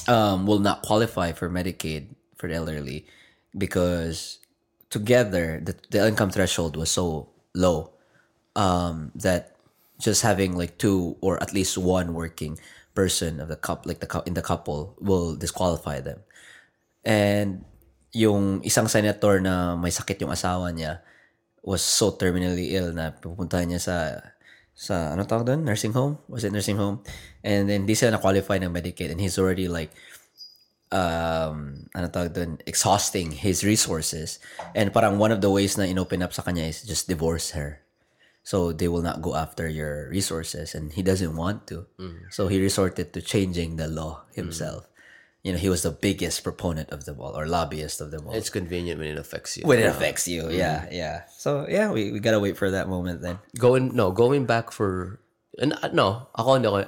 um, 0.06 0.46
will 0.46 0.60
not 0.60 0.82
qualify 0.82 1.32
for 1.32 1.50
Medicaid 1.50 2.14
for 2.36 2.46
the 2.46 2.54
elderly 2.54 3.08
because 3.56 4.38
together 4.90 5.58
the, 5.64 5.74
the 5.90 6.06
income 6.06 6.30
threshold 6.30 6.76
was 6.76 6.92
so 6.92 7.28
low 7.54 7.90
um, 8.54 9.10
that 9.16 9.56
just 9.98 10.22
having 10.22 10.54
like 10.54 10.78
two 10.78 11.16
or 11.20 11.42
at 11.42 11.52
least 11.52 11.76
one 11.76 12.12
working 12.12 12.60
person 12.94 13.40
of 13.40 13.48
the 13.48 13.56
couple 13.56 13.88
like 13.88 14.00
the 14.00 14.22
in 14.26 14.34
the 14.34 14.44
couple 14.44 14.94
will 15.00 15.34
disqualify 15.34 16.00
them. 16.00 16.20
And 17.04 17.64
yung 18.12 18.60
isang 18.62 18.88
senator 18.88 19.40
na 19.40 19.76
may 19.76 19.90
sakit 19.90 20.20
yung 20.20 20.32
asawa 20.32 20.72
niya 20.72 21.00
was 21.64 21.82
so 21.82 22.12
terminally 22.12 22.76
ill 22.76 22.92
na 22.92 23.10
pupuntahan 23.12 23.68
niya 23.72 23.80
sa 23.80 23.96
sa 24.76 25.16
ano 25.16 25.24
tawag 25.24 25.48
doon? 25.48 25.64
Nursing 25.64 25.96
home? 25.96 26.20
Was 26.28 26.44
it 26.44 26.52
nursing 26.52 26.76
home? 26.76 27.00
And 27.40 27.64
then 27.64 27.88
di 27.88 27.96
sila 27.96 28.20
na-qualify 28.20 28.60
ng 28.60 28.68
Medicaid 28.68 29.08
and 29.08 29.16
he's 29.18 29.40
already 29.40 29.72
like 29.72 29.88
um 30.92 31.88
ano 31.96 32.12
tawag 32.12 32.36
doon? 32.36 32.60
Exhausting 32.68 33.32
his 33.32 33.64
resources. 33.64 34.36
And 34.76 34.92
parang 34.92 35.16
one 35.16 35.32
of 35.32 35.40
the 35.40 35.48
ways 35.48 35.80
na 35.80 35.88
inopen 35.88 36.20
up 36.20 36.36
sa 36.36 36.44
kanya 36.44 36.68
is 36.68 36.84
just 36.84 37.08
divorce 37.08 37.56
her. 37.56 37.80
So 38.46 38.70
they 38.70 38.86
will 38.86 39.02
not 39.02 39.24
go 39.24 39.34
after 39.34 39.66
your 39.66 40.06
resources 40.12 40.76
and 40.76 40.92
he 40.92 41.02
doesn't 41.02 41.34
want 41.34 41.66
to. 41.72 41.88
So 42.30 42.46
he 42.46 42.60
resorted 42.62 43.10
to 43.16 43.24
changing 43.24 43.74
the 43.80 43.88
law 43.88 44.28
himself. 44.36 44.86
You 45.46 45.54
know, 45.54 45.62
he 45.62 45.70
was 45.70 45.86
the 45.86 45.94
biggest 45.94 46.42
proponent 46.42 46.90
of 46.90 47.06
them 47.06 47.22
all 47.22 47.30
or 47.38 47.46
lobbyist 47.46 48.02
of 48.02 48.10
them 48.10 48.26
all. 48.26 48.34
It's 48.34 48.50
convenient 48.50 48.98
when 48.98 49.06
it 49.06 49.14
affects 49.14 49.54
you. 49.54 49.62
when 49.62 49.78
it 49.78 49.86
affects 49.86 50.26
you. 50.26 50.50
Yeah, 50.50 50.90
yeah. 50.90 51.30
So 51.38 51.70
yeah, 51.70 51.94
we, 51.94 52.10
we 52.10 52.18
gotta 52.18 52.42
wait 52.42 52.58
for 52.58 52.66
that 52.74 52.90
moment 52.90 53.22
then. 53.22 53.38
going 53.54 53.94
no 53.94 54.10
going 54.10 54.42
back 54.42 54.74
for 54.74 55.22
and, 55.62 55.70
uh, 55.78 55.94
no 55.94 56.26
ako 56.34 56.48
hindi 56.58 56.66
ako 56.66 56.78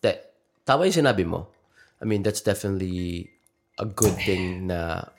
te, 0.00 0.16
tama 0.64 0.88
yung 0.88 0.96
sinabi 1.04 1.28
mo 1.28 1.52
I 2.00 2.08
mean 2.08 2.24
that's 2.24 2.40
definitely 2.40 3.28
a 3.76 3.84
good 3.84 4.16
thing 4.24 4.64
na 4.72 5.12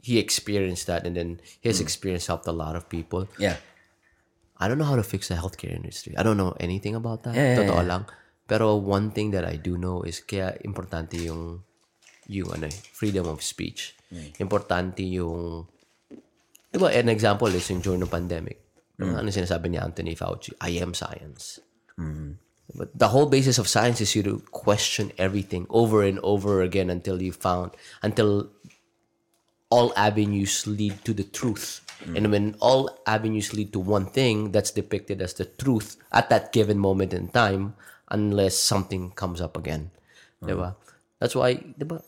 he 0.00 0.16
experienced 0.16 0.88
that 0.88 1.04
and 1.04 1.12
then 1.14 1.36
his 1.60 1.84
experience 1.84 2.26
helped 2.32 2.48
a 2.48 2.56
lot 2.56 2.74
of 2.80 2.88
people 2.88 3.28
Yeah. 3.36 3.60
I 4.56 4.66
don't 4.72 4.80
know 4.80 4.88
how 4.88 4.96
to 4.96 5.04
fix 5.04 5.28
the 5.28 5.36
healthcare 5.36 5.76
industry 5.76 6.16
I 6.16 6.24
don't 6.24 6.40
know 6.40 6.56
anything 6.58 6.96
about 6.96 7.28
that 7.28 7.36
Yeah, 7.36 7.54
yeah, 7.54 7.58
totoo 7.60 7.84
yeah. 7.84 7.90
lang 7.92 8.02
pero 8.48 8.80
one 8.80 9.12
thing 9.12 9.30
that 9.36 9.44
I 9.44 9.60
do 9.60 9.76
know 9.76 10.00
is 10.02 10.24
kaya 10.24 10.56
importante 10.64 11.20
yung 11.20 11.62
yung 12.32 12.50
ano 12.56 12.66
eh, 12.66 12.76
freedom 12.96 13.28
of 13.28 13.44
speech 13.44 13.92
importante 14.40 15.04
yung 15.04 15.68
Diba, 16.72 16.88
an 16.88 17.12
example 17.12 17.52
is 17.52 17.68
yung 17.68 17.84
during 17.84 18.00
the 18.00 18.08
pandemic. 18.08 18.64
Mm. 18.96 19.12
Ano 19.12 19.28
sinasabi 19.28 19.68
ni 19.68 19.76
Anthony 19.76 20.16
Fauci? 20.16 20.56
I 20.56 20.80
am 20.80 20.96
science. 20.96 21.60
But 22.72 22.96
the 22.96 23.12
whole 23.12 23.28
basis 23.28 23.60
of 23.60 23.68
science 23.68 24.00
is 24.00 24.16
you 24.16 24.24
to 24.24 24.40
question 24.48 25.12
everything 25.20 25.68
over 25.68 26.00
and 26.00 26.16
over 26.24 26.64
again 26.64 26.88
until 26.88 27.20
you 27.20 27.32
found, 27.32 27.76
until 28.00 28.48
all 29.68 29.92
avenues 29.96 30.64
lead 30.64 31.04
to 31.04 31.12
the 31.12 31.28
truth. 31.28 31.84
And 32.16 32.32
when 32.32 32.56
all 32.58 32.90
avenues 33.06 33.52
lead 33.52 33.72
to 33.76 33.78
one 33.78 34.06
thing 34.06 34.50
that's 34.50 34.72
depicted 34.72 35.20
as 35.20 35.34
the 35.34 35.44
truth 35.44 36.00
at 36.10 36.30
that 36.30 36.52
given 36.52 36.78
moment 36.80 37.12
in 37.12 37.28
time, 37.28 37.76
unless 38.08 38.56
something 38.56 39.12
comes 39.12 39.40
up 39.40 39.56
again. 39.56 39.92
Diba? 40.42 40.74
That's 41.20 41.36
why, 41.36 41.62
diba, 41.78 42.02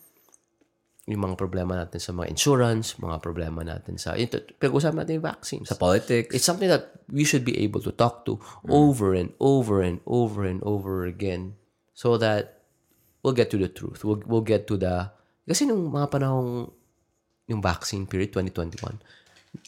yung 1.05 1.20
mga 1.20 1.36
problema 1.36 1.76
natin 1.76 2.01
sa 2.01 2.16
mga 2.16 2.32
insurance, 2.32 2.97
mga 2.97 3.20
problema 3.20 3.60
natin 3.60 4.01
sa, 4.01 4.16
ito, 4.16 4.40
pag-usapan 4.56 5.05
natin 5.05 5.20
yung 5.20 5.28
vaccines. 5.28 5.68
Sa 5.68 5.76
politics. 5.76 6.32
It's 6.32 6.48
something 6.48 6.68
that 6.68 6.97
we 7.12 7.28
should 7.28 7.44
be 7.44 7.60
able 7.60 7.85
to 7.85 7.93
talk 7.93 8.24
to 8.24 8.40
over 8.72 9.12
and 9.12 9.36
over 9.36 9.85
and 9.85 10.01
over 10.09 10.48
and 10.48 10.64
over 10.64 11.05
again 11.05 11.60
so 11.93 12.16
that 12.16 12.64
we'll 13.20 13.36
get 13.36 13.52
to 13.52 13.60
the 13.60 13.68
truth. 13.68 14.01
We'll, 14.01 14.24
we'll 14.24 14.47
get 14.47 14.64
to 14.72 14.81
the... 14.81 15.12
Kasi 15.44 15.68
nung 15.68 15.93
mga 15.93 16.09
panahong 16.09 16.72
yung 17.52 17.60
vaccine 17.60 18.09
period, 18.09 18.32
2021, 18.32 18.97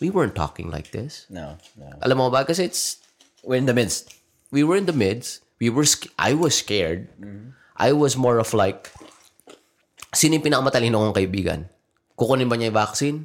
we 0.00 0.08
weren't 0.08 0.34
talking 0.34 0.72
like 0.72 0.88
this. 0.96 1.28
No, 1.28 1.60
no. 1.76 1.92
Alam 2.00 2.16
mo 2.16 2.26
ba? 2.32 2.48
Kasi 2.48 2.64
it's... 2.64 3.04
We're 3.44 3.60
in 3.60 3.68
the 3.68 3.76
midst. 3.76 4.16
We 4.48 4.64
were 4.64 4.80
in 4.80 4.88
the 4.88 4.96
midst. 4.96 5.44
We 5.60 5.68
were... 5.68 5.84
I 6.16 6.32
was 6.32 6.56
scared. 6.56 7.12
I 7.76 7.92
was 7.92 8.16
more 8.16 8.40
of 8.40 8.56
like... 8.56 8.88
Sino 10.16 10.40
yung 10.40 10.46
pinakamatalino 10.48 10.96
kong 10.96 11.16
kaibigan? 11.20 11.60
Kukunin 12.16 12.48
ba 12.48 12.56
niya 12.56 12.72
yung 12.72 12.80
vaccine? 12.80 13.18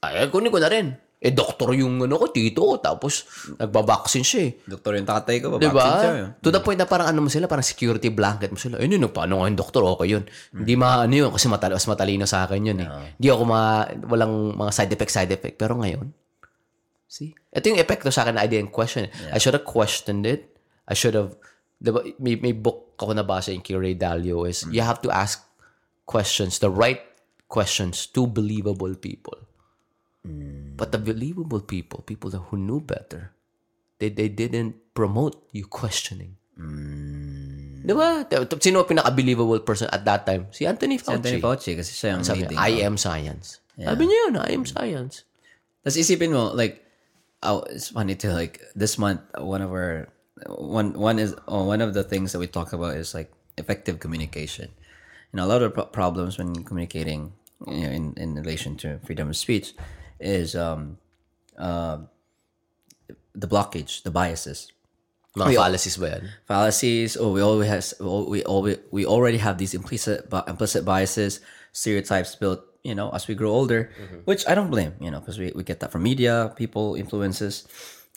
Ay, 0.00 0.24
kunin 0.32 0.48
ko 0.48 0.56
na 0.56 0.72
rin. 0.72 0.96
Eh, 1.24 1.32
doktor 1.32 1.72
yung 1.72 2.04
ano 2.04 2.20
ko, 2.20 2.28
tito. 2.28 2.76
Tapos, 2.80 3.24
nagbabaksin 3.56 4.20
siya 4.20 4.40
eh. 4.44 4.52
Doktor 4.64 5.00
yung 5.00 5.08
tatay 5.08 5.40
ko, 5.40 5.56
babaksin 5.56 6.00
siya. 6.04 6.12
ba? 6.36 6.40
To 6.44 6.48
the 6.52 6.60
point 6.60 6.76
na 6.76 6.84
parang 6.84 7.08
ano 7.08 7.24
mo 7.24 7.28
sila, 7.32 7.48
parang 7.48 7.64
security 7.64 8.12
blanket 8.12 8.52
mo 8.52 8.60
sila. 8.60 8.76
Eh, 8.76 8.84
yun, 8.84 9.08
paano 9.08 9.40
nga 9.40 9.48
yung 9.48 9.56
doktor? 9.56 9.84
Okay 9.96 10.12
yun. 10.12 10.24
Hindi 10.52 10.76
ma, 10.76 11.04
ano 11.08 11.12
yun, 11.12 11.32
kasi 11.32 11.48
matalo, 11.48 11.80
mas 11.80 11.88
matalino 11.88 12.28
sa 12.28 12.44
akin 12.44 12.60
yun 12.60 12.78
eh. 12.84 12.88
Hindi 13.16 13.28
ako 13.32 13.42
ma, 13.48 13.88
walang 14.08 14.52
mga 14.52 14.72
side 14.72 14.92
effect, 14.92 15.12
side 15.12 15.32
effect. 15.32 15.56
Pero 15.56 15.80
ngayon, 15.80 16.12
see? 17.08 17.32
Ito 17.52 17.72
yung 17.72 17.80
epekto 17.80 18.12
sa 18.12 18.28
akin 18.28 18.36
na 18.36 18.44
I 18.44 18.48
didn't 18.48 18.72
question 18.72 19.08
it. 19.08 19.12
I 19.32 19.40
should 19.40 19.56
have 19.56 19.64
questioned 19.64 20.28
it. 20.28 20.52
I 20.84 20.92
should 20.92 21.16
have, 21.16 21.32
diba, 21.80 22.04
may, 22.20 22.36
may 22.36 22.52
book 22.52 23.00
ako 23.00 23.16
nabasa 23.16 23.48
yung 23.48 23.64
kay 23.64 23.80
Ray 23.80 23.96
Dalio 23.96 24.44
is, 24.44 24.68
you 24.68 24.84
have 24.84 25.00
to 25.00 25.08
ask 25.08 25.40
questions, 26.06 26.58
the 26.60 26.70
right 26.70 27.00
questions 27.48 28.06
to 28.12 28.26
believable 28.26 28.94
people. 28.94 29.38
But 30.24 30.92
the 30.92 30.98
believable 30.98 31.60
people, 31.60 32.00
people 32.00 32.30
that 32.30 32.48
who 32.48 32.56
knew 32.56 32.80
better, 32.80 33.36
they 34.00 34.08
they 34.08 34.32
didn't 34.32 34.80
promote 34.96 35.36
you 35.52 35.68
questioning. 35.68 36.40
Di 37.84 37.92
ba? 37.92 38.24
Sino 38.56 38.88
pinaka-believable 38.88 39.60
person 39.60 39.92
at 39.92 40.08
that 40.08 40.24
time? 40.24 40.48
Si 40.48 40.64
Anthony 40.64 40.96
Fauci. 40.96 41.20
Anthony 41.20 41.40
Fauci, 41.44 41.76
kasi 41.76 41.92
siya 41.92 42.16
yung 42.16 42.24
Sabi 42.24 42.48
leading. 42.48 42.56
niya, 42.56 42.64
I 42.64 42.72
am 42.88 42.96
science. 42.96 43.60
Sabi 43.76 44.08
niya 44.08 44.18
yun, 44.24 44.34
I 44.40 44.50
am 44.56 44.64
science. 44.64 45.28
Tapos 45.84 46.00
isipin 46.00 46.32
mo, 46.32 46.48
like, 46.56 46.80
oh, 47.44 47.60
it's 47.68 47.92
funny 47.92 48.16
too, 48.16 48.32
like, 48.32 48.64
this 48.72 48.96
month, 48.96 49.20
one 49.36 49.60
of 49.60 49.68
our, 49.68 50.08
one, 50.48 50.96
one 50.96 51.20
is, 51.20 51.36
oh, 51.44 51.68
one 51.68 51.84
of 51.84 51.92
the 51.92 52.00
things 52.00 52.32
that 52.32 52.40
we 52.40 52.48
talk 52.48 52.72
about 52.72 52.96
is, 52.96 53.12
like, 53.12 53.28
effective 53.60 54.00
communication. 54.00 54.72
You 55.34 55.42
know, 55.42 55.46
a 55.46 55.50
lot 55.50 55.66
of 55.66 55.74
pro- 55.74 55.90
problems 55.90 56.38
when 56.38 56.62
communicating, 56.62 57.34
you 57.66 57.82
know, 57.82 57.90
in, 57.90 58.14
in 58.14 58.38
relation 58.38 58.78
to 58.86 59.02
freedom 59.02 59.26
of 59.28 59.36
speech 59.36 59.74
is, 60.22 60.54
um, 60.54 60.98
uh, 61.58 61.98
the 63.34 63.50
blockage, 63.50 64.06
the 64.06 64.14
biases. 64.14 64.70
Mga 65.34 65.58
fallacies 65.58 65.96
ba 65.98 66.06
yan? 66.14 66.22
fallacies 66.46 67.18
or 67.18 67.34
we 67.34 67.42
always 67.42 67.66
has 67.66 67.90
we 67.98 68.46
always 68.46 68.78
we 68.94 69.02
already 69.02 69.42
have 69.42 69.58
these 69.58 69.74
implicit 69.74 70.30
implicit 70.46 70.86
biases 70.86 71.42
stereotypes 71.74 72.38
built 72.38 72.62
you 72.86 72.94
know 72.94 73.10
as 73.10 73.26
we 73.26 73.34
grow 73.34 73.50
older 73.50 73.90
which 74.30 74.46
i 74.46 74.54
don't 74.54 74.70
blame 74.70 74.94
you 75.02 75.10
know 75.10 75.18
because 75.18 75.34
we, 75.34 75.50
we 75.58 75.66
get 75.66 75.82
that 75.82 75.90
from 75.90 76.06
media 76.06 76.54
people 76.54 76.94
influences 76.94 77.66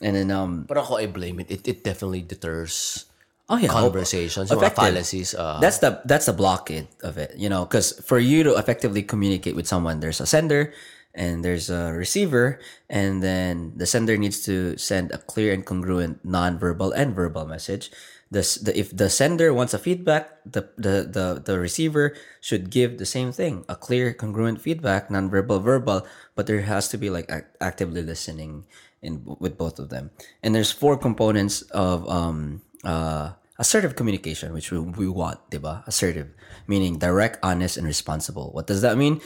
and 0.02 0.14
then 0.16 0.30
um 0.30 0.70
ako, 0.70 1.02
I 1.02 1.10
blame 1.10 1.42
it. 1.42 1.50
It, 1.50 1.68
it 1.68 1.84
definitely 1.84 2.22
deters 2.22 3.06
oh 3.50 3.58
yeah 3.58 3.68
conversations. 3.68 4.52
Effective. 4.52 4.84
fallacies. 4.84 5.34
Uh, 5.34 5.60
that's 5.60 5.80
the 5.80 6.02
that's 6.06 6.26
the 6.26 6.34
blockade 6.34 6.88
of 7.04 7.18
it 7.18 7.34
you 7.38 7.50
know 7.50 7.66
because 7.66 8.00
for 8.06 8.20
you 8.20 8.44
to 8.44 8.56
effectively 8.56 9.04
communicate 9.04 9.56
with 9.56 9.68
someone 9.68 10.00
there's 10.00 10.20
a 10.22 10.26
sender 10.26 10.74
and 11.18 11.44
there's 11.44 11.70
a 11.70 11.92
receiver 11.92 12.60
and 12.90 13.24
then 13.24 13.74
the 13.76 13.86
sender 13.86 14.16
needs 14.16 14.46
to 14.46 14.78
send 14.78 15.12
a 15.12 15.18
clear 15.18 15.52
and 15.52 15.66
congruent 15.66 16.24
non-verbal 16.24 16.92
and 16.94 17.16
verbal 17.16 17.46
message 17.46 17.90
this 18.30 18.56
the, 18.56 18.78
if 18.78 18.96
the 18.96 19.10
sender 19.10 19.54
wants 19.54 19.74
a 19.74 19.80
feedback 19.80 20.38
the, 20.46 20.70
the 20.78 21.08
the 21.10 21.42
the 21.44 21.60
receiver 21.60 22.16
should 22.40 22.70
give 22.70 22.98
the 22.98 23.06
same 23.06 23.32
thing 23.32 23.66
a 23.68 23.76
clear 23.76 24.14
congruent 24.14 24.62
feedback 24.62 25.10
non-verbal 25.10 25.60
verbal 25.60 26.06
but 26.36 26.46
there 26.46 26.62
has 26.62 26.88
to 26.88 26.98
be 26.98 27.10
like 27.10 27.30
act- 27.30 27.58
actively 27.60 28.04
listening 28.04 28.66
in 29.02 29.24
with 29.40 29.58
both 29.58 29.80
of 29.80 29.90
them 29.90 30.12
and 30.44 30.54
there's 30.54 30.72
four 30.72 30.98
components 30.98 31.62
of 31.72 32.08
um 32.10 32.62
uh 32.88 33.36
assertive 33.60 33.96
communication 34.00 34.54
which 34.54 34.72
we, 34.72 34.80
we 34.80 35.08
want 35.08 35.38
diba? 35.52 35.84
Assertive 35.88 36.32
meaning 36.68 36.98
direct 36.98 37.40
honest 37.44 37.76
and 37.76 37.86
responsible. 37.86 38.52
What 38.56 38.68
does 38.68 38.82
that 38.82 38.98
mean? 38.98 39.20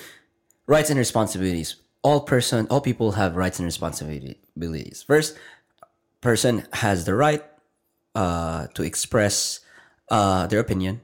Rights 0.66 0.90
and 0.90 0.98
responsibilities. 0.98 1.78
All 2.02 2.22
person 2.26 2.66
all 2.74 2.82
people 2.82 3.14
have 3.14 3.38
rights 3.38 3.60
and 3.60 3.66
responsibilities. 3.66 5.04
First 5.06 5.38
person 6.22 6.66
has 6.74 7.06
the 7.06 7.14
right 7.14 7.46
uh, 8.16 8.68
to 8.74 8.82
express 8.84 9.62
uh, 10.10 10.48
their 10.48 10.60
opinion 10.60 11.02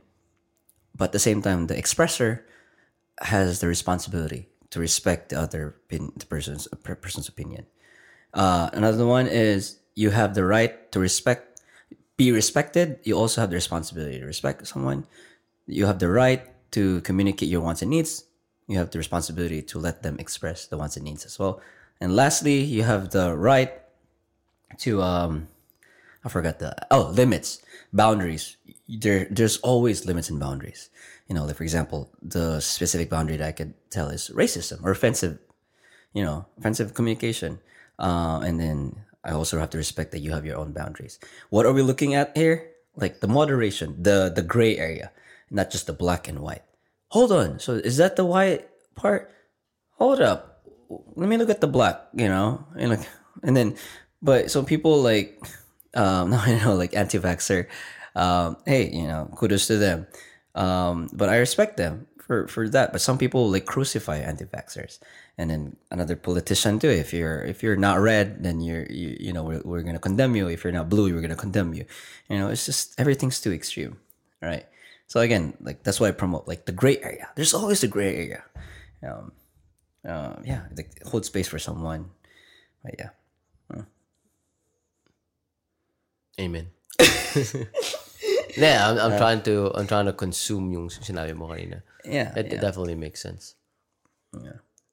but 0.98 1.06
at 1.06 1.12
the 1.12 1.20
same 1.20 1.42
time 1.42 1.68
the 1.68 1.76
expressor 1.76 2.42
has 3.22 3.62
the 3.62 3.68
responsibility 3.68 4.50
to 4.70 4.80
respect 4.80 5.30
the 5.30 5.40
other 5.40 5.76
opin- 5.86 6.12
the 6.18 6.26
person's 6.26 6.68
person's 6.84 7.30
opinion. 7.30 7.66
Uh, 8.34 8.70
another 8.74 9.06
one 9.06 9.28
is 9.28 9.80
you 9.96 10.10
have 10.10 10.34
the 10.34 10.44
right 10.44 10.92
to 10.92 11.00
respect 11.00 11.57
be 12.18 12.32
respected 12.32 13.00
you 13.04 13.16
also 13.16 13.42
have 13.42 13.50
the 13.50 13.56
responsibility 13.56 14.20
to 14.20 14.26
respect 14.26 14.68
someone. 14.68 15.06
You 15.68 15.86
have 15.86 16.00
the 16.00 16.10
right 16.10 16.42
to 16.72 17.02
communicate 17.02 17.50
your 17.50 17.62
wants 17.62 17.82
and 17.82 17.92
needs. 17.92 18.26
You 18.68 18.78
have 18.78 18.92
the 18.92 18.98
responsibility 18.98 19.62
to 19.64 19.80
let 19.80 20.04
them 20.04 20.18
express 20.20 20.68
the 20.68 20.78
wants 20.78 20.98
and 20.98 21.06
needs 21.06 21.26
as 21.26 21.40
well. 21.40 21.62
And 22.02 22.16
lastly 22.16 22.60
you 22.62 22.84
have 22.84 23.12
the 23.12 23.36
right 23.36 23.74
to 24.80 25.02
um 25.02 25.48
i 26.26 26.30
forgot 26.30 26.60
the 26.60 26.76
oh 26.92 27.10
limits 27.14 27.62
boundaries. 27.94 28.58
There 28.90 29.28
there's 29.32 29.58
always 29.58 30.06
limits 30.06 30.30
and 30.30 30.40
boundaries. 30.40 30.90
You 31.28 31.36
know 31.36 31.46
like 31.46 31.56
for 31.56 31.64
example 31.64 32.10
the 32.22 32.60
specific 32.60 33.10
boundary 33.10 33.38
that 33.38 33.48
i 33.48 33.52
could 33.52 33.74
tell 33.90 34.10
is 34.10 34.30
racism 34.34 34.84
or 34.84 34.92
offensive 34.92 35.40
you 36.14 36.24
know, 36.24 36.46
offensive 36.58 36.94
communication. 36.94 37.60
Uh, 38.00 38.40
and 38.44 38.60
then 38.60 38.96
I 39.28 39.34
also 39.34 39.60
have 39.60 39.70
to 39.72 39.78
respect 39.78 40.12
that 40.12 40.24
you 40.24 40.32
have 40.32 40.46
your 40.46 40.58
own 40.58 40.72
boundaries. 40.72 41.20
What 41.50 41.66
are 41.66 41.74
we 41.74 41.84
looking 41.84 42.16
at 42.16 42.36
here? 42.36 42.72
Like 42.96 43.20
the 43.20 43.28
moderation, 43.28 44.02
the 44.02 44.32
the 44.34 44.42
gray 44.42 44.80
area, 44.80 45.12
not 45.52 45.70
just 45.70 45.86
the 45.86 45.94
black 45.94 46.28
and 46.28 46.40
white. 46.40 46.64
Hold 47.10 47.32
on. 47.32 47.60
So 47.60 47.74
is 47.76 47.98
that 47.98 48.16
the 48.16 48.26
white 48.26 48.66
part? 48.96 49.30
Hold 50.00 50.22
up. 50.22 50.64
Let 50.90 51.28
me 51.28 51.38
look 51.38 51.52
at 51.52 51.62
the 51.62 51.68
black. 51.68 52.08
You 52.16 52.32
know, 52.32 52.66
and 52.80 52.96
like, 52.96 53.06
and 53.44 53.56
then, 53.56 53.76
but 54.24 54.50
some 54.50 54.66
people 54.66 55.04
like, 55.04 55.38
um, 55.94 56.30
no, 56.34 56.40
I 56.40 56.58
know, 56.64 56.74
like 56.74 56.96
anti-vaxer. 56.96 57.68
Um, 58.16 58.58
hey, 58.66 58.90
you 58.90 59.06
know, 59.06 59.30
kudos 59.36 59.68
to 59.68 59.78
them. 59.78 60.08
Um, 60.56 61.10
but 61.14 61.30
I 61.30 61.38
respect 61.38 61.78
them 61.78 62.07
for 62.28 62.48
for 62.48 62.70
that. 62.70 62.92
But 62.92 63.02
some 63.02 63.18
people 63.18 63.50
like 63.50 63.66
crucify 63.66 64.20
anti-vaxxers, 64.20 65.00
and 65.38 65.50
then 65.50 65.76
another 65.90 66.16
politician 66.16 66.78
too. 66.78 66.92
If 66.92 67.14
you're 67.14 67.42
if 67.42 67.64
you're 67.64 67.80
not 67.80 68.00
red, 68.00 68.44
then 68.44 68.62
you're 68.62 68.86
you, 68.92 69.18
you 69.20 69.32
know 69.34 69.44
we're, 69.44 69.64
we're 69.64 69.82
gonna 69.82 70.04
condemn 70.04 70.36
you. 70.36 70.48
If 70.48 70.64
you're 70.64 70.76
not 70.76 70.90
blue, 70.90 71.10
we're 71.14 71.24
gonna 71.24 71.40
condemn 71.40 71.74
you. 71.74 71.86
You 72.30 72.38
know, 72.38 72.50
it's 72.50 72.66
just 72.68 73.00
everything's 73.00 73.40
too 73.40 73.52
extreme, 73.52 73.98
right? 74.42 74.68
So 75.08 75.22
again, 75.22 75.56
like 75.64 75.82
that's 75.82 76.00
why 76.00 76.10
I 76.10 76.12
promote 76.12 76.48
like 76.48 76.68
the 76.68 76.76
gray 76.76 77.00
area. 77.00 77.32
There's 77.36 77.56
always 77.56 77.82
a 77.82 77.88
gray 77.88 78.14
area. 78.14 78.44
Um, 79.02 79.32
uh, 80.04 80.36
yeah, 80.44 80.68
like 80.76 81.02
hold 81.08 81.26
space 81.26 81.48
for 81.48 81.60
someone. 81.60 82.12
But 82.84 82.96
yeah, 83.00 83.16
Amen. 86.40 86.70
yeah, 88.58 88.90
I'm, 88.90 88.98
I'm 88.98 89.18
trying 89.18 89.42
to 89.44 89.72
I'm 89.74 89.88
trying 89.88 90.06
to 90.06 90.14
consume 90.14 90.72
yung 90.72 90.90
sinabi 90.90 91.34
mo 91.34 91.50
kanina. 91.50 91.82
Yeah, 92.08 92.34
It, 92.36 92.52
yeah. 92.52 92.62
definitely 92.62 92.96
makes 92.96 93.22
sense. 93.22 93.56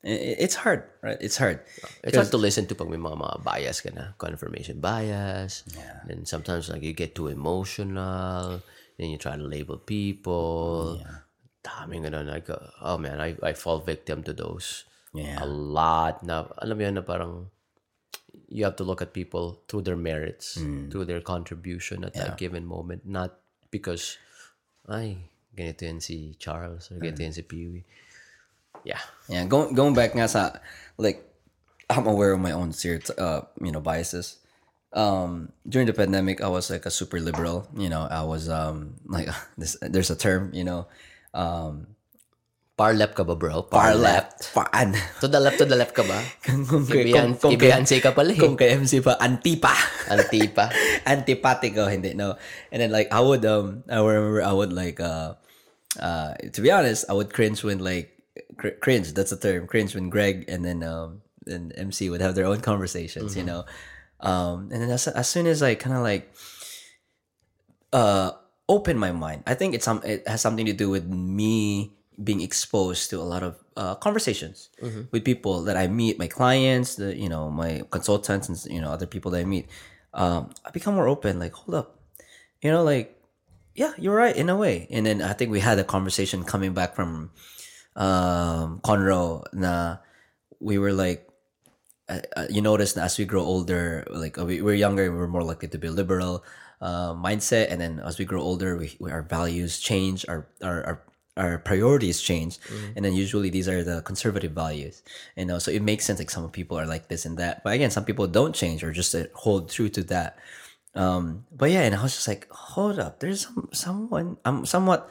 I- 0.05 0.37
It's 0.45 0.55
hard, 0.61 0.85
right? 1.01 1.17
It's 1.21 1.41
hard. 1.41 1.65
It's 2.05 2.13
hard 2.17 2.29
to 2.29 2.37
listen 2.37 2.69
to 2.69 2.75
pag 2.77 2.93
may 2.93 3.01
mga, 3.01 3.17
mga 3.17 3.39
bias 3.41 3.81
ka 3.81 3.89
na. 3.97 4.13
Confirmation 4.21 4.77
bias. 4.85 5.65
Yeah. 5.73 6.05
Then 6.05 6.29
sometimes 6.29 6.69
like 6.69 6.85
you 6.85 6.93
get 6.93 7.17
too 7.17 7.33
emotional. 7.33 8.61
Then 9.01 9.09
you 9.09 9.17
try 9.17 9.37
to 9.41 9.43
label 9.43 9.81
people. 9.81 11.01
Yeah. 11.01 11.25
Daming 11.65 12.05
ganun. 12.05 12.29
Like, 12.29 12.53
uh, 12.53 12.61
oh 12.85 13.01
man, 13.01 13.17
I, 13.17 13.33
I 13.41 13.57
fall 13.57 13.81
victim 13.81 14.21
to 14.29 14.37
those. 14.37 14.85
Yeah. 15.17 15.41
A 15.41 15.49
lot 15.49 16.21
na, 16.21 16.53
alam 16.61 16.77
mo 16.77 16.85
yun 16.85 17.01
na 17.01 17.05
parang 17.07 17.49
you 18.53 18.69
have 18.69 18.77
to 18.77 18.85
look 18.85 19.01
at 19.01 19.17
people 19.17 19.65
through 19.73 19.89
their 19.89 19.97
merits, 19.97 20.61
Hmm. 20.61 20.91
through 20.93 21.07
their 21.09 21.23
contribution 21.25 22.05
at 22.05 22.13
that 22.13 22.37
given 22.37 22.67
moment. 22.69 23.09
Not 23.09 23.41
because, 23.73 24.19
ay, 24.85 25.33
ganito 25.55 25.87
yan 25.87 26.03
si 26.03 26.35
Charles 26.37 26.91
or 26.91 26.99
ganito 26.99 27.23
yan 27.23 27.33
si 27.35 27.43
Peewee. 27.43 27.87
Yeah. 28.85 29.01
Yeah, 29.31 29.49
going 29.49 29.73
going 29.73 29.95
back 29.97 30.13
nga 30.13 30.29
sa 30.29 30.61
like 31.01 31.25
I'm 31.89 32.07
aware 32.07 32.35
of 32.35 32.43
my 32.43 32.53
own 32.53 32.75
uh 32.75 33.41
you 33.63 33.73
know 33.73 33.81
biases. 33.81 34.43
Um 34.95 35.51
during 35.67 35.87
the 35.87 35.97
pandemic 35.97 36.43
I 36.43 36.51
was 36.51 36.69
like 36.69 36.87
a 36.87 36.93
super 36.93 37.19
liberal, 37.19 37.67
you 37.75 37.89
know, 37.89 38.07
I 38.11 38.23
was 38.23 38.51
um 38.51 39.01
like 39.07 39.31
this 39.59 39.79
there's 39.81 40.11
a 40.11 40.19
term, 40.19 40.53
you 40.53 40.67
know, 40.67 40.87
um 41.33 41.95
Parlep 42.75 43.15
ka 43.15 43.23
ba, 43.23 43.39
bro? 43.39 43.71
far 43.71 43.95
left, 43.95 44.51
fan. 44.51 44.99
To 45.23 45.31
the 45.31 45.39
left, 45.39 45.63
to 45.63 45.65
the 45.65 45.79
left 45.79 45.95
ka 45.95 46.03
ba? 46.03 46.19
kung, 46.43 46.67
Kay 46.91 47.07
Beyonce, 47.07 47.55
kay 47.55 47.59
Beyonce 47.71 48.03
ka 48.03 48.11
pala 48.11 48.35
eh. 48.35 48.39
kung 48.43 48.59
kay 48.59 48.75
MC 48.75 48.99
pa 48.99 49.15
antipa. 49.23 49.71
Antipa. 50.11 50.75
antipatico 51.07 51.87
hindi 51.87 52.19
no 52.19 52.37
and 52.73 52.81
then 52.81 52.91
like 52.91 53.09
i 53.13 53.21
would 53.21 53.45
um 53.45 53.85
i 53.89 54.01
remember 54.01 54.43
i 54.43 54.53
would 54.53 54.73
like 54.73 54.99
uh 55.01 55.37
uh 56.01 56.35
to 56.53 56.61
be 56.61 56.71
honest 56.71 57.05
i 57.09 57.13
would 57.13 57.33
cringe 57.33 57.63
when 57.63 57.79
like 57.79 58.11
cr- 58.57 58.77
cringe 58.81 59.13
that's 59.13 59.31
the 59.31 59.37
term 59.37 59.67
cringe 59.67 59.95
when 59.95 60.11
greg 60.11 60.45
and 60.49 60.65
then 60.65 60.83
um 60.83 61.23
and 61.47 61.73
mc 61.77 62.09
would 62.11 62.21
have 62.21 62.35
their 62.35 62.47
own 62.47 62.61
conversations 62.61 63.37
you 63.37 63.43
know 63.45 63.65
um 64.21 64.71
and 64.73 64.83
then 64.83 64.91
as, 64.91 65.07
as 65.09 65.29
soon 65.29 65.47
as 65.47 65.63
i 65.63 65.75
kind 65.75 65.95
of 65.97 66.03
like 66.03 66.33
uh 67.93 68.33
open 68.69 68.99
my 68.99 69.13
mind 69.13 69.43
i 69.47 69.55
think 69.55 69.75
it's 69.75 69.85
some 69.85 70.01
it 70.05 70.27
has 70.27 70.41
something 70.41 70.67
to 70.67 70.73
do 70.73 70.89
with 70.91 71.07
me 71.07 71.93
being 72.23 72.41
exposed 72.41 73.11
to 73.11 73.21
a 73.21 73.27
lot 73.27 73.43
of 73.43 73.59
uh, 73.77 73.97
conversations 73.97 74.71
with 75.11 75.25
people 75.25 75.65
that 75.65 75.77
I 75.77 75.89
meet, 75.89 76.17
my 76.17 76.29
clients, 76.29 76.95
the 76.95 77.11
you 77.17 77.29
know 77.29 77.51
my 77.51 77.83
consultants, 77.91 78.49
and 78.49 78.57
you 78.73 78.81
know 78.81 78.91
other 78.91 79.07
people 79.07 79.33
that 79.33 79.41
I 79.41 79.45
meet. 79.45 79.67
Um, 80.13 80.51
I 80.65 80.71
become 80.71 80.95
more 80.95 81.09
open. 81.09 81.41
Like, 81.41 81.53
hold 81.55 81.75
up, 81.75 81.99
you 82.63 82.71
know, 82.71 82.85
like, 82.85 83.14
yeah, 83.75 83.93
you're 83.99 84.15
right 84.15 84.35
in 84.35 84.49
a 84.49 84.57
way. 84.57 84.87
And 84.91 85.07
then 85.07 85.23
I 85.23 85.33
think 85.33 85.51
we 85.51 85.61
had 85.61 85.79
a 85.79 85.85
conversation 85.85 86.45
coming 86.45 86.75
back 86.75 86.95
from 86.95 87.31
um, 87.97 88.81
Conroe. 88.81 89.45
Na 89.53 89.99
we 90.61 90.79
were 90.79 90.93
like, 90.93 91.29
uh, 92.09 92.21
uh, 92.37 92.47
you 92.51 92.63
notice 92.63 92.97
as 92.97 93.19
we 93.19 93.25
grow 93.25 93.43
older, 93.43 94.07
like 94.11 94.39
uh, 94.39 94.45
we, 94.45 94.63
we're 94.63 94.75
younger, 94.75 95.11
we're 95.13 95.27
more 95.27 95.43
likely 95.43 95.69
to 95.69 95.79
be 95.79 95.89
liberal 95.89 96.45
uh, 96.81 97.13
mindset, 97.15 97.71
and 97.71 97.81
then 97.81 98.01
as 98.01 98.19
we 98.19 98.25
grow 98.25 98.43
older, 98.43 98.77
we, 98.77 98.95
we 99.01 99.11
our 99.11 99.23
values 99.23 99.81
change, 99.81 100.25
our 100.29 100.47
our 100.63 100.85
our, 100.85 101.03
our 101.37 101.59
priorities 101.59 102.21
change, 102.21 102.59
and 102.95 103.05
then 103.05 103.15
usually 103.15 103.49
these 103.51 103.69
are 103.69 103.83
the 103.83 104.03
conservative 104.03 104.53
values, 104.53 105.03
you 105.37 105.47
know. 105.47 105.59
So 105.59 105.71
it 105.71 105.83
makes 105.83 106.05
sense. 106.05 106.19
Like 106.19 106.31
some 106.31 106.49
people 106.51 106.79
are 106.79 106.87
like 106.87 107.09
this 107.09 107.25
and 107.25 107.39
that, 107.39 107.65
but 107.65 107.73
again, 107.73 107.91
some 107.91 108.05
people 108.05 108.27
don't 108.27 108.55
change 108.55 108.85
or 108.85 108.93
just 108.93 109.15
uh, 109.15 109.25
hold 109.35 109.71
true 109.71 109.89
to 109.91 110.03
that. 110.05 110.39
Um, 110.95 111.47
but 111.51 111.71
yeah, 111.71 111.83
and 111.83 111.95
I 111.95 112.03
was 112.03 112.15
just 112.15 112.29
like, 112.29 112.49
hold 112.51 112.99
up, 112.99 113.21
there's 113.21 113.47
some 113.47 113.69
someone 113.73 114.37
I'm 114.45 114.67
somewhat 114.67 115.09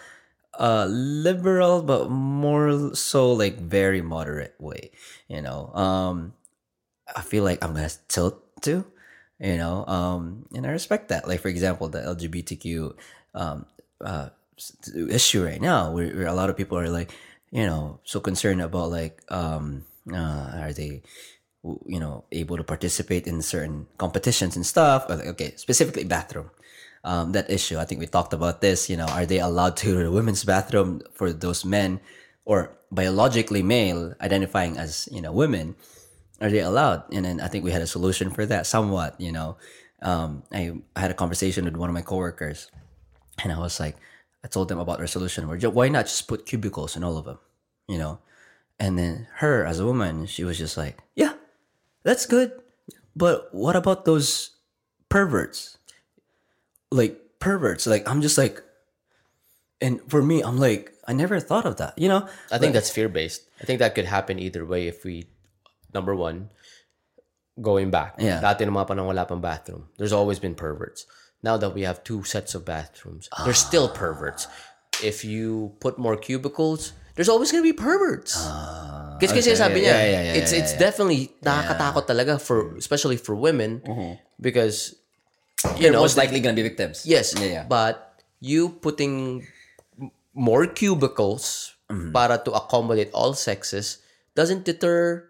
uh 0.60 0.86
liberal 0.86 1.82
but 1.82 2.12
more 2.12 2.94
so 2.94 3.34
like 3.34 3.58
very 3.58 4.04
moderate 4.04 4.54
way 4.60 4.92
you 5.28 5.42
know 5.42 5.74
um 5.74 6.32
I 7.16 7.22
feel 7.22 7.44
like 7.44 7.64
I'm 7.64 7.74
gonna 7.74 7.90
tilt 8.08 8.42
to, 8.64 8.86
you 9.40 9.58
know, 9.58 9.86
um, 9.86 10.46
and 10.54 10.66
I 10.66 10.72
respect 10.72 11.10
that. 11.10 11.28
Like 11.28 11.42
for 11.42 11.50
example, 11.50 11.90
the 11.90 12.00
LGBTQ 12.00 12.96
um, 13.36 13.66
uh, 14.02 14.30
issue 15.10 15.44
right 15.44 15.62
now, 15.62 15.92
where, 15.92 16.14
where 16.16 16.28
a 16.28 16.34
lot 16.34 16.50
of 16.50 16.58
people 16.58 16.78
are 16.78 16.90
like, 16.90 17.12
you 17.52 17.66
know, 17.66 18.00
so 18.04 18.20
concerned 18.20 18.62
about 18.62 18.90
like, 18.90 19.22
um, 19.30 19.86
uh, 20.12 20.52
are 20.62 20.74
they, 20.74 21.02
you 21.64 22.00
know, 22.00 22.26
able 22.32 22.58
to 22.58 22.64
participate 22.64 23.28
in 23.28 23.42
certain 23.42 23.88
competitions 23.98 24.56
and 24.56 24.66
stuff? 24.66 25.10
Okay, 25.10 25.54
specifically 25.56 26.04
bathroom. 26.04 26.52
Um, 27.04 27.34
that 27.34 27.50
issue, 27.50 27.78
I 27.78 27.86
think 27.86 28.00
we 28.00 28.08
talked 28.08 28.34
about 28.34 28.62
this. 28.62 28.90
You 28.90 28.98
know, 28.98 29.08
are 29.08 29.26
they 29.26 29.40
allowed 29.40 29.76
to 29.78 30.04
the 30.04 30.12
women's 30.12 30.44
bathroom 30.44 31.02
for 31.14 31.34
those 31.34 31.66
men 31.66 32.00
or 32.46 32.72
biologically 32.92 33.64
male 33.64 34.14
identifying 34.22 34.78
as 34.78 35.10
you 35.12 35.22
know 35.22 35.32
women? 35.32 35.76
are 36.44 36.50
they 36.50 36.60
allowed? 36.60 37.04
And 37.12 37.24
then 37.24 37.40
I 37.40 37.48
think 37.48 37.64
we 37.64 37.72
had 37.72 37.82
a 37.82 37.88
solution 37.88 38.30
for 38.30 38.46
that 38.46 38.68
somewhat, 38.68 39.20
you 39.20 39.32
know. 39.32 39.58
Um, 40.02 40.44
I, 40.52 40.74
I 40.96 41.00
had 41.00 41.12
a 41.12 41.14
conversation 41.16 41.64
with 41.64 41.78
one 41.78 41.90
of 41.90 41.94
my 41.94 42.02
coworkers 42.02 42.70
and 43.42 43.54
I 43.54 43.58
was 43.58 43.80
like, 43.80 43.96
I 44.44 44.50
told 44.50 44.68
them 44.68 44.80
about 44.80 45.00
our 45.00 45.08
solution. 45.08 45.46
Why 45.48 45.88
not 45.88 46.06
just 46.06 46.28
put 46.28 46.46
cubicles 46.46 46.98
in 46.98 47.04
all 47.04 47.18
of 47.18 47.24
them, 47.24 47.40
you 47.88 47.98
know? 47.98 48.20
And 48.78 49.00
then 49.00 49.28
her 49.36 49.66
as 49.66 49.80
a 49.80 49.86
woman, 49.86 50.26
she 50.26 50.44
was 50.44 50.58
just 50.58 50.76
like, 50.76 50.98
yeah, 51.16 51.33
that's 52.04 52.26
good. 52.26 52.52
But 53.16 53.50
what 53.54 53.76
about 53.76 54.06
those 54.06 54.52
perverts? 55.10 55.78
Like 56.92 57.20
perverts. 57.40 57.88
Like 57.88 58.08
I'm 58.08 58.22
just 58.22 58.38
like, 58.38 58.62
and 59.82 60.00
for 60.08 60.22
me, 60.22 60.42
I'm 60.42 60.58
like, 60.58 60.94
I 61.08 61.14
never 61.14 61.40
thought 61.40 61.66
of 61.66 61.78
that, 61.78 61.98
you 61.98 62.08
know? 62.08 62.28
I 62.52 62.58
think 62.58 62.74
that's 62.74 62.90
fear 62.90 63.10
based. 63.10 63.44
I 63.62 63.66
think 63.66 63.80
that 63.80 63.96
could 63.96 64.06
happen 64.06 64.40
either 64.40 64.66
way 64.66 64.88
if 64.88 65.04
we, 65.04 65.26
number 65.94 66.16
one, 66.16 66.50
going 67.62 67.92
back. 67.92 68.16
Yeah. 68.18 68.40
Dati 68.40 68.64
nung 68.66 68.76
mga 68.76 68.88
panahon 68.88 69.08
wala 69.08 69.26
pang 69.26 69.42
bathroom. 69.42 69.90
There's 69.98 70.14
always 70.14 70.40
been 70.40 70.56
perverts. 70.56 71.06
Now 71.44 71.58
that 71.58 71.76
we 71.76 71.82
have 71.84 72.04
two 72.04 72.24
sets 72.24 72.56
of 72.56 72.64
bathrooms, 72.64 73.28
there's 73.44 73.62
ah. 73.62 73.68
still 73.68 73.90
perverts. 73.90 74.48
If 75.04 75.26
you 75.26 75.76
put 75.82 76.00
more 76.00 76.16
cubicles, 76.16 76.94
there's 77.16 77.28
always 77.28 77.52
gonna 77.52 77.64
be 77.64 77.74
perverts. 77.76 78.40
Kasi 78.40 79.03
kasi 79.32 79.54
okay. 79.54 79.60
sabi 79.60 79.78
niya, 79.86 79.94
Yeah, 79.94 80.04
yeah, 80.04 80.24
yeah, 80.34 80.40
it's 80.42 80.52
yeah, 80.52 80.60
it's 80.60 80.74
yeah. 80.76 80.84
definitely 80.90 81.32
nakakatakot 81.40 82.04
talaga 82.10 82.34
for 82.42 82.76
especially 82.76 83.16
for 83.16 83.38
women 83.38 83.80
because 84.42 84.98
you 85.80 85.88
You're 85.88 85.96
know 85.96 86.04
most 86.04 86.20
likely 86.20 86.44
gonna 86.44 86.58
be 86.58 86.66
victims. 86.66 87.08
Yes. 87.08 87.32
Yeah, 87.38 87.64
yeah. 87.64 87.66
But 87.70 88.20
you 88.44 88.76
putting 88.84 89.46
more 90.34 90.66
cubicles 90.68 91.74
Mm-hmm. 91.92 92.16
para 92.16 92.40
to 92.42 92.50
accommodate 92.56 93.12
all 93.14 93.36
sexes 93.36 94.00
doesn't 94.34 94.66
deter 94.66 95.30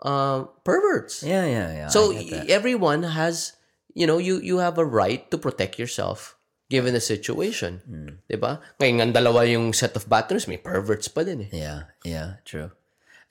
uh, 0.00 0.48
perverts. 0.64 1.20
Yeah, 1.20 1.44
yeah, 1.44 1.68
yeah. 1.74 1.88
So 1.90 2.14
everyone 2.48 3.02
has, 3.02 3.52
you 3.92 4.06
know, 4.06 4.16
you 4.16 4.38
you 4.40 4.62
have 4.64 4.78
a 4.78 4.86
right 4.86 5.28
to 5.28 5.36
protect 5.36 5.76
yourself 5.76 6.38
given 6.70 6.94
the 6.94 7.02
situation. 7.02 7.82
Hmm. 7.84 8.22
'Di 8.30 8.38
ba? 8.38 8.62
Ngayon 8.80 8.94
nga 8.96 9.06
dalawa 9.20 9.44
yung 9.44 9.74
set 9.76 9.92
of 9.98 10.06
bathrooms, 10.08 10.46
may 10.48 10.56
perverts 10.56 11.10
pa 11.10 11.26
din 11.26 11.46
eh. 11.46 11.50
Yeah, 11.52 11.90
yeah, 12.06 12.40
true. 12.46 12.72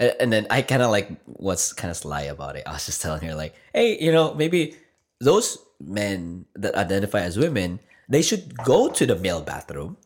And, 0.04 0.16
and 0.20 0.34
then 0.34 0.48
I 0.50 0.62
kind 0.62 0.82
of 0.82 0.92
like 0.92 1.10
what's 1.26 1.72
kind 1.72 1.92
of 1.92 1.98
sly 1.98 2.24
about 2.24 2.56
it. 2.56 2.64
I 2.68 2.74
was 2.74 2.86
just 2.86 3.02
telling 3.02 3.22
her 3.22 3.36
like, 3.36 3.56
hey, 3.74 3.98
you 4.00 4.12
know, 4.12 4.34
maybe 4.34 4.76
those 5.20 5.58
men 5.80 6.46
that 6.56 6.76
identify 6.76 7.22
as 7.22 7.38
women, 7.38 7.80
they 8.10 8.22
should 8.22 8.58
go 8.64 8.90
to 8.90 9.06
the 9.06 9.16
male 9.16 9.42
bathroom, 9.42 9.98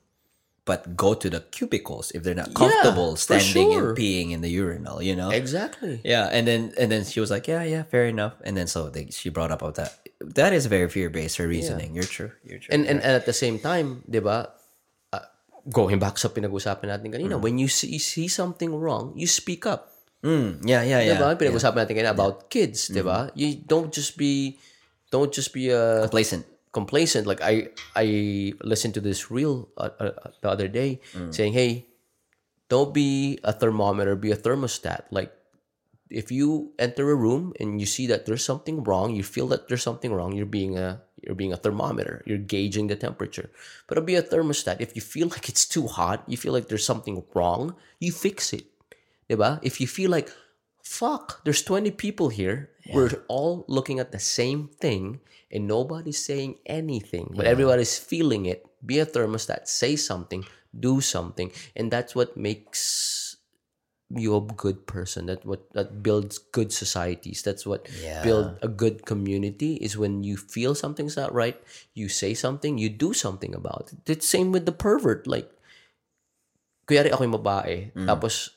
but 0.65 0.95
go 0.95 1.13
to 1.13 1.29
the 1.29 1.41
cubicles 1.49 2.11
if 2.11 2.21
they're 2.23 2.35
not 2.35 2.53
comfortable 2.53 3.15
for 3.15 3.39
standing 3.39 3.71
sure. 3.71 3.89
and 3.89 3.97
peeing 3.97 4.31
in 4.31 4.41
the 4.41 4.49
urinal. 4.49 5.01
You 5.01 5.15
know. 5.15 5.29
Exactly. 5.31 6.01
Yeah, 6.03 6.29
and 6.31 6.45
then 6.47 6.73
and 6.77 6.91
then 6.91 7.03
she 7.05 7.19
was 7.19 7.31
like, 7.31 7.47
yeah, 7.47 7.63
yeah, 7.63 7.83
fair 7.83 8.05
enough. 8.05 8.33
And 8.43 8.55
then 8.55 8.67
so 8.67 8.89
they, 8.89 9.07
she 9.09 9.29
brought 9.29 9.51
up 9.51 9.61
about 9.61 9.75
that. 9.75 9.97
That 10.21 10.53
is 10.53 10.65
very 10.67 10.89
fear 10.89 11.09
based. 11.09 11.37
Her 11.37 11.47
reasoning. 11.47 11.95
You're 11.95 12.03
true. 12.03 12.31
You're 12.43 12.59
true. 12.59 12.69
And, 12.71 12.85
and 12.85 13.01
and 13.01 13.13
at 13.15 13.25
the 13.25 13.33
same 13.33 13.57
time, 13.57 14.03
ba? 14.07 14.21
uh, 14.27 14.45
going 15.67 15.99
back 15.99 16.15
sa 16.15 16.31
pinag-usapan 16.31 16.95
natin 16.95 17.11
kanina, 17.11 17.35
when 17.35 17.59
you 17.59 17.67
see, 17.67 17.99
see 17.99 18.27
something 18.31 18.71
wrong, 18.71 19.11
you 19.15 19.27
speak 19.27 19.67
up. 19.67 19.91
Mm, 20.23 20.65
yeah, 20.65 20.81
yeah, 20.81 21.03
yeah. 21.03 21.19
Diba? 21.19 21.35
Pinag-usapan 21.37 21.85
natin 21.85 21.95
kanina 21.99 22.15
about 22.15 22.49
kids, 22.49 22.89
diba? 22.89 23.29
You 23.35 23.59
don't 23.61 23.91
just 23.93 24.17
be 24.17 24.57
don't 25.11 25.31
just 25.31 25.53
be 25.53 25.71
uh, 25.71 26.03
Complacent. 26.07 26.43
complacent. 26.71 27.23
Like 27.27 27.39
I 27.43 27.71
I 27.95 28.05
listened 28.63 28.93
to 28.95 29.01
this 29.03 29.31
reel 29.31 29.69
uh, 29.77 29.93
uh, 29.99 30.11
the 30.41 30.49
other 30.49 30.67
day 30.67 30.99
saying, 31.31 31.53
"Hey, 31.55 31.87
don't 32.67 32.91
be 32.91 33.39
a 33.43 33.55
thermometer, 33.55 34.19
be 34.19 34.31
a 34.33 34.39
thermostat." 34.39 35.07
Like 35.11 35.31
if 36.11 36.31
you 36.31 36.71
enter 36.79 37.07
a 37.11 37.15
room 37.15 37.53
and 37.59 37.79
you 37.79 37.87
see 37.87 38.07
that 38.07 38.25
there's 38.25 38.43
something 38.43 38.83
wrong, 38.83 39.15
you 39.15 39.23
feel 39.23 39.47
that 39.51 39.67
there's 39.67 39.83
something 39.83 40.11
wrong, 40.11 40.35
you're 40.35 40.49
being 40.49 40.77
a 40.77 41.03
you're 41.27 41.35
being 41.35 41.53
a 41.53 41.57
thermometer. 41.57 42.23
You're 42.25 42.39
gauging 42.39 42.87
the 42.87 42.95
temperature. 42.95 43.51
But 43.85 43.97
it'll 43.97 44.07
be 44.07 44.15
a 44.15 44.23
thermostat. 44.23 44.79
If 44.79 44.95
you 44.95 45.01
feel 45.01 45.27
like 45.27 45.49
it's 45.49 45.67
too 45.67 45.87
hot, 45.87 46.23
you 46.25 46.37
feel 46.37 46.53
like 46.53 46.69
there's 46.69 46.85
something 46.85 47.23
wrong, 47.35 47.75
you 47.99 48.13
fix 48.13 48.53
it. 48.53 48.65
Diba? 49.29 49.59
If 49.61 49.81
you 49.81 49.87
feel 49.87 50.09
like 50.09 50.31
fuck, 50.81 51.43
there's 51.43 51.61
20 51.61 51.91
people 51.91 52.29
here. 52.29 52.71
We're 52.93 53.21
all 53.27 53.65
looking 53.67 53.99
at 53.99 54.13
the 54.13 54.19
same 54.19 54.69
thing 54.79 55.19
and 55.51 55.67
nobody's 55.67 56.23
saying 56.23 56.55
anything, 56.65 57.33
but 57.35 57.45
everybody's 57.45 57.99
feeling 57.99 58.45
it. 58.45 58.65
Be 58.85 58.99
a 58.99 59.05
thermostat, 59.05 59.67
say 59.67 59.97
something, 59.97 60.45
do 60.71 61.01
something, 61.01 61.51
and 61.75 61.91
that's 61.91 62.15
what 62.15 62.37
makes 62.37 63.26
you 64.13 64.35
a 64.35 64.41
good 64.41 64.87
person. 64.87 65.27
That 65.27 65.43
what 65.43 65.67
that 65.75 65.99
builds 65.99 66.39
good 66.39 66.71
societies. 66.71 67.43
That's 67.43 67.67
what 67.67 67.91
Yeah. 67.99 68.23
build 68.23 68.55
a 68.63 68.71
good 68.71 69.03
community 69.03 69.75
is 69.83 69.99
when 69.99 70.23
you 70.23 70.39
feel 70.39 70.75
something's 70.75 71.19
not 71.19 71.35
right, 71.35 71.59
you 71.91 72.07
say 72.07 72.31
something, 72.31 72.79
you 72.79 72.87
do 72.87 73.11
something 73.11 73.51
about 73.51 73.91
it. 73.91 73.99
It's 74.07 74.27
same 74.27 74.55
with 74.55 74.63
the 74.63 74.75
pervert. 74.75 75.27
Like, 75.27 75.51
kuyari 76.87 77.11
ako 77.11 77.27
yung 77.27 77.37
babae, 77.43 77.91
mm. 77.91 78.07
tapos 78.07 78.55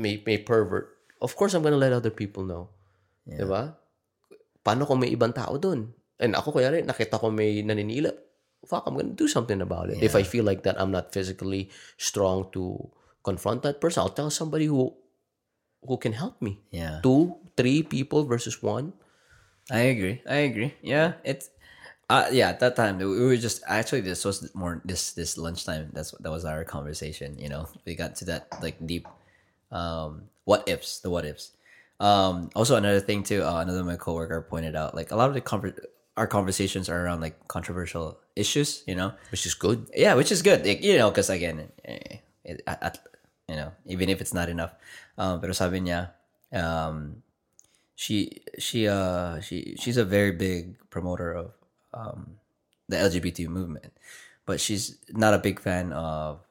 may, 0.00 0.24
may 0.24 0.40
pervert, 0.40 0.96
of 1.20 1.36
course 1.36 1.52
I'm 1.52 1.60
gonna 1.60 1.76
let 1.76 1.92
other 1.92 2.12
people 2.12 2.48
know. 2.48 2.72
Diba? 3.28 3.76
Paano 4.64 4.88
kung 4.88 5.04
may 5.04 5.12
ibang 5.12 5.36
tao 5.36 5.60
dun? 5.60 5.92
And 6.16 6.32
ako 6.32 6.56
kaya 6.56 6.72
rin, 6.72 6.88
nakita 6.88 7.20
ko 7.20 7.28
may 7.28 7.60
naninila. 7.60 8.10
Fuck, 8.64 8.88
I'm 8.88 8.96
gonna 8.96 9.12
do 9.12 9.28
something 9.28 9.60
about 9.60 9.92
it. 9.92 10.00
If 10.00 10.16
I 10.16 10.24
feel 10.24 10.44
like 10.44 10.64
that 10.64 10.80
I'm 10.80 10.92
not 10.92 11.12
physically 11.12 11.68
strong 12.00 12.48
to 12.56 12.88
confront 13.22 13.62
that 13.62 13.80
person, 13.80 14.00
I'll 14.02 14.08
tell 14.14 14.30
somebody 14.30 14.66
who 14.66 14.94
who 15.86 15.96
can 15.96 16.12
help 16.12 16.40
me. 16.42 16.60
Yeah. 16.70 17.00
Two, 17.02 17.36
three 17.56 17.82
people 17.82 18.24
versus 18.24 18.62
one. 18.62 18.92
I 19.70 19.92
agree. 19.94 20.20
I 20.28 20.44
agree. 20.50 20.74
Yeah, 20.82 21.14
it's 21.24 21.50
uh 22.10 22.26
yeah, 22.32 22.50
at 22.50 22.60
that 22.60 22.74
time 22.76 22.98
we 22.98 23.06
were 23.06 23.36
just 23.36 23.62
actually 23.66 24.02
this 24.02 24.24
was 24.24 24.52
more 24.54 24.82
this 24.84 25.12
this 25.12 25.38
lunchtime. 25.38 25.90
That's 25.92 26.10
that 26.20 26.30
was 26.30 26.44
our 26.44 26.64
conversation, 26.64 27.38
you 27.38 27.48
know. 27.48 27.68
We 27.86 27.94
got 27.94 28.16
to 28.16 28.24
that 28.26 28.48
like 28.60 28.84
deep 28.84 29.06
um 29.70 30.28
what 30.44 30.68
ifs, 30.68 31.00
the 31.00 31.10
what 31.10 31.24
ifs. 31.24 31.52
Um 32.00 32.50
also 32.56 32.76
another 32.76 33.00
thing 33.00 33.22
too, 33.22 33.42
uh, 33.42 33.60
another 33.60 33.84
my 33.84 33.96
coworker 33.96 34.42
pointed 34.42 34.74
out 34.74 34.94
like 34.94 35.12
a 35.12 35.16
lot 35.16 35.28
of 35.28 35.34
the 35.34 35.40
conver- 35.40 35.78
our 36.16 36.26
conversations 36.26 36.88
are 36.88 37.04
around 37.04 37.20
like 37.20 37.48
controversial 37.48 38.18
issues, 38.34 38.82
you 38.86 38.94
know. 38.94 39.12
Which 39.30 39.46
is 39.46 39.54
good. 39.54 39.88
Yeah, 39.94 40.14
which 40.14 40.32
is 40.32 40.42
good. 40.42 40.66
Like, 40.66 40.82
you 40.82 40.98
know, 40.98 41.10
because 41.10 41.30
again, 41.30 41.70
eh, 41.84 42.18
it, 42.44 42.62
at, 42.66 42.82
at, 42.82 42.98
you 43.50 43.58
know, 43.58 43.74
even 43.90 44.06
if 44.06 44.22
it's 44.22 44.34
not 44.34 44.46
enough. 44.46 44.70
Um, 45.18 45.42
pero 45.42 45.50
sabi 45.50 45.82
niya, 45.82 46.14
um, 46.54 47.26
she 47.98 48.46
she 48.62 48.86
uh 48.86 49.42
she 49.42 49.74
she's 49.74 49.98
a 49.98 50.06
very 50.06 50.30
big 50.30 50.78
promoter 50.94 51.34
of 51.34 51.58
um 51.90 52.38
the 52.86 52.94
LGBT 52.94 53.50
movement, 53.50 53.90
but 54.46 54.62
she's 54.62 55.02
not 55.10 55.34
a 55.34 55.42
big 55.42 55.58
fan 55.58 55.90
of 55.90 56.46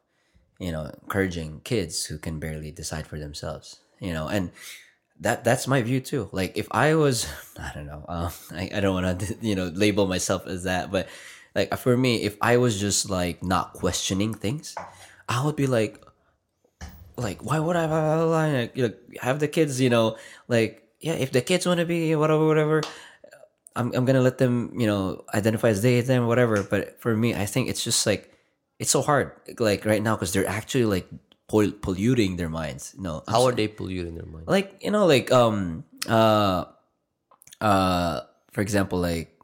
you 0.60 0.72
know, 0.72 0.92
encouraging 1.02 1.62
kids 1.64 2.06
who 2.06 2.18
can 2.20 2.38
barely 2.38 2.70
decide 2.70 3.08
for 3.08 3.18
themselves, 3.18 3.80
you 4.00 4.14
know, 4.14 4.28
and 4.28 4.52
that 5.20 5.44
that's 5.44 5.68
my 5.68 5.82
view 5.82 6.00
too. 6.00 6.30
Like 6.32 6.58
if 6.58 6.68
I 6.72 6.96
was, 6.96 7.26
I 7.58 7.72
don't 7.74 7.88
know, 7.88 8.06
um, 8.08 8.32
I, 8.52 8.70
I 8.76 8.80
don't 8.80 8.94
want 8.94 9.20
to, 9.20 9.38
you 9.42 9.56
know, 9.56 9.72
label 9.74 10.06
myself 10.06 10.46
as 10.46 10.64
that, 10.64 10.92
but 10.92 11.08
like 11.56 11.76
for 11.80 11.96
me, 11.98 12.24
if 12.24 12.38
I 12.42 12.58
was 12.58 12.80
just 12.80 13.10
like 13.10 13.42
not 13.42 13.74
questioning 13.74 14.34
things, 14.34 14.76
I 15.28 15.44
would 15.44 15.56
be 15.56 15.68
like, 15.68 16.04
like 17.20 17.44
why 17.44 17.60
would 17.60 17.76
I 17.76 17.88
blah, 17.88 18.02
blah, 18.02 18.26
blah, 18.26 18.46
like, 18.48 18.76
you 18.76 18.88
know, 18.88 18.94
have 19.22 19.40
the 19.40 19.48
kids, 19.48 19.80
you 19.80 19.90
know, 19.90 20.18
like 20.48 20.84
yeah, 21.00 21.14
if 21.14 21.32
the 21.32 21.42
kids 21.42 21.66
want 21.66 21.80
to 21.80 21.86
be 21.86 22.16
whatever, 22.16 22.46
whatever, 22.48 22.82
I'm 23.76 23.94
I'm 23.94 24.06
gonna 24.06 24.22
let 24.22 24.38
them, 24.38 24.74
you 24.80 24.88
know, 24.88 25.24
identify 25.34 25.70
as 25.70 25.82
they 25.82 26.02
them, 26.02 26.28
whatever. 26.28 26.64
But 26.64 27.00
for 27.00 27.16
me, 27.16 27.36
I 27.36 27.46
think 27.46 27.70
it's 27.70 27.84
just 27.84 28.06
like 28.06 28.32
it's 28.80 28.92
so 28.92 29.02
hard, 29.02 29.32
like 29.60 29.86
right 29.86 30.02
now, 30.02 30.16
because 30.16 30.34
they're 30.34 30.48
actually 30.48 30.86
like 30.86 31.08
pol- 31.48 31.72
polluting 31.72 32.36
their 32.38 32.50
minds. 32.50 32.96
No, 32.98 33.24
How 33.28 33.44
are 33.46 33.52
they 33.52 33.68
polluting 33.68 34.16
their 34.16 34.26
mind? 34.26 34.48
like 34.48 34.80
you 34.82 34.92
know, 34.92 35.06
like 35.06 35.32
um 35.32 35.84
uh 36.08 36.66
uh 37.62 38.22
for 38.52 38.62
example, 38.62 39.00
like 39.00 39.36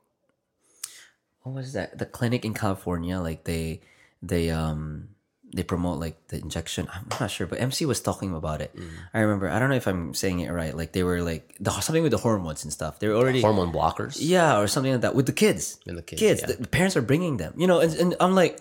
what 1.43 1.55
was 1.55 1.73
that? 1.73 1.97
The 1.97 2.05
clinic 2.05 2.43
in 2.43 2.53
California, 2.53 3.19
like 3.19 3.43
they 3.43 3.81
they 4.21 4.49
um 4.49 5.14
they 5.55 5.63
promote 5.63 5.99
like 5.99 6.27
the 6.27 6.37
injection. 6.37 6.87
I'm 6.93 7.07
not 7.19 7.31
sure, 7.31 7.47
but 7.47 7.59
MC 7.59 7.85
was 7.85 8.01
talking 8.01 8.35
about 8.35 8.61
it. 8.61 8.75
I 9.13 9.21
remember. 9.21 9.49
I 9.49 9.57
don't 9.57 9.69
know 9.69 9.75
if 9.77 9.87
I'm 9.87 10.13
saying 10.13 10.41
it 10.41 10.51
right. 10.51 10.75
Like 10.75 10.91
they 10.91 11.03
were 11.03 11.21
like 11.21 11.55
the 11.59 11.71
something 11.79 12.03
with 12.03 12.11
the 12.11 12.19
hormones 12.19 12.63
and 12.63 12.73
stuff. 12.73 12.99
They 12.99 13.07
were 13.07 13.15
already 13.15 13.41
Hormone 13.41 13.71
blockers? 13.71 14.17
yeah, 14.19 14.59
or 14.59 14.67
something 14.67 14.91
like 14.91 15.01
that 15.01 15.15
with 15.15 15.25
the 15.25 15.33
kids. 15.33 15.79
With 15.85 15.95
the 15.95 16.01
kids, 16.03 16.19
kids. 16.19 16.41
yeah. 16.41 16.47
The, 16.47 16.53
the 16.63 16.67
parents 16.67 16.95
are 16.97 17.01
bringing 17.01 17.37
them. 17.37 17.53
You 17.57 17.67
know, 17.67 17.79
and, 17.79 17.93
and 17.95 18.15
I'm 18.19 18.35
like, 18.35 18.59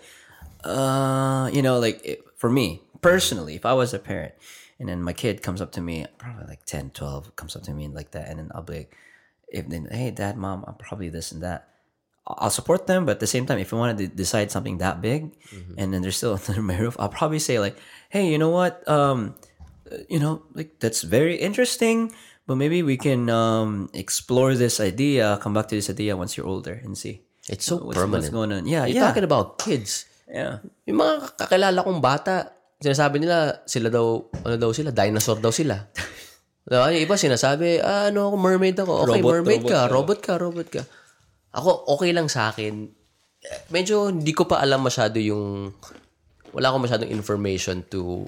uh, 0.63 1.51
you 1.53 1.63
know, 1.63 1.79
like 1.81 2.01
it, 2.05 2.25
for 2.37 2.49
me 2.49 2.81
personally, 3.05 3.55
if 3.55 3.67
I 3.67 3.75
was 3.75 3.93
a 3.93 3.99
parent, 3.99 4.33
and 4.79 4.89
then 4.89 5.03
my 5.03 5.13
kid 5.13 5.43
comes 5.43 5.61
up 5.61 5.73
to 5.73 5.81
me, 5.81 6.07
probably 6.17 6.47
like 6.47 6.65
10, 6.65 6.91
12, 6.91 7.37
comes 7.37 7.55
up 7.55 7.63
to 7.65 7.73
me 7.73 7.89
like 7.89 8.13
that, 8.13 8.29
and 8.29 8.39
then 8.39 8.51
I'll 8.55 8.63
be 8.63 8.79
like, 8.79 8.97
if 9.49 9.69
then, 9.69 9.89
hey, 9.91 10.11
dad, 10.11 10.37
mom, 10.37 10.65
I'm 10.67 10.75
probably 10.75 11.11
this 11.11 11.31
and 11.31 11.43
that. 11.43 11.69
I'll 12.25 12.49
support 12.49 12.89
them, 12.89 13.05
but 13.05 13.21
at 13.21 13.23
the 13.25 13.29
same 13.29 13.45
time, 13.45 13.61
if 13.61 13.69
you 13.69 13.77
wanted 13.77 13.99
to 14.01 14.09
decide 14.09 14.49
something 14.49 14.79
that 14.81 15.05
big, 15.05 15.29
Mm-hmm. 15.53 15.77
and 15.77 15.93
then 15.93 16.01
they're 16.01 16.15
still 16.15 16.35
under 16.49 16.65
my 16.65 16.77
roof, 16.81 16.97
I'll 16.99 17.13
probably 17.13 17.39
say 17.39 17.61
like, 17.61 17.77
"Hey, 18.09 18.33
you 18.33 18.41
know 18.41 18.49
what? 18.49 18.81
Um, 18.89 19.37
uh, 19.85 20.01
you 20.09 20.17
know, 20.17 20.41
like 20.57 20.81
that's 20.81 21.05
very 21.05 21.37
interesting, 21.37 22.17
but 22.49 22.57
maybe 22.57 22.81
we 22.81 22.97
can 22.97 23.29
um 23.29 23.93
explore 23.93 24.57
this 24.57 24.81
idea, 24.81 25.37
come 25.45 25.53
back 25.53 25.69
to 25.69 25.77
this 25.77 25.93
idea 25.93 26.17
once 26.17 26.33
you're 26.41 26.49
older, 26.49 26.81
and 26.81 26.97
see 26.97 27.21
It's 27.45 27.69
so 27.69 27.77
what's, 27.77 27.93
permanent. 28.01 28.25
what's 28.25 28.33
going 28.33 28.57
on." 28.57 28.65
Yeah, 28.65 28.89
You're 28.89 29.05
yeah, 29.05 29.13
talking 29.13 29.29
about 29.29 29.61
kids. 29.61 30.09
yeah. 30.25 30.65
Yung 30.89 30.97
mga 31.05 31.37
kakilala 31.37 31.85
kong 31.85 32.01
bata, 32.01 32.49
sinasabi 32.81 33.21
nila, 33.21 33.61
sila 33.69 33.93
daw, 33.93 34.25
ano 34.49 34.57
daw 34.57 34.73
sila, 34.73 34.97
dinosaur 34.97 35.45
daw 35.45 35.53
sila. 35.53 35.77
Diba? 36.65 36.89
Yung 36.89 37.05
iba 37.05 37.21
sinasabi, 37.21 37.85
ah, 37.85 38.09
ano 38.09 38.33
ako, 38.33 38.37
mermaid 38.41 38.77
ako. 38.81 39.05
Okay, 39.05 39.21
Robot, 39.21 39.33
mermaid 39.37 39.61
robot 39.61 39.69
ka, 39.69 39.77
ka. 39.77 39.93
robot 39.93 40.19
ka, 40.25 40.33
robot 40.41 40.69
ka. 40.73 40.83
Ako, 41.55 41.87
okay 41.95 42.11
lang 42.11 42.27
sa 42.27 42.51
akin. 42.51 42.91
Medyo 43.71 44.11
hindi 44.11 44.35
ko 44.35 44.51
pa 44.51 44.59
alam 44.59 44.83
masyado 44.83 45.23
yung, 45.23 45.71
wala 46.51 46.67
akong 46.71 46.85
masyadong 46.91 47.11
information 47.13 47.87
to 47.87 48.27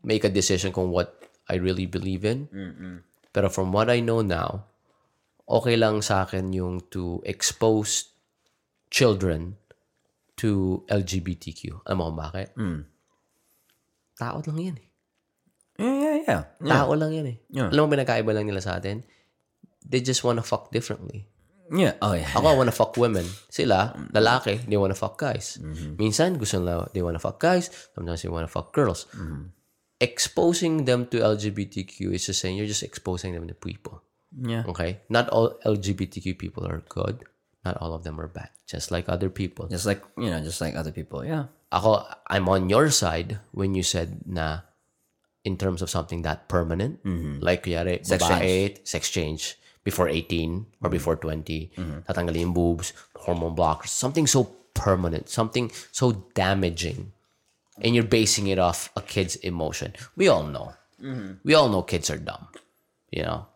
make 0.00 0.24
a 0.24 0.32
decision 0.32 0.72
kung 0.72 0.88
what 0.88 1.12
I 1.48 1.60
really 1.60 1.84
believe 1.84 2.24
in. 2.24 2.48
Pero 3.32 3.52
from 3.52 3.72
what 3.72 3.92
I 3.92 4.00
know 4.00 4.24
now, 4.24 4.64
okay 5.48 5.76
lang 5.76 6.00
sa 6.00 6.24
akin 6.24 6.52
yung 6.52 6.84
to 6.92 7.20
expose 7.24 8.12
children 8.88 9.56
to 10.38 10.80
LGBTQ. 10.88 11.84
Alam 11.84 11.96
mo 11.98 12.04
kung 12.12 12.20
bakit? 12.20 12.48
Tao 14.16 14.38
lang 14.44 14.58
yan 14.58 14.76
eh. 14.78 14.88
Yeah, 15.78 15.94
yeah, 15.94 16.16
yeah. 16.26 16.42
yeah. 16.58 16.72
Tao 16.72 16.92
lang 16.94 17.10
yan 17.14 17.26
eh. 17.32 17.36
Yeah. 17.52 17.68
Alam 17.70 17.86
mo 17.86 17.92
pinagkaiba 17.94 18.30
lang 18.34 18.46
nila 18.48 18.62
sa 18.62 18.78
atin? 18.80 19.02
They 19.84 20.00
just 20.00 20.22
wanna 20.26 20.42
fuck 20.42 20.70
differently. 20.74 21.28
Yeah. 21.70 21.94
Oh, 22.00 22.14
yeah. 22.14 22.28
Ako, 22.34 22.46
I 22.48 22.56
wanna 22.56 22.72
fuck 22.72 22.96
women. 22.96 23.26
Sila, 23.48 23.94
lalaki, 24.12 24.64
they 24.66 24.76
wanna 24.76 24.94
fuck 24.94 25.18
guys. 25.18 25.58
Mm-hmm. 25.60 25.96
Minsan, 25.96 26.38
gusto 26.38 26.58
nila, 26.58 26.88
they 26.92 27.02
wanna 27.02 27.18
fuck 27.18 27.40
guys. 27.40 27.70
Sometimes 27.94 28.22
they 28.22 28.28
wanna 28.28 28.48
fuck 28.48 28.72
girls. 28.72 29.06
Mm-hmm. 29.12 29.52
Exposing 30.00 30.84
them 30.84 31.06
to 31.10 31.18
LGBTQ 31.18 32.14
is 32.14 32.26
just 32.26 32.40
saying 32.40 32.56
you're 32.56 32.70
just 32.70 32.82
exposing 32.82 33.34
them 33.34 33.48
to 33.48 33.54
people. 33.54 34.02
Yeah. 34.30 34.64
Okay? 34.68 35.00
Not 35.08 35.28
all 35.28 35.58
LGBTQ 35.64 36.38
people 36.38 36.66
are 36.66 36.84
good. 36.88 37.24
Not 37.64 37.76
all 37.82 37.92
of 37.92 38.04
them 38.04 38.20
are 38.20 38.28
bad. 38.28 38.50
Just 38.66 38.90
like 38.90 39.08
other 39.08 39.28
people. 39.28 39.66
Just 39.66 39.86
like, 39.86 40.02
you 40.16 40.30
know, 40.30 40.40
just 40.40 40.60
like 40.60 40.76
other 40.76 40.92
people. 40.92 41.24
Yeah. 41.24 41.50
Ako, 41.72 42.06
I'm 42.28 42.48
on 42.48 42.70
your 42.70 42.90
side 42.90 43.40
when 43.50 43.74
you 43.74 43.82
said 43.82 44.22
na 44.24 44.60
in 45.44 45.56
terms 45.56 45.82
of 45.82 45.90
something 45.90 46.22
that 46.22 46.48
permanent, 46.48 47.02
mm-hmm. 47.04 47.42
like 47.42 47.64
kuyari, 47.64 48.04
Sex 48.06 48.22
babae, 48.22 48.78
sex 48.86 49.10
change 49.10 49.57
before 49.84 50.08
18 50.08 50.50
or 50.82 50.88
mm-hmm. 50.88 50.90
before 50.90 51.16
20, 51.16 51.72
mm-hmm. 51.76 51.98
tatanggalin 52.06 52.50
yung 52.50 52.54
boobs, 52.54 52.92
hormone 53.16 53.56
blockers, 53.56 53.88
something 53.88 54.26
so 54.26 54.44
permanent, 54.74 55.28
something 55.28 55.70
so 55.92 56.12
damaging, 56.34 57.12
and 57.80 57.94
you're 57.94 58.06
basing 58.06 58.46
it 58.46 58.58
off 58.58 58.90
a 58.96 59.02
kid's 59.02 59.36
emotion. 59.36 59.94
We 60.16 60.28
all 60.28 60.44
know. 60.44 60.74
Mm-hmm. 61.02 61.42
We 61.44 61.54
all 61.54 61.68
know 61.68 61.82
kids 61.82 62.10
are 62.10 62.18
dumb. 62.18 62.48
You 63.10 63.22
know? 63.22 63.46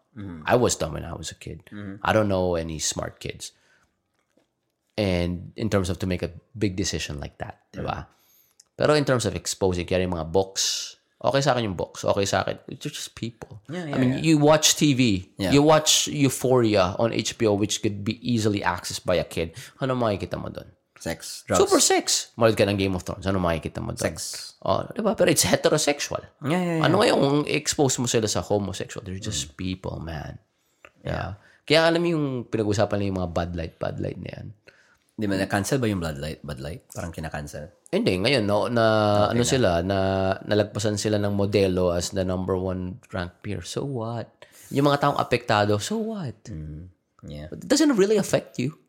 I 0.44 0.56
was 0.56 0.76
dumb 0.76 0.92
when 0.92 1.04
I 1.04 1.14
was 1.14 1.30
a 1.30 1.34
kid. 1.34 1.64
I 2.02 2.12
don't 2.12 2.28
know 2.28 2.54
any 2.54 2.78
smart 2.78 3.18
kids. 3.18 3.52
And 4.96 5.52
in 5.56 5.70
terms 5.70 5.88
of 5.88 5.98
to 6.00 6.06
make 6.06 6.22
a 6.22 6.30
big 6.56 6.76
decision 6.76 7.18
like 7.18 7.38
that, 7.38 7.64
di 7.72 7.80
ba? 7.80 8.08
Pero 8.76 8.92
in 8.92 9.08
terms 9.08 9.24
of 9.24 9.32
exposing, 9.32 9.88
kaya 9.88 10.04
yung 10.04 10.12
mga 10.12 10.28
books, 10.28 10.96
okay 11.22 11.40
sa 11.40 11.54
akin 11.54 11.70
yung 11.70 11.78
books. 11.78 12.02
Okay 12.02 12.26
sa 12.26 12.42
akin. 12.42 12.58
They're 12.66 12.90
just 12.90 13.14
people. 13.14 13.62
Yeah, 13.70 13.86
I 13.88 13.96
mean, 13.96 14.20
you 14.22 14.38
watch 14.38 14.74
TV. 14.74 15.30
Yeah. 15.38 15.54
You 15.54 15.62
watch 15.62 16.10
Euphoria 16.10 16.98
on 16.98 17.14
HBO, 17.14 17.54
which 17.56 17.80
could 17.80 18.02
be 18.02 18.18
easily 18.20 18.60
accessed 18.60 19.06
by 19.06 19.16
a 19.16 19.26
kid. 19.26 19.54
Ano 19.78 19.94
makikita 19.94 20.36
mo 20.36 20.50
doon? 20.50 20.66
Sex, 21.02 21.42
drugs. 21.50 21.58
Super 21.58 21.82
sex. 21.82 22.30
Manood 22.38 22.54
ka 22.54 22.62
ng 22.62 22.78
Game 22.78 22.94
of 22.94 23.02
Thrones. 23.02 23.26
Ano 23.26 23.42
makikita 23.42 23.82
mo 23.82 23.90
doon? 23.90 24.06
Sex. 24.06 24.54
Oh, 24.62 24.86
di 24.86 25.02
ba? 25.02 25.18
Pero 25.18 25.34
it's 25.34 25.42
heterosexual. 25.42 26.22
Yeah, 26.46 26.62
yeah, 26.62 26.76
yeah. 26.78 26.86
Ano 26.86 27.02
ngayong 27.02 27.50
expose 27.50 27.98
mo 27.98 28.06
sila 28.06 28.30
sa 28.30 28.38
homosexual? 28.38 29.02
They're 29.02 29.18
just 29.18 29.58
people, 29.58 29.98
man. 29.98 30.38
Yeah. 31.02 31.42
Kaya 31.66 31.90
alam 31.90 32.06
mo 32.06 32.08
yung 32.14 32.26
pinag-usapan 32.46 33.02
nila 33.02 33.10
yung 33.10 33.20
mga 33.22 33.32
Bud 33.34 33.50
Light, 33.58 33.74
Bud 33.82 33.96
Light 33.98 34.18
na 34.22 34.30
yan. 34.30 34.46
Di 35.12 35.28
ba, 35.28 35.36
na-cancel 35.36 35.76
ba 35.76 35.86
yung 35.86 36.00
Blood 36.00 36.18
Light? 36.18 36.40
Bud 36.40 36.60
Light? 36.64 36.88
Parang 36.88 37.12
kinakancel. 37.12 37.68
Hindi, 37.92 38.16
ngayon, 38.16 38.48
no, 38.48 38.72
na, 38.72 38.84
ano 39.28 39.44
sila, 39.44 39.84
na 39.84 40.32
nalagpasan 40.40 40.96
sila 40.96 41.20
ng 41.20 41.36
modelo 41.36 41.92
as 41.92 42.16
the 42.16 42.24
number 42.24 42.56
one 42.56 42.96
ranked 43.12 43.44
beer. 43.44 43.60
So 43.60 43.84
what? 43.84 44.32
Yung 44.72 44.88
mga 44.88 45.04
taong 45.04 45.20
apektado, 45.20 45.76
so 45.76 46.00
what? 46.00 46.36
Yeah. 47.28 47.52
It 47.52 47.68
doesn't 47.68 47.92
really 48.00 48.16
affect 48.16 48.56
you. 48.56 48.80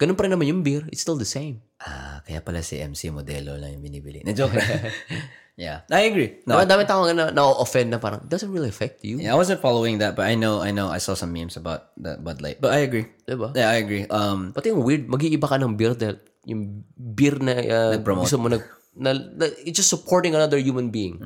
Ganun 0.00 0.16
pa 0.16 0.24
rin 0.24 0.32
naman 0.32 0.48
yung 0.48 0.64
beer. 0.64 0.88
It's 0.88 1.04
still 1.04 1.20
the 1.20 1.28
same. 1.28 1.60
Ah, 1.84 2.24
kaya 2.24 2.40
pala 2.40 2.64
si 2.64 2.80
MC 2.80 3.12
modelo 3.12 3.58
lang 3.60 3.76
yung 3.76 3.84
binibili. 3.84 4.24
Na-joke. 4.24 4.56
yeah. 5.58 5.82
I 5.90 6.06
agree. 6.06 6.38
No, 6.46 6.62
dami 6.62 6.86
taong 6.86 7.10
na, 7.18 7.34
na-offend 7.34 7.90
na 7.90 7.98
parang, 7.98 8.22
it 8.22 8.30
doesn't 8.30 8.54
really 8.54 8.70
affect 8.70 9.02
you. 9.02 9.18
Yeah, 9.18 9.34
I 9.34 9.36
wasn't 9.36 9.58
following 9.58 9.98
that, 9.98 10.14
but 10.14 10.30
I 10.30 10.38
know, 10.38 10.62
I 10.62 10.70
know, 10.70 10.86
I 10.86 11.02
saw 11.02 11.18
some 11.18 11.34
memes 11.34 11.58
about 11.58 11.90
the 11.98 12.14
Bud 12.16 12.38
Light. 12.38 12.62
But 12.62 12.78
I 12.78 12.86
agree. 12.86 13.10
Diba? 13.26 13.50
Yeah, 13.58 13.68
I 13.74 13.82
agree. 13.82 14.06
Um, 14.06 14.54
Pati 14.54 14.70
yung 14.70 14.86
weird, 14.86 15.10
mag-iiba 15.10 15.50
ka 15.50 15.58
ng 15.58 15.74
beer 15.74 15.98
dahil 15.98 16.22
yung 16.46 16.86
beer 16.94 17.36
na 17.42 17.58
uh, 17.58 17.98
gusto 17.98 18.38
mo 18.38 18.46
nag, 18.46 18.62
na, 18.94 19.12
na- 19.12 19.58
it's 19.66 19.76
just 19.82 19.90
supporting 19.90 20.38
another 20.38 20.56
human 20.62 20.94
being. 20.94 21.18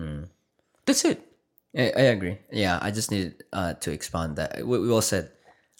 That's 0.89 1.05
it. 1.05 1.21
I, 1.77 1.93
I 1.93 2.05
agree. 2.13 2.41
Yeah, 2.51 2.81
I 2.81 2.91
just 2.91 3.13
need 3.13 3.37
uh, 3.53 3.75
to 3.85 3.93
expand 3.93 4.37
that. 4.37 4.65
We, 4.65 4.81
we 4.81 4.91
all 4.91 5.05
said, 5.05 5.31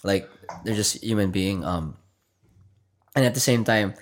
like, 0.05 0.29
they're 0.65 0.77
just 0.77 1.03
human 1.03 1.33
being. 1.33 1.65
Um, 1.65 1.97
and 3.17 3.25
at 3.25 3.35
the 3.35 3.45
same 3.45 3.65
time, 3.65 3.95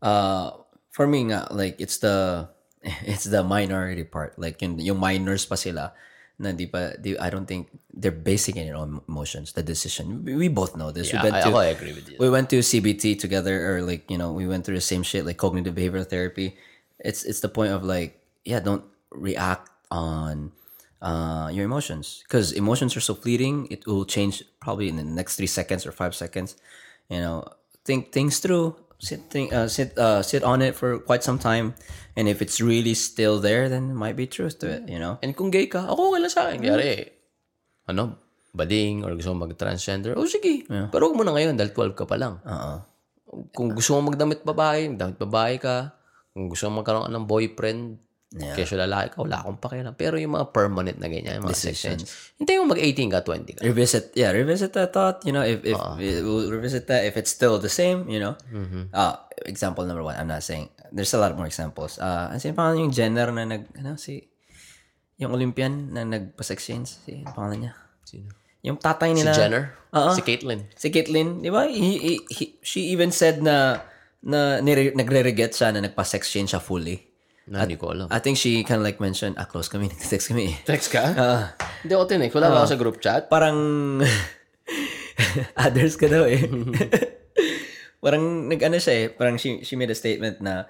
uh, 0.00 0.52
for 0.90 1.06
me, 1.06 1.24
nga, 1.28 1.48
like, 1.50 1.76
it's 1.80 1.98
the 1.98 2.48
it's 3.06 3.24
the 3.24 3.42
minority 3.42 4.04
part. 4.04 4.38
Like, 4.38 4.62
yung, 4.62 4.78
yung 4.78 4.98
minors 4.98 5.46
pa 5.46 5.56
sila, 5.56 5.92
na 6.38 6.54
di 6.54 6.66
pa, 6.66 6.94
di, 6.94 7.18
I 7.18 7.30
don't 7.30 7.46
think 7.46 7.68
they're 7.92 8.14
basing 8.14 8.56
it 8.56 8.70
on 8.70 9.02
emotions, 9.08 9.52
the 9.52 9.62
decision. 9.62 10.24
We, 10.24 10.36
we 10.36 10.48
both 10.48 10.76
know 10.76 10.92
this. 10.92 11.12
Yeah, 11.12 11.22
we 11.22 11.30
went 11.30 11.42
I, 11.42 11.50
to, 11.50 11.56
I 11.56 11.66
agree 11.66 11.92
with 11.92 12.08
you. 12.08 12.16
we 12.18 12.30
went 12.30 12.48
to 12.50 12.62
CBT 12.62 13.18
together, 13.18 13.74
or 13.74 13.82
like 13.82 14.08
you 14.08 14.16
know, 14.16 14.32
we 14.32 14.46
went 14.46 14.64
through 14.64 14.76
the 14.76 14.86
same 14.86 15.02
shit, 15.02 15.26
like 15.26 15.36
cognitive 15.36 15.74
behavioral 15.74 16.06
therapy. 16.06 16.56
It's 17.00 17.24
it's 17.24 17.40
the 17.40 17.50
point 17.50 17.72
of 17.72 17.82
like, 17.82 18.22
yeah, 18.44 18.60
don't 18.60 18.84
react 19.10 19.68
on 19.90 20.52
uh, 21.02 21.50
your 21.52 21.64
emotions 21.64 22.22
because 22.22 22.52
emotions 22.52 22.96
are 22.96 23.02
so 23.02 23.14
fleeting. 23.14 23.66
It 23.70 23.86
will 23.86 24.04
change 24.04 24.44
probably 24.60 24.88
in 24.88 24.96
the 24.96 25.04
next 25.04 25.36
three 25.36 25.50
seconds 25.50 25.86
or 25.86 25.92
five 25.92 26.14
seconds. 26.14 26.54
You 27.10 27.18
know, 27.18 27.48
think 27.84 28.12
things 28.12 28.38
through. 28.38 28.76
Sit, 28.98 29.30
think, 29.30 29.54
uh, 29.54 29.70
sit, 29.70 29.94
uh, 29.94 30.26
sit 30.26 30.42
on 30.42 30.58
it 30.58 30.74
for 30.74 30.98
quite 30.98 31.22
some 31.22 31.38
time, 31.38 31.78
and 32.18 32.26
if 32.26 32.42
it's 32.42 32.58
really 32.58 32.98
still 32.98 33.38
there, 33.38 33.70
then 33.70 33.94
it 33.94 33.98
might 33.98 34.18
be 34.18 34.26
truth 34.26 34.58
to 34.58 34.66
it. 34.66 34.90
You 34.90 34.98
know. 34.98 35.22
And 35.22 35.38
kung 35.38 35.54
gay 35.54 35.70
ka, 35.70 35.86
ako 35.86 36.18
lang 36.18 36.32
sa 36.34 36.50
akin. 36.50 36.66
Kaya 36.66 37.06
ano, 37.88 38.18
bading 38.52 39.06
or 39.06 39.14
gusto 39.14 39.32
mo 39.32 39.46
mag-transgender, 39.46 40.18
o 40.18 40.26
sige. 40.26 40.66
Pero 40.66 41.08
huwag 41.08 41.16
mo 41.16 41.22
na 41.22 41.32
ngayon 41.32 41.54
dahil 41.54 41.70
12 41.70 41.94
ka 41.94 42.04
pa 42.04 42.18
lang. 42.18 42.42
Uh-uh. 42.42 42.78
Kung 43.54 43.72
gusto 43.72 43.94
mo 43.96 44.10
magdamit 44.10 44.42
babae, 44.42 44.90
magdamit 44.90 45.18
babae 45.20 45.54
ka. 45.62 45.94
Kung 46.34 46.50
gusto 46.50 46.66
mo 46.68 46.82
magkaroon 46.82 47.06
ka 47.06 47.12
ng 47.14 47.26
boyfriend, 47.28 47.82
Yeah. 48.28 48.52
Kesyo 48.52 48.76
lalaki 48.76 49.16
ka, 49.16 49.24
wala 49.24 49.40
akong 49.40 49.56
pakialam. 49.56 49.96
Pero 49.96 50.20
yung 50.20 50.36
mga 50.36 50.52
permanent 50.52 51.00
na 51.00 51.08
ganyan, 51.08 51.40
yung 51.40 51.48
mga 51.48 51.56
Decisions. 51.56 52.04
sections, 52.04 52.36
hindi 52.36 52.60
mo 52.60 52.68
mag-18 52.68 53.08
ka, 53.08 53.18
20 53.24 53.56
ka. 53.56 53.60
revisit 53.64 54.04
yeah 54.12 54.28
revisit 54.30 54.70
that 54.70 54.92
thought 54.92 55.24
you 55.24 55.32
know 55.32 55.40
if 55.40 55.64
if 55.64 55.80
we'll 55.96 56.46
revisit 56.46 56.84
that 56.84 57.02
if 57.02 57.16
it's 57.16 57.32
still 57.32 57.56
the 57.56 57.72
same 57.72 58.04
you 58.04 58.20
know 58.20 58.36
uh 58.92 59.16
example 59.42 59.80
number 59.82 60.04
one 60.04 60.12
i'm 60.14 60.28
not 60.28 60.38
saying 60.40 60.68
there's 60.90 61.08
a 61.10 61.16
lot 61.16 61.32
more 61.32 61.48
examples 61.48 61.96
uh 61.96 62.28
yung 62.36 62.52
pangalan 62.52 62.84
yung 62.84 62.92
Jenner 62.92 63.32
na 63.32 63.48
nag 63.48 63.64
ano 63.74 63.96
si 63.96 64.28
yung 65.16 65.32
Olympian 65.32 65.88
na 65.90 66.04
nagpa-sex 66.04 66.58
change 66.60 66.88
si 67.00 67.24
ano 67.24 67.32
pangalan 67.32 67.58
niya 67.58 67.72
Sino? 68.04 68.28
yung 68.60 68.76
tatay 68.76 69.08
Si 69.08 69.16
nila 69.16 69.32
Jenner? 69.32 69.64
Oo. 69.90 70.12
Si 70.12 70.20
Caitlyn? 70.20 70.68
si 70.70 70.92
Caitlyn 70.92 71.40
di 71.40 71.48
ba 71.48 71.64
he, 71.64 71.80
he- 71.96 72.24
he- 72.28 72.54
she 72.60 72.92
even 72.92 73.08
said 73.08 73.40
na 73.40 73.80
na 74.20 74.60
nire, 74.60 74.92
nagre-regret 74.92 75.56
siya 75.56 75.72
na 75.72 75.80
nagpa-sex 75.80 76.28
change 76.28 76.52
siya 76.52 76.60
fully 76.60 77.07
Na, 77.48 77.64
hindi 77.64 77.80
ko 77.80 77.92
alam. 77.92 78.06
I 78.12 78.20
think 78.20 78.36
she 78.36 78.62
kind 78.64 78.80
of 78.80 78.86
like 78.86 79.00
mentioned 79.00 79.36
ah 79.40 79.48
close 79.48 79.68
kami 79.72 79.88
nagte-text 79.92 80.28
kami 80.32 80.56
Text 80.68 80.92
ka? 80.92 81.04
Ah. 81.16 81.44
Hindi 81.82 81.92
ako 81.96 82.04
tinig. 82.06 82.30
Wala 82.36 82.52
ba 82.52 82.56
ako 82.64 82.68
sa 82.68 82.78
group 82.78 82.96
chat? 83.00 83.32
parang 83.32 83.58
others 85.66 85.96
ka 85.96 86.06
daw 86.06 86.28
eh. 86.28 86.44
parang 88.04 88.46
nag-ano 88.46 88.76
siya 88.78 88.94
eh. 88.94 89.06
Parang 89.10 89.40
she, 89.40 89.64
she 89.64 89.74
made 89.74 89.90
a 89.90 89.98
statement 89.98 90.44
na, 90.44 90.68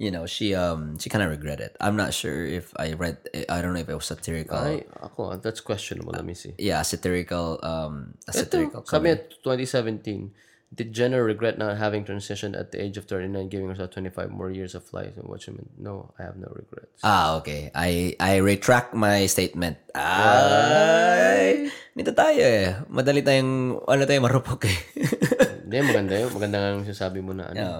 you 0.00 0.08
know, 0.08 0.24
she 0.24 0.56
um 0.56 0.96
she 0.96 1.12
kind 1.12 1.20
of 1.20 1.28
regretted. 1.28 1.76
I'm 1.76 1.94
not 1.94 2.16
sure 2.16 2.46
if 2.46 2.72
I 2.80 2.96
read, 2.96 3.20
I 3.52 3.60
don't 3.60 3.76
know 3.76 3.84
if 3.84 3.90
it 3.90 3.96
was 3.96 4.08
satirical. 4.08 4.56
Ay, 4.56 4.88
ako, 5.02 5.36
that's 5.36 5.60
questionable. 5.60 6.16
Let 6.16 6.24
me 6.24 6.32
see. 6.32 6.56
Yeah, 6.56 6.80
satirical, 6.82 7.60
um, 7.60 8.16
a 8.24 8.32
satirical. 8.32 8.80
Ito, 8.80 8.88
sabi 8.88 9.20
2017, 9.44 10.49
did 10.70 10.94
Jenner 10.94 11.26
regret 11.26 11.58
not 11.58 11.76
having 11.78 12.06
transitioned 12.06 12.54
at 12.54 12.70
the 12.70 12.78
age 12.78 12.96
of 12.96 13.10
39, 13.10 13.50
giving 13.50 13.68
herself 13.68 13.90
25 13.90 14.30
more 14.30 14.50
years 14.50 14.74
of 14.78 14.86
life? 14.94 15.18
And 15.18 15.26
what 15.26 15.42
she 15.42 15.50
meant? 15.50 15.70
No, 15.74 16.14
I 16.18 16.22
have 16.22 16.38
no 16.38 16.46
regrets. 16.54 17.02
Ah, 17.02 17.42
okay. 17.42 17.74
I 17.74 18.14
I 18.22 18.38
retract 18.38 18.94
my 18.94 19.26
statement. 19.26 19.82
Ay, 19.98 21.74
nito 21.98 22.14
tayo 22.14 22.38
eh. 22.38 22.78
Madali 22.86 23.26
tayong, 23.26 23.82
ano 23.82 24.02
tayo, 24.06 24.22
marupok 24.22 24.70
eh. 24.70 24.78
Hindi, 25.66 25.76
maganda 25.82 26.14
yun. 26.14 26.30
Maganda 26.30 26.56
nga 26.62 26.68
yung 26.78 26.86
sinasabi 26.86 27.18
mo 27.18 27.34
na 27.34 27.50
ano. 27.50 27.58
yeah. 27.58 27.78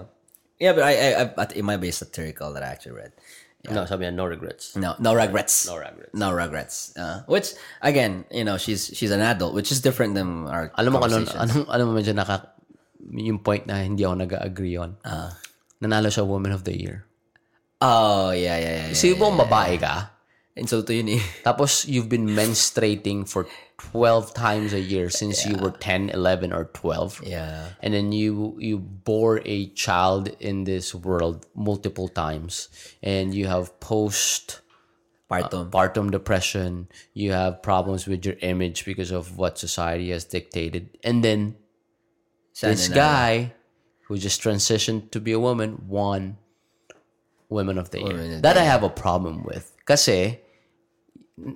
yeah, 0.59 0.73
but 0.75 0.83
I, 0.83 0.93
I, 0.95 1.11
I, 1.31 1.45
it 1.55 1.63
might 1.63 1.83
be 1.83 1.95
satirical 1.95 2.51
that 2.59 2.67
I 2.67 2.75
actually 2.75 2.99
read. 2.99 3.15
No, 3.69 3.85
sabi 3.85 4.09
niya, 4.09 4.17
no 4.17 4.25
regrets. 4.25 4.73
No, 4.73 4.97
no 4.99 5.13
regrets. 5.13 5.69
No 5.69 5.77
regrets. 5.77 6.15
No 6.17 6.33
regrets. 6.33 6.77
Uh, 6.97 7.21
which 7.29 7.53
again, 7.85 8.25
you 8.33 8.41
know, 8.41 8.57
she's 8.57 8.89
she's 8.89 9.13
an 9.13 9.21
adult, 9.21 9.53
which 9.53 9.69
is 9.69 9.85
different 9.85 10.17
than 10.17 10.49
our 10.49 10.73
Alam 10.81 10.97
mo 10.97 11.05
ano, 11.05 11.21
anong, 11.29 11.69
alam 11.69 11.85
mo 11.85 11.93
medyo 11.93 12.17
naka, 12.17 12.57
yung 13.09 13.41
point 13.41 13.65
na 13.67 13.81
hindi 13.81 14.05
ako 14.05 14.15
nag-agree 14.27 14.77
on. 14.77 14.97
Ah. 15.05 15.33
Nanalo 15.81 16.13
siya 16.13 16.27
Woman 16.27 16.53
of 16.53 16.65
the 16.69 16.77
Year. 16.77 17.09
Oh, 17.81 18.31
yeah, 18.31 18.61
yeah, 18.61 18.75
yeah. 18.85 18.89
Kasi 18.93 19.17
mo 19.17 19.33
babae 19.33 19.81
ka, 19.81 20.21
Insulto 20.61 20.93
yun 20.93 21.17
eh. 21.17 21.23
tapos 21.49 21.89
you've 21.89 22.09
been 22.09 22.27
menstruating 22.27 23.25
for 23.25 23.47
12 23.79 24.35
times 24.35 24.73
a 24.75 24.81
year 24.81 25.09
since 25.09 25.47
you 25.47 25.57
were 25.57 25.71
10, 25.71 26.11
11, 26.11 26.53
or 26.53 26.69
12. 26.75 27.23
Yeah. 27.25 27.73
and 27.81 27.95
then 27.95 28.13
you 28.13 28.57
you 28.59 28.79
bore 28.79 29.41
a 29.47 29.73
child 29.73 30.29
in 30.39 30.65
this 30.65 30.95
world 30.95 31.47
multiple 31.55 32.09
times 32.09 32.69
and 33.03 33.33
you 33.35 33.47
have 33.47 33.73
post 33.81 34.61
Partum. 35.31 35.71
partum 35.71 36.11
depression 36.11 36.91
you 37.15 37.31
have 37.31 37.63
problems 37.63 38.05
with 38.05 38.27
your 38.27 38.35
image 38.43 38.85
because 38.85 39.15
of 39.15 39.39
what 39.39 39.57
society 39.57 40.11
has 40.11 40.27
dictated 40.27 40.99
and 41.07 41.23
then 41.23 41.55
Sana 42.61 42.77
this 42.77 42.93
na- 42.93 42.97
guy 43.01 43.33
who 44.05 44.21
just 44.21 44.45
transitioned 44.45 45.09
to 45.17 45.19
be 45.19 45.33
a 45.33 45.41
woman 45.41 45.89
won 45.89 46.37
women 47.49 47.81
of 47.81 47.89
the 47.89 48.05
year 48.05 48.13
Women 48.13 48.37
of 48.39 48.43
that 48.45 48.61
i 48.61 48.67
have 48.69 48.85
a 48.85 48.93
problem 48.93 49.41
with 49.49 49.73
kasi 49.89 50.37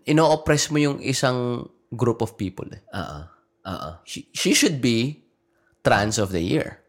ino-oppress 0.08 0.72
mo 0.72 0.80
yung 0.80 0.98
isang 1.04 1.68
group 1.92 2.24
of 2.24 2.40
people 2.40 2.64
eh 2.72 2.80
Oo. 2.96 3.20
Oo. 3.68 3.90
she, 4.08 4.24
she 4.32 4.56
should 4.56 4.80
be 4.80 5.24
trans 5.84 6.16
of 6.16 6.32
the 6.32 6.40
year. 6.40 6.80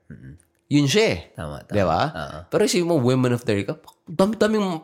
Yun 0.72 0.88
siya 0.88 1.06
eh. 1.12 1.20
Tama, 1.36 1.68
tama. 1.68 1.76
Di 1.76 1.84
ba? 1.84 2.02
Pero 2.48 2.64
isipin 2.64 2.88
mo, 2.88 2.96
women 2.98 3.36
of 3.36 3.44
the 3.44 3.54
year 3.54 3.68
dami-daming, 4.08 4.80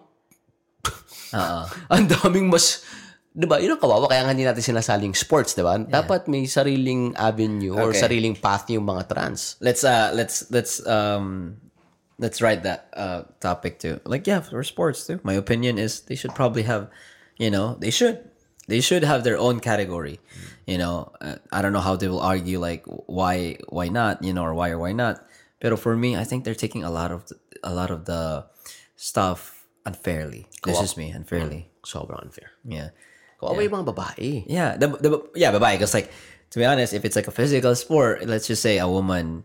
Oo. 1.31 1.61
ang 1.95 2.05
daming 2.05 2.51
mas, 2.51 2.83
di 3.31 3.47
ba? 3.47 3.59
Yun 3.63 3.75
ang 3.75 3.81
kawawa, 3.81 4.11
kaya 4.11 4.27
nga 4.27 4.31
hindi 4.35 4.43
natin 4.43 4.59
sinasaling 4.75 5.15
sports, 5.15 5.55
di 5.55 5.63
ba? 5.63 5.79
Dapat 5.79 6.27
may 6.27 6.43
sariling 6.45 7.15
avenue 7.15 7.71
or 7.75 7.95
Okay. 7.95 8.03
sariling 8.03 8.35
path 8.35 8.67
yung 8.67 8.83
mga 8.83 9.07
trans. 9.07 9.55
Let's 9.63 9.83
uh 9.87 10.11
let's 10.11 10.51
let's 10.51 10.83
um 10.83 11.55
let's 12.19 12.43
write 12.43 12.61
that 12.67 12.91
uh 12.93 13.23
topic 13.39 13.79
too. 13.79 14.03
Like 14.03 14.27
yeah, 14.27 14.43
for 14.43 14.59
sports 14.67 15.07
too. 15.07 15.23
My 15.23 15.33
opinion 15.33 15.79
is 15.79 16.03
they 16.11 16.15
should 16.19 16.35
probably 16.35 16.63
have, 16.67 16.91
you 17.39 17.47
know, 17.49 17.79
they 17.79 17.89
should 17.89 18.19
they 18.67 18.83
should 18.83 19.03
have 19.07 19.23
their 19.23 19.39
own 19.39 19.63
category. 19.63 20.19
You 20.67 20.77
know, 20.77 21.11
uh, 21.23 21.39
I 21.51 21.63
don't 21.63 21.73
know 21.73 21.83
how 21.83 21.95
they 21.95 22.07
will 22.11 22.21
argue 22.21 22.59
like 22.59 22.83
why 23.07 23.57
why 23.71 23.87
not, 23.87 24.21
you 24.23 24.35
know, 24.35 24.43
or 24.43 24.53
why 24.53 24.69
or 24.75 24.79
why 24.79 24.91
not. 24.91 25.23
But 25.63 25.77
for 25.79 25.95
me, 25.95 26.17
I 26.19 26.23
think 26.27 26.43
they're 26.43 26.57
taking 26.57 26.83
a 26.83 26.89
lot 26.91 27.11
of 27.15 27.27
the, 27.31 27.35
a 27.63 27.71
lot 27.73 27.91
of 27.91 28.05
the 28.05 28.45
stuff 28.95 29.65
unfairly. 29.85 30.47
This 30.63 30.81
is 30.81 30.97
me 30.97 31.09
unfairly. 31.15 31.69
Sobrang 31.85 32.21
unfair. 32.21 32.51
Yeah. 32.65 32.89
Kawawa 33.41 33.59
yung 33.65 33.73
mga 33.81 33.87
babae. 33.89 34.45
Yeah, 34.45 34.77
the, 34.77 34.87
the 35.01 35.09
yeah, 35.33 35.49
bye. 35.57 35.73
Because 35.75 35.93
like 35.97 36.13
to 36.53 36.59
be 36.61 36.65
honest, 36.65 36.93
if 36.93 37.03
it's 37.03 37.15
like 37.17 37.27
a 37.27 37.33
physical 37.33 37.73
sport, 37.75 38.21
let's 38.29 38.45
just 38.45 38.61
say 38.61 38.77
a 38.77 38.87
woman 38.87 39.43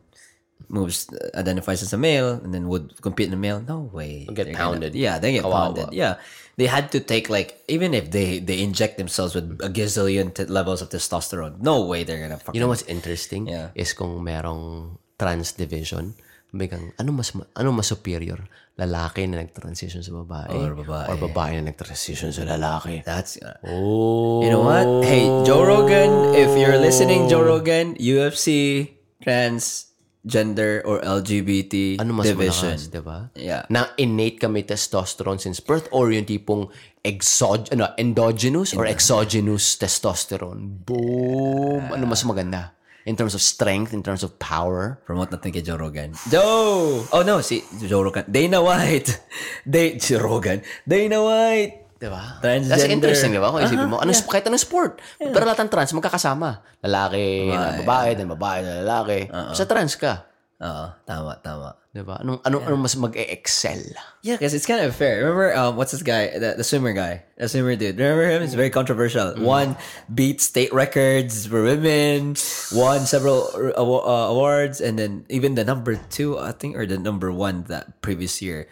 moves 0.68 1.06
identifies 1.34 1.82
as 1.82 1.92
a 1.92 1.98
male 2.00 2.40
and 2.42 2.52
then 2.52 2.66
would 2.68 2.92
compete 3.00 3.28
in 3.28 3.32
a 3.32 3.36
male. 3.40 3.60
No 3.60 3.88
way. 3.92 4.24
get 4.26 4.34
They're 4.34 4.52
gonna- 4.52 4.56
pounded. 4.58 4.94
yeah, 4.94 5.18
they 5.18 5.32
get 5.32 5.44
Kawawa. 5.44 5.72
pounded. 5.76 5.88
Yeah, 5.92 6.16
they 6.56 6.66
had 6.66 6.90
to 6.92 7.00
take 7.00 7.28
like 7.30 7.60
even 7.68 7.94
if 7.94 8.10
they 8.10 8.40
they 8.40 8.60
inject 8.62 8.98
themselves 8.98 9.34
with 9.34 9.46
a 9.62 9.68
gazillion 9.70 10.34
t- 10.34 10.44
levels 10.50 10.82
of 10.82 10.88
testosterone. 10.90 11.60
No 11.60 11.84
way 11.86 12.02
they're 12.04 12.20
gonna 12.20 12.36
fucking. 12.40 12.54
You 12.58 12.60
know 12.64 12.68
what's 12.72 12.84
interesting? 12.88 13.48
Yeah. 13.48 13.70
Is 13.76 13.92
kung 13.92 14.18
merong 14.24 14.98
trans 15.20 15.52
division, 15.52 16.14
may 16.56 16.66
kang, 16.66 16.90
ano 16.96 17.12
mas, 17.12 17.30
ano 17.52 17.68
mas 17.70 17.86
superior? 17.86 18.40
Lalaki 18.76 19.24
na 19.24 19.40
nag-transition 19.40 20.00
sa 20.00 20.12
babae? 20.12 20.52
Or 20.52 20.76
babae. 20.76 21.06
Or 21.08 21.16
babae 21.16 21.60
na 21.60 21.72
nag-transition 21.72 22.32
sa 22.32 22.44
lalaki? 22.44 23.00
That's 23.04 23.36
uh, 23.40 23.56
Oh. 23.64 24.40
you 24.40 24.48
know 24.48 24.64
what? 24.64 24.84
Hey, 25.04 25.24
Joe 25.44 25.64
Rogan, 25.64 26.32
if 26.32 26.52
you're 26.52 26.76
listening, 26.76 27.28
Joe 27.28 27.40
Rogan, 27.40 27.96
UFC, 27.96 28.84
transgender 29.24 30.84
or 30.84 31.00
LGBT 31.00 31.96
ano 32.00 32.20
mas 32.20 32.28
division. 32.28 32.76
malakas, 32.76 32.92
di 32.92 33.00
ba? 33.00 33.18
Yeah. 33.32 33.64
Na 33.72 33.90
innate 33.96 34.38
kami 34.38 34.62
testosterone 34.62 35.40
since 35.40 35.60
birth 35.60 35.88
or 35.88 36.12
yung 36.12 36.28
tipong 36.28 36.68
exog 37.00 37.70
ano, 37.72 37.90
endogenous 37.96 38.76
or 38.76 38.84
exogenous 38.84 39.78
testosterone. 39.80 40.84
Boom! 40.84 41.90
Ano 41.90 42.04
mas 42.04 42.22
maganda? 42.28 42.75
In 43.06 43.14
terms 43.14 43.38
of 43.38 43.42
strength, 43.42 43.94
in 43.94 44.02
terms 44.02 44.26
of 44.26 44.34
power. 44.42 44.98
Promote 45.06 45.30
natin 45.30 45.54
kay 45.54 45.62
Joe 45.62 45.78
Rogan. 45.78 46.10
Joe! 46.26 47.06
Oh 47.14 47.22
no, 47.22 47.38
si 47.38 47.62
Joe 47.78 48.02
Rogan. 48.02 48.26
Dana 48.26 48.58
White. 48.58 49.14
Day, 49.62 49.94
si 50.02 50.18
Rogan. 50.18 50.58
Dana 50.82 51.22
White. 51.22 51.86
Di 51.96 52.10
ba? 52.12 52.42
Transgender. 52.42 52.76
That's 52.76 52.90
interesting, 52.90 53.30
di 53.32 53.40
ba? 53.40 53.54
Kung 53.54 53.62
isipin 53.62 53.88
mo, 53.88 54.02
ano, 54.02 54.10
kahit 54.10 54.44
anong 54.50 54.60
sport. 54.60 55.00
Pero 55.16 55.46
lahat 55.48 55.64
ng 55.64 55.70
trans, 55.72 55.94
magkakasama. 55.96 56.60
Lalaki 56.84 57.48
na 57.48 57.80
babae, 57.80 58.18
then 58.18 58.28
babae 58.28 58.58
na 58.60 58.84
lalaki. 58.84 59.30
Sa 59.56 59.64
trans 59.64 59.96
ka. 59.96 60.26
Oo, 60.60 60.86
tama, 61.08 61.40
tama. 61.40 61.72
Di 61.96 62.04
ba? 62.04 62.20
Anong, 62.20 62.44
anong, 62.44 62.62
anong 62.68 62.82
mas 62.84 62.92
mag-e-excel? 62.92 63.80
Yeah, 64.20 64.36
because 64.36 64.52
it's 64.52 64.68
kind 64.68 64.84
of 64.84 64.92
fair. 64.92 65.24
Remember, 65.24 65.56
um, 65.56 65.80
what's 65.80 65.96
this 65.96 66.04
guy? 66.04 66.28
The, 66.36 66.52
the 66.60 66.64
swimmer 66.64 66.92
guy. 66.92 67.24
The 67.40 67.48
swimmer 67.48 67.72
dude. 67.72 67.96
Remember 67.96 68.28
him? 68.28 68.44
It's 68.44 68.52
very 68.52 68.68
controversial. 68.68 69.32
One 69.40 69.80
beat 70.12 70.44
state 70.44 70.76
records 70.76 71.48
for 71.48 71.64
women. 71.64 72.36
Won 72.76 73.08
several 73.08 73.48
uh, 73.72 74.28
awards, 74.28 74.84
and 74.84 75.00
then 75.00 75.24
even 75.32 75.56
the 75.56 75.64
number 75.64 75.96
two, 76.12 76.36
I 76.36 76.52
think, 76.52 76.76
or 76.76 76.84
the 76.84 77.00
number 77.00 77.32
one 77.32 77.64
that 77.72 78.04
previous 78.04 78.44
year, 78.44 78.68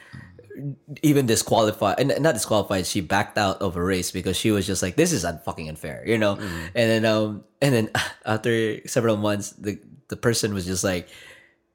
even 1.01 1.25
disqualified 1.25 1.97
and 1.97 2.13
not 2.21 2.37
disqualified. 2.37 2.85
She 2.85 3.01
backed 3.01 3.41
out 3.41 3.65
of 3.65 3.77
a 3.77 3.83
race 3.83 4.13
because 4.13 4.37
she 4.37 4.53
was 4.53 4.69
just 4.69 4.85
like, 4.85 5.01
"This 5.01 5.17
is 5.17 5.25
unfucking 5.25 5.65
unfair," 5.73 6.05
you 6.05 6.21
know. 6.21 6.37
And 6.77 6.87
then, 6.93 7.05
um, 7.09 7.45
and 7.65 7.73
then 7.73 7.87
after 8.29 8.85
several 8.85 9.17
months, 9.17 9.57
the 9.57 9.81
the 10.13 10.21
person 10.21 10.53
was 10.53 10.69
just 10.69 10.85
like, 10.85 11.09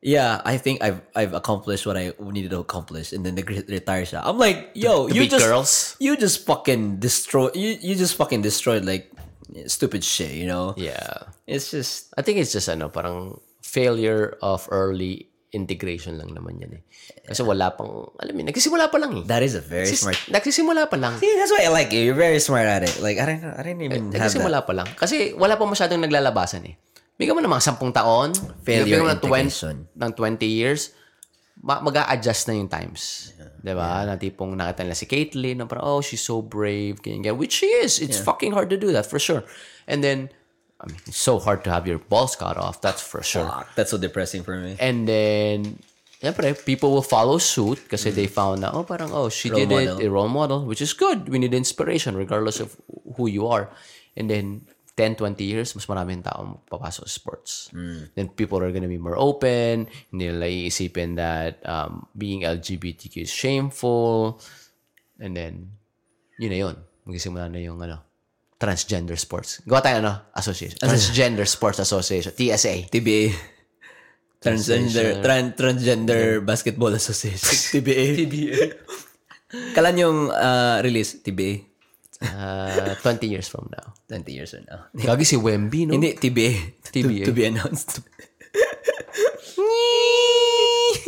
yeah, 0.01 0.41
I 0.45 0.57
think 0.57 0.81
I've 0.81 1.01
I've 1.15 1.33
accomplished 1.33 1.85
what 1.85 1.97
I 1.97 2.13
needed 2.19 2.51
to 2.51 2.59
accomplish, 2.59 3.11
and 3.11 3.25
then 3.25 3.35
they 3.35 3.43
retire 3.43 4.03
siya. 4.03 4.21
I'm 4.23 4.37
like, 4.37 4.71
yo, 4.73 5.07
you 5.07 5.27
just 5.27 5.45
girls? 5.45 5.71
you 5.99 6.15
just 6.15 6.45
fucking 6.45 6.99
destroy 6.99 7.49
you 7.53 7.75
you 7.79 7.95
just 7.95 8.15
fucking 8.15 8.41
destroyed 8.41 8.85
like 8.85 9.11
stupid 9.67 10.03
shit, 10.03 10.31
you 10.31 10.45
know? 10.47 10.73
Yeah. 10.77 11.33
It's 11.47 11.71
just 11.71 12.13
I 12.17 12.21
think 12.21 12.37
it's 12.37 12.53
just 12.53 12.69
ano, 12.69 12.89
parang 12.89 13.39
failure 13.61 14.37
of 14.41 14.67
early 14.71 15.29
integration 15.49 16.21
lang 16.21 16.37
naman 16.37 16.61
yan 16.61 16.77
eh. 16.77 16.83
Kasi 17.25 17.41
wala 17.41 17.73
pang, 17.73 18.13
alam 18.21 18.33
mo, 18.37 18.41
nagsisimula 18.45 18.93
pa 18.93 19.01
lang 19.01 19.11
eh. 19.17 19.23
that 19.25 19.41
is 19.41 19.57
a 19.57 19.63
very 19.63 19.89
Sis- 19.89 20.05
smart. 20.05 20.17
Nagsisimula 20.29 20.85
pa 20.85 20.97
lang. 21.01 21.17
See, 21.17 21.33
that's 21.37 21.49
why 21.49 21.65
I 21.65 21.73
like 21.73 21.89
you. 21.89 22.05
You're 22.05 22.17
very 22.17 22.37
smart 22.37 22.69
at 22.69 22.85
it. 22.85 23.01
Like 23.01 23.17
I 23.17 23.25
don't 23.25 23.41
I 23.41 23.61
didn't 23.65 23.81
even 23.81 24.13
have 24.13 24.13
that. 24.13 24.29
Nagsisimula 24.29 24.69
pa 24.69 24.73
lang. 24.77 24.87
Kasi 24.93 25.33
wala 25.33 25.57
pa 25.57 25.65
masyadong 25.65 26.05
naglalabasan 26.05 26.69
eh. 26.69 26.75
Bigyan 27.19 27.35
mo 27.35 27.43
ng 27.43 27.51
mga 27.51 27.65
sampung 27.67 27.91
taon, 27.91 28.31
Failure 28.63 28.87
bigyan 28.87 29.03
mo 29.03 29.11
ng 29.11 29.19
20, 29.19 29.27
integration. 29.27 29.75
ng 29.91 30.11
20 30.15 30.47
years, 30.47 30.95
ma- 31.59 31.83
mag-a-adjust 31.83 32.47
na 32.47 32.55
yung 32.55 32.71
times. 32.71 33.35
Di 33.59 33.75
ba? 33.75 34.07
Na 34.07 34.15
tipong 34.15 34.55
nakita 34.55 34.87
nila 34.87 34.95
si 34.95 35.03
Caitlyn, 35.03 35.59
na 35.59 35.67
parang, 35.67 35.83
oh, 35.83 35.99
she's 35.99 36.23
so 36.23 36.39
brave, 36.39 37.03
ganyan, 37.03 37.27
ganyan. 37.27 37.35
Which 37.35 37.59
she 37.59 37.67
is. 37.83 37.99
It's 37.99 38.23
fucking 38.23 38.55
hard 38.55 38.71
to 38.71 38.79
do 38.79 38.95
that, 38.95 39.03
for 39.03 39.19
sure. 39.19 39.43
And 39.83 39.99
then, 39.99 40.31
I 40.79 40.87
mean, 40.87 40.95
it's 41.03 41.19
so 41.19 41.43
hard 41.43 41.67
to 41.67 41.69
have 41.75 41.83
your 41.83 41.99
balls 41.99 42.39
cut 42.39 42.55
off, 42.55 42.79
that's 42.79 43.03
for 43.03 43.19
sure. 43.19 43.43
Fuck, 43.43 43.75
that's 43.75 43.91
so 43.91 43.99
depressing 43.99 44.47
for 44.47 44.55
me. 44.55 44.79
And 44.79 45.03
then, 45.03 45.83
Siyempre, 46.19 46.51
people 46.67 46.91
will 46.91 47.03
follow 47.03 47.39
suit 47.39 47.87
kasi 47.87 48.11
they 48.11 48.27
found 48.27 48.59
na, 48.59 48.71
oh, 48.71 48.83
parang, 48.83 49.11
oh, 49.11 49.27
she 49.27 49.47
Role 49.47 49.59
did 49.59 49.69
model. 49.71 49.99
it, 49.99 50.03
a 50.03 50.07
role 50.11 50.27
model, 50.27 50.59
which 50.67 50.79
is 50.83 50.91
good. 50.91 51.27
We 51.31 51.39
need 51.39 51.55
inspiration 51.55 52.15
regardless 52.15 52.59
of 52.59 52.75
who 53.15 53.27
you 53.27 53.47
are. 53.47 53.71
And 54.19 54.27
then, 54.27 54.67
10, 54.99 55.15
20 55.15 55.39
years, 55.47 55.71
mas 55.71 55.87
maraming 55.87 56.19
tao 56.19 56.59
papasok 56.67 57.07
sa 57.07 57.15
sports. 57.15 57.71
Then 58.19 58.35
people 58.35 58.59
are 58.59 58.75
gonna 58.75 58.91
be 58.91 58.99
more 58.99 59.15
open. 59.15 59.87
Hindi 60.11 60.23
nila 60.27 60.51
iisipin 60.51 61.15
that 61.15 61.63
um, 61.63 62.03
being 62.11 62.43
LGBTQ 62.43 63.23
is 63.23 63.31
shameful. 63.31 64.43
And 65.23 65.31
then, 65.39 65.71
yun 66.35 66.51
na 66.51 66.59
yun. 66.59 66.75
Magsisimula 67.07 67.47
na 67.47 67.63
yung 67.63 67.79
ano, 67.79 68.03
transgender 68.59 69.15
sports. 69.15 69.63
Gawa 69.63 69.79
tayo 69.79 70.03
ano, 70.03 70.27
association. 70.35 70.75
Transgender 70.83 71.47
Sports 71.47 71.79
Association. 71.79 72.35
TSA. 72.35 72.91
TBA. 72.91 73.31
Transgender, 74.39 75.23
tran, 75.23 75.55
Transgender 75.55 76.43
Basketball 76.43 76.91
Association. 76.95 77.55
TBA. 77.79 78.03
TBA. 78.19 78.63
Kalan 79.71 79.95
yung 79.95 80.19
uh, 80.27 80.83
release? 80.83 81.23
TBA. 81.23 81.68
Uh, 82.19 82.99
20 82.99 83.31
years 83.31 83.47
from 83.47 83.71
now. 83.71 83.95
20 84.11 84.27
years 84.27 84.51
from 84.51 84.67
now. 84.67 84.91
Gagi 84.91 85.23
si 85.23 85.37
Wemby, 85.39 85.87
no? 85.87 85.95
Hindi, 85.95 86.19
TBA. 86.19 86.83
TBA. 86.83 87.23
To, 87.23 87.31
to 87.31 87.33
be 87.35 87.47
announced. 87.47 88.03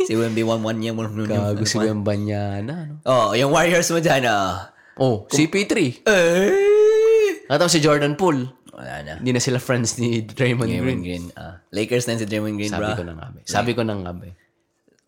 si 0.08 0.16
Wemby 0.16 0.40
1-1 0.40 0.80
niya. 0.80 0.92
Gago 0.96 1.64
si 1.68 1.76
Wembanyana, 1.76 2.88
no? 2.88 2.94
Oh, 3.04 3.36
yung 3.36 3.52
Warriors 3.52 3.92
mo 3.92 4.00
dyan, 4.00 4.24
ah. 4.24 4.72
Oh, 4.96 5.28
CP3. 5.28 6.04
Eh! 6.04 7.44
Natapos 7.48 7.76
si 7.76 7.84
Jordan 7.84 8.16
Poole. 8.16 8.48
Wala 8.72 9.04
na. 9.04 9.12
Hindi 9.20 9.36
na 9.36 9.42
sila 9.44 9.60
friends 9.60 10.00
ni 10.00 10.24
Draymond 10.24 10.68
Green. 10.68 10.80
Draymond 10.80 11.02
Green. 11.04 11.24
Ah. 11.36 11.60
Lakers 11.76 12.08
na 12.08 12.16
si 12.16 12.24
Draymond 12.24 12.56
Green, 12.56 12.72
Sabi 12.72 12.88
bro. 12.88 12.96
ko 12.96 13.04
na 13.04 13.14
nga, 13.20 13.26
be. 13.28 13.38
Sabi 13.44 13.70
ko 13.76 13.84
na 13.84 13.94
nga, 14.00 14.12
be. 14.16 14.32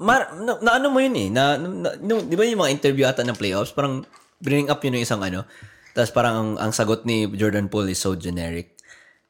Mar, 0.05 0.37
na, 0.37 0.61
na 0.61 0.71
ano 0.77 0.93
mo 0.93 1.01
yun 1.01 1.17
eh, 1.17 1.29
na, 1.33 1.57
na, 1.57 1.97
no, 1.97 2.21
di 2.21 2.37
ba 2.37 2.45
yung 2.45 2.61
mga 2.61 2.75
interview 2.77 3.09
ata 3.09 3.25
ng 3.25 3.39
playoffs, 3.39 3.73
parang 3.73 4.05
bring 4.43 4.69
up 4.69 4.83
yun 4.85 5.01
yung 5.01 5.07
isang 5.07 5.23
ano, 5.25 5.49
tapos 5.95 6.11
parang 6.11 6.35
ang, 6.35 6.51
ang 6.59 6.73
sagot 6.75 7.07
ni 7.07 7.31
Jordan 7.31 7.71
Poole 7.71 7.95
is 7.95 8.03
so 8.03 8.19
generic. 8.19 8.75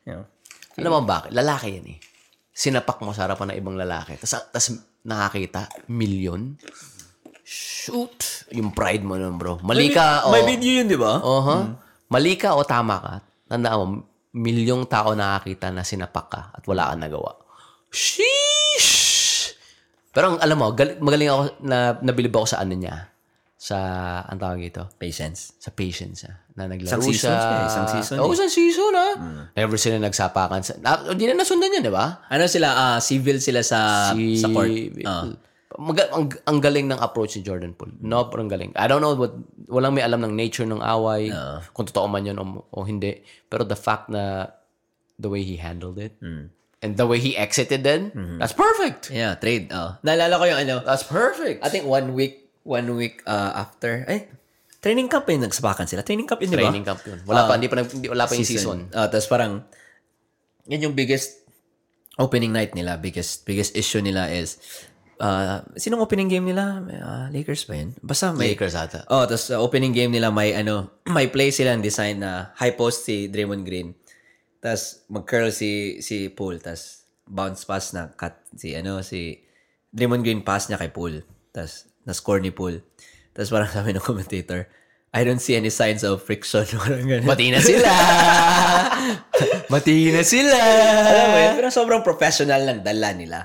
You 0.08 0.18
know? 0.18 0.24
Alam 0.80 0.90
mo 0.90 1.00
bakit? 1.06 1.30
Lalaki 1.30 1.78
yan 1.78 1.86
eh. 1.94 1.98
Sinapak 2.50 2.98
mo 3.04 3.12
sa 3.12 3.28
harapan 3.28 3.54
ng 3.54 3.58
ibang 3.60 3.76
lalaki. 3.78 4.18
Tapos, 4.18 4.48
tapos 4.50 4.66
nakakita, 5.04 5.68
milyon. 5.92 6.56
Shoot! 7.44 8.48
Yung 8.56 8.72
pride 8.72 9.04
mo 9.04 9.20
nun, 9.20 9.36
bro. 9.36 9.60
Mali 9.60 9.92
ka 9.92 10.24
o... 10.26 10.32
May 10.32 10.48
video 10.48 10.82
yun, 10.82 10.88
di 10.88 10.96
ba? 10.98 11.20
Oho. 11.20 11.76
Mali 12.08 12.34
ka 12.40 12.56
o 12.56 12.64
tama 12.64 12.96
ka. 12.98 13.14
Tandaan 13.46 13.76
mo, 13.76 13.84
milyong 14.34 14.90
tao 14.90 15.14
nakakita 15.14 15.70
na 15.70 15.86
sinapak 15.86 16.26
ka 16.26 16.42
at 16.50 16.64
wala 16.66 16.90
kang 16.90 17.06
nagawa. 17.06 17.38
Sheesh! 17.94 19.54
Pero 20.10 20.34
ang, 20.34 20.38
alam 20.42 20.58
mo, 20.58 20.74
gal- 20.74 20.98
magaling 20.98 21.30
ako, 21.30 21.42
na, 21.62 21.98
nabilib 22.02 22.34
ako 22.34 22.46
sa 22.50 22.58
ano 22.62 22.74
niya. 22.74 23.13
Sa, 23.64 23.78
ang 24.20 24.36
tawag 24.36 24.60
ito? 24.60 24.84
Patience. 25.00 25.56
Sa 25.56 25.72
patience 25.72 26.28
ah. 26.28 26.36
Na 26.52 26.68
naglaro 26.68 26.84
Isang 26.84 27.00
season 27.00 27.32
siya. 27.32 27.40
siya, 27.40 27.64
isang 27.64 27.88
season 27.88 28.16
Oo, 28.20 28.28
eh. 28.28 28.36
isang 28.36 28.52
season 28.52 28.92
ah. 28.92 29.12
Never 29.56 29.80
sila 29.80 29.96
nagsapakan. 29.96 30.60
Sa, 30.60 30.76
na, 30.84 31.00
hindi 31.08 31.24
na 31.24 31.40
nasundan 31.40 31.72
yan, 31.72 31.80
di 31.80 31.88
ba? 31.88 32.28
Ano 32.28 32.44
sila, 32.44 32.68
ah, 32.76 32.98
civil 33.00 33.40
sila 33.40 33.64
sa, 33.64 34.12
Si- 34.12 34.36
sa 34.36 34.52
court. 34.52 34.68
Ah. 35.08 35.32
Maga- 35.80 36.12
ang, 36.12 36.28
ang 36.44 36.58
galing 36.60 36.86
ng 36.86 37.00
approach 37.00 37.34
ni 37.34 37.42
Jordan 37.42 37.72
Poole. 37.72 37.96
No, 38.04 38.28
parang 38.28 38.46
galing. 38.46 38.76
I 38.76 38.84
don't 38.84 39.00
know 39.00 39.16
what, 39.16 39.32
walang 39.66 39.96
may 39.96 40.04
alam 40.04 40.20
ng 40.20 40.36
nature 40.36 40.68
ng 40.68 40.78
away, 40.78 41.32
kung 41.72 41.88
totoo 41.88 42.04
man 42.04 42.28
yun 42.28 42.36
o, 42.36 42.68
o 42.68 42.84
hindi. 42.84 43.24
Pero 43.48 43.64
the 43.64 43.74
fact 43.74 44.12
na 44.12 44.52
the 45.16 45.26
way 45.26 45.40
he 45.40 45.56
handled 45.56 45.96
it, 45.96 46.14
and 46.78 46.94
the 46.94 47.08
way 47.08 47.16
he 47.16 47.32
exited 47.34 47.80
then, 47.80 48.12
that's 48.36 48.52
perfect. 48.52 49.08
Yeah, 49.08 49.34
trade. 49.34 49.72
Oh. 49.72 49.96
Naalala 50.04 50.36
ko 50.36 50.44
yung 50.46 50.60
ano, 50.62 50.74
That's 50.84 51.02
perfect. 51.02 51.64
I 51.64 51.72
think 51.72 51.88
one 51.88 52.12
week, 52.12 52.43
one 52.64 52.88
week 52.96 53.20
uh, 53.28 53.52
after, 53.54 54.02
eh, 54.08 54.26
training 54.84 55.08
camp 55.08 55.24
yun, 55.24 55.40
nagsapakan 55.48 55.88
sila. 55.88 56.04
Training 56.04 56.28
camp 56.28 56.44
yun, 56.44 56.52
di 56.52 56.56
ba? 56.60 56.68
Training 56.68 56.84
camp 56.84 57.00
yun. 57.08 57.18
Wala 57.24 57.48
pa, 57.48 57.52
hindi 57.56 57.72
pa, 57.72 57.80
hindi, 57.80 58.08
wala 58.12 58.28
pa 58.28 58.36
yung 58.36 58.44
season. 58.44 58.78
Ah, 58.92 59.08
tapos 59.08 59.28
parang, 59.32 59.64
yan 60.68 60.92
yung 60.92 60.96
biggest 60.96 61.44
opening 62.20 62.52
night 62.52 62.76
nila. 62.76 63.00
Biggest 63.00 63.48
biggest 63.48 63.72
issue 63.72 64.04
nila 64.04 64.28
is, 64.28 64.60
uh, 65.24 65.64
sinong 65.80 66.04
opening 66.04 66.28
game 66.28 66.44
nila? 66.44 66.84
Ah, 67.00 67.26
Lakers 67.32 67.64
ba 67.64 67.80
yun? 67.80 67.96
Basta 68.04 68.36
may, 68.36 68.52
Lakers 68.52 68.76
ata. 68.76 69.00
Oh, 69.08 69.24
tapos 69.24 69.48
uh, 69.48 69.60
opening 69.60 69.96
game 69.96 70.12
nila 70.12 70.28
may 70.28 70.52
ano, 70.52 71.00
may 71.16 71.32
play 71.32 71.48
silang 71.48 71.80
design 71.80 72.20
na 72.20 72.52
high 72.60 72.76
post 72.76 73.08
si 73.08 73.32
Draymond 73.32 73.64
Green. 73.64 73.96
Tapos 74.60 75.04
mag-curl 75.08 75.48
si 75.48 76.00
si 76.04 76.28
Poole, 76.28 76.60
tapos 76.60 77.08
bounce 77.24 77.64
pass 77.64 77.96
na 77.96 78.12
cut 78.12 78.36
si 78.52 78.76
ano 78.76 79.00
si 79.00 79.40
Draymond 79.88 80.24
Green 80.24 80.44
pass 80.44 80.68
niya 80.68 80.80
kay 80.80 80.92
Poole. 80.92 81.24
Tapos 81.52 81.88
na-score 82.04 82.40
ni 82.40 82.52
Poole. 82.52 82.84
Tapos 83.32 83.50
parang 83.50 83.68
sabi 83.68 83.92
ng 83.92 84.04
commentator, 84.04 84.68
I 85.14 85.22
don't 85.22 85.38
see 85.38 85.54
any 85.54 85.70
signs 85.70 86.02
of 86.02 86.26
friction. 86.26 86.66
Parang 86.82 87.06
ganun. 87.06 87.22
Mati 87.22 87.46
na 87.54 87.62
sila! 87.62 87.86
Mati 89.72 90.10
na 90.10 90.26
sila! 90.26 90.58
Alam 91.06 91.26
mo 91.30 91.38
yun, 91.38 91.52
pero 91.54 91.68
sobrang 91.70 92.02
professional 92.02 92.66
ng 92.66 92.82
dala 92.82 93.14
nila. 93.14 93.38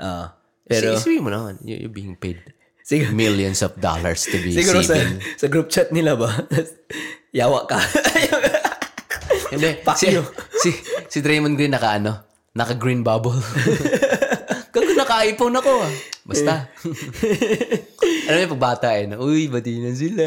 Ah. 0.00 0.32
pero, 0.64 0.96
Pero, 0.96 0.96
Isipin 0.96 1.20
mo 1.20 1.28
naman, 1.28 1.60
you- 1.60 1.76
you're 1.76 1.92
being 1.92 2.16
paid 2.16 2.40
siguro, 2.80 3.12
millions 3.12 3.60
of 3.60 3.76
dollars 3.76 4.24
to 4.24 4.40
be 4.40 4.56
siguro 4.56 4.80
sa, 4.80 4.96
civil. 4.96 5.20
sa 5.36 5.46
group 5.52 5.68
chat 5.68 5.92
nila 5.92 6.16
ba, 6.16 6.32
yawa 7.36 7.68
ka. 7.68 7.76
Hindi. 9.52 9.82
Si, 10.00 10.06
si, 10.56 10.70
si 11.04 11.18
Draymond 11.20 11.58
Green 11.58 11.74
naka 11.74 12.00
ano? 12.00 12.12
Naka 12.56 12.74
green 12.74 13.04
bubble. 13.04 13.36
Gago 14.72 14.90
naka-iPhone 14.96 15.54
ako 15.54 15.70
ah. 15.84 15.92
Basta. 16.30 16.70
ano 18.30 18.36
yung 18.38 18.52
pagbata 18.54 18.94
eh. 18.94 19.10
Na, 19.10 19.18
Uy, 19.18 19.50
bati 19.50 19.82
na 19.82 19.90
sila. 19.90 20.26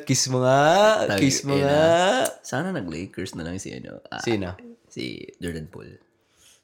Kiss 0.00 0.32
mo 0.32 0.40
nga. 0.40 1.04
Kiss 1.20 1.44
mo 1.44 1.60
nga. 1.60 2.24
Sana 2.40 2.72
nag-Lakers 2.72 3.36
na 3.36 3.44
lang 3.44 3.60
si 3.60 3.76
ano. 3.76 4.00
ah, 4.08 4.24
Sino? 4.24 4.56
Si 4.88 5.20
Jordan 5.36 5.68
Poole. 5.68 6.00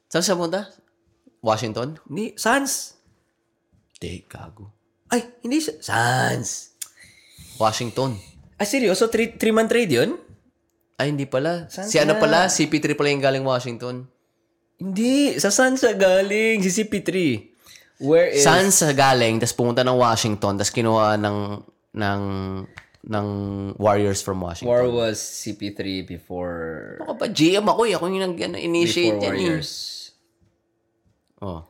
Saan 0.08 0.24
sa 0.24 0.40
punta? 0.40 0.72
Washington? 1.44 2.00
Hindi, 2.08 2.32
Suns. 2.40 2.96
Hindi, 4.00 4.24
gago. 4.24 4.72
Ay, 5.12 5.28
hindi 5.44 5.60
siya. 5.60 5.76
Suns. 5.76 6.72
Washington. 7.60 8.16
Ay, 8.56 8.64
seryoso? 8.64 9.12
Three, 9.12 9.36
three-man 9.36 9.68
trade 9.68 9.92
yun? 9.92 10.16
Ay, 10.96 11.12
hindi 11.12 11.28
pala. 11.28 11.68
Saan 11.68 11.92
si 11.92 12.00
ano 12.00 12.16
kaya? 12.16 12.22
pala? 12.24 12.38
CP3 12.48 12.96
pala 12.96 13.12
yung 13.12 13.20
galing 13.20 13.44
Washington. 13.44 14.08
Hindi. 14.80 15.36
Sa 15.36 15.52
Suns 15.52 15.84
siya 15.84 15.92
galing. 15.92 16.64
Si 16.64 16.72
CP3. 16.72 17.12
Where 18.02 18.28
is... 18.28 18.42
Saan 18.42 18.74
sa 18.74 18.90
galing, 18.90 19.38
tapos 19.38 19.54
pumunta 19.54 19.86
ng 19.86 19.94
Washington, 19.94 20.58
tapos 20.58 20.74
kinuha 20.74 21.14
ng, 21.22 21.38
ng, 21.94 22.22
ng 23.06 23.26
Warriors 23.78 24.20
from 24.20 24.42
Washington. 24.42 24.68
War 24.68 24.90
was 24.90 25.22
CP3 25.22 26.02
before... 26.02 26.98
Ako 27.06 27.14
pa, 27.14 27.30
GM 27.30 27.62
ako 27.62 27.86
eh. 27.86 27.94
Ako 27.94 28.04
yung 28.10 28.22
nag- 28.26 28.42
ano, 28.42 28.58
yan 28.58 28.74
eh. 28.74 29.14
Warriors. 29.22 29.70
Oh. 31.38 31.66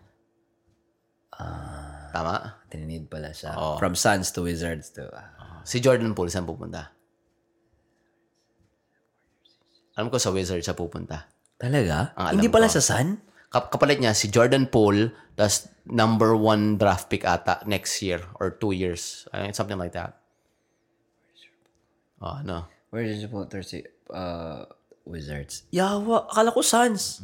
Tama? 2.13 2.65
Tinid 2.69 3.09
pala 3.09 3.33
siya. 3.33 3.57
Oo. 3.57 3.77
From 3.81 3.97
Suns 3.97 4.33
to 4.33 4.45
Wizards 4.45 4.93
to... 4.97 5.09
ah. 5.13 5.65
Si 5.65 5.81
Jordan 5.81 6.13
Poole, 6.13 6.29
saan 6.29 6.45
pupunta? 6.45 6.93
Alam 9.97 10.09
ko 10.09 10.17
sa 10.17 10.33
Wizards 10.33 10.65
siya 10.65 10.77
pupunta. 10.77 11.29
Talaga? 11.61 12.17
Ang 12.17 12.27
alam 12.27 12.35
Hindi 12.41 12.49
pala 12.53 12.67
ko. 12.69 12.75
sa 12.77 12.83
Sun? 12.83 13.32
Kap- 13.53 13.69
kapalit 13.69 14.01
niya 14.01 14.17
si 14.17 14.33
Jordan 14.33 14.65
Poole, 14.65 15.13
tas 15.37 15.69
number 15.85 16.33
one 16.33 16.81
draft 16.81 17.13
pick 17.13 17.29
ata 17.29 17.61
next 17.69 18.01
year 18.01 18.25
or 18.41 18.57
two 18.57 18.73
years. 18.73 19.29
Uh, 19.29 19.53
something 19.53 19.77
like 19.77 19.93
that. 19.93 20.17
Oh, 22.23 22.41
no. 22.41 22.65
Where 22.89 23.05
did 23.05 23.19
you 23.21 23.29
put 23.29 23.51
Thursday? 23.51 23.85
Uh, 24.09 24.65
Wizards. 25.05 25.67
Yawa. 25.75 26.31
Akala 26.31 26.55
ko 26.55 26.63
Suns. 26.63 27.21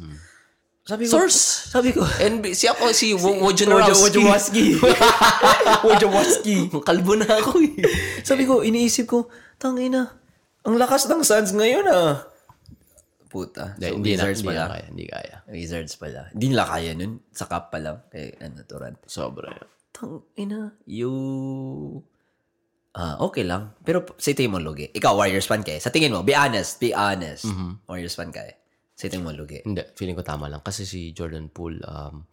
Sabi 0.89 1.05
ko, 1.05 1.21
Source! 1.21 1.69
sabi 1.69 1.93
ko, 1.93 2.01
NB, 2.01 2.57
si 2.57 2.65
ako, 2.65 2.89
si, 2.97 3.13
si 3.13 3.13
Wojnarowski. 3.13 4.25
Wojnarowski. 4.25 4.65
Wojnarowski. 5.85 6.55
Kalbo 6.81 7.13
na 7.13 7.29
ako 7.29 7.61
eh. 7.61 7.77
Sabi 8.25 8.49
ko, 8.49 8.65
iniisip 8.65 9.05
ko, 9.05 9.29
tangina, 9.61 10.17
ang 10.65 10.81
lakas 10.81 11.05
ng 11.05 11.21
Suns 11.21 11.53
ngayon 11.53 11.85
ah. 11.93 12.25
Puta. 13.29 13.77
So, 13.77 13.93
hindi 13.93 14.17
na, 14.17 14.25
Wizards 14.25 14.41
hindi 14.41 14.49
pala. 14.49 14.61
na 14.65 14.71
kaya. 14.73 14.85
Hindi 14.89 15.05
kaya. 15.05 15.35
Wizards 15.53 15.93
pala. 16.01 16.21
Hindi 16.33 16.45
nila 16.49 16.65
kaya 16.65 16.91
nun. 16.97 17.13
Sa 17.29 17.45
cup 17.45 17.69
pa 17.69 17.77
lang. 17.77 17.97
Kay, 18.09 18.33
ano, 18.41 18.65
Turan. 18.65 18.97
Sobra. 19.05 19.53
Tangina, 19.93 20.73
you... 20.89 21.13
Ah, 22.97 23.21
okay 23.21 23.45
lang. 23.45 23.77
Pero 23.85 24.01
sa 24.17 24.33
tingin 24.33 24.49
mo, 24.49 24.57
Lugi. 24.57 24.89
Ikaw, 24.89 25.13
Warriors 25.13 25.45
fan 25.45 25.61
ka 25.61 25.77
eh. 25.77 25.79
Sa 25.79 25.93
tingin 25.93 26.09
mo, 26.09 26.25
be 26.25 26.33
honest, 26.33 26.81
be 26.81 26.89
honest. 26.89 27.45
Warriors 27.85 28.17
fan 28.17 28.33
ka 28.33 28.41
eh. 28.41 28.57
Sa 28.97 29.05
tingin 29.07 29.23
mo, 29.23 29.31
Lugi. 29.31 29.61
Hindi, 29.61 29.85
feeling 29.93 30.17
ko 30.17 30.25
tama 30.25 30.49
lang. 30.49 30.65
Kasi 30.65 30.89
si 30.89 31.13
Jordan 31.13 31.53
Poole, 31.53 31.79
um, 31.85 32.25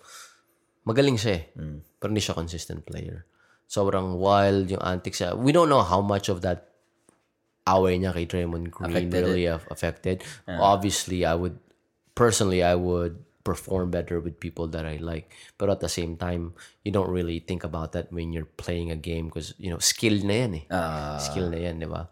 magaling 0.88 1.20
siya 1.20 1.32
eh. 1.36 1.44
Pero 1.52 1.84
Pero 2.00 2.08
hindi 2.08 2.24
siya 2.24 2.34
consistent 2.34 2.82
player. 2.88 3.28
Sobrang 3.68 4.16
wild 4.16 4.72
yung 4.72 4.80
antics 4.80 5.20
siya. 5.20 5.36
We 5.36 5.52
don't 5.52 5.68
know 5.68 5.84
how 5.84 6.00
much 6.00 6.32
of 6.32 6.40
that 6.40 6.75
away 7.66 7.98
niya 7.98 8.14
kay 8.14 8.26
Draymond 8.26 8.70
Green 8.70 8.90
Affected 8.94 9.22
really 9.26 9.46
af- 9.50 9.66
affected. 9.70 10.22
Obviously, 10.46 11.26
I 11.26 11.34
would, 11.34 11.58
personally, 12.14 12.62
I 12.62 12.74
would 12.78 13.18
perform 13.42 13.90
better 13.94 14.18
with 14.18 14.38
people 14.42 14.66
that 14.74 14.82
I 14.86 14.98
like. 14.98 15.30
But 15.58 15.70
at 15.70 15.78
the 15.78 15.88
same 15.90 16.16
time, 16.18 16.54
you 16.82 16.90
don't 16.90 17.10
really 17.10 17.38
think 17.38 17.62
about 17.62 17.92
that 17.94 18.10
when 18.10 18.32
you're 18.34 18.50
playing 18.58 18.90
a 18.90 18.98
game 18.98 19.26
because, 19.30 19.54
you 19.58 19.70
know, 19.70 19.78
skill 19.78 20.18
na 20.26 20.34
yan 20.46 20.52
eh. 20.54 20.64
Ah. 20.70 21.18
skill 21.18 21.50
na 21.50 21.58
yan, 21.58 21.78
di 21.78 21.86
ba? 21.86 22.10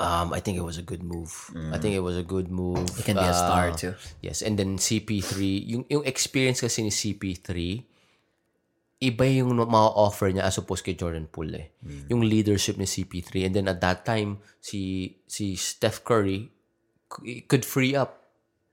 Um, 0.00 0.32
I 0.32 0.40
think 0.40 0.56
it 0.56 0.64
was 0.64 0.78
a 0.78 0.86
good 0.86 1.02
move. 1.04 1.28
I 1.74 1.76
think 1.76 1.92
it 1.92 2.00
was 2.00 2.16
a 2.16 2.24
good 2.24 2.48
move. 2.48 2.88
It 2.96 3.04
can 3.04 3.20
be 3.20 3.26
a 3.26 3.36
star 3.36 3.68
Uh, 3.68 3.76
too. 3.76 3.94
Yes, 4.24 4.40
and 4.40 4.56
then 4.56 4.80
CP3, 4.80 5.36
yung, 5.68 5.84
yung 5.92 6.04
experience 6.08 6.64
kasi 6.64 6.80
ni 6.80 6.88
CP3, 6.88 7.84
iba 9.00 9.24
yung 9.24 9.56
ma-offer 9.56 10.28
niya 10.28 10.44
as 10.44 10.60
opposed 10.60 10.84
kay 10.84 10.92
Jordan 10.92 11.24
Poole 11.24 11.56
eh. 11.56 11.66
Yung 12.12 12.20
leadership 12.20 12.76
ni 12.76 12.84
CP3. 12.84 13.48
And 13.48 13.52
then 13.56 13.66
at 13.72 13.80
that 13.80 14.04
time, 14.04 14.44
si 14.60 15.12
si 15.24 15.56
Steph 15.56 16.04
Curry 16.04 16.52
could 17.48 17.64
free 17.64 17.96
up 17.96 18.20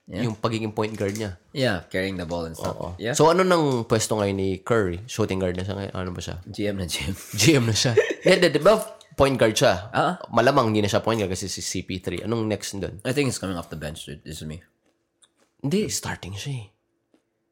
yung 0.08 0.40
pagiging 0.40 0.72
point 0.72 0.96
guard 0.96 1.20
niya. 1.20 1.36
Yeah, 1.52 1.84
carrying 1.92 2.16
the 2.16 2.24
ball 2.24 2.48
and 2.48 2.56
stuff. 2.56 2.96
Yeah. 2.96 3.12
So 3.12 3.28
ano 3.28 3.44
nang 3.44 3.84
pwesto 3.84 4.16
ngayon 4.16 4.38
ni 4.40 4.50
Curry? 4.64 5.04
Shooting 5.04 5.40
guard 5.40 5.60
na 5.60 5.68
siya 5.68 5.76
ngayon? 5.76 5.94
Ano 5.96 6.10
ba 6.16 6.24
siya? 6.24 6.40
GM 6.48 6.80
na 6.80 6.88
GM. 6.88 7.16
GM 7.36 7.64
na 7.72 7.76
siya. 7.76 7.92
Hindi, 8.24 8.48
di 8.48 8.62
ba 8.64 8.80
point 9.20 9.36
guard 9.36 9.52
siya? 9.52 9.92
Ah. 9.92 10.16
Malamang 10.32 10.72
hindi 10.72 10.80
na 10.80 10.88
siya 10.88 11.04
point 11.04 11.20
guard 11.20 11.36
kasi 11.36 11.52
si 11.52 11.60
CP3. 11.60 12.24
Anong 12.24 12.48
next 12.48 12.72
doon? 12.80 13.04
I 13.04 13.12
think 13.12 13.28
he's 13.28 13.40
coming 13.40 13.60
off 13.60 13.68
the 13.68 13.76
bench, 13.76 14.08
dude. 14.08 14.24
This 14.24 14.40
is 14.40 14.48
me. 14.48 14.64
Hindi, 15.60 15.92
starting 15.92 16.40
siya 16.40 16.52
eh. 16.56 16.66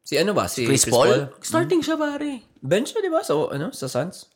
Si 0.06 0.14
ano 0.14 0.30
ba? 0.38 0.46
Si 0.46 0.62
Chris, 0.62 0.86
Paul? 0.86 1.34
Starting 1.42 1.82
siya 1.82 1.98
pare. 1.98 2.46
Bench 2.62 2.94
siya, 2.94 3.02
di 3.02 3.10
ba? 3.10 3.26
So, 3.26 3.50
ano? 3.50 3.74
Sa 3.74 3.90
Suns? 3.90 4.30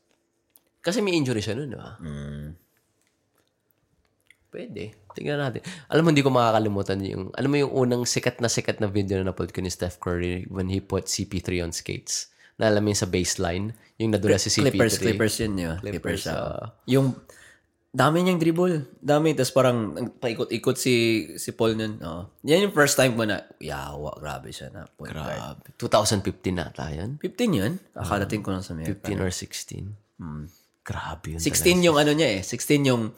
Kasi 0.82 0.98
may 0.98 1.14
injury 1.14 1.38
siya 1.38 1.54
nun, 1.54 1.70
di 1.70 1.78
ba? 1.78 1.94
Pwede. 4.50 4.98
Tingnan 5.14 5.38
natin. 5.38 5.62
Alam 5.86 6.02
mo, 6.02 6.08
hindi 6.10 6.26
ko 6.26 6.34
makakalimutan 6.34 6.98
yung, 7.06 7.30
alam 7.38 7.50
mo 7.54 7.56
yung 7.62 7.70
unang 7.70 8.02
sikat 8.02 8.42
na 8.42 8.50
sikat 8.50 8.82
na 8.82 8.90
video 8.90 9.22
na 9.22 9.30
napload 9.30 9.54
ko 9.54 9.62
ni 9.62 9.70
Steph 9.70 10.02
Curry 10.02 10.50
when 10.50 10.66
he 10.66 10.82
put 10.82 11.06
CP3 11.06 11.62
on 11.62 11.70
skates. 11.70 12.34
Na 12.58 12.66
alam 12.66 12.82
mo 12.82 12.90
yung 12.90 12.98
sa 12.98 13.06
baseline, 13.06 13.70
yung 13.94 14.10
nadula 14.10 14.42
si 14.42 14.50
CP3. 14.50 14.74
Clippers, 14.74 14.94
Clippers 14.98 15.34
yun, 15.38 15.54
yun. 15.54 15.78
Clippers, 15.78 16.26
Clippers, 16.26 16.34
ah. 16.34 16.74
Yung, 16.90 17.14
dami 17.90 18.22
niyang 18.22 18.38
dribble. 18.38 18.86
Dami. 19.02 19.34
Tapos 19.34 19.50
parang, 19.50 19.78
paikot-ikot 20.18 20.78
si, 20.78 20.94
si 21.36 21.50
Paul 21.50 21.74
nun. 21.74 21.98
Oh. 22.00 22.30
Yan 22.46 22.70
yung 22.70 22.74
first 22.74 22.94
time 22.94 23.18
ko 23.18 23.26
na, 23.26 23.42
yawa, 23.58 24.14
grabe 24.16 24.54
siya 24.54 24.70
na. 24.70 24.86
Point 24.86 25.10
guard. 25.10 25.66
Grabe. 25.66 25.74
2015 25.76 26.54
na 26.54 26.70
tayo 26.70 26.94
yun. 26.94 27.18
15 27.18 27.50
yun? 27.50 27.72
Akalating 27.98 28.46
ko 28.46 28.54
lang 28.54 28.62
sa 28.62 28.78
America. 28.78 28.94
15 29.10 29.24
or 29.26 29.30
16. 29.34 29.90
Grabe 30.86 31.26
yun. 31.34 31.40
16 31.42 31.82
yung 31.82 31.98
ano 31.98 32.14
niya 32.14 32.38
eh. 32.38 32.40
16 32.46 32.86
yung, 32.86 33.10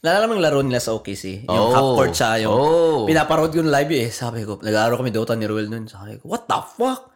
naalala 0.00 0.24
mo 0.26 0.32
yung 0.34 0.44
laro 0.44 0.60
nila 0.64 0.80
sa 0.80 0.96
OKC? 0.96 1.44
Yung 1.44 1.68
Oh. 1.68 1.74
half 1.76 1.88
court 2.00 2.14
siya. 2.16 2.40
Yung, 2.48 2.52
Oh. 2.56 3.04
pinaparod 3.04 3.52
yung 3.52 3.68
live 3.68 3.92
eh. 3.92 4.08
Sabi 4.08 4.48
ko, 4.48 4.56
nag-aaral 4.58 4.96
kami 4.96 5.12
Dota 5.12 5.36
ni 5.36 5.44
Ruel 5.44 5.68
nun. 5.68 5.84
Sabi 5.86 6.16
ko, 6.16 6.32
what 6.32 6.48
the 6.48 6.56
fuck? 6.56 7.12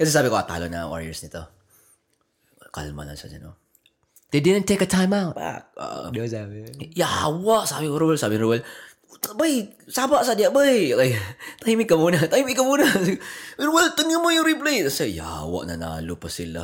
Kasi 0.00 0.08
sabi 0.08 0.32
ko, 0.32 0.38
ah, 0.40 0.48
talo 0.48 0.64
na 0.70 0.88
Warriors 0.88 1.20
nito. 1.20 1.44
Kalma 2.72 3.04
na 3.04 3.12
siya 3.12 3.36
dyan, 3.36 3.52
oh. 3.52 3.56
They 4.28 4.44
didn't 4.44 4.68
take 4.68 4.84
a 4.84 4.88
timeout. 4.88 5.32
Back. 5.32 5.72
Uh, 5.72 6.12
Di 6.12 6.20
ba 6.20 6.28
sabi? 6.28 6.68
yawa, 6.92 7.64
sabi 7.64 7.88
ko, 7.88 7.96
Ruel, 7.96 8.20
sabi 8.20 8.36
Ruel, 8.36 8.60
bay, 9.40 9.72
saba 9.88 10.20
sa 10.20 10.36
dia, 10.36 10.52
bay. 10.52 10.92
Like, 10.92 11.16
tahimik 11.64 11.88
ka 11.88 11.96
muna, 11.96 12.20
tahimik 12.28 12.52
ka 12.52 12.62
muna. 12.62 12.84
Ruel, 13.56 13.88
tingnan 13.96 14.20
mo 14.20 14.28
yung 14.28 14.44
replay. 14.44 14.84
Kasi, 14.84 15.16
yawa, 15.16 15.64
nanalo 15.64 16.20
pa 16.20 16.28
sila. 16.28 16.60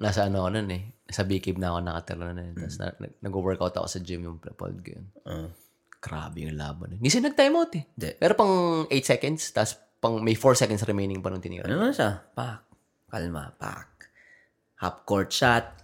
Nasa 0.00 0.24
ano 0.24 0.40
ako 0.40 0.50
nun 0.56 0.72
eh. 0.72 0.82
Sa 1.04 1.28
B-Cave 1.28 1.60
na 1.60 1.76
ako 1.76 1.78
nakatira 1.84 2.32
na 2.32 2.42
yun. 2.42 2.56
Tapos 2.56 2.76
na, 2.80 2.86
nag- 2.96 3.18
nag-workout 3.20 3.76
ako 3.76 3.86
sa 3.86 4.00
gym 4.00 4.24
yung 4.24 4.40
prepod 4.40 4.80
ko 4.80 4.88
yun. 4.96 5.06
Grabe 6.00 6.48
yung 6.48 6.56
laban. 6.56 6.96
Hindi 6.96 7.12
siya 7.12 7.28
nag-timeout 7.28 7.72
eh. 7.76 7.84
Hindi. 7.92 8.10
Pero 8.16 8.32
pang 8.34 8.54
8 8.88 9.04
seconds, 9.04 9.52
tapos 9.52 9.72
pang 10.00 10.16
may 10.24 10.32
4 10.32 10.64
seconds 10.64 10.80
remaining 10.88 11.20
pa 11.20 11.28
nung 11.28 11.44
tinira. 11.44 11.68
Ano 11.68 11.80
na 11.80 11.92
siya? 11.92 12.24
Pak. 12.32 12.56
Kalma, 13.12 13.52
pak. 13.54 13.88
Half 14.80 15.04
court 15.06 15.28
shot. 15.28 15.83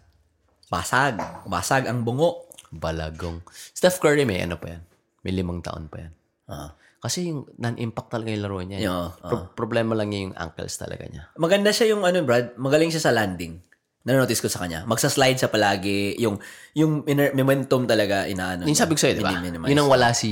Basag. 0.71 1.19
Basag 1.51 1.91
ang 1.91 2.07
bungo. 2.07 2.47
Balagong. 2.71 3.43
Steph 3.51 3.99
Curry 3.99 4.23
may 4.23 4.47
ano 4.47 4.55
pa 4.57 4.79
yan. 4.79 4.83
May 5.27 5.35
limang 5.35 5.61
taon 5.61 5.91
pa 5.91 6.07
yan. 6.07 6.13
Ah. 6.47 6.71
Kasi 7.01 7.33
yung 7.33 7.49
non-impact 7.59 8.13
talaga 8.13 8.29
yung 8.31 8.43
laro 8.45 8.61
niya. 8.63 8.79
Yeah, 8.79 9.09
Pro- 9.19 9.51
problema 9.57 9.99
lang 9.99 10.15
niya 10.15 10.31
yung 10.31 10.37
ankles 10.37 10.79
talaga 10.79 11.09
niya. 11.09 11.27
Maganda 11.35 11.75
siya 11.75 11.97
yung 11.97 12.07
ano, 12.07 12.23
Brad. 12.23 12.55
Magaling 12.55 12.93
siya 12.95 13.11
sa 13.11 13.13
landing. 13.13 13.59
Nanonotice 14.05 14.41
ko 14.45 14.49
sa 14.53 14.63
kanya. 14.65 14.85
Magsa-slide 14.85 15.37
siya 15.41 15.51
palagi. 15.51 16.17
Yung, 16.23 16.39
yung 16.77 17.05
momentum 17.37 17.85
talaga 17.85 18.29
inaano. 18.29 18.65
Yung 18.69 18.79
sabi 18.79 18.97
ko 18.97 19.01
sa'yo, 19.01 19.17
di 19.17 19.25
ba? 19.25 19.33
Yun 19.43 19.81
ang 19.81 19.91
wala 19.91 20.13
si 20.13 20.31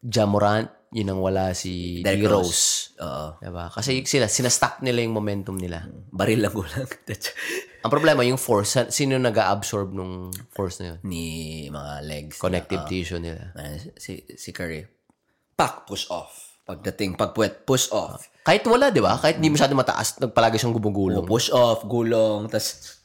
Jamorant, 0.00 0.70
yun 0.90 1.06
ang 1.06 1.22
wala 1.22 1.54
si 1.54 2.02
Derrick 2.02 2.26
D. 2.26 2.30
Rose. 2.30 2.98
Oo. 2.98 3.38
Diba? 3.38 3.70
Kasi 3.70 4.02
sila, 4.02 4.26
sinastop 4.26 4.82
nila 4.82 5.06
yung 5.06 5.14
momentum 5.14 5.54
nila. 5.54 5.86
Baril 6.10 6.42
lang 6.42 6.54
kulang. 6.54 6.90
Ang 7.86 7.88
problema, 7.88 8.20
yung 8.26 8.36
force, 8.36 8.92
sino 8.92 9.16
nag-absorb 9.16 9.96
nung 9.96 10.28
force 10.52 10.84
na 10.84 10.86
yun? 10.92 10.98
Ni 11.00 11.24
mga 11.72 11.92
legs. 12.04 12.36
Connective 12.36 12.84
tissue 12.84 13.16
nila. 13.16 13.56
Ah, 13.56 13.72
si, 13.96 14.20
si 14.36 14.52
Curry. 14.52 14.84
Pak, 15.56 15.88
push 15.88 16.12
off. 16.12 16.60
Pagdating, 16.68 17.16
pagpuwet, 17.16 17.64
push 17.64 17.88
off. 17.88 18.28
Kahit 18.44 18.68
wala, 18.68 18.92
di 18.92 19.00
ba? 19.00 19.16
Kahit 19.16 19.40
hindi 19.40 19.48
masyado 19.48 19.72
mataas, 19.72 20.20
nagpalagi 20.20 20.60
siyang 20.60 20.76
gumugulong. 20.76 21.24
Push 21.24 21.56
off, 21.56 21.88
gulong, 21.88 22.52
tas 22.52 22.99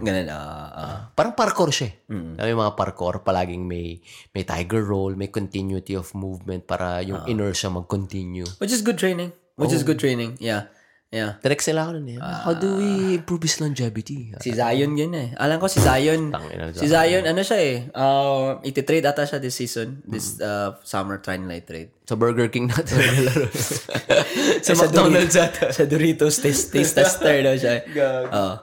ganun, 0.00 0.28
ah, 0.32 0.68
ah. 0.72 0.96
Parang 1.12 1.36
parkour 1.36 1.68
siya. 1.68 1.92
Mm. 2.08 2.40
yung 2.40 2.60
mga 2.60 2.74
parkour, 2.76 3.20
palaging 3.20 3.64
may 3.68 4.00
may 4.32 4.44
tiger 4.44 4.84
roll, 4.84 5.12
may 5.12 5.28
continuity 5.28 5.92
of 5.94 6.08
movement 6.16 6.64
para 6.64 7.04
yung 7.04 7.24
inertia 7.28 7.68
mag-continue. 7.68 8.48
Which 8.58 8.72
is 8.72 8.80
good 8.80 8.96
training. 8.96 9.32
Which 9.54 9.72
is 9.72 9.86
good 9.86 10.00
training. 10.02 10.40
Yeah. 10.42 10.72
Yeah. 11.14 11.38
Text 11.38 11.70
nila 11.70 11.86
ako 11.86 12.02
nun 12.02 12.08
eh. 12.10 12.18
How 12.18 12.58
do 12.58 12.74
we 12.74 13.22
improve 13.22 13.46
his 13.46 13.62
longevity? 13.62 14.34
Si 14.42 14.50
Zion 14.50 14.98
yun 14.98 15.14
eh. 15.14 15.30
Alam 15.38 15.62
ko 15.62 15.70
si 15.70 15.78
Zion. 15.78 16.34
Si 16.74 16.90
Zion, 16.90 17.22
ano 17.22 17.38
siya 17.38 17.58
eh. 17.62 17.76
Uh, 17.94 18.58
iti-trade 18.66 19.06
ata 19.06 19.22
siya 19.22 19.38
this 19.38 19.54
season. 19.54 20.02
This 20.02 20.42
uh, 20.42 20.74
summer 20.82 21.22
Twilight 21.22 21.70
trade. 21.70 21.94
Sa 22.02 22.18
Burger 22.18 22.50
King 22.50 22.66
natin. 22.66 22.98
sa, 24.66 24.74
McDonald's 24.74 25.38
ata. 25.38 25.70
sa 25.78 25.86
Doritos 25.86 26.42
taste, 26.42 26.74
taste 26.74 26.98
tester 26.98 27.46
daw 27.46 27.54
siya. 27.54 27.86
Oo. 28.34 28.54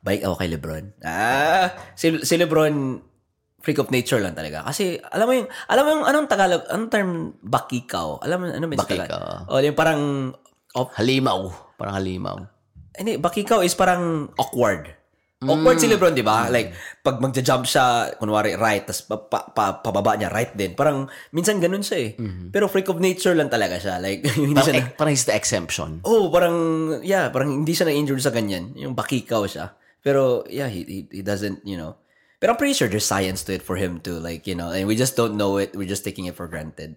Bike 0.00 0.24
ako 0.24 0.34
kay 0.36 0.48
Lebron. 0.48 0.84
Ah, 1.00 1.76
si, 1.92 2.20
si 2.20 2.34
Lebron, 2.34 3.04
freak 3.58 3.76
of 3.76 3.92
nature 3.92 4.16
lang 4.16 4.32
talaga. 4.32 4.64
Kasi, 4.64 4.96
alam 4.96 5.26
mo 5.26 5.32
yung, 5.34 5.48
alam 5.68 5.82
mo 5.84 5.90
yung, 5.92 6.04
anong 6.04 6.26
Tagalog, 6.26 6.64
anong 6.66 6.88
term, 6.88 7.10
bakikaw? 7.38 8.16
Alam 8.24 8.36
mo, 8.38 8.44
ano 8.48 8.64
ba 8.64 8.80
Bakikaw. 8.80 9.20
O, 9.46 9.60
yung 9.60 9.76
parang, 9.76 10.00
op, 10.72 10.88
halimaw. 10.96 11.52
Parang 11.76 11.94
halimaw. 11.94 12.36
hindi, 12.92 13.16
bakikaw 13.16 13.60
is 13.60 13.72
parang 13.72 14.28
awkward. 14.36 14.96
Awkward 15.40 15.80
si 15.80 15.88
Lebron, 15.88 16.12
di 16.12 16.20
ba? 16.20 16.52
Like, 16.52 16.72
pag 17.00 17.16
magja-jump 17.16 17.64
siya, 17.64 18.12
kunwari 18.16 18.60
right, 18.60 18.84
tas 18.84 19.00
pa, 19.00 19.16
pa, 19.16 19.48
pa- 19.48 19.80
pababa 19.80 20.12
niya, 20.12 20.28
right 20.28 20.52
din. 20.52 20.76
Parang, 20.76 21.08
minsan 21.32 21.56
ganun 21.56 21.80
siya 21.80 21.96
eh. 21.96 22.10
Pero 22.48 22.68
freak 22.68 22.88
of 22.88 23.00
nature 23.00 23.32
lang 23.32 23.48
talaga 23.48 23.80
siya. 23.80 23.96
Like, 23.96 24.20
hindi 24.36 24.52
Parang, 24.52 24.68
siya, 24.68 24.76
eh, 24.76 24.86
parang 24.92 25.12
he's 25.12 25.24
the 25.24 25.32
exemption. 25.32 26.04
oh, 26.04 26.28
parang, 26.28 26.56
yeah, 27.00 27.28
parang 27.28 27.64
hindi 27.64 27.72
siya 27.72 27.88
na-injured 27.88 28.20
sa 28.20 28.32
ganyan. 28.32 28.76
Yung 28.76 28.92
bakikaw 28.92 29.44
siya. 29.44 29.72
Pero, 30.02 30.44
yeah, 30.48 30.68
he, 30.68 30.84
he, 30.84 30.98
he 31.10 31.22
doesn't, 31.22 31.66
you 31.66 31.76
know. 31.76 31.96
Pero 32.40 32.52
I'm 32.52 32.58
pretty 32.58 32.72
sure 32.72 32.88
there's 32.88 33.04
science 33.04 33.44
to 33.44 33.52
it 33.52 33.62
for 33.62 33.76
him 33.76 34.00
to, 34.08 34.16
like, 34.16 34.46
you 34.46 34.54
know, 34.54 34.72
and 34.72 34.88
we 34.88 34.96
just 34.96 35.16
don't 35.16 35.36
know 35.36 35.58
it. 35.58 35.76
We're 35.76 35.88
just 35.88 36.04
taking 36.04 36.24
it 36.24 36.36
for 36.36 36.48
granted. 36.48 36.96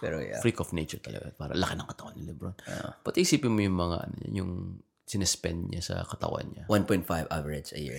Pero, 0.00 0.22
yeah. 0.22 0.38
Freak 0.38 0.60
of 0.60 0.72
nature 0.72 1.02
talaga. 1.02 1.34
Para 1.34 1.58
laki 1.58 1.74
ng 1.74 1.88
katawan 1.90 2.14
ni 2.14 2.22
Lebron. 2.30 2.54
Pati 3.02 3.26
isipin 3.26 3.50
mo 3.50 3.60
yung 3.60 3.78
mga, 3.78 3.96
ano, 4.06 4.14
yung 4.30 4.52
sinespend 5.08 5.74
niya 5.74 5.82
sa 5.82 5.96
katawan 6.06 6.46
niya. 6.54 6.64
1.5 6.70 7.08
average 7.26 7.74
a 7.74 7.80
year. 7.80 7.98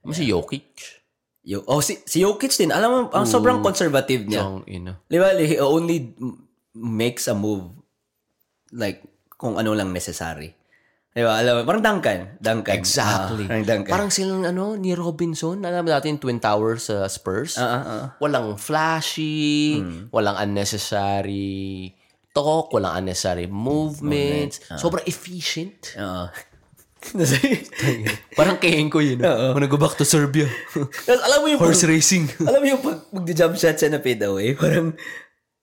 Ano 0.00 0.16
si 0.16 0.24
Jokic? 0.24 1.02
Yo, 1.44 1.64
oh, 1.68 1.84
si, 1.84 2.00
si 2.08 2.24
Jokic 2.24 2.56
din. 2.56 2.72
Alam 2.72 2.88
mo, 2.88 2.98
ang 3.12 3.28
sobrang 3.28 3.60
conservative 3.60 4.24
niya. 4.24 4.46
Ang 4.46 4.64
ina. 4.64 4.96
Di 5.04 5.20
ba, 5.20 5.36
he 5.36 5.60
only 5.60 6.16
makes 6.72 7.28
a 7.28 7.36
move 7.36 7.76
like 8.72 9.02
kung 9.36 9.58
ano 9.58 9.74
lang 9.74 9.92
necessary. 9.92 10.54
Di 11.10 11.26
ba? 11.26 11.42
Alam 11.42 11.52
mo, 11.58 11.60
parang 11.66 11.82
Duncan. 11.82 12.38
Duncan. 12.38 12.74
Exactly. 12.78 13.44
Ah, 13.44 13.50
parang 13.50 13.66
Duncan. 13.66 13.90
Parang 13.90 14.10
silang 14.14 14.46
ano, 14.46 14.78
ni 14.78 14.94
Robinson. 14.94 15.58
Alam 15.58 15.82
mo 15.82 15.90
natin 15.90 16.22
Twin 16.22 16.38
Towers 16.38 16.86
sa 16.86 17.10
Spurs. 17.10 17.58
Ah, 17.58 17.66
ah, 17.66 17.82
ah. 17.82 18.04
Walang 18.22 18.54
flashy, 18.54 19.82
walang 20.14 20.38
unnecessary 20.38 21.98
talk, 22.30 22.70
walang 22.70 23.02
unnecessary 23.02 23.50
movements. 23.50 24.62
Sobrang 24.78 25.02
efficient. 25.06 25.98
Oo. 25.98 26.30
Parang 28.38 28.60
kain 28.60 28.92
ko 28.92 29.00
yun. 29.00 29.18
Oo. 29.24 29.56
When 29.56 29.64
I 29.64 29.70
go 29.72 29.80
back 29.80 29.96
to 29.98 30.06
Serbia. 30.06 30.46
Tapos 30.76 31.22
alam 31.24 31.38
mo 31.42 31.46
yung 31.48 31.60
Horse 31.60 31.88
pag, 31.88 31.92
racing. 31.96 32.24
alam 32.44 32.60
mo 32.60 32.66
yung 32.68 32.82
pag 32.84 32.98
mag-jump 33.10 33.56
shot 33.56 33.76
siya 33.80 33.90
na 33.90 34.04
fade 34.04 34.22
away, 34.22 34.52
parang 34.54 34.92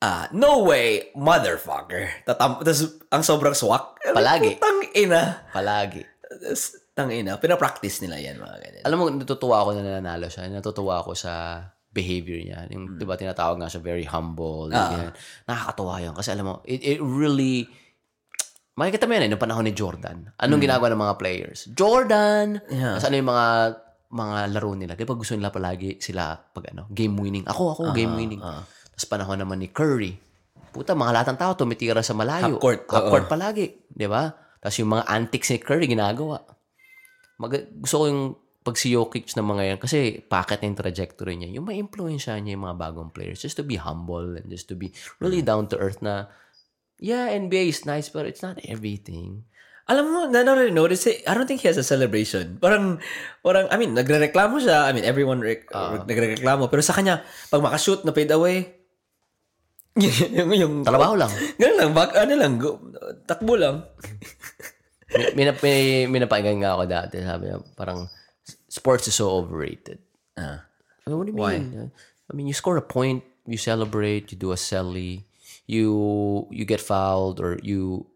ah, 0.02 0.30
no 0.34 0.66
way, 0.66 1.10
motherfucker. 1.18 2.26
Tatam, 2.26 2.62
tapos 2.62 3.02
ang 3.10 3.24
sobrang 3.24 3.56
swak. 3.58 4.02
Palagi. 4.14 4.58
Putang 4.58 4.82
ina. 4.94 5.48
Palagi. 5.54 6.04
Tangina, 6.98 7.38
pinapractice 7.38 8.02
nila 8.02 8.18
yan, 8.18 8.42
mga 8.42 8.58
ganyan. 8.58 8.84
Alam 8.90 8.98
mo, 8.98 9.06
natutuwa 9.14 9.62
ako 9.62 9.78
na 9.78 10.02
nanalo 10.02 10.34
siya. 10.34 10.50
Natutuwa 10.50 11.06
ako 11.06 11.14
sa 11.14 11.62
behavior 11.94 12.42
niya. 12.42 12.66
Yung, 12.74 12.98
di 12.98 13.06
ba, 13.06 13.14
tinatawag 13.14 13.62
nga 13.62 13.70
siya 13.70 13.86
very 13.86 14.02
humble. 14.02 14.66
ganyan. 14.74 15.14
Nakakatuwa 15.46 16.02
yun. 16.02 16.18
Kasi 16.18 16.34
alam 16.34 16.46
mo, 16.50 16.56
it, 16.66 16.82
it 16.82 16.98
really... 16.98 17.70
Makikita 18.78 19.06
mo 19.06 19.14
yan 19.14 19.26
eh, 19.26 19.30
noong 19.30 19.42
panahon 19.46 19.66
ni 19.66 19.74
Jordan. 19.78 20.34
Anong 20.42 20.62
ginagawa 20.62 20.90
ng 20.94 21.02
mga 21.02 21.16
players? 21.22 21.70
Jordan! 21.74 22.62
Yeah. 22.70 22.98
Tapos 22.98 23.06
ano 23.10 23.16
yung 23.18 23.30
mga 23.30 23.48
mga 24.08 24.38
laro 24.56 24.72
nila. 24.78 24.94
Di 24.94 25.04
ba 25.04 25.18
gusto 25.18 25.34
nila 25.36 25.52
palagi 25.52 26.00
sila 26.00 26.38
pag 26.38 26.72
ano, 26.72 26.88
game 26.94 27.14
winning. 27.18 27.46
Ako, 27.46 27.74
ako, 27.74 27.82
game 27.92 28.14
winning. 28.14 28.42
Tapos 28.98 29.14
panahon 29.14 29.38
naman 29.38 29.62
ni 29.62 29.70
Curry. 29.70 30.18
Puta, 30.74 30.98
mga 30.98 31.14
lahat 31.14 31.28
ng 31.30 31.40
tao 31.40 31.54
tumitira 31.54 32.02
sa 32.02 32.18
malayo. 32.18 32.58
Half 32.58 32.58
court, 32.58 32.82
Half 32.90 33.14
court 33.14 33.26
palagi. 33.30 33.86
Di 33.86 34.10
ba? 34.10 34.34
Tapos 34.58 34.74
yung 34.82 34.90
mga 34.98 35.06
antics 35.06 35.54
ni 35.54 35.62
Curry 35.62 35.86
ginagawa. 35.86 36.42
Mag- 37.38 37.70
gusto 37.78 37.96
ko 38.02 38.04
yung 38.10 38.24
pag 38.66 38.74
si 38.74 38.92
Jokic 38.98 39.30
na 39.38 39.46
mga 39.46 39.64
yan, 39.64 39.78
kasi 39.80 40.20
packet 40.26 40.60
na 40.60 40.68
yung 40.74 40.82
trajectory 40.82 41.38
niya, 41.38 41.50
yung 41.56 41.70
may 41.70 41.78
influence 41.80 42.28
niya 42.28 42.58
yung 42.58 42.68
mga 42.68 42.76
bagong 42.76 43.14
players, 43.14 43.40
just 43.40 43.56
to 43.56 43.64
be 43.64 43.80
humble 43.80 44.36
and 44.36 44.50
just 44.52 44.68
to 44.68 44.76
be 44.76 44.92
really 45.24 45.40
down 45.40 45.70
to 45.72 45.80
earth 45.80 46.04
na, 46.04 46.28
yeah, 47.00 47.32
NBA 47.32 47.72
is 47.72 47.88
nice, 47.88 48.12
but 48.12 48.28
it's 48.28 48.44
not 48.44 48.60
everything. 48.68 49.48
Alam 49.88 50.06
mo, 50.12 50.20
na 50.28 50.44
notice 50.68 51.08
eh, 51.08 51.24
I 51.24 51.32
don't 51.32 51.48
think 51.48 51.64
he 51.64 51.72
has 51.72 51.80
a 51.80 51.86
celebration. 51.86 52.60
Parang, 52.60 53.00
parang, 53.40 53.72
I 53.72 53.80
mean, 53.80 53.96
nagre-reklamo 53.96 54.60
siya. 54.60 54.84
I 54.84 54.92
mean, 54.92 55.08
everyone 55.08 55.40
rec- 55.40 55.72
nagre-reklamo. 56.04 56.68
Pero 56.68 56.84
sa 56.84 56.92
kanya, 56.92 57.24
pag 57.48 57.64
makashoot 57.64 58.04
na 58.04 58.12
fade 58.12 58.36
away, 58.36 58.77
yung, 59.98 60.52
yung, 60.54 60.74
Trabaho 60.86 61.18
lang. 61.18 61.32
ganun 61.58 61.78
lang, 61.78 61.92
back, 61.94 62.12
ano 62.16 62.34
lang, 62.38 62.54
go, 62.62 62.78
takbo 63.26 63.58
lang. 63.58 63.84
may, 65.36 65.46
may, 65.64 65.80
may 66.06 66.20
napakinggan 66.20 66.62
nga 66.62 66.76
ako 66.78 66.84
dati, 66.86 67.16
sabi 67.24 67.50
niya, 67.50 67.58
parang, 67.76 68.08
sports 68.68 69.08
is 69.08 69.16
so 69.16 69.32
overrated. 69.32 70.00
Ah. 70.38 70.62
I 71.06 71.10
mean, 71.10 71.18
what 71.18 71.26
do 71.28 71.34
you 71.34 71.40
mean? 71.40 71.92
I 72.30 72.32
mean, 72.36 72.48
you 72.48 72.54
score 72.54 72.78
a 72.78 72.84
point, 72.84 73.24
you 73.48 73.58
celebrate, 73.58 74.32
you 74.32 74.38
do 74.38 74.52
a 74.52 74.60
celly, 74.60 75.24
you 75.68 76.48
you 76.52 76.64
get 76.64 76.80
fouled, 76.84 77.40
or 77.40 77.60
you, 77.64 78.08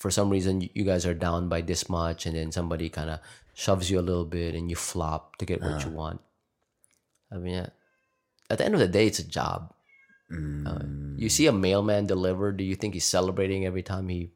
for 0.00 0.10
some 0.10 0.28
reason, 0.32 0.60
you- 0.64 0.72
you 0.72 0.84
guys 0.84 1.04
are 1.04 1.14
down 1.16 1.48
by 1.48 1.60
this 1.60 1.88
much, 1.88 2.24
and 2.26 2.34
then 2.36 2.50
somebody 2.52 2.88
kind 2.88 3.08
of 3.12 3.20
shoves 3.52 3.92
you 3.92 4.00
a 4.00 4.04
little 4.04 4.24
bit, 4.24 4.56
and 4.56 4.72
you 4.72 4.76
flop 4.76 5.36
to 5.36 5.44
get 5.44 5.60
what 5.60 5.84
you 5.84 5.92
want. 5.92 6.20
I 7.30 7.36
mean, 7.36 7.68
at 8.48 8.56
the 8.58 8.64
end 8.64 8.72
of 8.74 8.80
the 8.80 8.88
day, 8.88 9.06
it's 9.06 9.20
a 9.20 9.28
job. 9.28 9.72
Uh, 10.32 10.82
you 11.16 11.28
see 11.28 11.46
a 11.46 11.52
mailman 11.52 12.06
deliver, 12.06 12.52
do 12.52 12.64
you 12.64 12.74
think 12.74 12.94
he's 12.94 13.04
celebrating 13.04 13.66
every 13.66 13.82
time 13.82 14.08
he 14.08 14.32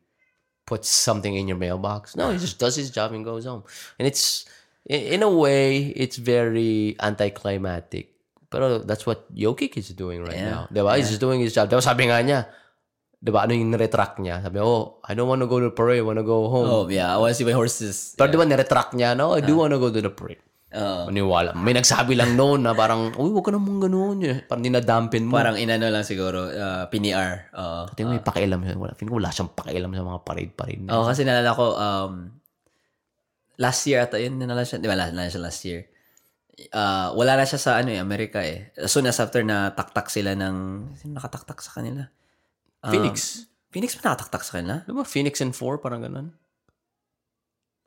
puts 0.66 0.90
something 0.90 1.34
in 1.34 1.48
your 1.48 1.56
mailbox? 1.56 2.16
No, 2.16 2.30
he 2.30 2.38
just 2.38 2.58
does 2.58 2.76
his 2.76 2.90
job 2.90 3.12
and 3.12 3.24
goes 3.24 3.46
home. 3.46 3.64
And 3.98 4.06
it's 4.06 4.44
in, 4.84 5.22
a 5.22 5.30
way, 5.30 5.94
it's 5.96 6.16
very 6.16 6.96
anticlimactic. 7.00 8.12
Pero 8.50 8.78
that's 8.78 9.06
what 9.06 9.26
Jokic 9.34 9.76
is 9.76 9.90
doing 9.90 10.22
right 10.22 10.38
now. 10.38 10.68
Diba? 10.70 10.96
He's 10.96 11.08
just 11.08 11.20
doing 11.20 11.40
his 11.40 11.54
job. 11.54 11.70
Diba 11.70 11.82
sabi 11.82 12.06
nga 12.06 12.22
niya, 12.22 12.46
diba 13.18 13.42
ano 13.42 13.54
yung 13.54 13.70
niretract 13.74 14.22
niya? 14.22 14.42
Sabi, 14.42 14.60
oh, 14.62 15.02
I 15.02 15.14
don't 15.14 15.26
want 15.26 15.42
to 15.42 15.50
go 15.50 15.58
to 15.58 15.70
the 15.70 15.74
parade, 15.74 15.98
I 15.98 16.06
want 16.06 16.18
to 16.18 16.26
go 16.26 16.48
home. 16.48 16.68
Oh, 16.70 16.86
yeah. 16.86 17.10
I 17.10 17.18
want 17.18 17.30
to 17.30 17.34
see 17.34 17.46
my 17.46 17.56
horses. 17.56 18.14
Pero 18.14 18.30
diba 18.30 18.46
niretract 18.46 18.94
niya, 18.94 19.16
no, 19.16 19.34
I 19.34 19.40
do 19.40 19.56
want 19.56 19.72
to 19.74 19.80
go 19.82 19.90
to 19.90 20.00
the 20.00 20.10
parade. 20.10 20.38
Oo. 20.76 21.08
Maniwala. 21.08 21.56
May 21.56 21.72
nagsabi 21.72 22.12
lang 22.12 22.36
noon 22.36 22.68
na 22.68 22.76
parang, 22.76 23.16
uy, 23.16 23.32
wag 23.32 23.48
ka 23.48 23.52
naman 23.56 23.80
ganun. 23.80 24.20
eh. 24.20 24.44
Parang 24.44 24.60
dinadampin 24.60 25.24
mo. 25.24 25.32
Parang 25.32 25.56
inano 25.56 25.88
lang 25.88 26.04
siguro, 26.04 26.52
uh, 26.52 26.84
piniar. 26.92 27.48
Oo. 27.56 27.88
Tingnan 27.96 28.12
mo, 28.12 28.14
may 28.14 28.24
pakialam 28.24 28.60
siya. 28.60 28.76
Wala, 28.76 28.92
feeling 28.92 29.12
ko 29.12 29.18
wala 29.18 29.32
siyang 29.32 29.52
pakialam 29.56 29.90
sa 29.90 30.04
mga 30.04 30.20
parade-parade. 30.20 30.84
Oo, 30.92 31.04
kasi 31.08 31.24
nalala 31.24 31.50
ko, 31.56 31.64
um, 31.74 32.12
last 33.56 33.80
year 33.88 34.04
ata 34.04 34.20
yun, 34.20 34.36
nalala 34.36 34.68
siya, 34.68 34.76
di 34.76 34.84
ba, 34.84 35.00
nalala 35.00 35.32
siya 35.32 35.40
last 35.40 35.64
year. 35.64 35.88
Uh, 36.72 37.12
wala 37.16 37.40
na 37.40 37.48
siya 37.48 37.56
sa, 37.56 37.80
ano 37.80 37.88
eh, 37.88 38.00
Amerika 38.00 38.44
eh. 38.44 38.68
As 38.76 38.92
soon 38.92 39.08
as 39.08 39.16
after 39.16 39.40
na 39.40 39.72
taktak 39.72 40.12
sila 40.12 40.36
ng, 40.36 40.56
sino 41.00 41.16
nakataktak 41.16 41.56
sa 41.64 41.80
kanila? 41.80 42.04
Um, 42.84 42.92
Phoenix. 42.92 43.48
Phoenix 43.72 43.96
ba 43.96 44.12
nakataktak 44.12 44.44
sa 44.44 44.60
kanila? 44.60 44.84
Diba 44.84 45.08
Phoenix 45.08 45.40
and 45.40 45.56
4, 45.56 45.80
parang 45.80 46.04
ganun? 46.04 46.36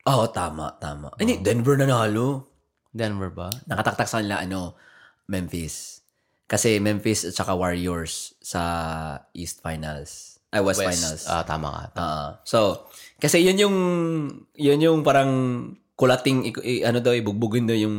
Oo, 0.10 0.26
tama, 0.34 0.74
tama. 0.82 1.14
Hindi, 1.22 1.38
Denver 1.38 1.78
nanalo. 1.78 2.49
Denver 2.90 3.30
ba? 3.30 3.50
Nakataktak 3.66 4.06
sa 4.06 4.18
kanila, 4.18 4.40
ano, 4.40 4.74
Memphis. 5.26 6.02
Kasi 6.46 6.82
Memphis 6.82 7.24
at 7.24 7.36
saka 7.36 7.54
Warriors 7.54 8.34
sa 8.42 8.62
East 9.32 9.62
Finals. 9.62 10.42
Ay, 10.50 10.66
West, 10.66 10.82
Finals. 10.82 11.30
Ah, 11.30 11.46
tama 11.46 11.70
ka. 11.70 11.84
Ah, 11.94 12.30
so, 12.42 12.90
kasi 13.16 13.38
yun 13.40 13.58
yung, 13.60 13.76
yun 14.56 14.82
yung 14.82 15.06
parang 15.06 15.30
kulating, 15.94 16.42
i- 16.42 16.64
i- 16.64 16.84
ano 16.84 16.98
daw, 16.98 17.14
ibugbugin 17.14 17.70
daw 17.70 17.76
yung 17.76 17.94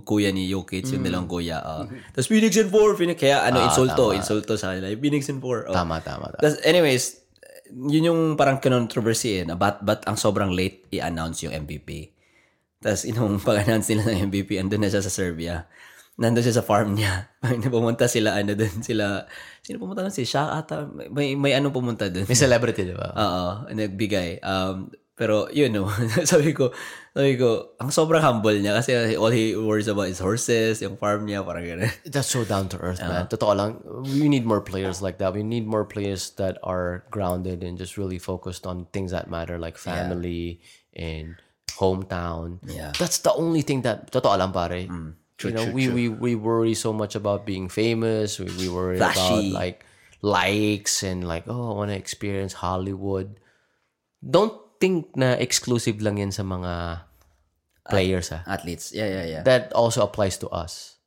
kuya 0.00 0.32
ni 0.32 0.48
Jokic, 0.48 0.88
yung 0.88 1.04
nilang 1.04 1.28
kuya. 1.28 1.60
ah. 1.60 1.84
Tapos 2.14 2.30
Phoenix 2.30 2.56
and 2.56 2.72
4, 2.72 2.96
Phoenix, 2.96 3.20
kaya 3.20 3.44
ano, 3.44 3.60
insulto, 3.60 4.16
insulto 4.16 4.56
sa. 4.56 4.72
Yung 4.72 4.96
Phoenix 4.96 5.28
and 5.28 5.42
4. 5.42 5.68
Oh. 5.68 5.74
Tama, 5.74 6.00
tama. 6.00 6.32
tama. 6.32 6.40
Tapos, 6.40 6.56
anyways, 6.64 7.20
yun 7.68 8.08
yung 8.08 8.20
parang 8.36 8.56
controversy 8.56 9.40
eh, 9.40 9.44
na 9.44 9.52
ba't, 9.52 9.82
ba't 9.82 10.00
ang 10.06 10.16
sobrang 10.16 10.48
late 10.48 10.88
i-announce 10.92 11.44
yung 11.44 11.52
MVP. 11.52 12.11
Tapos, 12.82 13.06
inong 13.06 13.38
pag-announce 13.38 13.94
nila 13.94 14.10
ng 14.10 14.28
MVP, 14.28 14.58
andun 14.58 14.82
na 14.82 14.90
siya 14.90 15.00
sa 15.00 15.12
Serbia. 15.14 15.70
Nandun 16.18 16.44
siya 16.44 16.60
sa 16.60 16.66
farm 16.66 16.98
niya. 16.98 17.30
pumunta 17.72 18.10
sila, 18.10 18.36
ano 18.36 18.52
dun, 18.58 18.82
sila, 18.82 19.24
sino 19.62 19.78
pumunta 19.78 20.02
dun? 20.02 20.12
Si 20.12 20.26
Shaq 20.26 20.50
ata, 20.50 20.84
may, 21.08 21.38
may 21.38 21.54
ano 21.54 21.70
pumunta 21.70 22.10
dun. 22.10 22.26
May 22.26 22.36
celebrity, 22.36 22.90
di 22.90 22.96
ba? 22.98 23.14
Oo, 23.22 23.44
nagbigay. 23.70 24.42
Um, 24.42 24.90
pero, 25.14 25.46
yun, 25.54 25.70
no, 25.70 25.86
sabi 26.26 26.50
ko, 26.50 26.74
sabi 27.14 27.38
ko, 27.38 27.78
ang 27.78 27.94
sobrang 27.94 28.18
humble 28.18 28.58
niya 28.58 28.74
kasi 28.74 29.14
all 29.14 29.30
he 29.30 29.54
worries 29.54 29.86
about 29.86 30.10
is 30.10 30.18
horses, 30.18 30.82
yung 30.82 30.98
farm 30.98 31.30
niya, 31.30 31.46
parang 31.46 31.62
gano'n. 31.62 31.86
That's 32.10 32.32
so 32.32 32.42
down 32.42 32.66
to 32.74 32.80
earth, 32.82 32.98
man. 32.98 33.30
Totoo 33.30 33.54
lang. 33.54 33.78
We 34.02 34.26
need 34.26 34.42
more 34.42 34.64
players 34.64 34.98
like 34.98 35.22
that. 35.22 35.30
We 35.30 35.46
need 35.46 35.70
more 35.70 35.86
players 35.86 36.34
that 36.42 36.58
are 36.66 37.06
grounded 37.14 37.62
and 37.62 37.78
just 37.78 37.94
really 37.94 38.18
focused 38.18 38.66
on 38.66 38.90
things 38.90 39.14
that 39.14 39.30
matter, 39.30 39.60
like 39.60 39.78
family 39.78 40.58
and 40.96 41.38
hometown. 41.78 42.58
Yeah. 42.66 42.92
That's 42.98 43.18
the 43.22 43.32
only 43.32 43.62
thing 43.62 43.82
that, 43.82 44.10
totoo 44.10 44.38
lang, 44.38 44.52
pare. 44.52 44.88
you 45.44 45.50
know, 45.50 45.66
we, 45.70 45.88
we 45.88 46.08
we 46.08 46.32
worry 46.34 46.74
so 46.74 46.92
much 46.92 47.14
about 47.18 47.46
being 47.46 47.68
famous. 47.68 48.38
We, 48.38 48.46
we 48.58 48.66
worry 48.68 48.98
Flashy. 48.98 49.18
about 49.18 49.44
like 49.50 49.78
likes 50.22 51.02
and 51.02 51.26
like, 51.26 51.44
oh, 51.50 51.74
I 51.74 51.74
want 51.74 51.90
to 51.90 51.98
experience 51.98 52.62
Hollywood. 52.62 53.40
Don't 54.22 54.54
think 54.78 55.10
na 55.18 55.34
exclusive 55.38 55.98
lang 55.98 56.18
yan 56.18 56.30
sa 56.30 56.46
mga 56.46 57.02
players, 57.90 58.30
ah. 58.30 58.46
Athletes. 58.46 58.94
Yeah, 58.94 59.10
yeah, 59.10 59.26
yeah. 59.26 59.42
That 59.42 59.74
also 59.74 60.06
applies 60.06 60.38
to 60.42 60.48
us. 60.50 60.98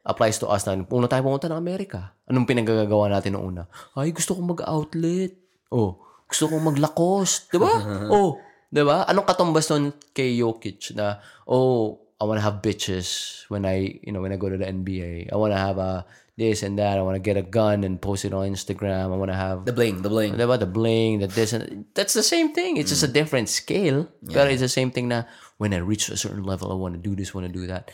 Applies 0.00 0.40
to 0.40 0.48
us 0.48 0.64
na 0.64 0.80
una 0.80 1.08
tayo 1.12 1.28
pumunta 1.28 1.52
ng 1.52 1.60
Amerika. 1.60 2.16
Anong 2.24 2.48
pinagagagawa 2.48 3.12
natin 3.12 3.36
noong 3.36 3.46
una? 3.52 3.64
Ay, 3.92 4.16
gusto 4.16 4.32
kong 4.32 4.56
mag-outlet. 4.56 5.36
Oh, 5.68 6.00
gusto 6.24 6.48
kong 6.48 6.72
maglakos. 6.72 7.52
Di 7.52 7.60
ba? 7.60 7.68
oh, 8.16 8.40
di 8.70 8.82
ba? 8.86 9.04
Anong 9.10 9.26
katumbas 9.26 9.68
nun 9.74 9.92
kay 10.14 10.38
Jokic 10.38 10.94
na, 10.94 11.18
oh, 11.50 11.98
I 12.20 12.24
want 12.24 12.38
to 12.38 12.44
have 12.44 12.62
bitches 12.62 13.42
when 13.48 13.66
I, 13.66 13.98
you 14.04 14.12
know, 14.12 14.20
when 14.20 14.32
I 14.32 14.36
go 14.36 14.48
to 14.48 14.56
the 14.56 14.68
NBA. 14.68 15.32
I 15.32 15.36
want 15.36 15.52
to 15.52 15.58
have 15.58 15.78
a 15.78 16.06
this 16.40 16.62
and 16.62 16.78
that. 16.78 16.96
I 16.96 17.02
want 17.02 17.16
to 17.16 17.24
get 17.24 17.36
a 17.36 17.44
gun 17.44 17.84
and 17.84 18.00
post 18.00 18.24
it 18.24 18.32
on 18.32 18.48
Instagram. 18.48 19.12
I 19.12 19.16
want 19.16 19.30
to 19.30 19.36
have 19.36 19.64
The 19.64 19.72
bling, 19.72 20.02
the 20.02 20.08
bling. 20.08 20.34
Diba? 20.36 20.58
The 20.58 20.68
bling, 20.68 21.20
the 21.20 21.28
this, 21.28 21.52
and 21.52 21.84
that's 21.92 22.12
the 22.12 22.22
same 22.22 22.52
thing. 22.52 22.76
It's 22.76 22.88
just 22.88 23.04
a 23.04 23.12
different 23.12 23.48
scale. 23.48 24.08
Pero 24.24 24.48
it's 24.48 24.64
the 24.64 24.72
same 24.72 24.90
thing 24.90 25.08
na 25.08 25.24
when 25.56 25.72
I 25.72 25.84
reach 25.84 26.08
a 26.08 26.16
certain 26.16 26.44
level, 26.44 26.72
I 26.72 26.76
want 26.76 26.96
to 26.96 27.00
do 27.00 27.16
this, 27.16 27.34
want 27.34 27.46
to 27.46 27.52
do 27.52 27.68
that. 27.68 27.92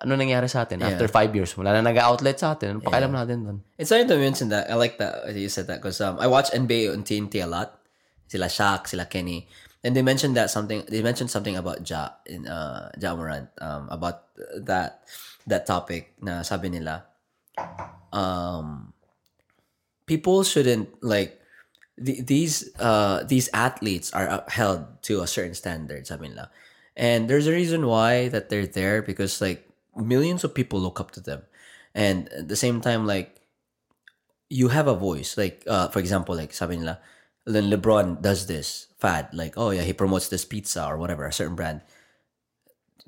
Ano 0.00 0.16
nangyari 0.16 0.48
sa 0.48 0.64
atin? 0.64 0.80
After 0.80 1.08
five 1.08 1.32
years, 1.36 1.56
wala 1.56 1.76
na 1.76 1.84
nag-outlet 1.84 2.40
sa 2.40 2.56
atin. 2.56 2.76
Ano 2.76 2.78
pakialam 2.80 3.12
natin 3.12 3.36
doon? 3.44 3.58
It's 3.76 3.92
funny 3.92 4.08
to 4.08 4.16
mention 4.16 4.48
that. 4.48 4.72
I 4.72 4.76
like 4.76 4.96
that 4.96 5.28
you 5.36 5.48
said 5.52 5.68
that 5.68 5.84
because 5.84 6.00
um, 6.00 6.16
I 6.16 6.28
watch 6.28 6.52
NBA 6.52 6.92
on 6.92 7.04
TNT 7.04 7.44
a 7.44 7.48
lot. 7.48 7.79
Sila 8.30 8.46
Shaq, 8.46 8.86
sila 8.86 9.10
Kenny, 9.10 9.50
and 9.82 9.98
they 9.98 10.06
mentioned 10.06 10.38
that 10.38 10.54
something. 10.54 10.86
They 10.86 11.02
mentioned 11.02 11.34
something 11.34 11.58
about 11.58 11.82
Ja 11.82 12.22
in 12.30 12.46
uh, 12.46 12.94
Ja 12.94 13.18
Morant 13.18 13.50
um, 13.58 13.90
about 13.90 14.30
that 14.54 15.02
that 15.50 15.66
topic. 15.66 16.14
Na 16.22 16.46
sabi 16.46 16.70
nila, 16.70 17.10
um, 18.14 18.94
people 20.06 20.46
shouldn't 20.46 20.94
like 21.02 21.42
th- 21.98 22.22
these 22.22 22.70
uh 22.78 23.26
these 23.26 23.50
athletes 23.50 24.14
are 24.14 24.46
held 24.46 24.86
to 25.10 25.26
a 25.26 25.26
certain 25.26 25.58
standard. 25.58 26.06
Sabi 26.06 26.30
nila, 26.30 26.54
and 26.94 27.26
there's 27.26 27.50
a 27.50 27.56
reason 27.56 27.90
why 27.90 28.30
that 28.30 28.46
they're 28.46 28.70
there 28.70 29.02
because 29.02 29.42
like 29.42 29.66
millions 29.98 30.46
of 30.46 30.54
people 30.54 30.78
look 30.78 31.02
up 31.02 31.10
to 31.18 31.20
them, 31.20 31.42
and 31.98 32.30
at 32.30 32.46
the 32.46 32.54
same 32.54 32.78
time 32.78 33.10
like 33.10 33.40
you 34.50 34.68
have 34.68 34.88
a 34.88 34.94
voice. 34.94 35.38
Like, 35.38 35.62
uh, 35.66 35.88
for 35.88 36.00
example, 36.00 36.34
like 36.34 36.52
sabi 36.52 36.76
nila, 36.76 36.98
then 37.46 37.70
LeBron 37.70 38.22
does 38.22 38.46
this 38.46 38.88
fad. 38.98 39.28
Like, 39.32 39.54
oh 39.56 39.70
yeah, 39.70 39.82
he 39.82 39.92
promotes 39.92 40.28
this 40.28 40.44
pizza 40.44 40.86
or 40.86 40.98
whatever, 40.98 41.26
a 41.26 41.32
certain 41.32 41.56
brand. 41.56 41.80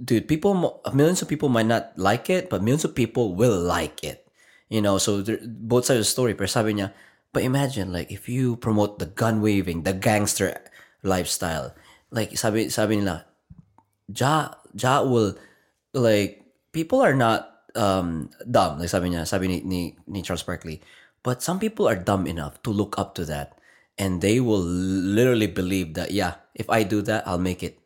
Dude, 0.03 0.27
people, 0.27 0.81
millions 0.93 1.23
of 1.23 1.29
people 1.29 1.49
might 1.49 1.67
not 1.67 1.93
like 1.97 2.31
it, 2.31 2.49
but 2.49 2.63
millions 2.63 2.85
of 2.85 2.95
people 2.95 3.35
will 3.35 3.61
like 3.61 4.03
it. 4.03 4.27
You 4.69 4.81
know, 4.81 4.97
so 4.97 5.23
both 5.45 5.85
sides 5.85 6.01
of 6.01 6.05
the 6.09 6.17
story. 6.17 6.35
Pero 6.35 6.47
sabi 6.47 6.73
niya, 6.73 6.93
but 7.33 7.45
imagine 7.45 7.93
like 7.93 8.11
if 8.11 8.29
you 8.29 8.57
promote 8.57 8.99
the 8.99 9.07
gun 9.07 9.43
waving, 9.43 9.85
the 9.85 9.93
gangster 9.93 10.57
lifestyle, 11.05 11.77
like 12.11 12.37
sabi 12.41 12.73
sabi 12.73 12.97
nila, 12.97 13.29
Ja 14.09 14.57
Ja 14.73 15.05
will 15.05 15.37
like 15.93 16.41
people 16.73 17.05
are 17.05 17.13
not 17.13 17.69
um 17.77 18.33
dumb. 18.49 18.81
Like 18.81 18.89
sabi 18.89 19.13
niya, 19.13 19.29
sabi 19.29 19.49
ni, 19.49 19.61
ni, 19.61 19.81
ni 20.09 20.23
Charles 20.25 20.43
Barkley, 20.43 20.81
but 21.23 21.45
some 21.45 21.61
people 21.61 21.87
are 21.87 21.97
dumb 21.97 22.27
enough 22.27 22.63
to 22.65 22.73
look 22.73 22.99
up 22.99 23.15
to 23.21 23.29
that 23.29 23.61
and 23.99 24.21
they 24.21 24.41
will 24.41 24.63
literally 24.63 25.47
believe 25.47 25.95
that 25.95 26.11
yeah, 26.11 26.41
if 26.55 26.69
I 26.71 26.83
do 26.83 27.03
that, 27.03 27.27
I'll 27.27 27.43
make 27.43 27.63
it. 27.63 27.79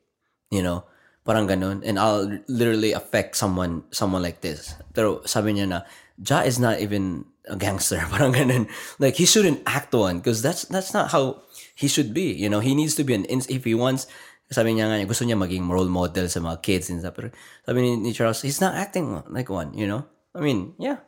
You 0.50 0.62
know? 0.62 0.84
Parang 1.26 1.50
ganun. 1.50 1.82
And 1.82 1.98
I'll 1.98 2.30
literally 2.46 2.92
affect 2.94 3.34
someone 3.34 3.82
someone 3.90 4.22
like 4.22 4.40
this. 4.40 4.78
Pero 4.94 5.26
sabi 5.26 5.58
niya 5.58 5.66
na, 5.66 5.80
Ja 6.22 6.46
is 6.46 6.62
not 6.62 6.78
even 6.78 7.26
a 7.50 7.58
gangster. 7.58 7.98
Parang 8.14 8.32
ganun. 8.32 8.70
Like, 9.02 9.18
he 9.18 9.26
shouldn't 9.26 9.66
act 9.66 9.90
one 9.90 10.22
because 10.22 10.40
that's 10.40 10.70
that's 10.70 10.94
not 10.94 11.10
how 11.10 11.42
he 11.74 11.90
should 11.90 12.14
be. 12.14 12.30
You 12.30 12.48
know, 12.48 12.62
he 12.62 12.78
needs 12.78 12.94
to 12.96 13.04
be 13.04 13.14
an, 13.14 13.26
ins- 13.26 13.50
if 13.50 13.66
he 13.66 13.74
wants, 13.74 14.06
sabi 14.54 14.78
niya 14.78 14.86
nga, 14.86 15.02
gusto 15.02 15.26
niya 15.26 15.34
maging 15.34 15.66
role 15.66 15.90
model 15.90 16.30
sa 16.30 16.38
mga 16.38 16.62
kids 16.62 16.86
and 16.88 17.02
stuff. 17.02 17.18
Pero 17.18 17.34
sabi 17.66 17.82
ni, 17.82 17.90
ni 17.98 18.10
Charles, 18.14 18.40
he's 18.46 18.62
not 18.62 18.78
acting 18.78 19.22
like 19.26 19.50
one, 19.50 19.74
you 19.74 19.90
know? 19.90 20.06
I 20.30 20.40
mean, 20.40 20.78
yeah. 20.78 21.02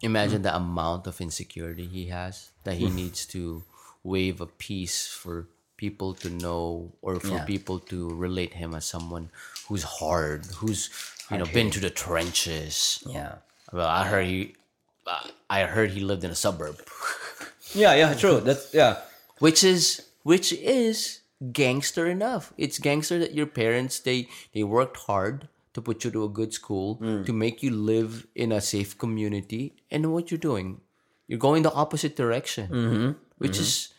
Imagine 0.00 0.46
the 0.46 0.54
amount 0.54 1.10
of 1.10 1.20
insecurity 1.20 1.84
he 1.84 2.06
has 2.08 2.54
that 2.62 2.78
he 2.78 2.86
mm. 2.86 2.94
needs 2.94 3.26
to 3.34 3.66
wave 4.14 4.40
of 4.40 4.56
peace 4.58 5.06
for 5.06 5.46
people 5.76 6.12
to 6.12 6.28
know 6.28 6.92
or 7.02 7.20
for 7.20 7.38
Yeah. 7.38 7.44
people 7.44 7.78
to 7.92 8.08
relate 8.26 8.54
him 8.60 8.74
as 8.74 8.84
someone 8.84 9.30
who's 9.68 9.84
hard, 10.00 10.46
who's 10.58 10.90
you 11.30 11.38
know 11.38 11.46
been 11.58 11.70
to 11.76 11.80
the 11.80 11.92
trenches. 12.04 13.02
Yeah. 13.06 13.44
Well, 13.72 13.86
I 13.86 14.04
heard 14.10 14.26
he, 14.26 14.56
I 15.48 15.64
heard 15.64 15.90
he 15.92 16.00
lived 16.00 16.24
in 16.24 16.30
a 16.30 16.40
suburb, 16.44 16.76
Yeah, 17.74 17.94
yeah, 17.94 18.14
true. 18.14 18.40
That's, 18.40 18.72
yeah. 18.72 18.96
which 19.38 19.62
is 19.62 20.08
which 20.22 20.52
is 20.52 21.20
gangster 21.52 22.06
enough. 22.06 22.52
It's 22.56 22.78
gangster 22.78 23.18
that 23.18 23.34
your 23.34 23.46
parents 23.46 24.00
they 24.00 24.28
they 24.52 24.64
worked 24.64 24.96
hard 25.08 25.48
to 25.74 25.80
put 25.82 26.04
you 26.04 26.10
to 26.10 26.24
a 26.24 26.28
good 26.28 26.52
school 26.52 26.96
mm. 26.96 27.24
to 27.26 27.32
make 27.32 27.62
you 27.62 27.70
live 27.70 28.26
in 28.34 28.52
a 28.52 28.60
safe 28.60 28.96
community, 28.98 29.76
and 29.90 30.12
what 30.12 30.30
you're 30.30 30.46
doing, 30.50 30.80
you're 31.28 31.38
going 31.38 31.62
the 31.62 31.72
opposite 31.72 32.16
direction, 32.16 32.68
mm-hmm. 32.68 33.10
which 33.36 33.52
mm-hmm. 33.52 33.62
is 33.62 33.94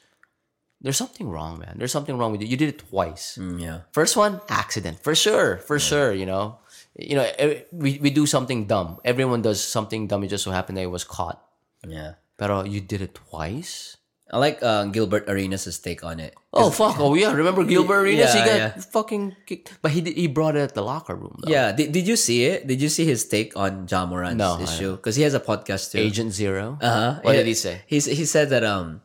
there's 0.82 0.98
something 0.98 1.28
wrong, 1.30 1.60
man. 1.60 1.76
There's 1.78 1.92
something 1.92 2.18
wrong 2.18 2.32
with 2.32 2.42
you. 2.42 2.48
You 2.48 2.58
did 2.58 2.70
it 2.70 2.80
twice. 2.90 3.38
Yeah. 3.38 3.82
First 3.92 4.16
one, 4.16 4.40
accident 4.50 5.04
for 5.04 5.14
sure, 5.16 5.58
for 5.68 5.80
sure. 5.80 6.14
You 6.14 6.26
know, 6.26 6.60
you 6.96 7.16
know, 7.16 7.28
eh, 7.38 7.64
we 7.72 8.00
we 8.00 8.10
do 8.10 8.26
something 8.26 8.66
dumb. 8.66 9.00
Everyone 9.04 9.42
does 9.42 9.60
something 9.64 10.08
dumb. 10.08 10.24
It 10.24 10.30
just 10.32 10.44
so 10.44 10.52
happened 10.52 10.78
that 10.78 10.84
it 10.88 10.94
was 10.94 11.04
caught. 11.04 11.44
Yeah. 11.86 12.16
But 12.38 12.72
you 12.72 12.80
did 12.80 13.02
it 13.04 13.16
twice. 13.16 13.98
I 14.32 14.38
like 14.38 14.62
uh, 14.62 14.86
Gilbert 14.94 15.26
Arenas' 15.28 15.80
take 15.82 16.06
on 16.06 16.22
it. 16.22 16.38
Oh 16.54 16.70
fuck! 16.70 17.02
Oh 17.02 17.18
yeah, 17.18 17.34
remember 17.34 17.66
Gilbert 17.66 18.06
Arenas? 18.06 18.30
he 18.32 18.38
Yeah, 18.40 18.46
got 18.46 18.58
yeah. 18.62 18.70
fucking 18.94 19.36
kicked, 19.50 19.74
but 19.82 19.90
he 19.90 20.02
did, 20.06 20.14
he 20.16 20.30
brought 20.30 20.54
it 20.56 20.62
at 20.62 20.76
the 20.78 20.86
locker 20.86 21.18
room 21.18 21.34
though. 21.42 21.50
Yeah, 21.50 21.74
did, 21.74 21.92
did 21.92 22.06
you 22.06 22.14
see 22.16 22.46
it? 22.46 22.70
Did 22.70 22.78
you 22.80 22.90
see 22.94 23.06
his 23.10 23.26
take 23.26 23.58
on 23.58 23.88
John 23.90 24.10
Moran's 24.14 24.38
No, 24.38 24.62
issue? 24.62 24.96
Because 25.02 25.18
he 25.18 25.26
has 25.26 25.34
a 25.34 25.40
podcast 25.42 25.92
too. 25.92 25.98
Agent 25.98 26.30
Zero. 26.32 26.78
Uh-huh. 26.80 27.20
What 27.26 27.34
Yeah. 27.34 27.42
did 27.42 27.48
he 27.50 27.58
say? 27.58 27.82
He's, 27.90 28.06
he 28.06 28.24
said 28.30 28.54
that 28.54 28.64
um 28.64 29.02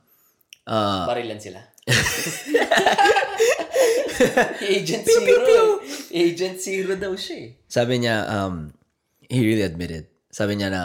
Barilan 0.65 1.39
sila. 1.41 1.61
Agent 4.65 5.05
Zero. 5.05 5.81
Agent 6.15 6.57
Zero 6.61 6.93
daw 6.97 7.13
siya. 7.19 7.37
eh. 7.37 7.49
sabi 7.67 8.01
niya 8.01 8.25
um 8.31 8.73
he 9.29 9.43
really 9.43 9.65
admitted. 9.67 10.07
Sabi 10.31 10.57
niya 10.57 10.71
na 10.71 10.83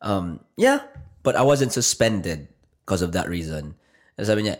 um 0.00 0.40
yeah, 0.56 0.86
but 1.20 1.34
I 1.34 1.42
wasn't 1.42 1.74
suspended 1.74 2.48
because 2.84 3.02
of 3.02 3.12
that 3.12 3.28
reason. 3.28 3.74
Sabi 4.16 4.48
niya 4.48 4.56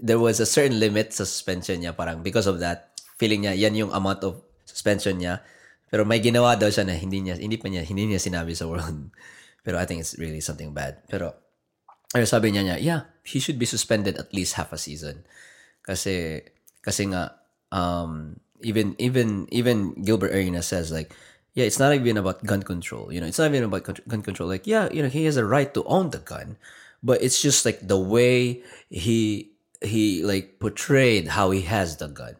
there 0.00 0.18
was 0.18 0.40
a 0.42 0.48
certain 0.48 0.80
limit 0.82 1.14
sa 1.14 1.24
suspension 1.24 1.80
niya 1.80 1.94
parang 1.94 2.20
because 2.20 2.48
of 2.50 2.58
that 2.60 2.92
feeling 3.16 3.46
niya 3.46 3.54
yan 3.56 3.78
yung 3.78 3.92
amount 3.94 4.24
of 4.24 4.40
suspension 4.66 5.20
niya. 5.20 5.44
Pero 5.86 6.02
may 6.02 6.18
ginawa 6.18 6.58
daw 6.58 6.66
siya 6.72 6.82
na 6.82 6.98
hindi 6.98 7.22
niya 7.22 7.38
hindi 7.38 7.54
pa 7.60 7.70
niya 7.70 7.86
hindi 7.86 8.10
niya 8.10 8.18
sinabi 8.18 8.56
sa 8.56 8.66
world. 8.66 9.14
Pero 9.64 9.80
I 9.80 9.86
think 9.88 10.02
it's 10.02 10.18
really 10.18 10.42
something 10.42 10.74
bad. 10.74 11.04
Pero 11.06 11.32
Pero 12.14 12.30
sabi 12.30 12.54
niya 12.54 12.62
niya, 12.62 12.76
yeah, 12.78 13.00
he 13.24 13.40
should 13.40 13.58
be 13.58 13.66
suspended 13.66 14.16
at 14.16 14.32
least 14.32 14.54
half 14.54 14.72
a 14.72 14.78
season. 14.78 15.24
Kasi, 15.82 16.42
kasi 16.82 17.06
nga, 17.10 17.34
um, 17.72 18.38
even, 18.62 18.94
even, 18.98 19.48
even 19.50 19.92
Gilbert 20.04 20.32
Arenas 20.32 20.68
says 20.68 20.92
like, 20.92 21.12
yeah, 21.54 21.64
it's 21.64 21.78
not 21.78 21.94
even 21.94 22.16
about 22.16 22.44
gun 22.44 22.62
control. 22.62 23.12
You 23.12 23.20
know, 23.20 23.26
it's 23.26 23.38
not 23.38 23.50
even 23.50 23.64
about 23.64 23.84
gun 24.08 24.22
control. 24.22 24.48
Like, 24.48 24.66
yeah, 24.66 24.88
you 24.92 25.02
know, 25.02 25.08
he 25.08 25.24
has 25.26 25.36
a 25.36 25.44
right 25.44 25.72
to 25.74 25.84
own 25.84 26.10
the 26.10 26.18
gun, 26.18 26.56
but 27.02 27.22
it's 27.22 27.40
just 27.40 27.64
like 27.64 27.86
the 27.86 27.98
way 27.98 28.62
he, 28.90 29.52
he 29.80 30.24
like 30.24 30.58
portrayed 30.58 31.28
how 31.28 31.50
he 31.50 31.62
has 31.62 31.96
the 31.98 32.08
gun. 32.08 32.36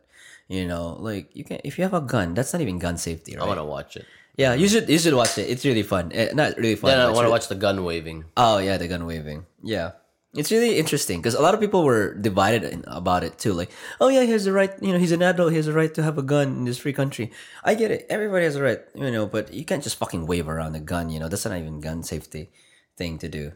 You 0.48 0.66
know, 0.68 0.96
like 1.00 1.32
you 1.32 1.42
can 1.42 1.60
if 1.64 1.78
you 1.78 1.84
have 1.88 1.94
a 1.96 2.04
gun, 2.04 2.34
that's 2.34 2.52
not 2.52 2.60
even 2.60 2.78
gun 2.78 2.98
safety, 3.00 3.32
I 3.32 3.46
want 3.48 3.56
to 3.56 3.64
watch 3.64 3.96
it. 3.96 4.04
yeah, 4.36 4.52
you 4.52 4.68
should 4.68 4.84
you 4.92 4.98
should 5.00 5.14
watch 5.16 5.38
it. 5.40 5.48
It's 5.48 5.64
really 5.64 5.82
fun. 5.82 6.12
Eh, 6.12 6.36
not 6.36 6.58
really 6.60 6.76
fun. 6.76 6.92
Then 6.92 7.00
I 7.00 7.06
want 7.08 7.16
to 7.16 7.20
really- 7.22 7.32
watch 7.32 7.48
the 7.48 7.56
gun 7.56 7.80
waving. 7.82 8.28
Oh 8.36 8.58
yeah, 8.60 8.76
the 8.76 8.84
gun 8.86 9.06
waving. 9.08 9.46
Yeah, 9.64 9.96
it's 10.34 10.50
really 10.50 10.76
interesting 10.78 11.18
because 11.22 11.34
a 11.34 11.42
lot 11.42 11.54
of 11.54 11.60
people 11.60 11.84
were 11.84 12.14
divided 12.14 12.64
in, 12.64 12.84
about 12.86 13.22
it 13.22 13.38
too. 13.38 13.52
Like, 13.52 13.70
oh 14.00 14.08
yeah, 14.08 14.22
he 14.22 14.30
has 14.30 14.44
the 14.44 14.52
right. 14.52 14.70
You 14.82 14.92
know, 14.92 14.98
he's 14.98 15.12
an 15.12 15.22
adult. 15.22 15.50
He 15.50 15.56
has 15.56 15.66
the 15.66 15.72
right 15.72 15.92
to 15.94 16.02
have 16.02 16.18
a 16.18 16.22
gun 16.22 16.48
in 16.48 16.64
this 16.64 16.78
free 16.78 16.92
country. 16.92 17.30
I 17.62 17.74
get 17.74 17.90
it. 17.90 18.06
Everybody 18.10 18.44
has 18.44 18.56
a 18.56 18.62
right. 18.62 18.82
You 18.94 19.10
know, 19.10 19.26
but 19.26 19.54
you 19.54 19.64
can't 19.64 19.82
just 19.82 19.96
fucking 19.96 20.26
wave 20.26 20.48
around 20.48 20.74
a 20.74 20.80
gun. 20.80 21.10
You 21.10 21.20
know, 21.20 21.28
that's 21.28 21.44
not 21.46 21.56
even 21.56 21.80
gun 21.80 22.02
safety 22.02 22.50
thing 22.98 23.18
to 23.18 23.28
do. 23.28 23.52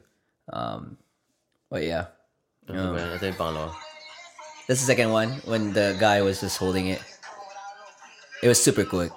Um, 0.53 0.97
but 1.69 1.83
yeah, 1.83 2.15
Ano 2.69 2.93
ba 2.93 3.01
yan? 3.01 3.17
Ito 3.17 3.25
yung 3.33 3.41
pangalawa. 3.41 3.73
that's 4.69 4.85
the 4.85 4.89
second 4.93 5.09
one 5.09 5.41
when 5.49 5.73
the 5.73 5.97
guy 5.97 6.21
was 6.21 6.45
just 6.45 6.61
holding 6.61 6.93
it. 6.93 7.01
It 8.45 8.49
was 8.49 8.61
super 8.61 8.85
quick. 8.85 9.13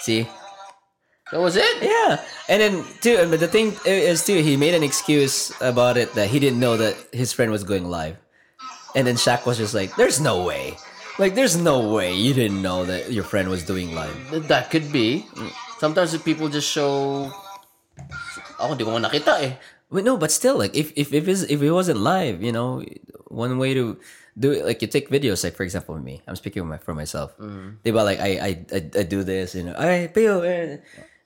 See. 0.00 0.28
That 1.30 1.38
was 1.38 1.54
it? 1.54 1.78
Yeah, 1.78 2.18
and 2.50 2.58
then 2.58 2.82
too, 2.98 3.14
but 3.30 3.38
the 3.38 3.46
thing 3.46 3.78
is 3.86 4.26
too, 4.26 4.42
he 4.42 4.58
made 4.58 4.74
an 4.74 4.82
excuse 4.82 5.54
about 5.62 5.94
it 5.96 6.10
that 6.18 6.26
he 6.26 6.42
didn't 6.42 6.58
know 6.58 6.76
that 6.76 6.98
his 7.12 7.30
friend 7.30 7.54
was 7.54 7.62
going 7.62 7.86
live, 7.86 8.18
and 8.98 9.06
then 9.06 9.14
Shaq 9.14 9.46
was 9.46 9.54
just 9.54 9.70
like, 9.70 9.94
"There's 9.94 10.18
no 10.18 10.42
way, 10.42 10.74
like, 11.22 11.38
there's 11.38 11.54
no 11.54 11.86
way 11.94 12.10
you 12.10 12.34
didn't 12.34 12.58
know 12.58 12.82
that 12.82 13.14
your 13.14 13.22
friend 13.22 13.46
was 13.46 13.62
doing 13.62 13.94
live." 13.94 14.10
That 14.50 14.74
could 14.74 14.90
be. 14.90 15.22
Sometimes 15.78 16.10
the 16.10 16.18
people 16.18 16.50
just 16.50 16.66
show... 16.66 17.30
Ako, 18.58 18.74
di 18.74 18.82
ko 18.82 18.98
nga 18.98 19.06
nakita 19.06 19.38
eh. 19.38 19.54
But 19.86 20.02
no, 20.02 20.18
but 20.18 20.34
still, 20.34 20.58
like, 20.58 20.74
if 20.74 20.90
if 20.98 21.14
if 21.14 21.30
it's, 21.30 21.46
if 21.46 21.62
it 21.62 21.70
wasn't 21.70 22.02
live, 22.02 22.42
you 22.42 22.50
know, 22.50 22.82
one 23.30 23.54
way 23.62 23.72
to 23.78 24.02
do 24.38 24.52
it, 24.52 24.64
like, 24.64 24.80
you 24.82 24.88
take 24.88 25.10
videos, 25.10 25.42
like 25.44 25.54
for 25.56 25.64
example, 25.64 25.98
me, 25.98 26.22
I'm 26.26 26.36
speaking 26.36 26.66
my, 26.66 26.78
for 26.78 26.94
myself. 26.94 27.34
They 27.82 27.92
were 27.92 28.04
like 28.04 28.20
I, 28.20 28.30
I 28.38 28.50
I 28.72 28.80
I 29.00 29.02
do 29.04 29.24
this, 29.24 29.54
you 29.54 29.64
know, 29.64 29.74
I 29.76 30.08
Pio. 30.12 30.42
eh." 30.42 30.78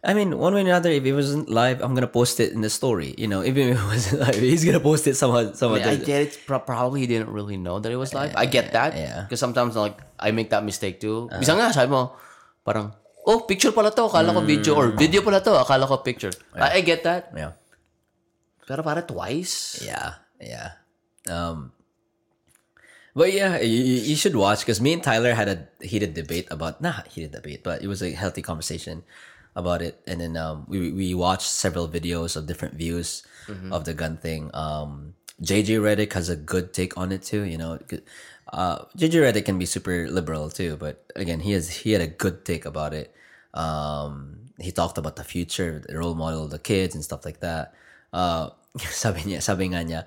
I 0.05 0.13
mean, 0.13 0.37
one 0.37 0.53
way 0.53 0.61
or 0.61 0.69
another, 0.69 0.93
if 0.93 1.01
it 1.01 1.17
wasn't 1.17 1.49
live, 1.49 1.81
I'm 1.81 1.97
gonna 1.97 2.07
post 2.13 2.37
it 2.37 2.53
in 2.53 2.61
the 2.61 2.69
story. 2.69 3.17
You 3.17 3.25
know, 3.25 3.41
even 3.49 3.73
if 3.73 3.81
it 3.81 3.89
wasn't 3.89 4.21
live, 4.21 4.37
he's 4.37 4.61
gonna 4.65 4.81
post 4.85 5.09
it 5.09 5.17
somehow. 5.17 5.57
Somehow. 5.57 5.81
I, 5.81 5.97
mean, 5.97 6.01
I 6.01 6.05
get 6.05 6.21
it. 6.29 6.33
Probably 6.45 7.01
he 7.01 7.09
didn't 7.09 7.33
really 7.33 7.57
know 7.57 7.81
that 7.81 7.89
it 7.89 7.97
was 7.97 8.13
live. 8.13 8.37
I 8.37 8.45
get 8.45 8.77
that. 8.77 8.93
yeah. 8.93 9.25
Because 9.25 9.41
sometimes 9.41 9.77
like 9.77 9.97
I 10.21 10.31
make 10.37 10.53
that 10.53 10.61
mistake 10.61 11.01
too. 11.01 11.33
Bisa 11.41 11.57
nga, 11.57 11.73
sabi 11.73 11.89
mo, 11.89 12.13
parang, 12.69 12.93
oh, 13.25 13.49
picture 13.49 13.73
pala 13.73 13.97
to, 13.97 14.05
akala 14.05 14.37
ko 14.37 14.45
video. 14.45 14.77
Or 14.77 14.93
video 14.93 15.25
pala 15.25 15.41
to, 15.41 15.57
akala 15.57 15.89
ko 15.89 16.05
picture. 16.05 16.33
I, 16.53 16.79
I 16.79 16.81
get 16.85 17.01
that. 17.09 17.33
yeah. 17.33 17.57
Pero 18.65 18.81
para 18.81 19.05
twice. 19.05 19.85
Yeah, 19.85 20.21
yeah. 20.41 20.81
Um, 21.29 21.73
but 23.15 23.33
yeah, 23.33 23.61
you, 23.61 23.83
you 23.85 24.17
should 24.17 24.37
watch 24.37 24.61
because 24.61 24.81
me 24.81 24.93
and 24.93 25.03
Tyler 25.03 25.35
had 25.35 25.49
a 25.49 25.87
heated 25.87 26.15
debate 26.15 26.49
about 26.51 26.81
not 26.81 27.09
heated 27.09 27.33
debate, 27.33 27.63
but 27.63 27.83
it 27.83 27.89
was 27.89 28.03
a 28.03 28.11
healthy 28.13 28.43
conversation 28.43 29.05
about 29.57 29.83
it. 29.83 30.03
And 30.07 30.21
then 30.21 30.37
um, 30.37 30.67
we 30.69 30.91
we 30.93 31.15
watched 31.15 31.47
several 31.47 31.89
videos 31.89 32.37
of 32.37 32.47
different 32.47 32.75
views 32.75 33.23
of 33.73 33.85
the 33.85 33.95
gun 33.95 34.17
thing. 34.17 34.51
Um, 34.55 35.15
JJ 35.43 35.83
Reddick 35.83 36.13
has 36.15 36.29
a 36.29 36.37
good 36.37 36.73
take 36.73 36.97
on 36.97 37.13
it 37.13 37.23
too. 37.23 37.43
You 37.43 37.59
know, 37.59 37.79
uh, 38.53 38.85
JJ 38.97 39.23
Reddick 39.23 39.45
can 39.47 39.59
be 39.59 39.67
super 39.67 40.09
liberal 40.11 40.51
too, 40.51 40.77
but 40.77 41.07
again, 41.15 41.41
he 41.41 41.53
has 41.53 41.71
he 41.71 41.93
had 41.93 42.03
a 42.03 42.07
good 42.07 42.45
take 42.45 42.65
about 42.67 42.95
it. 42.95 43.15
Um, 43.55 44.51
he 44.59 44.71
talked 44.71 44.99
about 44.99 45.17
the 45.17 45.25
future, 45.25 45.83
the 45.87 45.99
role 45.99 46.15
model 46.15 46.45
of 46.45 46.51
the 46.51 46.59
kids 46.59 46.95
and 46.95 47.03
stuff 47.03 47.25
like 47.25 47.41
that. 47.41 47.75
Uh, 48.13 48.51
sabi 48.79 49.23
niya, 49.23 49.43
sabi 49.43 49.71
nga 49.71 49.83
niya, 49.83 50.03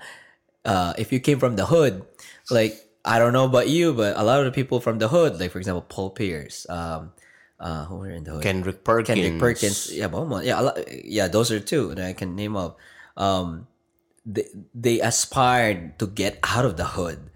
uh, 0.63 0.93
if 0.97 1.11
you 1.11 1.19
came 1.19 1.39
from 1.39 1.55
the 1.55 1.67
hood, 1.67 2.03
like 2.51 2.75
I 3.07 3.19
don't 3.19 3.31
know 3.31 3.45
about 3.45 3.69
you, 3.71 3.93
but 3.95 4.19
a 4.19 4.23
lot 4.23 4.39
of 4.39 4.45
the 4.45 4.51
people 4.51 4.81
from 4.84 4.99
the 4.99 5.07
hood, 5.07 5.39
like 5.39 5.51
for 5.51 5.59
example, 5.59 5.85
Paul 5.88 6.11
Pierce, 6.11 6.67
um, 6.69 7.13
uh, 7.59 7.85
who 7.88 8.03
were 8.03 8.11
in 8.11 8.23
the 8.27 8.31
hood? 8.38 8.43
Kendrick 8.43 8.84
Perkins. 8.84 9.07
Kendrick 9.15 9.39
Perkins, 9.39 9.89
yeah, 9.95 10.11
yeah, 10.43 10.59
a 10.59 10.61
lot, 10.61 10.75
yeah, 11.05 11.27
those 11.31 11.49
are 11.49 11.59
two 11.63 11.95
that 11.95 12.05
I 12.05 12.13
can 12.13 12.35
name 12.35 12.55
of. 12.59 12.75
Um, 13.15 13.67
they 14.27 14.45
they 14.75 14.99
aspired 14.99 15.97
to 15.99 16.05
get 16.05 16.38
out 16.43 16.65
of 16.67 16.75
the 16.75 16.85
hood, 16.85 17.31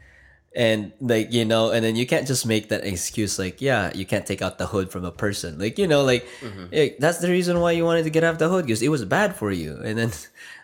And 0.53 0.91
like, 0.99 1.31
you 1.31 1.45
know, 1.47 1.71
and 1.71 1.79
then 1.79 1.95
you 1.95 2.03
can't 2.05 2.27
just 2.27 2.43
make 2.45 2.67
that 2.75 2.83
excuse 2.83 3.39
like, 3.39 3.61
yeah, 3.63 3.89
you 3.95 4.03
can't 4.05 4.27
take 4.27 4.41
out 4.43 4.57
the 4.59 4.67
hood 4.67 4.91
from 4.91 5.05
a 5.07 5.11
person. 5.11 5.55
Like, 5.57 5.79
you 5.79 5.87
know, 5.87 6.03
like, 6.03 6.27
eh, 6.75 6.89
that's 6.99 7.19
the 7.23 7.31
reason 7.31 7.61
why 7.63 7.71
you 7.71 7.85
wanted 7.87 8.03
to 8.03 8.09
get 8.11 8.25
out 8.27 8.33
of 8.35 8.39
the 8.39 8.49
hood 8.51 8.65
because 8.67 8.83
it 8.83 8.91
was 8.91 9.05
bad 9.07 9.35
for 9.39 9.49
you. 9.49 9.79
And 9.79 9.95
then 9.97 10.11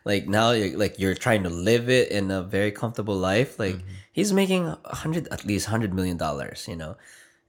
like 0.08 0.32
now 0.32 0.56
you're 0.56 0.80
like 0.80 0.96
you're 0.96 1.20
trying 1.20 1.44
to 1.44 1.52
live 1.52 1.92
it 1.92 2.08
in 2.16 2.32
a 2.32 2.40
very 2.40 2.72
comfortable 2.72 3.20
life. 3.20 3.60
Like 3.60 3.84
he's 4.16 4.32
making 4.32 4.72
a 4.72 4.96
hundred 5.04 5.28
at 5.28 5.44
least 5.44 5.68
hundred 5.68 5.92
million 5.92 6.16
dollars, 6.16 6.64
you 6.64 6.80
know. 6.80 6.96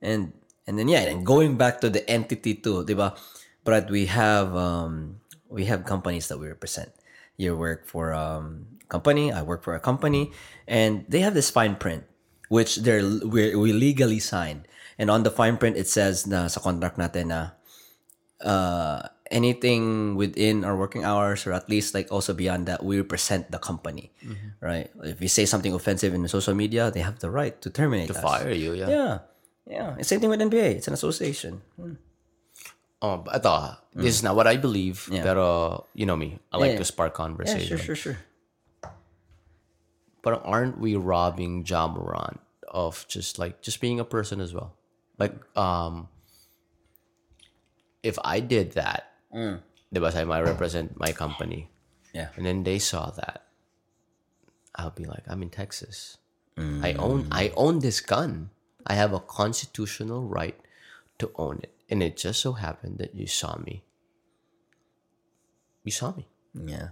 And 0.02 0.35
and 0.66 0.74
then 0.74 0.90
yeah, 0.90 1.06
and 1.06 1.22
going 1.22 1.55
back 1.55 1.78
to 1.86 1.89
the 1.89 2.02
entity 2.10 2.59
too, 2.59 2.82
diba? 2.82 3.14
But 3.62 3.94
we 3.94 4.10
have 4.10 4.59
um 4.59 5.22
we 5.47 5.70
have 5.70 5.86
companies 5.86 6.26
that 6.26 6.43
we 6.43 6.51
represent. 6.51 6.90
You 7.39 7.55
work 7.55 7.86
for 7.86 8.10
um 8.10 8.74
company, 8.90 9.30
I 9.30 9.47
work 9.47 9.62
for 9.62 9.78
a 9.78 9.80
company, 9.80 10.35
and 10.66 11.06
they 11.06 11.22
have 11.22 11.39
this 11.39 11.55
fine 11.55 11.78
print 11.78 12.10
which 12.51 12.82
they're 12.82 13.06
we 13.22 13.55
we 13.55 13.70
legally 13.72 14.18
signed. 14.18 14.66
And 14.98 15.14
on 15.14 15.22
the 15.22 15.30
fine 15.30 15.62
print 15.62 15.78
it 15.78 15.86
says 15.86 16.26
na 16.26 16.51
sa 16.51 16.59
contract 16.59 16.98
natin 16.98 17.30
na 17.30 17.55
uh 18.43 19.06
anything 19.30 20.14
within 20.16 20.64
our 20.64 20.76
working 20.76 21.05
hours 21.05 21.46
or 21.46 21.52
at 21.52 21.68
least 21.68 21.92
like 21.94 22.10
also 22.10 22.32
beyond 22.32 22.66
that 22.66 22.82
we 22.84 22.96
represent 22.96 23.50
the 23.50 23.59
company 23.59 24.10
right? 24.60 24.90
If 25.05 25.20
we 25.20 25.28
say 25.28 25.44
something 25.44 25.72
offensive 25.74 26.14
in 26.14 26.22
the 26.22 26.28
social 26.28 26.55
media 26.55 26.90
they 26.90 27.00
have 27.00 27.18
the 27.20 27.30
right 27.30 27.52
to 27.62 27.68
terminate 27.70 28.10
us. 28.10 28.20
Fire 28.20 28.50
you, 28.52 28.72
yeah. 28.74 28.88
yeah. 28.88 29.18
Yeah. 29.68 29.96
It's 30.00 30.09
same 30.09 30.20
thing 30.20 30.30
with 30.32 30.40
nba 30.40 30.80
it's 30.80 30.88
an 30.88 30.94
association. 30.94 31.60
Oh, 33.00 33.18
but 33.22 33.36
ito, 33.38 33.46
ah, 33.52 33.78
this 33.94 34.18
is 34.18 34.22
not 34.26 34.34
what 34.34 34.50
I 34.50 34.56
believe, 34.59 35.06
Yeah. 35.06 35.22
pero 35.22 35.86
you 35.94 36.02
know 36.02 36.16
me, 36.18 36.40
I 36.50 36.59
like 36.59 36.72
Yeah. 36.74 36.82
to 36.82 36.88
spark 36.88 37.14
conversation 37.14 37.78
yeah 37.78 37.78
sure 37.78 37.94
sure 37.94 37.94
sure. 37.94 38.18
But 40.22 40.42
aren't 40.44 40.80
we 40.82 40.96
robbing 40.98 41.62
Jamoran 41.62 42.38
of 42.66 43.06
just 43.09 43.38
like 43.38 43.62
just 43.62 43.80
being 43.80 44.00
a 44.00 44.05
person 44.05 44.40
as 44.42 44.52
well? 44.52 44.74
Like, 45.18 45.34
um, 45.56 46.09
if 48.02 48.18
I 48.24 48.40
did 48.40 48.72
that, 48.72 49.07
Mm. 49.34 49.60
diba, 49.92 50.09
say 50.12 50.24
I 50.24 50.40
represent 50.40 50.96
my 50.96 51.12
company, 51.12 51.68
yeah 52.16 52.32
and 52.36 52.44
then 52.48 52.64
they 52.64 52.78
saw 52.80 53.10
that, 53.12 53.44
I'll 54.74 54.94
be 54.94 55.05
like, 55.05 55.24
I'm 55.28 55.42
in 55.44 55.50
Texas. 55.52 56.16
I 56.59 56.96
Mm. 56.96 56.98
own 56.98 57.18
I 57.30 57.52
own 57.55 57.78
this 57.84 58.00
gun. 58.02 58.50
I 58.88 58.98
have 58.98 59.12
a 59.14 59.20
constitutional 59.22 60.26
right 60.26 60.59
to 61.22 61.30
own 61.38 61.60
it. 61.62 61.70
And 61.92 62.02
it 62.02 62.16
just 62.18 62.40
so 62.42 62.59
happened 62.59 62.98
that 62.98 63.14
you 63.14 63.28
saw 63.30 63.56
me. 63.62 63.84
You 65.84 65.92
saw 65.92 66.12
me. 66.16 66.26
yeah 66.59 66.90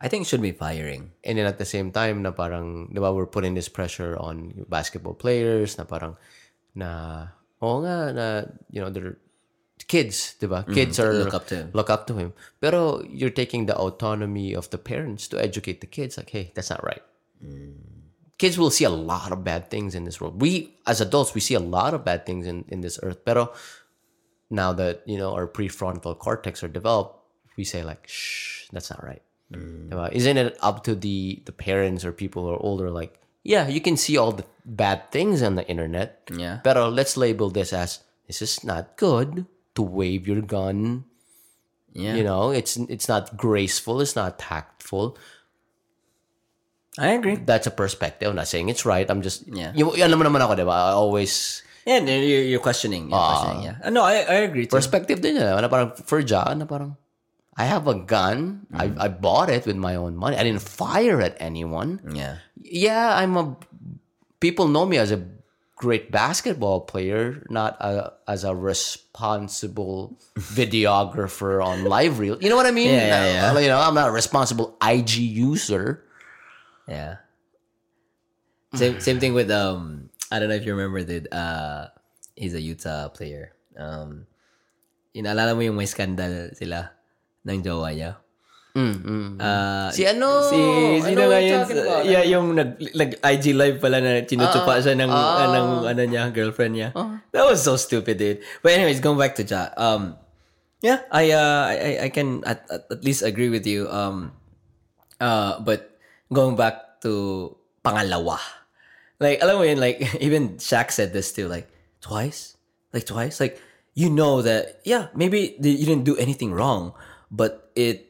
i 0.00 0.08
think 0.08 0.24
it 0.24 0.28
should 0.32 0.40
be 0.40 0.56
firing 0.56 1.12
And 1.20 1.36
then 1.36 1.44
at 1.44 1.60
the 1.60 1.68
same 1.68 1.92
time 1.92 2.24
na 2.24 2.32
parang, 2.32 2.88
di 2.88 2.96
ba, 2.96 3.12
we're 3.12 3.28
putting 3.28 3.52
this 3.52 3.68
pressure 3.68 4.16
on 4.16 4.64
basketball 4.72 5.12
players 5.12 5.76
na 5.76 5.84
parang, 5.84 6.16
na, 6.72 7.28
oo 7.60 7.84
nga, 7.84 8.08
na, 8.16 8.26
you 8.72 8.80
know, 8.80 8.88
they're 8.88 9.20
kids, 9.90 10.38
di 10.38 10.46
ba? 10.46 10.62
Kids 10.70 11.02
are, 11.02 11.10
Mm-hmm. 11.10 11.24
look 11.26 11.34
up 11.34 11.46
to 11.50 11.54
him. 11.58 11.68
Look 11.74 11.90
up 11.90 12.06
to 12.06 12.14
him. 12.14 12.30
Pero 12.62 13.02
you're 13.10 13.34
taking 13.34 13.66
the 13.66 13.74
autonomy 13.74 14.54
of 14.54 14.70
the 14.70 14.78
parents 14.78 15.26
to 15.34 15.36
educate 15.42 15.82
the 15.82 15.90
kids. 15.90 16.14
Like, 16.14 16.30
hey, 16.30 16.52
that's 16.54 16.70
not 16.70 16.78
right. 16.86 17.02
Kids 18.38 18.56
will 18.56 18.70
see 18.70 18.84
a 18.86 18.90
lot 18.90 19.32
of 19.32 19.44
bad 19.44 19.68
things 19.68 19.94
in 19.98 20.04
this 20.08 20.20
world. 20.20 20.40
We, 20.40 20.72
as 20.86 21.00
adults, 21.02 21.34
we 21.34 21.40
see 21.42 21.54
a 21.58 21.60
lot 21.60 21.92
of 21.92 22.04
bad 22.06 22.24
things 22.24 22.46
in, 22.46 22.64
in 22.68 22.80
this 22.80 22.96
earth. 23.02 23.24
Pero 23.26 23.52
now 24.48 24.72
that, 24.72 25.02
you 25.04 25.18
know, 25.18 25.34
our 25.34 25.46
prefrontal 25.46 26.16
cortex 26.16 26.62
are 26.64 26.68
developed, 26.72 27.20
we 27.58 27.64
say 27.64 27.82
like, 27.84 28.06
shh, 28.08 28.64
that's 28.72 28.88
not 28.88 29.04
right. 29.04 29.22
Diba? 29.52 30.08
Isn't 30.14 30.38
it 30.38 30.56
up 30.62 30.84
to 30.86 30.94
the 30.94 31.42
the 31.44 31.50
parents 31.52 32.06
or 32.06 32.12
people 32.14 32.46
who 32.46 32.54
are 32.54 32.62
older? 32.62 32.88
Like, 32.88 33.18
yeah, 33.42 33.66
you 33.66 33.82
can 33.82 33.98
see 33.98 34.14
all 34.16 34.30
the 34.30 34.46
bad 34.64 35.10
things 35.10 35.42
on 35.42 35.58
the 35.58 35.66
internet. 35.66 36.22
Yeah. 36.30 36.62
Pero 36.62 36.86
let's 36.88 37.18
label 37.18 37.50
this 37.50 37.74
as 37.74 37.98
this 38.30 38.40
is 38.46 38.62
not 38.62 38.94
good 38.96 39.44
to 39.74 39.82
wave 39.82 40.26
your 40.26 40.42
gun. 40.42 41.04
yeah 41.90 42.14
You 42.14 42.22
know, 42.22 42.50
it's 42.54 42.78
it's 42.90 43.10
not 43.10 43.34
graceful. 43.34 43.98
It's 44.00 44.14
not 44.14 44.38
tactful. 44.38 45.18
i 46.98 47.14
agree 47.14 47.36
That's 47.38 47.66
a 47.66 47.74
perspective. 47.74 48.28
I'm 48.30 48.36
not 48.36 48.48
saying 48.50 48.68
it's 48.68 48.84
right. 48.84 49.06
I'm 49.08 49.22
just 49.22 49.46
Yeah. 49.46 49.70
Yung, 49.78 49.94
yan 49.94 50.10
naman 50.10 50.26
naman 50.26 50.42
ako, 50.42 50.54
diba? 50.58 50.74
I 50.74 50.94
always 50.94 51.62
yeah 51.88 51.96
you're, 52.02 52.44
you're 52.44 52.60
questioning 52.62 53.08
you're 53.08 53.16
questioning 53.18 53.62
yeah 53.72 53.76
Uh, 53.80 53.88
no 53.88 54.04
i, 54.04 54.20
I 54.20 54.44
agree 54.44 54.68
too. 54.68 54.74
perspective 54.76 55.18
din 55.24 55.40
yun. 55.40 55.46
eh. 55.48 55.60
Na 55.64 55.70
parang 55.70 55.96
for 55.96 56.20
Ja, 56.20 56.44
na 56.52 56.66
parang 56.68 56.98
I 57.56 57.64
have 57.68 57.84
a 57.90 57.96
gun. 57.96 58.64
I 58.72 58.88
I 58.96 59.08
bought 59.12 59.52
it 59.52 59.68
with 59.68 59.76
my 59.76 59.92
own 59.98 60.16
money. 60.16 60.32
I 60.38 60.44
didn't 60.46 60.64
fire 60.64 61.20
at 61.20 61.36
anyone. 61.42 62.00
yeah 62.08 62.40
yeah, 62.60 63.16
I'm 63.18 63.34
a. 63.36 63.56
People 64.40 64.68
know 64.72 64.84
me 64.88 64.96
as 64.96 65.12
a 65.12 65.20
great 65.80 66.12
basketball 66.12 66.84
player, 66.84 67.40
not 67.48 67.72
a, 67.80 68.12
as 68.28 68.44
a 68.44 68.52
responsible 68.52 70.20
videographer 70.36 71.64
on 71.64 71.88
live 71.88 72.20
reel. 72.20 72.36
You 72.36 72.52
know 72.52 72.60
what 72.60 72.68
I 72.68 72.70
mean? 72.70 72.92
Yeah, 72.92 73.08
yeah, 73.08 73.24
yeah. 73.32 73.52
Uh, 73.56 73.58
You 73.58 73.72
know, 73.72 73.80
I'm 73.80 73.96
not 73.96 74.12
a 74.12 74.14
responsible 74.14 74.76
IG 74.84 75.16
user. 75.24 76.04
Yeah. 76.84 77.24
Same 78.76 79.00
same 79.00 79.18
thing 79.18 79.32
with 79.32 79.50
um 79.50 80.12
I 80.30 80.38
don't 80.38 80.52
know 80.52 80.54
if 80.54 80.62
you 80.68 80.76
remember 80.76 81.02
the 81.02 81.26
uh 81.34 81.88
he's 82.36 82.52
a 82.54 82.60
Utah 82.60 83.08
player. 83.08 83.56
Um 83.74 84.28
inaalala 85.16 85.56
mo 85.56 85.64
yung 85.64 85.80
may 85.80 85.88
scandal 85.90 86.54
sila 86.54 86.92
ng 87.48 87.64
jowa 87.64 87.90
niya? 87.90 88.20
Ah, 89.40 89.88
Si 89.90 90.06
ano? 90.06 90.46
si 90.46 90.58
sino 91.02 91.26
know 91.26 91.28
nga 91.30 91.40
yun? 91.42 91.60
Yeah, 92.06 92.24
yung 92.26 92.54
nag, 92.54 92.78
nag 92.78 93.10
IG 93.18 93.54
live 93.54 93.82
pala 93.82 93.98
na 93.98 94.22
tinutsupa 94.22 94.78
siya 94.78 94.94
ng 94.94 95.10
ah. 95.10 95.50
ng 95.50 95.68
ano 95.90 96.02
niya, 96.06 96.30
girlfriend 96.30 96.74
niya. 96.78 96.88
That 97.34 97.44
was 97.46 97.62
so 97.62 97.74
stupid, 97.74 98.18
dude. 98.18 98.40
But 98.62 98.78
anyways, 98.78 99.02
going 99.02 99.18
back 99.18 99.34
to 99.38 99.44
Ja. 99.46 99.74
Um 99.74 100.14
yeah, 100.80 101.02
I 101.10 101.34
uh 101.34 101.62
I 101.66 101.74
I- 101.76 101.98
I 102.06 102.08
can 102.14 102.46
at, 102.46 102.64
at, 102.70 102.86
at 102.88 103.00
least 103.02 103.26
agree 103.26 103.50
with 103.50 103.66
you. 103.66 103.90
Um 103.90 104.32
uh 105.18 105.58
but 105.60 105.98
going 106.30 106.54
back 106.54 107.02
to 107.02 107.54
pangalawa. 107.82 108.38
Like 109.20 109.42
alam 109.44 109.60
mo 109.60 109.64
yun, 109.66 109.82
like 109.82 110.00
even 110.24 110.56
Shaq 110.62 110.94
said 110.94 111.10
this 111.12 111.34
too 111.34 111.50
like 111.50 111.68
twice? 112.00 112.56
Like 112.94 113.04
twice? 113.04 113.38
Like 113.42 113.58
you 113.98 114.08
know 114.08 114.40
that 114.46 114.80
yeah, 114.86 115.10
maybe 115.12 115.58
you 115.58 115.84
didn't 115.84 116.06
do 116.06 116.14
anything 116.16 116.54
wrong, 116.54 116.94
but 117.30 117.70
it 117.74 118.09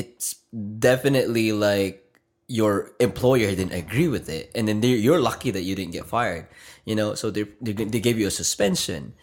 it's 0.00 0.40
definitely 0.80 1.52
like 1.52 2.00
your 2.48 2.96
employer 2.98 3.52
didn't 3.52 3.76
agree 3.76 4.08
with 4.08 4.26
it 4.32 4.50
and 4.56 4.64
then 4.66 4.80
you're 4.82 5.20
lucky 5.20 5.52
that 5.52 5.62
you 5.62 5.76
didn't 5.76 5.92
get 5.92 6.08
fired 6.08 6.48
you 6.84 6.94
know? 6.98 7.14
So 7.14 7.30
they, 7.30 7.46
they 7.60 7.72
they 7.72 8.00
gave 8.00 8.18
you 8.18 8.26
a 8.26 8.34
suspension. 8.34 9.14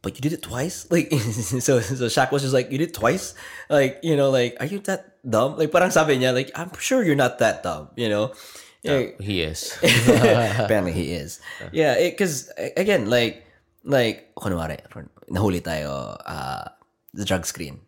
But 0.00 0.16
you 0.16 0.22
did 0.24 0.32
it 0.32 0.40
twice? 0.40 0.86
Like 0.94 1.12
so 1.66 1.80
so 1.82 2.06
Shaq 2.08 2.32
was 2.32 2.40
just 2.46 2.54
like 2.54 2.72
you 2.72 2.78
did 2.78 2.94
it 2.94 2.96
twice? 2.96 3.34
Like 3.68 4.00
you 4.02 4.16
know 4.16 4.30
like 4.30 4.56
are 4.60 4.70
you 4.70 4.80
that 4.88 5.20
dumb? 5.26 5.58
Like 5.58 5.74
parang 5.74 5.90
sabi 5.92 6.16
niya 6.16 6.32
like 6.32 6.54
I'm 6.56 6.72
sure 6.78 7.04
you're 7.04 7.18
not 7.18 7.42
that 7.42 7.66
dumb 7.66 7.92
you 7.96 8.08
know? 8.08 8.32
Yeah, 8.80 9.12
He 9.20 9.44
is. 9.44 9.76
apparently 10.56 10.96
he 10.96 11.12
is. 11.12 11.36
Yeah 11.68 12.00
because 12.00 12.48
again 12.80 13.12
like 13.12 13.44
like 13.84 14.32
kunwari 14.40 14.80
nahuli 15.28 15.60
tayo 15.60 16.16
uh, 16.24 16.64
the 17.12 17.28
drug 17.28 17.44
screen 17.44 17.84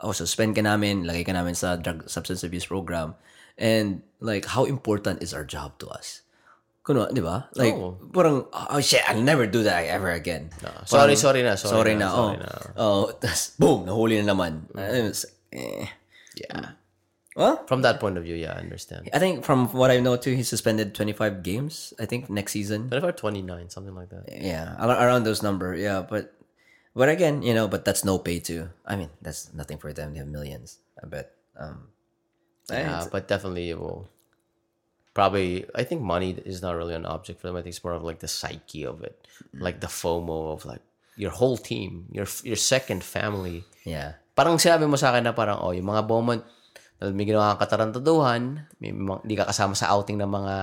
oh, 0.00 0.12
suspend 0.12 0.56
ka 0.56 0.62
namin, 0.62 1.04
lagay 1.04 1.24
ka 1.24 1.32
namin 1.32 1.54
sa 1.54 1.76
drug 1.76 2.08
substance 2.08 2.44
abuse 2.44 2.66
program. 2.66 3.14
And 3.56 4.02
like, 4.20 4.44
how 4.44 4.64
important 4.64 5.22
is 5.22 5.32
our 5.32 5.44
job 5.44 5.78
to 5.80 5.88
us? 5.88 6.22
Kuno, 6.86 7.10
di 7.10 7.18
ba? 7.18 7.50
Like, 7.58 7.74
Oo. 7.74 7.98
parang, 8.14 8.46
oh 8.52 8.78
shit, 8.78 9.02
I'll 9.10 9.18
never 9.24 9.46
do 9.48 9.64
that 9.66 9.90
ever 9.90 10.12
again. 10.14 10.54
sorry, 10.86 11.16
sorry 11.16 11.42
na. 11.42 11.58
Sorry, 11.58 11.72
Sorry, 11.74 11.94
na. 11.98 12.06
na, 12.06 12.14
sorry 12.14 12.36
oh. 12.36 12.38
na. 12.38 12.50
Oh, 12.78 13.04
tas, 13.10 13.56
boom, 13.58 13.90
nahuli 13.90 14.22
na 14.22 14.30
naman. 14.36 14.70
It's, 14.76 15.26
eh. 15.50 15.90
Yeah. 16.38 16.78
Well, 17.34 17.66
From 17.66 17.82
that 17.82 17.98
point 17.98 18.16
of 18.16 18.24
view, 18.24 18.36
yeah, 18.36 18.54
I 18.56 18.60
understand. 18.60 19.10
I 19.12 19.18
think 19.18 19.42
from 19.44 19.68
what 19.72 19.90
I 19.90 20.00
know 20.00 20.16
too, 20.16 20.32
he's 20.32 20.48
suspended 20.48 20.94
25 20.94 21.42
games, 21.42 21.92
I 21.98 22.06
think, 22.06 22.30
next 22.30 22.52
season. 22.52 22.88
25, 22.88 23.16
29, 23.16 23.68
something 23.68 23.94
like 23.94 24.08
that. 24.08 24.24
Yeah, 24.30 24.76
ar- 24.78 24.96
around 24.96 25.24
those 25.24 25.42
number. 25.42 25.74
Yeah, 25.74 26.00
but 26.00 26.32
but 26.96 27.12
again, 27.12 27.44
you 27.44 27.52
know, 27.52 27.68
but 27.68 27.84
that's 27.84 28.02
no 28.02 28.16
pay 28.16 28.40
too. 28.40 28.72
I 28.88 28.96
mean, 28.96 29.12
that's 29.20 29.52
nothing 29.52 29.76
for 29.76 29.92
them. 29.92 30.16
They 30.16 30.24
have 30.24 30.32
millions. 30.32 30.80
I 30.96 31.06
bet. 31.06 31.36
Um, 31.54 31.92
Yeah, 32.66 33.06
but 33.12 33.28
definitely 33.30 33.70
it 33.70 33.78
will. 33.78 34.10
Probably, 35.14 35.64
I 35.72 35.86
think 35.86 36.02
money 36.02 36.34
is 36.44 36.60
not 36.60 36.74
really 36.74 36.98
an 36.98 37.06
object 37.06 37.40
for 37.40 37.46
them. 37.46 37.56
I 37.56 37.62
think 37.62 37.72
it's 37.78 37.84
more 37.84 37.94
of 37.94 38.02
like 38.02 38.18
the 38.18 38.28
psyche 38.28 38.84
of 38.84 39.06
it, 39.06 39.14
like 39.54 39.78
the 39.80 39.86
FOMO 39.86 40.52
of 40.52 40.66
like 40.66 40.82
your 41.14 41.30
whole 41.30 41.56
team, 41.56 42.10
your 42.10 42.26
your 42.42 42.58
second 42.58 43.06
family. 43.06 43.64
yeah. 43.86 44.18
Parang 44.36 44.60
sinabi 44.60 44.84
mo 44.84 45.00
sa 45.00 45.14
akin 45.14 45.24
na 45.24 45.32
parang, 45.32 45.56
oh, 45.64 45.72
yung 45.72 45.88
mga 45.88 46.04
Beaumont, 46.04 46.44
na 47.00 47.08
may 47.08 47.24
ginawa 47.24 47.56
kang 47.56 47.64
katarantaduhan, 47.64 48.68
may 48.76 48.92
hindi 48.92 49.34
ka 49.38 49.48
kasama 49.48 49.72
sa 49.72 49.88
outing 49.96 50.20
ng 50.20 50.28
mga 50.28 50.54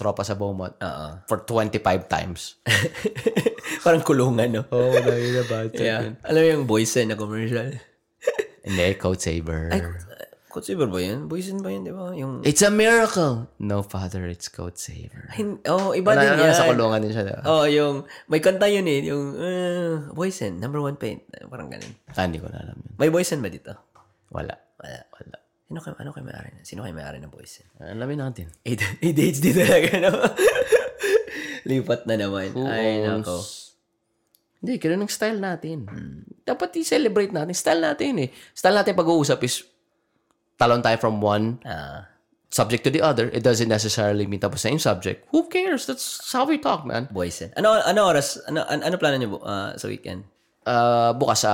tropa 0.00 0.24
sa 0.24 0.32
Beaumont 0.32 0.72
Uh-uh. 0.80 1.20
for 1.28 1.44
25 1.44 1.84
times. 2.08 2.56
Parang 3.84 4.04
kulungan, 4.04 4.48
no? 4.50 4.62
oh, 4.68 4.92
na 4.92 5.14
yun 5.14 5.40
about 5.40 5.72
Yeah. 5.72 6.14
Alam 6.22 6.40
mo 6.40 6.48
yung 6.52 6.64
boys 6.68 6.92
na 6.96 7.16
commercial? 7.16 7.72
Hindi, 8.66 8.86
Coat 8.94 9.20
Saber. 9.20 9.72
Code 10.50 10.66
Saver 10.66 10.90
ba 10.90 10.98
yun? 10.98 11.30
Boysen 11.30 11.62
ba 11.62 11.70
yun, 11.70 11.86
di 11.86 11.94
ba? 11.94 12.10
Yung... 12.12 12.42
It's 12.42 12.60
a 12.60 12.68
miracle! 12.68 13.46
No, 13.62 13.86
father, 13.86 14.26
it's 14.26 14.50
Code 14.50 14.74
Saver. 14.76 15.30
Hin- 15.32 15.62
oh, 15.64 15.94
iba 15.94 16.10
Ano, 16.12 16.20
din 16.20 16.42
yan. 16.42 16.50
nasa 16.50 16.66
kulungan 16.66 17.00
din 17.00 17.14
siya, 17.14 17.22
diba? 17.22 17.42
Oh, 17.46 17.64
yung... 17.70 18.02
May 18.26 18.42
kanta 18.42 18.66
yun 18.66 18.82
eh. 18.84 19.00
Yung... 19.06 19.24
Uh, 19.38 20.10
Boysen, 20.10 20.58
number 20.58 20.82
one 20.82 20.98
paint. 20.98 21.22
Parang 21.46 21.70
ganun. 21.70 21.94
Ah, 22.12 22.26
hindi 22.26 22.42
ko 22.42 22.50
na 22.50 22.60
alam 22.60 22.74
yun. 22.76 22.92
May 22.98 23.08
Boysen 23.08 23.38
ba 23.38 23.46
dito? 23.46 23.72
Wala. 24.34 24.58
Wala. 24.82 25.00
Wala. 25.14 25.38
Sino 25.70 25.78
kayo, 25.78 25.94
ano 26.02 26.10
kayo 26.10 26.26
may-ari 26.26 26.50
na? 26.50 26.66
Sino 26.66 26.82
kayo 26.82 26.94
may-ari 26.98 27.22
ng 27.22 27.30
Boysen? 27.30 27.70
Alamin 27.78 28.18
natin. 28.18 28.50
ADHD 28.66 29.54
talaga, 29.62 30.02
no? 30.02 30.10
Lipat 31.62 32.10
na 32.10 32.18
naman. 32.18 32.50
Ay, 32.66 33.06
nako. 33.06 33.38
Hindi, 34.60 34.76
ganun 34.76 35.02
ang 35.02 35.12
style 35.12 35.40
natin. 35.40 35.88
Dapat 36.44 36.68
i-celebrate 36.76 37.32
natin. 37.32 37.56
Style 37.56 37.80
natin 37.80 38.12
eh. 38.20 38.28
Style 38.52 38.76
natin 38.76 38.92
pag-uusap 38.92 39.40
is 39.40 39.64
talon 40.54 40.84
tayo 40.84 41.00
from 41.00 41.16
one 41.18 41.56
Ah, 41.64 42.04
subject 42.52 42.84
to 42.84 42.92
the 42.92 43.00
other. 43.00 43.32
It 43.32 43.40
doesn't 43.40 43.72
necessarily 43.72 44.28
mean 44.28 44.36
tapos 44.38 44.68
yung 44.68 44.76
subject. 44.76 45.24
Who 45.32 45.48
cares? 45.48 45.88
That's 45.88 46.04
how 46.28 46.44
we 46.44 46.60
talk, 46.60 46.84
man. 46.84 47.08
Boysen. 47.08 47.56
Ano, 47.56 47.72
ano 47.72 48.00
oras? 48.04 48.36
Ano, 48.44 48.68
ano, 48.68 48.84
ano 48.84 48.94
plano 49.00 49.16
niyo 49.16 49.40
bu- 49.40 49.44
ah, 49.44 49.72
sa 49.74 49.88
weekend? 49.88 50.28
Uh, 50.60 51.16
bukas 51.16 51.40
sa 51.40 51.52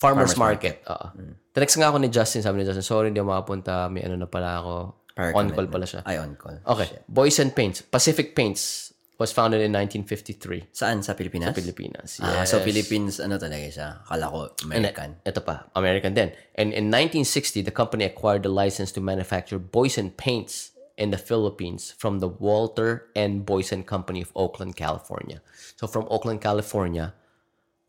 farmer's, 0.00 0.40
market. 0.40 0.80
Oo. 0.88 1.06
Tinext 1.52 1.76
nga 1.76 1.92
ako 1.92 2.00
ni 2.00 2.08
Justin. 2.08 2.40
Sabi 2.40 2.60
ni 2.60 2.64
Justin, 2.64 2.82
sorry, 2.82 3.06
hindi 3.12 3.20
ako 3.20 3.28
makapunta. 3.30 3.92
May 3.92 4.02
ano 4.02 4.16
na 4.16 4.26
pala 4.26 4.56
ako. 4.56 4.72
Prior 5.14 5.30
On 5.30 5.46
call 5.52 5.68
pala 5.68 5.84
siya. 5.84 6.00
Ay, 6.02 6.18
on 6.18 6.34
call. 6.34 6.58
Okay. 6.64 7.04
Boys 7.06 7.36
and 7.38 7.52
Paints. 7.52 7.84
Pacific 7.84 8.32
Paints 8.32 8.90
was 9.18 9.30
founded 9.30 9.62
in 9.62 9.70
1953. 9.70 10.74
Saan? 10.74 10.98
Sa 11.02 11.14
Pilipinas? 11.14 11.54
Pilipinas. 11.54 12.18
Ah, 12.18 12.42
Yes. 12.42 12.50
so 12.50 12.58
Philippines, 12.58 13.22
ano 13.22 13.38
talaga 13.38 13.66
siya? 13.70 13.88
Kala 14.02 14.26
ko, 14.26 14.50
American. 14.66 15.22
Ito 15.22 15.40
pa, 15.40 15.70
American 15.78 16.14
din. 16.18 16.34
And 16.58 16.74
in 16.74 16.90
1960, 16.90 17.62
the 17.62 17.70
company 17.70 18.02
acquired 18.04 18.42
the 18.42 18.50
license 18.50 18.90
to 18.92 19.00
manufacture 19.00 19.58
Boysen 19.62 20.10
paints 20.18 20.74
in 20.98 21.10
the 21.14 21.18
Philippines 21.18 21.94
from 21.94 22.18
the 22.18 22.26
Walter 22.26 23.06
and 23.14 23.46
Boysen 23.46 23.86
Company 23.86 24.22
of 24.22 24.30
Oakland, 24.34 24.74
California. 24.74 25.42
So 25.78 25.86
from 25.86 26.06
Oakland, 26.10 26.42
California, 26.42 27.14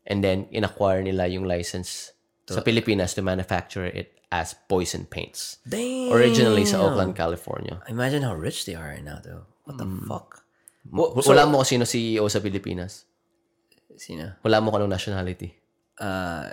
and 0.06 0.22
then 0.22 0.46
in-acquire 0.54 1.02
nila 1.02 1.26
yung 1.26 1.42
license 1.46 2.14
sa 2.46 2.62
Pilipinas 2.62 3.14
to 3.18 3.22
manufacture 3.22 3.86
it 3.86 4.14
as 4.30 4.54
Boysen 4.70 5.06
paints. 5.10 5.58
Damn! 5.66 6.14
Originally 6.14 6.62
sa 6.66 6.82
Oakland, 6.86 7.18
California. 7.18 7.82
Imagine 7.90 8.22
how 8.22 8.34
rich 8.34 8.62
they 8.66 8.74
are 8.78 8.94
right 8.94 9.02
now, 9.02 9.18
though. 9.18 9.46
What 9.66 9.78
the 9.78 9.86
Mm. 9.86 10.06
fuck? 10.06 10.45
W- 10.92 11.12
Wala 11.26 11.46
mo 11.48 11.62
kung 11.62 11.68
sino 11.68 11.84
CEO 11.88 12.26
sa 12.28 12.38
Pilipinas. 12.38 13.06
Sino? 13.96 14.36
Wala 14.44 14.60
mo 14.60 14.70
kung 14.70 14.84
anong 14.84 14.94
nationality. 14.94 15.50
Uh, 15.96 16.46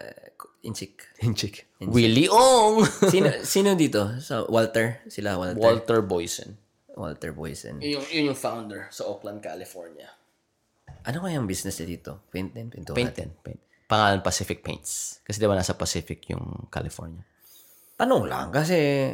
Inchik. 0.64 1.04
Hinchik. 1.20 1.68
Willie 1.84 2.32
Ong! 2.32 2.88
Sino, 3.14 3.28
sino 3.44 3.76
dito? 3.76 4.16
So, 4.24 4.48
Walter? 4.48 5.04
Sila, 5.12 5.36
Walter. 5.36 5.60
Walter 5.60 6.00
Boysen. 6.00 6.56
Walter 6.96 7.36
Boysen. 7.36 7.84
Yun 7.84 8.00
yung, 8.00 8.06
yun 8.08 8.24
yung 8.32 8.40
founder 8.40 8.88
sa 8.88 9.04
Oakland, 9.12 9.44
California. 9.44 10.08
Ano 11.04 11.20
kaya 11.20 11.36
ang 11.36 11.50
business 11.52 11.76
niya 11.84 12.00
dito? 12.00 12.12
Paint 12.32 12.56
din? 12.56 12.72
Pintuhan? 12.72 12.96
Paint 12.96 13.12
din. 13.12 13.30
Paint. 13.44 13.60
Pangalan 13.92 14.24
Pacific 14.24 14.64
Paints. 14.64 15.20
Kasi 15.28 15.44
di 15.44 15.48
ba 15.52 15.60
nasa 15.60 15.76
Pacific 15.76 16.24
yung 16.32 16.72
California. 16.72 17.28
Tanong 18.00 18.24
lang, 18.24 18.48
kasi 18.56 19.12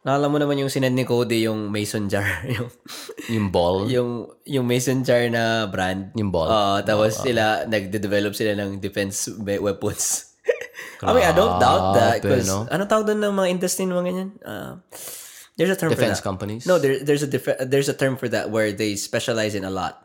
naalala 0.00 0.26
mo 0.26 0.36
naman 0.36 0.56
yung 0.56 0.68
sinend 0.68 0.92
ni 0.92 1.04
Cody, 1.04 1.44
yung 1.44 1.68
mason 1.68 2.08
jar. 2.08 2.24
yung, 2.48 2.68
Yung 3.28 3.46
ball. 3.48 3.84
yung, 3.86 4.10
yung 4.44 4.64
mason 4.64 5.00
jar 5.00 5.28
na 5.28 5.66
brand. 5.66 6.10
Yung 6.14 6.28
ball. 6.28 6.46
Oo, 6.46 6.74
tapos 6.80 7.20
sila, 7.20 7.64
nagde-develop 7.64 8.32
sila 8.32 8.56
ng 8.56 8.78
defense 8.78 9.28
we- 9.36 9.60
weapons. 9.60 10.32
I 11.04 11.12
mean, 11.12 11.24
I 11.24 11.32
don't 11.32 11.56
doubt 11.56 11.94
that. 11.94 12.20
Because, 12.20 12.44
no? 12.44 12.64
ano 12.64 12.84
tawag 12.84 13.06
doon 13.06 13.20
ng 13.20 13.34
mga 13.34 13.48
industry 13.50 13.84
ng 13.84 13.94
mga 13.94 14.06
ganyan? 14.06 14.30
Uh, 14.40 14.72
there's 15.56 15.68
a 15.68 15.76
term 15.76 15.92
Defense 15.92 16.16
for 16.16 16.24
that. 16.24 16.28
companies. 16.28 16.62
No, 16.64 16.76
there, 16.76 17.00
there's 17.00 17.20
a 17.20 17.28
dif- 17.28 17.60
there's 17.64 17.88
a 17.88 17.96
term 17.96 18.16
for 18.16 18.28
that 18.28 18.48
where 18.48 18.72
they 18.72 18.96
specialize 18.96 19.52
in 19.52 19.64
a 19.64 19.72
lot. 19.72 20.00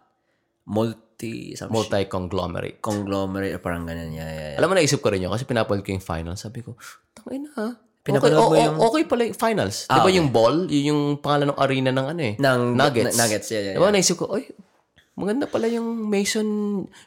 Multi, 0.65 1.55
some 1.55 1.71
Multi-conglomerate. 1.71 2.81
conglomerate, 2.81 3.59
parang 3.59 3.85
ganun. 3.85 4.11
Yeah, 4.11 4.25
yeah, 4.25 4.47
yeah. 4.51 4.57
Alam 4.59 4.71
mo, 4.71 4.75
naisip 4.75 4.99
ko 4.99 5.11
rin 5.11 5.21
yun 5.21 5.31
kasi 5.31 5.43
pinapanood 5.43 5.83
ko 5.83 5.91
yung 5.91 6.03
finals. 6.03 6.41
Sabi 6.41 6.63
ko, 6.63 6.75
tangin 7.13 7.47
na 7.47 7.51
ha. 7.55 7.67
Okay, 8.05 8.13
Pinapanood 8.13 8.37
o- 8.37 8.49
mo 8.49 8.55
yung- 8.55 8.79
okay 8.79 9.03
pala 9.03 9.21
yung 9.25 9.33
finals. 9.35 9.89
di 9.89 9.97
ba 9.97 10.11
yung 10.11 10.29
ball? 10.29 10.69
Yun 10.69 10.85
yung 10.85 11.01
pangalan 11.17 11.49
ng 11.49 11.57
arena 11.57 11.89
ng 11.89 12.07
ano 12.07 12.21
eh. 12.21 12.33
Ng 12.37 12.59
Nuggets. 12.71 13.09
n- 13.09 13.17
Nuggets, 13.17 13.47
yeah, 13.49 13.63
yeah, 13.63 13.75
Di 13.75 13.81
ba 13.81 13.89
naisip 13.89 14.15
ko, 14.15 14.29
oy, 14.29 14.45
maganda 15.15 15.49
pala 15.49 15.65
yung 15.65 16.05
Mason 16.05 16.45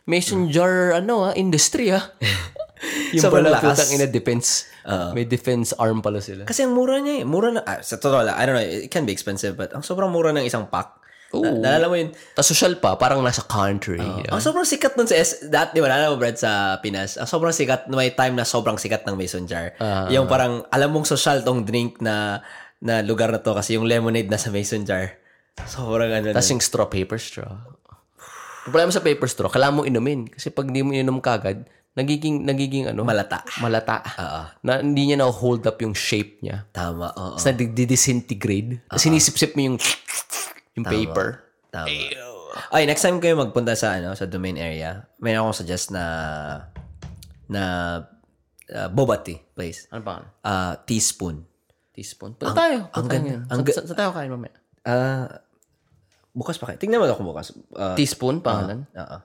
Mason 0.05 0.51
jar 0.51 0.99
ano 0.99 1.31
ah, 1.31 1.35
industry 1.35 1.95
ah. 1.95 2.03
yung 3.15 3.23
Sobrang 3.23 3.47
pala 3.47 3.55
lakas. 3.55 3.79
putang 3.79 3.91
ina 3.95 4.07
defense. 4.07 4.67
May 5.13 5.23
defense 5.23 5.71
arm 5.77 6.01
pala 6.01 6.19
sila. 6.19 6.43
Kasi 6.43 6.67
ang 6.67 6.75
mura 6.75 6.99
niya 6.99 7.23
eh. 7.23 7.25
Mura 7.25 7.53
na, 7.53 7.63
ah, 7.63 7.79
sa 7.79 7.95
totoo 7.95 8.25
lang, 8.25 8.35
I 8.35 8.43
don't 8.43 8.57
know, 8.57 8.65
it 8.65 8.89
can 8.89 9.05
be 9.05 9.13
expensive, 9.13 9.55
but 9.55 9.71
ang 9.71 9.83
sobrang 9.83 10.09
mura 10.09 10.33
ng 10.33 10.43
isang 10.43 10.67
pack. 10.67 10.99
Na, 11.29 11.53
naalala 11.53 11.93
mo 11.93 11.95
yun, 12.01 12.11
Tapos 12.33 12.49
social 12.57 12.81
pa, 12.81 12.97
parang 12.97 13.21
nasa 13.21 13.45
country. 13.45 14.01
ang 14.01 14.41
sobrang 14.41 14.65
sikat 14.65 14.97
nun 14.97 15.05
sa 15.05 15.17
S, 15.17 15.45
that, 15.53 15.77
di 15.77 15.85
ba, 15.85 15.93
naalala 15.93 16.17
mo, 16.17 16.17
Brad, 16.17 16.41
sa 16.41 16.81
Pinas, 16.81 17.21
ang 17.21 17.29
sobrang 17.29 17.53
sikat, 17.53 17.85
may 17.93 18.17
time 18.17 18.33
na 18.33 18.49
sobrang 18.49 18.81
sikat 18.81 19.05
ng 19.05 19.13
Mason 19.13 19.45
Jar. 19.45 19.77
yung 20.09 20.25
parang, 20.25 20.65
alam 20.73 20.89
mong 20.89 21.05
social 21.05 21.45
tong 21.45 21.69
drink 21.69 22.01
na, 22.01 22.41
na 22.81 23.03
lugar 23.03 23.29
na 23.29 23.43
to 23.43 23.53
kasi 23.53 23.75
yung 23.75 23.85
lemonade 23.85 24.31
na 24.31 24.39
sa 24.39 24.49
Mason 24.49 24.87
Jar. 24.89 25.19
Sobrang 25.67 26.11
ano. 26.15 26.31
Tapos 26.31 26.51
yung 26.55 26.63
straw, 26.63 26.87
paper 26.87 27.19
straw. 27.19 27.51
Problema 28.63 28.93
sa 28.93 29.03
paper 29.03 29.27
straw, 29.27 29.51
kailangan 29.51 29.75
mo 29.75 29.83
inumin. 29.83 30.29
Kasi 30.31 30.55
pag 30.55 30.71
di 30.71 30.85
mo 30.85 30.95
inom 30.95 31.19
kagad, 31.19 31.67
nagiging, 31.99 32.47
nagiging 32.47 32.85
ano? 32.87 33.03
Malata. 33.03 33.43
Malata. 33.59 33.99
Na 34.63 34.79
hindi 34.79 35.11
niya 35.11 35.19
na-hold 35.19 35.67
up 35.67 35.83
yung 35.83 35.97
shape 35.97 36.39
niya. 36.45 36.69
Tama, 36.71 37.11
oo. 37.11 37.35
Tapos 37.35 37.49
nagdi-disintegrate. 37.49 38.87
Tapos 38.87 39.03
sinisip-sip 39.03 39.59
mo 39.59 39.75
yung, 39.75 39.77
yung 40.79 40.87
paper. 40.87 41.29
Tama. 41.69 41.91
Ay, 42.71 42.85
next 42.85 43.03
time 43.03 43.19
kayo 43.19 43.37
magpunta 43.37 43.75
sa 43.75 43.95
ano 43.95 44.15
sa 44.15 44.25
domain 44.25 44.57
area, 44.57 45.05
may 45.19 45.35
akong 45.35 45.53
suggest 45.53 45.91
na 45.91 46.05
na 47.47 47.63
uh, 48.69 48.89
boba 48.89 49.21
tea 49.21 49.41
place. 49.53 49.89
Ano 49.91 50.03
ba? 50.03 50.25
Uh, 50.41 50.75
teaspoon. 50.85 51.45
Teaspoon. 51.93 52.35
Punta 52.35 52.55
tayo. 52.55 52.87
ang 52.87 53.05
Punta 53.05 53.11
tayo. 53.11 53.21
ganda- 53.21 53.43
Sa- 53.43 53.51
ang 53.51 53.61
ga- 53.63 53.75
sa, 53.75 53.81
sa 53.85 53.97
tayo 53.97 54.11
kain 54.13 54.31
mamaya. 54.31 54.55
Ah, 54.83 55.27
bukas 56.33 56.57
pa 56.57 56.71
kayo. 56.71 56.79
Tingnan 56.79 57.03
mo 57.03 57.07
ako 57.07 57.23
bukas. 57.27 57.53
Uh, 57.75 57.93
Teaspoon, 57.93 58.41
pangalan? 58.41 58.87
Oo. 58.89 59.19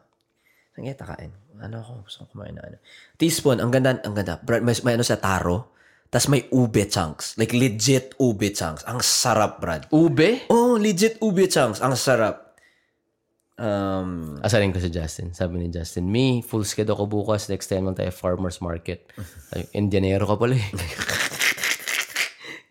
Saan 0.73 0.81
kaya 0.81 0.97
takain? 0.97 1.31
Ano 1.61 1.79
ako? 1.79 1.91
Gusto 2.03 2.17
ko 2.25 2.33
kumain 2.33 2.51
na 2.51 2.65
ano. 2.65 2.81
Teaspoon. 3.15 3.61
Ang 3.61 3.69
ganda. 3.69 4.01
Ang 4.01 4.17
ganda. 4.17 4.41
May, 4.59 4.73
may 4.73 4.93
ano 4.97 5.05
sa 5.05 5.21
taro. 5.21 5.72
Tapos 6.13 6.29
may 6.29 6.45
ube 6.53 6.85
chunks. 6.85 7.33
Like 7.41 7.57
legit 7.57 8.13
ube 8.21 8.53
chunks. 8.53 8.85
Ang 8.85 9.01
sarap, 9.01 9.57
Brad. 9.57 9.89
Ube? 9.89 10.45
Oh, 10.53 10.77
legit 10.77 11.17
ube 11.17 11.49
chunks. 11.49 11.81
Ang 11.81 11.97
sarap. 11.97 12.53
Um, 13.57 14.37
Asarin 14.45 14.69
ko 14.69 14.77
si 14.77 14.93
Justin. 14.93 15.33
Sabi 15.33 15.57
ni 15.57 15.73
Justin, 15.73 16.05
me, 16.05 16.45
full 16.45 16.61
sked 16.61 16.85
ako 16.85 17.09
bukas. 17.09 17.49
Next 17.49 17.65
time 17.65 17.89
lang 17.89 17.97
tayo 17.97 18.13
farmer's 18.13 18.61
market. 18.61 19.09
Indianero 19.73 20.29
ka 20.29 20.37
pala 20.37 20.53
eh. 20.53 20.69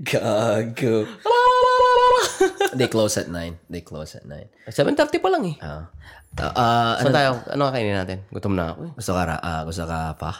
gago. 0.06 1.06
They 2.78 2.86
close 2.86 3.18
at 3.18 3.26
9. 3.26 3.58
They 3.66 3.82
close 3.82 4.14
at 4.14 4.22
9. 4.26 4.70
7.30 4.70 5.18
pa 5.18 5.28
lang 5.30 5.42
eh. 5.50 5.56
Ah. 5.58 5.90
Ah, 6.38 6.54
ah, 6.54 6.92
Saan 7.02 7.12
tayo? 7.12 7.30
Ano 7.50 7.68
kakainin 7.68 7.98
natin? 7.98 8.18
Gutom 8.30 8.54
na 8.54 8.72
ako 8.72 8.80
eh. 8.86 8.92
gusto 8.96 9.12
ka, 9.12 9.22
ra- 9.28 9.42
ah, 9.42 9.62
gusto 9.66 9.84
ka 9.84 10.14
pa? 10.16 10.32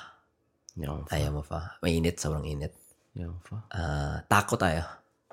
Yung, 0.80 1.04
Ayaw 1.12 1.30
mo 1.34 1.42
pa. 1.44 1.76
Mainit, 1.84 2.16
sobrang 2.16 2.48
init. 2.48 2.72
Yung, 3.14 3.36
fa- 3.40 3.66
Ah, 3.68 4.16
taco 4.24 4.56
tayo. 4.56 4.82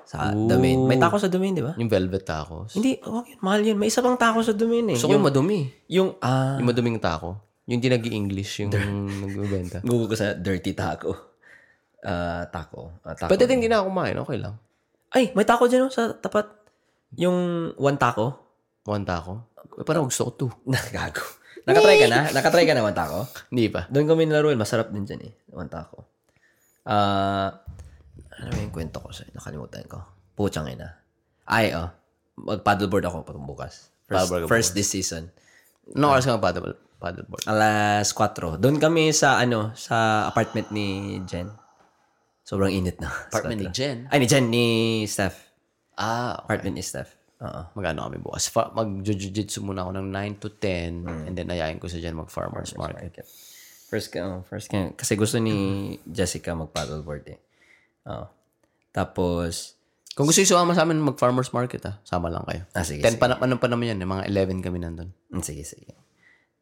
Sa 0.04 0.34
domain. 0.34 0.74
May 0.84 0.98
taco 0.98 1.16
sa 1.16 1.30
domain, 1.30 1.54
di 1.54 1.62
ba? 1.62 1.78
yung 1.78 1.86
velvet 1.86 2.26
tacos. 2.26 2.74
Hindi, 2.74 2.98
wag 3.00 3.24
yun. 3.24 3.38
Mahal 3.40 3.60
yun. 3.62 3.78
May 3.78 3.88
isa 3.88 4.02
pang 4.02 4.18
taco 4.18 4.42
sa 4.42 4.50
domain 4.52 4.82
eh. 4.90 4.98
Gusto 4.98 5.06
ko 5.06 5.14
yung 5.14 5.22
madumi. 5.22 5.70
Yung, 5.86 6.18
ah, 6.18 6.58
Yung 6.58 6.66
maduming 6.66 6.98
taco. 6.98 7.38
Yung 7.64 7.78
di 7.78 7.86
nag-i-English, 7.86 8.66
yung 8.66 8.74
nagbibenta. 8.74 9.78
Google 9.86 10.10
ko 10.10 10.16
sa 10.18 10.34
dirty 10.34 10.74
taco. 10.74 11.14
Ah, 12.02 12.42
taco. 12.44 12.98
Ah, 13.00 13.14
taco. 13.14 13.30
Pwede 13.30 13.46
din 13.46 13.62
di 13.62 13.70
na 13.70 13.78
ako 13.78 13.94
kumain. 13.94 14.16
Okay 14.18 14.38
lang. 14.40 14.58
Ay, 15.10 15.30
may 15.32 15.46
taco 15.46 15.70
dyan 15.70 15.86
oh, 15.86 15.92
sa 15.92 16.10
tapat. 16.12 16.50
Yung 17.14 17.36
one 17.78 17.94
taco. 17.94 18.34
One 18.82 19.06
taco. 19.06 19.46
Eh, 19.78 19.86
parang 19.86 20.10
gusto 20.10 20.26
ko 20.26 20.32
two. 20.36 20.50
Nagago. 20.66 21.22
Nakatry 21.62 21.96
ka 21.96 22.06
na? 22.10 22.20
Nakatry 22.34 22.64
ka 22.66 22.74
na 22.74 22.82
one 22.82 22.96
taco? 22.96 23.30
Hindi 23.46 23.70
pa. 23.70 23.86
Doon 23.86 24.10
kami 24.10 24.26
nilaruin. 24.26 24.58
Masarap 24.58 24.90
din 24.90 25.06
dyan 25.06 25.30
eh. 25.30 25.32
One 25.52 25.70
taco. 25.70 26.10
Ah, 26.82 27.62
ano 28.40 28.56
yung 28.56 28.72
kwento 28.72 28.98
ko 29.00 29.12
sa'yo? 29.12 29.30
Nakalimutan 29.36 29.84
ko. 29.84 30.00
Puchang 30.34 30.72
ina. 30.72 30.88
Ay, 31.44 31.76
oh. 31.76 31.92
Mag-paddleboard 32.40 33.04
ako 33.04 33.16
pag 33.26 33.36
bukas. 33.36 33.92
First, 34.08 34.32
Paddleboard 34.32 34.48
first 34.48 34.70
this 34.72 34.88
season. 34.88 35.28
No 35.92 36.14
oras 36.14 36.24
ka 36.24 36.38
mag-paddle, 36.38 36.78
paddleboard. 36.96 37.44
Alas 37.44 38.14
4. 38.16 38.56
Doon 38.62 38.80
kami 38.80 39.12
sa 39.12 39.36
ano, 39.36 39.76
sa 39.76 40.24
apartment 40.24 40.72
ni 40.72 41.18
Jen. 41.28 41.52
Sobrang 42.46 42.72
init 42.72 42.98
na. 42.98 43.12
Apartment 43.30 43.60
ni 43.62 43.68
Jen? 43.70 44.08
Ay, 44.08 44.24
ni 44.24 44.26
Jen, 44.26 44.46
ni 44.48 44.66
Steph. 45.04 45.36
Ah, 45.94 46.40
okay. 46.40 46.56
Apartment 46.56 46.76
ni 46.80 46.84
Steph. 46.86 47.20
Oo. 47.40 47.60
Magano 47.76 48.08
kami 48.08 48.18
bukas. 48.20 48.48
Fa- 48.52 48.72
mag-jujitsu 48.72 49.64
muna 49.64 49.84
ako 49.84 49.96
ng 49.96 50.08
9 50.12 50.42
to 50.42 50.48
10 50.60 51.28
and 51.28 51.34
then 51.36 51.48
ayayin 51.48 51.80
ko 51.80 51.88
sa 51.88 51.96
dyan 51.96 52.16
mag-farmer's 52.16 52.76
market. 52.76 53.24
First 53.90 54.14
ka, 54.14 54.20
oh, 54.22 54.40
first 54.46 54.70
ka. 54.70 54.92
Kasi 54.94 55.16
gusto 55.16 55.40
ni 55.42 55.96
Jessica 56.06 56.52
mag-paddleboard 56.54 57.24
eh. 57.32 57.38
Oo. 58.06 58.26
Tapos, 58.90 59.76
Kung 60.10 60.26
gusto 60.26 60.42
yung 60.42 60.50
sumama 60.50 60.74
sa 60.74 60.84
amin 60.84 61.00
mag-farmer's 61.00 61.54
market, 61.54 61.80
ah, 61.86 61.96
sama 62.04 62.28
lang 62.28 62.44
kayo. 62.44 62.62
ah, 62.74 62.84
sige, 62.84 63.00
10 63.00 63.16
pa, 63.16 63.30
na- 63.30 63.40
ano 63.40 63.56
pa 63.56 63.70
naman 63.70 63.94
yan, 63.94 64.02
eh, 64.02 64.08
mga 64.08 64.24
11 64.28 64.60
kami 64.60 64.78
nandun. 64.82 65.10
Mm, 65.32 65.40
sige, 65.40 65.64
sige. 65.64 65.96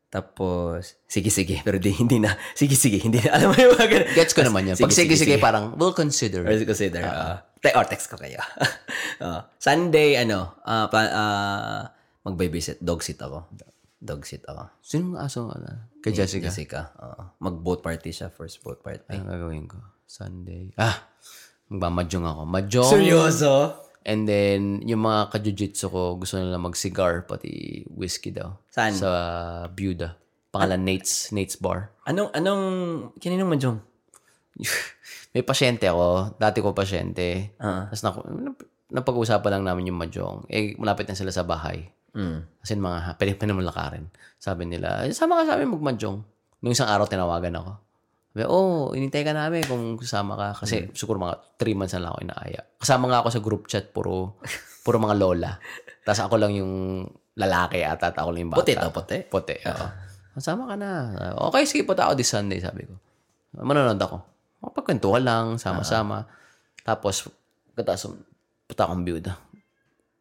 Tapos, 0.08 0.96
sige, 1.04 1.28
sige. 1.28 1.60
Pero 1.60 1.76
di, 1.76 1.92
hindi 1.92 2.16
na. 2.16 2.32
Sige, 2.56 2.72
sige. 2.72 2.96
Hindi 2.96 3.20
na. 3.20 3.36
Alam 3.36 3.52
mo 3.52 3.56
yung 3.60 3.76
mga 3.76 3.88
ganun. 3.92 4.08
Gets 4.16 4.32
ko 4.32 4.40
naman 4.40 4.64
yan. 4.64 4.76
Pag 4.80 4.94
sige-sige, 4.94 5.36
parang, 5.36 5.76
we'll 5.76 5.92
consider. 5.92 6.48
Or 6.48 6.56
consider. 6.64 7.04
Uh, 7.04 7.36
te- 7.60 7.76
or 7.76 7.84
text 7.84 8.08
ko 8.08 8.16
kayo. 8.16 8.40
uh, 9.24 9.44
Sunday, 9.60 10.16
ano, 10.16 10.56
uh, 10.64 10.88
pa, 10.88 11.00
uh, 11.12 11.80
mag-babysit. 12.24 12.80
Dog 12.80 13.04
sit 13.04 13.20
ako. 13.20 13.52
Dog 14.00 14.24
sit 14.24 14.48
ako. 14.48 14.72
Sino 14.80 15.12
ang 15.12 15.28
aso? 15.28 15.52
Ano? 15.52 15.92
Kay 16.00 16.16
Jessica? 16.16 16.48
Jessica. 16.48 16.80
Uh, 16.96 17.28
mag-boat 17.44 17.84
party 17.84 18.08
siya. 18.08 18.32
First 18.32 18.64
boat 18.64 18.80
party. 18.80 19.12
Ano 19.12 19.28
gagawin 19.28 19.68
ko? 19.68 19.76
Sunday. 20.08 20.72
Ah! 20.80 21.04
Magmamadyong 21.68 22.24
ako. 22.24 22.42
Madyong. 22.48 22.90
Seryoso? 22.90 23.52
And 24.08 24.24
then, 24.24 24.80
yung 24.88 25.04
mga 25.04 25.36
ka-jujitsu 25.36 25.92
ko, 25.92 26.16
gusto 26.16 26.40
nila 26.40 26.56
mag-cigar, 26.56 27.28
pati 27.28 27.84
whiskey 27.92 28.32
daw. 28.32 28.56
Saan? 28.72 28.96
Sa 28.96 29.10
Buda. 29.68 30.16
Pangalan 30.48 30.80
Nate's, 30.80 31.28
Nate's 31.28 31.60
Bar. 31.60 31.92
Anong, 32.08 32.32
anong, 32.32 32.64
kininong 33.20 33.52
madyong? 33.52 33.78
May 35.36 35.44
pasyente 35.44 35.84
ako. 35.84 36.40
Dati 36.40 36.64
ko 36.64 36.72
pasyente. 36.72 37.52
Ah. 37.60 37.92
Tapos 37.92 38.00
nap- 38.00 38.64
napag-uusapan 38.88 39.60
lang 39.60 39.64
namin 39.68 39.92
yung 39.92 40.00
madyong. 40.00 40.48
Eh, 40.48 40.72
malapit 40.80 41.04
na 41.04 41.12
sila 41.12 41.28
sa 41.28 41.44
bahay. 41.44 41.84
Mm. 42.16 42.48
As 42.64 42.72
in, 42.72 42.80
mga, 42.80 43.20
pwede 43.20 43.36
pa 43.36 43.44
naman 43.44 43.68
lakarin. 43.68 44.08
Sabi 44.40 44.64
nila, 44.64 45.04
"Eh, 45.04 45.12
sama 45.12 45.44
ka 45.44 45.52
sa 45.52 45.54
amin 45.60 45.68
magmadyong. 45.76 46.18
Nung 46.64 46.72
isang 46.72 46.88
araw, 46.88 47.04
tinawagan 47.04 47.60
ako. 47.60 47.72
Sabi, 48.38 48.46
oh, 48.46 48.94
inintay 48.94 49.26
ka 49.26 49.34
namin 49.34 49.66
kung 49.66 49.98
kasama 49.98 50.38
ka. 50.38 50.62
Kasi, 50.62 50.94
siguro 50.94 51.18
mga 51.18 51.58
three 51.58 51.74
months 51.74 51.98
na 51.98 52.06
lang 52.06 52.10
ako 52.14 52.20
inaaya. 52.22 52.62
Kasama 52.78 53.10
nga 53.10 53.18
ako 53.18 53.28
sa 53.34 53.40
group 53.42 53.62
chat, 53.66 53.90
puro, 53.90 54.38
puro 54.86 55.02
mga 55.02 55.18
lola. 55.18 55.58
Tapos 56.06 56.22
ako 56.22 56.38
lang 56.38 56.54
yung 56.54 57.02
lalaki 57.34 57.82
at 57.82 57.98
at 57.98 58.14
ako 58.14 58.30
lang 58.30 58.46
yung 58.46 58.52
bata. 58.54 58.62
Puti 58.62 58.78
to, 58.78 58.88
puti. 58.94 59.18
Puti, 59.26 59.56
oo. 59.66 59.86
Kasama 60.38 60.70
ka 60.70 60.78
na. 60.78 60.90
Okay, 61.50 61.66
sige, 61.66 61.82
punta 61.82 62.06
ako 62.06 62.14
this 62.14 62.30
Sunday, 62.30 62.62
sabi 62.62 62.86
ko. 62.86 62.94
Manonood 63.58 63.98
ako. 63.98 64.22
Mapagkwentuhan 64.62 65.26
lang, 65.26 65.44
sama-sama. 65.58 66.30
Tapos, 66.86 67.26
katapos, 67.74 68.14
punta 68.70 68.86
akong 68.86 69.02
byuda. 69.02 69.34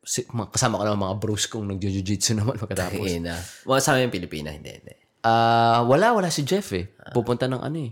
Si, 0.01 0.25
mga- 0.25 0.49
kasama 0.57 0.81
ko 0.81 0.89
naman 0.89 1.05
mga 1.05 1.17
bros 1.21 1.45
kong 1.45 1.69
nag-jiu-jitsu 1.69 2.33
naman 2.33 2.57
pagkatapos. 2.65 2.97
Tapos, 2.97 3.21
na. 3.21 3.37
Well, 3.69 3.77
sa 3.77 3.93
amin 3.93 4.09
Pilipina, 4.09 4.49
hindi, 4.49 4.73
hindi. 4.73 4.93
Ah, 5.21 5.85
wala, 5.85 6.17
wala 6.17 6.33
si 6.33 6.41
Jeff 6.41 6.73
eh. 6.73 6.89
Pupunta 7.13 7.45
ng 7.45 7.61
ano 7.61 7.77
eh. 7.77 7.91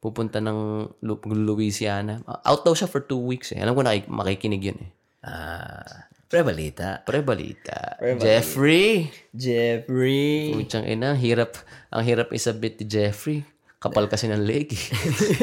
Pupunta 0.00 0.40
ng 0.40 0.88
Louisiana. 1.24 2.24
Ah, 2.24 2.40
Out 2.48 2.64
daw 2.64 2.72
siya 2.72 2.88
for 2.88 3.04
two 3.04 3.20
weeks 3.20 3.52
eh. 3.52 3.60
Alam 3.60 3.76
ko 3.76 3.82
na 3.84 3.92
makikinig 4.02 4.64
yun 4.64 4.80
eh. 4.80 4.90
Ah, 5.20 6.08
pre 6.24 6.40
balita. 6.40 7.04
Pre 7.04 7.20
balita. 7.20 8.00
Jeffrey! 8.16 9.12
Jeffrey. 9.30 10.56
Putsang 10.56 10.88
ina, 10.88 11.12
hirap. 11.12 11.60
Ang 11.90 12.02
hirap 12.02 12.32
isabit 12.32 12.80
ni 12.80 12.88
Jeffrey. 12.88 13.44
Kapal 13.76 14.08
kasi 14.08 14.28
ng 14.28 14.40
leg. 14.40 14.68
eh. 14.68 14.84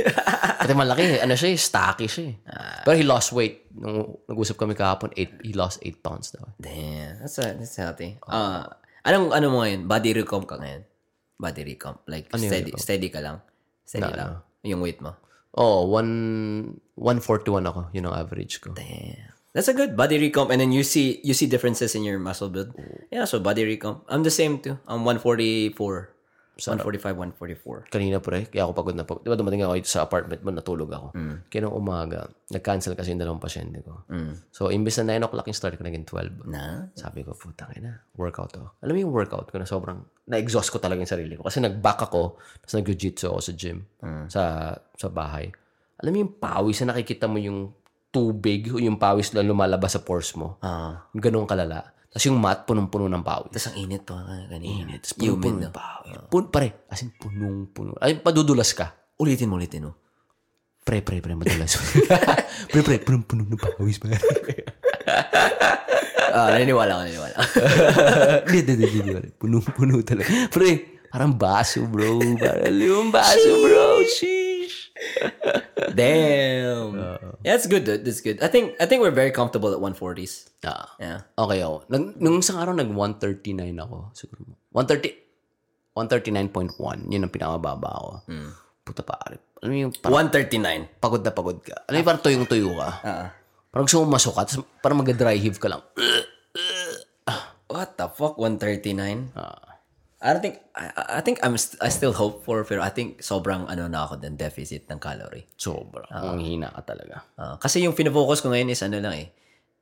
Kasi 0.61 0.73
malaki. 0.73 1.21
Ano 1.21 1.33
siya 1.33 1.53
eh, 1.53 1.57
stocky 1.57 2.05
siya 2.05 2.23
eh. 2.29 2.35
Pero 2.81 2.93
he 2.93 3.01
lost 3.01 3.33
weight. 3.33 3.65
Nung 3.73 4.17
nag-usap 4.25 4.57
kami 4.57 4.73
kahapon, 4.73 5.09
eight, 5.13 5.37
he 5.41 5.53
lost 5.53 5.81
8 5.81 6.01
pounds 6.01 6.33
daw. 6.33 6.45
Damn, 6.57 7.17
that's, 7.17 7.37
a, 7.37 7.53
that's 7.53 7.73
healthy. 7.73 8.17
Ah, 8.25 8.77
anong, 9.01 9.33
ano 9.33 9.45
mo 9.49 9.57
ngayon? 9.61 9.85
Body 9.85 10.13
recomp 10.13 10.45
ka 10.45 10.57
ngayon? 10.57 10.81
Body 11.33 11.61
recomp. 11.63 12.05
Like, 12.05 12.29
Ano 12.29 12.41
steady, 12.41 12.73
recomp? 12.73 12.81
steady 12.81 13.09
ka 13.09 13.19
lang. 13.21 13.37
Steady 13.85 14.11
lang. 14.11 14.41
Yung 14.63 14.81
weight 14.81 15.01
mo. 15.01 15.13
Oh, 15.57 15.89
one, 15.89 16.79
141 16.95 17.65
ako. 17.65 17.81
Yun 17.93 18.07
ang 18.09 18.17
average 18.17 18.61
ko. 18.61 18.73
Damn. 18.77 19.33
That's 19.57 19.67
a 19.67 19.73
good 19.73 19.97
body 19.97 20.21
recomp. 20.21 20.53
And 20.53 20.61
then 20.61 20.69
you 20.69 20.85
see 20.85 21.17
you 21.25 21.33
see 21.33 21.49
differences 21.49 21.97
in 21.97 22.05
your 22.05 22.21
muscle 22.21 22.45
build. 22.45 22.77
Yeah, 23.09 23.25
so 23.25 23.41
body 23.41 23.65
recomp. 23.65 24.05
I'm 24.05 24.21
the 24.21 24.29
same 24.29 24.61
too. 24.61 24.77
I'm 24.85 25.01
144. 25.01 25.73
145, 26.57 27.13
144. 27.37 27.93
kanina 27.93 28.17
pre, 28.17 28.49
kaya 28.49 28.65
ako 28.65 28.73
pagod 28.73 28.95
na 28.97 29.05
pagod. 29.05 29.21
Di 29.21 29.29
ba 29.29 29.37
dumating 29.37 29.61
ako 29.61 29.77
sa 29.85 30.09
apartment 30.09 30.41
mo, 30.41 30.49
natulog 30.49 30.89
ako. 30.89 31.07
Kaya 31.47 31.59
nung 31.63 31.77
umaga, 31.77 32.25
nag-cancel 32.49 32.97
kasi 32.97 33.13
yung 33.13 33.21
dalawang 33.21 33.41
pasyente 33.41 33.85
ko. 33.85 34.03
So, 34.49 34.73
imbes 34.73 34.97
na 35.05 35.21
9 35.21 35.29
o'clock 35.29 35.45
yung 35.45 35.57
start 35.57 35.77
ko, 35.77 35.85
naging 35.85 36.09
12. 36.09 36.49
Na? 36.49 36.89
Sabi 36.97 37.21
ko, 37.21 37.37
putang 37.37 37.69
ina, 37.77 38.01
workout 38.17 38.57
ako. 38.57 38.67
Alam 38.81 38.93
mo 38.97 38.99
yung 39.05 39.13
workout 39.13 39.47
ko 39.53 39.61
na 39.61 39.69
sobrang, 39.69 40.01
na-exhaust 40.25 40.73
ko 40.73 40.81
talaga 40.81 40.99
yung 41.05 41.13
sarili 41.13 41.37
ko. 41.37 41.45
Kasi 41.45 41.61
nag-back 41.61 42.09
ako, 42.09 42.41
tapos 42.65 42.73
nag-jiu-jitsu 42.81 43.29
ako 43.29 43.39
sa 43.39 43.51
gym, 43.53 43.77
sa 44.27 44.73
sa 44.97 45.07
bahay. 45.13 45.53
Alam 46.01 46.11
mo 46.13 46.17
yung 46.25 46.33
pawis 46.37 46.81
na 46.81 46.93
nakikita 46.93 47.25
mo 47.29 47.37
yung 47.41 47.73
tubig, 48.13 48.69
o 48.73 48.81
yung 48.81 48.97
pawis 48.97 49.33
na 49.33 49.45
lumalabas 49.45 49.93
sa 49.93 50.01
pores 50.01 50.33
mo. 50.33 50.57
Ah. 50.61 51.05
Ganun 51.13 51.45
kalala. 51.45 51.93
Tapos 52.07 52.23
yung 52.25 52.39
mat, 52.39 52.63
punong-puno 52.65 53.05
ng 53.11 53.23
pawis. 53.23 53.51
Tapos 53.53 53.67
ang 53.69 53.77
init 53.77 54.01
pa 54.07 54.23
kanina. 54.49 54.97
Tapos 54.97 55.13
punong-puno 55.19 55.57
ng 55.67 55.73
pawis. 55.75 56.17
Pun, 56.31 56.43
pare, 56.49 56.87
as 56.87 57.03
in 57.03 57.11
punong-puno. 57.13 57.93
Ay, 57.99 58.17
padudulas 58.17 58.71
ka. 58.73 58.95
Ulitin 59.19 59.51
mo, 59.51 59.59
ulitin 59.59 59.91
mo. 59.91 59.93
Pre, 60.87 61.03
pre, 61.03 61.19
pre, 61.19 61.35
madulas. 61.35 61.75
pre, 62.71 62.79
pre, 62.79 62.95
punong-puno 63.03 63.43
ng 63.43 63.59
pawis. 63.59 63.99
pare. 64.01 64.15
Ah, 66.37 66.53
naniniwala 66.53 66.91
ko, 66.95 67.01
naniniwala. 67.03 67.35
Hindi, 68.47 68.59
hindi, 68.61 68.85
hindi, 68.87 69.09
hindi. 69.09 69.29
Punong-puno 69.35 69.99
talaga. 70.05 70.29
Pre, 70.53 70.69
parang 71.09 71.33
baso, 71.33 71.81
bro. 71.89 72.19
Parang 72.37 72.77
yung 72.77 73.09
baso, 73.09 73.49
bro. 73.63 74.05
Sheesh. 74.05 74.36
Damn. 75.97 76.89
Yeah, 77.43 77.55
that's 77.55 77.65
good, 77.65 77.83
dude. 77.83 78.03
That's 78.03 78.19
good. 78.19 78.41
I 78.41 78.49
think 78.49 78.75
I 78.77 78.85
think 78.85 79.01
we're 79.01 79.13
very 79.13 79.31
comfortable 79.31 79.71
at 79.71 79.79
140s. 79.79 80.49
Ah, 80.61 80.93
Yeah. 80.97 81.19
okay 81.33 81.61
ako. 81.61 81.85
Nag, 81.87 82.03
nung 82.17 82.41
isang 82.41 82.57
araw, 82.57 82.73
nag-139 82.73 83.77
ako. 83.77 83.97
Siguro. 84.13 84.57
130. 84.73 85.13
139.1. 85.97 87.09
Yun 87.09 87.25
ang 87.25 87.33
pinakamababa 87.33 87.89
ako. 87.89 88.09
Puta 88.85 89.01
pare. 89.01 89.41
Alam 89.59 89.69
mo 89.73 89.77
yung 89.89 89.93
parang 89.97 90.29
139. 90.29 91.01
pagod 91.01 91.21
na 91.25 91.33
pagod 91.33 91.57
ka. 91.57 91.73
Alam 91.89 91.93
mo 91.93 91.99
yung 91.99 92.09
parang 92.09 92.23
tuyong-tuyo 92.23 92.69
ka. 92.77 92.89
Ah. 93.01 93.27
Parang 93.73 93.85
gusto 93.89 94.05
mo 94.05 94.13
masuka. 94.13 94.45
Tapos 94.45 94.61
parang 94.79 95.01
mag-dry 95.01 95.41
heave 95.41 95.57
ka 95.57 95.67
lang. 95.67 95.81
What 97.67 97.99
the 97.99 98.07
fuck? 98.07 98.39
139? 98.39 99.35
Ah. 99.35 99.76
I 100.17 100.33
don't 100.33 100.41
think 100.41 100.57
I, 100.73 101.17
I 101.17 101.21
think 101.21 101.37
I'm 101.45 101.53
st- 101.61 101.77
I 101.77 101.93
still 101.93 102.13
hope 102.13 102.41
for 102.41 102.65
pero 102.65 102.81
I 102.81 102.89
think 102.89 103.21
sobrang 103.21 103.69
ano 103.69 103.85
na 103.85 104.09
ako 104.09 104.17
din 104.17 104.33
deficit 104.33 104.89
ng 104.89 104.97
calorie. 104.97 105.45
Sobra. 105.53 106.09
Ang 106.09 106.41
hina 106.41 106.73
ka 106.73 106.81
talaga. 106.89 107.21
Ah, 107.37 107.61
kasi 107.61 107.85
yung 107.85 107.93
fino-focus 107.93 108.41
ko 108.41 108.49
ngayon 108.49 108.73
is 108.73 108.81
ano 108.81 108.97
lang 108.97 109.13
eh. 109.13 109.29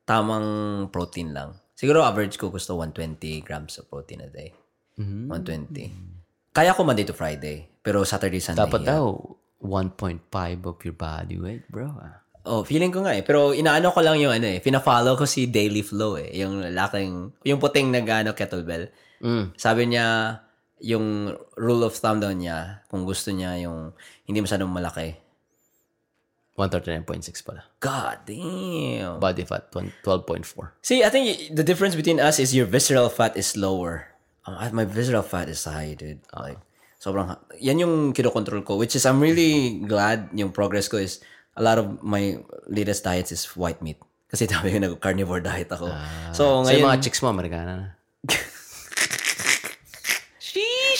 Tamang 0.03 0.47
protein 0.91 1.31
lang. 1.31 1.55
Siguro 1.71 2.03
average 2.03 2.35
ko 2.35 2.51
gusto 2.51 2.75
120 2.75 3.47
grams 3.47 3.79
of 3.79 3.87
protein 3.87 4.27
a 4.27 4.29
day. 4.31 4.51
120. 4.99 6.51
Kaya 6.55 6.71
ko 6.71 6.87
Monday 6.87 7.03
to 7.03 7.15
Friday. 7.15 7.67
Pero 7.83 8.07
Saturday, 8.07 8.39
Sunday. 8.39 8.63
Dapat 8.63 8.87
yeah. 8.87 8.95
daw 8.95 9.03
1.5 9.59 10.71
of 10.71 10.77
your 10.83 10.95
body 10.95 11.35
weight, 11.39 11.67
bro. 11.67 11.91
Ah. 11.99 12.23
Oh, 12.45 12.61
feeling 12.61 12.93
ko 12.93 13.03
nga 13.03 13.17
eh. 13.17 13.25
Pero 13.25 13.51
inaano 13.51 13.91
ko 13.91 13.99
lang 13.99 14.21
yung 14.21 14.31
ano 14.31 14.47
eh. 14.47 14.63
Pina-follow 14.63 15.17
ko 15.19 15.25
si 15.27 15.49
Daily 15.51 15.81
Flow 15.81 16.15
eh. 16.15 16.31
Yung 16.39 16.61
laking, 16.61 17.41
yung 17.43 17.59
puting 17.59 17.91
nag 17.91 18.07
ano, 18.07 18.31
kettlebell. 18.37 18.87
Mm. 19.21 19.55
Sabi 19.55 19.83
niya, 19.91 20.39
yung 20.83 21.35
rule 21.55 21.83
of 21.87 21.95
thumb 21.95 22.19
daw 22.19 22.31
niya, 22.35 22.83
kung 22.91 23.07
gusto 23.07 23.31
niya 23.31 23.55
yung 23.63 23.95
hindi 24.27 24.39
masyadong 24.43 24.71
malaki. 24.71 25.15
139.6 26.55 27.27
pala. 27.43 27.67
God 27.83 28.23
damn. 28.23 29.19
Body 29.19 29.43
fat, 29.43 29.67
20 29.75 29.91
12.4. 30.07 30.71
See, 30.79 31.03
I 31.03 31.11
think 31.11 31.51
the 31.51 31.67
difference 31.67 31.99
between 31.99 32.19
us 32.23 32.39
is 32.39 32.55
your 32.55 32.63
visceral 32.63 33.11
fat 33.11 33.35
is 33.35 33.59
lower. 33.59 34.07
Um, 34.47 34.55
my 34.71 34.87
visceral 34.87 35.23
fat 35.23 35.51
is 35.51 35.67
high, 35.67 35.99
dude. 35.99 36.23
Like, 36.31 36.55
sobrang, 37.03 37.35
yan 37.59 37.83
yung 37.83 38.13
kinokontrol 38.15 38.63
ko, 38.63 38.79
which 38.79 38.95
is, 38.95 39.03
I'm 39.03 39.19
really 39.19 39.83
glad 39.83 40.31
yung 40.31 40.55
progress 40.55 40.87
ko 40.87 40.95
is, 40.95 41.19
a 41.57 41.63
lot 41.63 41.75
of 41.79 42.03
my 42.03 42.39
latest 42.67 43.03
diets 43.03 43.31
is 43.35 43.43
white 43.59 43.81
meat. 43.83 43.99
Kasi 44.31 44.47
sabi 44.51 44.71
ko, 44.71 44.79
nag-carnivore 44.79 45.43
diet 45.43 45.67
ako. 45.71 45.91
so, 46.31 46.31
So, 46.31 46.43
yung 46.71 46.87
ngayon, 46.87 46.87
mga 46.87 47.01
chicks 47.03 47.19
mo, 47.19 47.35
Amerikana 47.35 47.73
na. 47.75 47.87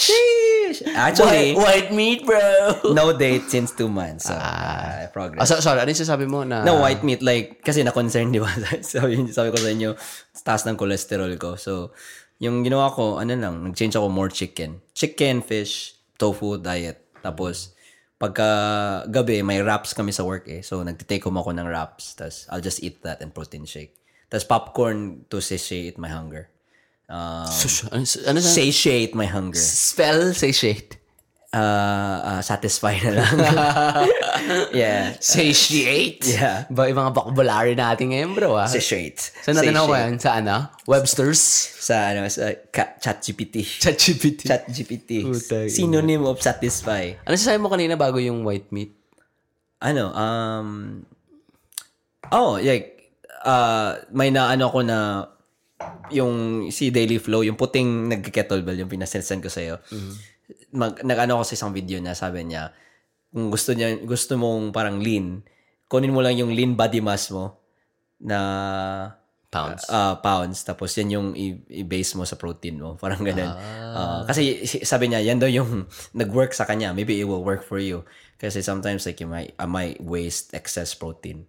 Sheesh! 0.06 0.86
Actually, 0.94 1.58
white 1.58 1.90
meat, 1.90 2.22
bro! 2.26 2.94
no 2.94 3.10
date 3.18 3.50
since 3.50 3.74
two 3.74 3.90
months. 3.90 4.30
So, 4.30 4.38
ah, 4.38 5.10
progress. 5.10 5.42
Ah, 5.42 5.48
so, 5.50 5.62
sorry, 5.66 5.82
ano 5.82 5.90
yung 5.90 6.02
sasabi 6.06 6.30
mo 6.30 6.46
na... 6.46 6.62
No, 6.62 6.78
white 6.78 7.02
meat, 7.02 7.26
like, 7.26 7.66
kasi 7.66 7.82
na-concern, 7.82 8.30
di 8.30 8.38
ba? 8.38 8.50
sabi, 8.86 9.26
sabi 9.34 9.50
ko 9.50 9.58
sa 9.58 9.70
inyo, 9.74 9.90
taas 10.46 10.62
ng 10.70 10.78
cholesterol 10.78 11.34
ko. 11.42 11.58
So, 11.58 11.96
yung 12.38 12.62
ginawa 12.62 12.94
ko, 12.94 13.18
ano 13.18 13.34
lang, 13.34 13.66
nag-change 13.66 13.98
ako 13.98 14.08
more 14.14 14.30
chicken. 14.30 14.84
Chicken, 14.94 15.42
fish, 15.42 15.98
tofu 16.22 16.62
diet. 16.62 17.02
Tapos, 17.26 17.74
pagka 18.22 18.50
gabi, 19.10 19.42
may 19.42 19.66
wraps 19.66 19.98
kami 19.98 20.14
sa 20.14 20.22
work 20.22 20.46
eh. 20.46 20.62
So, 20.62 20.86
nagtitake 20.86 21.26
home 21.26 21.42
ako 21.42 21.56
ng 21.58 21.66
wraps. 21.66 22.14
Tapos, 22.14 22.46
I'll 22.54 22.64
just 22.64 22.86
eat 22.86 23.02
that 23.02 23.26
and 23.26 23.34
protein 23.34 23.66
shake. 23.66 23.98
Tapos, 24.30 24.46
popcorn 24.46 25.26
to 25.34 25.42
satiate 25.42 25.98
my 25.98 26.14
hunger. 26.14 26.54
Um, 27.06 27.46
ano, 27.94 28.04
ano 28.06 28.40
sa... 28.42 28.50
satiate 28.50 29.14
my 29.14 29.30
hunger. 29.30 29.62
Spell, 29.62 30.34
say 30.34 30.52
shade. 30.52 30.98
uh, 31.56 32.18
uh, 32.20 32.42
satisfy 32.44 33.00
na 33.00 33.12
lang. 33.24 33.36
yeah. 34.82 35.16
Satiate. 35.24 36.28
Yeah. 36.28 36.68
Ba, 36.68 36.92
yung 36.92 37.00
mga 37.00 37.12
vocabulary 37.16 37.74
natin 37.80 38.12
ngayon, 38.12 38.32
bro, 38.36 38.60
ah. 38.60 38.68
Satiate. 38.68 39.32
Saan 39.40 39.56
natin 39.56 39.80
ako 39.80 39.96
Satiate. 39.96 40.04
yan? 40.04 40.14
Sa 40.20 40.30
ano? 40.36 40.56
Webster's? 40.84 41.42
Sa, 41.80 41.96
ano, 42.12 42.28
sa 42.28 42.52
ka- 42.70 43.00
ChatGPT. 43.00 43.64
ChatGPT. 43.64 44.40
ChatGPT. 44.44 45.12
Synonym 45.72 46.28
of 46.28 46.44
satisfy. 46.44 47.16
Ano 47.24 47.34
sasabi 47.40 47.64
mo 47.64 47.72
kanina 47.72 47.96
bago 47.96 48.20
yung 48.20 48.44
white 48.44 48.70
meat? 48.76 48.92
Ano, 49.80 50.12
um, 50.12 50.68
oh, 52.34 52.60
like, 52.60 53.16
uh, 53.46 54.02
may 54.12 54.34
naano 54.34 54.68
ko 54.68 54.82
na 54.84 55.30
yung 56.10 56.34
si 56.70 56.88
Daily 56.90 57.18
Flow, 57.18 57.42
yung 57.42 57.56
puting 57.56 58.08
nag-kettlebell, 58.08 58.78
yung 58.78 58.88
pinasensan 58.88 59.40
ko 59.40 59.50
sa'yo. 59.50 59.82
Mag, 60.72 61.02
nag-ano 61.02 61.40
ko 61.40 61.44
sa 61.44 61.56
isang 61.56 61.72
video 61.72 62.00
na 62.00 62.14
sabi 62.14 62.44
niya, 62.44 62.72
kung 63.30 63.50
gusto 63.50 63.76
niya, 63.76 64.00
gusto 64.00 64.36
mong 64.36 64.72
parang 64.72 64.98
lean, 64.98 65.44
kunin 65.86 66.10
mo 66.10 66.24
lang 66.24 66.36
yung 66.36 66.50
lean 66.50 66.74
body 66.74 67.00
mass 67.00 67.28
mo 67.30 67.60
na 68.18 68.40
Pounds. 69.46 69.88
uh, 69.88 70.20
pounds. 70.20 70.64
Tapos 70.64 70.92
yan 70.94 71.12
yung 71.12 71.28
i- 71.32 71.56
i-base 71.80 72.16
mo 72.16 72.24
sa 72.24 72.36
protein 72.36 72.76
mo. 72.76 72.96
Parang 73.00 73.24
ganun. 73.24 73.56
Uh, 73.96 74.28
kasi 74.28 74.68
si- 74.68 74.84
sabi 74.84 75.08
niya 75.08 75.24
yan 75.24 75.40
daw 75.40 75.48
yung 75.48 75.88
nag-work 76.14 76.52
sa 76.52 76.68
kanya. 76.68 76.92
Maybe 76.92 77.16
it 77.16 77.24
will 77.24 77.40
work 77.40 77.64
for 77.64 77.80
you. 77.80 78.04
Kasi 78.36 78.60
sometimes 78.60 79.08
like 79.08 79.16
you 79.16 79.32
might 79.32 79.56
I 79.56 79.64
might 79.64 80.04
waste 80.04 80.52
excess 80.52 80.92
protein 80.92 81.48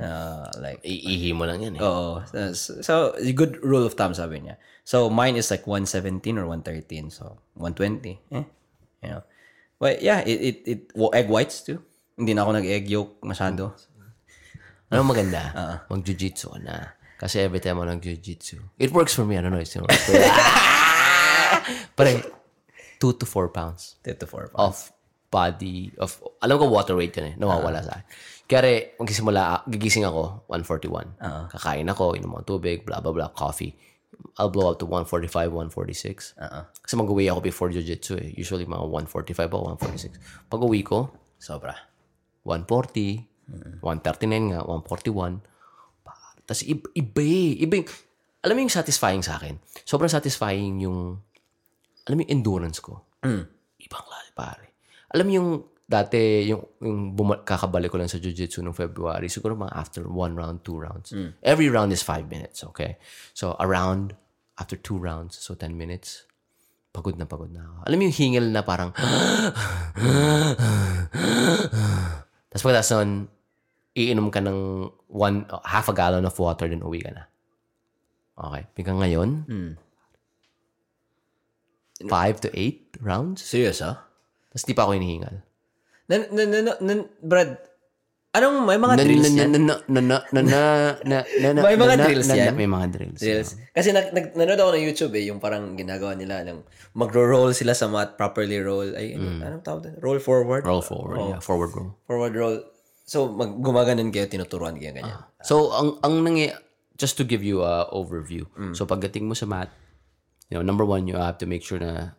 uh, 0.00 0.48
like 0.58 0.80
Iihi 0.82 1.36
mo 1.36 1.44
lang 1.44 1.60
yan 1.60 1.76
eh. 1.76 1.82
oo 1.84 2.24
so, 2.56 2.80
so 2.80 2.94
good 3.36 3.60
rule 3.60 3.84
of 3.84 3.94
thumb 3.94 4.16
sabi 4.16 4.40
niya 4.40 4.56
so 4.82 5.12
mine 5.12 5.36
is 5.36 5.52
like 5.52 5.68
117 5.68 6.24
or 6.40 6.48
113 6.48 7.12
so 7.12 7.38
120 7.54 8.18
eh 8.32 8.44
you 9.04 9.10
know 9.12 9.22
but 9.76 10.00
yeah 10.00 10.24
it 10.24 10.40
it, 10.40 10.56
it 10.64 10.80
well, 10.96 11.12
egg 11.12 11.28
whites 11.28 11.60
too 11.62 11.78
hindi 12.16 12.32
na 12.32 12.44
ako 12.44 12.58
nag-egg 12.58 12.88
yolk 12.88 13.20
masyado 13.24 13.76
Ano 14.90 15.06
maganda? 15.06 15.54
Mag-jujitsu 15.90 16.50
ka 16.50 16.58
na. 16.58 16.98
Kasi 17.14 17.46
every 17.46 17.62
time 17.62 17.78
ako 17.78 17.94
nag-jujitsu, 17.94 18.58
it 18.74 18.90
works 18.90 19.14
for 19.14 19.22
me. 19.22 19.38
I 19.38 19.40
don't 19.40 19.54
know. 19.54 19.62
It's 19.62 19.70
still 19.70 19.86
works. 19.86 20.02
Pare, 21.96 22.26
2 22.98 23.12
to 23.22 23.26
4 23.26 23.54
pounds 23.54 23.96
3 24.02 24.18
to 24.18 24.26
4 24.26 24.50
of 24.58 24.90
body, 25.30 25.94
of, 26.02 26.18
alam 26.42 26.58
ko 26.58 26.66
water 26.66 26.98
weight 26.98 27.14
yun 27.14 27.32
eh, 27.32 27.34
nawawala 27.38 27.86
sa 27.86 28.02
akin. 28.02 28.06
Kaya 28.50 28.62
magsisimula, 28.98 29.62
gigising 29.70 30.02
ako, 30.02 30.42
141. 30.50 31.14
Kakain 31.48 31.86
ako, 31.86 32.18
inom 32.18 32.34
ako 32.34 32.58
tubig, 32.58 32.82
blah, 32.82 32.98
blah, 32.98 33.14
blah, 33.14 33.30
coffee. 33.30 33.78
I'll 34.36 34.50
blow 34.50 34.68
up 34.68 34.82
to 34.82 34.90
145, 34.90 35.54
146. 35.70 36.34
Kasi 36.82 36.94
mag-uwi 36.94 37.30
ako 37.30 37.40
before 37.40 37.70
jiu-jitsu 37.70 38.18
eh. 38.18 38.34
Usually 38.34 38.66
mga 38.66 38.82
145 39.06 39.38
o 39.54 39.58
146. 39.78 40.18
Pag 40.50 40.60
uwi 40.60 40.82
ko, 40.82 41.14
sobra 41.38 41.78
140, 42.42 43.22
139 43.80 44.50
nga, 44.50 44.60
141. 44.66 45.40
Pa- 46.02 46.18
Tapos 46.42 46.62
iba, 46.66 46.84
iba 46.92 47.22
eh. 47.22 47.50
Iba 47.62 47.74
yung, 47.78 47.88
alam 48.42 48.54
mo 48.56 48.60
yung 48.60 48.74
satisfying 48.74 49.22
sa 49.22 49.38
akin? 49.38 49.56
Sobrang 49.86 50.10
satisfying 50.10 50.82
yung, 50.82 51.22
alam 52.04 52.14
mo 52.14 52.22
yung 52.26 52.32
endurance 52.34 52.82
ko. 52.82 53.06
Ibang 53.78 54.06
lali, 54.06 54.30
pare. 54.34 54.64
Alam 55.14 55.24
mo 55.24 55.32
yung, 55.32 55.48
dati, 55.90 56.46
yung, 56.46 56.62
yung 56.78 57.18
buma- 57.18 57.42
kakabalik 57.42 57.90
ko 57.90 57.98
lang 57.98 58.06
sa 58.06 58.22
jiu-jitsu 58.22 58.62
noong 58.62 58.78
February, 58.78 59.26
siguro 59.26 59.58
mga 59.58 59.74
after 59.74 60.06
one 60.06 60.38
round, 60.38 60.62
two 60.62 60.78
rounds. 60.78 61.10
Every 61.42 61.66
round 61.66 61.90
is 61.90 61.98
five 62.00 62.30
minutes, 62.30 62.62
okay? 62.62 62.94
So, 63.34 63.58
a 63.58 63.66
round, 63.66 64.14
after 64.54 64.78
two 64.78 64.94
rounds, 64.96 65.34
so 65.34 65.58
10 65.58 65.74
minutes, 65.74 66.30
pagod 66.94 67.18
na 67.18 67.26
pagod 67.26 67.50
na 67.50 67.66
ako. 67.66 67.76
Alam 67.90 67.96
mo 67.98 68.04
yung 68.06 68.14
hingal 68.14 68.46
na 68.46 68.62
parang, 68.62 68.94
tapos 72.46 72.62
pagkatapos 72.62 72.90
nun, 72.94 73.10
iinom 73.94 74.30
ka 74.30 74.38
ng 74.38 74.58
one, 75.10 75.42
half 75.66 75.90
a 75.90 75.94
gallon 75.94 76.22
of 76.22 76.38
water, 76.38 76.70
then 76.70 76.86
uwi 76.86 77.02
ka 77.02 77.10
na. 77.10 77.26
Okay. 78.38 78.62
Hanggang 78.78 78.98
ngayon, 79.02 79.30
five 82.06 82.38
to 82.40 82.48
eight 82.54 82.94
rounds. 83.02 83.42
serious 83.44 83.82
ah 83.82 84.06
Tapos 84.48 84.64
di 84.64 84.72
pa 84.72 84.86
ako 84.86 84.96
hinihingal. 84.96 85.42
Nan, 86.10 86.26
nan, 86.34 86.46
nan, 86.50 86.66
nan, 86.82 86.98
Brad, 87.22 87.54
anong 88.34 88.66
may 88.66 88.78
mga 88.82 88.94
drills 88.98 89.30
yan? 89.30 89.54
Na, 89.54 89.58
na, 89.62 89.74
na, 89.86 90.00
na, 90.10 90.42
na, 90.42 90.60
na, 91.06 91.48
na, 91.54 91.60
may 91.62 91.78
mga 91.78 91.94
drills 92.02 92.26
yan? 92.26 92.54
May 92.58 92.66
mga 92.66 92.86
drills. 92.90 93.20
drills. 93.22 93.50
Kasi 93.70 93.94
nag, 93.94 94.10
nag, 94.10 94.34
nanood 94.34 94.58
ako 94.58 94.70
ng 94.74 94.84
YouTube 94.90 95.14
eh, 95.14 95.30
yung 95.30 95.38
parang 95.38 95.78
ginagawa 95.78 96.18
nila, 96.18 96.42
lang 96.42 96.66
magro-roll 96.98 97.54
sila 97.54 97.78
sa 97.78 97.86
mat, 97.86 98.18
properly 98.18 98.58
roll. 98.58 98.90
Ay, 98.98 99.14
ano, 99.14 99.38
mm. 99.38 99.40
anong 99.46 99.62
tawag 99.62 99.80
doon? 99.86 99.94
Roll 100.02 100.18
forward? 100.18 100.66
Roll 100.66 100.82
forward, 100.82 101.16
oh, 101.18 101.30
yeah. 101.30 101.40
Forward 101.40 101.70
roll. 101.78 101.94
Forward 102.10 102.34
roll. 102.34 102.58
So, 103.06 103.30
mag, 103.30 103.62
gumaganan 103.62 104.10
kayo, 104.10 104.26
tinuturuan 104.26 104.74
kayo 104.82 104.90
ganyan. 104.90 105.14
Ah. 105.14 105.30
So, 105.46 105.70
ang, 105.70 106.02
ang 106.02 106.26
nangy... 106.26 106.50
Just 107.00 107.16
to 107.16 107.24
give 107.24 107.40
you 107.40 107.64
a 107.64 107.88
overview. 107.96 108.44
Mm. 108.58 108.76
So, 108.76 108.84
pagdating 108.84 109.24
mo 109.24 109.32
sa 109.32 109.48
mat, 109.48 109.72
you 110.52 110.58
know, 110.58 110.66
number 110.66 110.84
one, 110.84 111.08
you 111.08 111.16
have 111.16 111.40
to 111.40 111.48
make 111.48 111.64
sure 111.64 111.80
na 111.80 112.12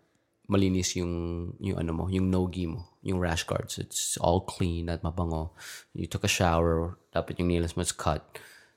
malinis 0.51 0.99
yung, 0.99 1.55
yung 1.63 1.79
ano 1.79 1.95
mo, 1.95 2.03
yung 2.11 2.27
nogi 2.27 2.67
mo, 2.67 2.83
yung 3.01 3.23
rash 3.23 3.47
guards. 3.47 3.79
It's 3.79 4.19
all 4.19 4.43
clean 4.43 4.91
at 4.91 5.01
mabango. 5.01 5.55
You 5.95 6.11
took 6.11 6.27
a 6.27 6.27
shower, 6.27 6.99
dapat 7.15 7.39
yung 7.39 7.47
nails 7.47 7.79
mo 7.79 7.81
is 7.81 7.95
cut. 7.95 8.21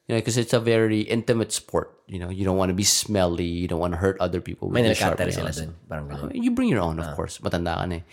You 0.07 0.15
know, 0.15 0.21
because 0.21 0.39
it's 0.39 0.53
a 0.53 0.61
very 0.61 1.01
intimate 1.01 1.51
sport. 1.51 1.91
You 2.07 2.21
know, 2.21 2.31
you 2.31 2.45
don't 2.45 2.57
want 2.57 2.71
to 2.71 2.79
be 2.79 2.85
smelly. 2.85 3.49
You 3.49 3.67
don't 3.67 3.81
want 3.81 3.95
to 3.95 3.99
hurt 3.99 4.21
other 4.21 4.41
people. 4.41 4.69
with 4.69 4.79
May 4.79 4.87
nilakatari 4.87 5.33
sila 5.33 5.51
dun. 5.51 5.75
Parang 5.89 6.07
ganun. 6.07 6.31
You 6.37 6.53
bring 6.53 6.69
your 6.69 6.81
own, 6.81 7.01
of 7.01 7.17
course. 7.17 7.39
Matanda 7.39 7.75
ka 7.75 7.87
na 7.89 7.97
eh. 7.97 8.05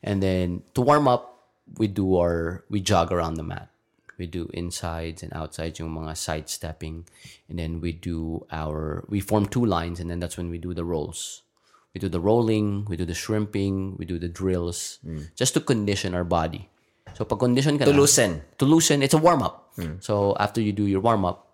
And 0.00 0.22
then, 0.22 0.62
to 0.72 0.80
warm 0.80 1.04
up, 1.04 1.44
we 1.76 1.88
do 1.88 2.16
our, 2.16 2.64
we 2.70 2.80
jog 2.80 3.12
around 3.12 3.34
the 3.34 3.42
mat. 3.42 3.68
We 4.16 4.26
do 4.26 4.48
insides 4.54 5.22
and 5.22 5.32
outsides, 5.34 5.80
yung 5.80 5.90
mga 5.90 6.16
side 6.16 6.48
stepping. 6.48 7.04
And 7.48 7.58
then 7.58 7.80
we 7.80 7.92
do 7.92 8.46
our, 8.52 9.04
we 9.08 9.20
form 9.20 9.46
two 9.46 9.64
lines 9.64 9.98
and 9.98 10.08
then 10.08 10.20
that's 10.20 10.36
when 10.36 10.50
we 10.50 10.58
do 10.58 10.72
the 10.72 10.84
rolls. 10.84 11.42
We 11.94 11.98
do 11.98 12.08
the 12.08 12.20
rolling, 12.20 12.86
we 12.86 12.96
do 12.96 13.04
the 13.04 13.14
shrimping, 13.18 13.96
we 13.98 14.04
do 14.06 14.18
the 14.18 14.28
drills, 14.30 14.98
just 15.34 15.54
to 15.54 15.60
condition 15.60 16.14
our 16.14 16.22
body. 16.22 16.70
So 17.18 17.24
pag 17.26 17.38
condition 17.42 17.78
ka 17.78 17.84
To 17.84 17.90
na, 17.92 17.98
loosen. 17.98 18.42
to 18.58 18.64
loosen, 18.64 19.02
it's 19.02 19.14
a 19.14 19.18
warm 19.18 19.42
up. 19.42 19.74
So 19.98 20.36
after 20.38 20.60
you 20.62 20.70
do 20.70 20.86
your 20.86 21.00
warm 21.00 21.24
up, 21.26 21.50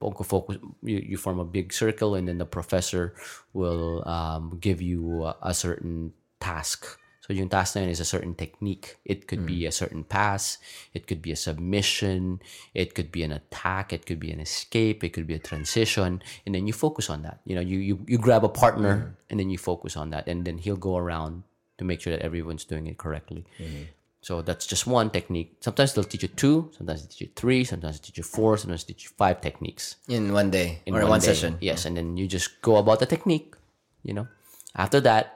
focus, 0.00 0.58
you, 0.82 1.00
you 1.00 1.16
form 1.16 1.38
a 1.40 1.44
big 1.48 1.72
circle, 1.72 2.14
and 2.14 2.28
then 2.28 2.36
the 2.38 2.44
professor 2.44 3.14
will 3.56 4.06
um, 4.06 4.58
give 4.60 4.82
you 4.82 5.24
a, 5.24 5.36
a 5.40 5.54
certain 5.54 6.12
task. 6.40 6.84
So 7.26 7.34
yung 7.34 7.50
task 7.50 7.74
na 7.74 7.82
yun 7.82 7.90
is 7.90 7.98
a 7.98 8.06
certain 8.06 8.38
technique. 8.38 9.02
It 9.04 9.26
could 9.26 9.42
be 9.42 9.66
mm. 9.66 9.68
a 9.68 9.74
certain 9.74 10.06
pass. 10.06 10.62
It 10.94 11.10
could 11.10 11.20
be 11.20 11.34
a 11.34 11.36
submission. 11.36 12.38
It 12.70 12.94
could 12.94 13.10
be 13.10 13.26
an 13.26 13.34
attack. 13.34 13.92
It 13.92 14.06
could 14.06 14.22
be 14.22 14.30
an 14.30 14.38
escape. 14.38 15.02
It 15.02 15.10
could 15.10 15.26
be 15.26 15.34
a 15.34 15.42
transition. 15.42 16.22
And 16.46 16.54
then 16.54 16.70
you 16.70 16.72
focus 16.72 17.10
on 17.10 17.26
that. 17.26 17.42
You 17.42 17.58
know, 17.58 17.66
you 17.66 17.78
you, 17.82 17.98
you 18.06 18.18
grab 18.18 18.46
a 18.46 18.48
partner 18.48 18.94
mm. 18.96 19.30
and 19.30 19.40
then 19.42 19.50
you 19.50 19.58
focus 19.58 19.98
on 19.98 20.14
that. 20.14 20.30
And 20.30 20.46
then 20.46 20.58
he'll 20.58 20.78
go 20.78 20.96
around 20.96 21.42
to 21.78 21.84
make 21.84 22.00
sure 22.00 22.14
that 22.14 22.22
everyone's 22.22 22.64
doing 22.64 22.86
it 22.86 22.96
correctly. 22.96 23.44
Mm-hmm. 23.58 23.90
So 24.22 24.42
that's 24.42 24.66
just 24.66 24.86
one 24.86 25.10
technique. 25.10 25.58
Sometimes 25.60 25.94
they'll 25.94 26.02
teach 26.02 26.22
you 26.22 26.28
two, 26.28 26.70
sometimes 26.76 27.02
they 27.02 27.08
teach 27.08 27.20
you 27.20 27.30
three, 27.36 27.62
sometimes 27.62 28.00
they 28.00 28.06
teach 28.06 28.18
you 28.18 28.24
four, 28.24 28.58
sometimes 28.58 28.82
they 28.82 28.94
teach 28.94 29.04
you 29.04 29.10
five 29.16 29.40
techniques 29.40 29.96
In 30.08 30.32
one 30.32 30.50
day. 30.50 30.82
in 30.84 30.94
or 30.94 31.02
one, 31.02 31.10
one, 31.10 31.20
session. 31.20 31.58
Yes, 31.60 31.82
mm. 31.82 31.86
and 31.86 31.96
then 31.96 32.16
you 32.16 32.26
just 32.26 32.60
go 32.62 32.76
about 32.76 32.98
the 32.98 33.06
technique. 33.06 33.54
You 34.02 34.14
know, 34.14 34.26
after 34.74 35.00
that, 35.02 35.35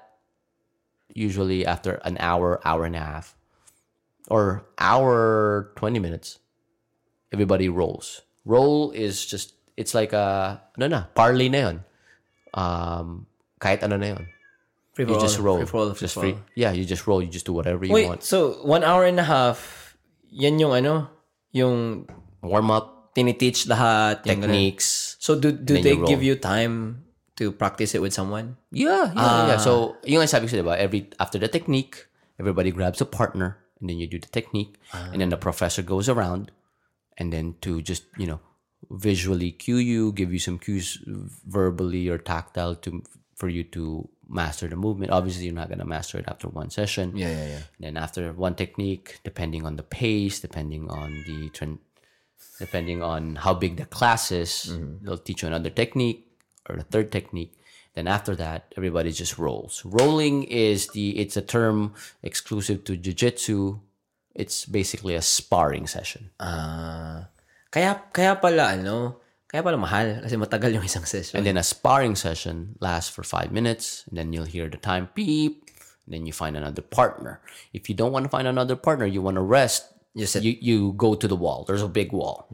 usually 1.14 1.66
after 1.66 2.00
an 2.04 2.16
hour, 2.20 2.60
hour 2.64 2.84
and 2.84 2.96
a 2.96 3.00
half, 3.00 3.36
or 4.28 4.64
hour 4.78 5.72
twenty 5.76 5.98
minutes, 5.98 6.38
everybody 7.32 7.68
rolls. 7.68 8.22
Roll 8.44 8.90
is 8.92 9.24
just 9.26 9.54
it's 9.76 9.94
like 9.94 10.12
a 10.12 10.60
no 10.76 10.86
na 10.86 11.04
parlay 11.14 11.48
na 11.48 11.58
yun. 11.58 11.76
Um, 12.54 13.26
kahit 13.60 13.82
ano 13.82 13.96
na 13.96 14.16
yun. 14.16 14.24
Free 14.92 15.06
You 15.06 15.20
just 15.20 15.38
roll. 15.38 15.62
Free 15.62 15.66
free 15.66 15.94
just 16.02 16.16
free. 16.18 16.34
Yeah, 16.58 16.72
you 16.72 16.84
just 16.84 17.06
roll. 17.06 17.22
You 17.22 17.30
just 17.30 17.46
do 17.46 17.54
whatever 17.54 17.84
you 17.86 17.94
Wait, 17.94 18.08
want. 18.08 18.22
so 18.26 18.58
one 18.66 18.82
hour 18.82 19.06
and 19.06 19.20
a 19.20 19.26
half, 19.26 19.94
yan 20.30 20.58
yung 20.58 20.74
ano, 20.74 21.08
yung 21.54 22.06
Warm 22.42 22.70
up 22.72 23.14
tiniteach 23.14 23.68
lahat. 23.68 24.24
yung 24.26 24.42
techniques. 24.42 25.16
So 25.20 25.38
do 25.38 25.52
do 25.52 25.78
they 25.78 25.94
you 25.94 26.06
give 26.06 26.22
you 26.24 26.34
time 26.40 27.04
to 27.40 27.50
practice 27.50 27.96
it 27.96 28.04
with 28.04 28.12
someone? 28.12 28.60
Yeah, 28.70 29.16
yeah, 29.16 29.48
yeah. 29.48 29.56
Ah. 29.56 29.64
So, 29.64 29.96
yung 30.04 30.28
sabi 30.28 30.46
ko 30.46 30.60
diba, 30.60 30.76
every, 30.76 31.08
after 31.16 31.40
the 31.40 31.48
technique, 31.48 32.06
everybody 32.38 32.70
grabs 32.70 33.00
a 33.00 33.08
partner, 33.08 33.56
and 33.80 33.88
then 33.88 33.96
you 33.96 34.06
do 34.06 34.20
the 34.20 34.28
technique, 34.28 34.76
and 34.92 35.24
then 35.24 35.32
the 35.32 35.40
ah. 35.40 35.46
professor 35.48 35.80
goes 35.80 36.06
around, 36.06 36.52
and 37.16 37.32
then 37.32 37.56
to 37.64 37.80
just, 37.80 38.04
you 38.20 38.28
know, 38.28 38.44
visually 38.92 39.52
cue 39.52 39.80
you, 39.80 40.12
give 40.12 40.32
you 40.32 40.38
some 40.38 40.60
cues 40.60 41.00
verbally 41.48 42.08
or 42.08 42.18
tactile 42.20 42.76
to 42.76 43.02
for 43.36 43.48
you 43.48 43.64
to 43.64 44.08
master 44.28 44.68
the 44.68 44.76
movement. 44.76 45.10
Obviously, 45.12 45.48
you're 45.48 45.56
not 45.56 45.68
gonna 45.68 45.88
master 45.88 46.18
it 46.20 46.28
after 46.28 46.48
one 46.48 46.68
session. 46.68 47.16
Yeah, 47.16 47.32
yeah, 47.32 47.46
yeah. 47.56 47.62
And 47.76 47.82
then 47.82 47.96
after 47.96 48.32
one 48.32 48.54
technique, 48.54 49.20
depending 49.24 49.64
on 49.64 49.76
the 49.76 49.82
pace, 49.82 50.40
depending 50.40 50.88
on 50.92 51.24
the 51.26 51.48
trend, 51.50 51.80
depending 52.60 53.02
on 53.02 53.36
how 53.36 53.54
big 53.54 53.76
the 53.76 53.88
class 53.88 54.30
is, 54.30 54.68
mm-hmm. 54.70 55.04
they'll 55.04 55.18
teach 55.18 55.42
you 55.42 55.48
another 55.48 55.70
technique 55.70 56.29
or 56.70 56.78
the 56.78 56.86
third 56.86 57.10
technique. 57.10 57.58
Then 57.98 58.06
after 58.06 58.38
that, 58.38 58.70
everybody 58.78 59.10
just 59.10 59.34
rolls. 59.34 59.82
Rolling 59.82 60.46
is 60.46 60.94
the 60.94 61.18
it's 61.18 61.36
a 61.36 61.42
term 61.42 61.94
exclusive 62.22 62.86
to 62.86 62.94
jiu-jitsu. 62.94 63.82
It's 64.30 64.62
basically 64.64 65.18
a 65.18 65.22
sparring 65.22 65.90
session. 65.90 66.30
Ah. 66.38 67.26
kaya, 67.70 67.98
kaya 68.14 68.38
pala, 68.38 68.78
ano, 68.78 69.18
kaya 69.50 69.62
pala 69.62 69.74
mahal. 69.74 70.22
Kasi 70.22 70.38
matagal 70.38 70.78
yung 70.78 70.86
isang 70.86 71.02
session. 71.06 71.38
And 71.38 71.46
then 71.46 71.58
a 71.58 71.66
sparring 71.66 72.14
session 72.14 72.78
lasts 72.78 73.10
for 73.10 73.26
five 73.26 73.50
minutes, 73.50 74.06
and 74.06 74.14
then 74.14 74.30
you'll 74.30 74.46
hear 74.46 74.70
the 74.70 74.78
time 74.78 75.10
beep. 75.14 75.66
And 76.06 76.14
then 76.14 76.26
you 76.26 76.32
find 76.32 76.56
another 76.56 76.82
partner. 76.82 77.42
If 77.74 77.90
you 77.90 77.94
don't 77.98 78.14
want 78.14 78.22
to 78.26 78.30
find 78.30 78.46
another 78.46 78.74
partner, 78.74 79.06
you 79.06 79.22
want 79.22 79.34
to 79.34 79.42
rest. 79.42 79.90
You 80.14 80.26
sit- 80.26 80.42
you, 80.42 80.54
you 80.62 80.78
go 80.94 81.14
to 81.14 81.26
the 81.26 81.36
wall. 81.36 81.66
There's 81.66 81.82
a 81.82 81.90
big 81.90 82.14
wall. 82.14 82.50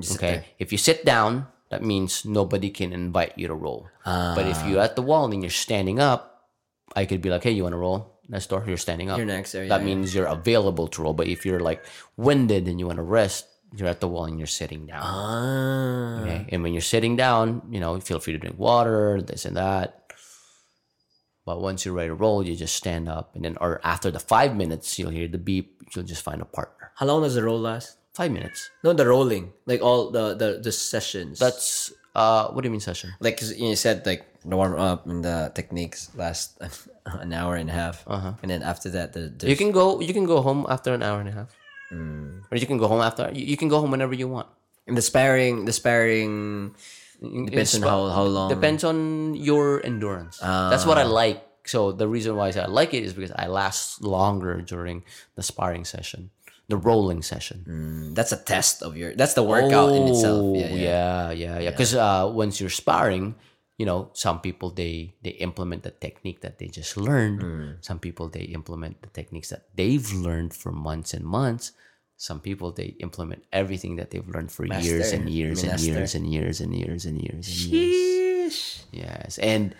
Sit 0.00 0.16
Okay. 0.16 0.44
If 0.60 0.72
you 0.72 0.78
sit 0.78 1.04
down, 1.04 1.48
that 1.70 1.82
means 1.82 2.24
nobody 2.24 2.70
can 2.70 2.92
invite 2.92 3.34
you 3.36 3.48
to 3.48 3.54
roll. 3.54 3.88
But 4.04 4.46
if 4.46 4.64
you're 4.66 4.80
at 4.80 4.96
the 4.96 5.02
wall 5.02 5.30
and 5.30 5.42
you're 5.42 5.50
standing 5.50 5.98
up, 5.98 6.48
I 6.94 7.04
could 7.04 7.20
be 7.20 7.30
like, 7.30 7.42
hey, 7.42 7.50
you 7.50 7.64
want 7.64 7.72
to 7.72 7.78
roll? 7.78 8.20
Next 8.28 8.48
door, 8.48 8.64
you're 8.66 8.76
standing 8.76 9.10
up. 9.10 9.18
You're 9.18 9.26
next 9.26 9.52
there, 9.52 9.68
That 9.68 9.80
yeah, 9.80 9.86
means 9.86 10.14
you're 10.14 10.26
available 10.26 10.88
to 10.88 11.02
roll. 11.02 11.14
But 11.14 11.28
if 11.28 11.46
you're 11.46 11.60
like 11.60 11.84
winded 12.16 12.66
and 12.66 12.78
you 12.80 12.86
want 12.86 12.96
to 12.96 13.02
rest, 13.02 13.46
you're 13.74 13.88
at 13.88 14.00
the 14.00 14.08
wall 14.08 14.24
and 14.24 14.38
you're 14.38 14.46
sitting 14.46 14.86
down. 14.86 15.02
Ah. 15.02 16.22
Okay. 16.22 16.46
And 16.50 16.62
when 16.62 16.72
you're 16.72 16.82
sitting 16.82 17.16
down, 17.16 17.62
you 17.70 17.80
know, 17.80 17.98
feel 18.00 18.18
free 18.18 18.32
to 18.32 18.38
drink 18.38 18.58
water, 18.58 19.20
this 19.22 19.44
and 19.44 19.56
that. 19.56 20.12
But 21.44 21.60
once 21.60 21.84
you're 21.84 21.94
ready 21.94 22.08
to 22.08 22.14
roll, 22.14 22.44
you 22.44 22.56
just 22.56 22.74
stand 22.74 23.08
up. 23.08 23.36
And 23.36 23.44
then, 23.44 23.56
or 23.60 23.80
after 23.84 24.10
the 24.10 24.18
five 24.18 24.56
minutes, 24.56 24.98
you'll 24.98 25.10
hear 25.10 25.28
the 25.28 25.38
beep. 25.38 25.82
You'll 25.94 26.04
just 26.04 26.22
find 26.22 26.42
a 26.42 26.44
partner. 26.44 26.90
How 26.96 27.06
long 27.06 27.22
does 27.22 27.36
the 27.36 27.44
roll 27.44 27.60
last? 27.60 27.95
Five 28.16 28.32
minutes. 28.32 28.70
No, 28.82 28.92
the 28.96 29.04
rolling. 29.06 29.52
Like 29.66 29.82
all 29.84 30.10
the, 30.10 30.34
the, 30.34 30.48
the 30.64 30.72
sessions. 30.72 31.38
That's, 31.38 31.92
uh, 32.16 32.48
what 32.52 32.62
do 32.62 32.66
you 32.68 32.72
mean 32.72 32.80
session? 32.80 33.12
like 33.20 33.36
'cause 33.36 33.52
you 33.52 33.76
said 33.76 34.06
like 34.08 34.24
the 34.40 34.56
warm 34.56 34.72
up 34.80 35.04
and 35.06 35.20
the 35.22 35.52
techniques 35.54 36.08
last 36.16 36.56
an 37.24 37.32
hour 37.36 37.56
and 37.60 37.68
a 37.68 37.76
half, 37.76 37.96
uh-huh. 38.08 38.32
and 38.40 38.48
then 38.50 38.62
after 38.64 38.88
that 38.96 39.12
the, 39.12 39.28
the 39.36 39.44
You 39.52 39.56
can 39.56 39.70
go. 39.70 40.00
You 40.00 40.14
can 40.16 40.24
go 40.24 40.40
home 40.40 40.64
after 40.74 40.94
an 40.96 41.02
hour 41.04 41.20
and 41.20 41.28
a 41.28 41.32
half, 41.38 41.50
or 42.50 42.56
you 42.56 42.64
can 42.66 42.78
go 42.78 42.88
home 42.88 43.02
after. 43.04 43.28
You, 43.36 43.44
you 43.44 43.56
can 43.60 43.68
go 43.68 43.80
home 43.84 43.90
whenever 43.92 44.14
you 44.16 44.28
want. 44.32 44.48
and 44.88 44.96
the 44.96 45.02
sparring 45.02 45.66
the 45.68 45.74
sparring 45.76 46.72
depends 47.20 47.74
on 47.76 47.82
how 47.82 48.08
how 48.16 48.24
long. 48.24 48.48
Depends 48.48 48.82
on 48.84 49.34
your 49.34 49.84
endurance. 49.84 50.38
That's 50.40 50.86
what 50.88 50.96
I 50.98 51.04
like. 51.04 51.42
So 51.66 51.90
the 51.92 52.06
reason 52.08 52.36
why 52.38 52.48
I 52.48 52.50
say 52.54 52.62
I 52.62 52.70
like 52.70 52.94
it 52.94 53.02
is 53.02 53.12
because 53.12 53.34
I 53.34 53.46
last 53.50 54.00
longer 54.00 54.62
during 54.62 55.02
the 55.34 55.42
sparring 55.42 55.84
session, 55.84 56.30
the 56.68 56.76
rolling 56.76 57.22
session. 57.22 57.62
That's 58.14 58.32
a 58.32 58.36
test 58.42 58.82
of 58.82 58.96
your. 58.96 59.14
That's 59.14 59.34
the 59.34 59.42
workout 59.46 59.94
in 59.94 60.08
itself. 60.08 60.42
Oh, 60.42 60.54
Yeah, 60.54 60.66
yeah. 60.66 60.74
yeah, 60.74 61.30
yeah, 61.30 61.56
yeah. 61.66 61.70
Because 61.70 61.94
uh, 61.94 62.26
once 62.32 62.60
you're 62.60 62.74
sparring, 62.74 63.34
you 63.78 63.86
know, 63.86 64.10
some 64.14 64.40
people 64.40 64.70
they 64.74 65.14
they 65.22 65.36
implement 65.38 65.82
the 65.84 65.92
technique 65.94 66.40
that 66.42 66.58
they 66.58 66.66
just 66.66 66.96
learned. 66.96 67.42
Hmm. 67.42 67.70
Some 67.80 67.98
people 68.00 68.28
they 68.28 68.50
implement 68.50 69.02
the 69.02 69.10
techniques 69.14 69.50
that 69.54 69.70
they've 69.76 70.06
learned 70.12 70.54
for 70.54 70.72
months 70.72 71.14
and 71.14 71.22
months. 71.24 71.72
Some 72.16 72.40
people 72.40 72.72
they 72.72 72.96
implement 73.04 73.44
everything 73.52 73.96
that 74.00 74.10
they've 74.10 74.26
learned 74.26 74.48
for 74.50 74.64
years 74.64 75.12
and 75.12 75.28
years 75.28 75.60
and 75.62 75.76
years 75.78 76.14
and 76.16 76.24
years 76.26 76.60
and 76.60 76.72
years 76.74 77.04
and 77.04 77.16
years 77.20 77.44
and 77.46 77.56
years. 77.68 78.86
Yes, 78.92 79.36
and 79.38 79.74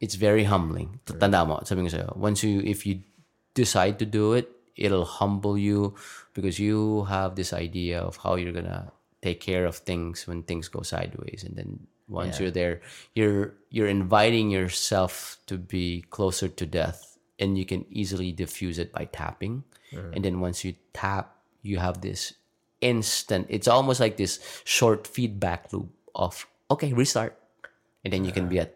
it's 0.00 0.16
very 0.16 0.44
humbling. 0.44 1.00
Tanda 1.04 1.44
mo, 1.44 1.60
sabi 1.68 1.82
ko 1.84 1.90
sa'yo, 1.92 2.16
once 2.16 2.42
you, 2.42 2.60
if 2.64 2.86
you 2.88 3.04
decide 3.54 3.98
to 4.00 4.06
do 4.06 4.32
it, 4.32 4.48
it'll 4.76 5.04
humble 5.04 5.58
you 5.58 5.94
because 6.34 6.58
you 6.58 7.04
have 7.04 7.36
this 7.36 7.52
idea 7.52 8.00
of 8.00 8.16
how 8.16 8.36
you're 8.36 8.52
gonna 8.52 8.92
take 9.22 9.40
care 9.40 9.66
of 9.66 9.76
things 9.76 10.26
when 10.26 10.42
things 10.42 10.68
go 10.68 10.82
sideways, 10.82 11.44
and 11.44 11.56
then 11.56 11.86
once 12.08 12.40
you're 12.40 12.50
there, 12.50 12.80
you're 13.14 13.54
you're 13.70 13.88
inviting 13.88 14.50
yourself 14.50 15.38
to 15.46 15.56
be 15.56 16.04
closer 16.10 16.48
to 16.48 16.66
death, 16.66 17.18
and 17.38 17.56
you 17.56 17.64
can 17.64 17.86
easily 17.90 18.32
diffuse 18.32 18.78
it 18.78 18.92
by 18.92 19.04
tapping, 19.06 19.64
uh-huh. 19.92 20.12
and 20.12 20.24
then 20.24 20.40
once 20.40 20.64
you 20.64 20.74
tap, 20.92 21.36
you 21.62 21.78
have 21.78 22.00
this 22.00 22.34
instant. 22.80 23.46
It's 23.48 23.68
almost 23.68 24.00
like 24.00 24.16
this 24.16 24.40
short 24.64 25.06
feedback 25.06 25.72
loop 25.72 25.88
of 26.14 26.46
okay, 26.70 26.92
restart, 26.92 27.38
and 28.04 28.12
then 28.12 28.24
you 28.24 28.32
can 28.32 28.48
be 28.48 28.58
at 28.58 28.74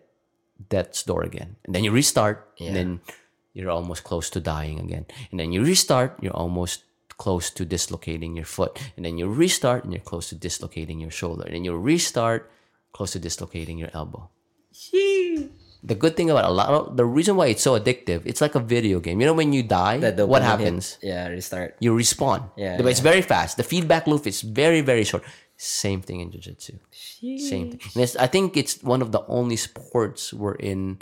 death's 0.68 1.02
door 1.02 1.22
again. 1.22 1.56
And 1.64 1.74
then 1.74 1.84
you 1.84 1.90
restart, 1.90 2.48
and 2.60 2.76
then 2.76 3.00
you're 3.56 3.72
almost 3.72 4.04
close 4.04 4.28
to 4.28 4.38
dying 4.38 4.78
again. 4.78 5.06
And 5.30 5.40
then 5.40 5.50
you 5.50 5.64
restart, 5.64 6.20
you're 6.20 6.36
almost 6.36 6.84
close 7.16 7.48
to 7.56 7.64
dislocating 7.64 8.36
your 8.36 8.44
foot. 8.44 8.76
And 8.96 9.04
then 9.06 9.16
you 9.16 9.32
restart, 9.32 9.84
and 9.84 9.94
you're 9.94 10.04
close 10.04 10.28
to 10.28 10.34
dislocating 10.34 11.00
your 11.00 11.10
shoulder. 11.10 11.44
And 11.44 11.54
then 11.54 11.64
you 11.64 11.74
restart, 11.74 12.50
close 12.92 13.12
to 13.12 13.18
dislocating 13.18 13.78
your 13.78 13.88
elbow. 13.94 14.28
The 15.82 15.94
good 15.94 16.16
thing 16.16 16.28
about 16.28 16.44
a 16.44 16.52
lot 16.52 16.68
of 16.68 16.96
the 16.96 17.06
reason 17.06 17.36
why 17.36 17.46
it's 17.46 17.62
so 17.62 17.80
addictive, 17.80 18.26
it's 18.26 18.42
like 18.42 18.54
a 18.56 18.60
video 18.60 19.00
game. 19.00 19.20
You 19.20 19.26
know, 19.26 19.32
when 19.32 19.54
you 19.54 19.62
die, 19.62 20.00
what 20.00 20.42
hit. 20.42 20.48
happens? 20.52 20.98
Yeah, 21.00 21.28
restart. 21.28 21.76
You 21.80 21.96
respawn. 21.96 22.50
Yeah, 22.56 22.76
But 22.76 22.86
It's 22.92 23.00
very 23.00 23.22
fast. 23.22 23.56
The 23.56 23.64
feedback 23.64 24.06
loop 24.06 24.26
is 24.26 24.42
very, 24.42 24.82
very 24.82 25.04
short. 25.04 25.24
Same 25.56 26.02
thing 26.02 26.20
in 26.20 26.30
jiu-jitsu. 26.30 26.76
Same 26.92 27.72
thing. 27.72 27.80
And 27.94 28.04
it's, 28.04 28.16
I 28.16 28.26
think 28.26 28.58
it's 28.58 28.82
one 28.82 29.00
of 29.00 29.12
the 29.12 29.24
only 29.28 29.56
sports 29.56 30.34
wherein 30.34 31.00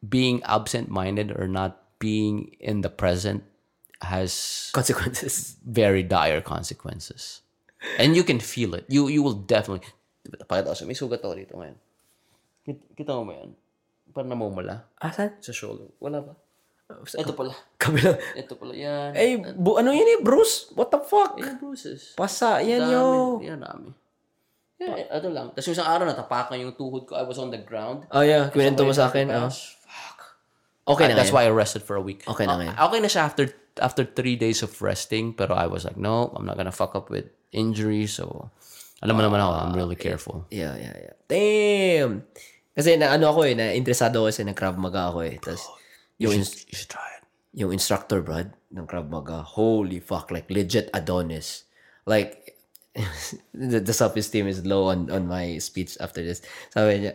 being 0.00 0.42
absent-minded 0.44 1.34
or 1.34 1.46
not 1.46 1.82
being 1.98 2.54
in 2.62 2.82
the 2.82 2.90
present 2.90 3.42
has 4.02 4.70
Consequences. 4.70 5.58
very 5.66 6.02
dire 6.02 6.40
consequences. 6.40 7.42
And 7.98 8.14
you 8.14 8.22
can 8.22 8.38
feel 8.38 8.74
it. 8.74 8.86
You 8.86 9.06
you 9.10 9.22
will 9.22 9.38
definitely... 9.38 9.90
Pakita 10.46 10.70
ko 10.70 10.76
sa'yo. 10.76 10.88
May 10.90 10.98
sugat 10.98 11.22
ako 11.22 11.34
dito 11.34 11.54
ngayon. 11.58 11.78
Kit- 12.62 12.86
Kita 12.94 13.14
mo 13.16 13.26
ba 13.26 13.34
yan? 13.38 13.50
Parang 14.14 14.30
namumula 14.30 14.86
Asan? 14.98 15.34
sa 15.38 15.50
shoulder. 15.50 15.90
Wala 15.98 16.22
ba? 16.22 16.32
Ito 16.88 17.36
pala. 17.36 17.52
Kabila. 17.76 18.16
Ito 18.34 18.56
pala. 18.56 18.72
Yan. 18.72 19.12
Eh, 19.12 19.36
bu 19.54 19.76
ano 19.76 19.92
yun 19.92 20.08
eh, 20.08 20.20
Bruce? 20.24 20.72
What 20.72 20.88
the 20.88 21.00
fuck? 21.04 21.36
Yan, 21.36 21.60
bruises. 21.60 22.16
Pasa, 22.16 22.64
yan 22.64 22.80
Dami. 22.82 22.92
yo. 22.96 23.04
Yan, 23.44 23.60
dami. 23.60 23.90
Yan, 24.80 24.96
ito 25.10 25.28
lang. 25.28 25.52
Tapos 25.52 25.68
isang 25.68 25.84
araw, 25.84 26.08
natapakan 26.08 26.56
yung 26.56 26.72
tuhod 26.72 27.04
ko. 27.04 27.12
I 27.12 27.26
was 27.28 27.36
on 27.36 27.52
the 27.52 27.60
ground. 27.60 28.08
Oh 28.08 28.24
yeah, 28.24 28.48
kwento 28.48 28.86
mo 28.86 28.94
sa 28.96 29.12
akin. 29.12 29.28
Oh. 29.28 29.50
Okay 30.88 31.04
na 31.06 31.14
That's 31.14 31.28
ngayon. 31.28 31.36
why 31.36 31.44
I 31.44 31.52
rested 31.52 31.84
for 31.84 31.94
a 31.94 32.02
week. 32.02 32.24
Okay 32.24 32.48
na 32.48 32.56
Ah, 32.56 32.58
ngayon. 32.58 32.74
okay 32.80 32.98
na 32.98 33.08
siya 33.08 33.28
after 33.28 33.44
after 33.78 34.02
three 34.02 34.34
days 34.34 34.64
of 34.64 34.72
resting. 34.80 35.30
Pero 35.32 35.52
I 35.52 35.68
was 35.68 35.84
like, 35.84 36.00
no, 36.00 36.32
I'm 36.32 36.48
not 36.48 36.56
gonna 36.56 36.72
fuck 36.72 36.96
up 36.96 37.12
with 37.12 37.28
injuries. 37.52 38.16
So, 38.16 38.50
alam 38.98 39.14
mo 39.14 39.22
naman 39.22 39.38
ako, 39.38 39.52
I'm 39.54 39.74
really 39.76 39.94
careful. 39.94 40.48
Yeah, 40.48 40.74
yeah, 40.74 40.96
yeah. 40.96 41.14
Damn! 41.28 42.24
Kasi 42.72 42.96
na 42.96 43.12
ano 43.12 43.30
ako 43.30 43.44
eh, 43.44 43.54
na 43.54 43.70
interesado 43.70 44.22
ako 44.22 44.32
kasi 44.32 44.42
na 44.42 44.56
Krav 44.56 44.74
Maga 44.74 45.12
ako 45.12 45.22
eh. 45.22 45.36
Tapos, 45.38 45.62
You 46.18 46.34
should, 46.34 46.50
you 46.66 46.74
should 46.74 46.90
try 46.90 47.06
it. 47.14 47.22
yung 47.54 47.70
instructor, 47.70 48.18
brad, 48.22 48.50
ng 48.74 48.86
Krav 48.90 49.06
Maga, 49.06 49.46
holy 49.46 50.02
fuck, 50.02 50.34
like 50.34 50.50
legit 50.50 50.90
Adonis. 50.90 51.62
Like, 52.06 52.57
the, 53.54 53.80
the 53.80 53.92
self-esteem 53.92 54.46
is 54.46 54.64
low 54.66 54.90
on 54.90 55.10
on 55.10 55.26
my 55.26 55.58
speech 55.58 55.96
after 56.00 56.22
this. 56.22 56.42
Sabi 56.74 57.06
niya, 57.06 57.12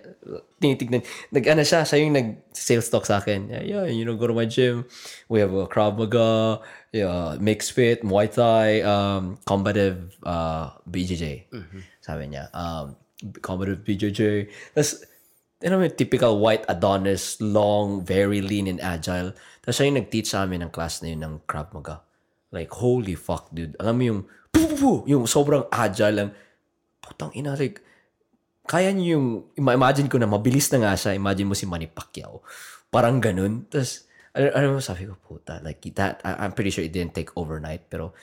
tinitignan, 0.59 1.03
nag, 1.31 1.43
ano 1.47 1.61
siya, 1.61 1.83
siya 1.83 2.03
yung 2.03 2.15
nag-sales 2.15 2.87
talk 2.87 3.05
sa 3.05 3.19
akin. 3.19 3.51
Yeah, 3.51 3.63
yeah, 3.63 3.85
you 3.87 4.05
know, 4.05 4.15
go 4.15 4.27
to 4.27 4.35
my 4.35 4.47
gym. 4.47 4.85
We 5.27 5.43
have 5.43 5.51
a 5.53 5.67
Krav 5.67 5.99
Maga, 5.99 6.63
yeah, 6.95 7.35
mixed 7.39 7.75
fit, 7.75 8.03
Muay 8.03 8.31
Thai, 8.31 8.81
um, 8.81 9.37
combative 9.43 10.15
uh, 10.23 10.71
BJJ. 10.87 11.51
Sabi 11.99 12.31
niya, 12.31 12.47
um, 12.55 12.95
combative 13.43 13.83
BJJ. 13.83 14.47
Tapos, 14.75 15.03
you 15.63 15.69
know, 15.71 15.79
typical 15.87 16.39
white 16.39 16.63
Adonis, 16.67 17.39
long, 17.39 18.03
very 18.03 18.39
lean 18.39 18.67
and 18.67 18.79
agile. 18.79 19.31
Tapos 19.63 19.79
siya 19.79 19.87
yung 19.91 19.99
nag-teach 19.99 20.27
sa 20.31 20.43
amin 20.43 20.67
ng 20.67 20.71
class 20.71 21.03
na 21.03 21.11
yun 21.11 21.23
ng 21.23 21.35
Krav 21.47 21.71
Maga. 21.75 22.03
Like, 22.53 22.69
holy 22.69 23.17
fuck, 23.17 23.49
dude. 23.49 23.73
Alam 23.81 23.95
mo 23.97 24.03
yung, 24.03 24.21
yung 25.07 25.25
sobrang 25.27 25.67
agile 25.71 26.15
lang. 26.15 26.29
Putang 27.03 27.31
ina, 27.35 27.55
like, 27.55 27.83
kaya 28.63 28.95
niyo 28.95 29.19
yung, 29.19 29.27
ima- 29.59 29.75
imagine 29.75 30.07
ko 30.07 30.15
na 30.19 30.29
mabilis 30.29 30.71
na 30.71 30.87
nga 30.87 30.93
siya. 30.95 31.17
Imagine 31.17 31.51
mo 31.51 31.55
si 31.55 31.67
Manny 31.67 31.87
Pacquiao. 31.91 32.43
Parang 32.87 33.19
ganun. 33.19 33.67
Tapos, 33.67 34.07
ano, 34.31 34.45
ano 34.55 34.65
mo 34.77 34.79
sabi 34.79 35.09
ko, 35.09 35.19
puta, 35.19 35.59
like, 35.59 35.83
that, 35.95 36.23
I, 36.23 36.47
I'm 36.47 36.55
pretty 36.55 36.71
sure 36.71 36.83
it 36.83 36.95
didn't 36.95 37.15
take 37.15 37.35
overnight, 37.35 37.91
pero, 37.91 38.15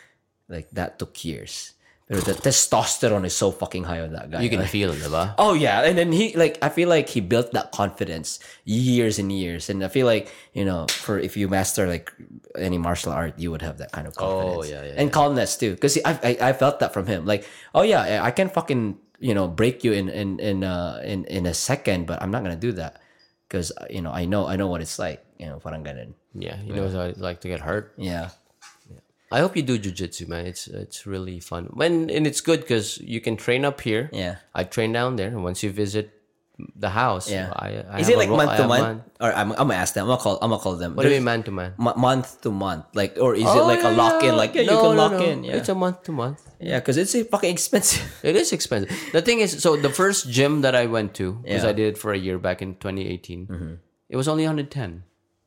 like, 0.49 0.73
that 0.73 0.97
took 0.97 1.13
years. 1.23 1.77
The 2.11 2.35
testosterone 2.35 3.23
is 3.23 3.39
so 3.39 3.55
fucking 3.55 3.87
high 3.87 4.03
on 4.03 4.19
that 4.19 4.35
guy. 4.35 4.43
You 4.43 4.51
can 4.51 4.67
Like, 4.67 4.75
feel 4.75 4.91
it, 4.91 4.99
diba? 4.99 5.39
Oh 5.39 5.55
yeah, 5.55 5.87
and 5.87 5.95
then 5.95 6.11
he 6.11 6.35
like 6.35 6.59
I 6.59 6.67
feel 6.67 6.91
like 6.91 7.07
he 7.07 7.23
built 7.23 7.55
that 7.55 7.71
confidence 7.71 8.43
years 8.67 9.23
and 9.23 9.31
years, 9.31 9.71
and 9.71 9.79
I 9.79 9.87
feel 9.87 10.11
like 10.11 10.27
you 10.51 10.67
know 10.67 10.91
for 10.91 11.23
if 11.23 11.39
you 11.39 11.47
master 11.47 11.87
like 11.87 12.11
any 12.59 12.83
martial 12.83 13.15
art, 13.15 13.39
you 13.39 13.55
would 13.55 13.63
have 13.63 13.79
that 13.79 13.95
kind 13.95 14.11
of 14.11 14.19
confidence. 14.19 14.67
yeah, 14.75 14.83
yeah, 14.91 14.99
and 14.99 15.15
calmness 15.15 15.55
too, 15.55 15.79
because 15.79 16.03
I, 16.03 16.19
I 16.19 16.51
I 16.51 16.53
felt 16.53 16.83
that 16.83 16.91
from 16.91 17.07
him. 17.07 17.31
Like 17.31 17.47
oh 17.79 17.87
yeah, 17.87 18.27
I- 18.27 18.35
can 18.35 18.51
fucking 18.51 18.99
you 19.23 19.31
know 19.39 19.47
break 19.47 19.87
you 19.87 19.95
in 19.95 20.11
in 20.11 20.43
in 20.43 20.67
uh 20.67 20.99
in 21.07 21.31
in 21.31 21.47
a 21.47 21.55
second, 21.55 22.11
but 22.11 22.19
I'm 22.19 22.35
not 22.35 22.43
gonna 22.43 22.59
do 22.59 22.75
that 22.75 22.99
because 23.47 23.71
you 23.87 24.03
know 24.03 24.11
I 24.11 24.27
know 24.27 24.51
I 24.51 24.59
know 24.59 24.67
what 24.67 24.83
it's 24.83 24.99
like. 24.99 25.23
You 25.39 25.47
know, 25.47 25.63
parang 25.63 25.87
ganun. 25.87 26.19
Yeah, 26.35 26.59
he 26.59 26.75
knows 26.75 26.91
how 26.91 27.07
it's 27.07 27.23
like 27.23 27.39
to 27.47 27.49
get 27.49 27.63
hurt. 27.63 27.95
Yeah. 27.95 28.35
I 29.31 29.41
hope 29.41 29.57
you 29.57 29.63
do 29.63 29.79
jujitsu, 29.79 30.27
man. 30.27 30.47
It's 30.47 30.67
it's 30.67 31.07
really 31.07 31.39
fun. 31.41 31.71
When 31.73 32.11
and 32.11 32.27
it's 32.27 32.41
good 32.41 32.61
because 32.61 32.99
you 32.99 33.21
can 33.21 33.37
train 33.37 33.65
up 33.65 33.81
here. 33.81 34.11
Yeah. 34.13 34.37
I 34.55 34.65
train 34.65 34.93
down 34.93 35.17
there. 35.17 35.29
And 35.29 35.45
once 35.45 35.63
you 35.63 35.71
visit 35.71 36.21
the 36.77 36.91
house. 36.91 37.31
Yeah. 37.31 37.53
I, 37.55 37.85
I 37.89 38.01
Is 38.01 38.09
it 38.09 38.19
like 38.19 38.29
ro- 38.29 38.37
month 38.37 38.51
to 38.57 38.63
have 38.63 38.69
month? 38.69 39.03
Or 39.21 39.33
I'm, 39.33 39.53
I'm 39.53 39.69
gonna 39.69 39.75
ask 39.75 39.95
them. 39.95 40.05
I'm 40.05 40.09
gonna 40.09 40.23
call. 40.23 40.39
I'm 40.43 40.51
gonna 40.51 40.63
call 40.63 40.77
them. 40.77 40.97
What 40.97 41.03
do 41.05 41.09
you 41.09 41.17
mean 41.17 41.25
man 41.25 41.43
to 41.45 41.51
man? 41.51 41.75
mo- 41.79 41.95
month 41.97 42.41
to 42.43 42.51
month, 42.51 42.87
like, 42.95 43.17
or 43.21 43.35
is 43.35 43.43
it 43.43 43.49
oh, 43.49 43.67
like 43.67 43.83
a 43.83 43.91
lock 43.91 44.23
in? 44.23 44.37
Like, 44.37 44.55
yeah, 44.55 44.63
you 44.63 44.69
can 44.69 44.97
lock 44.97 45.21
in. 45.21 45.45
Yeah, 45.45 45.57
It's 45.57 45.69
a 45.69 45.75
month 45.75 46.03
to 46.05 46.13
month. 46.13 46.41
yeah, 46.61 46.79
because 46.81 46.97
it's 46.97 47.15
fucking 47.29 47.51
expensive. 47.51 48.05
It 48.23 48.37
is 48.37 48.53
expensive. 48.53 48.91
The 49.13 49.23
thing 49.23 49.41
is, 49.41 49.63
so 49.63 49.77
the 49.77 49.91
first 49.91 50.29
gym 50.31 50.63
that 50.63 50.75
I 50.75 50.87
went 50.87 51.15
to, 51.15 51.41
because 51.43 51.65
Yeah. 51.65 51.71
I 51.71 51.73
did 51.73 51.95
it 51.95 51.99
for 51.99 52.13
a 52.13 52.19
year 52.19 52.39
back 52.39 52.63
in 52.63 52.75
2018, 52.77 53.47
mm-hmm. 53.47 53.75
it 54.09 54.17
was 54.17 54.29
only 54.29 54.45
110. 54.45 55.05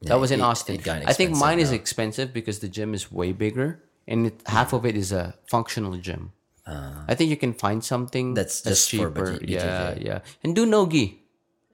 That 0.10 0.20
was 0.20 0.32
in 0.32 0.40
it- 0.40 0.44
Austin. 0.44 0.76
it 0.76 0.88
I 0.88 1.14
think 1.14 1.36
mine 1.36 1.60
is 1.60 1.72
expensive 1.72 2.34
because 2.34 2.60
the 2.60 2.68
gym 2.70 2.94
is 2.94 3.12
way 3.12 3.32
bigger, 3.32 3.80
and 4.08 4.28
it, 4.28 4.42
half 4.48 4.74
of 4.74 4.86
it 4.86 4.96
is 4.96 5.12
a 5.12 5.36
functional 5.50 5.96
gym. 5.98 6.32
I 6.66 7.14
think 7.16 7.30
you 7.30 7.36
can 7.38 7.54
find 7.54 7.84
something 7.84 8.32
Ah. 8.32 8.36
That's 8.40 8.62
just 8.64 8.90
for 8.92 9.12
cheaper. 9.12 9.40
Yeah, 9.44 9.96
yeah, 10.00 10.20
and 10.44 10.56
do 10.56 10.66
no 10.66 10.88
gi. 10.88 11.20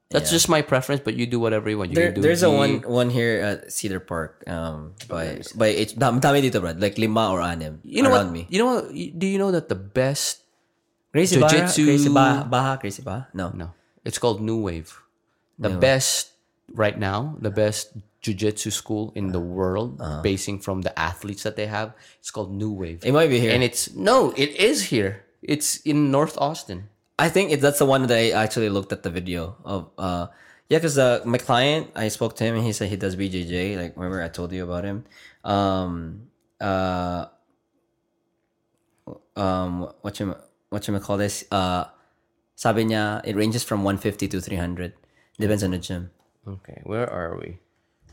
That's 0.09 0.33
just 0.33 0.49
my 0.49 0.65
preference, 0.65 1.05
but 1.05 1.13
you 1.13 1.29
do 1.29 1.37
whatever 1.37 1.69
you 1.69 1.77
want. 1.77 1.93
You 1.93 1.95
There, 2.01 2.09
can 2.09 2.17
do 2.17 2.21
there's 2.25 2.41
a 2.41 2.49
one 2.49 2.81
one 2.89 3.13
here 3.13 3.37
at 3.45 3.69
Cedar 3.69 4.01
Park. 4.01 4.41
Um, 4.49 4.97
by 5.05 5.45
by 5.53 5.69
it's 5.69 5.93
dami, 5.93 6.17
dito, 6.41 6.57
Brad. 6.65 6.81
Like 6.81 6.97
lima 6.97 7.29
or 7.29 7.45
anim. 7.45 7.77
You 7.85 8.01
know 8.01 8.09
around 8.09 8.33
what? 8.33 8.41
me. 8.41 8.49
You 8.49 8.57
know 8.57 8.69
what? 8.73 8.89
Do 8.89 9.25
you 9.29 9.37
know 9.37 9.53
that 9.53 9.69
the 9.69 9.77
best? 9.77 10.41
Crazy 11.13 11.37
Jiu-jitsu- 11.37 11.85
Crazy 11.85 12.09
Baha, 12.09 12.45
Baha, 12.49 12.77
Crazy 12.81 13.01
Baha. 13.05 13.29
No, 13.37 13.49
No, 13.53 13.73
it's 14.05 14.17
called 14.17 14.41
New 14.41 14.57
Wave. 14.61 14.97
The 15.61 15.69
best 15.77 16.33
right 16.73 16.97
now, 16.97 17.37
the 17.37 17.53
best 17.53 17.93
jiu-jitsu 18.21 18.69
school 18.71 19.11
in 19.15 19.31
the 19.31 19.39
world, 19.39 19.99
Uh-huh. 20.01 20.21
basing 20.21 20.59
from 20.59 20.81
the 20.83 20.91
athletes 20.99 21.43
that 21.43 21.55
they 21.55 21.67
have. 21.67 21.93
It's 22.19 22.31
called 22.31 22.51
New 22.51 22.71
Wave, 22.71 22.99
it 23.05 23.13
might 23.13 23.29
be 23.31 23.39
here. 23.39 23.51
and 23.55 23.63
it's 23.63 23.93
no, 23.95 24.33
it 24.35 24.51
is 24.59 24.91
here. 24.91 25.23
It's 25.41 25.77
in 25.87 26.11
North 26.11 26.35
Austin. 26.37 26.89
I 27.19 27.27
think 27.31 27.51
it, 27.51 27.59
that's 27.63 27.79
the 27.79 27.87
one 27.87 28.03
that 28.07 28.11
I 28.15 28.31
actually 28.35 28.67
looked 28.69 28.91
at 28.91 29.03
the 29.03 29.09
video 29.11 29.55
of. 29.63 29.91
Uh, 29.97 30.27
yeah, 30.67 30.77
because 30.79 30.97
uh, 30.99 31.19
my 31.25 31.37
client, 31.39 31.91
I 31.95 32.07
spoke 32.11 32.35
to 32.39 32.43
him 32.43 32.55
and 32.55 32.63
he 32.63 32.71
said 32.71 32.87
he 32.91 32.95
does 32.99 33.15
BJJ. 33.15 33.75
Like, 33.75 33.95
remember 33.95 34.21
I 34.21 34.27
told 34.29 34.51
you 34.51 34.63
about 34.63 34.83
him? 34.83 35.03
Um, 35.43 36.27
uh, 36.61 37.25
um, 39.35 39.89
what 40.01 40.19
you 40.19 40.35
what 40.69 40.87
you 40.87 40.99
call 40.99 41.17
this? 41.17 41.43
Uh, 41.51 41.85
sabi 42.55 42.83
niya, 42.85 43.21
it 43.25 43.35
ranges 43.35 43.63
from 43.63 43.83
150 43.83 44.27
to 44.27 44.41
300. 44.41 44.93
Depends 45.39 45.63
on 45.63 45.71
the 45.71 45.77
gym. 45.79 46.11
Okay, 46.47 46.81
where 46.83 47.07
are 47.09 47.37
we? 47.39 47.59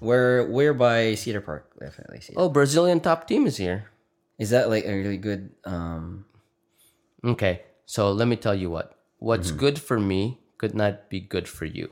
We're 0.01 0.45
we're 0.51 0.75
by 0.75 1.15
Cedar 1.15 1.41
Park, 1.41 1.73
definitely. 1.81 2.21
Cedar. 2.21 2.39
Oh, 2.41 2.49
Brazilian 2.49 3.01
top 3.01 3.27
team 3.27 3.47
is 3.47 3.57
here. 3.57 3.91
Is 4.39 4.51
that 4.51 4.69
like 4.69 4.85
a 4.85 4.93
really 4.95 5.17
good? 5.19 5.51
Um, 5.65 6.25
Okay, 7.25 7.63
so 7.87 8.13
let 8.13 8.29
me 8.29 8.37
tell 8.37 8.55
you 8.55 8.71
what. 8.71 8.95
What's 9.19 9.49
Mm-hmm. 9.49 9.59
good 9.59 9.79
for 9.81 9.99
me 9.99 10.39
could 10.59 10.75
not 10.75 11.09
be 11.11 11.19
good 11.21 11.49
for 11.49 11.65
you. 11.65 11.91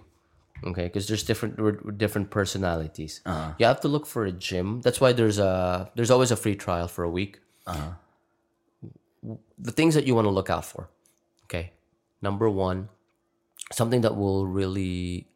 Okay, 0.63 0.85
because 0.85 1.09
there's 1.09 1.25
different 1.25 1.59
we're- 1.59 1.81
we're 1.83 1.91
different 1.97 2.31
personalities. 2.31 3.21
Uh-huh. 3.27 3.55
You 3.59 3.67
have 3.67 3.81
to 3.81 3.89
look 3.89 4.07
for 4.07 4.25
a 4.25 4.33
gym. 4.33 4.81
That's 4.85 5.01
why 5.01 5.13
there's 5.13 5.39
a 5.41 5.91
there's 5.97 6.11
always 6.13 6.31
a 6.31 6.37
free 6.37 6.55
trial 6.55 6.87
for 6.89 7.03
a 7.05 7.11
week. 7.11 7.41
Uh-huh. 7.67 7.97
The 9.59 9.73
things 9.73 9.95
that 9.97 10.07
you 10.07 10.15
want 10.15 10.27
to 10.27 10.31
look 10.31 10.51
out 10.53 10.65
for. 10.69 10.89
Okay, 11.49 11.73
number 12.21 12.49
one, 12.49 12.89
something 13.73 14.03
that 14.05 14.15
will 14.17 14.47
really 14.47 15.27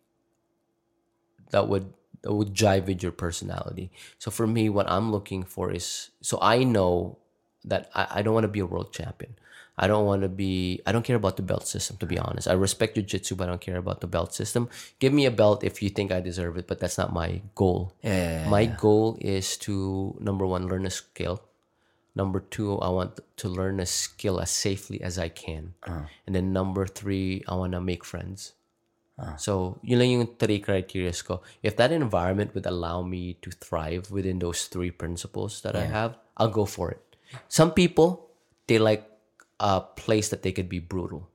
that 1.51 1.67
would 1.69 1.93
that 2.23 2.33
would 2.33 2.55
jive 2.55 2.87
with 2.87 3.03
your 3.03 3.13
personality. 3.13 3.91
So 4.19 4.31
for 4.31 4.47
me, 4.47 4.69
what 4.69 4.91
I'm 4.91 5.13
looking 5.13 5.43
for 5.43 5.73
is 5.73 6.11
so 6.21 6.39
I 6.41 6.65
know 6.65 7.19
that 7.65 7.91
I, 7.95 8.07
I 8.17 8.23
don't 8.23 8.35
want 8.35 8.45
to 8.45 8.49
be 8.49 8.61
a 8.61 8.67
world 8.67 8.93
champion. 8.93 9.35
I 9.81 9.87
don't 9.87 10.07
want 10.07 10.23
to 10.23 10.29
be. 10.29 10.81
I 10.87 10.91
don't 10.91 11.05
care 11.05 11.17
about 11.17 11.37
the 11.37 11.43
belt 11.43 11.69
system. 11.69 11.97
To 11.99 12.07
be 12.07 12.19
honest, 12.19 12.49
I 12.49 12.53
respect 12.55 12.97
jiu-jitsu, 12.97 13.37
but 13.37 13.45
I 13.45 13.51
don't 13.51 13.61
care 13.61 13.77
about 13.77 14.01
the 14.01 14.09
belt 14.09 14.35
system. 14.35 14.69
Give 14.99 15.13
me 15.13 15.25
a 15.25 15.31
belt 15.31 15.63
if 15.63 15.81
you 15.83 15.89
think 15.89 16.11
I 16.11 16.21
deserve 16.21 16.57
it, 16.57 16.67
but 16.67 16.81
that's 16.81 16.99
not 16.99 17.13
my 17.13 17.43
goal. 17.55 17.95
yeah, 18.03 18.43
yeah, 18.43 18.49
my 18.49 18.67
goal 18.67 19.17
is 19.21 19.57
to 19.59 20.17
number 20.19 20.45
one 20.47 20.67
learn 20.67 20.85
a 20.85 20.91
skill. 20.91 21.43
Number 22.17 22.41
two, 22.41 22.79
I 22.81 22.89
want 22.89 23.21
to 23.37 23.49
learn 23.49 23.79
a 23.79 23.87
skill 23.87 24.41
as 24.41 24.51
safely 24.51 25.01
as 25.01 25.17
I 25.17 25.29
can. 25.29 25.75
Uh-huh. 25.87 26.11
And 26.27 26.35
then 26.35 26.53
number 26.53 26.85
three, 26.85 27.45
I 27.47 27.55
want 27.55 27.75
to 27.75 27.81
make 27.81 28.05
friends. 28.05 28.55
Ah. 29.19 29.35
So, 29.35 29.83
yun 29.83 29.99
lang 29.99 30.11
yung 30.15 30.27
three 30.39 30.63
criteria 30.63 31.11
ko. 31.27 31.43
If 31.63 31.75
that 31.77 31.91
environment 31.91 32.55
would 32.55 32.67
allow 32.67 33.03
me 33.03 33.35
to 33.43 33.51
thrive 33.51 34.15
within 34.15 34.39
those 34.39 34.71
three 34.71 34.95
principles 34.95 35.61
that 35.67 35.75
I 35.75 35.91
have, 35.91 36.15
I'll 36.39 36.55
go 36.55 36.65
for 36.65 36.95
it. 36.95 37.03
Some 37.51 37.75
people, 37.75 38.31
they 38.71 38.79
like 38.79 39.03
a 39.59 39.83
place 39.83 40.31
that 40.31 40.47
they 40.47 40.55
could 40.55 40.69
be 40.71 40.79
brutal. 40.79 41.27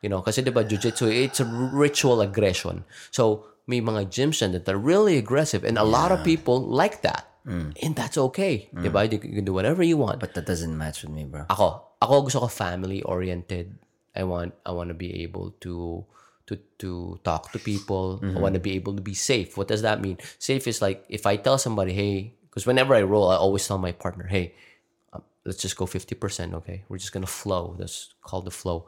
You 0.00 0.10
know, 0.14 0.22
kasi 0.22 0.42
diba 0.42 0.62
jiu-jitsu, 0.62 1.10
it's 1.10 1.42
a 1.42 1.46
ritual 1.46 2.22
aggression. 2.22 2.86
So, 3.10 3.50
may 3.66 3.82
mga 3.82 4.10
gyms 4.10 4.38
dyan 4.38 4.54
that 4.54 4.68
are 4.70 4.78
really 4.78 5.18
aggressive 5.18 5.66
and 5.66 5.78
a 5.78 5.86
lot 5.86 6.10
of 6.10 6.22
people 6.22 6.62
like 6.62 7.02
that. 7.02 7.26
Mm. 7.46 7.74
And 7.82 7.96
that's 7.98 8.18
okay. 8.30 8.70
Mm. 8.74 8.86
Diba? 8.86 9.10
You 9.10 9.18
can 9.18 9.44
do 9.44 9.52
whatever 9.52 9.82
you 9.82 9.96
want. 9.98 10.22
but 10.22 10.34
that 10.34 10.46
doesn't 10.46 10.76
match 10.78 11.02
with 11.02 11.10
me, 11.10 11.26
bro. 11.26 11.46
ako, 11.50 11.82
ako 11.98 12.30
gusto 12.30 12.38
ko 12.46 12.48
family 12.48 13.02
oriented. 13.02 13.74
I 14.14 14.22
want 14.22 14.54
I 14.66 14.70
want 14.70 14.92
to 14.92 14.98
be 14.98 15.24
able 15.24 15.56
to 15.64 16.04
to 16.46 16.56
to 16.78 17.18
talk 17.24 17.52
to 17.52 17.58
people. 17.58 18.20
I 18.22 18.38
want 18.40 18.54
to 18.54 18.60
be 18.60 18.74
able 18.74 18.94
to 18.96 19.02
be 19.02 19.14
safe. 19.14 19.56
What 19.56 19.68
does 19.68 19.82
that 19.82 20.00
mean? 20.00 20.18
Safe 20.38 20.66
is 20.66 20.82
like 20.82 21.04
if 21.08 21.26
I 21.26 21.36
tell 21.36 21.58
somebody, 21.58 21.92
"Hey," 21.92 22.34
because 22.50 22.66
whenever 22.66 22.94
I 22.94 23.02
roll, 23.02 23.30
I 23.30 23.36
always 23.36 23.66
tell 23.66 23.78
my 23.78 23.92
partner, 23.92 24.26
"Hey, 24.26 24.54
um, 25.12 25.22
let's 25.44 25.60
just 25.62 25.76
go 25.76 25.86
50%, 25.86 26.54
okay? 26.54 26.84
We're 26.88 26.98
just 26.98 27.12
going 27.12 27.24
to 27.24 27.30
flow. 27.30 27.74
That's 27.78 28.14
called 28.22 28.44
the 28.44 28.54
flow." 28.54 28.86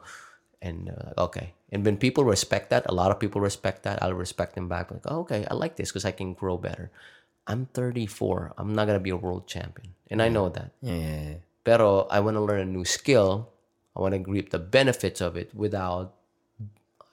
And 0.61 0.89
uh, 0.89 1.29
okay. 1.29 1.53
And 1.71 1.85
when 1.85 1.97
people 1.97 2.23
respect 2.23 2.69
that, 2.69 2.85
a 2.87 2.93
lot 2.93 3.11
of 3.11 3.19
people 3.19 3.41
respect 3.41 3.83
that. 3.83 4.01
I'll 4.01 4.13
respect 4.13 4.55
them 4.55 4.67
back 4.67 4.91
like, 4.91 5.05
oh, 5.05 5.19
"Okay, 5.27 5.45
I 5.49 5.53
like 5.53 5.75
this 5.75 5.91
because 5.91 6.05
I 6.05 6.11
can 6.11 6.33
grow 6.33 6.57
better." 6.57 6.91
I'm 7.47 7.67
34. 7.77 8.53
I'm 8.57 8.73
not 8.73 8.85
going 8.87 8.97
to 8.97 9.03
be 9.03 9.11
a 9.13 9.15
world 9.15 9.47
champion. 9.47 9.93
And 10.09 10.21
I 10.21 10.29
know 10.29 10.49
that. 10.49 10.71
Yeah, 10.81 10.95
yeah, 10.95 11.21
yeah. 11.29 11.39
Pero 11.63 12.07
I 12.09 12.19
want 12.19 12.37
to 12.37 12.41
learn 12.41 12.61
a 12.61 12.65
new 12.65 12.85
skill. 12.85 13.49
I 13.95 14.01
want 14.01 14.13
to 14.13 14.21
reap 14.29 14.49
the 14.49 14.59
benefits 14.59 15.21
of 15.21 15.37
it 15.37 15.53
without. 15.53 16.13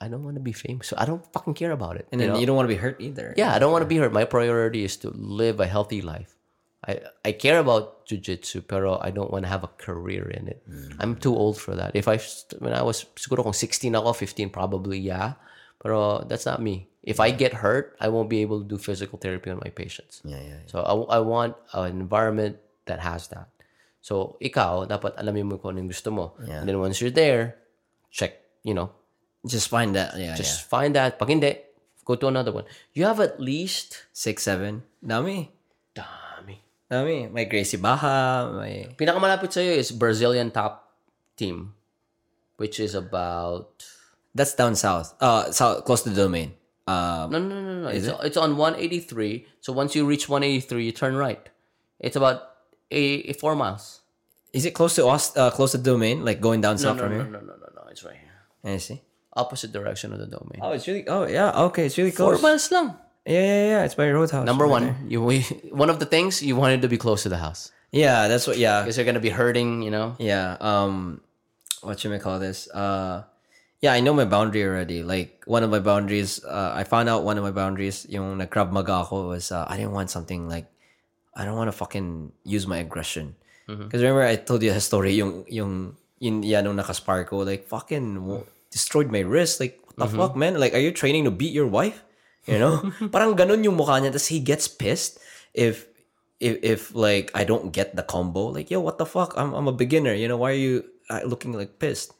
I 0.03 0.09
don't 0.09 0.27
want 0.27 0.35
to 0.35 0.43
be 0.43 0.53
famous. 0.53 0.89
So 0.89 0.97
I 0.99 1.07
don't 1.07 1.23
fucking 1.33 1.55
care 1.55 1.71
about 1.71 1.97
it. 1.97 2.11
And 2.11 2.21
you 2.21 2.27
then 2.27 2.35
know? 2.35 2.41
you 2.41 2.47
don't 2.47 2.57
want 2.57 2.67
to 2.67 2.75
be 2.75 2.81
hurt 2.81 2.99
either. 2.99 3.35
yeah, 3.37 3.55
I 3.55 3.59
don't 3.63 3.71
want 3.71 3.83
to 3.83 3.91
be 3.91 3.97
hurt. 3.97 4.13
My 4.13 4.27
priority 4.27 4.83
is 4.83 4.97
to 5.07 5.11
live 5.15 5.61
a 5.61 5.67
healthy 5.67 6.03
life. 6.03 6.35
I 6.83 6.99
I 7.25 7.31
care 7.31 7.63
about 7.63 8.11
jujitsu, 8.11 8.67
pero 8.67 8.99
I 8.99 9.15
don't 9.15 9.31
want 9.31 9.47
to 9.47 9.51
have 9.55 9.63
a 9.63 9.71
career 9.79 10.27
in 10.27 10.51
it. 10.51 10.67
Mm-hmm. 10.67 10.99
I'm 10.99 11.15
too 11.15 11.31
old 11.31 11.55
for 11.55 11.79
that. 11.79 11.95
If 11.95 12.11
I 12.11 12.19
when 12.59 12.75
I 12.75 12.83
was 12.83 13.07
siguro 13.15 13.47
kung 13.47 13.55
16 13.55 13.95
ako, 13.95 14.11
15 14.19 14.51
probably 14.51 14.99
yeah. 14.99 15.39
Pero 15.79 16.27
that's 16.27 16.47
not 16.47 16.63
me. 16.63 16.91
If 17.03 17.19
I 17.19 17.35
get 17.35 17.55
hurt, 17.55 17.99
I 17.99 18.07
won't 18.11 18.31
be 18.31 18.43
able 18.43 18.63
to 18.63 18.67
do 18.67 18.79
physical 18.79 19.19
therapy 19.19 19.51
on 19.51 19.59
my 19.59 19.71
patients. 19.71 20.23
Yeah, 20.23 20.39
yeah. 20.39 20.63
yeah. 20.63 20.71
So 20.71 20.83
I, 20.83 21.19
I 21.19 21.21
want 21.23 21.59
an 21.75 21.99
environment 21.99 22.59
that 22.87 23.03
has 23.03 23.27
that. 23.35 23.51
So 24.03 24.39
ikaw, 24.43 24.87
dapat 24.87 25.19
alamin 25.19 25.51
mo 25.51 25.59
kung 25.59 25.79
anong 25.79 25.91
gusto 25.91 26.11
mo. 26.11 26.35
Yeah. 26.43 26.63
And 26.63 26.71
then 26.71 26.79
once 26.79 27.03
you're 27.03 27.15
there, 27.15 27.59
check, 28.11 28.39
you 28.63 28.75
know, 28.75 28.95
Just 29.47 29.69
find 29.69 29.95
that. 29.97 30.15
Yeah, 30.19 30.35
just 30.37 30.69
find 30.71 30.95
that. 30.95 31.19
Pag 31.19 31.29
hindi, 31.29 31.59
go 32.05 32.15
to 32.15 32.29
another 32.29 32.53
one. 32.53 32.65
You 32.95 33.05
have 33.05 33.19
at 33.21 33.41
least. 33.41 34.07
Six, 34.13 34.43
seven. 34.45 34.83
Dami. 35.05 35.49
dami. 35.95 36.57
Dami. 36.91 37.31
May 37.33 37.45
Gracie 37.47 37.77
Baha. 37.77 38.55
May... 38.55 38.87
Pinakamalapit 38.95 39.51
sa'yo 39.53 39.73
is 39.75 39.91
Brazilian 39.91 40.51
top 40.51 40.95
team, 41.37 41.75
which 42.57 42.79
is 42.79 42.95
about, 42.95 43.83
That's 44.35 44.55
down 44.55 44.77
south. 44.77 45.15
Uh, 45.21 45.51
south, 45.51 45.85
close 45.85 46.03
to 46.07 46.11
the 46.11 46.17
domain. 46.23 46.55
Um, 46.87 47.31
no, 47.31 47.39
no, 47.39 47.61
no, 47.63 47.83
no. 47.83 47.89
It's, 47.89 48.07
it's 48.07 48.37
on 48.37 48.57
183. 48.57 49.47
So 49.61 49.73
once 49.73 49.95
you 49.95 50.07
reach 50.07 50.29
183, 50.29 50.85
you 50.85 50.93
turn 50.93 51.17
right. 51.17 51.43
It's 51.99 52.17
about 52.17 52.43
a, 52.91 53.31
a 53.31 53.33
four 53.35 53.55
miles. 53.57 54.01
is 54.53 54.65
it 54.67 54.75
close 54.75 54.95
to 54.97 55.07
us? 55.07 55.35
uh, 55.37 55.51
close 55.51 55.73
to 55.73 55.79
the 55.79 55.85
domain? 55.85 56.25
Like 56.25 56.41
going 56.41 56.61
down 56.61 56.75
No, 56.77 56.83
south 56.83 56.97
no, 56.99 57.03
from 57.05 57.13
no, 57.13 57.17
here? 57.19 57.25
No, 57.33 57.39
no, 57.41 57.47
no, 57.47 57.55
no, 57.55 57.69
no. 57.75 57.83
It's 57.91 58.05
right 58.05 58.17
here. 58.17 58.75
I 58.75 58.77
see. 58.79 59.01
Opposite 59.35 59.73
direction 59.73 60.13
of 60.13 60.19
the 60.19 60.27
domain. 60.27 60.61
Oh, 60.61 60.73
it's 60.73 60.87
really. 60.87 61.09
Oh, 61.09 61.27
yeah. 61.27 61.53
Okay, 61.73 61.87
it's 61.87 61.97
really 61.97 62.13
close. 62.13 62.41
Four 62.41 62.51
miles 62.51 62.71
lang. 62.71 62.97
Yeah, 63.25 63.41
yeah, 63.41 63.67
yeah. 63.67 63.85
It's 63.85 63.95
by 63.95 64.11
Roadhouse. 64.11 64.45
Number 64.45 64.65
right 64.65 64.83
one, 64.83 65.07
you 65.09 65.23
we, 65.23 65.41
one 65.73 65.89
of 65.89 66.01
the 66.01 66.07
things 66.07 66.43
you 66.43 66.57
wanted 66.57 66.83
to 66.83 66.89
be 66.89 66.99
close 66.99 67.23
to 67.23 67.31
the 67.31 67.39
house. 67.39 67.73
Yeah, 67.93 68.29
that's 68.29 68.47
what. 68.47 68.59
Yeah, 68.59 68.83
because 68.83 68.97
you're 68.97 69.07
gonna 69.07 69.21
be 69.25 69.31
hurting. 69.33 69.83
You 69.83 69.91
know. 69.91 70.17
yeah. 70.19 70.57
Um, 70.61 71.21
what 71.81 72.01
should 72.01 72.13
I 72.13 72.19
call 72.19 72.39
this? 72.39 72.69
Uh, 72.71 73.25
yeah, 73.81 73.93
I 73.93 74.01
know 74.01 74.13
my 74.15 74.25
boundary 74.25 74.65
already. 74.65 75.03
Like 75.03 75.43
one 75.47 75.63
of 75.63 75.71
my 75.71 75.81
boundaries, 75.81 76.45
uh, 76.45 76.73
I 76.75 76.85
found 76.85 77.09
out 77.09 77.25
one 77.25 77.37
of 77.37 77.45
my 77.45 77.51
boundaries. 77.51 78.07
Yung 78.09 78.39
nag 78.39 78.51
Krav 78.51 78.71
Maga 78.71 79.03
ako 79.03 79.29
was 79.29 79.51
uh, 79.51 79.67
I 79.69 79.77
didn't 79.77 79.93
want 79.93 80.11
something 80.11 80.49
like 80.49 80.67
I 81.35 81.45
don't 81.45 81.57
want 81.57 81.69
to 81.69 81.77
fucking 81.77 82.33
use 82.45 82.67
my 82.67 82.79
aggression. 82.79 83.37
Because 83.67 84.03
remember 84.03 84.23
I 84.23 84.37
told 84.37 84.63
you 84.63 84.71
a 84.73 84.81
story 84.81 85.15
yung 85.15 85.47
yung 85.49 85.97
yun 86.21 86.43
yeah 86.43 86.61
nung 86.61 86.77
nakaspar 86.77 87.25
ko 87.27 87.41
like 87.43 87.65
fucking 87.67 88.21
destroyed 88.73 89.13
my 89.13 89.21
wrist. 89.21 89.61
Like 89.61 89.79
what 89.85 90.01
the 90.01 90.09
fuck 90.09 90.35
man? 90.35 90.57
Like 90.59 90.73
are 90.73 90.81
you 90.81 90.91
training 90.91 91.29
to 91.29 91.31
beat 91.31 91.53
your 91.53 91.69
wife? 91.69 92.03
You 92.49 92.59
know? 92.59 92.81
Parang 93.15 93.37
ganun 93.37 93.63
yung 93.63 93.77
mukha 93.77 94.01
niya. 94.01 94.11
Tapos 94.11 94.33
he 94.33 94.41
gets 94.41 94.67
pissed 94.67 95.21
if 95.53 95.87
if 96.41 96.59
if 96.65 96.81
like 96.97 97.31
I 97.37 97.45
don't 97.45 97.71
get 97.71 97.95
the 97.95 98.03
combo. 98.03 98.51
Like 98.51 98.73
yo 98.73 98.81
what 98.81 98.97
the 98.97 99.07
fuck? 99.07 99.37
I'm 99.37 99.53
I'm 99.53 99.69
a 99.69 99.77
beginner. 99.77 100.17
You 100.17 100.27
know 100.27 100.41
why 100.41 100.57
are 100.57 100.63
you 100.63 100.89
uh, 101.13 101.23
looking 101.29 101.53
like 101.53 101.79
pissed? 101.79 102.17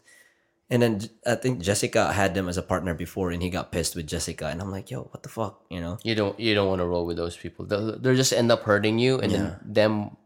And 0.73 0.81
then 0.81 1.05
I 1.29 1.37
think 1.37 1.61
Jessica 1.61 2.17
had 2.17 2.33
them 2.33 2.49
as 2.49 2.57
a 2.57 2.65
partner 2.65 2.97
before, 2.97 3.29
and 3.29 3.45
he 3.45 3.53
got 3.53 3.77
pissed 3.77 3.93
with 3.93 4.09
Jessica. 4.09 4.49
And 4.49 4.57
I'm 4.57 4.73
like, 4.73 4.89
yo, 4.89 5.05
what 5.13 5.21
the 5.23 5.29
fuck, 5.29 5.61
you 5.69 5.85
know? 5.85 6.01
You 6.01 6.17
don't 6.17 6.33
you 6.41 6.57
don't 6.57 6.65
want 6.65 6.81
to 6.81 6.89
roll 6.89 7.05
with 7.05 7.21
those 7.21 7.37
people. 7.37 7.69
They'll, 7.69 8.01
they'll 8.01 8.17
just 8.17 8.33
end 8.33 8.49
up 8.49 8.65
hurting 8.65 8.97
you, 8.97 9.21
and 9.21 9.29
then 9.29 9.61
them 9.61 10.17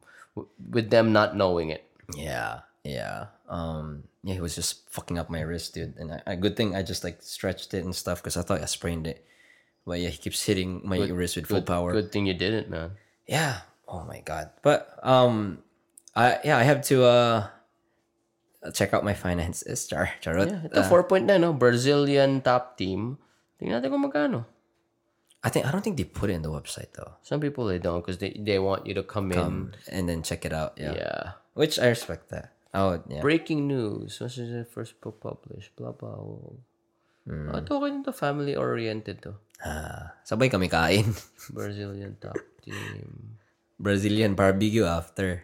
with 0.71 0.91
them 0.91 1.11
not 1.11 1.35
knowing 1.35 1.71
it. 1.71 1.83
Yeah, 2.15 2.63
yeah. 2.85 3.35
Um, 3.51 4.05
yeah, 4.27 4.35
he 4.35 4.43
was 4.43 4.59
just 4.59 4.83
fucking 4.91 5.23
up 5.23 5.31
my 5.31 5.39
wrist, 5.39 5.79
dude. 5.79 5.95
And 6.03 6.19
I, 6.19 6.35
a 6.35 6.37
good 6.37 6.59
thing 6.59 6.75
I 6.75 6.83
just 6.83 7.07
like 7.07 7.23
stretched 7.23 7.71
it 7.79 7.87
and 7.87 7.95
stuff 7.95 8.19
because 8.19 8.35
I 8.35 8.43
thought 8.43 8.59
I 8.59 8.67
sprained 8.67 9.07
it. 9.07 9.23
But 9.87 10.03
yeah, 10.03 10.11
he 10.11 10.19
keeps 10.19 10.43
hitting 10.43 10.83
my 10.83 10.99
wrist 10.99 11.39
with 11.39 11.47
full 11.47 11.63
power. 11.63 11.95
Good 11.95 12.11
thing 12.11 12.27
you 12.27 12.35
didn't, 12.35 12.67
man. 12.67 12.99
Yeah. 13.31 13.63
Oh 13.87 14.03
my 14.03 14.27
god. 14.27 14.51
But 14.67 14.99
um, 15.07 15.63
I 16.19 16.43
yeah 16.43 16.59
I 16.59 16.67
have 16.67 16.83
to 16.91 17.07
uh 17.07 17.47
check 18.75 18.91
out 18.91 19.07
my 19.07 19.15
finances. 19.15 19.87
Char, 19.91 20.11
charot. 20.19 20.51
Yeah, 20.51 20.75
ito 20.75 20.83
4 20.83 21.07
point 21.07 21.31
na, 21.31 21.39
no? 21.39 21.55
Brazilian 21.55 22.43
top 22.43 22.75
team. 22.75 23.23
Tingnan 23.63 23.79
natin 23.79 23.95
kung 23.95 24.03
magkano. 24.11 24.43
I 25.47 25.55
think 25.55 25.67
I 25.67 25.71
don't 25.71 25.87
think 25.87 26.03
they 26.03 26.09
put 26.09 26.35
it 26.35 26.35
in 26.35 26.43
the 26.43 26.51
website 26.51 26.99
though. 26.99 27.15
Some 27.23 27.39
people 27.39 27.71
they 27.71 27.79
don't 27.79 28.03
because 28.03 28.19
they, 28.19 28.35
they 28.35 28.59
want 28.59 28.91
you 28.91 28.99
to 28.99 29.07
come, 29.07 29.31
in. 29.31 29.71
And 29.87 30.11
then 30.11 30.27
check 30.27 30.43
it 30.43 30.51
out. 30.51 30.75
Yeah. 30.75 30.99
Yeah. 30.99 31.23
Which 31.55 31.79
I 31.79 31.87
respect 31.87 32.35
that. 32.35 32.56
Oh 32.77 33.01
yeah. 33.09 33.25
Breaking 33.25 33.65
news. 33.65 34.21
What 34.21 34.37
is 34.37 34.53
the 34.53 34.69
first 34.69 35.01
book 35.01 35.17
published? 35.25 35.73
Blah, 35.81 35.97
blah. 35.97 36.21
blah. 36.21 36.61
Ah, 37.27 37.59
ito 37.59 37.75
okay 37.81 37.91
to. 38.05 38.13
Family-oriented 38.13 39.19
to. 39.25 39.33
Ah, 39.65 40.15
sabay 40.23 40.53
kami 40.53 40.69
kain. 40.69 41.09
Brazilian 41.57 42.15
top 42.21 42.37
team. 42.61 43.41
Brazilian 43.81 44.37
barbecue 44.37 44.85
after. 44.85 45.43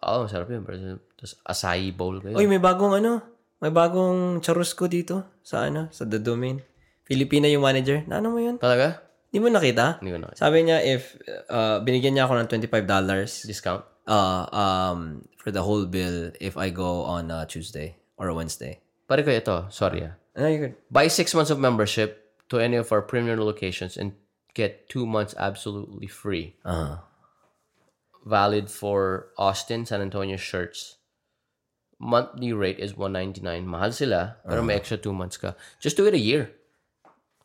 Oh, 0.00 0.24
masarap 0.24 0.48
yun. 0.48 0.64
Brazil. 0.64 1.02
Tapos 1.18 1.36
acai 1.44 1.92
bowl 1.92 2.22
kayo. 2.24 2.38
Uy, 2.38 2.48
may 2.48 2.62
bagong 2.62 2.96
ano? 2.96 3.20
May 3.60 3.74
bagong 3.74 4.40
charusco 4.40 4.88
dito 4.88 5.36
sa 5.44 5.68
ano, 5.68 5.92
sa 5.92 6.08
The 6.08 6.16
Domain. 6.16 6.64
Filipina 7.04 7.44
yung 7.50 7.66
manager. 7.66 8.06
Na 8.08 8.22
ano 8.22 8.32
mo 8.32 8.40
yun? 8.40 8.56
Talaga? 8.56 9.04
Di 9.28 9.36
mo 9.36 9.52
nakita? 9.52 10.00
Hindi 10.00 10.16
ko 10.16 10.18
nakita. 10.24 10.40
Sabi 10.40 10.64
niya 10.64 10.80
if 10.80 11.18
uh, 11.52 11.84
binigyan 11.84 12.16
niya 12.16 12.24
ako 12.24 12.40
ng 12.40 12.48
$25 12.48 13.44
Discount? 13.44 13.84
uh, 14.10 14.44
um, 14.50 15.22
for 15.40 15.50
the 15.50 15.62
whole 15.64 15.86
bill 15.86 16.30
if 16.40 16.56
I 16.56 16.68
go 16.68 17.02
on 17.08 17.30
uh, 17.30 17.46
Tuesday 17.46 17.96
or 18.20 18.32
Wednesday. 18.36 18.80
Pare 19.08 19.24
ko 19.24 19.32
ito. 19.32 19.56
Sorry 19.72 20.04
ah. 20.04 20.14
Ano 20.36 20.46
yun? 20.46 20.76
Buy 20.92 21.08
six 21.08 21.34
months 21.34 21.50
of 21.50 21.58
membership 21.58 22.36
to 22.52 22.60
any 22.60 22.76
of 22.76 22.92
our 22.92 23.00
premium 23.02 23.40
locations 23.40 23.96
and 23.96 24.12
get 24.54 24.88
two 24.88 25.06
months 25.06 25.34
absolutely 25.38 26.06
free. 26.06 26.54
Uh, 26.64 26.98
Valid 28.26 28.68
for 28.70 29.32
Austin, 29.38 29.86
San 29.88 30.04
Antonio 30.04 30.36
shirts. 30.36 31.00
Monthly 31.98 32.52
rate 32.52 32.78
is 32.78 32.96
199 32.96 33.66
Mahal 33.66 33.92
sila, 33.92 34.36
pero 34.46 34.62
may 34.62 34.76
extra 34.76 34.96
two 34.96 35.12
months 35.12 35.36
ka. 35.36 35.56
Just 35.80 35.96
do 35.96 36.06
it 36.06 36.14
a 36.14 36.20
year. 36.20 36.52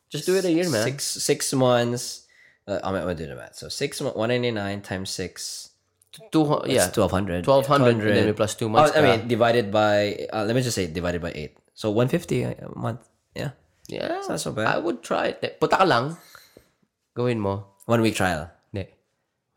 Just 0.08 0.24
do 0.24 0.36
it 0.36 0.44
a 0.44 0.52
year, 0.52 0.68
man. 0.68 0.84
six 0.84 1.04
six 1.04 1.52
months. 1.52 2.28
Uh, 2.68 2.78
I'm 2.84 2.94
gonna 2.94 3.14
do 3.14 3.26
the 3.26 3.36
math. 3.36 3.56
So 3.56 3.68
six 3.68 4.00
199 4.00 4.52
times 4.82 5.10
six. 5.10 5.65
Two, 6.32 6.44
yeah. 6.64 6.88
It's 6.88 6.96
1200. 6.96 7.44
1200 7.46 8.16
and 8.16 8.26
then 8.28 8.34
plus 8.34 8.54
two 8.56 8.66
Oh, 8.66 8.72
months 8.72 8.92
I 8.96 9.00
ka. 9.00 9.04
mean, 9.04 9.28
divided 9.28 9.68
by, 9.70 10.26
uh, 10.32 10.44
let 10.44 10.56
me 10.56 10.62
just 10.62 10.74
say, 10.74 10.86
divided 10.88 11.20
by 11.20 11.32
8. 11.34 11.52
So, 11.76 11.90
150 11.92 12.42
a 12.42 12.72
month. 12.72 13.04
Yeah. 13.36 13.52
yeah. 13.88 14.24
not 14.24 14.40
so 14.40 14.52
bad. 14.52 14.66
I 14.68 14.78
would 14.80 15.04
try 15.04 15.36
it. 15.36 15.60
Punta 15.60 15.76
ka 15.76 15.84
lang. 15.84 16.16
Gawin 17.12 17.36
mo. 17.40 17.76
One 17.84 18.00
week 18.00 18.16
trial. 18.16 18.48
Hindi. 18.72 18.88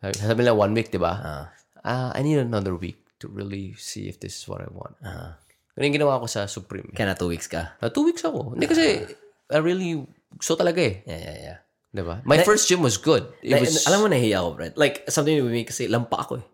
Sabi- 0.03 0.43
nila 0.43 0.53
one 0.55 0.75
week, 0.75 0.91
di 0.91 0.99
ba? 0.99 1.47
Ah, 1.83 2.11
I 2.13 2.21
need 2.23 2.37
another 2.39 2.75
week 2.75 2.99
to 3.19 3.27
really 3.31 3.73
see 3.79 4.07
if 4.11 4.19
this 4.19 4.35
is 4.35 4.43
what 4.47 4.59
I 4.59 4.67
want. 4.71 4.95
Uh, 4.99 5.35
Ganun 5.79 5.95
yung 5.95 5.97
ginawa 6.03 6.19
ko 6.19 6.27
sa 6.27 6.43
Supreme. 6.47 6.91
Kaya 6.91 7.11
na 7.11 7.15
two 7.15 7.31
weeks 7.31 7.47
ka. 7.47 7.79
Na 7.79 7.87
two 7.87 8.03
weeks 8.03 8.23
ako. 8.23 8.51
Hindi 8.55 8.67
kasi, 8.67 9.07
I 9.47 9.57
really, 9.63 9.95
gusto 10.35 10.59
talaga 10.59 10.83
eh. 10.83 11.03
Yeah, 11.07 11.19
yeah, 11.23 11.37
yeah. 11.39 11.57
Di 11.89 12.05
ba? 12.05 12.21
My 12.21 12.45
first 12.45 12.69
gym 12.69 12.85
was 12.85 13.01
good. 13.01 13.25
It 13.41 13.49
Na- 13.49 13.65
was, 13.65 13.81
alam 13.89 14.05
mo, 14.05 14.07
nahiya 14.07 14.45
ako, 14.45 14.49
Brad. 14.53 14.73
Like, 14.77 15.09
something 15.09 15.41
with 15.41 15.49
me 15.49 15.65
kasi 15.65 15.89
lampa 15.89 16.21
ako 16.21 16.37
eh. 16.37 16.45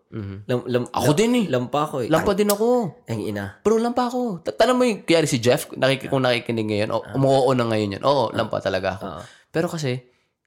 Lam, 0.48 0.64
lam, 0.64 0.88
Ako 0.88 1.12
din 1.12 1.32
eh. 1.36 1.46
Lampa 1.46 1.84
ako 1.84 1.96
eh. 2.02 2.08
lampa 2.08 2.32
din 2.32 2.48
ako. 2.48 2.68
Ang 3.04 3.20
ina. 3.20 3.60
Pero 3.60 3.76
lampa 3.76 4.08
ako. 4.08 4.40
Ta- 4.40 4.56
Tanong 4.56 4.76
mo 4.76 4.88
yung, 4.88 5.04
kaya 5.04 5.28
si 5.28 5.36
Jeff, 5.36 5.68
nakik 5.76 6.08
kung 6.08 6.24
nakikinig 6.24 6.64
ngayon, 6.64 6.88
o 6.88 7.04
umuoo 7.12 7.52
na 7.52 7.68
ngayon 7.68 8.00
yan. 8.00 8.02
Oo, 8.02 8.32
lampa 8.32 8.64
talaga 8.64 8.96
ako. 8.96 9.04
Pero 9.52 9.68
kasi, 9.68 10.00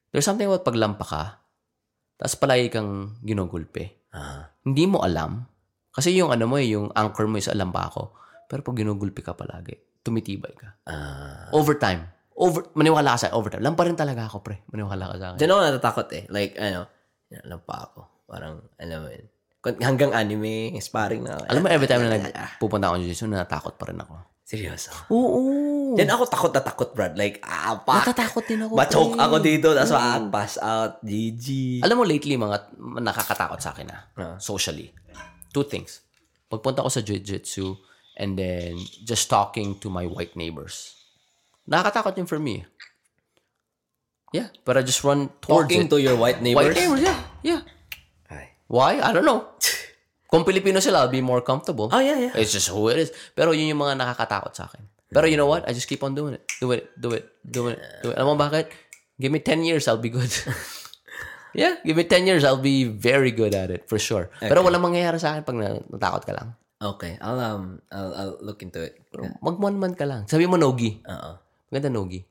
there's 0.09 0.25
something 0.25 0.49
about 0.49 0.65
pag 0.65 0.73
lampa 0.73 1.05
ka, 1.05 1.23
tapos 2.17 2.35
palagi 2.35 2.73
kang 2.73 3.21
ginugulpe. 3.21 4.09
Ah. 4.09 4.49
Hindi 4.65 4.89
mo 4.89 5.05
alam. 5.05 5.45
Kasi 5.93 6.17
yung 6.17 6.33
ano 6.33 6.49
mo 6.49 6.57
eh, 6.57 6.65
yung 6.65 6.89
anchor 6.91 7.29
mo 7.29 7.37
is 7.37 7.45
alam 7.45 7.69
pa 7.69 7.85
ako. 7.87 8.17
Pero 8.49 8.65
pag 8.65 8.73
ginugulpi 8.73 9.21
ka 9.21 9.37
palagi, 9.37 9.77
tumitibay 10.01 10.51
ka. 10.51 10.81
Ah. 10.89 11.53
Overtime. 11.53 12.09
Over, 12.39 12.71
maniwala 12.71 13.19
sa 13.19 13.35
overtime. 13.35 13.59
Lampa 13.59 13.83
rin 13.83 13.99
talaga 13.99 14.23
ako, 14.25 14.39
pre. 14.39 14.63
Maniwala 14.71 15.11
ka 15.11 15.15
sa 15.19 15.25
akin. 15.31 15.37
Diyan 15.37 15.51
ako 15.51 15.59
natatakot 15.59 16.07
eh. 16.15 16.23
Like, 16.31 16.55
ano, 16.55 16.87
yan, 17.27 17.43
lampa 17.45 17.75
ako. 17.83 17.99
Parang, 18.25 18.63
alam 18.79 18.99
mo 19.03 19.09
yun. 19.11 19.27
Kun- 19.59 19.83
Hanggang 19.83 20.15
anime, 20.15 20.71
sparring 20.79 21.27
na. 21.27 21.35
Alam 21.51 21.63
mo, 21.63 21.67
every 21.67 21.83
time 21.83 22.07
na 22.07 22.15
nagpupunta 22.15 22.87
ako 22.87 22.95
ng 22.95 23.03
jiu-jitsu, 23.03 23.27
natatakot 23.27 23.75
pa 23.75 23.91
rin 23.91 23.99
ako. 23.99 24.15
Seryoso. 24.47 24.89
Oo. 25.11 25.93
Yan 25.93 26.09
ako 26.09 26.23
takot 26.25 26.51
na 26.55 26.63
takot, 26.63 26.89
Brad. 26.95 27.13
Like, 27.13 27.43
ah, 27.43 27.75
pak. 27.77 28.07
Natatakot 28.07 28.43
din 28.47 28.63
ako. 28.65 28.73
Ma-choke 28.73 29.13
pre. 29.13 29.21
ako 29.21 29.35
dito, 29.43 29.67
tapos 29.75 29.91
ma-pass 29.91 30.57
out. 30.57 31.03
GG. 31.03 31.47
Alam 31.83 32.01
mo, 32.01 32.03
lately, 32.07 32.33
mga 32.33 32.71
nakakatakot 32.79 33.59
sa 33.59 33.75
akin 33.75 33.91
na. 33.91 33.97
Socially. 34.39 34.89
Two 35.51 35.67
things. 35.67 36.01
Pagpunta 36.47 36.81
ko 36.81 36.89
sa 36.89 37.03
jiu-jitsu 37.03 37.77
and 38.15 38.35
then 38.35 38.73
just 39.03 39.27
talking 39.27 39.77
to 39.77 39.91
my 39.91 40.07
white 40.07 40.33
neighbors. 40.33 40.97
Nakakatakot 41.69 42.17
yun 42.17 42.25
for 42.25 42.41
me. 42.41 42.65
Yeah. 44.33 44.49
But 44.65 44.77
I 44.77 44.81
just 44.81 45.01
run 45.06 45.30
towards 45.41 45.69
Talking 45.69 45.85
it. 45.85 45.89
to 45.93 45.98
your 46.01 46.17
white 46.17 46.41
neighbors. 46.41 46.73
White 46.73 46.77
neighbors, 46.77 47.01
yeah. 47.01 47.19
Yeah. 47.41 47.61
Ay. 48.30 48.57
Why? 48.69 49.01
I 49.01 49.14
don't 49.14 49.25
know. 49.25 49.53
Kung 50.30 50.45
Pilipino 50.45 50.77
sila, 50.77 51.06
I'll 51.06 51.14
be 51.14 51.22
more 51.25 51.41
comfortable. 51.41 51.89
Oh, 51.89 51.98
yeah, 52.01 52.30
yeah. 52.30 52.33
It's 52.38 52.53
just 52.53 52.69
who 52.69 52.89
it 52.93 53.01
is. 53.01 53.09
Pero 53.33 53.49
yun 53.53 53.73
yung 53.73 53.81
mga 53.81 53.98
nakakatakot 53.98 54.53
sa 54.53 54.69
akin. 54.69 54.85
Pero 55.09 55.25
you 55.25 55.38
know 55.41 55.49
what? 55.49 55.65
I 55.65 55.73
just 55.73 55.89
keep 55.89 56.06
on 56.06 56.14
doing 56.14 56.38
it. 56.38 56.45
Do 56.61 56.69
it, 56.69 56.93
do 56.93 57.09
it, 57.17 57.25
do 57.41 57.73
it, 57.73 57.81
do 58.06 58.14
it. 58.14 58.15
Alam 58.22 58.38
mo 58.38 58.45
bakit? 58.45 58.69
Give 59.17 59.33
me 59.33 59.41
10 59.41 59.65
years, 59.65 59.89
I'll 59.89 59.98
be 59.98 60.14
good. 60.14 60.30
yeah, 61.57 61.81
give 61.81 61.98
me 61.98 62.06
10 62.06 62.30
years, 62.30 62.45
I'll 62.45 62.61
be 62.61 62.85
very 62.85 63.33
good 63.33 63.57
at 63.57 63.73
it, 63.73 63.89
for 63.89 63.98
sure. 63.98 64.30
Pero 64.38 64.61
walang 64.61 64.85
mangyayari 64.85 65.17
sa 65.17 65.33
akin 65.33 65.41
pag 65.49 65.57
na- 65.57 65.81
natakot 65.89 66.23
ka 66.30 66.33
lang. 66.38 66.53
Okay, 66.77 67.17
I'll, 67.19 67.41
um, 67.41 67.81
I'll, 67.89 68.14
I'll 68.14 68.38
look 68.39 68.61
into 68.61 68.85
it. 68.85 69.01
Pero 69.09 69.33
mag 69.41 69.57
one 69.57 69.81
month 69.81 69.98
ka 69.98 70.06
lang. 70.06 70.30
Sabi 70.30 70.45
mo 70.45 70.61
Nogi. 70.61 71.01
Oo. 71.09 71.48
Maganda 71.69 71.89
Nogi. 71.93 72.22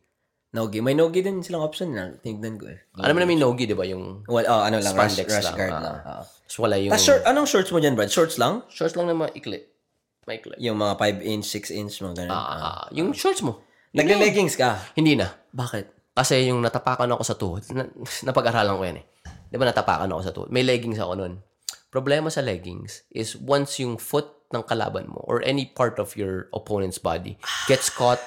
Nogi. 0.48 0.78
May 0.82 0.98
Nogi 0.98 1.22
din 1.22 1.38
silang 1.46 1.62
option 1.62 1.94
na. 1.94 2.10
Tingnan 2.18 2.58
ko 2.58 2.66
eh. 2.66 2.78
Alam 2.98 3.14
mo 3.14 3.20
namin 3.22 3.38
Nogi, 3.38 3.70
di 3.70 3.78
ba? 3.78 3.86
Yung 3.86 4.26
Well, 4.26 4.50
oh, 4.50 4.66
ano 4.66 4.82
lang, 4.82 4.98
rush, 4.98 5.14
Spandex 5.14 5.28
rush 5.30 5.46
lang, 5.46 5.56
guard 5.56 5.74
ah. 5.74 5.82
lang. 5.82 5.96
Oo. 6.02 6.22
Tapos 6.26 6.56
wala 6.58 6.74
yung... 6.80 6.92
Tas 6.92 7.04
short, 7.06 7.22
anong 7.22 7.46
shorts 7.46 7.70
mo 7.70 7.78
dyan, 7.78 7.94
Brad? 7.94 8.10
Shorts 8.10 8.36
lang? 8.40 8.66
Shorts 8.66 8.98
lang 8.98 9.06
na 9.06 9.14
maikli. 9.14 9.62
Maikli. 10.26 10.56
Yung 10.58 10.80
mga 10.80 10.98
5 10.98 11.22
inch, 11.22 11.46
6 11.46 11.70
inch, 11.70 11.94
mga 12.02 12.26
ganun. 12.26 12.34
Ah, 12.34 12.90
yung 12.90 13.14
shorts 13.14 13.44
mo. 13.46 13.62
Nagle-leggings 13.94 14.58
ka? 14.58 14.80
Hindi 14.98 15.14
na. 15.14 15.30
Bakit? 15.54 16.16
Kasi 16.18 16.50
yung 16.50 16.58
natapakan 16.64 17.14
ako 17.14 17.22
sa 17.22 17.38
tuhod, 17.38 17.62
na, 17.70 17.86
napag-aralan 18.28 18.74
ko 18.74 18.84
yan 18.84 18.98
eh. 18.98 19.06
Di 19.48 19.56
ba 19.56 19.64
natapakan 19.68 20.10
ako 20.10 20.20
sa 20.24 20.32
tuhod? 20.34 20.50
May 20.50 20.66
leggings 20.66 20.98
ako 20.98 21.14
nun. 21.14 21.34
Problema 21.88 22.28
sa 22.28 22.42
leggings 22.44 23.06
is 23.14 23.38
once 23.38 23.80
yung 23.80 23.96
foot 23.96 24.28
ng 24.52 24.64
kalaban 24.64 25.08
mo 25.08 25.24
or 25.24 25.40
any 25.44 25.68
part 25.68 25.96
of 26.00 26.16
your 26.16 26.48
opponent's 26.52 27.00
body 27.00 27.40
gets 27.68 27.88
caught, 27.88 28.20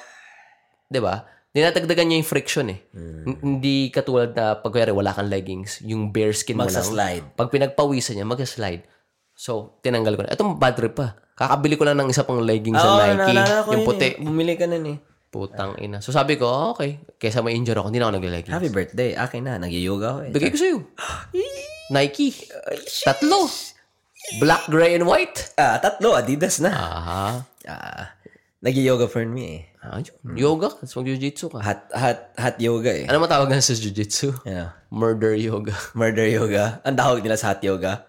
di 0.92 1.00
ba? 1.00 1.24
Dinatagdagan 1.48 2.06
niya 2.06 2.16
yung 2.16 2.28
friction 2.28 2.68
eh. 2.68 2.80
H- 2.92 3.40
Hindi 3.40 3.88
katulad 3.88 4.32
na 4.32 4.54
pag 4.54 4.70
kaya 4.70 4.88
wala 4.88 5.10
kang 5.10 5.28
leggings, 5.28 5.80
yung 5.82 6.08
bare 6.08 6.32
skin 6.32 6.54
mo 6.54 6.64
lang. 6.64 6.72
Magsa-slide. 6.72 7.24
Pag 7.32 7.48
pinagpawisan 7.48 8.14
niya, 8.14 8.24
mag-slide. 8.24 8.84
So, 9.32 9.80
tinanggal 9.80 10.14
ko 10.14 10.20
na. 10.22 10.32
Ito, 10.32 10.44
bad 10.54 10.76
trip 10.76 10.94
pa. 10.94 11.16
Kakabili 11.32 11.74
ko 11.74 11.84
lang 11.84 11.96
ng 11.96 12.08
isa 12.08 12.22
pang 12.22 12.40
leggings 12.40 12.76
Oo, 12.76 12.84
sa 12.96 13.08
Nike. 13.10 13.32
yung 13.32 13.48
yun 13.74 13.80
puti. 13.82 14.04
eh. 14.06 14.14
Bumili 14.18 14.54
ka 14.54 14.64
nun 14.64 14.84
eh. 14.86 14.98
Putang 15.28 15.80
ina. 15.80 16.04
So 16.04 16.12
sabi 16.12 16.36
ko, 16.36 16.44
oh, 16.44 16.66
okay. 16.72 17.00
Kesa 17.16 17.40
may 17.40 17.56
injure 17.56 17.72
ako, 17.74 17.88
hindi 17.88 17.96
na 17.96 18.06
ako 18.06 18.20
nagle-leggings. 18.20 18.52
Happy 18.52 18.68
birthday. 18.68 19.16
Akin 19.16 19.48
na. 19.48 19.56
Nag-yoga 19.56 20.06
ako 20.10 20.20
eh. 20.22 20.30
Bigay 20.30 20.50
ko 20.52 20.58
sa'yo. 20.58 20.78
Nike. 21.90 22.36
Tatlo. 23.00 23.48
Black, 24.38 24.68
gray, 24.68 24.92
and 24.92 25.04
white. 25.04 25.56
Ah, 25.56 25.76
tatlo. 25.76 26.12
Adidas 26.12 26.60
na. 26.60 26.70
Aha. 26.70 27.24
Ah, 27.64 28.12
nag-yoga 28.60 29.08
for 29.08 29.24
me 29.24 29.42
eh. 29.50 29.62
Ah, 29.82 29.98
yun. 29.98 30.38
Yoga. 30.38 30.70
Tapos 30.70 30.94
mag-jiu-jitsu 30.94 31.50
ka. 31.50 31.58
Hot, 31.58 31.80
hot, 31.90 32.18
hot 32.38 32.56
yoga 32.62 32.94
eh. 32.94 33.10
Ano 33.10 33.18
matawag 33.18 33.50
nga 33.50 33.58
sa 33.58 33.74
jiu-jitsu? 33.74 34.30
Ano? 34.46 34.70
Murder 34.94 35.34
yoga. 35.34 35.74
Murder 35.98 36.30
yoga. 36.30 36.78
Ang 36.86 36.94
tawag 36.94 37.18
nila 37.18 37.34
sa 37.34 37.50
hot 37.50 37.66
yoga. 37.66 38.06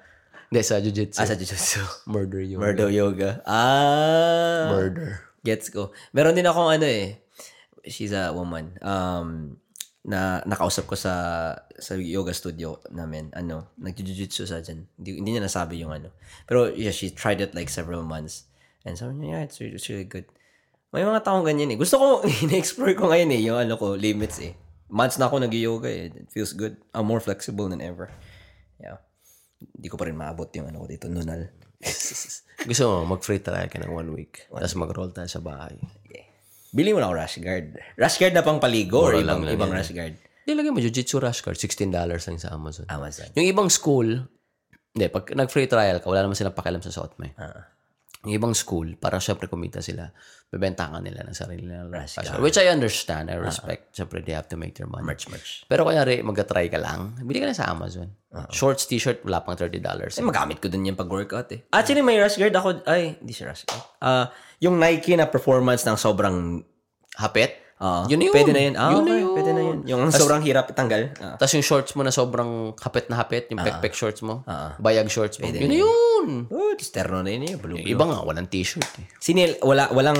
Hindi, 0.54 0.62
sa 0.62 0.78
jiu-jitsu. 0.78 1.18
Ah, 1.18 1.26
sa 1.26 1.34
jujutsu. 1.34 1.82
Murder 2.06 2.46
yoga. 2.46 2.62
Murder 2.62 2.90
yoga. 2.94 3.30
Ah. 3.50 4.70
Murder. 4.70 5.26
Gets 5.42 5.74
ko. 5.74 5.90
Meron 6.14 6.38
din 6.38 6.46
akong 6.46 6.70
ano 6.70 6.86
eh. 6.86 7.26
She's 7.90 8.14
a 8.14 8.30
woman. 8.30 8.78
Um, 8.86 9.58
na 10.06 10.46
nakausap 10.46 10.86
ko 10.86 10.94
sa 10.94 11.58
sa 11.58 11.98
yoga 11.98 12.38
studio 12.38 12.78
namin. 12.94 13.34
Ano, 13.34 13.74
nag-jiu-jitsu 13.82 14.46
sa 14.46 14.62
dyan. 14.62 14.86
Hindi, 14.94 15.26
hindi 15.26 15.30
niya 15.34 15.42
nasabi 15.42 15.82
yung 15.82 15.90
ano. 15.90 16.14
Pero 16.46 16.70
yeah, 16.70 16.94
she 16.94 17.10
tried 17.10 17.42
it 17.42 17.58
like 17.58 17.74
several 17.74 18.06
months. 18.06 18.46
And 18.86 18.94
sabi 18.94 19.26
niya, 19.26 19.42
yeah, 19.42 19.42
it's, 19.50 19.58
it's 19.58 19.90
really 19.90 20.06
good. 20.06 20.30
May 20.94 21.02
mga 21.02 21.26
taong 21.26 21.42
ganyan 21.42 21.74
eh. 21.74 21.78
Gusto 21.78 21.98
ko, 21.98 22.08
in-explore 22.46 22.94
ko 22.94 23.10
ngayon 23.10 23.30
eh, 23.34 23.42
yung 23.42 23.58
ano 23.58 23.76
ko, 23.76 23.98
limits 23.98 24.38
eh. 24.46 24.54
Months 24.94 25.18
na 25.18 25.26
ako 25.26 25.42
nag-yoga 25.42 25.90
eh. 25.90 26.14
It 26.14 26.30
feels 26.30 26.54
good. 26.54 26.78
I'm 26.94 27.10
more 27.10 27.18
flexible 27.18 27.66
than 27.66 27.82
ever. 27.82 28.14
Yeah. 28.78 29.02
Hindi 29.58 29.90
ko 29.90 29.98
pa 29.98 30.06
rin 30.06 30.14
maabot 30.14 30.46
yung 30.54 30.70
ano 30.70 30.86
ko 30.86 30.88
dito, 30.88 31.10
nunal. 31.10 31.50
Gusto 32.70 32.84
mo, 32.86 33.18
mag-free 33.18 33.42
trial 33.42 33.68
ka 33.68 33.82
ng 33.82 33.90
one 33.90 34.14
week. 34.14 34.46
Tapos 34.54 34.78
mag-roll 34.78 35.10
tayo 35.10 35.26
sa 35.26 35.42
bahay. 35.42 35.74
Okay. 36.06 36.30
Bili 36.70 36.94
mo 36.94 37.02
na 37.02 37.10
ako 37.10 37.16
rash 37.18 37.38
guard. 37.42 37.74
Rash 37.98 38.18
guard 38.22 38.38
na 38.38 38.46
pang 38.46 38.62
paligo 38.62 39.02
or 39.02 39.18
Mura 39.18 39.26
ibang, 39.26 39.42
lang 39.42 39.54
ibang 39.58 39.72
yan. 39.74 39.78
rash 39.82 39.92
guard? 39.92 40.14
Hindi, 40.44 40.52
lagay 40.60 40.72
mo, 40.76 40.80
Jiu-Jitsu 40.84 41.18
Rush 41.24 41.40
Card, 41.40 41.56
$16 41.56 41.88
lang 41.90 42.38
sa 42.38 42.52
Amazon. 42.52 42.86
Amazon. 42.92 43.32
Yung 43.34 43.48
ibang 43.48 43.72
school, 43.72 44.28
hindi, 44.92 45.06
pag 45.08 45.32
nag-free 45.32 45.72
trial 45.72 46.04
ka, 46.04 46.06
wala 46.06 46.22
naman 46.22 46.36
silang 46.36 46.54
pakialam 46.54 46.84
sa 46.84 46.92
suot 46.92 47.16
mo. 47.16 47.26
eh. 47.26 47.34
Ah. 47.40 47.72
Yung 48.28 48.36
ibang 48.36 48.52
school, 48.52 49.00
para 49.00 49.24
syempre 49.24 49.48
kumita 49.48 49.80
sila, 49.80 50.12
bebentakan 50.54 51.02
nila 51.02 51.26
ng 51.26 51.34
sarili 51.34 51.66
nila. 51.66 51.90
Rush 51.90 52.22
Card. 52.22 52.38
Which 52.38 52.62
I 52.62 52.70
understand, 52.70 53.34
I 53.34 53.42
respect. 53.42 53.98
Syempre, 53.98 54.22
they 54.22 54.38
have 54.38 54.46
to 54.54 54.58
make 54.58 54.78
their 54.78 54.86
money. 54.86 55.02
Merch, 55.02 55.26
merch. 55.34 55.66
Pero 55.66 55.90
kaya 55.90 56.06
rin, 56.06 56.22
mag-try 56.22 56.70
ka 56.70 56.78
lang, 56.78 57.18
bili 57.26 57.42
ka 57.42 57.50
na 57.50 57.58
sa 57.58 57.74
Amazon. 57.74 58.14
Shorts, 58.54 58.86
t-shirt, 58.86 59.26
wala 59.26 59.42
pang 59.42 59.58
$30. 59.58 59.82
Eh, 59.82 60.22
magamit 60.22 60.62
ko 60.62 60.70
din 60.70 60.94
yung 60.94 60.98
pag-workout 60.98 61.50
eh. 61.58 61.66
Actually, 61.74 62.06
may 62.06 62.22
rush 62.22 62.38
guard 62.38 62.54
ako. 62.54 62.86
Ay, 62.86 63.18
hindi 63.18 63.34
siya 63.34 63.50
rush 63.50 63.66
guard. 63.66 63.82
Ah, 63.98 64.30
yung 64.62 64.78
Nike 64.78 65.18
na 65.18 65.26
performance 65.26 65.82
ng 65.90 65.98
sobrang... 65.98 66.62
Hapit? 67.14 67.63
Ah, 67.80 68.06
Yun 68.06 68.20
na 68.20 68.26
yun. 68.30 68.34
Pwede 68.36 68.52
na 68.52 68.62
yun. 68.62 68.76
Ah, 68.76 68.92
Yun 68.92 69.02
na 69.02 69.10
okay, 69.10 69.22
yun. 69.22 69.34
Pwede 69.34 69.52
na 69.54 69.62
yun. 69.62 69.78
Yung 69.88 70.02
sobrang 70.14 70.42
hirap 70.46 70.70
tanggal. 70.76 71.14
Ah. 71.18 71.36
Tapos 71.40 71.54
yung 71.56 71.66
shorts 71.66 71.94
mo 71.98 72.02
na 72.06 72.12
sobrang 72.12 72.76
hapit 72.78 73.06
na 73.10 73.16
hapit, 73.18 73.50
yung 73.50 73.62
pek-pek 73.62 73.94
shorts 73.96 74.22
mo, 74.22 74.46
bayag 74.78 75.10
shorts 75.10 75.42
mo, 75.42 75.50
yun 75.50 75.70
na 75.70 75.78
yun. 75.80 76.28
Oh, 76.48 76.74
terno 76.78 77.20
na 77.24 77.30
yun 77.32 77.44
eh. 77.50 77.56
Blue, 77.60 77.76
Yung 77.80 77.88
iba 77.88 78.04
nga, 78.08 78.24
walang 78.24 78.48
t-shirt 78.48 78.88
eh. 79.00 79.06
Sinil, 79.20 79.60
wala, 79.64 79.92
walang, 79.92 80.20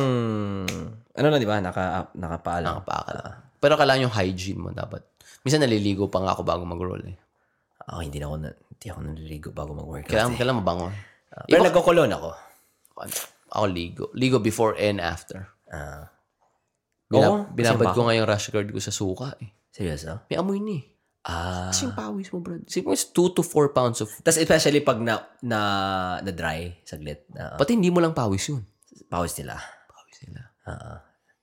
ano 1.16 1.26
na, 1.28 1.38
di 1.40 1.48
ba? 1.48 1.64
Naka, 1.64 2.12
nakapaalam. 2.16 2.84
Nakapakal. 2.84 3.18
Pero 3.64 3.74
kailangan 3.80 4.12
yung 4.12 4.16
hygiene 4.16 4.60
mo 4.60 4.70
dapat. 4.76 5.04
Minsan 5.48 5.64
naliligo 5.64 6.12
pa 6.12 6.20
nga 6.24 6.36
ako 6.36 6.44
bago 6.44 6.64
mag-roll 6.68 7.04
eh. 7.08 7.16
Ako, 7.88 8.00
hindi 8.04 8.20
na 8.20 8.28
ako, 8.32 8.36
na, 8.40 8.50
hindi 8.52 8.86
ako 8.92 9.00
naliligo 9.04 9.50
bago 9.52 9.72
mag-workout. 9.76 10.12
Kailangan, 10.12 10.36
kailangan 10.36 10.60
mabango. 10.64 10.88
Pero 11.48 11.62
nagkukulon 11.64 12.12
ako. 12.12 12.30
Ako 13.54 13.66
ligo. 13.70 14.06
Ligo 14.14 14.38
before 14.40 14.78
and 14.78 15.02
after. 15.02 15.50
Ah. 15.70 16.13
Bina- 17.14 17.30
Oo, 17.30 17.38
binabad 17.54 17.94
ko 17.94 18.02
nga 18.04 18.18
yung 18.18 18.26
rash 18.26 18.50
guard 18.50 18.74
ko 18.74 18.82
sa 18.82 18.90
suka 18.90 19.38
eh. 19.38 19.54
seryoso? 19.70 20.26
May 20.28 20.38
amoy 20.38 20.58
ni. 20.58 20.82
Ah. 21.24 21.72
Kasi 21.72 21.88
yung 21.88 21.96
pawis 21.96 22.28
mo, 22.36 22.44
bro. 22.44 22.60
Sige 22.68 22.84
mo, 22.84 22.92
2 22.92 23.08
to 23.32 23.42
4 23.42 23.72
pounds 23.72 24.04
of... 24.04 24.12
Tapos 24.20 24.36
especially 24.36 24.84
pag 24.84 25.00
na, 25.00 25.24
na, 25.40 25.60
na 26.20 26.32
dry, 26.36 26.84
saglit. 26.84 27.24
Uh, 27.32 27.56
Pati 27.56 27.80
hindi 27.80 27.88
mo 27.88 28.04
lang 28.04 28.12
pawis 28.12 28.52
yun. 28.52 28.60
pawis 29.08 29.32
nila. 29.40 29.56
Pawis 29.88 30.18
nila. 30.28 30.42
Oo. 30.68 30.94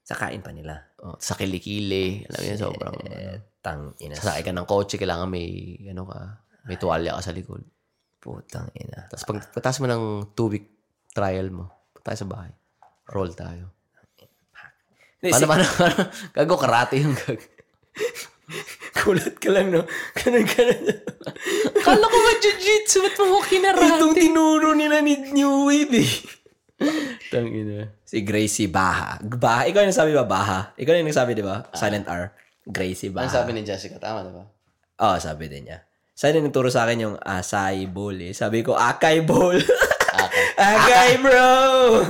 sa 0.01 0.19
kain 0.19 0.43
pa 0.43 0.51
nila. 0.51 0.75
Oh, 0.99 1.15
sa 1.17 1.33
kilikili. 1.33 2.27
Alam 2.27 2.37
mo 2.37 2.45
yun, 2.45 2.59
sobrang... 2.59 2.95
Eh, 3.07 3.37
tang 3.63 3.95
ina. 3.97 4.13
Sasakay 4.13 4.43
ka 4.43 4.51
ng 4.51 4.67
kotse, 4.67 4.99
kailangan 4.99 5.29
may, 5.31 5.77
ano 5.87 6.03
ka, 6.03 6.19
may 6.67 6.75
tuwalya 6.75 7.15
ka 7.17 7.21
sa 7.23 7.33
likod. 7.33 7.63
Putang 8.19 8.69
ina. 8.75 9.07
Tapos 9.07 9.23
pag 9.25 9.39
pagtas 9.49 9.81
mo 9.81 9.87
ng 9.87 10.35
two-week 10.37 10.67
trial 11.09 11.49
mo, 11.49 11.89
punta 11.89 12.11
tayo 12.11 12.19
sa 12.21 12.29
bahay. 12.29 12.51
Roll 13.09 13.31
tayo. 13.33 13.71
Paano, 15.21 15.37
si- 15.37 15.45
paano, 15.45 15.63
paano? 15.63 16.01
Gago, 16.33 16.55
karate 16.57 16.95
yung 16.97 17.13
gag. 17.13 17.37
Kulat 19.01 19.37
ka 19.37 19.49
lang, 19.53 19.71
no? 19.71 19.85
Ganun, 20.17 20.43
ganun. 20.43 20.81
Kala 21.79 22.03
ko 22.03 22.17
ba 22.17 22.31
jiu-jitsu? 22.37 22.99
Ba't 23.01 23.17
mo 23.21 23.39
kinarate? 23.39 23.87
Itong 23.87 24.13
tinuro 24.13 24.73
nila 24.73 24.99
ni 24.99 25.15
New 25.31 25.69
Wave, 25.69 25.95
eh. 25.95 26.11
Tangina. 27.29 27.87
Si 28.03 28.25
Gracie 28.25 28.67
Baha. 28.67 29.21
Baha. 29.23 29.69
Ikaw 29.69 29.79
yung 29.85 29.91
nagsabi 29.93 30.11
ba, 30.11 30.25
Baha? 30.25 30.59
Ikaw 30.75 30.93
yung 30.97 31.07
nagsabi, 31.07 31.31
di 31.33 31.45
ba? 31.45 31.63
Silent 31.71 32.09
R. 32.09 32.33
Gracie 32.65 33.13
Baha. 33.13 33.29
sabi 33.31 33.53
ni 33.53 33.63
Jessica? 33.63 33.95
Tama, 33.97 34.25
diba? 34.25 34.43
Oo, 34.99 35.15
sabi 35.17 35.47
din 35.47 35.69
niya. 35.69 35.85
Sana 36.11 36.37
nagturo 36.37 36.67
sa 36.67 36.83
akin 36.83 36.97
yung 36.99 37.15
Asai 37.17 37.87
Bowl, 37.87 38.17
eh. 38.19 38.35
Sabi 38.35 38.61
ko, 38.61 38.75
Akay 38.75 39.23
Bowl. 39.23 39.55
Akay, 40.59 41.17
bro! 41.23 41.49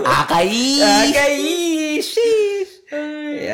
Akay! 0.01 0.81
Akay! 0.81 1.35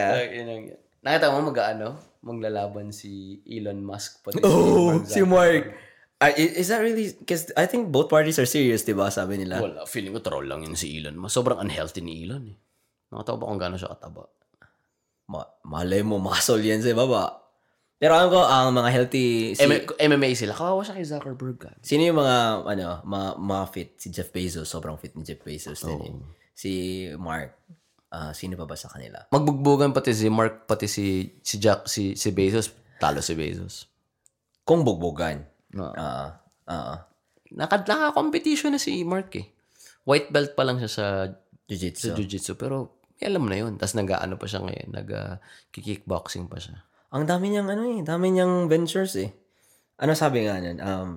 Sheesh! 0.10 0.32
Yeah. 0.34 0.80
Nakita 1.00 1.30
mo 1.30 1.40
mag-ano? 1.46 1.88
Maglalaban 2.20 2.90
si 2.90 3.12
Elon 3.44 3.80
Musk 3.80 4.22
pati 4.22 4.42
Oh, 4.42 5.00
si 5.02 5.14
si 5.14 5.20
Mark 5.22 5.64
Mark. 5.64 5.66
Ah, 6.18 6.34
i- 6.34 6.58
is 6.58 6.68
that 6.68 6.82
really, 6.82 7.14
because 7.14 7.54
I 7.54 7.64
think 7.64 7.88
both 7.88 8.08
parties 8.08 8.36
are 8.36 8.50
serious, 8.50 8.82
di 8.82 8.92
ba? 8.92 9.08
Sabi 9.08 9.38
nila. 9.38 9.62
Wala, 9.62 9.86
feeling 9.86 10.12
ko 10.12 10.20
troll 10.20 10.44
lang 10.44 10.66
yun 10.66 10.74
si 10.74 10.98
Elon. 10.98 11.14
Mas 11.16 11.30
sobrang 11.30 11.58
unhealthy 11.58 12.02
ni 12.02 12.26
Elon 12.26 12.44
eh. 12.48 12.58
Nakatawa 13.08 13.38
ba 13.38 13.46
kung 13.46 13.62
gano'n 13.62 13.78
siya 13.78 13.94
kataba? 13.94 14.26
Ma- 15.28 15.52
malay 15.64 16.02
mo, 16.02 16.18
muscle 16.18 16.58
yan 16.60 16.80
sa 16.80 16.90
baba. 16.92 17.38
Pero 17.98 18.14
alam 18.14 18.30
ko, 18.30 18.42
ang 18.42 18.74
mga 18.74 18.90
healthy, 18.92 19.54
si, 19.54 19.62
M- 19.62 19.86
MMA 20.10 20.34
sila. 20.34 20.54
Kawawa 20.54 20.82
siya 20.82 20.98
kay 20.98 21.06
Zuckerberg. 21.06 21.58
God. 21.60 21.78
sino 21.82 22.02
yung 22.04 22.18
mga, 22.18 22.36
ano, 22.64 22.86
mga, 23.04 23.28
mga 23.38 23.64
fit? 23.70 23.90
Si 23.96 24.08
Jeff 24.10 24.30
Bezos, 24.30 24.66
sobrang 24.66 24.98
fit 24.98 25.14
ni 25.14 25.22
Jeff 25.22 25.40
Bezos 25.40 25.78
din 25.80 26.02
eh. 26.02 26.14
Si 26.52 26.72
Mark, 27.16 27.54
ah, 28.14 28.32
sino 28.32 28.56
pa 28.56 28.66
ba 28.68 28.76
sa 28.78 28.92
kanila? 28.92 29.28
Magbugbugan 29.32 29.92
pati 29.92 30.12
si 30.16 30.28
Mark, 30.32 30.70
pati 30.70 30.88
si 30.88 31.38
si 31.44 31.56
Jack, 31.58 31.90
si 31.90 32.14
si 32.16 32.30
Bezos. 32.32 32.72
Talo 32.98 33.22
si 33.22 33.34
Bezos. 33.38 33.88
Kung 34.68 34.84
bugbugan. 34.84 35.46
Ah, 35.78 36.42
ah, 36.68 37.08
Naka, 37.56 37.80
naka-competition 37.88 38.76
na 38.76 38.82
si 38.82 39.08
Mark 39.08 39.32
eh. 39.40 39.48
White 40.04 40.32
belt 40.32 40.52
pa 40.56 40.68
lang 40.68 40.80
siya 40.84 40.92
sa, 40.92 41.06
jiu-jitsu. 41.68 42.12
sa 42.12 42.16
jiu-jitsu. 42.16 42.54
Pero 42.60 43.00
eh, 43.20 43.28
alam 43.28 43.48
mo 43.48 43.50
na 43.52 43.60
yun. 43.60 43.80
Tapos 43.80 43.96
nag-ano 43.96 44.36
pa 44.36 44.46
siya 44.48 44.64
ngayon. 44.64 44.90
Nag-kickboxing 44.92 46.52
pa 46.52 46.60
siya. 46.60 46.84
Ang 47.16 47.24
dami 47.24 47.52
niyang 47.52 47.72
ano 47.72 47.84
eh, 47.88 48.04
dami 48.04 48.36
niyang 48.36 48.68
ventures 48.68 49.16
eh. 49.16 49.32
Ano 49.98 50.14
sabi 50.14 50.44
nga 50.44 50.60
nun? 50.60 50.80
Um, 50.84 51.10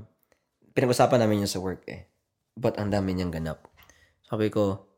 pinag-usapan 0.73 1.21
namin 1.21 1.45
yun 1.45 1.51
sa 1.51 1.59
work 1.59 1.83
eh. 1.91 2.07
But 2.55 2.79
ang 2.79 2.95
dami 2.95 3.15
niyang 3.15 3.35
ganap. 3.35 3.67
Sabi 4.25 4.49
ko, 4.49 4.90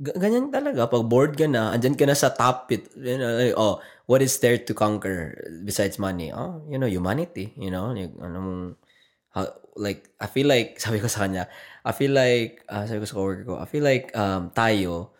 ganyan 0.00 0.50
talaga. 0.54 0.86
Pag 0.90 1.06
bored 1.10 1.34
ka 1.34 1.46
na, 1.50 1.74
andyan 1.74 1.98
ka 1.98 2.06
na 2.06 2.14
sa 2.14 2.30
top 2.30 2.70
it. 2.72 2.90
You 2.96 3.18
know, 3.18 3.32
like, 3.34 3.56
oh, 3.58 3.82
what 4.06 4.22
is 4.22 4.38
there 4.38 4.58
to 4.58 4.72
conquer 4.74 5.34
besides 5.66 5.98
money? 5.98 6.32
Oh, 6.32 6.62
you 6.70 6.78
know, 6.78 6.86
humanity. 6.88 7.52
You 7.58 7.70
know, 7.70 7.90
like, 7.92 8.14
anong, 8.18 8.76
how- 9.34 9.54
like, 9.76 10.10
I 10.20 10.26
feel 10.26 10.46
like, 10.46 10.78
sabi 10.82 10.98
ko 11.02 11.06
sa 11.10 11.26
kanya, 11.26 11.46
I 11.84 11.92
feel 11.92 12.12
like, 12.14 12.62
ah, 12.70 12.86
sabi 12.86 13.02
ko 13.02 13.06
sa 13.06 13.16
coworker 13.18 13.44
ko, 13.46 13.54
I 13.58 13.66
feel 13.66 13.84
like 13.84 14.14
um, 14.16 14.50
tayo, 14.54 15.10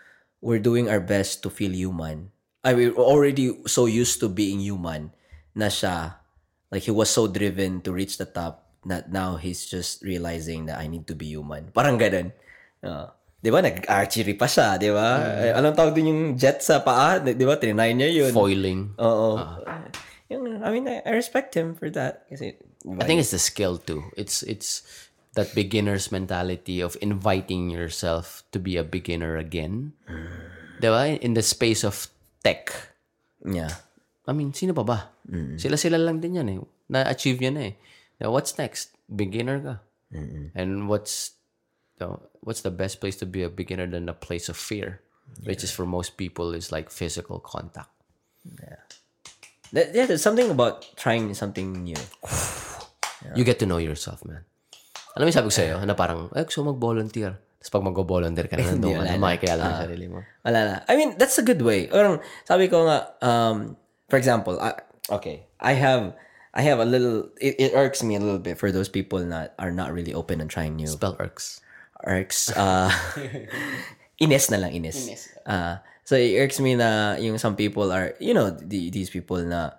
we're 0.40 0.62
doing 0.62 0.88
our 0.88 1.00
best 1.02 1.42
to 1.42 1.50
feel 1.50 1.74
human. 1.74 2.30
I 2.62 2.74
we're 2.74 2.94
already 2.98 3.54
so 3.66 3.86
used 3.86 4.18
to 4.20 4.28
being 4.28 4.60
human 4.60 5.14
na 5.54 5.70
siya, 5.70 6.18
like 6.70 6.82
he 6.86 6.90
was 6.94 7.08
so 7.10 7.26
driven 7.30 7.80
to 7.86 7.94
reach 7.94 8.18
the 8.18 8.26
top 8.26 8.66
that 8.86 9.10
now 9.10 9.36
he's 9.38 9.66
just 9.66 10.02
realizing 10.02 10.66
that 10.66 10.78
I 10.78 10.86
need 10.86 11.06
to 11.08 11.14
be 11.14 11.26
human. 11.30 11.70
Parang 11.70 11.98
ganun. 11.98 12.34
Uh, 12.82 13.10
di 13.38 13.48
ba? 13.48 13.62
Nag-archery 13.62 14.34
pa 14.34 14.50
siya, 14.50 14.76
di 14.76 14.90
ba? 14.90 15.18
Eh, 15.42 15.52
Anong 15.54 15.74
tawag 15.78 15.94
din 15.94 16.10
yung 16.10 16.22
jet 16.34 16.58
sa 16.60 16.82
paa? 16.82 17.22
Di 17.22 17.44
ba? 17.46 17.54
Trinay 17.54 17.94
niya 17.94 18.10
yun. 18.10 18.32
Foiling. 18.34 18.98
Oo. 18.98 19.38
Yung, 20.28 20.60
I 20.60 20.68
mean, 20.74 20.84
I, 20.90 21.00
respect 21.14 21.54
him 21.56 21.72
for 21.72 21.88
that. 21.94 22.28
Kasi, 22.28 22.58
I 22.84 23.04
think 23.06 23.22
it's 23.22 23.32
the 23.32 23.40
skill 23.40 23.78
too. 23.80 24.04
It's 24.14 24.44
it's 24.44 24.84
that 25.34 25.54
beginner's 25.54 26.10
mentality 26.12 26.82
of 26.84 26.98
inviting 27.00 27.70
yourself 27.70 28.44
to 28.52 28.58
be 28.60 28.76
a 28.76 28.84
beginner 28.84 29.38
again. 29.38 29.94
Diba? 30.82 31.16
In 31.18 31.32
the 31.34 31.42
space 31.42 31.82
of 31.86 32.10
tech. 32.42 32.70
yeah. 33.46 33.72
I 34.28 34.36
mean, 34.36 34.52
sino 34.52 34.76
pa 34.76 34.84
ba? 34.84 34.98
Sila-sila 35.56 35.96
lang 35.96 36.20
din 36.20 36.36
yan 36.36 36.48
eh. 36.52 36.58
Na-achieve 36.92 37.40
yan 37.40 37.56
eh. 37.56 37.72
Now, 38.20 38.36
what's 38.36 38.52
next? 38.60 38.92
Beginner 39.08 39.56
ka. 39.64 39.74
And 40.52 40.84
what's 40.84 41.37
the, 41.98 42.18
what's 42.40 42.62
the 42.62 42.70
best 42.70 43.00
place 43.00 43.16
to 43.16 43.26
be 43.26 43.42
a 43.42 43.48
beginner 43.48 43.86
than 43.86 44.08
a 44.08 44.14
place 44.14 44.48
of 44.48 44.56
fear? 44.56 45.00
Which 45.44 45.62
is 45.62 45.70
for 45.70 45.84
most 45.84 46.16
people 46.16 46.54
is 46.54 46.72
like 46.72 46.90
physical 46.90 47.38
contact. 47.38 47.90
That, 49.72 49.94
yeah, 49.94 50.06
there's 50.06 50.22
something 50.22 50.50
about 50.50 50.88
trying 50.96 51.34
something 51.34 51.84
new. 51.84 52.00
You 53.34 53.42
get 53.42 53.58
to 53.58 53.66
know 53.66 53.82
yourself, 53.82 54.24
man. 54.24 54.46
Alam 55.18 55.26
mo 55.26 55.32
sabi 55.34 55.50
ko 55.50 55.54
sa'yo, 55.58 55.82
na 55.82 55.98
parang, 55.98 56.30
ay, 56.38 56.46
gusto 56.46 56.62
mag-volunteer. 56.62 57.34
Tapos 57.58 57.70
pag 57.74 57.82
mag-volunteer 57.82 58.46
ka 58.46 58.54
na 58.54 58.62
nandun, 58.70 58.94
ano, 58.94 59.18
makikilala 59.18 59.62
mo 59.66 59.74
sarili 59.74 60.06
mo. 60.06 60.22
Wala 60.46 60.58
na. 60.62 60.74
I 60.86 60.94
mean, 60.94 61.18
that's 61.18 61.34
a 61.34 61.42
good 61.42 61.58
way. 61.58 61.90
Or, 61.90 62.22
sabi 62.46 62.70
ko 62.70 62.86
nga, 62.86 63.10
um, 63.18 63.74
for 64.06 64.22
example, 64.22 64.62
I, 64.62 64.78
okay, 65.10 65.50
I 65.58 65.74
have, 65.74 66.14
I 66.54 66.62
have 66.62 66.78
a 66.78 66.86
little, 66.86 67.26
it, 67.42 67.58
it 67.58 67.70
irks 67.74 68.06
me 68.06 68.14
a 68.14 68.22
little 68.22 68.38
bit 68.38 68.54
for 68.54 68.70
those 68.70 68.86
people 68.86 69.18
that 69.18 69.58
are 69.58 69.74
not 69.74 69.90
really 69.90 70.14
open 70.14 70.38
and 70.38 70.46
trying 70.46 70.78
new. 70.78 70.86
Spell 70.86 71.18
irks. 71.18 71.58
Irks, 72.04 72.50
uh, 72.56 72.90
Ines 74.20 74.50
na 74.50 74.58
lang, 74.58 74.72
Ines. 74.74 75.08
Uh, 75.46 75.76
so, 76.04 76.14
it 76.16 76.38
irks 76.38 76.58
me 76.60 76.74
na 76.74 77.16
yung 77.16 77.38
some 77.38 77.54
people 77.56 77.90
are, 77.92 78.14
you 78.18 78.34
know, 78.34 78.50
the, 78.50 78.90
these 78.90 79.10
people 79.10 79.38
na, 79.42 79.70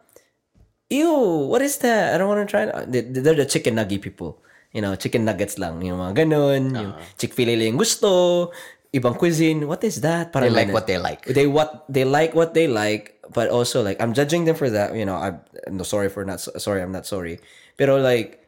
ew, 0.90 1.48
what 1.48 1.62
is 1.62 1.78
that? 1.80 2.16
I 2.16 2.18
don't 2.18 2.28
want 2.28 2.48
to 2.48 2.50
try 2.50 2.66
that. 2.66 2.92
They- 2.92 3.02
They're 3.08 3.36
the 3.36 3.46
chicken 3.46 3.76
nugget 3.76 4.02
people. 4.02 4.42
You 4.74 4.82
know, 4.82 4.94
chicken 4.96 5.26
nuggets 5.26 5.58
lang. 5.58 5.82
Yung 5.82 5.98
mga 5.98 6.26
ganun. 6.26 6.76
Yung 6.76 6.94
Chick-fil-A 7.18 7.58
yung 7.58 7.78
gusto. 7.78 8.52
ibang 8.90 9.14
cuisine. 9.18 9.68
What 9.70 9.84
is 9.86 10.02
that? 10.02 10.34
They 10.34 10.34
Parang 10.34 10.54
like 10.54 10.68
ganun. 10.70 10.74
what 10.74 10.88
they 10.90 10.98
like. 10.98 11.22
They 11.30 11.46
what 11.46 11.86
they 11.90 12.06
like 12.06 12.34
what 12.34 12.54
they 12.58 12.66
like, 12.66 13.22
but 13.30 13.50
also 13.54 13.86
like 13.86 14.02
I'm 14.02 14.18
judging 14.18 14.46
them 14.50 14.58
for 14.58 14.66
that. 14.74 14.98
You 14.98 15.06
know, 15.06 15.14
I'm, 15.14 15.42
I'm 15.70 15.78
no 15.78 15.86
sorry 15.86 16.10
for 16.10 16.26
not 16.26 16.42
sorry. 16.42 16.82
I'm 16.82 16.90
not 16.92 17.06
sorry. 17.06 17.38
Pero 17.78 18.02
like 18.02 18.42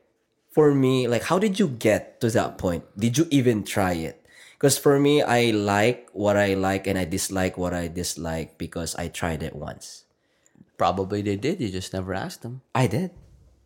for 0.52 0.76
me, 0.76 1.08
like 1.08 1.24
how 1.24 1.40
did 1.40 1.60
you 1.60 1.68
get 1.68 2.20
to 2.22 2.30
that 2.32 2.58
point? 2.58 2.84
Did 2.96 3.18
you 3.18 3.28
even 3.32 3.64
try 3.64 3.94
it? 3.94 4.20
Because 4.56 4.78
for 4.78 5.00
me, 5.00 5.24
I 5.24 5.50
like 5.52 6.10
what 6.14 6.38
I 6.38 6.54
like 6.54 6.86
and 6.86 7.00
I 7.00 7.06
dislike 7.06 7.58
what 7.58 7.74
I 7.74 7.88
dislike 7.88 8.60
because 8.60 8.94
I 8.96 9.08
tried 9.08 9.42
it 9.42 9.56
once. 9.56 10.06
Probably 10.78 11.24
they 11.24 11.36
did. 11.36 11.60
You 11.60 11.70
just 11.70 11.94
never 11.94 12.14
asked 12.14 12.44
them. 12.44 12.62
I 12.76 12.86
did. 12.86 13.10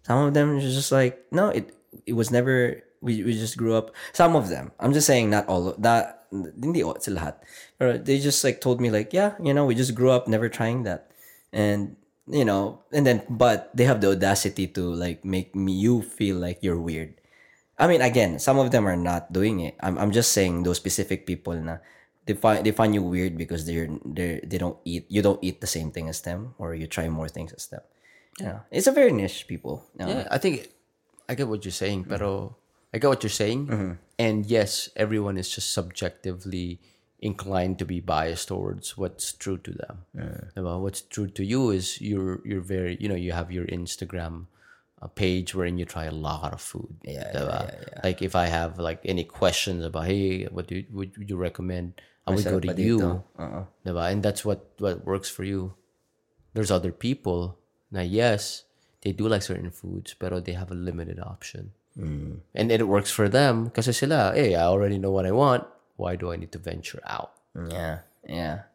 Some 0.03 0.23
of 0.23 0.33
them 0.33 0.55
was 0.55 0.63
just 0.63 0.91
like 0.91 1.25
no, 1.31 1.49
it 1.49 1.75
it 2.05 2.13
was 2.13 2.31
never. 2.31 2.81
We, 3.01 3.21
we 3.21 3.33
just 3.33 3.57
grew 3.57 3.75
up. 3.75 3.93
Some 4.13 4.35
of 4.35 4.49
them. 4.49 4.71
I'm 4.79 4.93
just 4.93 5.05
saying 5.05 5.29
not 5.29 5.45
all. 5.47 5.75
That 5.77 6.25
hindi 6.31 6.81
all 6.81 6.95
lahat. 6.95 7.43
Pero 7.77 7.97
they 7.97 8.19
just 8.19 8.43
like 8.43 8.61
told 8.61 8.79
me 8.79 8.89
like 8.89 9.13
yeah, 9.13 9.35
you 9.41 9.53
know, 9.53 9.65
we 9.65 9.75
just 9.75 9.95
grew 9.95 10.11
up 10.11 10.27
never 10.27 10.49
trying 10.49 10.83
that, 10.83 11.11
and 11.51 11.95
you 12.27 12.45
know, 12.45 12.81
and 12.91 13.05
then 13.05 13.23
but 13.29 13.69
they 13.75 13.85
have 13.85 14.01
the 14.01 14.11
audacity 14.11 14.67
to 14.73 14.81
like 14.81 15.23
make 15.23 15.55
me 15.55 15.73
you 15.73 16.01
feel 16.01 16.37
like 16.37 16.59
you're 16.61 16.79
weird. 16.79 17.21
I 17.77 17.87
mean, 17.87 18.01
again, 18.01 18.39
some 18.39 18.57
of 18.57 18.71
them 18.71 18.87
are 18.87 18.97
not 18.97 19.33
doing 19.33 19.59
it. 19.59 19.75
I'm 19.79 19.97
I'm 19.97 20.11
just 20.11 20.31
saying 20.31 20.63
those 20.63 20.77
specific 20.77 21.27
people 21.27 21.53
na 21.53 21.77
they 22.25 22.33
find 22.33 22.65
they 22.65 22.71
find 22.71 22.95
you 22.95 23.03
weird 23.03 23.37
because 23.37 23.65
they're 23.65 23.89
they 24.05 24.41
they 24.41 24.57
don't 24.57 24.77
eat 24.85 25.05
you 25.09 25.21
don't 25.21 25.41
eat 25.43 25.61
the 25.61 25.69
same 25.69 25.91
thing 25.91 26.09
as 26.09 26.21
them 26.21 26.55
or 26.57 26.73
you 26.73 26.87
try 26.87 27.09
more 27.09 27.29
things 27.29 27.53
as 27.53 27.67
them. 27.67 27.81
Yeah, 28.39 28.67
it's 28.71 28.87
a 28.87 28.95
very 28.95 29.11
niche 29.13 29.47
people. 29.47 29.85
Yeah, 29.95 30.27
I 30.31 30.37
think 30.39 30.67
I 31.29 31.35
get 31.35 31.47
what 31.47 31.63
you're 31.63 31.75
saying, 31.75 32.05
pero 32.09 32.57
I 32.93 32.97
get 32.97 33.07
what 33.07 33.23
you're 33.23 33.29
saying. 33.29 33.67
Mm-hmm. 33.67 33.93
And 34.17 34.45
yes, 34.45 34.89
everyone 34.95 35.37
is 35.37 35.49
just 35.49 35.71
subjectively 35.71 36.79
inclined 37.25 37.81
to 37.81 37.85
be 37.85 37.99
biased 37.99 38.47
towards 38.53 38.97
what's 38.97 39.33
true 39.33 39.57
to 39.57 39.71
them. 39.73 40.05
Diba? 40.55 40.79
What's 40.79 41.01
true 41.01 41.27
to 41.33 41.43
you 41.43 41.73
is 41.73 41.99
you're 41.99 42.45
you're 42.45 42.61
very 42.61 42.97
you 43.01 43.09
know 43.09 43.17
you 43.17 43.33
have 43.33 43.51
your 43.51 43.65
Instagram 43.65 44.45
uh, 45.01 45.09
page 45.09 45.57
wherein 45.57 45.81
you 45.81 45.85
try 45.89 46.05
a 46.05 46.13
lot 46.13 46.53
of 46.53 46.61
food. 46.61 46.95
Yeah, 47.03 47.33
diba? 47.33 47.59
Uh, 47.65 47.99
like 48.05 48.21
if 48.21 48.37
I 48.37 48.45
have 48.45 48.77
like 48.77 49.01
any 49.03 49.25
questions 49.25 49.83
about 49.83 50.05
hey, 50.05 50.45
what 50.45 50.69
do 50.69 50.77
you, 50.77 50.85
would 50.93 51.29
you 51.29 51.35
recommend? 51.37 51.99
I 52.25 52.33
would 52.33 52.45
go 52.45 52.59
to 52.59 52.73
you. 52.81 53.23
Uh-uh. 53.37 53.65
And 53.85 54.21
that's 54.21 54.45
what 54.45 54.77
what 54.77 55.05
works 55.05 55.29
for 55.29 55.43
you. 55.43 55.73
There's 56.53 56.71
other 56.71 56.93
people 56.93 57.59
Now 57.91 58.01
yes, 58.01 58.63
they 59.01 59.11
do 59.11 59.27
like 59.27 59.41
certain 59.41 59.71
foods, 59.71 60.15
pero 60.19 60.37
oh, 60.37 60.39
they 60.39 60.53
have 60.53 60.71
a 60.71 60.75
limited 60.75 61.19
option. 61.19 61.71
Mm. 61.95 62.43
And 62.53 62.71
it 62.71 62.87
works 62.87 63.11
for 63.11 63.29
them 63.29 63.71
kasi 63.71 63.95
sila, 63.95 64.35
hey, 64.35 64.55
I 64.55 64.67
already 64.67 64.99
know 64.99 65.11
what 65.11 65.25
I 65.25 65.31
want. 65.31 65.63
Why 65.95 66.15
do 66.15 66.31
I 66.31 66.35
need 66.35 66.51
to 66.51 66.59
venture 66.59 66.99
out? 67.07 67.31
Yeah, 67.55 68.03
yeah. 68.27 68.67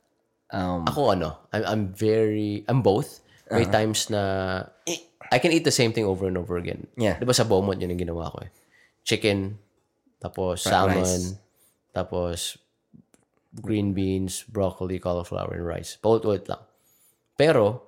Um, 0.51 0.83
Ako 0.89 1.13
ano, 1.15 1.39
I'm, 1.53 1.65
I'm 1.65 1.85
very, 1.93 2.65
I'm 2.67 2.81
both. 2.81 3.21
May 3.51 3.67
Uh-huh. 3.67 3.73
times 3.73 4.09
na 4.09 4.23
I 5.31 5.39
can 5.39 5.51
eat 5.51 5.63
the 5.63 5.75
same 5.75 5.93
thing 5.93 6.07
over 6.07 6.27
and 6.27 6.39
over 6.39 6.57
again. 6.57 6.87
Yeah. 6.97 7.19
Di 7.19 7.27
ba 7.27 7.35
sa 7.35 7.45
Beaumont 7.45 7.79
yun 7.79 7.91
ang 7.91 7.99
ginawa 7.99 8.31
ko 8.31 8.43
eh. 8.43 8.51
Chicken, 9.03 9.59
tapos 10.19 10.63
salmon, 10.63 11.03
rice. 11.03 11.35
tapos 11.91 12.59
green 13.53 13.91
beans, 13.93 14.47
broccoli, 14.47 14.99
cauliflower, 14.99 15.55
and 15.55 15.67
rice. 15.67 15.99
Paulit-ulit 15.99 16.47
lang. 16.47 16.63
Pero, 17.35 17.83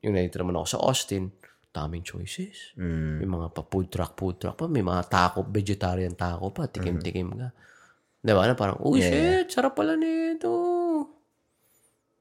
yung 0.00 0.16
nandito 0.16 0.40
naman 0.40 0.56
ako 0.56 0.66
sa 0.66 0.78
Austin, 0.80 1.28
daming 1.68 2.00
choices. 2.00 2.72
Mm. 2.80 3.20
May 3.20 3.28
mga 3.28 3.52
pa 3.52 3.60
food 3.62 3.92
truck, 3.92 4.16
food 4.16 4.40
truck 4.40 4.56
pa. 4.56 4.64
May 4.64 4.80
mga 4.80 5.12
taco, 5.12 5.44
vegetarian 5.44 6.16
taco 6.16 6.48
pa. 6.48 6.64
Tikim-tikim 6.66 7.28
Mm-hmm. 7.28 7.40
ka. 7.40 7.48
Di 7.52 7.75
ba? 8.34 8.48
Na 8.48 8.58
parang, 8.58 8.80
oh 8.82 8.96
shit, 8.96 9.46
sarap 9.52 9.78
pala 9.78 9.94
nito. 9.94 10.50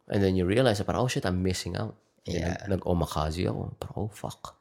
And 0.05 0.21
then 0.21 0.37
you 0.37 0.45
realize 0.45 0.83
parang, 0.85 1.07
oh 1.07 1.09
shit, 1.09 1.25
I'm 1.25 1.41
missing 1.41 1.73
out. 1.73 1.97
And 2.25 2.41
then 2.41 2.57
Nag, 2.69 2.81
nag-omakase 2.83 3.49
ako. 3.49 3.73
Parang, 3.81 3.97
oh 4.05 4.11
fuck. 4.13 4.59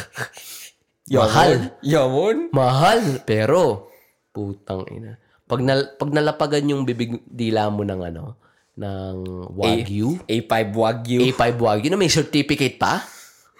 Mahal. 1.10 1.74
Yamon? 1.82 2.54
Mahal. 2.54 3.20
Pero, 3.26 3.90
putang 4.30 4.86
ina. 4.88 5.18
Pag, 5.50 5.60
nal, 5.66 5.98
pag 5.98 6.14
nalapagan 6.14 6.70
yung 6.70 6.86
bibig 6.86 7.26
dila 7.26 7.66
mo 7.74 7.82
ng 7.82 8.00
ano, 8.06 8.38
ng 8.78 9.16
Wagyu, 9.58 10.22
A5 10.30 10.54
Wagyu. 10.70 11.20
A5 11.26 11.42
Wagyu, 11.58 11.88
na 11.90 11.98
may 11.98 12.08
certificate 12.08 12.78
pa, 12.78 13.02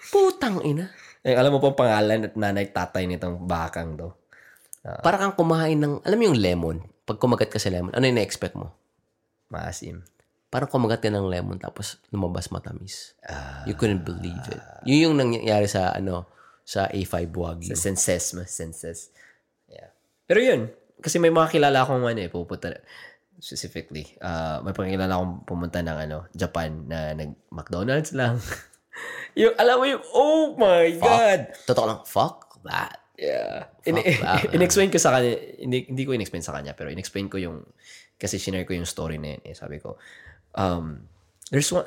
putang 0.07 0.63
ina. 0.63 0.87
Eh, 1.21 1.35
alam 1.35 1.53
mo 1.53 1.59
pa 1.59 1.69
ang 1.69 1.77
pangalan 1.77 2.19
at 2.31 2.33
nanay 2.33 2.71
tatay 2.71 3.05
nitong 3.05 3.43
bakang 3.45 3.99
to? 3.99 4.09
Para 4.81 5.21
kang 5.21 5.37
kumain 5.37 5.77
ng, 5.77 6.01
alam 6.01 6.17
mo 6.17 6.23
yung 6.33 6.39
lemon, 6.41 6.77
pag 7.05 7.21
kumagat 7.21 7.53
ka 7.53 7.61
sa 7.61 7.69
lemon, 7.69 7.93
ano 7.93 8.01
yung 8.01 8.17
na-expect 8.17 8.57
mo? 8.57 8.73
Maasim. 9.53 10.01
Parang 10.49 10.67
kumagat 10.67 11.05
ka 11.05 11.09
ng 11.13 11.29
lemon 11.29 11.61
tapos 11.61 12.01
lumabas 12.09 12.49
matamis. 12.49 13.13
you 13.69 13.77
couldn't 13.77 14.03
believe 14.03 14.41
it. 14.49 14.59
Yun 14.83 15.11
yung 15.11 15.15
nangyayari 15.21 15.69
sa, 15.69 15.93
ano, 15.93 16.25
sa 16.65 16.89
A5 16.89 17.29
Wagyu. 17.29 17.69
Sa 17.71 17.77
senses 17.77 18.33
mo, 18.33 18.41
senses. 18.47 19.13
Yeah. 19.69 19.93
Pero 20.25 20.39
yun, 20.41 20.61
kasi 21.01 21.17
may 21.17 21.33
mga 21.33 21.51
kilala 21.51 21.85
akong 21.85 22.05
ano 22.05 22.19
eh, 22.21 22.29
pupunta, 22.29 22.73
specifically, 23.41 24.05
uh, 24.21 24.61
may 24.61 24.71
pangkilala 24.71 25.17
akong 25.17 25.45
pumunta 25.49 25.81
ng 25.81 25.97
ano, 25.97 26.17
Japan 26.31 26.85
na 26.85 27.17
nag-McDonald's 27.17 28.13
lang. 28.13 28.37
yung, 29.41 29.57
alam 29.57 29.75
mo 29.81 29.85
yung, 29.89 30.03
oh 30.13 30.53
my 30.55 30.87
God! 31.01 31.39
Totoo 31.65 31.85
lang, 31.89 31.99
fuck 32.05 32.61
that. 32.61 33.00
Yeah. 33.21 33.69
In, 33.85 34.01
that, 34.01 34.49
in-explain 34.55 34.89
ko 34.89 34.97
sa 34.97 35.13
kanya, 35.13 35.37
hindi, 35.61 35.85
hindi 35.85 36.03
ko 36.09 36.17
in-explain 36.17 36.41
sa 36.41 36.57
kanya, 36.57 36.73
pero 36.73 36.89
in-explain 36.89 37.29
ko 37.29 37.37
yung, 37.37 37.61
kasi 38.17 38.41
shinare 38.41 38.65
ko 38.65 38.73
yung 38.73 38.89
story 38.89 39.21
na 39.21 39.37
yun. 39.37 39.41
Eh, 39.45 39.53
sabi 39.53 39.77
ko, 39.77 40.01
um, 40.57 41.05
there's 41.53 41.69
one, 41.69 41.85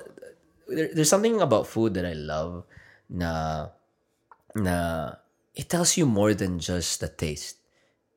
there, 0.70 0.94
there's 0.94 1.10
something 1.10 1.42
about 1.42 1.66
food 1.66 1.98
that 1.98 2.06
I 2.06 2.14
love 2.14 2.62
na, 3.10 3.66
na, 4.54 5.18
it 5.58 5.66
tells 5.66 5.98
you 5.98 6.06
more 6.06 6.38
than 6.38 6.62
just 6.62 7.02
the 7.02 7.10
taste. 7.10 7.58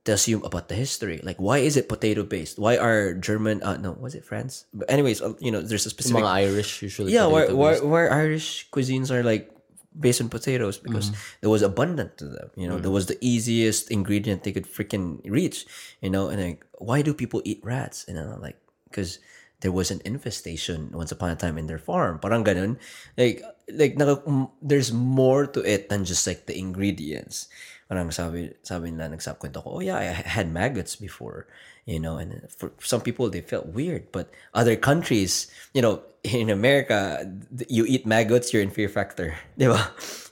It 0.06 0.14
tells 0.14 0.30
you 0.30 0.46
about 0.46 0.70
the 0.70 0.78
history. 0.78 1.20
Like, 1.26 1.42
why 1.42 1.66
is 1.66 1.74
it 1.74 1.90
potato 1.90 2.22
based? 2.22 2.62
Why 2.62 2.78
are 2.78 3.18
German, 3.18 3.66
uh, 3.66 3.82
no, 3.82 3.98
was 3.98 4.14
it 4.14 4.26
France? 4.26 4.70
But 4.78 4.94
anyways, 4.94 5.26
uh, 5.26 5.34
you 5.42 5.50
know, 5.50 5.66
there's 5.66 5.90
a 5.90 5.90
specific 5.90 6.22
Mga 6.22 6.54
Irish 6.54 6.82
usually. 6.86 7.14
yeah, 7.14 7.26
why, 7.26 7.50
based. 7.50 7.84
why 7.84 8.06
Irish 8.14 8.70
cuisines 8.70 9.10
are 9.10 9.26
like 9.26 9.57
based 10.00 10.22
on 10.22 10.30
potatoes 10.30 10.78
because 10.78 11.10
mm-hmm. 11.10 11.42
there 11.42 11.50
was 11.50 11.62
abundant 11.62 12.18
to 12.18 12.26
them. 12.26 12.50
You 12.56 12.68
know, 12.68 12.78
there 12.78 12.92
mm. 12.92 13.00
was 13.02 13.08
the 13.08 13.18
easiest 13.22 13.92
ingredient 13.92 14.44
they 14.44 14.52
could 14.52 14.70
freaking 14.70 15.20
reach. 15.26 15.66
You 16.02 16.10
know, 16.10 16.30
and 16.30 16.42
like, 16.42 16.66
why 16.78 17.02
do 17.02 17.14
people 17.14 17.42
eat 17.46 17.62
rats? 17.64 18.06
And 18.08 18.18
I'm 18.18 18.42
like, 18.42 18.58
because 18.86 19.20
there 19.62 19.72
was 19.72 19.90
an 19.90 20.02
infestation 20.06 20.92
once 20.94 21.12
upon 21.12 21.32
a 21.32 21.36
time 21.36 21.58
in 21.58 21.66
their 21.66 21.82
farm. 21.82 22.20
Parang 22.20 22.44
ganun. 22.44 22.78
Like, 23.18 23.42
like 23.74 23.98
naka, 23.98 24.22
there's 24.62 24.94
more 24.94 25.48
to 25.48 25.62
it 25.66 25.90
than 25.90 26.06
just 26.06 26.28
like 26.28 26.46
the 26.46 26.58
ingredients. 26.58 27.50
Parang 27.90 28.12
sabi, 28.12 28.54
sabi 28.62 28.92
nila, 28.92 29.10
nagsakwento 29.16 29.64
ko, 29.64 29.80
oh 29.80 29.84
yeah, 29.84 29.98
I 29.98 30.14
had 30.14 30.52
maggots 30.52 30.96
before. 30.96 31.48
You 31.88 32.00
know, 32.04 32.18
and 32.18 32.44
for 32.52 32.72
some 32.84 33.00
people, 33.00 33.30
they 33.32 33.40
felt 33.40 33.72
weird. 33.72 34.12
But 34.12 34.30
other 34.54 34.76
countries, 34.76 35.48
you 35.74 35.82
know, 35.82 36.04
in 36.24 36.50
America, 36.52 37.24
you 37.70 37.86
eat 37.88 38.06
maggots, 38.06 38.52
you're 38.52 38.62
in 38.62 38.72
fear 38.72 38.90
factor. 38.90 39.40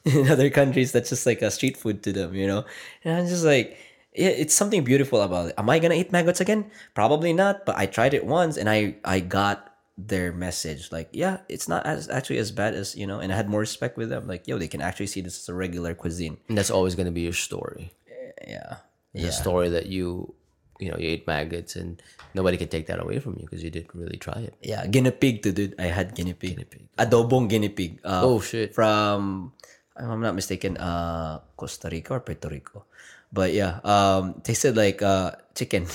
In 0.05 0.29
other 0.29 0.51
countries, 0.51 0.91
that's 0.91 1.09
just 1.09 1.25
like 1.25 1.41
a 1.41 1.49
street 1.49 1.77
food 1.77 2.03
to 2.03 2.13
them, 2.13 2.35
you 2.35 2.45
know? 2.45 2.63
And 3.03 3.17
I'm 3.17 3.25
just 3.25 3.43
like, 3.43 3.75
yeah, 4.13 4.29
it's 4.29 4.53
something 4.53 4.83
beautiful 4.83 5.21
about 5.21 5.49
it. 5.49 5.55
Am 5.57 5.67
I 5.67 5.79
gonna 5.79 5.95
eat 5.95 6.11
maggots 6.11 6.39
again? 6.39 6.69
Probably 6.93 7.33
not, 7.33 7.65
but 7.65 7.75
I 7.75 7.87
tried 7.87 8.13
it 8.13 8.23
once 8.23 8.55
and 8.55 8.69
I 8.69 8.97
I 9.03 9.19
got 9.19 9.75
their 9.97 10.31
message. 10.31 10.91
Like, 10.91 11.09
yeah, 11.11 11.39
it's 11.49 11.67
not 11.67 11.85
as 11.85 12.09
actually 12.09 12.37
as 12.37 12.51
bad 12.51 12.75
as, 12.75 12.95
you 12.95 13.07
know, 13.07 13.19
and 13.19 13.31
I 13.31 13.35
had 13.35 13.49
more 13.49 13.61
respect 13.61 13.97
with 13.97 14.09
them. 14.09 14.27
Like, 14.27 14.47
yo, 14.47 14.57
they 14.57 14.67
can 14.67 14.81
actually 14.81 15.07
see 15.07 15.21
this 15.21 15.39
as 15.39 15.49
a 15.49 15.53
regular 15.53 15.93
cuisine. 15.93 16.37
And 16.47 16.57
that's 16.57 16.71
always 16.71 16.95
going 16.95 17.07
to 17.07 17.11
be 17.11 17.21
your 17.21 17.33
story. 17.33 17.93
Eh, 18.09 18.51
yeah. 18.51 18.77
The 19.13 19.31
story 19.31 19.69
that 19.69 19.85
you, 19.85 20.35
you 20.79 20.91
know, 20.91 20.97
you 20.97 21.07
ate 21.09 21.27
maggots 21.27 21.75
and 21.75 22.01
nobody 22.33 22.57
can 22.57 22.67
take 22.67 22.87
that 22.87 22.99
away 22.99 23.19
from 23.19 23.35
you 23.39 23.47
because 23.47 23.63
you 23.63 23.69
didn't 23.71 23.93
really 23.95 24.17
try 24.17 24.39
it. 24.47 24.53
Yeah, 24.61 24.85
guinea 24.87 25.11
pig 25.11 25.41
to 25.43 25.51
dude. 25.51 25.75
I 25.79 25.87
had 25.87 26.15
guinea 26.15 26.33
pig. 26.33 26.59
Adobong 26.97 27.47
guinea 27.49 27.69
pig. 27.69 27.99
Uh, 28.03 28.21
Oh, 28.27 28.39
shit. 28.41 28.73
From, 28.75 29.51
I'm 29.95 30.19
not 30.21 30.35
mistaken, 30.35 30.75
uh, 30.77 31.39
Costa 31.55 31.87
Rica 31.89 32.13
or 32.15 32.19
Puerto 32.19 32.49
Rico. 32.49 32.85
But 33.31 33.51
yeah, 33.53 33.79
um, 33.83 34.39
tasted 34.43 34.75
like 34.77 35.01
uh, 35.01 35.31
chicken. 35.55 35.87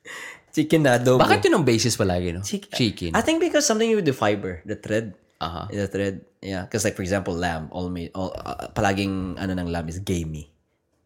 chicken 0.54 0.82
na 0.86 0.98
adobo. 0.98 1.18
Bakit 1.26 1.50
yun 1.50 1.58
ang 1.58 1.66
basis 1.66 1.98
palagi, 1.98 2.30
no? 2.34 2.42
Chick- 2.46 2.70
Chicken. 2.70 3.14
I 3.18 3.22
think 3.22 3.42
because 3.42 3.66
something 3.66 3.90
with 3.94 4.06
the 4.06 4.14
fiber, 4.14 4.62
the 4.62 4.78
thread. 4.78 5.14
Aha. 5.42 5.66
The 5.70 5.90
thread. 5.90 6.22
Yeah, 6.38 6.62
because 6.62 6.84
like 6.86 6.94
for 6.94 7.02
example, 7.02 7.34
lamb, 7.34 7.66
all 7.74 7.90
me, 7.90 8.10
all, 8.14 8.30
uh, 8.38 8.68
palaging 8.70 9.34
ano 9.42 9.58
ng 9.58 9.66
lamb 9.74 9.88
is 9.90 9.98
gamey. 9.98 10.53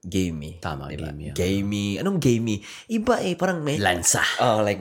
Gamey. 0.07 0.63
Tama, 0.63 0.95
diba? 0.95 1.11
gamey, 1.11 1.27
ah. 1.31 1.35
Gamey. 1.35 1.89
Anong 1.99 2.19
gamey? 2.23 2.63
Iba 2.87 3.19
eh, 3.27 3.35
parang 3.35 3.67
may... 3.67 3.83
Lansa. 3.83 4.23
Oh, 4.39 4.63
like, 4.63 4.79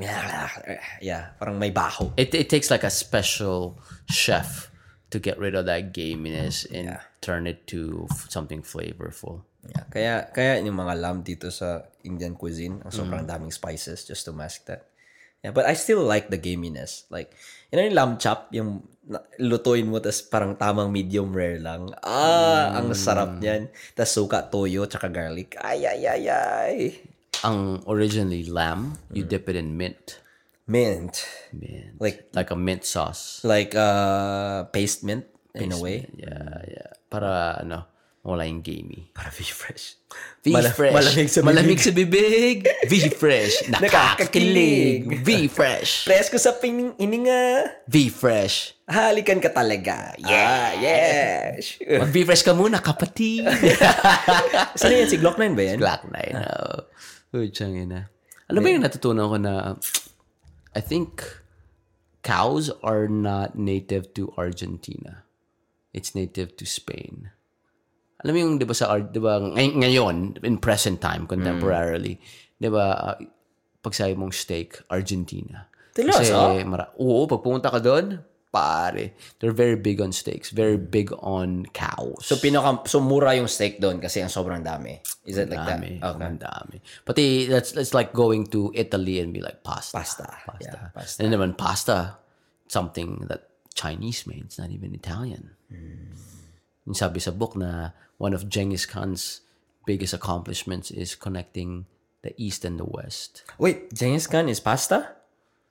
yeah, 1.01 1.33
parang 1.41 1.57
may 1.57 1.73
baho. 1.73 2.13
It, 2.17 2.33
it 2.37 2.47
takes 2.49 2.69
like 2.69 2.85
a 2.85 2.93
special 2.93 3.81
chef 4.05 4.69
to 5.09 5.17
get 5.17 5.39
rid 5.39 5.55
of 5.55 5.65
that 5.65 5.93
gaminess 5.93 6.69
and 6.69 6.99
turn 7.21 7.47
it 7.47 7.65
to 7.73 8.05
something 8.29 8.61
flavorful. 8.61 9.41
Yeah. 9.67 9.85
Kaya, 9.89 10.13
kaya 10.31 10.51
yung 10.61 10.77
mga 10.77 10.95
lamb 11.01 11.25
dito 11.25 11.49
sa 11.49 11.83
Indian 12.05 12.37
cuisine, 12.37 12.79
ang 12.85 12.93
sobrang 12.93 13.25
daming 13.25 13.51
spices 13.51 14.05
just 14.05 14.23
to 14.29 14.31
mask 14.31 14.69
that. 14.69 14.87
Yeah, 15.43 15.53
but 15.53 15.65
I 15.69 15.73
still 15.73 16.01
like 16.01 16.29
the 16.29 16.37
gaminess. 16.39 17.05
Like, 17.13 17.33
you 17.71 17.77
know 17.77 17.85
yung 17.85 17.97
lamb 17.97 18.13
chop, 18.17 18.49
yung 18.51 18.85
lutuin 19.39 19.87
mo 19.87 19.99
tas 20.03 20.19
parang 20.19 20.55
tamang 20.55 20.91
medium 20.91 21.31
rare 21.31 21.59
lang. 21.59 21.89
Ah, 22.03 22.75
ang 22.75 22.91
sarap 22.91 23.39
niyan. 23.39 23.71
Tas 23.95 24.11
suka, 24.11 24.43
toyo, 24.47 24.83
tsaka 24.85 25.07
garlic. 25.07 25.55
Ay, 25.63 25.87
ay, 25.87 26.03
ay, 26.05 26.23
ay. 26.27 26.75
Ang 27.45 27.79
originally 27.85 28.43
lamb, 28.49 28.97
you 29.13 29.23
dip 29.23 29.47
it 29.47 29.55
in 29.55 29.77
mint. 29.77 30.19
Mint. 30.67 31.23
Mint. 31.55 31.95
Like, 32.01 32.27
Like 32.35 32.51
a 32.51 32.57
mint 32.59 32.83
sauce. 32.83 33.39
like, 33.47 33.71
uh, 33.77 34.67
paste 34.75 35.03
mint 35.07 35.23
in 35.55 35.71
a 35.71 35.79
way. 35.79 36.05
Yeah, 36.17 36.59
yeah. 36.67 36.91
Para 37.07 37.63
ano, 37.63 37.87
wala 38.27 38.43
yung 38.43 38.59
gamey. 38.59 39.07
Para 39.15 39.31
be 39.31 39.47
fresh. 39.47 39.95
V 40.43 40.51
Mala- 40.51 40.75
Fresh. 40.75 40.91
malamig 40.91 41.31
sa 41.31 41.39
bibig. 41.39 41.47
Malamig 41.47 41.79
sa 41.79 41.91
bibig. 41.95 42.57
V 42.83 42.93
Fresh. 43.07 43.55
Nakakakilig. 43.71 45.23
V 45.23 45.47
Fresh. 45.47 46.03
Presko 46.03 46.35
sa 46.35 46.51
pining 46.59 46.91
ininga. 46.99 47.71
V 47.87 48.11
Fresh. 48.11 48.75
Halikan 48.83 49.39
ka 49.39 49.47
talaga. 49.51 50.11
Yeah, 50.19 50.75
yes. 50.75 51.79
Mag 51.79 52.11
V 52.11 52.27
Fresh 52.27 52.43
ka 52.43 52.51
muna, 52.51 52.83
kapatid. 52.83 53.47
Saan 54.79 54.91
yan? 54.91 55.07
Si 55.07 55.15
Glock 55.15 55.39
9 55.39 55.55
ba 55.55 55.63
yan? 55.63 55.79
Black 55.79 56.03
Knight. 56.11 56.35
Oh. 56.35 56.83
Uy, 57.31 57.47
tiyang 57.51 57.75
ina. 57.79 58.11
Alam 58.51 58.59
mo 58.59 58.67
yung 58.67 58.83
natutunan 58.83 59.27
ko 59.27 59.37
na 59.39 59.53
I 60.75 60.79
think 60.83 61.23
cows 62.23 62.71
are 62.83 63.07
not 63.07 63.55
native 63.55 64.11
to 64.15 64.31
Argentina. 64.35 65.23
It's 65.95 66.11
native 66.11 66.55
to 66.59 66.67
Spain. 66.67 67.31
Alam 68.25 68.31
mo 68.33 68.39
yung, 68.41 68.53
di 68.57 68.65
ba 68.65 68.73
sa, 68.73 68.89
Ar- 68.89 69.13
di 69.13 69.21
ba, 69.21 69.37
ngay- 69.37 69.77
ngayon, 69.77 70.41
in 70.41 70.57
present 70.57 70.97
time, 70.97 71.29
contemporarily, 71.29 72.17
di 72.57 72.69
ba, 72.69 73.13
uh, 73.13 73.17
pag 73.81 73.93
sabi 73.93 74.17
mong 74.17 74.33
steak, 74.33 74.81
Argentina. 74.89 75.69
Kasi, 75.93 76.33
Seryoso? 76.33 76.65
mara- 76.65 76.93
oo, 76.97 77.29
pag 77.29 77.41
pumunta 77.45 77.69
ka 77.69 77.77
doon, 77.77 78.17
pare, 78.49 79.13
they're 79.37 79.53
very 79.53 79.77
big 79.77 80.01
on 80.01 80.09
steaks, 80.09 80.49
very 80.49 80.81
big 80.81 81.13
on 81.21 81.61
cows. 81.77 82.25
So, 82.25 82.41
pinaka, 82.41 82.89
so 82.89 82.97
mura 82.97 83.37
yung 83.37 83.45
steak 83.45 83.77
doon 83.77 84.01
kasi 84.01 84.23
ang 84.23 84.33
sobrang 84.33 84.65
dami. 84.65 84.97
Is 85.27 85.37
it 85.37 85.51
like 85.53 85.61
dami. 85.61 86.01
that? 86.01 86.17
Okay. 86.17 86.25
Ang 86.25 86.39
dami. 86.41 86.77
Pati, 87.05 87.45
that's, 87.45 87.77
it's 87.77 87.93
like 87.93 88.17
going 88.17 88.47
to 88.49 88.73
Italy 88.73 89.21
and 89.21 89.29
be 89.29 89.45
like, 89.45 89.61
pasta. 89.61 89.93
Pasta. 89.93 90.25
Yeah, 90.57 90.89
pasta. 90.89 91.21
And 91.21 91.29
naman, 91.29 91.53
pasta, 91.53 92.17
something 92.65 93.29
that 93.29 93.51
Chinese 93.77 94.25
made. 94.25 94.49
It's 94.49 94.57
not 94.57 94.73
even 94.73 94.95
Italian. 94.95 95.53
Hmm. 95.69 96.17
Yung 96.87 96.95
sabi 96.97 97.19
sa 97.19 97.35
book 97.35 97.53
na 97.59 97.91
one 98.17 98.33
of 98.33 98.49
Genghis 98.49 98.85
Khan's 98.85 99.41
biggest 99.85 100.13
accomplishments 100.13 100.91
is 100.91 101.15
connecting 101.15 101.85
the 102.21 102.33
East 102.37 102.65
and 102.65 102.79
the 102.79 102.85
West. 102.85 103.43
Wait, 103.57 103.93
Genghis 103.93 104.27
Khan 104.27 104.49
is 104.49 104.59
pasta? 104.59 105.15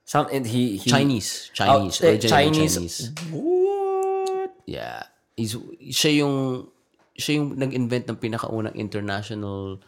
Some, 0.05 0.29
he, 0.29 0.77
he, 0.77 0.89
Chinese. 0.89 1.51
Chinese. 1.53 2.01
Oh, 2.01 2.07
originally 2.07 2.51
Chinese. 2.51 2.75
Chinese. 2.75 3.11
What? 3.29 4.55
Yeah. 4.65 5.03
He's, 5.35 5.55
siya 5.91 6.23
yung, 6.23 6.67
siya 7.19 7.35
yung 7.35 7.59
nag-invent 7.59 8.09
ng 8.09 8.15
pinakaunang 8.15 8.73
international 8.75 9.81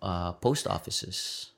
uh, 0.00 0.32
post 0.38 0.66
offices. 0.66 1.50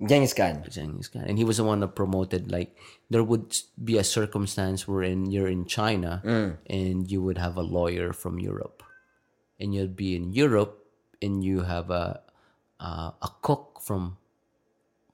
Genghis 0.00 0.32
Khan. 0.32 0.64
Genghis 0.68 1.08
Khan. 1.08 1.24
And 1.28 1.38
he 1.38 1.44
was 1.44 1.58
the 1.58 1.64
one 1.64 1.80
that 1.80 1.94
promoted 1.94 2.50
like 2.50 2.76
there 3.08 3.24
would 3.24 3.56
be 3.82 3.96
a 3.96 4.04
circumstance 4.04 4.88
wherein 4.88 5.30
you're 5.30 5.48
in 5.48 5.64
China 5.64 6.20
and 6.68 7.10
you 7.10 7.22
would 7.22 7.38
have 7.38 7.56
a 7.56 7.62
lawyer 7.62 8.12
from 8.12 8.38
Europe. 8.38 8.82
And 9.58 9.74
you'd 9.74 9.96
be 9.96 10.14
in 10.14 10.32
Europe 10.32 10.84
and 11.22 11.42
you 11.42 11.62
have 11.62 11.90
a 11.90 12.20
uh, 12.80 13.10
a 13.22 13.30
cook 13.40 13.80
from 13.80 14.18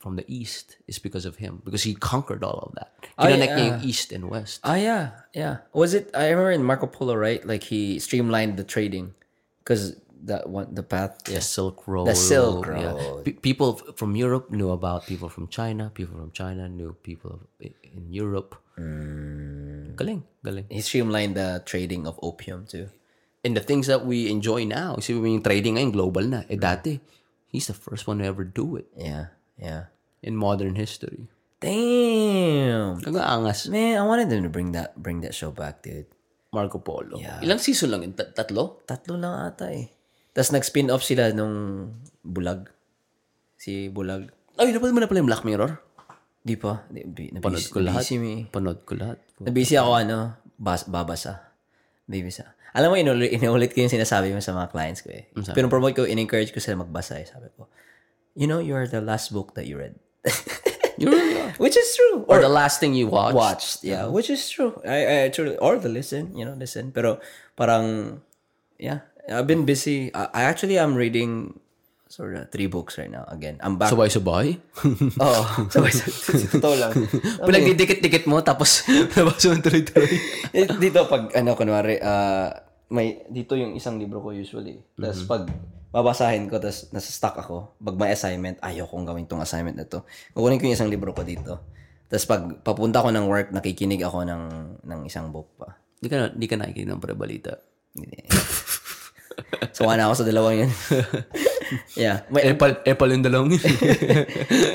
from 0.02 0.16
the 0.16 0.26
east 0.26 0.76
is 0.90 0.98
because 0.98 1.24
of 1.24 1.36
him 1.36 1.62
because 1.64 1.86
he 1.86 1.94
conquered 1.94 2.42
all 2.42 2.58
of 2.66 2.74
that. 2.74 2.90
Niya 3.22 3.46
yeah. 3.46 3.58
yung 3.58 3.80
east 3.86 4.10
and 4.10 4.26
west. 4.26 4.58
Ah, 4.66 4.74
yeah, 4.74 5.22
yeah. 5.30 5.62
Was 5.72 5.94
it? 5.94 6.10
I 6.10 6.34
remember 6.34 6.50
in 6.50 6.66
Marco 6.66 6.90
Polo, 6.90 7.14
right? 7.14 7.38
Like 7.46 7.62
he 7.62 8.02
streamlined 8.02 8.58
the 8.58 8.66
trading 8.66 9.14
because 9.62 9.94
that 10.26 10.50
one, 10.50 10.74
the 10.74 10.82
path. 10.82 11.22
The 11.24 11.40
Silk 11.40 11.86
Road. 11.86 12.10
The 12.10 12.18
Silk 12.18 12.66
yeah. 12.66 12.98
Road. 12.98 13.24
Pe- 13.24 13.38
people 13.38 13.78
from 13.94 14.16
Europe 14.16 14.50
knew 14.50 14.70
about 14.70 15.06
people 15.06 15.28
from 15.28 15.46
China. 15.46 15.90
People 15.94 16.18
from 16.18 16.32
China 16.34 16.68
knew 16.68 16.98
people 17.02 17.46
in 17.60 18.10
Europe. 18.10 18.58
Mm. 18.78 19.94
Galing, 19.94 20.24
galing. 20.42 20.66
He 20.68 20.80
streamlined 20.80 21.36
the 21.36 21.62
trading 21.64 22.06
of 22.06 22.18
opium 22.22 22.66
too. 22.66 22.88
And 23.42 23.52
the 23.52 23.64
things 23.64 23.90
that 23.90 24.06
we 24.06 24.30
enjoy 24.30 24.62
now, 24.64 24.94
kasi 24.96 25.12
yung 25.12 25.42
trading 25.42 25.74
ngayon 25.74 25.90
global 25.90 26.22
na. 26.22 26.40
Eh 26.46 26.54
dati, 26.54 26.94
he's 27.50 27.66
the 27.66 27.74
first 27.74 28.06
one 28.06 28.18
to 28.18 28.24
ever 28.24 28.46
do 28.46 28.78
it 28.78 28.86
Yeah, 28.94 29.34
yeah. 29.58 29.90
in 30.22 30.38
modern 30.38 30.78
history. 30.78 31.26
Damn, 31.58 32.98
Nag-aangas. 33.02 33.70
man, 33.70 33.98
I 33.98 34.04
wanted 34.06 34.30
them 34.30 34.42
to 34.42 34.50
bring 34.50 34.74
that 34.74 34.94
bring 34.98 35.22
that 35.22 35.34
show 35.34 35.50
back, 35.50 35.82
dude. 35.82 36.06
Marco 36.52 36.78
Polo. 36.78 37.16
Yeah. 37.18 37.38
Ilang 37.40 37.58
season 37.58 37.90
lang 37.90 38.02
yun? 38.04 38.12
Tat- 38.12 38.34
Tatlo? 38.36 38.84
Tatlo 38.84 39.16
lang 39.16 39.32
ata 39.48 39.72
eh. 39.72 39.88
Tapos 40.30 40.52
nag-spin 40.52 40.92
off 40.92 41.00
sila 41.00 41.32
nung 41.32 41.88
Bulag. 42.20 42.68
Si 43.56 43.88
Bulag. 43.88 44.28
Ay, 44.60 44.70
napanood 44.70 44.92
mo 44.92 45.00
na 45.00 45.08
pala 45.08 45.22
yung 45.24 45.30
Black 45.30 45.46
Mirror? 45.48 45.80
Di 46.44 46.58
pa. 46.60 46.84
Di, 46.92 47.06
di, 47.08 47.30
Panood 47.40 47.56
nabisi, 47.56 47.72
ko 47.72 47.78
lahat. 47.80 48.04
nabisi. 48.04 48.50
Panood 48.52 48.78
ko 48.84 48.92
lahat. 48.98 49.18
Nabisi 49.40 49.74
ako 49.80 49.90
ano, 49.96 50.18
bas, 50.54 50.84
babasa. 50.84 51.56
Babasa. 52.04 52.52
Alam 52.72 52.88
mo, 52.92 52.96
inulit, 52.96 53.30
inulit 53.36 53.70
ko 53.76 53.84
yung 53.84 53.92
sinasabi 53.92 54.32
mo 54.32 54.40
sa 54.40 54.56
mga 54.56 54.72
clients 54.72 55.04
ko 55.04 55.12
eh. 55.12 55.28
Pero 55.52 55.68
promote 55.68 55.92
ko, 55.92 56.02
in-encourage 56.08 56.52
ko 56.52 56.60
sila 56.60 56.80
magbasa 56.80 57.20
eh. 57.20 57.26
Sabi 57.28 57.52
ko, 57.52 57.68
you 58.32 58.48
know, 58.48 58.58
you 58.58 58.72
are 58.72 58.88
the 58.88 59.04
last 59.04 59.28
book 59.32 59.52
that 59.54 59.68
you 59.68 59.76
read. 59.76 59.96
You 61.02 61.10
really. 61.10 61.40
Which 61.58 61.76
is 61.76 61.96
true. 61.96 62.24
Or 62.28 62.40
the 62.40 62.48
last 62.48 62.80
thing 62.80 62.94
you 62.94 63.06
watched. 63.08 63.34
watched. 63.34 63.84
Yeah, 63.84 64.06
which 64.06 64.30
is 64.30 64.48
true. 64.48 64.80
I, 64.86 65.24
I 65.24 65.28
truly, 65.28 65.56
or 65.56 65.76
the 65.76 65.88
listen, 65.88 66.36
you 66.36 66.44
know, 66.44 66.54
listen. 66.54 66.92
Pero 66.92 67.18
parang, 67.56 68.20
yeah, 68.78 69.00
I've 69.28 69.46
been 69.46 69.64
busy. 69.64 70.14
I, 70.14 70.28
I 70.32 70.42
actually 70.44 70.78
am 70.78 70.94
reading 70.94 71.58
sort 72.12 72.36
of 72.36 72.52
three 72.52 72.68
books 72.68 73.00
right 73.00 73.08
now. 73.08 73.24
Again, 73.32 73.56
I'm 73.64 73.80
back. 73.80 73.88
Sabay-sabay. 73.88 74.60
oh, 75.24 75.42
sabay 75.72 75.92
Totoo 76.52 76.76
lang. 76.76 76.92
Pinagdidikit-dikit 77.48 78.28
mo, 78.28 78.44
tapos 78.44 78.84
nabasa 79.16 79.48
mo 79.48 79.56
tuloy-tuloy. 79.64 80.12
Eh, 80.52 80.68
dito 80.76 81.08
pag 81.08 81.32
ano 81.32 81.56
kunwari 81.56 81.96
uh, 81.96 82.52
may 82.92 83.24
dito 83.32 83.56
yung 83.56 83.72
isang 83.72 83.96
libro 83.96 84.20
ko 84.20 84.36
usually. 84.36 84.84
Tapos 85.00 85.24
pag 85.24 85.42
babasahin 85.88 86.52
ko 86.52 86.60
tapos 86.60 86.92
nasa 86.92 87.08
stuck 87.08 87.40
ako, 87.40 87.80
pag 87.80 87.96
may 87.96 88.12
assignment, 88.12 88.60
ayaw 88.60 88.84
kong 88.92 89.08
gawin 89.08 89.24
tong 89.24 89.40
assignment 89.40 89.80
na 89.80 89.88
to. 89.88 90.04
Kukunin 90.36 90.60
ko 90.60 90.68
yung 90.68 90.76
isang 90.76 90.92
libro 90.92 91.16
ko 91.16 91.24
dito. 91.24 91.64
Tapos 92.12 92.28
pag 92.28 92.42
papunta 92.60 93.00
ko 93.00 93.08
ng 93.08 93.24
work, 93.24 93.56
nakikinig 93.56 94.04
ako 94.04 94.28
ng 94.28 94.44
ng 94.84 95.00
isang 95.08 95.32
book 95.32 95.48
pa. 95.56 95.80
Di 95.96 96.12
ka, 96.12 96.28
di 96.28 96.44
ka 96.44 96.60
nakikinig 96.60 96.92
ng 96.92 97.00
pre-balita. 97.00 97.56
Hindi. 97.96 98.28
so, 99.72 99.88
na 99.88 100.12
ako 100.12 100.14
sa 100.20 100.28
dalawang 100.28 100.68
yun. 100.68 100.72
Yeah. 101.96 102.22
May, 102.32 102.52
Apple, 102.52 102.76
epal 102.84 103.10
yung 103.12 103.22
dalawang 103.24 103.52
yun. 103.54 103.62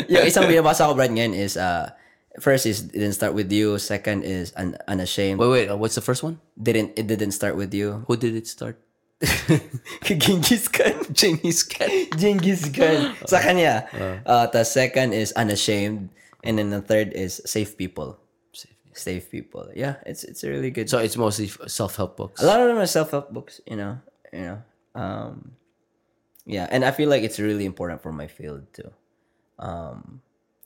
yung 0.08 0.26
isang 0.26 0.46
binabasa 0.46 0.88
ko, 0.88 0.94
Brad, 0.94 1.12
ngayon 1.12 1.34
is, 1.34 1.58
uh, 1.58 1.92
first 2.40 2.66
is 2.66 2.84
Didn't 2.90 3.14
Start 3.14 3.34
With 3.34 3.52
You. 3.52 3.78
Second 3.80 4.24
is 4.24 4.54
un- 4.56 4.78
Unashamed. 4.88 5.40
wait, 5.40 5.50
wait, 5.50 5.68
uh, 5.70 5.78
what's 5.78 5.96
the 5.96 6.06
first 6.06 6.22
one? 6.24 6.40
Didn't 6.56 6.94
It 6.96 7.08
Didn't 7.08 7.32
Start 7.34 7.56
With 7.58 7.74
You. 7.74 8.06
Who 8.08 8.18
did 8.18 8.36
it 8.36 8.48
start? 8.48 8.78
Genghis 10.06 10.68
Khan. 10.70 10.94
Genghis 11.10 11.64
Khan. 11.66 11.90
Genghis 12.22 12.70
Khan. 12.70 13.18
Sa 13.26 13.42
kanya. 13.42 13.90
Uh, 14.26 14.46
the 14.46 14.62
second 14.62 15.14
is 15.14 15.34
Unashamed. 15.34 16.14
And 16.46 16.62
then 16.62 16.70
the 16.70 16.82
third 16.86 17.14
is 17.18 17.42
Safe 17.46 17.74
People. 17.76 18.22
Safe 18.94 19.26
People. 19.30 19.70
Yeah, 19.74 19.98
it's 20.06 20.22
it's 20.26 20.46
really 20.46 20.70
good. 20.70 20.90
So 20.90 20.98
it's 21.02 21.18
mostly 21.18 21.50
self-help 21.50 22.18
books. 22.18 22.42
a 22.42 22.46
lot 22.46 22.62
of 22.62 22.70
them 22.70 22.78
are 22.78 22.86
self-help 22.90 23.34
books, 23.34 23.62
you 23.66 23.78
know. 23.78 23.98
You 24.34 24.42
know. 24.42 24.58
Um 24.94 25.57
yeah, 26.48 26.68
and 26.72 26.84
I 26.84 26.92
feel 26.92 27.10
like 27.10 27.24
it's 27.24 27.40
really 27.40 27.66
important 27.66 28.02
for 28.02 28.12
my 28.12 28.28
field 28.28 28.66
too. 28.74 28.92
Um 29.60 30.22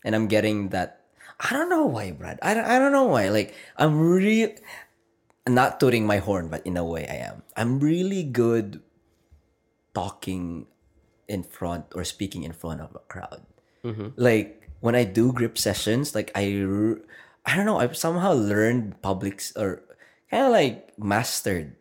and 0.06 0.16
I'm 0.16 0.28
getting 0.28 0.70
that 0.70 1.02
I 1.42 1.50
don't 1.50 1.70
know 1.70 1.86
why, 1.86 2.12
Brad. 2.12 2.38
I 2.42 2.54
don't, 2.54 2.66
I 2.66 2.78
don't 2.78 2.92
know 2.94 3.06
why. 3.10 3.30
Like 3.30 3.56
I'm 3.76 4.00
really 4.00 4.56
not 5.50 5.80
tooting 5.80 6.06
my 6.06 6.18
horn, 6.22 6.50
but 6.50 6.66
in 6.66 6.78
a 6.78 6.86
way 6.86 7.08
I 7.10 7.16
am. 7.26 7.42
I'm 7.58 7.80
really 7.82 8.22
good 8.24 8.82
talking 9.94 10.68
in 11.28 11.44
front 11.44 11.86
or 11.96 12.04
speaking 12.04 12.44
in 12.44 12.54
front 12.54 12.82
of 12.82 12.94
a 12.96 13.00
crowd. 13.10 13.42
Like 14.16 14.70
when 14.82 14.96
I 14.96 15.04
do 15.04 15.34
grip 15.34 15.58
sessions, 15.58 16.14
like 16.14 16.32
i 16.36 16.42
i 17.46 17.56
don't 17.56 17.66
know, 17.66 17.80
I've 17.80 17.98
somehow 17.98 18.34
learned 18.34 19.02
publics 19.02 19.56
or 19.58 19.82
kind 20.30 20.46
of 20.46 20.52
like 20.52 20.94
mastered, 21.00 21.76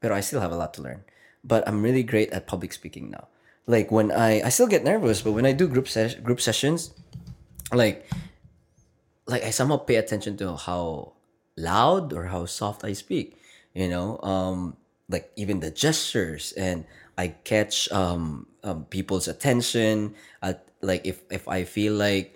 but 0.00 0.12
I 0.12 0.20
still 0.20 0.40
have 0.40 0.52
a 0.52 0.56
lot 0.56 0.72
to 0.74 0.82
learn. 0.82 1.04
But 1.44 1.66
I'm 1.66 1.82
really 1.82 2.02
great 2.02 2.30
at 2.30 2.46
public 2.46 2.72
speaking 2.72 3.10
now. 3.10 3.28
Like 3.66 3.90
when 3.92 4.10
I, 4.10 4.42
I 4.42 4.48
still 4.48 4.66
get 4.66 4.84
nervous, 4.84 5.22
but 5.22 5.32
when 5.32 5.46
I 5.46 5.52
do 5.52 5.68
group 5.68 5.88
ses- 5.88 6.16
group 6.16 6.40
sessions, 6.40 6.92
like 7.72 8.06
like 9.28 9.44
I 9.44 9.50
somehow 9.50 9.76
pay 9.76 9.96
attention 9.96 10.36
to 10.38 10.56
how 10.56 11.12
loud 11.56 12.12
or 12.12 12.32
how 12.32 12.46
soft 12.46 12.84
I 12.84 12.92
speak. 12.94 13.36
You 13.74 13.88
know, 13.88 14.18
um, 14.24 14.76
like 15.08 15.30
even 15.36 15.60
the 15.60 15.70
gestures, 15.70 16.52
and 16.56 16.84
I 17.16 17.36
catch 17.44 17.92
um, 17.92 18.48
um 18.64 18.88
people's 18.88 19.28
attention. 19.28 20.16
At 20.42 20.66
like 20.80 21.06
if 21.06 21.22
if 21.30 21.46
I 21.46 21.64
feel 21.64 21.94
like 21.94 22.34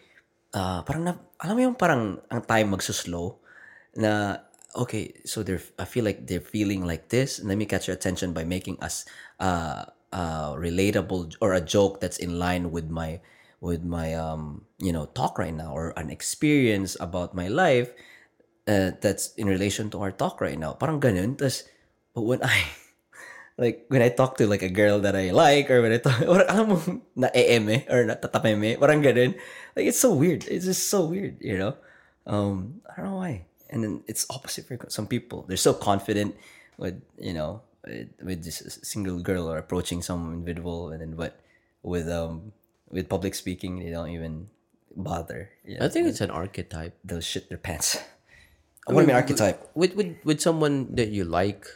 uh, 0.52 0.84
parang 0.84 1.04
na, 1.08 1.16
alam 1.40 1.54
mo 1.56 1.60
yung 1.64 1.78
parang 1.80 2.20
ang 2.28 2.44
time 2.44 2.76
magsuslow 2.76 3.40
na 3.96 4.44
okay, 4.76 5.12
so 5.24 5.42
they're 5.42 5.62
I 5.78 5.84
feel 5.84 6.04
like 6.04 6.26
they're 6.26 6.44
feeling 6.44 6.84
like 6.86 7.08
this. 7.08 7.42
Let 7.42 7.58
me 7.58 7.66
catch 7.66 7.88
your 7.88 7.96
attention 7.96 8.32
by 8.32 8.44
making 8.44 8.80
us 8.80 9.04
uh 9.40 9.84
uh 10.12 10.52
relatable 10.54 11.36
or 11.40 11.54
a 11.54 11.60
joke 11.60 12.00
that's 12.00 12.18
in 12.18 12.38
line 12.38 12.70
with 12.70 12.90
my 12.90 13.20
with 13.60 13.82
my 13.84 14.14
um 14.14 14.66
you 14.78 14.92
know 14.92 15.06
talk 15.06 15.38
right 15.38 15.54
now 15.54 15.72
or 15.72 15.94
an 15.96 16.10
experience 16.10 16.96
about 17.00 17.34
my 17.34 17.48
life 17.48 17.92
uh, 18.68 18.92
that's 19.00 19.34
in 19.34 19.46
relation 19.46 19.90
to 19.90 20.00
our 20.00 20.12
talk 20.12 20.40
right 20.40 20.58
now. 20.58 20.72
Parang 20.74 21.00
ganun. 21.00 21.38
Tas, 21.38 21.64
but 22.14 22.22
when 22.22 22.42
I 22.42 22.54
like 23.62 23.86
when 23.88 24.02
I 24.02 24.10
talk 24.10 24.36
to 24.38 24.46
like 24.46 24.62
a 24.62 24.72
girl 24.72 25.00
that 25.00 25.16
I 25.16 25.30
like 25.30 25.70
or 25.70 25.82
when 25.82 25.92
I 25.92 25.98
talk 25.98 26.20
or 26.30 26.42
alam 26.46 26.66
mo 26.68 26.78
na 27.16 27.28
eme 27.34 27.84
or 27.88 28.04
natatapeme 28.06 28.78
parang 28.80 29.04
ganun 29.04 29.36
like 29.76 29.86
it's 29.86 30.00
so 30.00 30.16
weird 30.16 30.48
it's 30.48 30.64
just 30.64 30.88
so 30.88 31.04
weird 31.04 31.36
you 31.40 31.58
know 31.60 31.76
um 32.24 32.80
I 32.88 32.96
don't 32.96 33.12
know 33.12 33.20
why 33.20 33.44
and 33.72 33.82
then 33.82 34.04
it's 34.06 34.24
opposite 34.30 34.68
for 34.68 34.76
some 34.88 35.06
people 35.08 35.44
they're 35.48 35.56
so 35.56 35.72
confident 35.74 36.36
with 36.76 37.00
you 37.18 37.32
know 37.32 37.60
with, 38.22 38.44
this 38.44 38.78
single 38.84 39.18
girl 39.18 39.50
or 39.50 39.58
approaching 39.58 40.02
some 40.02 40.32
individual 40.38 40.92
and 40.92 41.00
then 41.02 41.12
but 41.16 41.40
with 41.82 42.06
um 42.08 42.52
with 42.92 43.08
public 43.08 43.34
speaking 43.34 43.80
they 43.82 43.90
don't 43.90 44.10
even 44.10 44.46
bother 44.94 45.50
I 45.80 45.88
think 45.88 46.06
it's 46.06 46.20
an 46.20 46.30
archetype. 46.30 46.94
they'll 47.02 47.24
shit 47.24 47.48
their 47.48 47.58
pants 47.58 47.96
what 48.86 48.94
do 48.94 49.00
you 49.02 49.06
mean 49.06 49.16
archetype 49.16 49.58
With 49.74 49.94
with 49.94 50.10
with 50.22 50.38
someone 50.42 50.94
that 50.98 51.08
you 51.14 51.24
like, 51.24 51.66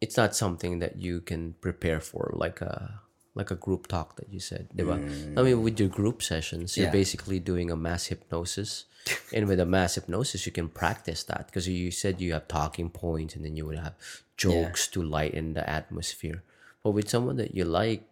it's 0.00 0.16
not 0.16 0.34
something 0.34 0.78
that 0.78 1.02
you 1.02 1.20
can 1.20 1.54
prepare 1.60 1.98
for 2.00 2.30
like 2.34 2.60
a 2.62 3.02
like 3.34 3.50
a 3.50 3.56
group 3.56 3.86
talk 3.88 4.14
that 4.16 4.28
you 4.30 4.38
said, 4.38 4.68
diba? 4.76 4.94
I 5.36 5.42
mean, 5.42 5.62
with 5.64 5.80
your 5.80 5.88
group 5.88 6.22
sessions, 6.22 6.76
you're 6.76 6.86
Yeah. 6.86 6.92
basically 7.02 7.40
doing 7.40 7.70
a 7.70 7.76
mass 7.76 8.06
hypnosis. 8.12 8.84
And 9.32 9.48
with 9.48 9.60
a 9.60 9.66
mass 9.66 9.96
hypnosis, 9.96 10.46
you 10.46 10.52
can 10.52 10.68
practice 10.68 11.24
that 11.24 11.46
because 11.46 11.68
you 11.68 11.90
said 11.90 12.20
you 12.20 12.32
have 12.32 12.48
talking 12.48 12.90
points 12.90 13.34
and 13.34 13.44
then 13.44 13.56
you 13.56 13.66
would 13.66 13.78
have 13.78 13.94
jokes 14.36 14.88
to 14.88 15.02
lighten 15.02 15.54
the 15.54 15.68
atmosphere. 15.68 16.42
But 16.82 16.92
with 16.92 17.08
someone 17.08 17.36
that 17.36 17.54
you 17.54 17.64
like, 17.64 18.04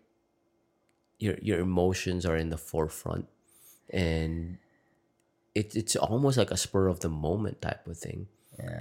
your 1.19 1.36
your 1.43 1.60
emotions 1.60 2.25
are 2.25 2.36
in 2.36 2.49
the 2.49 2.57
forefront 2.57 3.27
and 3.91 4.57
it, 5.55 5.77
it's 5.77 5.97
almost 5.97 6.39
like 6.39 6.51
a 6.51 6.57
spur 6.57 6.89
of 6.89 7.01
the 7.01 7.09
moment 7.09 7.60
type 7.60 7.86
of 7.86 7.99
thing. 7.99 8.27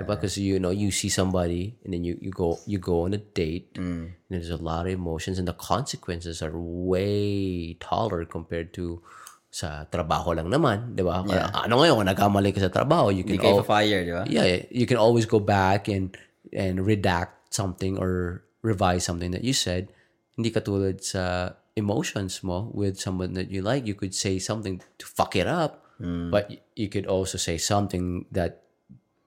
Because 0.06 0.38
you 0.38 0.60
know 0.60 0.72
you 0.72 0.92
see 0.92 1.08
somebody 1.08 1.78
and 1.86 1.94
then 1.94 2.04
you, 2.04 2.18
you 2.20 2.32
go 2.32 2.60
you 2.66 2.78
go 2.80 3.04
on 3.04 3.14
a 3.14 3.18
date 3.18 3.74
mm. 3.76 4.12
and 4.12 4.14
there's 4.28 4.50
a 4.50 4.58
lot 4.58 4.88
of 4.88 4.92
emotions 4.92 5.40
and 5.40 5.48
the 5.48 5.54
consequences 5.54 6.42
are 6.42 6.52
way 6.54 7.76
taller 7.80 8.26
compared 8.26 8.74
to 8.74 9.02
sa 9.50 9.84
trabaho 9.86 10.32
lang 10.32 10.48
naman, 10.48 10.94
'di 10.94 11.02
ba? 11.02 11.26
Ano 11.66 11.82
ngayon, 11.82 11.98
kung 11.98 12.10
nagkamali 12.10 12.54
ka 12.54 12.62
sa 12.62 12.70
trabaho, 12.70 13.10
you 13.10 13.26
can 13.26 13.42
Hindi 13.42 13.50
al- 13.50 13.66
fire 13.66 14.02
di 14.06 14.14
ba 14.14 14.24
yeah, 14.30 14.62
you 14.70 14.86
can 14.86 15.02
always 15.02 15.26
go 15.26 15.42
back 15.42 15.90
and 15.90 16.14
and 16.54 16.86
redact 16.86 17.50
something 17.50 17.98
or 17.98 18.42
revise 18.62 19.02
something 19.04 19.34
that 19.34 19.42
you 19.42 19.54
said. 19.54 19.90
Hindi 20.38 20.54
katulad 20.54 21.02
sa 21.02 21.54
emotions 21.74 22.46
mo 22.46 22.70
with 22.72 23.02
someone 23.02 23.34
that 23.34 23.50
you 23.50 23.66
like. 23.66 23.90
You 23.90 23.98
could 23.98 24.14
say 24.14 24.38
something 24.38 24.80
to 25.02 25.06
fuck 25.06 25.34
it 25.34 25.50
up, 25.50 25.82
but 26.30 26.48
y- 26.48 26.62
you 26.78 26.88
could 26.88 27.10
also 27.10 27.36
say 27.36 27.58
something 27.58 28.30
that 28.32 28.69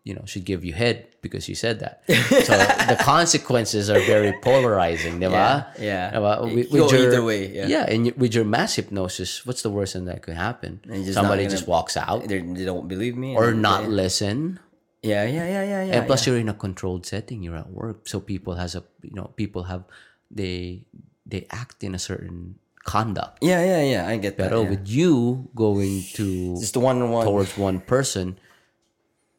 you 0.05 0.15
know 0.15 0.23
should 0.27 0.45
give 0.45 0.65
you 0.65 0.73
head 0.73 1.07
because 1.23 1.49
you 1.49 1.55
said 1.55 1.79
that. 1.81 2.03
so 2.09 2.55
the 2.91 2.99
consequences 3.01 3.89
are 3.89 4.01
very 4.01 4.35
polarizing, 4.43 5.21
di 5.21 5.29
ba? 5.31 5.71
Yeah, 5.79 6.11
yeah. 6.11 6.11
Diba? 6.11 6.59
It 6.59 6.71
could 6.71 6.91
go 6.91 6.97
either 6.97 7.23
way, 7.23 7.55
yeah. 7.55 7.87
and 7.87 8.11
with 8.19 8.35
your 8.35 8.45
mass 8.45 8.75
hypnosis, 8.75 9.47
what's 9.47 9.63
the 9.63 9.71
worst 9.71 9.95
thing 9.95 10.07
that 10.07 10.23
could 10.23 10.35
happen? 10.35 10.83
And 10.91 11.05
just 11.07 11.15
Somebody 11.15 11.45
gonna- 11.47 11.55
just 11.55 11.69
walks 11.71 11.97
out 11.97 12.27
They're, 12.27 12.43
don't 12.43 12.89
believe 12.89 13.17
me 13.17 13.37
or 13.37 13.55
not 13.55 13.89
listen. 13.89 14.59
yeah 15.03 15.27
yeah 15.27 15.43
yeah 15.51 15.65
yeah 15.67 15.83
yeah 15.83 15.95
and 15.99 16.07
plus 16.07 16.31
you're 16.31 16.39
in 16.39 16.47
a 16.47 16.55
controlled 16.55 17.03
setting 17.03 17.43
you're 17.43 17.59
at 17.59 17.67
work 17.75 18.07
so 18.07 18.23
people 18.23 18.55
has 18.55 18.79
a 18.79 18.87
you 19.03 19.11
know 19.19 19.35
people 19.35 19.67
have 19.67 19.83
they 20.31 20.87
they 21.27 21.43
act 21.51 21.83
in 21.83 21.91
a 21.91 21.99
certain 21.99 22.55
conduct 22.87 23.43
yeah 23.43 23.59
yeah 23.67 23.83
yeah 23.83 24.03
I 24.07 24.15
get 24.23 24.39
that 24.39 24.51
pero 24.51 24.61
oh, 24.61 24.63
yeah. 24.63 24.71
with 24.79 24.87
you 24.87 25.51
going 25.59 26.07
to 26.15 26.55
just 26.55 26.75
the 26.75 26.83
one 26.83 27.03
on 27.03 27.11
one 27.11 27.27
towards 27.27 27.59
one 27.59 27.83
person 27.83 28.39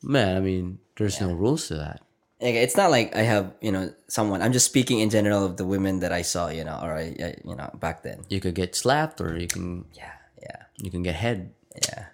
man 0.03 0.37
i 0.37 0.39
mean 0.39 0.79
there's 0.97 1.19
no 1.19 1.33
rules 1.33 1.67
to 1.67 1.75
that 1.75 2.01
it's 2.43 2.75
not 2.75 2.91
like 2.91 3.15
I 3.15 3.21
have 3.21 3.53
you 3.61 3.71
know 3.71 3.93
someone. 4.07 4.41
I'm 4.41 4.51
just 4.51 4.65
speaking 4.65 4.99
in 4.99 5.09
general 5.09 5.45
of 5.45 5.55
the 5.55 5.65
women 5.65 5.99
that 5.99 6.11
I 6.11 6.23
saw, 6.23 6.49
you 6.49 6.65
know, 6.65 6.77
or 6.83 6.91
I, 6.93 7.15
I 7.15 7.35
you 7.43 7.55
know 7.55 7.69
back 7.79 8.03
then. 8.03 8.25
you 8.27 8.41
could 8.41 8.55
get 8.55 8.75
slapped 8.75 9.21
or 9.21 9.37
you 9.37 9.47
can 9.47 9.85
Yeah, 9.93 10.11
yeah, 10.41 10.63
you 10.81 10.91
can 10.91 11.03
get 11.03 11.15
head 11.15 11.53
yeah. 11.87 12.05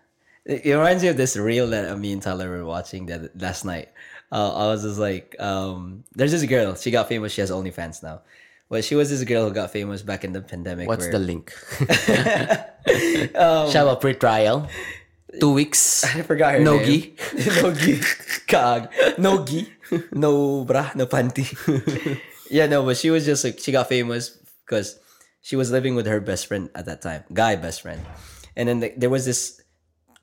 It, 0.46 0.66
it 0.66 0.74
reminds 0.76 1.04
me 1.04 1.10
of 1.10 1.18
this 1.18 1.36
reel 1.36 1.68
that 1.70 1.98
me 1.98 2.14
and 2.14 2.22
Tyler 2.22 2.50
were 2.50 2.66
watching 2.66 3.08
that 3.08 3.40
last 3.40 3.66
night. 3.66 3.90
Uh, 4.32 4.54
I 4.54 4.68
was 4.68 4.84
just 4.84 5.00
like, 5.00 5.36
um, 5.40 6.04
there's 6.14 6.32
this 6.32 6.46
girl. 6.46 6.76
She 6.76 6.92
got 6.92 7.08
famous. 7.10 7.34
She 7.34 7.42
has 7.42 7.50
OnlyFans 7.52 8.04
now. 8.04 8.22
But 8.70 8.86
she 8.86 8.94
was 8.94 9.10
this 9.10 9.24
girl 9.24 9.48
who 9.48 9.54
got 9.54 9.72
famous 9.72 10.04
back 10.04 10.24
in 10.24 10.32
the 10.32 10.42
pandemic. 10.42 10.88
what's 10.88 11.06
where- 11.06 11.14
the 11.14 11.20
link 11.20 11.52
shall 13.72 13.90
a 13.90 13.96
pre-trial 13.96 14.70
two 15.40 15.54
weeks 15.54 16.04
I 16.16 16.22
forgot 16.22 16.54
her 16.54 16.60
Nogi. 16.60 17.16
name. 17.34 17.46
Nogi. 17.62 18.02
Kag. 18.48 18.90
Nogi. 19.18 19.70
No 20.12 20.66
bra, 20.66 20.92
no 20.96 21.06
panty. 21.06 21.46
yeah, 22.50 22.66
no, 22.68 22.84
but 22.84 22.98
she 22.98 23.10
was 23.10 23.26
just 23.26 23.44
like, 23.44 23.60
she 23.60 23.72
got 23.72 23.90
famous 23.90 24.30
because 24.66 25.00
she 25.42 25.56
was 25.56 25.72
living 25.72 25.96
with 25.96 26.06
her 26.06 26.20
best 26.20 26.48
friend 26.48 26.70
at 26.76 26.86
that 26.86 27.02
time, 27.02 27.24
guy 27.34 27.56
best 27.56 27.82
friend. 27.82 28.02
And 28.56 28.70
then 28.70 28.80
the, 28.80 28.94
there 28.98 29.10
was 29.10 29.26
this 29.26 29.62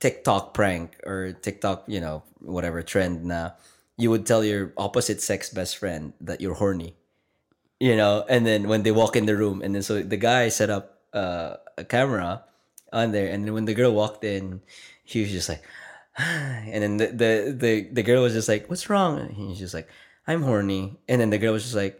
TikTok 0.00 0.54
prank 0.54 0.96
or 1.04 1.32
TikTok, 1.32 1.84
you 1.86 2.00
know, 2.00 2.22
whatever 2.40 2.82
trend 2.82 3.24
Now 3.24 3.54
you 3.96 4.10
would 4.10 4.26
tell 4.26 4.44
your 4.44 4.72
opposite 4.76 5.22
sex 5.22 5.48
best 5.50 5.76
friend 5.78 6.12
that 6.20 6.40
you're 6.40 6.54
horny. 6.54 6.94
You 7.80 7.96
know, 7.96 8.24
and 8.28 8.46
then 8.46 8.68
when 8.68 8.82
they 8.84 8.92
walk 8.92 9.16
in 9.16 9.26
the 9.26 9.36
room, 9.36 9.60
and 9.60 9.74
then 9.74 9.82
so 9.82 10.00
the 10.00 10.16
guy 10.16 10.48
set 10.48 10.70
up 10.70 11.00
uh, 11.12 11.56
a 11.76 11.84
camera 11.84 12.44
on 12.92 13.12
there, 13.12 13.28
and 13.28 13.44
then 13.44 13.52
when 13.52 13.66
the 13.66 13.74
girl 13.74 13.92
walked 13.92 14.24
in, 14.24 14.62
he 15.06 15.22
was 15.22 15.30
just 15.30 15.48
like, 15.48 15.62
and 16.18 16.82
then 16.82 16.96
the, 16.98 17.06
the 17.06 17.30
the 17.56 17.72
the 17.92 18.02
girl 18.02 18.22
was 18.22 18.34
just 18.34 18.48
like, 18.48 18.68
"What's 18.68 18.90
wrong?" 18.90 19.18
And 19.20 19.30
he's 19.32 19.58
just 19.58 19.74
like, 19.74 19.88
"I'm 20.26 20.42
horny," 20.42 20.98
and 21.08 21.20
then 21.20 21.30
the 21.30 21.38
girl 21.38 21.54
was 21.54 21.62
just 21.62 21.76
like, 21.76 21.98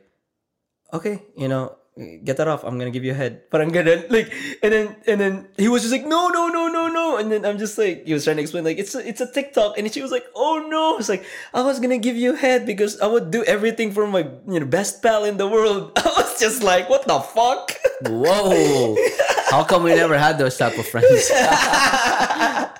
"Okay, 0.92 1.22
you 1.36 1.48
know." 1.48 1.78
Get 1.96 2.36
that 2.36 2.44
off. 2.44 2.60
I'm 2.62 2.76
gonna 2.76 2.92
give 2.92 3.08
you 3.08 3.12
a 3.12 3.14
head. 3.16 3.48
Parang 3.48 3.72
ganun. 3.72 4.04
Like, 4.12 4.28
and 4.60 4.68
then 4.68 4.96
and 5.08 5.16
then 5.16 5.48
he 5.56 5.64
was 5.64 5.80
just 5.80 5.96
like, 5.96 6.04
no, 6.04 6.28
no, 6.28 6.52
no, 6.52 6.68
no, 6.68 6.92
no. 6.92 7.16
And 7.16 7.32
then 7.32 7.48
I'm 7.48 7.56
just 7.56 7.80
like, 7.80 8.04
he 8.04 8.12
was 8.12 8.28
trying 8.28 8.36
to 8.36 8.44
explain 8.44 8.68
like 8.68 8.76
it's 8.76 8.92
a, 8.92 9.00
it's 9.00 9.24
a 9.24 9.32
TikTok, 9.32 9.80
and 9.80 9.88
she 9.88 10.04
was 10.04 10.12
like, 10.12 10.28
oh 10.36 10.60
no. 10.68 11.00
It's 11.00 11.08
like 11.08 11.24
I 11.56 11.64
was 11.64 11.80
gonna 11.80 11.96
give 11.96 12.12
you 12.12 12.34
a 12.34 12.36
head 12.36 12.68
because 12.68 13.00
I 13.00 13.08
would 13.08 13.32
do 13.32 13.48
everything 13.48 13.96
for 13.96 14.04
my 14.06 14.28
you 14.44 14.60
know 14.60 14.68
best 14.68 15.00
pal 15.00 15.24
in 15.24 15.40
the 15.40 15.48
world. 15.48 15.92
I 15.96 16.12
was 16.20 16.36
just 16.36 16.60
like, 16.60 16.92
what 16.92 17.08
the 17.08 17.16
fuck? 17.16 17.72
whoa 18.02 18.96
how 19.50 19.64
come 19.64 19.82
we 19.82 19.94
never 19.94 20.18
had 20.18 20.38
those 20.38 20.56
type 20.56 20.76
of 20.78 20.86
friends 20.86 21.30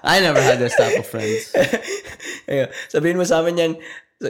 i 0.02 0.18
never 0.18 0.38
had 0.38 0.56
those 0.56 0.74
type 0.74 0.96
of 0.96 1.06
friends 1.06 1.50
Ayun. 2.50 2.70
Sabihin 2.86 3.18
mo 3.18 3.26
sa 3.26 3.42
amin 3.42 3.58
yan, 3.58 3.72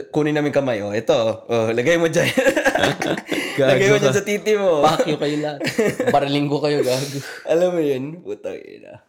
kunin 0.09 0.33
namin 0.33 0.49
kamay. 0.49 0.81
Oh, 0.81 0.89
ito. 0.89 1.13
Oh, 1.45 1.69
lagay 1.69 2.01
mo 2.01 2.09
dyan. 2.09 2.25
lagay 3.61 3.93
mo 3.93 4.01
dyan 4.01 4.09
sa 4.09 4.25
titi 4.25 4.57
mo. 4.57 4.81
You 5.05 5.21
kayo 5.21 5.37
lahat. 5.37 5.61
Bariling 6.09 6.49
ko 6.49 6.57
kayo, 6.57 6.81
gago. 6.81 7.21
Alam 7.45 7.77
mo 7.77 7.81
yun? 7.81 8.25
Putang 8.25 8.57
ina. 8.57 9.05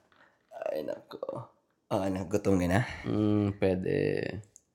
Ay, 0.68 0.84
nako. 0.84 1.49
Ah, 1.89 2.05
ano, 2.05 2.28
gutom 2.28 2.60
ka 2.60 2.68
na? 2.68 2.84
Hmm, 3.00 3.57
pwede. 3.57 3.97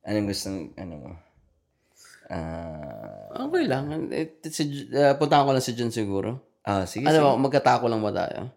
Anong 0.02 0.34
gusto, 0.34 0.50
ano 0.82 0.94
mo? 0.98 1.12
Ah, 2.26 3.30
Okay 3.46 3.70
lang. 3.70 4.10
Eh, 4.10 4.42
si, 4.50 4.90
uh, 4.90 5.14
puntahan 5.14 5.46
ko 5.46 5.54
lang 5.54 5.62
si 5.62 5.78
John 5.78 5.94
siguro. 5.94 6.58
ah, 6.66 6.90
sige, 6.90 7.06
Ano 7.06 7.38
sige. 7.38 7.42
magkatako 7.46 7.86
lang 7.86 8.02
ba 8.02 8.10
tayo? 8.10 8.50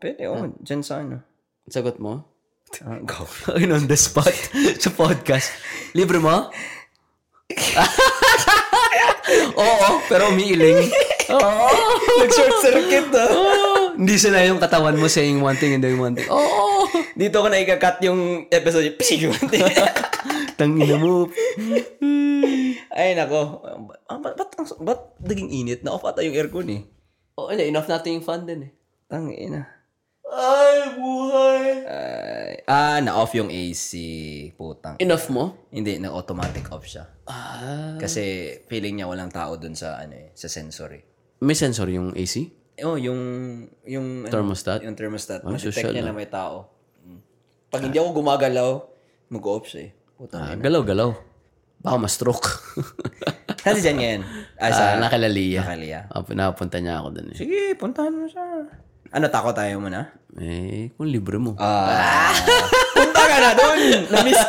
Pwede, 0.00 0.24
oh, 0.24 0.48
dyan 0.64 0.80
sa 0.80 1.04
ano. 1.04 1.20
Sagot 1.68 2.00
mo? 2.00 2.31
Ah, 2.88 2.96
go. 3.04 3.28
On 3.52 3.84
the 3.84 3.98
spot 4.00 4.32
sa 4.80 4.88
podcast. 4.88 5.52
Libre 5.92 6.16
mo? 6.16 6.48
Oo, 9.60 9.88
pero 10.08 10.32
umiiling. 10.32 10.88
Oo. 11.36 11.68
Nag-short 12.24 12.56
circuit. 12.64 13.12
Oo. 13.12 13.92
Hindi 14.00 14.16
sila 14.16 14.40
yung 14.48 14.56
katawan 14.56 14.96
mo 14.96 15.04
saying 15.04 15.44
one 15.44 15.60
thing 15.60 15.76
and 15.76 15.84
doing 15.84 16.00
one 16.00 16.16
thing. 16.16 16.24
Oo. 16.32 16.88
Dito 17.12 17.44
ko 17.44 17.52
na 17.52 17.60
ikakat 17.60 18.00
yung 18.08 18.48
episode 18.48 18.88
yung 18.88 18.96
pisig 18.96 19.28
Tangina 20.56 20.96
mo. 20.96 21.28
Ay, 22.92 23.12
nako. 23.12 23.68
Ah, 24.08 24.16
ba't, 24.16 24.36
ba't, 24.36 24.52
ba't 24.80 25.00
naging 25.20 25.52
init? 25.52 25.84
Na-off 25.84 26.08
ata 26.08 26.24
yung 26.24 26.36
aircon 26.36 26.72
eh. 26.72 26.82
Oh, 27.36 27.52
hindi. 27.52 27.68
Enough 27.68 27.88
natin 27.88 28.20
yung 28.20 28.26
fun 28.26 28.48
din 28.48 28.68
eh. 28.68 28.72
Tangina. 29.08 29.81
Ay, 30.32 30.96
buhay. 30.96 31.64
Ay, 31.84 32.50
ah, 32.64 32.98
na-off 33.04 33.36
yung 33.36 33.52
AC. 33.52 33.92
Putang. 34.56 34.96
Enough 34.96 35.28
mo? 35.28 35.44
Hindi, 35.68 36.00
na-automatic 36.00 36.72
off 36.72 36.88
siya. 36.88 37.04
Ah. 37.28 38.00
Kasi 38.00 38.22
feeling 38.64 38.96
niya 38.96 39.06
walang 39.06 39.28
tao 39.28 39.60
dun 39.60 39.76
sa 39.76 40.00
ano 40.00 40.16
eh, 40.16 40.32
sa 40.32 40.48
sensory. 40.48 41.04
May 41.44 41.52
sensor 41.52 41.92
yung 41.92 42.16
AC? 42.16 42.48
Oh, 42.80 42.96
yung 42.96 43.20
yung 43.84 44.24
ano, 44.24 44.32
Thermostat? 44.32 44.80
yung 44.80 44.96
thermostat. 44.96 45.44
Ah, 45.44 45.52
Ma-detect 45.52 45.68
social 45.68 45.92
niya 45.92 46.08
na. 46.08 46.10
na 46.10 46.16
may 46.16 46.26
tao. 46.26 46.72
Pag 47.68 47.88
hindi 47.88 48.00
ako 48.00 48.24
gumagalaw, 48.24 48.70
mag-off 49.28 49.68
siya 49.68 49.88
eh. 49.88 49.90
Puta. 50.16 50.36
Ah, 50.40 50.56
galaw-galaw. 50.56 51.12
Baka 51.82 51.96
ma-stroke. 51.98 52.48
Saan 53.60 53.76
si 53.76 53.82
Jen 53.84 53.96
ngayon? 54.00 54.22
Ah, 54.56 54.70
sa 54.70 54.82
Ah, 54.94 54.96
nakalalia. 54.96 55.60
Nakalia. 55.60 56.00
Ah, 56.08 56.24
pinapunta 56.24 56.78
niya 56.78 57.04
ako 57.04 57.08
doon 57.10 57.28
eh. 57.32 57.36
Sige, 57.36 57.60
puntahan 57.76 58.14
mo 58.14 58.24
siya. 58.24 58.44
Ano, 59.12 59.28
tako 59.28 59.52
tayo 59.52 59.76
muna? 59.76 60.08
Eh, 60.34 60.88
kung 60.96 61.04
libre 61.04 61.36
mo. 61.36 61.52
Ah. 61.60 62.32
Punta 62.96 63.22
ka 63.22 63.36
na 63.36 63.50
doon. 63.52 63.80
Na-miss, 64.08 64.40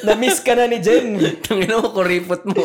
na-miss 0.00 0.38
ka 0.40 0.56
na 0.56 0.64
ni 0.64 0.80
Jen. 0.80 1.20
Tangina 1.44 1.76
mo, 1.76 1.92
kuripot 1.92 2.40
mo. 2.48 2.64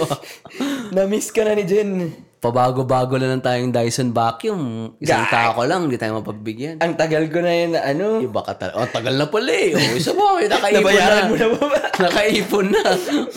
Na-miss 0.89 1.27
ka 1.27 1.43
na 1.43 1.51
ni 1.51 1.67
Jen. 1.67 2.07
Pabago-bago 2.39 3.19
lang 3.19 3.37
ng 3.37 3.43
tayong 3.43 3.69
Dyson 3.69 4.15
vacuum. 4.15 4.95
Isang 4.97 5.27
tako 5.27 5.67
lang, 5.67 5.85
hindi 5.85 5.99
tayo 5.99 6.23
mapagbigyan. 6.23 6.79
Ang 6.79 6.95
tagal 6.95 7.27
ko 7.27 7.37
na 7.37 7.51
yun 7.51 7.75
na 7.75 7.83
ano. 7.83 8.17
Iba 8.17 8.41
ka 8.41 8.55
talaga. 8.55 8.75
Oh, 8.79 8.87
tagal 8.87 9.13
na 9.13 9.27
pala 9.27 9.51
eh. 9.51 9.75
Oh, 9.75 9.93
isa 9.93 10.15
mo, 10.15 10.39
nakaipon 10.39 10.81
Nabayaran 10.81 11.21
na. 11.21 11.29
mo 11.29 11.35
na 11.35 11.47
ba 11.51 11.63
ba? 11.67 11.79
Nakaipon 12.07 12.67
na. 12.71 12.83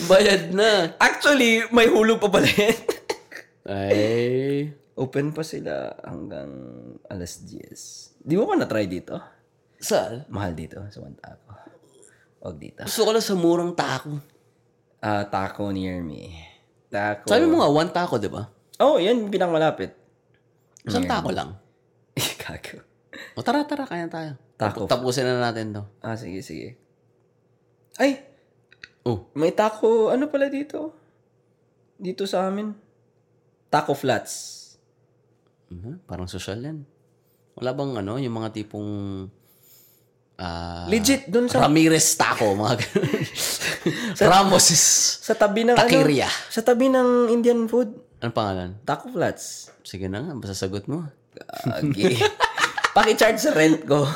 Bayad 0.07 0.43
na. 0.55 0.70
Actually, 0.97 1.67
may 1.68 1.91
hulog 1.91 2.17
pa 2.17 2.31
pala 2.31 2.47
yan. 2.47 2.76
Ay. 3.67 4.70
Open 4.94 5.34
pa 5.34 5.42
sila 5.42 5.90
hanggang 6.06 6.50
alas 7.10 7.42
10. 7.42 8.23
Di 8.23 8.39
mo 8.39 8.47
ka 8.47 8.55
na-try 8.55 8.86
dito? 8.86 9.18
Saan? 9.82 10.23
Mahal 10.31 10.55
dito 10.55 10.78
sa 10.89 11.02
one 11.02 11.18
taco. 11.18 11.50
Huwag 12.40 12.56
dito. 12.62 12.86
Gusto 12.86 13.02
ko 13.02 13.10
lang 13.10 13.24
sa 13.24 13.34
murang 13.34 13.73
tako. 13.74 14.23
Ah, 15.02 15.26
taco 15.26 15.68
near 15.74 15.98
me. 16.00 16.31
Taco. 16.89 17.26
Sabi 17.26 17.50
mo 17.50 17.58
nga, 17.58 17.68
one 17.68 17.90
tako, 17.90 18.23
di 18.23 18.31
ba? 18.31 18.47
Oh, 18.78 18.97
yan 19.02 19.26
pinakamalapit. 19.28 19.92
Isang 20.86 21.10
tako 21.10 21.34
lang. 21.34 21.58
Gago. 22.42 22.78
O 23.34 23.42
tara, 23.42 23.66
tara, 23.66 23.84
kaya 23.84 24.06
tayo. 24.06 24.39
Taco. 24.55 24.86
Tapusin 24.86 25.26
na 25.26 25.50
natin 25.50 25.74
to. 25.74 25.82
Ah, 26.00 26.14
sige, 26.14 26.39
sige. 26.40 26.78
Ay, 27.98 28.23
Oh, 29.05 29.28
may 29.36 29.52
taco, 29.52 30.08
ano 30.08 30.32
pala 30.32 30.48
dito? 30.48 30.97
Dito 32.00 32.24
sa 32.24 32.48
amin. 32.48 32.73
Taco 33.68 33.92
flats. 33.92 34.64
Mhm, 35.74 35.92
parang 36.06 36.30
social 36.30 36.62
yan. 36.62 36.86
Wala 37.58 37.74
bang 37.74 37.92
ano, 37.98 38.18
yung 38.18 38.34
mga 38.34 38.50
tipong... 38.54 38.90
ah 40.38 40.86
Legit, 40.90 41.30
dun 41.30 41.46
sa, 41.46 41.66
Ramirez 41.66 42.18
Taco, 42.18 42.54
mga 42.54 42.74
ganun. 42.82 43.10
Ramos 44.34 44.66
is... 44.70 44.82
sa 45.22 45.34
tabi 45.38 45.62
ng 45.62 45.78
Taqueria. 45.78 46.26
ano? 46.26 46.50
Sa 46.50 46.62
tabi 46.62 46.90
ng 46.90 47.30
Indian 47.30 47.66
food. 47.70 47.94
Ano 48.18 48.30
pangalan? 48.34 48.78
Taco 48.82 49.10
flats. 49.10 49.70
Sige 49.86 50.10
na 50.10 50.22
nga, 50.22 50.32
basta 50.34 50.54
sagot 50.54 50.86
mo. 50.90 51.06
Gagi. 51.66 52.18
Paki-charge 52.96 53.38
sa 53.38 53.50
rent 53.54 53.82
ko. 53.86 54.06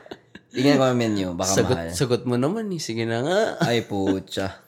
Tingnan 0.54 0.80
ko 0.80 0.84
ang 0.88 0.98
menu, 0.98 1.26
baka 1.36 1.60
Sagot, 1.60 1.76
mahal. 1.76 1.90
sagot 1.92 2.22
mo 2.24 2.34
naman 2.34 2.66
eh. 2.72 2.80
Sige 2.80 3.04
na 3.04 3.20
nga. 3.22 3.40
Ay, 3.62 3.84
putya. 3.84 4.58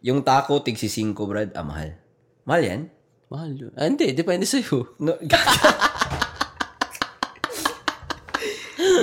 Yung 0.00 0.22
taco, 0.22 0.62
tigsi 0.62 0.86
5, 0.88 1.12
brad. 1.26 1.50
Ah, 1.52 1.66
mahal. 1.66 1.98
Mahal 2.46 2.62
yan? 2.62 2.80
Mahal 3.26 3.58
yun. 3.58 3.72
Ah, 3.74 3.90
hindi, 3.90 4.14
depende 4.14 4.46
sa'yo. 4.46 4.86
No, 5.02 5.18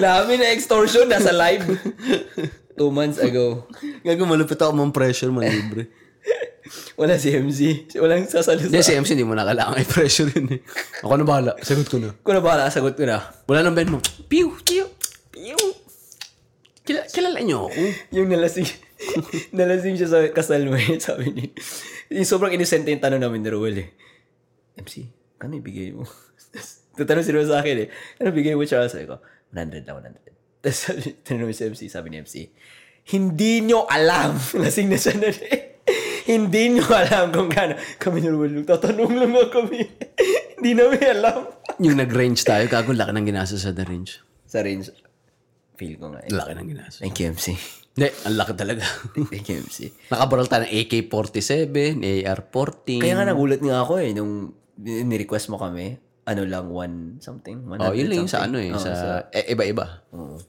Dami 0.04 0.36
na 0.40 0.52
extortion, 0.52 1.08
nasa 1.08 1.32
live. 1.32 1.64
Two 2.76 2.92
months 2.92 3.20
ago. 3.20 3.68
Gago, 4.04 4.24
malupit 4.26 4.60
ako 4.60 4.74
mong 4.76 4.92
pressure, 4.96 5.32
malibre. 5.32 5.88
Wala 7.00 7.20
si 7.20 7.36
MC. 7.36 7.92
Walang 8.00 8.28
sasalita. 8.28 8.72
Hindi, 8.72 8.84
si 8.84 8.96
MC, 8.96 9.10
hindi 9.16 9.28
mo 9.28 9.36
na 9.36 9.44
kailangan 9.44 9.80
i-pressure 9.84 10.30
yun 10.34 10.48
eh. 10.56 10.60
Ako 11.04 11.14
na 11.20 11.28
bahala. 11.28 11.52
Sagot 11.60 11.88
ko 11.92 12.00
na. 12.00 12.16
Kung 12.24 12.36
na 12.36 12.44
bahala, 12.44 12.72
sagot 12.72 12.96
ko 12.96 13.04
na. 13.04 13.20
Wala 13.48 13.60
nang 13.64 13.76
Ben 13.76 13.92
mo. 13.92 14.00
Piu, 14.32 14.56
piu, 14.64 14.88
piu. 15.30 15.60
Kila, 16.84 17.08
kilala 17.12 17.40
niyo 17.44 17.68
ako. 17.68 17.80
Yung 18.16 18.28
nalasing, 18.32 18.68
nalasing 19.56 19.96
siya 20.00 20.10
sa 20.10 20.20
kasal 20.32 20.68
mo 20.68 20.76
eh, 20.76 21.00
sabi 21.00 21.32
niya. 21.32 21.48
Yung 22.12 22.28
sobrang 22.28 22.52
innocent 22.52 22.88
yung 22.88 23.00
tanong 23.04 23.24
namin 23.24 23.44
ni 23.44 23.50
Ruel 23.52 23.78
eh. 23.84 23.90
MC, 24.78 25.08
kano 25.38 25.58
ibigay 25.58 25.94
mo? 25.94 26.06
Tatanong 26.98 27.26
si 27.26 27.34
Ruel 27.34 27.50
sa 27.50 27.62
akin 27.62 27.78
eh. 27.86 27.88
Ano 28.22 28.30
bigay 28.30 28.54
mo 28.54 28.66
siya? 28.66 28.86
Sabi 28.86 29.10
ko, 29.10 29.18
100 29.50 29.86
lang, 29.86 29.98
100. 29.98 30.62
Tapos 30.62 30.78
sabi, 30.78 31.02
tinanong 31.26 31.54
si 31.58 31.64
MC, 31.66 31.82
sabi 31.90 32.08
ni 32.14 32.18
MC, 32.22 32.36
hindi 33.12 33.66
nyo 33.66 33.90
alam. 33.90 34.38
Lasing 34.62 34.94
na 34.94 34.98
siya 35.02 35.18
na 35.18 35.30
eh. 35.34 35.74
Hindi 36.24 36.72
nyo 36.72 36.88
alam 36.88 37.36
kung 37.36 37.52
gano'n. 37.52 37.76
Kami 38.00 38.24
Ruel, 38.24 38.64
tatanong 38.64 39.12
lang 39.12 39.36
nga 39.36 39.60
kami. 39.60 39.84
hindi 40.56 40.72
namin 40.72 41.20
alam. 41.20 41.52
Yung 41.84 42.00
nag-range 42.00 42.48
tayo, 42.48 42.64
gago, 42.72 42.96
laki 42.96 43.12
ng 43.12 43.28
ginasa 43.28 43.60
sa 43.60 43.76
the 43.76 43.84
range. 43.84 44.24
Sa 44.48 44.64
range, 44.64 44.88
feel 45.76 46.00
ko 46.00 46.16
nga 46.16 46.24
eh. 46.24 46.32
Laki 46.32 46.56
ng 46.56 46.70
ginasa. 46.72 47.04
Thank 47.04 47.20
you, 47.20 47.36
MC. 47.36 47.60
Hindi, 48.00 48.08
ang 48.24 48.36
laki 48.40 48.54
talaga. 48.56 48.88
Thank 49.20 49.52
you, 49.52 49.68
MC. 49.68 49.92
Nakabarol 50.08 50.48
tayo 50.48 50.64
ng 50.64 50.72
AK-47, 50.72 51.52
AR-14. 52.00 53.04
Kaya 53.04 53.20
nga 53.20 53.28
nagulat 53.28 53.60
nga 53.60 53.84
ako 53.84 54.00
eh, 54.00 54.16
nung 54.16 54.63
ni-request 54.78 55.50
mo 55.50 55.58
kami, 55.58 55.98
ano 56.24 56.42
lang, 56.44 56.72
one 56.72 57.20
something? 57.20 57.68
100 57.68 57.84
Oh, 57.84 57.94
yun 57.94 58.08
lang 58.08 58.20
yung 58.24 58.32
sa 58.32 58.48
ano 58.48 58.58
eh, 58.58 58.72
Oo, 58.72 58.80
sa, 58.80 59.28
eh, 59.30 59.52
iba-iba. 59.52 60.08
Oo. 60.16 60.40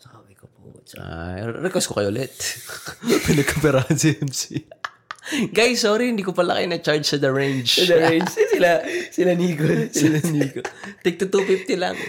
Sabi 0.00 0.32
ko 0.32 0.48
po. 0.48 0.80
Sa, 0.82 0.96
Ah, 1.00 1.44
request 1.60 1.92
ko 1.92 2.00
kayo 2.00 2.08
ulit. 2.08 2.32
Pinagkaperahan 3.28 3.94
si 3.94 4.16
MC. 4.16 4.42
Guys, 5.52 5.84
sorry, 5.84 6.10
hindi 6.10 6.24
ko 6.24 6.32
pala 6.32 6.58
kayo 6.58 6.66
na-charge 6.66 7.04
sa 7.04 7.20
the 7.20 7.30
range. 7.30 7.78
sa 7.78 7.86
the 7.86 8.00
range. 8.00 8.32
Eh, 8.34 8.48
sila, 8.56 8.70
sila 9.12 9.32
Nico. 9.36 9.62
Sila 9.92 10.18
Nico. 10.26 10.64
Take 11.04 11.20
to 11.20 11.28
250 11.28 11.76
lang. 11.76 11.96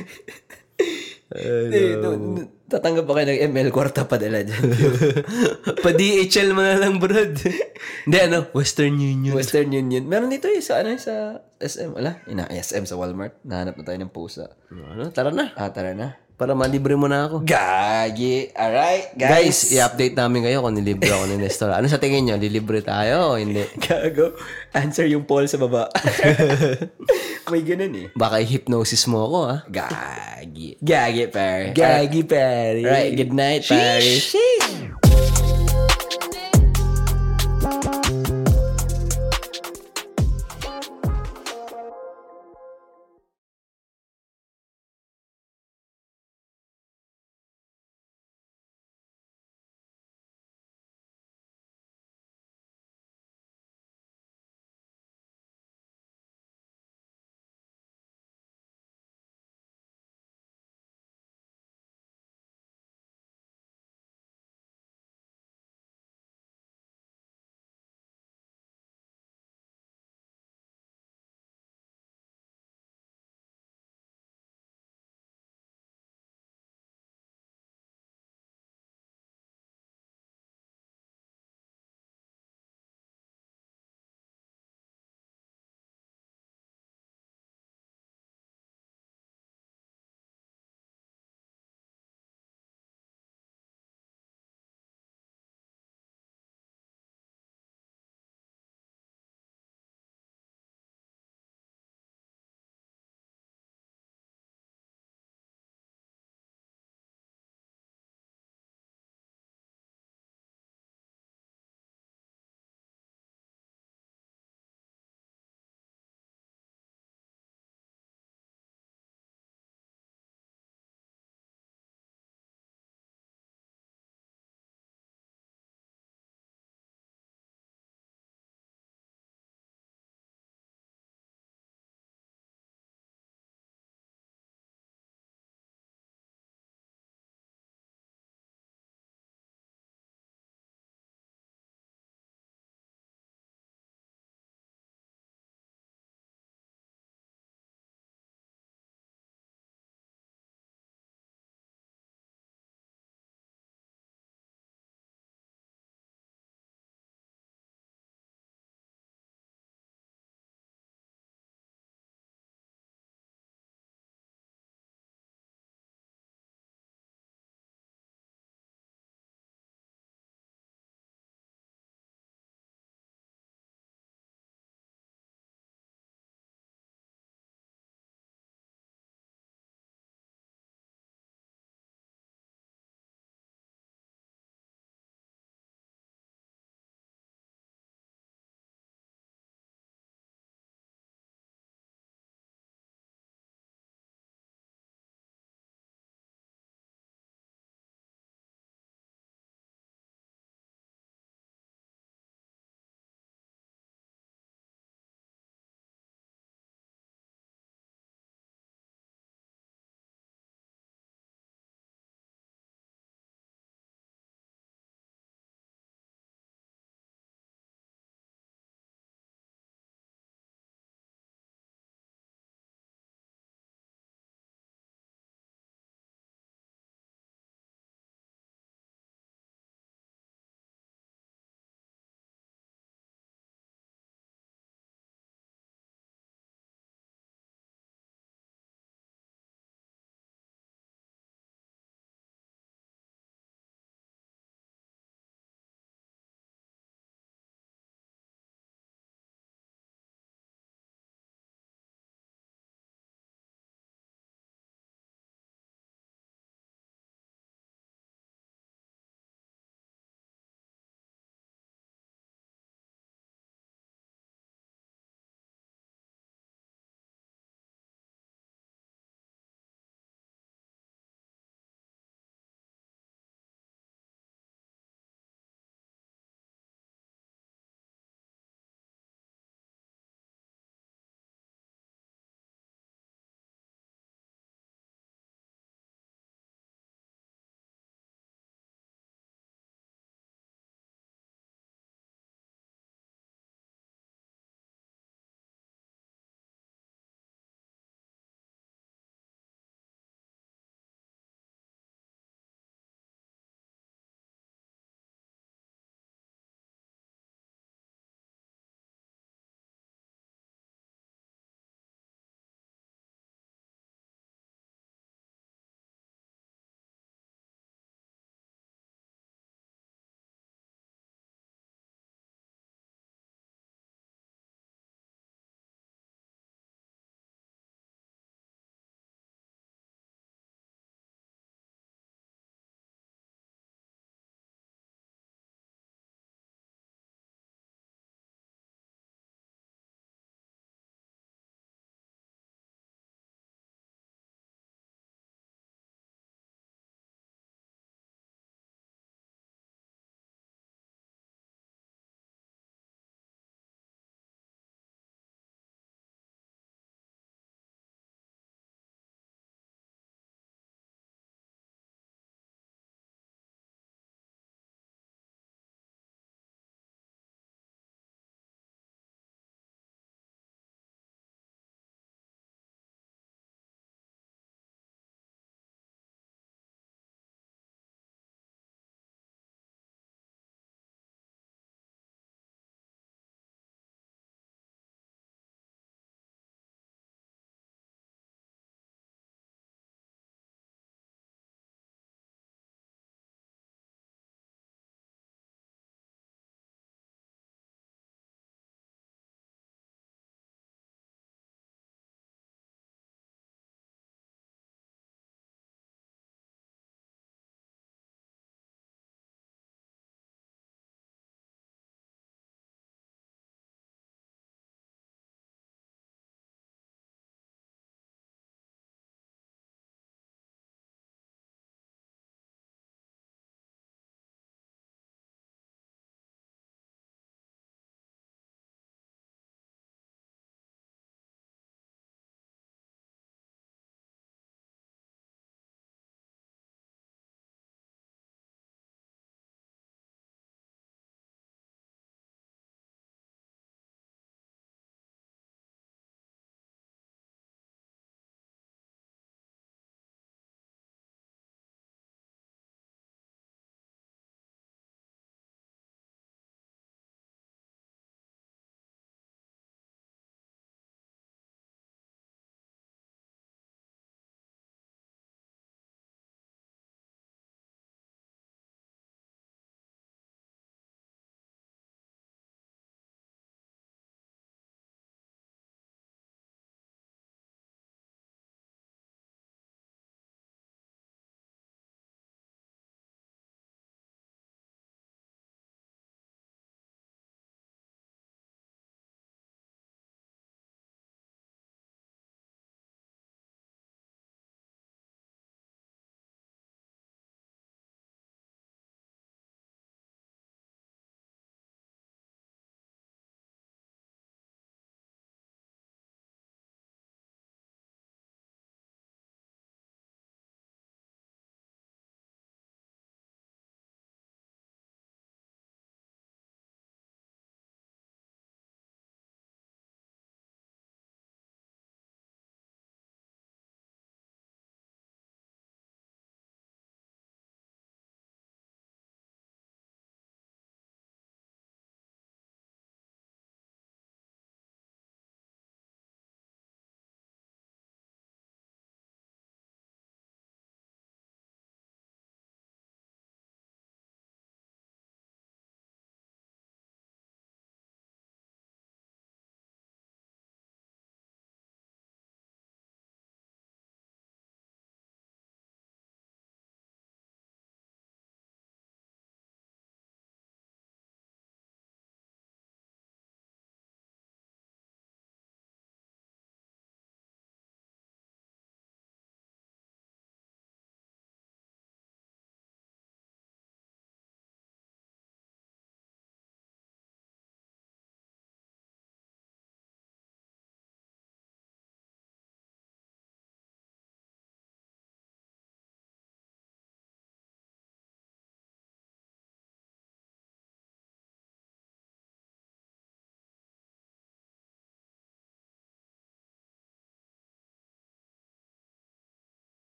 Eh, 1.31 1.95
no, 1.95 2.19
no, 2.19 2.43
tatanggap 2.72 3.03
pa 3.03 3.19
kayo 3.19 3.27
ng 3.35 3.41
ML 3.51 3.69
kwarta 3.75 4.08
pa 4.08 4.16
dala 4.16 4.48
dyan. 4.48 4.64
Pa-DHL 5.83 6.50
mo 6.56 6.64
na 6.64 6.80
lang, 6.80 6.95
brad. 7.03 7.35
Hindi, 8.08 8.17
ano, 8.24 8.48
Western 8.56 8.95
Union. 8.95 9.35
Western 9.35 9.75
Union. 9.75 10.08
Meron 10.08 10.32
dito 10.32 10.48
eh, 10.48 10.64
sa 10.64 10.80
ano, 10.80 10.95
sa 10.95 11.43
SM. 11.59 11.91
Wala, 11.91 12.24
ina, 12.32 12.48
SM 12.48 12.88
sa 12.88 12.95
Walmart. 12.95 13.43
Nahanap 13.43 13.75
na 13.75 13.83
tayo 13.83 14.00
ng 14.00 14.14
pusa. 14.16 14.56
Ano, 14.72 15.11
tara 15.11 15.35
na. 15.35 15.51
Ah, 15.59 15.69
tara 15.75 15.91
na. 15.91 16.16
Para 16.41 16.57
malibre 16.57 16.97
mo 16.97 17.05
na 17.05 17.29
ako. 17.29 17.45
Gagi. 17.45 18.49
Alright, 18.57 19.13
Guys, 19.13 19.69
guys. 19.69 19.77
i-update 19.77 20.17
namin 20.17 20.41
kayo 20.41 20.65
kung 20.65 20.73
nilibre 20.73 21.13
ako 21.13 21.29
ni 21.29 21.37
Nestor. 21.37 21.69
Ano 21.69 21.85
sa 21.85 22.01
tingin 22.01 22.25
nyo? 22.25 22.33
Lilibre 22.41 22.81
tayo 22.81 23.29
o 23.29 23.37
hindi? 23.37 23.61
Gago. 23.85 24.33
Answer 24.73 25.05
yung 25.05 25.29
poll 25.29 25.45
sa 25.45 25.61
baba. 25.61 25.93
May 27.53 27.61
ganun 27.61 27.93
eh. 27.93 28.07
Baka 28.17 28.41
i-hypnosis 28.41 29.05
mo 29.05 29.21
ako, 29.21 29.37
ha? 29.45 29.55
Gagi. 29.69 30.81
Gagi, 30.81 31.29
pare. 31.29 31.77
Gagi, 31.77 32.25
pare. 32.25 32.81
Alright, 32.89 33.13
good 33.13 33.33
night, 33.37 33.61
Paris. 33.61 34.33